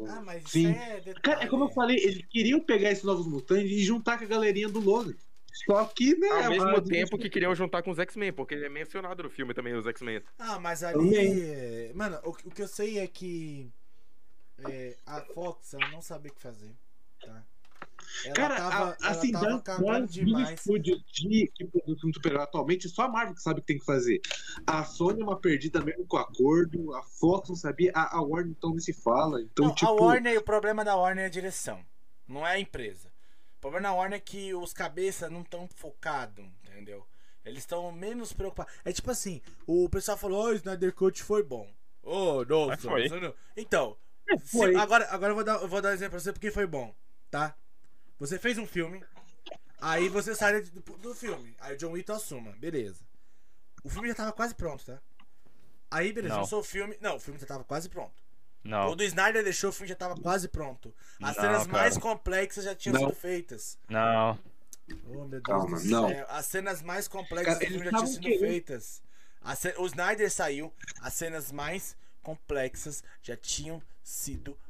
Ah, 0.08 0.22
mas 0.22 0.44
Sim. 0.50 0.72
isso 0.72 0.80
é 0.82 0.96
detalhe. 1.02 1.22
Cara, 1.22 1.44
é 1.44 1.48
como 1.48 1.66
eu 1.66 1.70
falei, 1.70 1.98
eles 1.98 2.26
queriam 2.28 2.60
pegar 2.62 2.92
esses 2.92 3.04
novos 3.04 3.28
mutantes 3.28 3.70
e 3.70 3.84
juntar 3.84 4.18
com 4.18 4.24
a 4.24 4.28
galerinha 4.28 4.70
do 4.70 4.80
Logan. 4.80 5.14
Só 5.66 5.84
que, 5.86 6.16
né? 6.16 6.30
Ao 6.30 6.50
mesmo 6.50 6.70
a- 6.70 6.82
tempo 6.82 7.18
que 7.18 7.30
queriam 7.30 7.54
juntar 7.54 7.82
com 7.84 7.92
os 7.92 8.00
X-Men, 8.00 8.32
porque 8.32 8.54
ele 8.54 8.66
é 8.66 8.70
mencionado 8.70 9.24
no 9.24 9.30
filme 9.30 9.54
também, 9.54 9.74
os 9.74 9.86
X-Men. 9.86 10.22
Ah, 10.38 10.58
mas 10.58 10.80
Também. 10.80 11.18
ali... 11.18 11.94
Mano, 11.94 12.18
o, 12.24 12.30
o 12.30 12.52
que 12.52 12.62
eu 12.62 12.68
sei 12.68 13.00
é 13.00 13.08
que... 13.08 13.70
é, 14.70 14.96
a 15.06 15.20
Fox, 15.22 15.74
ela 15.74 15.90
não 15.90 16.02
sabia 16.02 16.32
o 16.32 16.36
que 16.36 16.42
fazer, 16.42 16.72
tá? 17.20 17.44
Ela 18.26 18.34
Cara, 18.36 18.56
tava, 18.57 18.98
a- 19.02 19.10
assim, 19.10 19.30
ela 19.34 19.41
tava 19.45 19.61
cagando 19.61 20.07
demais. 20.07 20.64
de, 21.10 21.52
que 21.53 21.65
produzem 21.65 21.99
filme 21.99 22.14
super 22.14 22.38
atualmente, 22.38 22.90
só 22.90 23.03
a 23.03 23.07
Marvel 23.07 23.36
que 23.36 23.41
sabe 23.41 23.60
o 23.60 23.61
que 23.61 23.68
tem 23.68 23.80
que 23.80 23.86
fazer. 23.86 24.19
A 24.68 24.84
Sony 24.84 25.22
é 25.22 25.23
uma 25.23 25.40
perdida 25.40 25.81
mesmo 25.81 26.06
com 26.06 26.18
o 26.18 26.19
acordo, 26.19 26.94
a 26.95 27.03
Fox 27.03 27.49
não 27.49 27.56
sabia, 27.56 27.91
a, 27.94 28.18
a 28.18 28.22
Warner 28.22 28.52
então 28.57 28.72
nem 28.72 28.80
se 28.80 28.94
fala. 28.94 29.41
Então, 29.41 29.68
Não, 29.68 29.76
tipo. 29.76 29.90
a 29.90 29.91
Warner, 29.94 30.38
o 30.38 30.44
problema 30.44 30.84
da 30.84 30.95
Warner 30.95 31.23
é 31.26 31.27
a 31.27 31.31
direção, 31.31 31.86
não 32.27 32.45
é 32.45 32.53
a 32.53 32.60
empresa. 32.60 33.10
O 33.57 33.60
problema 33.61 33.90
da 33.90 33.94
Warner 33.94 34.18
é 34.18 34.22
que 34.22 34.53
os 34.53 34.73
cabeças 34.73 35.30
não 35.31 35.41
estão 35.41 35.68
focados, 35.76 36.45
entendeu? 36.64 37.06
Eles 37.45 37.60
estão 37.60 37.91
menos 37.91 38.31
preocupados. 38.34 38.73
É 38.86 38.91
tipo 38.91 39.10
assim, 39.11 39.41
o 39.65 39.90
pessoal 39.90 40.18
falou, 40.18 40.45
oh, 40.45 40.49
o 40.49 40.53
Snyder 40.53 40.94
Cut 40.94 41.22
foi 41.23 41.41
bom. 41.44 41.69
Oh, 42.03 42.44
nossa. 42.45 42.90
Mas 42.90 43.10
foi. 43.10 43.34
Então, 43.57 43.98
se- 44.44 44.57
Foi. 44.57 44.76
agora, 44.76 45.07
agora 45.10 45.31
eu, 45.31 45.36
vou 45.36 45.44
dar, 45.44 45.61
eu 45.61 45.68
vou 45.68 45.81
dar 45.81 45.90
um 45.90 45.94
exemplo 45.94 46.11
pra 46.11 46.19
você 46.19 46.31
porque 46.31 46.52
foi 46.52 46.65
bom, 46.68 46.94
tá? 47.31 47.56
Você 48.20 48.38
fez 48.38 48.58
um 48.58 48.68
filme, 48.68 49.04
aí 49.80 50.10
você 50.10 50.36
sai 50.36 50.62
do, 50.62 50.82
do 50.98 51.16
filme, 51.16 51.56
aí 51.60 51.74
o 51.74 51.78
John 51.78 51.91
Wick 51.91 52.12
assuma, 52.12 52.52
beleza. 52.54 53.04
O 53.84 53.90
filme 53.90 54.08
já 54.10 54.16
tava 54.16 54.34
quase 54.34 54.54
pronto, 54.54 54.84
tá? 54.86 55.00
Aí, 55.90 56.12
beleza, 56.14 56.34
Não. 56.36 56.41
lançou 56.41 56.60
o 56.60 56.64
filme. 56.64 56.98
Não, 57.02 57.16
o 57.16 57.20
filme 57.20 57.40
já 57.40 57.48
tava 57.48 57.64
quase 57.64 57.90
pronto. 57.90 58.14
Não, 58.64 58.90
O 58.91 58.96
do 58.96 59.04
Snyder 59.04 59.44
deixou 59.44 59.70
o 59.70 59.74
filme 59.74 59.88
já 59.88 59.96
tava 59.96 60.16
quase 60.20 60.48
pronto. 60.50 60.94
As 61.22 61.36
Não, 61.38 61.44
cenas 61.44 61.66
cara. 61.66 61.72
mais 61.72 61.98
complexas 61.98 62.66
já 62.66 62.76
tinham 62.76 62.94
Não. 63.00 63.08
sido 63.10 63.16
feitas. 63.20 63.78
não. 63.88 64.38
Oh, 65.06 65.14
meu 65.20 65.28
Deus 65.30 65.44
Calma, 65.44 65.80
do 65.80 65.86
não. 65.86 66.10
céu. 66.10 66.26
As 66.30 66.46
cenas 66.48 66.82
mais 66.82 67.08
complexas 67.08 67.54
Cara, 67.60 67.66
do 67.66 67.72
filme 67.72 67.86
já 67.86 67.91
tinham 67.91 68.08
sido 68.08 68.22
querendo- 68.22 68.40
feitas. 68.40 69.04
As 69.41 69.60
ce- 69.60 69.76
O 69.78 69.86
Snyder 69.86 70.32
saiu, 70.32 70.74
as 71.02 71.14
cenas 71.14 71.52
mais 71.52 71.96
complexas 72.24 73.04
já 73.22 73.38
tinham 73.38 73.82
sido 74.04 74.52
feitas. 74.54 74.69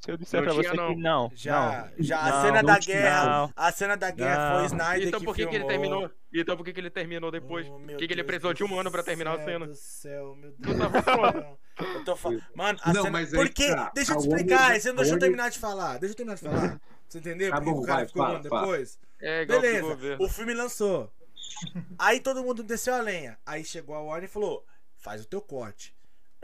Se 0.00 0.10
eu 0.10 0.16
disser 0.18 0.42
Não 0.42 0.44
pra 0.44 0.52
tinha, 0.52 0.70
você 0.70 0.76
não. 0.76 0.94
que 0.94 1.00
não. 1.00 1.32
Já, 1.34 1.90
não. 1.96 2.04
já 2.04 2.20
a 2.20 2.30
Não, 2.30 2.42
cena 2.42 2.62
não 2.62 2.66
da 2.66 2.78
guerra, 2.78 3.52
a 3.56 3.72
cena 3.72 3.96
da 3.96 4.10
guerra 4.10 4.48
foi 4.52 4.56
o 4.56 4.58
Não. 4.58 4.66
Snyder 4.66 5.08
Então 5.08 5.20
que 5.20 5.24
por 5.24 5.34
que, 5.34 5.46
que 5.46 5.54
ele 5.56 5.64
filmou. 5.64 5.68
terminou? 5.68 6.10
Então 6.34 6.56
por 6.56 6.64
que, 6.64 6.72
que 6.74 6.80
ele 6.80 6.90
terminou 6.90 7.30
depois? 7.30 7.66
Oh, 7.66 7.70
Por 7.70 7.80
meu 7.80 7.96
que, 7.96 8.06
que 8.06 8.12
ele 8.12 8.22
Deus 8.22 8.26
precisou 8.26 8.52
de 8.52 8.64
um 8.64 8.78
ano 8.78 8.90
pra 8.90 9.02
terminar 9.02 9.38
a 9.38 9.44
cena? 9.44 9.66
do 9.66 9.74
céu, 9.74 10.34
meu 10.36 10.52
Não 10.58 10.74
Deus 10.74 10.76
tava 10.76 11.00
do 11.00 11.04
céu. 11.04 11.58
Eu 11.94 12.04
tô 12.04 12.16
falando. 12.16 12.42
Mano, 12.54 12.78
a 12.82 12.92
Não, 12.92 13.02
cena. 13.04 13.10
mas 13.12 13.32
aí 13.32 13.40
Por 13.40 13.48
quê? 13.48 13.68
tá. 13.74 13.90
Deixa 13.94 14.12
eu 14.12 14.16
A 14.16 14.20
te 14.20 14.28
explicar. 14.28 14.80
Você 14.80 14.88
não 14.88 14.94
a 14.94 14.96
deixou 14.98 15.16
eu 15.16 15.20
terminar 15.20 15.50
de 15.50 15.58
falar. 15.58 15.98
Deixa 15.98 16.12
eu 16.12 16.16
terminar 16.16 16.34
de 16.36 16.42
falar. 16.42 16.80
Você 17.08 17.18
entendeu? 17.18 17.50
Tá 17.50 17.56
Porque 17.56 17.70
bom, 17.70 17.78
o 17.80 17.82
cara 17.86 17.96
vai, 18.00 18.06
ficou 18.06 18.22
fala, 18.24 18.38
ruim 18.38 18.48
fala. 18.48 18.60
depois. 18.60 18.98
É 19.22 19.42
igual 19.42 19.60
que 19.60 19.66
Beleza, 19.66 20.16
o 20.18 20.28
filme 20.28 20.52
lançou. 20.54 21.10
Aí 21.98 22.20
todo 22.20 22.42
mundo 22.44 22.62
desceu 22.62 22.94
a 22.94 23.00
lenha. 23.00 23.38
Aí 23.46 23.64
chegou 23.64 23.94
a 23.94 24.02
Warner 24.02 24.28
e 24.28 24.32
falou: 24.32 24.64
faz 24.98 25.22
o 25.22 25.26
teu 25.26 25.40
corte. 25.40 25.94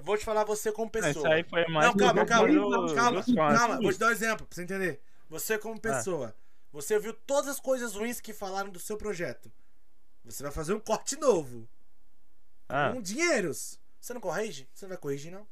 Eu 0.01 0.05
vou 0.05 0.17
te 0.17 0.25
falar 0.25 0.45
você 0.45 0.73
como 0.73 0.91
Isso 0.95 1.03
pessoa. 1.03 1.29
aí 1.35 1.43
foi 1.45 1.67
mais 1.69 1.87
Não, 1.89 1.95
calma, 1.95 2.25
do- 2.25 2.27
calma, 2.29 2.49
do- 2.49 2.95
calma, 2.95 3.23
calma, 3.57 3.81
vou 3.83 3.93
te 3.93 3.99
dar 3.99 4.07
um 4.09 4.11
exemplo 4.11 4.47
pra 4.47 4.55
você 4.55 4.63
entender. 4.63 5.01
Você 5.29 5.59
como 5.59 5.79
pessoa, 5.79 6.35
você 6.73 6.99
viu 6.99 7.13
todas 7.13 7.49
as 7.51 7.61
coisas 7.61 7.95
ruins 7.95 8.19
que 8.21 8.33
falaram 8.33 8.71
do 8.71 8.81
seu 8.81 8.97
projeto. 8.97 9.53
Você 10.25 10.43
vai 10.43 10.51
fazer 10.51 10.73
um 10.73 10.81
corte 10.81 11.17
novo. 11.17 11.69
Ah, 12.69 12.93
Com 12.95 13.03
dinheiros. 13.03 13.79
Você 14.01 14.15
não 14.15 14.21
corrige? 14.23 14.67
Você 14.73 14.87
não 14.87 14.91
vai 14.91 14.99
corrigir, 14.99 15.31
não? 15.31 15.47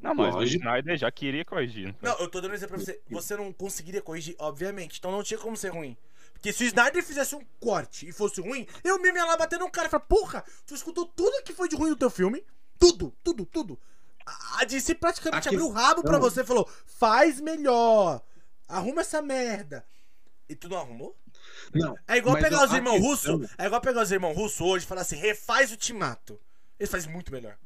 não, 0.00 0.14
mas 0.14 0.32
o 0.34 0.38
Lógico. 0.38 0.62
Snyder 0.64 0.96
já 0.96 1.10
queria 1.10 1.44
corrigir. 1.44 1.86
não 1.88 1.94
foi? 1.94 2.08
Não, 2.08 2.18
eu 2.18 2.28
tô 2.28 2.40
dando 2.40 2.52
um 2.52 2.54
exemplo 2.54 2.76
pra 2.76 2.84
você. 2.84 3.00
Você 3.10 3.36
não 3.36 3.52
conseguiria 3.52 4.00
corrigir, 4.00 4.36
obviamente. 4.38 4.98
Então 4.98 5.10
não 5.10 5.22
tinha 5.22 5.38
como 5.38 5.56
ser 5.56 5.70
ruim. 5.70 5.96
Porque 6.32 6.52
se 6.52 6.64
o 6.64 6.66
Snyder 6.66 7.02
fizesse 7.04 7.34
um 7.34 7.44
corte 7.58 8.08
e 8.08 8.12
fosse 8.12 8.40
ruim, 8.40 8.66
eu 8.82 8.98
mesmo 9.02 9.18
ia 9.18 9.24
lá 9.26 9.36
bater 9.36 9.58
no 9.58 9.70
cara 9.70 9.88
e 9.88 9.90
falar, 9.90 10.04
porra, 10.04 10.42
tu 10.64 10.74
escutou 10.74 11.04
tudo 11.04 11.42
que 11.42 11.52
foi 11.52 11.68
de 11.68 11.76
ruim 11.76 11.90
no 11.90 11.96
teu 11.96 12.08
filme? 12.08 12.42
Tudo, 12.80 13.14
tudo, 13.22 13.46
tudo. 13.46 13.78
A 14.58 14.64
DC 14.64 14.94
praticamente 14.96 15.46
Aqui- 15.48 15.54
abriu 15.56 15.68
o 15.68 15.72
rabo 15.72 16.02
pra 16.02 16.12
não. 16.14 16.20
você 16.20 16.40
e 16.40 16.44
falou, 16.44 16.68
faz 16.86 17.40
melhor. 17.40 18.20
Arruma 18.66 19.02
essa 19.02 19.20
merda. 19.22 19.84
E 20.48 20.54
tu 20.56 20.68
não 20.68 20.78
arrumou? 20.78 21.16
Não. 21.74 21.94
É 22.08 22.16
igual 22.16 22.36
pegar 22.36 22.64
os 22.64 22.72
irmãos 22.72 23.00
questão- 23.00 23.36
russos. 23.36 23.54
É 23.58 23.66
igual 23.66 23.80
pegar 23.80 24.02
os 24.02 24.10
irmãos 24.10 24.34
russos 24.34 24.60
hoje 24.60 24.84
e 24.84 24.88
falar 24.88 25.02
assim, 25.02 25.16
refaz 25.16 25.70
o 25.70 25.76
Timato. 25.76 26.40
Eles 26.78 26.90
fazem 26.90 27.12
muito 27.12 27.30
melhor. 27.30 27.56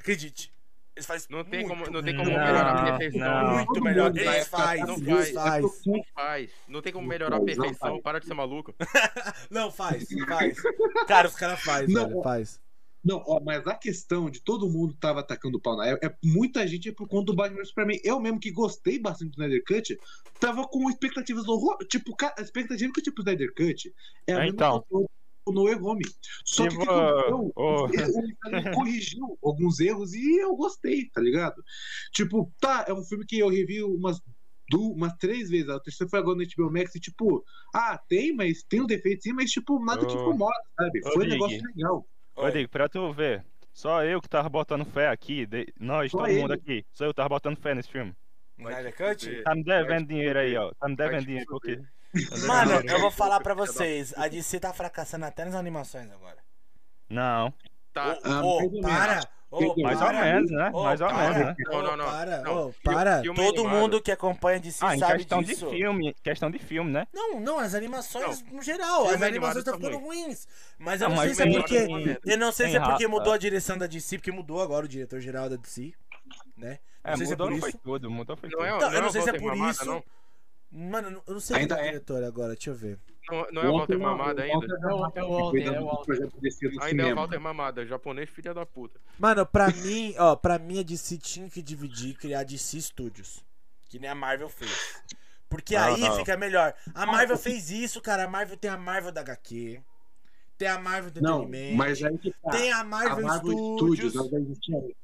Acredite. 0.00 0.52
Eles 0.94 1.06
fazem 1.06 1.26
Não 1.30 1.42
tem 1.44 1.60
muito 1.64 1.68
como, 1.70 1.90
não 1.90 2.02
tem 2.02 2.14
como 2.16 2.30
Não, 2.30 2.38
melhorar 2.38 2.76
a 2.76 2.98
perfeição. 2.98 3.20
não. 3.20 3.54
Muito 3.54 3.66
Todo 3.72 3.82
melhor. 3.84 4.10
Eles 4.10 4.24
vai 4.24 4.44
faz, 4.44 4.80
não 4.80 4.98
faz. 4.98 5.30
faz. 5.32 5.62
Não 5.86 6.04
faz. 6.14 6.50
Não 6.68 6.82
tem 6.82 6.92
como 6.92 7.06
melhorar 7.08 7.36
a 7.36 7.40
perfeição. 7.40 8.00
Para 8.02 8.20
de 8.20 8.26
ser 8.26 8.34
maluco. 8.34 8.74
Não, 9.50 9.70
faz, 9.70 10.06
faz. 10.28 10.58
Cara, 11.06 11.28
os 11.28 11.34
caras 11.34 11.60
fazem, 11.62 11.94
Não, 11.94 12.08
velho, 12.08 12.22
faz. 12.22 12.60
Não, 13.04 13.22
ó, 13.26 13.40
mas 13.42 13.66
a 13.66 13.74
questão 13.74 14.30
de 14.30 14.40
todo 14.42 14.68
mundo 14.70 14.94
tava 15.00 15.20
atacando 15.20 15.58
o 15.58 15.60
pau 15.60 15.76
na 15.76 15.86
época, 15.86 16.06
é, 16.06 16.16
muita 16.24 16.66
gente 16.66 16.88
é 16.88 16.92
por 16.92 17.08
conta 17.08 17.26
do 17.26 17.34
Batman 17.36 17.56
vs 17.58 17.68
Superman. 17.68 18.00
Eu 18.04 18.20
mesmo 18.20 18.38
que 18.38 18.50
gostei 18.52 18.98
bastante 18.98 19.30
do 19.30 19.42
Snyder 19.42 19.62
Cut, 19.66 19.98
tava 20.38 20.66
com 20.68 20.88
expectativas 20.88 21.48
horror. 21.48 21.76
Tipo, 21.88 22.14
a 22.38 22.40
expectativa 22.42 22.92
que 22.92 23.00
eu 23.00 23.04
tinha 23.04 23.14
pro 23.14 23.22
Snyder 23.22 23.52
Cut 23.54 23.92
é 24.28 24.34
a 24.34 24.44
É, 24.44 24.48
então. 24.48 24.82
que 24.88 24.94
eu 24.94 25.06
tô 25.44 25.52
no 25.52 25.68
E 25.68 25.74
Home. 25.74 26.04
Só 26.44 26.68
que 26.68 26.76
o 26.76 26.78
que 26.78 26.84
Tipo, 26.84 26.92
aconteceu? 26.92 27.52
ô. 27.56 27.86
Ele 28.52 28.74
corrigiu 28.74 29.38
alguns 29.42 29.80
erros 29.80 30.14
e 30.14 30.36
eu 30.40 30.54
gostei, 30.54 31.08
tá 31.10 31.20
ligado? 31.20 31.60
Tipo, 32.12 32.52
tá, 32.60 32.84
é 32.86 32.92
um 32.92 33.02
filme 33.04 33.26
que 33.26 33.38
eu 33.38 33.48
revi 33.48 33.82
umas 33.82 34.20
du- 34.70 34.92
umas 34.92 35.12
três 35.18 35.50
vezes. 35.50 35.68
A 35.68 35.80
terceira 35.80 36.08
foi 36.08 36.20
agora 36.20 36.36
no 36.36 36.44
HBO 36.44 36.70
Max 36.72 36.94
e, 36.94 37.00
tipo, 37.00 37.44
ah, 37.74 37.98
tem, 38.08 38.32
mas 38.32 38.62
tem 38.62 38.80
um 38.80 38.86
defeito 38.86 39.22
sim, 39.24 39.32
mas, 39.32 39.50
tipo, 39.50 39.84
nada 39.84 40.06
que 40.06 40.16
Ô. 40.16 40.20
incomoda, 40.20 40.54
sabe? 40.78 41.02
Foi 41.02 41.16
um 41.16 41.20
Big. 41.20 41.30
negócio 41.32 41.60
legal. 41.76 42.06
Eu 42.36 42.50
digo, 42.50 42.68
pra 42.68 42.88
tu 42.88 43.12
ver, 43.12 43.44
só 43.72 44.04
eu 44.04 44.20
que 44.20 44.28
tava 44.28 44.48
botando 44.48 44.84
fé 44.84 45.08
aqui, 45.08 45.46
de- 45.46 45.72
nós, 45.78 46.10
Só 46.10 46.18
todo 46.18 46.28
ele. 46.28 46.40
mundo 46.40 46.52
aqui, 46.52 46.84
só 46.92 47.04
eu 47.04 47.14
tava 47.14 47.28
botando 47.30 47.56
fé 47.58 47.74
nesse 47.74 47.90
filme. 47.90 48.14
Snyder 48.58 48.96
Cut? 48.96 49.24
fuder. 49.24 49.42
Tá 49.44 49.54
me 49.54 49.64
devendo 49.64 50.06
dinheiro 50.08 50.38
aí, 50.38 50.56
ó. 50.56 50.72
Tá 50.78 50.88
me 50.88 50.96
devendo 50.96 51.24
dinheiro, 51.26 51.46
porque. 51.48 51.80
Mano, 52.46 52.72
eu 52.88 53.00
vou 53.00 53.10
falar 53.10 53.40
pra 53.40 53.54
vocês. 53.54 54.12
A 54.16 54.28
DC 54.28 54.60
tá 54.60 54.72
fracassando 54.72 55.24
até 55.24 55.44
nas 55.44 55.54
animações 55.54 56.10
agora. 56.10 56.36
Não, 57.08 57.52
Tá. 57.92 58.18
Ô, 58.42 58.58
mais 58.60 58.72
ou 58.72 58.80
para! 58.80 59.20
Ô, 59.52 59.82
Mais 59.82 60.00
ou 60.00 60.12
menos, 60.12 60.50
né? 60.50 60.70
Ô, 60.72 60.82
Mais 60.84 61.00
ou 61.00 61.12
menos, 61.14 61.36
né? 61.36 61.54
Não, 61.66 61.82
não, 61.82 61.96
não. 61.96 62.04
Para, 62.06 62.40
Não, 62.42 62.54
filme- 62.72 62.74
para. 62.82 63.20
filme 63.20 63.36
Todo 63.38 63.60
animado. 63.60 63.80
mundo 63.80 64.00
que 64.02 64.10
acompanha 64.10 64.58
DC 64.58 64.84
Ah, 64.84 64.96
em 64.96 64.98
sabe 64.98 65.18
questão 65.18 65.42
disso. 65.42 65.66
de 65.68 65.76
filme, 65.76 66.14
questão 66.22 66.50
de 66.50 66.58
filme, 66.58 66.90
né? 66.90 67.06
Não, 67.12 67.38
não, 67.38 67.58
as 67.58 67.74
animações 67.74 68.42
Não, 68.42 68.56
no 68.56 68.62
geral. 68.62 69.02
As 69.04 69.10
filme 69.10 69.26
animações 69.26 69.56
animado 69.56 69.58
estão 69.58 69.74
tá 69.74 69.78
ficando 69.80 69.98
ruins. 70.04 70.48
Mas 70.78 71.00
eu 71.02 71.08
Não, 71.10 71.16
não 71.16 71.22
sei 71.22 71.34
se 71.34 71.42
é 71.42 71.52
porque. 71.52 71.86
tem- 71.86 72.18
Eu 72.24 72.38
não 72.38 72.50
sei 72.52 72.68
se 72.70 72.76
é 72.76 72.80
porque 72.80 73.06
mudou 73.06 73.32
a 73.32 73.38
direção 73.38 73.76
da 73.76 73.86
DC, 73.86 74.16
porque 74.18 74.32
mudou 74.32 74.62
agora 74.62 74.86
o 74.86 74.88
diretor-geral 74.88 75.50
da 75.50 75.56
DC. 75.56 75.92
Né? 76.56 76.78
É, 77.04 77.16
sei 77.16 77.26
se 77.26 77.32
é 77.32 77.34
mudou 77.36 77.46
por 77.48 77.52
não 77.52 77.60
foi 77.60 77.68
isso. 77.70 77.78
tudo, 77.82 78.10
mudou 78.10 78.36
foi 78.36 78.48
tudo. 78.48 78.64
é, 78.64 78.70
Não, 78.70 78.78
não 78.80 78.92
eu 78.92 79.00
não 79.02 79.08
é 79.08 79.12
sei 79.12 79.20
o 79.20 79.24
se 79.24 79.30
é 79.30 79.38
por 79.38 79.56
isso. 79.56 80.02
Mano, 80.70 81.22
eu 81.26 81.34
não 81.34 81.40
sei 81.40 81.56
Ainda 81.58 81.74
quem 81.74 81.84
é 81.84 81.86
o 81.86 81.88
é. 81.88 81.92
diretor 81.92 82.24
agora, 82.24 82.54
deixa 82.54 82.70
eu 82.70 82.74
ver. 82.74 82.98
Não, 83.30 83.46
não 83.52 83.62
é 83.62 83.68
o 83.68 83.72
Walter 83.78 83.98
Mamada 83.98 84.42
ainda. 84.42 84.66
É 84.66 84.86
o- 84.86 84.88
é 84.88 84.94
o 84.94 84.98
Walter, 84.98 85.20
é 85.20 85.80
o 85.80 85.84
Walter. 85.86 86.28
Ainda 86.82 87.02
é 87.08 87.12
o 87.12 87.16
Walter 87.16 87.38
Mamada, 87.40 87.86
japonês 87.86 88.28
filha 88.30 88.52
da 88.54 88.66
puta. 88.66 89.00
Mano, 89.18 89.46
pra 89.46 89.66
mim, 89.72 90.14
ó, 90.18 90.34
pra 90.36 90.58
mim 90.58 90.80
a 90.80 90.82
DC 90.82 91.18
tinha 91.18 91.48
que 91.48 91.62
dividir 91.62 92.10
e 92.10 92.14
criar 92.14 92.44
DC 92.44 92.80
Studios. 92.80 93.44
Que 93.88 93.98
nem 93.98 94.08
a 94.10 94.14
Marvel 94.14 94.48
fez. 94.48 94.70
Porque 95.48 95.76
Não, 95.76 95.82
aí 95.94 96.00
não. 96.00 96.16
fica 96.16 96.36
melhor. 96.36 96.74
A 96.94 97.04
Marvel 97.04 97.36
fez 97.36 97.70
isso, 97.70 98.00
cara. 98.00 98.24
A 98.24 98.28
Marvel 98.28 98.56
tem 98.56 98.70
a 98.70 98.76
Marvel 98.76 99.12
da 99.12 99.20
HQ. 99.20 99.82
Tem 100.56 100.68
a 100.68 100.78
Marvel 100.78 101.10
do 101.10 101.20
Não, 101.20 101.46
mas 101.74 102.02
aí 102.02 102.16
que 102.18 102.30
tá. 102.30 102.50
Tem 102.50 102.72
a 102.72 102.80
a 102.80 102.84
Marvel, 102.84 103.22
Marvel 103.22 103.52
Studios. 103.52 104.12
Studios, 104.12 104.16
ela 104.16 104.28
já 104.30 104.38
existia 104.38 104.78
antes. 104.78 104.96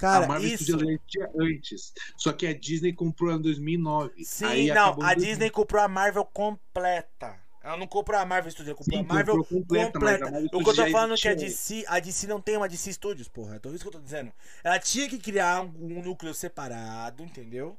Cara, 0.00 0.24
a 0.24 0.28
Marvel 0.28 0.48
isso. 0.48 0.76
Existia 0.76 1.30
antes. 1.38 1.92
Só 2.16 2.32
que 2.32 2.46
a 2.46 2.58
Disney 2.58 2.92
comprou 2.92 3.32
em 3.32 3.40
2009. 3.40 4.24
Sim, 4.24 4.46
Aí 4.46 4.66
não, 4.68 4.96
a 5.02 5.14
Disney 5.14 5.50
comprou 5.50 5.82
a 5.82 5.88
Marvel 5.88 6.24
completa. 6.24 7.38
Ela 7.62 7.76
não 7.76 7.86
comprou 7.86 8.18
a 8.18 8.24
Marvel 8.24 8.50
Studios, 8.50 8.68
ela 8.68 8.78
comprou 8.78 8.98
Sim, 8.98 9.04
a 9.04 9.14
Marvel 9.14 9.36
comprou 9.36 9.60
completa, 9.60 10.00
mas 10.00 10.14
a 10.14 10.18
completa. 10.18 10.30
Marvel 10.30 10.50
O 10.54 10.64
que 10.64 10.70
eu 10.70 10.74
tô 10.74 10.90
falando 10.90 11.14
é 11.14 11.16
que 11.18 11.28
a 11.28 11.34
DC, 11.34 11.84
a 11.86 12.00
DC 12.00 12.26
não 12.26 12.40
tem 12.40 12.56
uma 12.56 12.66
DC 12.66 12.94
Studios, 12.94 13.28
porra. 13.28 13.56
Então 13.56 13.74
isso 13.74 13.84
que 13.84 13.88
eu 13.88 13.92
tô 13.92 14.00
dizendo. 14.00 14.32
Ela 14.64 14.78
tinha 14.78 15.06
que 15.06 15.18
criar 15.18 15.62
um, 15.62 15.98
um 15.98 16.02
núcleo 16.02 16.32
separado, 16.32 17.22
entendeu? 17.22 17.76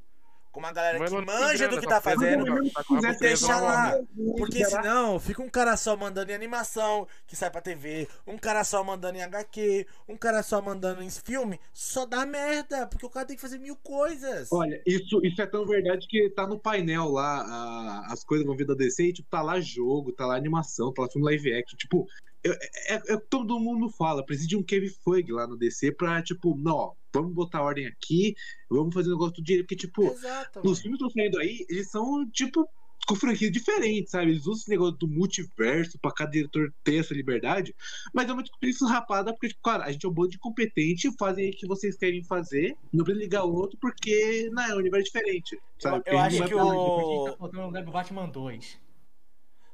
Com 0.51 0.59
uma 0.59 0.73
galera 0.73 0.99
Mas 0.99 1.09
que 1.09 1.21
manja 1.21 1.67
do 1.69 1.79
que 1.79 1.87
tá 1.87 1.95
tá 1.95 2.01
fazendo, 2.01 2.45
tá 2.71 2.83
E 3.13 3.15
deixa 3.19 3.55
lá. 3.55 3.97
Porque 4.37 4.65
senão 4.65 5.17
fica 5.19 5.41
um 5.41 5.49
cara 5.49 5.77
só 5.77 5.95
mandando 5.95 6.29
em 6.31 6.35
animação, 6.35 7.07
que 7.25 7.35
sai 7.37 7.49
pra 7.49 7.61
TV, 7.61 8.05
um 8.27 8.37
cara 8.37 8.63
só 8.65 8.83
mandando 8.83 9.17
em 9.17 9.21
HQ, 9.23 9.87
um 10.09 10.17
cara 10.17 10.43
só 10.43 10.61
mandando 10.61 11.01
em 11.01 11.09
filme, 11.09 11.57
só 11.73 12.05
dá 12.05 12.25
merda, 12.25 12.85
porque 12.85 13.05
o 13.05 13.09
cara 13.09 13.25
tem 13.25 13.37
que 13.37 13.41
fazer 13.41 13.59
mil 13.59 13.77
coisas. 13.77 14.49
Olha, 14.51 14.81
isso, 14.85 15.21
isso 15.25 15.41
é 15.41 15.45
tão 15.47 15.65
verdade 15.65 16.05
que 16.07 16.29
tá 16.31 16.45
no 16.45 16.59
painel 16.59 17.07
lá, 17.09 17.41
a- 17.43 18.07
as 18.11 18.23
coisas 18.25 18.45
vão 18.45 18.55
vir 18.57 18.67
da 18.67 18.73
DC, 18.73 19.03
e, 19.05 19.13
tipo, 19.13 19.29
tá 19.29 19.41
lá 19.41 19.59
jogo, 19.61 20.11
tá 20.11 20.25
lá 20.25 20.35
animação, 20.35 20.91
tá 20.93 21.03
lá 21.03 21.09
filme 21.09 21.25
live 21.27 21.53
action. 21.53 21.77
Tipo, 21.77 22.05
é, 22.43 22.95
é, 22.95 23.01
é 23.09 23.15
o 23.15 23.21
que 23.21 23.27
todo 23.29 23.57
mundo 23.59 23.89
fala, 23.89 24.25
precisa 24.25 24.49
de 24.49 24.57
um 24.57 24.63
Kevin 24.63 24.89
Feige 25.03 25.31
lá 25.31 25.47
no 25.47 25.55
DC 25.57 25.93
pra, 25.93 26.21
tipo, 26.21 26.57
não, 26.57 26.75
ó, 26.75 26.93
vamos 27.13 27.33
botar 27.33 27.61
ordem 27.61 27.87
aqui, 27.87 28.35
vamos 28.69 28.93
fazer 28.93 29.09
o 29.09 29.13
negócio 29.13 29.35
do 29.35 29.43
direito, 29.43 29.65
porque, 29.65 29.75
tipo, 29.75 30.03
Exato. 30.05 30.61
os 30.63 30.79
filmes 30.79 30.99
que 30.99 31.05
estão 31.05 31.09
saindo 31.09 31.39
aí, 31.39 31.65
eles 31.69 31.89
são, 31.89 32.29
tipo, 32.31 32.67
com 33.07 33.15
franquias 33.15 33.51
diferentes, 33.51 34.11
sabe? 34.11 34.31
Eles 34.31 34.41
usam 34.41 34.53
esse 34.61 34.69
negócio 34.69 34.95
do 34.97 35.07
multiverso 35.07 35.97
pra 35.99 36.11
cada 36.13 36.31
diretor 36.31 36.71
ter 36.83 36.97
essa 36.99 37.13
liberdade, 37.13 37.75
mas 38.13 38.29
é 38.29 38.33
uma 38.33 38.43
discussão 38.43 38.87
rapada, 38.87 39.33
porque, 39.33 39.49
tipo, 39.49 39.61
cara, 39.61 39.85
a 39.85 39.91
gente 39.91 40.05
é 40.05 40.09
um 40.09 40.13
bando 40.13 40.29
de 40.29 40.37
competente, 40.37 41.09
fazem 41.17 41.49
o 41.49 41.53
que 41.53 41.67
vocês 41.67 41.97
querem 41.97 42.23
fazer, 42.23 42.77
não 42.93 43.03
precisa 43.03 43.23
ligar 43.23 43.43
o 43.43 43.53
outro, 43.53 43.77
porque, 43.81 44.49
não, 44.53 44.63
é 44.63 44.75
um 44.75 44.77
universo 44.77 45.05
diferente, 45.11 45.59
sabe? 45.79 45.95
Eu- 45.95 45.97
eu 45.97 46.03
Porque 46.03 46.09
a 46.15 46.29
gente 46.29 46.43
acho 46.43 46.55
não 46.55 46.69
que 46.69 46.75
o- 46.77 47.25
Tá 47.31 47.37
faltando 47.37 47.63
lugar 47.65 47.83
pro 47.83 47.91
Batman 47.91 48.29
2. 48.29 48.77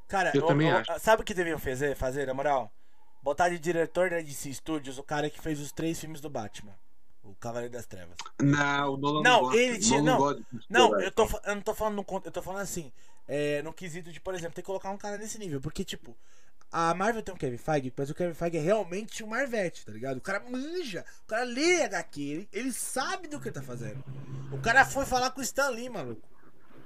Cara, 0.08 0.32
Eu 0.34 0.44
o- 0.44 0.48
também 0.48 0.72
o- 0.72 0.78
acho. 0.78 1.00
sabe 1.00 1.22
o 1.22 1.26
que 1.26 1.34
deviam 1.34 1.60
fazer, 1.60 1.96
fazer, 1.96 2.26
na 2.26 2.34
moral? 2.34 2.72
Botar 3.22 3.50
de 3.50 3.60
diretor 3.60 4.10
da 4.10 4.22
DC 4.22 4.54
Studios 4.54 4.98
o 4.98 5.04
cara 5.04 5.30
que 5.30 5.42
fez 5.42 5.60
os 5.60 5.74
três 5.74 6.00
filmes 6.00 6.22
do 6.22 6.30
Batman. 6.30 6.74
O 7.30 7.36
Cavaleiro 7.36 7.74
das 7.74 7.86
Trevas. 7.86 8.16
Não, 8.42 8.94
o 8.94 8.98
Nolan 8.98 9.22
Não, 9.22 9.42
gosta, 9.42 9.58
ele 9.58 9.78
o 9.78 9.80
tinha- 9.80 10.02
Nolan 10.02 10.36
não, 10.36 10.46
Não, 10.70 10.86
super-herói, 10.88 11.06
eu, 11.08 11.12
tô, 11.12 11.40
eu 11.46 11.56
não 11.56 11.62
tô 11.62 11.74
falando 11.76 11.96
no 11.96 12.06
eu 12.26 12.32
tô 12.32 12.42
falando 12.42 12.62
assim, 12.62 12.92
é, 13.28 13.62
no 13.62 13.74
quesito 13.74 14.12
de, 14.12 14.20
por 14.20 14.34
exemplo, 14.34 14.54
tem 14.56 14.64
que 14.64 14.66
colocar 14.68 14.90
um 14.90 14.98
cara 14.98 15.18
nesse 15.18 15.38
nível, 15.38 15.60
porque 15.60 15.84
tipo, 15.84 16.18
a 16.72 16.94
Marvel 16.94 17.22
tem 17.22 17.34
o 17.34 17.38
Kevin 17.38 17.58
Feige, 17.58 17.94
mas 17.96 18.10
o 18.10 18.16
Kevin 18.16 18.34
Feige 18.34 18.58
é 18.58 18.62
realmente 18.62 19.24
um 19.24 19.28
Marvete, 19.28 19.86
tá 19.86 19.92
ligado? 19.92 20.18
O 20.18 20.22
cara 20.22 20.40
manja, 20.40 21.06
o 21.24 21.28
cara 21.28 21.44
lê 21.44 21.84
HQ, 21.84 22.22
ele, 22.22 22.50
ele 22.52 22.74
sabe 22.74 23.28
do 23.28 23.40
que 23.40 23.48
ele 23.50 23.56
tá 23.56 23.62
fazendo. 23.62 24.04
O 24.52 24.60
cara 24.60 24.86
foi 24.86 25.06
falar 25.06 25.32
com 25.32 25.40
o 25.40 25.44
Stan 25.44 25.70
Lee, 25.70 25.90
maluco, 25.90 26.28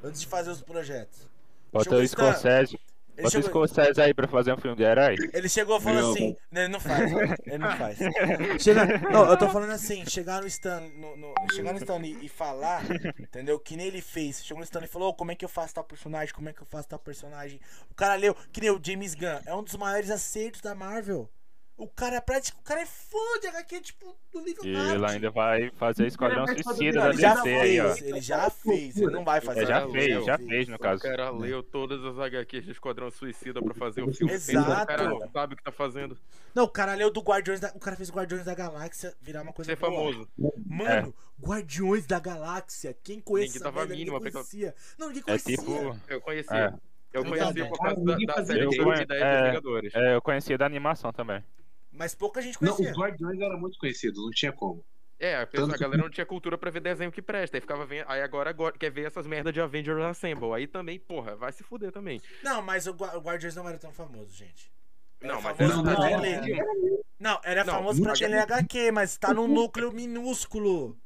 antes 0.03 0.21
de 0.21 0.27
fazer 0.27 0.49
os 0.49 0.61
projetos. 0.61 1.27
Bota 1.71 1.95
o 1.95 2.07
Scorsese. 2.07 2.79
Ele 3.21 3.29
Bota 3.29 3.39
o 3.39 3.43
chegou, 3.43 3.67
Scorsese 3.67 4.01
aí 4.01 4.13
pra 4.13 4.27
fazer 4.27 4.51
um 4.53 4.57
filme 4.57 4.75
de 4.75 4.83
herói. 4.83 5.15
ele 5.33 5.47
chegou 5.47 5.79
falando 5.79 6.11
assim, 6.11 6.35
não, 6.51 6.61
ele 6.61 6.71
não 6.71 6.79
faz, 6.79 7.11
ele 7.45 7.57
não 7.59 7.77
faz. 7.77 7.97
Chega, 8.61 8.85
não, 9.11 9.29
eu 9.29 9.37
tô 9.37 9.47
falando 9.49 9.71
assim, 9.71 10.03
chegar 10.07 10.41
no 10.41 10.47
Stan, 10.47 10.81
no, 10.95 11.15
no- 11.15 11.33
chegar 11.53 11.71
no 11.73 11.77
Stan 11.79 11.97
Lee 11.97 12.17
e 12.21 12.27
falar, 12.29 12.81
entendeu? 13.19 13.59
Que 13.59 13.77
nem 13.77 13.87
ele 13.87 14.01
fez. 14.01 14.43
Chegou 14.43 14.59
no 14.59 14.63
Stan 14.63 14.81
e 14.83 14.87
falou, 14.87 15.09
"Ô, 15.09 15.13
como 15.13 15.31
é 15.31 15.35
que 15.35 15.45
eu 15.45 15.49
faço 15.49 15.75
tal 15.75 15.83
personagem, 15.83 16.33
como 16.33 16.49
é 16.49 16.53
que 16.53 16.61
eu 16.61 16.67
faço 16.67 16.87
tal 16.87 16.99
personagem. 16.99 17.59
O 17.89 17.93
cara 17.95 18.15
leu, 18.15 18.35
que 18.51 18.59
nem 18.61 18.71
o 18.71 18.79
James 18.83 19.13
Gunn, 19.13 19.39
é 19.45 19.53
um 19.53 19.63
dos 19.63 19.75
maiores 19.75 20.09
acertos 20.09 20.61
da 20.61 20.73
Marvel. 20.73 21.29
O 21.77 21.87
cara 21.87 22.17
é 22.17 22.21
prático, 22.21 22.59
o 22.59 22.63
cara 22.63 22.81
é 22.81 22.85
fã 22.85 23.17
de 23.41 23.47
HQ, 23.47 23.81
tipo, 23.81 24.15
do 24.31 24.39
nível 24.41 24.63
E 24.63 24.69
ele 24.69 25.03
ainda 25.03 25.31
vai 25.31 25.71
fazer 25.71 26.05
Esquadrão 26.05 26.45
Suicida 26.45 26.99
da 27.01 27.09
ele 27.09 27.17
já 27.19 27.33
DC 27.35 27.49
aí, 27.49 27.79
ó. 27.81 27.83
fez, 27.95 28.01
ele 28.07 28.21
já 28.21 28.49
fez, 28.51 28.97
ele 28.97 29.11
não 29.11 29.23
vai 29.23 29.41
fazer. 29.41 29.63
É, 29.63 29.65
já 29.65 29.89
fez, 29.89 30.25
já 30.25 30.37
fez 30.37 30.67
no 30.67 30.75
O 30.75 30.79
caso. 30.79 31.01
cara 31.01 31.31
leu 31.31 31.63
todas 31.63 32.03
as 32.05 32.19
HQs 32.19 32.65
de 32.65 32.71
Esquadrão 32.71 33.09
Suicida 33.09 33.63
pra 33.63 33.73
fazer 33.73 34.03
o 34.03 34.13
filme. 34.13 34.31
Exato. 34.31 34.83
O 34.83 34.85
cara 34.85 35.09
não 35.09 35.27
sabe 35.31 35.55
o 35.55 35.57
que 35.57 35.63
tá 35.63 35.71
fazendo. 35.71 36.15
Não, 36.53 36.65
o 36.65 36.69
cara 36.69 36.93
leu 36.93 37.09
do 37.09 37.21
Guardiões 37.21 37.59
da, 37.59 37.69
o 37.73 37.79
cara 37.79 37.95
fez 37.95 38.11
Guardiões 38.11 38.45
da 38.45 38.53
Galáxia 38.53 39.15
virar 39.19 39.41
uma 39.41 39.51
coisa 39.53 39.71
Ser 39.71 39.75
boa. 39.77 39.91
famoso. 39.91 40.27
Mano, 40.67 41.15
Guardiões 41.41 42.05
da 42.05 42.19
Galáxia. 42.19 42.95
Quem 43.03 43.19
conhece 43.19 43.57
Ninguém 43.57 43.87
mínima 43.87 44.17
ninguém 44.19 44.31
conhecia. 44.33 44.75
Não, 44.99 45.07
ninguém 45.07 45.23
É 45.23 45.25
conhecia. 45.25 45.57
tipo. 45.57 45.97
Eu 46.07 46.21
conhecia. 46.21 46.57
É. 46.57 46.73
Eu 47.13 47.25
conhecia 47.25 47.67
por 47.67 47.77
causa 47.79 47.99
Ah, 47.99 48.03
da, 48.05 48.35
da 48.35 48.45
série 48.45 48.65
conhe- 48.77 49.05
10 49.05 49.21
é, 49.21 49.37
dos 49.41 49.47
Vingadores. 49.49 49.95
É, 49.95 50.15
eu 50.15 50.21
conhecia 50.21 50.57
da 50.57 50.65
animação 50.65 51.11
também. 51.11 51.43
Mas 51.91 52.15
pouca 52.15 52.41
gente 52.41 52.57
Não, 52.61 52.73
conhecia. 52.73 52.91
os 52.91 52.97
Guardiões 52.97 53.39
eram 53.39 53.59
muito 53.59 53.77
conhecidos, 53.77 54.23
não 54.23 54.31
tinha 54.31 54.51
como. 54.51 54.83
É, 55.19 55.41
a, 55.41 55.45
pessoa- 55.45 55.67
Tanto 55.69 55.75
a 55.75 55.79
galera 55.85 56.01
não 56.01 56.09
tinha 56.09 56.25
cultura 56.25 56.57
pra 56.57 56.71
ver 56.71 56.79
desenho 56.79 57.11
que 57.11 57.21
presta. 57.21 57.55
Aí 57.57 57.61
ficava 57.61 57.85
vendo. 57.85 58.05
Aí 58.07 58.21
agora, 58.21 58.49
agora 58.49 58.75
quer 58.77 58.89
ver 58.89 59.05
essas 59.05 59.27
merdas 59.27 59.53
de 59.53 59.61
Avengers 59.61 60.01
Assemble. 60.03 60.51
Aí 60.53 60.65
também, 60.65 60.97
porra, 60.99 61.35
vai 61.35 61.51
se 61.51 61.63
fuder 61.63 61.91
também. 61.91 62.19
Não, 62.41 62.61
mas 62.61 62.87
o, 62.87 62.93
Gua- 62.93 63.15
o 63.15 63.21
Guardiões 63.21 63.55
não 63.55 63.67
era 63.69 63.77
tão 63.77 63.91
famoso, 63.91 64.33
gente. 64.35 64.71
Era 65.19 65.33
Não, 65.35 65.41
mas 65.41 65.55
famoso 65.57 65.83
não, 65.83 65.93
não, 65.93 65.99
não, 65.99 66.21
não. 66.21 67.01
Não, 67.19 67.39
era 67.43 67.63
Não, 67.63 67.73
famoso 67.75 68.01
pra 68.01 68.13
não 68.13 68.17
quem 68.17 68.27
lê 68.29 68.39
HQ, 68.39 68.91
mas 68.91 69.15
tá 69.15 69.31
num 69.31 69.47
núcleo 69.47 69.91
minúsculo. 69.91 70.97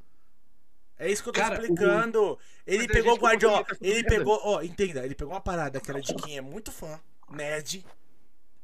É 0.97 1.11
isso 1.11 1.21
que 1.21 1.27
eu 1.27 1.33
tô 1.33 1.41
Cara, 1.41 1.55
explicando. 1.55 2.39
Ele 2.65 2.83
Mas 2.83 2.87
pegou 2.93 3.11
o 3.11 3.15
não 3.17 3.21
Guardião, 3.23 3.65
ele 3.81 4.03
pegou, 4.05 4.39
ó, 4.41 4.61
entenda, 4.61 5.03
ele 5.03 5.13
pegou 5.13 5.33
uma 5.33 5.41
parada 5.41 5.81
que 5.81 5.91
era 5.91 5.99
de 5.99 6.15
quem 6.15 6.37
é 6.37 6.41
muito 6.41 6.71
fã, 6.71 6.97
nerd, 7.29 7.85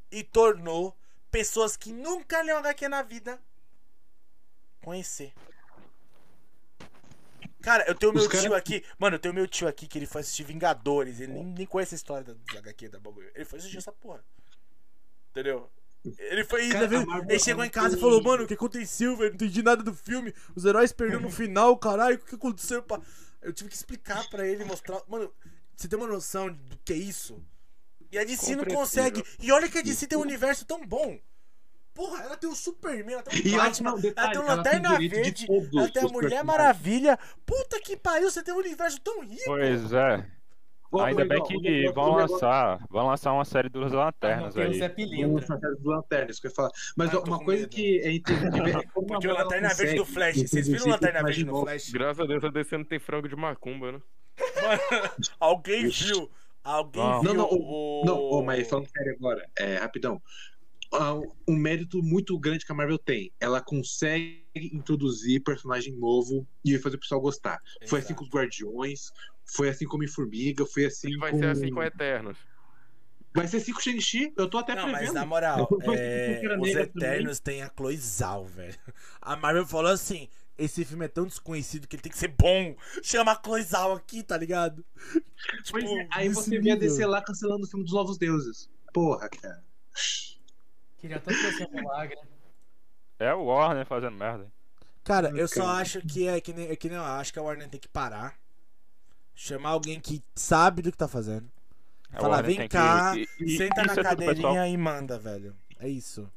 e 0.10 0.24
tornou 0.24 0.96
pessoas 1.32 1.78
que 1.78 1.92
nunca 1.92 2.42
leu 2.42 2.58
HQ 2.58 2.88
na 2.90 3.02
vida 3.02 3.40
conhecer. 4.84 5.34
Cara, 7.62 7.86
eu 7.88 7.94
tenho 7.96 8.12
Os 8.14 8.22
meu 8.22 8.30
cara- 8.30 8.44
tio 8.44 8.54
aqui. 8.56 8.84
Mano, 8.98 9.16
eu 9.16 9.20
tenho 9.20 9.34
meu 9.34 9.48
tio 9.48 9.68
aqui 9.68 9.88
que 9.88 9.98
ele 10.00 10.08
foi 10.08 10.22
assistir 10.22 10.44
Vingadores. 10.44 11.20
Ele 11.20 11.32
nem, 11.34 11.46
nem 11.46 11.66
conhece 11.66 11.94
a 11.94 11.98
história 11.98 12.24
da, 12.24 12.34
da 12.54 12.60
HQ 12.60 12.90
da 12.90 13.00
bagulho. 13.00 13.32
Ele 13.36 13.46
foi 13.46 13.60
assistir 13.60 13.78
essa 13.78 13.92
porra. 13.92 14.24
Entendeu? 15.30 15.72
Ele 16.18 16.44
foi. 16.44 16.68
Cara, 16.70 16.86
ele, 16.86 16.96
ele 17.30 17.40
chegou 17.40 17.64
é 17.64 17.68
em 17.68 17.70
casa 17.70 17.96
e 17.96 18.00
falou: 18.00 18.22
Mano, 18.24 18.44
o 18.44 18.48
que 18.48 18.56
aconteceu, 18.56 19.16
velho? 19.16 19.30
Não 19.30 19.36
entendi 19.36 19.62
nada 19.62 19.84
do 19.84 19.94
filme. 19.94 20.34
Os 20.56 20.66
heróis 20.66 20.92
perderam 20.92 21.22
no 21.22 21.30
final, 21.30 21.78
caralho. 21.78 22.16
O 22.16 22.20
que 22.20 22.34
aconteceu? 22.36 22.82
pá?" 22.82 23.00
Eu 23.40 23.54
tive 23.54 23.70
que 23.70 23.76
explicar 23.76 24.28
pra 24.30 24.46
ele, 24.48 24.66
mostrar. 24.66 25.02
Mano, 25.08 25.32
você 25.76 25.88
tem 25.88 25.98
uma 25.98 26.08
noção 26.08 26.52
do 26.52 26.78
que 26.78 26.94
é 26.94 26.98
isso? 26.98 27.44
E 28.12 28.18
a 28.20 28.24
DC 28.24 28.56
não 28.56 28.66
consegue. 28.66 29.24
E 29.40 29.52
olha 29.52 29.70
que 29.70 29.78
a 29.78 29.82
DC 29.82 30.08
tem 30.08 30.18
um 30.18 30.22
universo 30.22 30.66
tão 30.66 30.86
bom. 30.86 31.18
Porra, 31.94 32.24
ela 32.24 32.38
tem 32.38 32.50
o 32.50 32.56
Superman, 32.56 33.14
ela 33.16 33.24
tem 33.24 33.40
o 33.42 33.48
E 33.48 33.54
ela, 33.54 33.64
Batman, 33.66 33.90
ela 34.16 34.32
tem 34.32 34.40
o 34.42 34.46
Lanterna 34.48 34.98
Verde, 34.98 35.46
ela 35.76 35.90
tem 35.90 36.04
a 36.04 36.08
Mulher. 36.08 36.44
Maravilha. 36.44 37.20
Puta 37.46 37.80
que 37.82 37.98
pariu, 37.98 38.32
você 38.32 38.42
tem 38.42 38.54
um 38.54 38.58
universo 38.58 39.00
tão 39.02 39.22
rico. 39.22 39.44
Pois 39.46 39.92
é. 39.94 40.26
Ainda 40.94 41.24
bem 41.26 41.42
que 41.44 41.90
vão 41.94 42.16
lançar. 42.16 42.86
Vão 42.90 43.08
lançar 43.08 43.32
uma 43.34 43.46
série 43.46 43.70
dos 43.70 43.92
lanternas 43.94 44.54
tem 44.56 44.64
o 44.66 44.68
aí. 44.68 44.78
Zé 44.78 44.90
Pilintra. 44.90 45.48
lançar 45.50 45.56
as 45.66 45.84
lanternas, 45.84 46.40
que 46.40 46.48
eu 46.48 46.52
ia 46.52 46.56
falar. 46.56 46.72
Mas 46.98 47.14
Ah, 47.14 47.20
uma 47.20 47.40
coisa 47.44 47.62
medo. 47.64 47.70
que 47.70 48.00
é 48.00 48.12
interessante 48.12 48.62
ver 48.62 48.76
é 48.84 48.88
como 48.88 49.08
Porque 49.08 49.28
a 49.28 49.32
o 49.32 49.34
Lanterna 49.34 49.74
Verde 49.74 49.96
do 49.96 50.06
consegue 50.06 50.14
Flash, 50.14 50.42
vocês 50.50 50.68
viram 50.68 50.86
o 50.86 50.90
Lanterna 50.90 51.24
Verde 51.24 51.46
no 51.46 51.52
novo. 51.54 51.66
Flash? 51.66 51.90
Graças 51.92 52.20
a 52.20 52.26
Deus 52.26 52.44
a 52.44 52.50
DC 52.50 52.78
não 52.78 52.86
tem 52.86 53.00
frango 53.00 53.30
de 53.30 53.36
macumba, 53.36 53.94
né? 53.94 54.02
Mano, 54.62 54.82
alguém 55.40 55.88
viu. 55.88 56.30
Alguém 56.64 57.02
Não. 57.04 57.22
viu 57.22 57.34
Não, 57.34 57.50
não, 57.50 57.50
o. 57.52 58.04
Não, 58.06 58.18
ô, 58.20 58.44
mas 58.44 58.68
falando 58.70 58.88
sério 58.90 59.14
agora, 59.16 59.50
é, 59.58 59.78
rapidão. 59.78 60.22
ah, 60.94 61.16
um 61.48 61.56
mérito 61.56 62.02
muito 62.04 62.38
grande 62.40 62.66
que 62.66 62.72
a 62.72 62.76
Marvel 62.76 62.98
tem. 63.00 63.32
Ela 63.40 63.62
consegue 63.62 64.44
introduzir 64.56 65.42
personagem 65.44 65.96
novo 65.96 66.46
e 66.66 66.78
fazer 66.78 66.98
o 66.98 67.00
pessoal 67.00 67.22
gostar. 67.22 67.60
Foi 67.88 68.00
assim 68.00 68.14
Exato. 68.14 68.16
com 68.16 68.24
os 68.26 68.30
Guardiões, 68.30 69.12
foi 69.46 69.70
assim 69.70 69.86
com 69.86 69.96
Homem-Formiga, 69.98 70.66
foi 70.66 70.86
assim 70.86 71.10
E 71.10 71.18
vai 71.18 71.32
com... 71.32 71.38
ser 71.40 71.48
assim 71.48 71.70
com 71.72 71.82
Eternos. 71.82 72.38
Vai 73.34 73.48
ser 73.48 73.58
assim 73.58 73.72
com 73.72 73.80
o 73.80 73.82
Shang-Chi, 73.82 74.34
eu 74.38 74.50
tô 74.50 74.58
até 74.58 74.76
Não, 74.76 74.84
mas 74.90 74.98
prevendo. 74.98 75.14
na 75.14 75.26
moral, 75.26 75.68
é, 75.96 76.34
os 76.36 76.42
Negra 76.42 76.58
também. 76.58 76.72
Eternos 76.74 77.40
tem 77.40 77.62
a 77.64 77.72
Chloe 77.76 77.96
Zhao, 77.98 78.46
velho. 78.46 78.76
A 79.22 79.38
Marvel 79.38 79.66
falou 79.66 79.90
assim: 79.92 80.28
esse 80.58 80.86
filme 80.86 81.06
é 81.06 81.08
tão 81.08 81.26
desconhecido 81.26 81.88
que 81.88 81.96
ele 81.96 82.04
tem 82.04 82.12
que 82.12 82.18
ser 82.18 82.28
bom. 82.30 82.76
Chama 83.02 83.32
a 83.32 83.42
Chloe 83.44 83.64
Zhao 83.64 83.94
aqui, 83.94 84.22
tá 84.24 84.38
ligado? 84.38 84.86
Pois 85.70 85.84
Tipo, 85.84 85.98
é, 86.00 86.08
aí 86.12 86.30
você 86.30 86.60
nível. 86.60 86.78
DC 86.78 87.06
lá 87.06 87.22
cancelando 87.22 87.64
o 87.66 87.68
filme 87.68 87.84
dos 87.86 87.94
Novos 87.94 88.18
Deuses. 88.18 88.70
Porra, 88.94 89.28
cara. 89.30 89.64
Queria 91.00 91.20
tanto 91.20 91.38
que 91.38 91.52
fosse 91.52 91.64
um 91.64 91.72
milagre. 91.72 92.18
É 93.18 93.34
o 93.34 93.46
Warner 93.46 93.86
fazendo 93.86 94.16
merda. 94.18 94.52
Cara, 95.04 95.30
eu 95.36 95.48
só 95.48 95.66
acho 95.66 96.00
que 96.02 96.28
é 96.28 96.40
que 96.40 96.54
nem, 96.54 96.70
é 96.70 96.76
que 96.76 96.88
nem 96.88 96.98
eu 96.98 97.04
acho 97.04 97.34
que 97.34 97.40
a 97.40 97.42
Warner 97.42 97.68
tem 97.70 97.80
que 97.80 97.88
parar. 97.88 98.36
Chamar 99.34 99.70
alguém 99.70 100.00
que 100.00 100.22
sabe 100.36 100.82
do 100.84 100.92
que 100.92 100.98
tá 100.98 101.08
fazendo. 101.08 101.50
A 102.12 102.20
Falar, 102.20 102.36
Warner 102.38 102.46
vem 102.46 102.58
tem 102.58 102.68
que- 102.68 102.76
cá, 102.78 103.14
e- 103.40 103.58
Senta 103.58 103.84
na 103.84 103.94
é 103.94 104.04
cadeirinha 104.04 104.68
e 104.68 104.78
manda, 104.78 105.18
velho. 105.18 105.56
É 105.80 105.88
isso. 105.88 106.30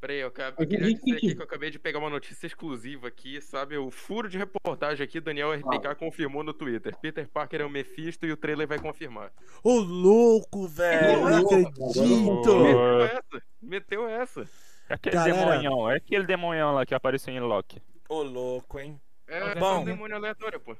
Peraí, 0.00 0.18
eu, 0.20 0.28
acabei, 0.28 0.64
eu 0.64 0.68
queria 0.68 0.94
dizer 0.94 1.12
aqui 1.16 1.34
que- 1.34 1.40
eu 1.40 1.44
acabei 1.44 1.70
de 1.70 1.78
pegar 1.78 1.98
uma 1.98 2.08
notícia 2.08 2.46
exclusiva 2.46 3.08
aqui, 3.08 3.40
sabe? 3.40 3.76
O 3.76 3.90
furo 3.90 4.28
de 4.28 4.38
reportagem 4.38 5.02
aqui, 5.04 5.20
Daniel 5.20 5.52
RTK 5.52 5.94
confirmou 5.96 6.44
no 6.44 6.54
Twitter. 6.54 6.96
Peter 6.98 7.28
Parker 7.28 7.62
é 7.62 7.64
o 7.64 7.70
Mephisto 7.70 8.24
e 8.24 8.30
o 8.30 8.36
trailer 8.36 8.68
vai 8.68 8.78
confirmar. 8.78 9.32
Ô, 9.62 9.74
louco, 9.80 10.68
velho. 10.68 11.18
Eu 11.18 11.30
não 11.30 11.38
acredito. 11.38 12.58
Meteu 12.58 13.02
essa, 13.02 13.42
meteu 13.60 14.08
essa. 14.08 14.48
É 14.88 14.94
aquele 14.94 15.16
Galera. 15.16 15.36
demonhão, 15.58 15.90
é 15.90 15.96
aquele 15.96 16.24
demonhão 16.26 16.74
lá 16.74 16.86
que 16.86 16.94
apareceu 16.94 17.34
em 17.34 17.40
Loki. 17.40 17.82
Ô, 18.08 18.22
louco, 18.22 18.78
hein? 18.78 19.00
É, 19.26 19.54
Bom. 19.56 19.76
é 19.76 19.78
um 19.80 19.84
demônio 19.84 20.16
aleatório, 20.16 20.60
pô. 20.60 20.76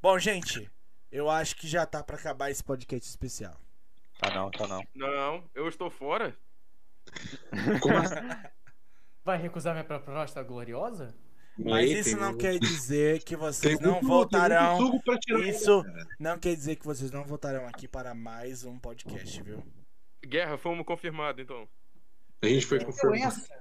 Bom, 0.00 0.18
gente, 0.18 0.70
eu 1.10 1.28
acho 1.30 1.56
que 1.56 1.66
já 1.66 1.84
tá 1.86 2.02
pra 2.02 2.16
acabar 2.16 2.50
esse 2.50 2.62
podcast 2.62 3.08
especial. 3.08 3.56
Tá 4.20 4.30
não, 4.34 4.50
tá 4.50 4.66
não. 4.68 4.82
Não, 4.94 5.44
eu 5.54 5.66
estou 5.68 5.90
fora? 5.90 6.36
Como 7.80 7.96
assim? 7.96 8.14
Vai 9.24 9.36
recusar 9.38 9.74
minha 9.74 9.84
proposta 9.84 10.42
gloriosa? 10.42 11.14
Mas 11.58 11.74
Aí 11.90 11.98
isso 11.98 12.16
não 12.16 12.30
um- 12.32 12.38
quer 12.38 12.58
dizer 12.58 13.22
que 13.24 13.36
vocês 13.36 13.78
não 13.80 13.94
muito 13.94 14.06
voltarão. 14.06 14.78
Isso 15.44 15.82
cara. 15.82 16.06
não 16.18 16.38
quer 16.38 16.54
dizer 16.54 16.76
que 16.76 16.84
vocês 16.86 17.10
não 17.10 17.24
voltarão 17.24 17.66
aqui 17.66 17.88
para 17.88 18.14
mais 18.14 18.64
um 18.64 18.78
podcast, 18.78 19.42
viu? 19.42 19.62
Guerra, 20.24 20.56
fomos 20.56 20.86
confirmados, 20.86 21.42
então. 21.42 21.68
A 22.40 22.46
gente 22.46 22.64
foi 22.64 22.82
confirmado. 22.84 23.22
essa. 23.24 23.58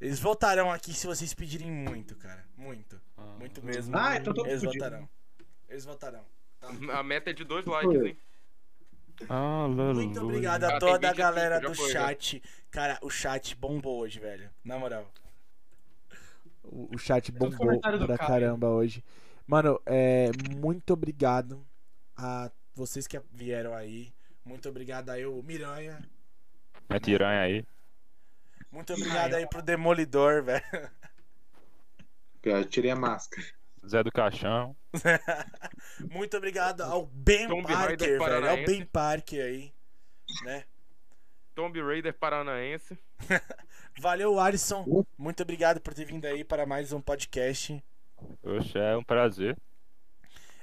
Eles 0.00 0.20
voltarão 0.20 0.70
aqui 0.70 0.92
se 0.94 1.06
vocês 1.06 1.34
pedirem 1.34 1.70
muito, 1.70 2.14
cara. 2.16 2.44
Muito. 2.56 3.00
Muito 3.38 3.62
mesmo. 3.64 3.96
Ah, 3.96 4.16
então 4.16 4.32
tô 4.32 4.46
Eles 4.46 4.62
voltarão. 4.62 5.08
Eles 5.68 5.84
voltarão. 5.84 6.24
A 6.92 7.02
meta 7.02 7.30
é 7.30 7.32
de 7.32 7.44
dois 7.44 7.64
likes, 7.66 8.02
hein? 8.02 8.18
Ah, 9.28 9.66
Muito 9.68 10.20
obrigado 10.20 10.64
a 10.64 10.78
toda 10.78 11.08
a 11.08 11.12
25, 11.12 11.16
galera 11.16 11.60
já 11.60 11.68
do 11.68 11.74
já. 11.74 11.88
chat. 11.88 12.42
Cara, 12.70 12.98
o 13.02 13.10
chat 13.10 13.56
bombou 13.56 13.98
hoje, 14.00 14.20
velho. 14.20 14.50
Na 14.64 14.78
moral. 14.78 15.10
O, 16.62 16.94
o 16.94 16.98
chat 16.98 17.32
bombou 17.32 17.80
pra 17.80 18.18
caramba 18.18 18.68
hoje. 18.68 19.02
Mano, 19.46 19.80
é, 19.86 20.30
muito 20.54 20.92
obrigado 20.92 21.66
a 22.16 22.50
vocês 22.74 23.06
que 23.06 23.20
vieram 23.32 23.74
aí. 23.74 24.12
Muito 24.44 24.68
obrigado 24.68 25.10
aí, 25.10 25.26
o 25.26 25.42
Miranha. 25.42 25.98
É 26.88 27.00
tiranha 27.00 27.40
aí. 27.40 27.66
Muito 28.70 28.92
obrigado 28.92 29.34
aí 29.34 29.46
pro 29.48 29.62
Demolidor, 29.62 30.42
velho. 30.42 30.62
Eu 32.42 32.64
tirei 32.64 32.90
a 32.90 32.96
máscara. 32.96 33.46
Zé 33.88 34.02
do 34.02 34.12
Caixão. 34.12 34.76
Muito 36.10 36.36
obrigado 36.36 36.82
ao 36.82 37.06
Ben 37.06 37.48
Tomb 37.48 37.66
Parker, 37.66 37.98
velho. 37.98 38.22
Ao 38.22 38.28
paranaense. 38.28 38.66
Ben 38.66 38.84
Parker 38.84 39.44
aí, 39.44 39.72
né? 40.44 40.64
Tomb 41.54 41.82
Raider 41.82 42.14
paranaense. 42.14 42.96
Valeu, 43.98 44.38
Alisson. 44.38 45.04
Muito 45.18 45.42
obrigado 45.42 45.80
por 45.80 45.92
ter 45.92 46.04
vindo 46.04 46.24
aí 46.24 46.44
para 46.44 46.64
mais 46.64 46.92
um 46.92 47.00
podcast. 47.00 47.82
Oxe, 48.44 48.78
é 48.78 48.96
um 48.96 49.02
prazer. 49.02 49.56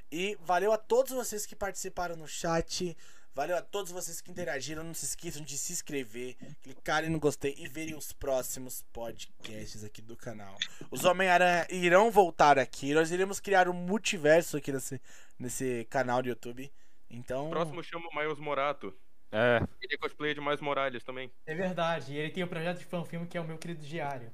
E 0.09 0.37
valeu 0.41 0.71
a 0.71 0.77
todos 0.77 1.11
vocês 1.11 1.45
que 1.45 1.55
participaram 1.55 2.15
no 2.15 2.27
chat. 2.27 2.95
Valeu 3.35 3.57
a 3.57 3.61
todos 3.61 3.91
vocês 3.91 4.21
que 4.21 4.31
interagiram. 4.31 4.81
Não 4.81 4.93
se 4.93 5.03
esqueçam 5.03 5.43
de 5.43 5.57
se 5.57 5.73
inscrever, 5.73 6.37
clicarem 6.63 7.09
no 7.09 7.19
gostei 7.19 7.53
e 7.57 7.67
verem 7.67 7.93
os 7.93 8.13
próximos 8.13 8.81
podcasts 8.93 9.83
aqui 9.83 10.01
do 10.01 10.15
canal. 10.15 10.55
Os 10.89 11.03
Homem-Aranha 11.03 11.67
irão 11.69 12.09
voltar 12.09 12.57
aqui. 12.57 12.93
Nós 12.93 13.11
iremos 13.11 13.41
criar 13.41 13.67
um 13.67 13.73
multiverso 13.73 14.55
aqui 14.55 14.71
nesse, 14.71 15.01
nesse 15.37 15.85
canal 15.89 16.21
do 16.21 16.29
YouTube. 16.29 16.71
Então. 17.09 17.49
Próximo 17.49 17.83
chama 17.83 18.07
o 18.09 18.15
Miles 18.17 18.39
Morato. 18.39 18.95
É, 19.33 19.57
Ele 19.81 19.95
é 19.95 19.97
cosplay 19.97 20.33
de 20.33 20.39
Miles 20.39 20.61
Morales 20.61 21.03
também. 21.03 21.29
É 21.45 21.53
verdade. 21.53 22.13
E 22.13 22.17
ele 22.17 22.31
tem 22.31 22.41
o 22.41 22.47
projeto 22.47 22.79
de 22.79 22.85
fanfilme 22.85 23.27
que 23.27 23.37
é 23.37 23.41
o 23.41 23.45
meu 23.45 23.57
querido 23.57 23.83
diário. 23.85 24.31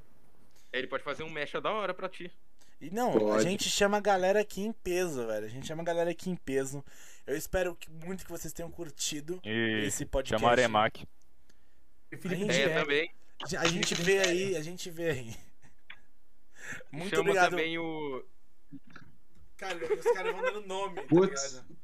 Ele 0.72 0.86
pode 0.86 1.04
fazer 1.04 1.24
um 1.24 1.30
mecha 1.30 1.60
da 1.60 1.72
hora 1.72 1.92
pra 1.92 2.08
ti. 2.08 2.32
E 2.80 2.90
não, 2.90 3.16
a 3.16 3.20
Pode. 3.20 3.44
gente 3.44 3.70
chama 3.70 3.98
a 3.98 4.02
galera 4.02 4.42
aqui 4.42 4.62
em 4.62 4.72
peso, 4.72 5.28
velho. 5.28 5.46
A 5.46 5.50
gente 5.50 5.68
chama 5.68 5.82
a 5.84 5.86
galera 5.86 6.10
aqui 6.10 6.30
em 6.30 6.36
peso. 6.36 6.84
Eu 7.26 7.36
espero 7.38 7.76
que, 7.76 7.90
muito 7.90 8.26
que 8.26 8.32
vocês 8.32 8.54
tenham 8.54 8.70
curtido 8.72 9.40
e 9.44 9.86
esse 9.86 10.06
podcast. 10.06 10.40
chama 10.42 10.52
Aremac. 10.52 11.08
E 12.12 12.16
o 12.16 12.18
Felipe 12.20 12.42
Gente, 12.42 12.62
É, 12.62 12.80
também. 12.80 13.12
A 13.58 13.68
gente 13.68 13.96
vê 13.96 14.20
aí, 14.20 14.56
a 14.56 14.62
gente 14.62 14.90
vê 14.90 15.10
aí. 15.12 15.36
Muito 16.92 17.10
chama 17.10 17.22
obrigado. 17.22 17.50
também 17.52 17.78
o. 17.78 18.24
Cara, 19.58 19.78
os 19.94 20.04
caras 20.04 20.34
vão 20.34 20.42
dando 20.42 20.68
nome, 20.68 20.96
tá 20.96 21.08
Putz. 21.08 21.54
ligado? 21.54 21.82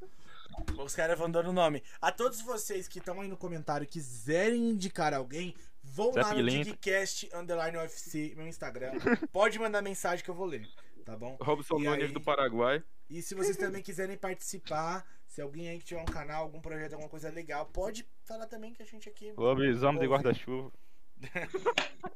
Os 0.82 0.94
caras 0.94 1.18
vão 1.18 1.30
dando 1.30 1.52
nome. 1.52 1.82
A 2.00 2.10
todos 2.10 2.40
vocês 2.40 2.88
que 2.88 2.98
estão 2.98 3.20
aí 3.20 3.28
no 3.28 3.36
comentário 3.36 3.84
e 3.84 3.86
quiserem 3.86 4.70
indicar 4.70 5.14
alguém, 5.14 5.54
vão 5.82 6.10
lá 6.14 6.34
no. 6.34 6.44
Digcast 6.48 7.28
Underline 7.34 7.76
UFC, 7.76 8.34
meu 8.36 8.46
Instagram. 8.46 8.92
Pode 9.32 9.58
mandar 9.58 9.82
mensagem 9.82 10.24
que 10.24 10.30
eu 10.30 10.34
vou 10.34 10.46
ler, 10.46 10.68
tá 11.04 11.16
bom? 11.16 11.36
Robson 11.40 11.78
Nunes 11.78 12.06
aí? 12.06 12.12
do 12.12 12.20
Paraguai. 12.20 12.82
E 13.08 13.22
se 13.22 13.34
vocês 13.34 13.56
também 13.56 13.82
quiserem 13.82 14.16
participar, 14.16 15.06
se 15.28 15.40
alguém 15.42 15.68
aí 15.68 15.78
que 15.78 15.84
tiver 15.84 16.00
um 16.00 16.06
canal, 16.06 16.42
algum 16.42 16.60
projeto, 16.60 16.94
alguma 16.94 17.08
coisa 17.08 17.30
legal, 17.30 17.66
pode 17.66 18.04
falar 18.24 18.46
também 18.46 18.72
que 18.72 18.82
a 18.82 18.86
gente 18.86 19.08
aqui. 19.08 19.32
Lobisomem 19.36 20.00
de 20.00 20.06
guarda-chuva. 20.08 20.72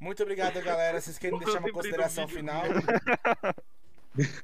Muito 0.00 0.22
obrigado, 0.22 0.60
galera. 0.62 0.98
Vocês 1.00 1.18
querem 1.18 1.38
deixar 1.38 1.58
uma 1.60 1.70
consideração 1.70 2.26
final? 2.26 2.62
Vocês 4.16 4.42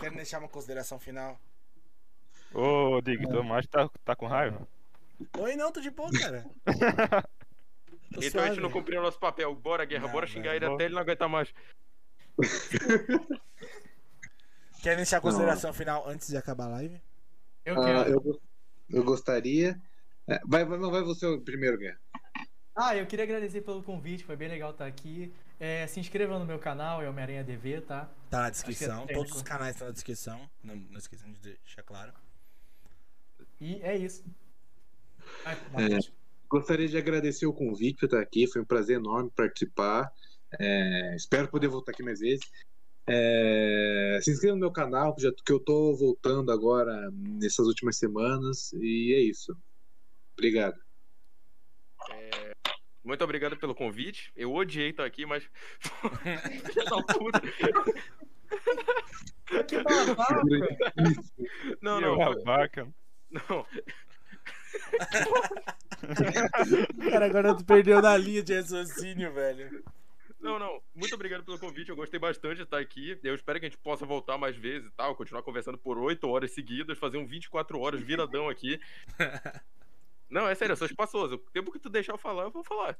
querem 0.00 0.16
deixar 0.16 0.38
uma 0.38 0.48
consideração 0.48 0.98
final? 0.98 1.38
Ô, 2.52 3.00
Dig, 3.02 3.22
tu 3.28 3.44
mais 3.44 3.66
tá, 3.66 3.88
tá 4.04 4.16
com 4.16 4.26
raiva? 4.26 4.66
Oi, 5.38 5.54
não, 5.56 5.70
tô 5.70 5.80
de 5.80 5.90
boa, 5.90 6.10
cara. 6.10 6.46
Tô 8.12 8.20
Então 8.20 8.42
a 8.42 8.48
gente 8.48 8.60
não 8.60 8.72
cumpriu 8.72 8.98
o 8.98 9.04
nosso 9.04 9.20
papel. 9.20 9.54
Bora, 9.54 9.84
guerra, 9.84 10.06
Não, 10.06 10.12
bora 10.12 10.26
xingar 10.26 10.56
ele 10.56 10.64
bora. 10.64 10.74
até 10.74 10.84
ele 10.86 10.94
não 10.94 11.00
aguentar 11.00 11.28
mais. 11.28 11.54
Querem 14.82 14.96
deixar 14.98 15.18
a 15.18 15.20
consideração 15.20 15.72
final 15.72 16.08
antes 16.08 16.28
de 16.28 16.36
acabar 16.36 16.64
a 16.64 16.68
live? 16.68 17.00
Eu 17.64 17.80
Ah, 17.80 17.84
quero. 17.84 18.10
eu, 18.10 18.20
go- 18.20 18.40
eu 18.88 19.04
gostaria. 19.04 19.80
É, 20.26 20.40
vai, 20.46 20.64
vai, 20.64 20.78
não 20.78 20.90
vai 20.90 21.02
você 21.02 21.26
o 21.26 21.40
primeiro, 21.40 21.78
Guerra. 21.78 21.98
Ah, 22.74 22.96
eu 22.96 23.06
queria 23.06 23.24
agradecer 23.24 23.60
pelo 23.60 23.82
convite, 23.82 24.24
foi 24.24 24.36
bem 24.36 24.48
legal 24.48 24.70
estar 24.70 24.86
aqui. 24.86 25.32
É, 25.58 25.86
se 25.86 26.00
inscreva 26.00 26.38
no 26.38 26.46
meu 26.46 26.58
canal, 26.58 27.02
é 27.02 27.08
Homem-Aranha 27.08 27.44
DV, 27.44 27.82
tá? 27.82 28.08
Tá 28.30 28.42
na 28.42 28.50
descrição. 28.50 29.04
É 29.08 29.12
Todos 29.12 29.32
os 29.32 29.42
canais 29.42 29.74
estão 29.74 29.88
na 29.88 29.92
descrição. 29.92 30.48
Não, 30.64 30.74
não 30.76 30.98
esqueçam 30.98 31.30
de 31.30 31.38
deixar 31.40 31.82
claro. 31.82 32.12
E 33.60 33.74
é 33.82 33.96
isso. 33.96 34.24
Vai, 35.44 35.54
É. 35.94 35.98
Gostaria 36.48 36.88
de 36.88 36.96
agradecer 36.96 37.46
o 37.46 37.52
convite 37.52 37.98
por 38.00 38.06
estar 38.06 38.20
aqui. 38.20 38.46
Foi 38.46 38.62
um 38.62 38.64
prazer 38.64 38.96
enorme 38.96 39.30
participar. 39.30 40.10
É, 40.58 41.14
espero 41.14 41.46
poder 41.48 41.68
voltar 41.68 41.92
aqui 41.92 42.02
mais 42.02 42.18
vezes. 42.20 42.44
É, 43.10 44.18
se 44.22 44.30
inscreva 44.30 44.54
no 44.54 44.60
meu 44.60 44.70
canal, 44.70 45.14
que, 45.14 45.22
já, 45.22 45.32
que 45.44 45.52
eu 45.52 45.58
tô 45.58 45.94
voltando 45.96 46.52
agora 46.52 47.10
nessas 47.12 47.66
últimas 47.66 47.98
semanas. 47.98 48.72
E 48.74 49.12
é 49.14 49.20
isso. 49.20 49.56
Obrigado. 50.34 50.78
Muito 53.02 53.24
obrigado 53.24 53.56
pelo 53.56 53.74
convite. 53.74 54.30
Eu 54.36 54.54
odiei 54.54 54.90
estar 54.90 55.04
aqui, 55.04 55.26
mas. 55.26 55.42
Que 59.66 59.82
babaca! 59.82 60.42
não, 61.82 61.98
Que 61.98 62.04
não. 62.04 62.16
babaca. 62.16 62.88
Não. 63.30 63.66
Cara, 67.10 67.26
agora 67.26 67.56
tu 67.56 67.64
perdeu 67.64 68.00
na 68.00 68.16
linha 68.16 68.42
de 68.42 68.54
raciocínio, 68.54 69.32
velho. 69.32 69.82
Não, 70.40 70.58
não. 70.58 70.82
Muito 70.94 71.14
obrigado 71.14 71.44
pelo 71.44 71.58
convite. 71.58 71.90
Eu 71.90 71.96
gostei 71.96 72.18
bastante 72.18 72.56
de 72.56 72.62
estar 72.62 72.78
aqui. 72.78 73.18
Eu 73.22 73.34
espero 73.34 73.60
que 73.60 73.66
a 73.66 73.68
gente 73.68 73.78
possa 73.78 74.06
voltar 74.06 74.38
mais 74.38 74.56
vezes 74.56 74.88
e 74.88 74.92
tal. 74.92 75.14
Continuar 75.14 75.42
conversando 75.42 75.76
por 75.76 75.98
8 75.98 76.26
horas 76.28 76.50
seguidas, 76.52 76.98
fazer 76.98 77.18
um 77.18 77.26
24 77.26 77.78
horas 77.78 78.00
viradão 78.00 78.48
aqui. 78.48 78.80
Não, 80.30 80.48
é 80.48 80.54
sério, 80.54 80.72
eu 80.72 80.76
sou 80.76 80.86
espaçoso. 80.86 81.34
O 81.34 81.50
tempo 81.50 81.72
que 81.72 81.78
tu 81.78 81.90
deixar 81.90 82.12
eu 82.12 82.18
falar, 82.18 82.44
eu 82.44 82.50
vou 82.50 82.62
falar. 82.64 82.96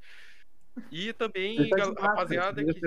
E 0.91 1.13
também, 1.13 1.69
tá 1.69 1.77
gal- 1.77 1.87
máscara, 1.89 2.07
rapaziada 2.09 2.63
que. 2.63 2.79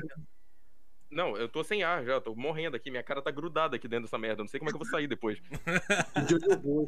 Não, 1.11 1.37
eu 1.37 1.49
tô 1.49 1.63
sem 1.65 1.83
ar 1.83 2.05
já, 2.05 2.21
tô 2.21 2.35
morrendo 2.35 2.77
aqui, 2.77 2.91
minha 2.91 3.03
cara 3.03 3.23
tá 3.23 3.31
grudada 3.31 3.77
aqui 3.77 3.87
dentro 3.89 4.05
dessa 4.05 4.19
merda. 4.19 4.43
Não 4.43 4.49
sei 4.49 4.59
como 4.59 4.69
é 4.69 4.73
que 4.73 4.77
eu 4.77 4.85
vou 4.85 4.89
sair 4.89 5.07
depois. 5.07 5.39
De 6.29 6.35
olho. 6.69 6.87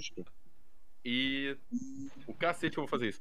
E. 1.04 1.56
O 2.26 2.34
cacete 2.34 2.76
eu 2.76 2.82
vou 2.82 2.88
fazer 2.88 3.08
isso. 3.08 3.20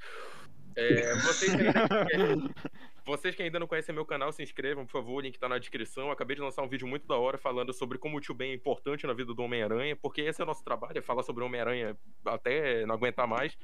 É, 0.76 1.16
vocês, 1.16 1.56
que 1.56 1.62
ainda, 1.62 1.74
vocês 3.06 3.36
que 3.36 3.44
ainda 3.44 3.60
não 3.60 3.68
conhecem 3.68 3.95
meu 3.95 4.06
canal, 4.06 4.32
se 4.34 4.44
inscrevam, 4.44 4.86
por 4.86 4.92
favor. 4.92 5.14
O 5.16 5.20
link 5.22 5.38
tá 5.40 5.48
na 5.48 5.58
descrição. 5.58 6.06
Eu 6.08 6.12
acabei 6.12 6.36
de 6.36 6.42
lançar 6.42 6.62
um 6.64 6.68
vídeo 6.68 6.88
muito 6.88 7.08
da 7.08 7.16
hora 7.16 7.38
falando 7.38 7.72
sobre 7.74 7.98
como 7.98 8.18
o 8.18 8.22
tio 8.22 8.36
Ben 8.36 8.52
é 8.52 8.56
importante 8.56 9.08
na 9.08 9.14
vida 9.14 9.34
do 9.34 9.42
Homem-Aranha, 9.42 9.95
porque 9.95 10.22
esse 10.22 10.42
é 10.42 10.44
o 10.44 10.48
nosso 10.48 10.64
trabalho, 10.64 10.98
é 10.98 11.02
falar 11.02 11.24
sobre 11.24 11.44
o 11.44 11.45
Homem-Aranha 11.48 11.95
até 12.26 12.86
não 12.86 12.95
aguentar 12.95 13.28
mais. 13.28 13.58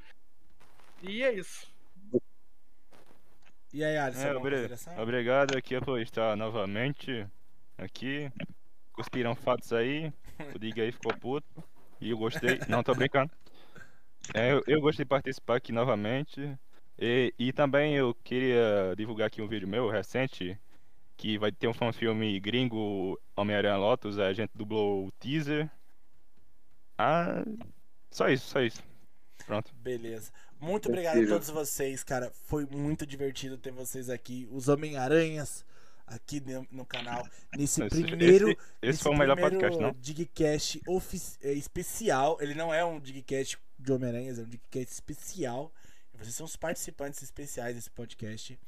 E 1.04 1.22
é 1.24 1.34
isso. 1.34 1.70
E 3.74 3.84
aí, 3.84 3.98
Alisson, 3.98 4.28
É, 4.28 4.36
obri- 4.36 4.70
obrigado 4.98 5.58
aqui 5.58 5.80
por 5.80 6.00
estar 6.02 6.36
novamente 6.36 7.26
aqui. 7.78 8.30
Cuspiram 8.92 9.34
fatos 9.34 9.72
aí. 9.72 10.12
O 10.54 10.60
Diga 10.60 10.84
aí 10.84 10.92
ficou 10.92 11.14
puto. 11.18 11.64
E 12.00 12.10
eu 12.12 12.18
gostei. 12.18 12.60
Não, 12.68 12.84
tô 12.84 12.94
brincando. 12.94 13.32
É, 14.34 14.52
eu, 14.52 14.62
eu 14.68 14.82
gostei 14.82 15.06
de 15.06 15.10
participar 15.10 15.56
aqui 15.56 15.72
novamente. 15.72 16.58
E, 17.04 17.34
e 17.40 17.52
também 17.52 17.96
eu 17.96 18.14
queria 18.24 18.94
divulgar 18.96 19.26
aqui 19.28 19.42
um 19.42 19.48
vídeo 19.48 19.68
meu 19.68 19.90
recente. 19.90 20.58
Que 21.18 21.38
vai 21.38 21.52
ter 21.52 21.68
um 21.68 21.74
fanfilme 21.74 22.40
gringo 22.40 23.20
Homem-Aranha 23.36 23.78
Lotus. 23.78 24.18
A 24.18 24.34
gente 24.34 24.52
dublou 24.56 25.08
o 25.08 25.12
teaser. 25.14 25.70
Ah. 26.98 27.44
Só 28.10 28.28
isso, 28.30 28.48
só 28.48 28.62
isso. 28.62 28.84
Pronto. 29.46 29.72
Beleza. 29.76 30.32
Muito 30.60 30.90
obrigado 30.90 31.20
a 31.22 31.28
todos 31.28 31.50
vocês, 31.50 32.04
cara. 32.04 32.32
Foi 32.46 32.66
muito 32.66 33.06
divertido 33.06 33.58
ter 33.58 33.72
vocês 33.72 34.10
aqui. 34.10 34.48
Os 34.52 34.68
Homem-Aranhas 34.68 35.66
aqui 36.08 36.42
no, 36.72 36.86
canal. 36.86 37.28
Nesse 37.56 37.84
Esse- 37.84 38.04
primeiro. 38.04 38.50
esse- 38.50 38.58
esse 38.60 38.68
nesse 38.84 39.04
foi 39.04 39.12
o 39.14 39.18
melhor 39.18 39.36
primeiro 39.36 39.60
podcast, 39.60 39.82
não? 39.82 39.94
Digcast 40.00 40.82
é, 41.42 41.54
especial. 41.54 42.38
Ele 42.42 42.54
não 42.54 42.74
é 42.74 42.84
um 42.84 43.00
Digcast 43.00 43.58
de 43.80 43.92
Homem-Aranhas, 43.92 44.40
é 44.40 44.42
um 44.44 44.46
Digcast 44.46 44.92
especial. 44.94 45.72
Vocês 46.22 46.36
são 46.36 46.46
os 46.46 46.56
participantes 46.56 47.22
especiais 47.22 47.76
desse 47.76 47.90
podcast. 47.90 48.60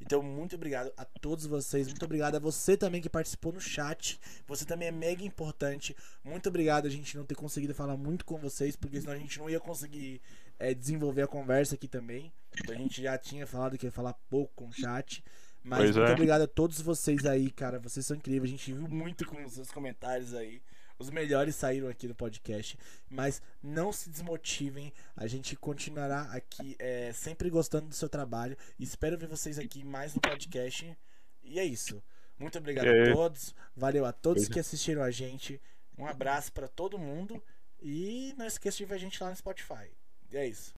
Então, 0.00 0.20
muito 0.22 0.56
obrigado 0.56 0.92
a 0.96 1.04
todos 1.04 1.46
vocês. 1.46 1.86
Muito 1.86 2.04
obrigado 2.04 2.34
a 2.34 2.38
você 2.40 2.76
também 2.76 3.00
que 3.00 3.08
participou 3.08 3.52
no 3.52 3.60
chat. 3.60 4.20
Você 4.48 4.64
também 4.64 4.88
é 4.88 4.90
mega 4.90 5.22
importante. 5.22 5.96
Muito 6.24 6.48
obrigado 6.48 6.86
a 6.86 6.90
gente 6.90 7.16
não 7.16 7.24
ter 7.24 7.36
conseguido 7.36 7.72
falar 7.72 7.96
muito 7.96 8.24
com 8.24 8.36
vocês, 8.36 8.74
porque 8.74 9.00
senão 9.00 9.12
a 9.12 9.18
gente 9.18 9.38
não 9.38 9.48
ia 9.48 9.60
conseguir 9.60 10.20
é, 10.58 10.74
desenvolver 10.74 11.22
a 11.22 11.28
conversa 11.28 11.76
aqui 11.76 11.86
também. 11.86 12.32
Então 12.58 12.74
a 12.74 12.78
gente 12.78 13.00
já 13.00 13.16
tinha 13.16 13.46
falado 13.46 13.78
que 13.78 13.86
ia 13.86 13.92
falar 13.92 14.14
pouco 14.28 14.52
com 14.56 14.68
o 14.68 14.72
chat. 14.72 15.22
Mas 15.62 15.78
Pois 15.78 15.96
muito 15.96 16.10
é. 16.10 16.12
obrigado 16.12 16.42
a 16.42 16.48
todos 16.48 16.80
vocês 16.80 17.24
aí, 17.24 17.48
cara. 17.50 17.78
Vocês 17.78 18.04
são 18.04 18.16
incríveis. 18.16 18.52
A 18.52 18.56
gente 18.56 18.72
viu 18.72 18.88
muito 18.88 19.24
com 19.24 19.44
os 19.44 19.52
seus 19.52 19.70
comentários 19.70 20.34
aí. 20.34 20.60
Os 21.02 21.10
melhores 21.10 21.56
saíram 21.56 21.88
aqui 21.88 22.06
no 22.06 22.14
podcast. 22.14 22.78
Mas 23.10 23.42
não 23.60 23.92
se 23.92 24.08
desmotivem. 24.08 24.92
A 25.16 25.26
gente 25.26 25.56
continuará 25.56 26.22
aqui 26.32 26.76
é, 26.78 27.12
sempre 27.12 27.50
gostando 27.50 27.88
do 27.88 27.94
seu 27.94 28.08
trabalho. 28.08 28.56
Espero 28.78 29.18
ver 29.18 29.26
vocês 29.26 29.58
aqui 29.58 29.82
mais 29.82 30.14
no 30.14 30.20
podcast. 30.20 30.96
E 31.42 31.58
é 31.58 31.64
isso. 31.64 32.00
Muito 32.38 32.56
obrigado 32.56 32.86
É. 32.86 33.10
a 33.10 33.14
todos. 33.14 33.52
Valeu 33.76 34.04
a 34.06 34.12
todos 34.12 34.42
Pois 34.44 34.50
é. 34.50 34.52
que 34.54 34.60
assistiram 34.60 35.02
a 35.02 35.10
gente. 35.10 35.60
Um 35.98 36.06
abraço 36.06 36.52
pra 36.52 36.68
todo 36.68 36.96
mundo. 36.98 37.42
E 37.80 38.32
não 38.38 38.46
esqueça 38.46 38.76
de 38.78 38.84
ver 38.84 38.94
a 38.94 38.98
gente 38.98 39.20
lá 39.20 39.28
no 39.28 39.34
Spotify. 39.36 39.90
E 40.30 40.36
é 40.36 40.46
isso. 40.46 40.70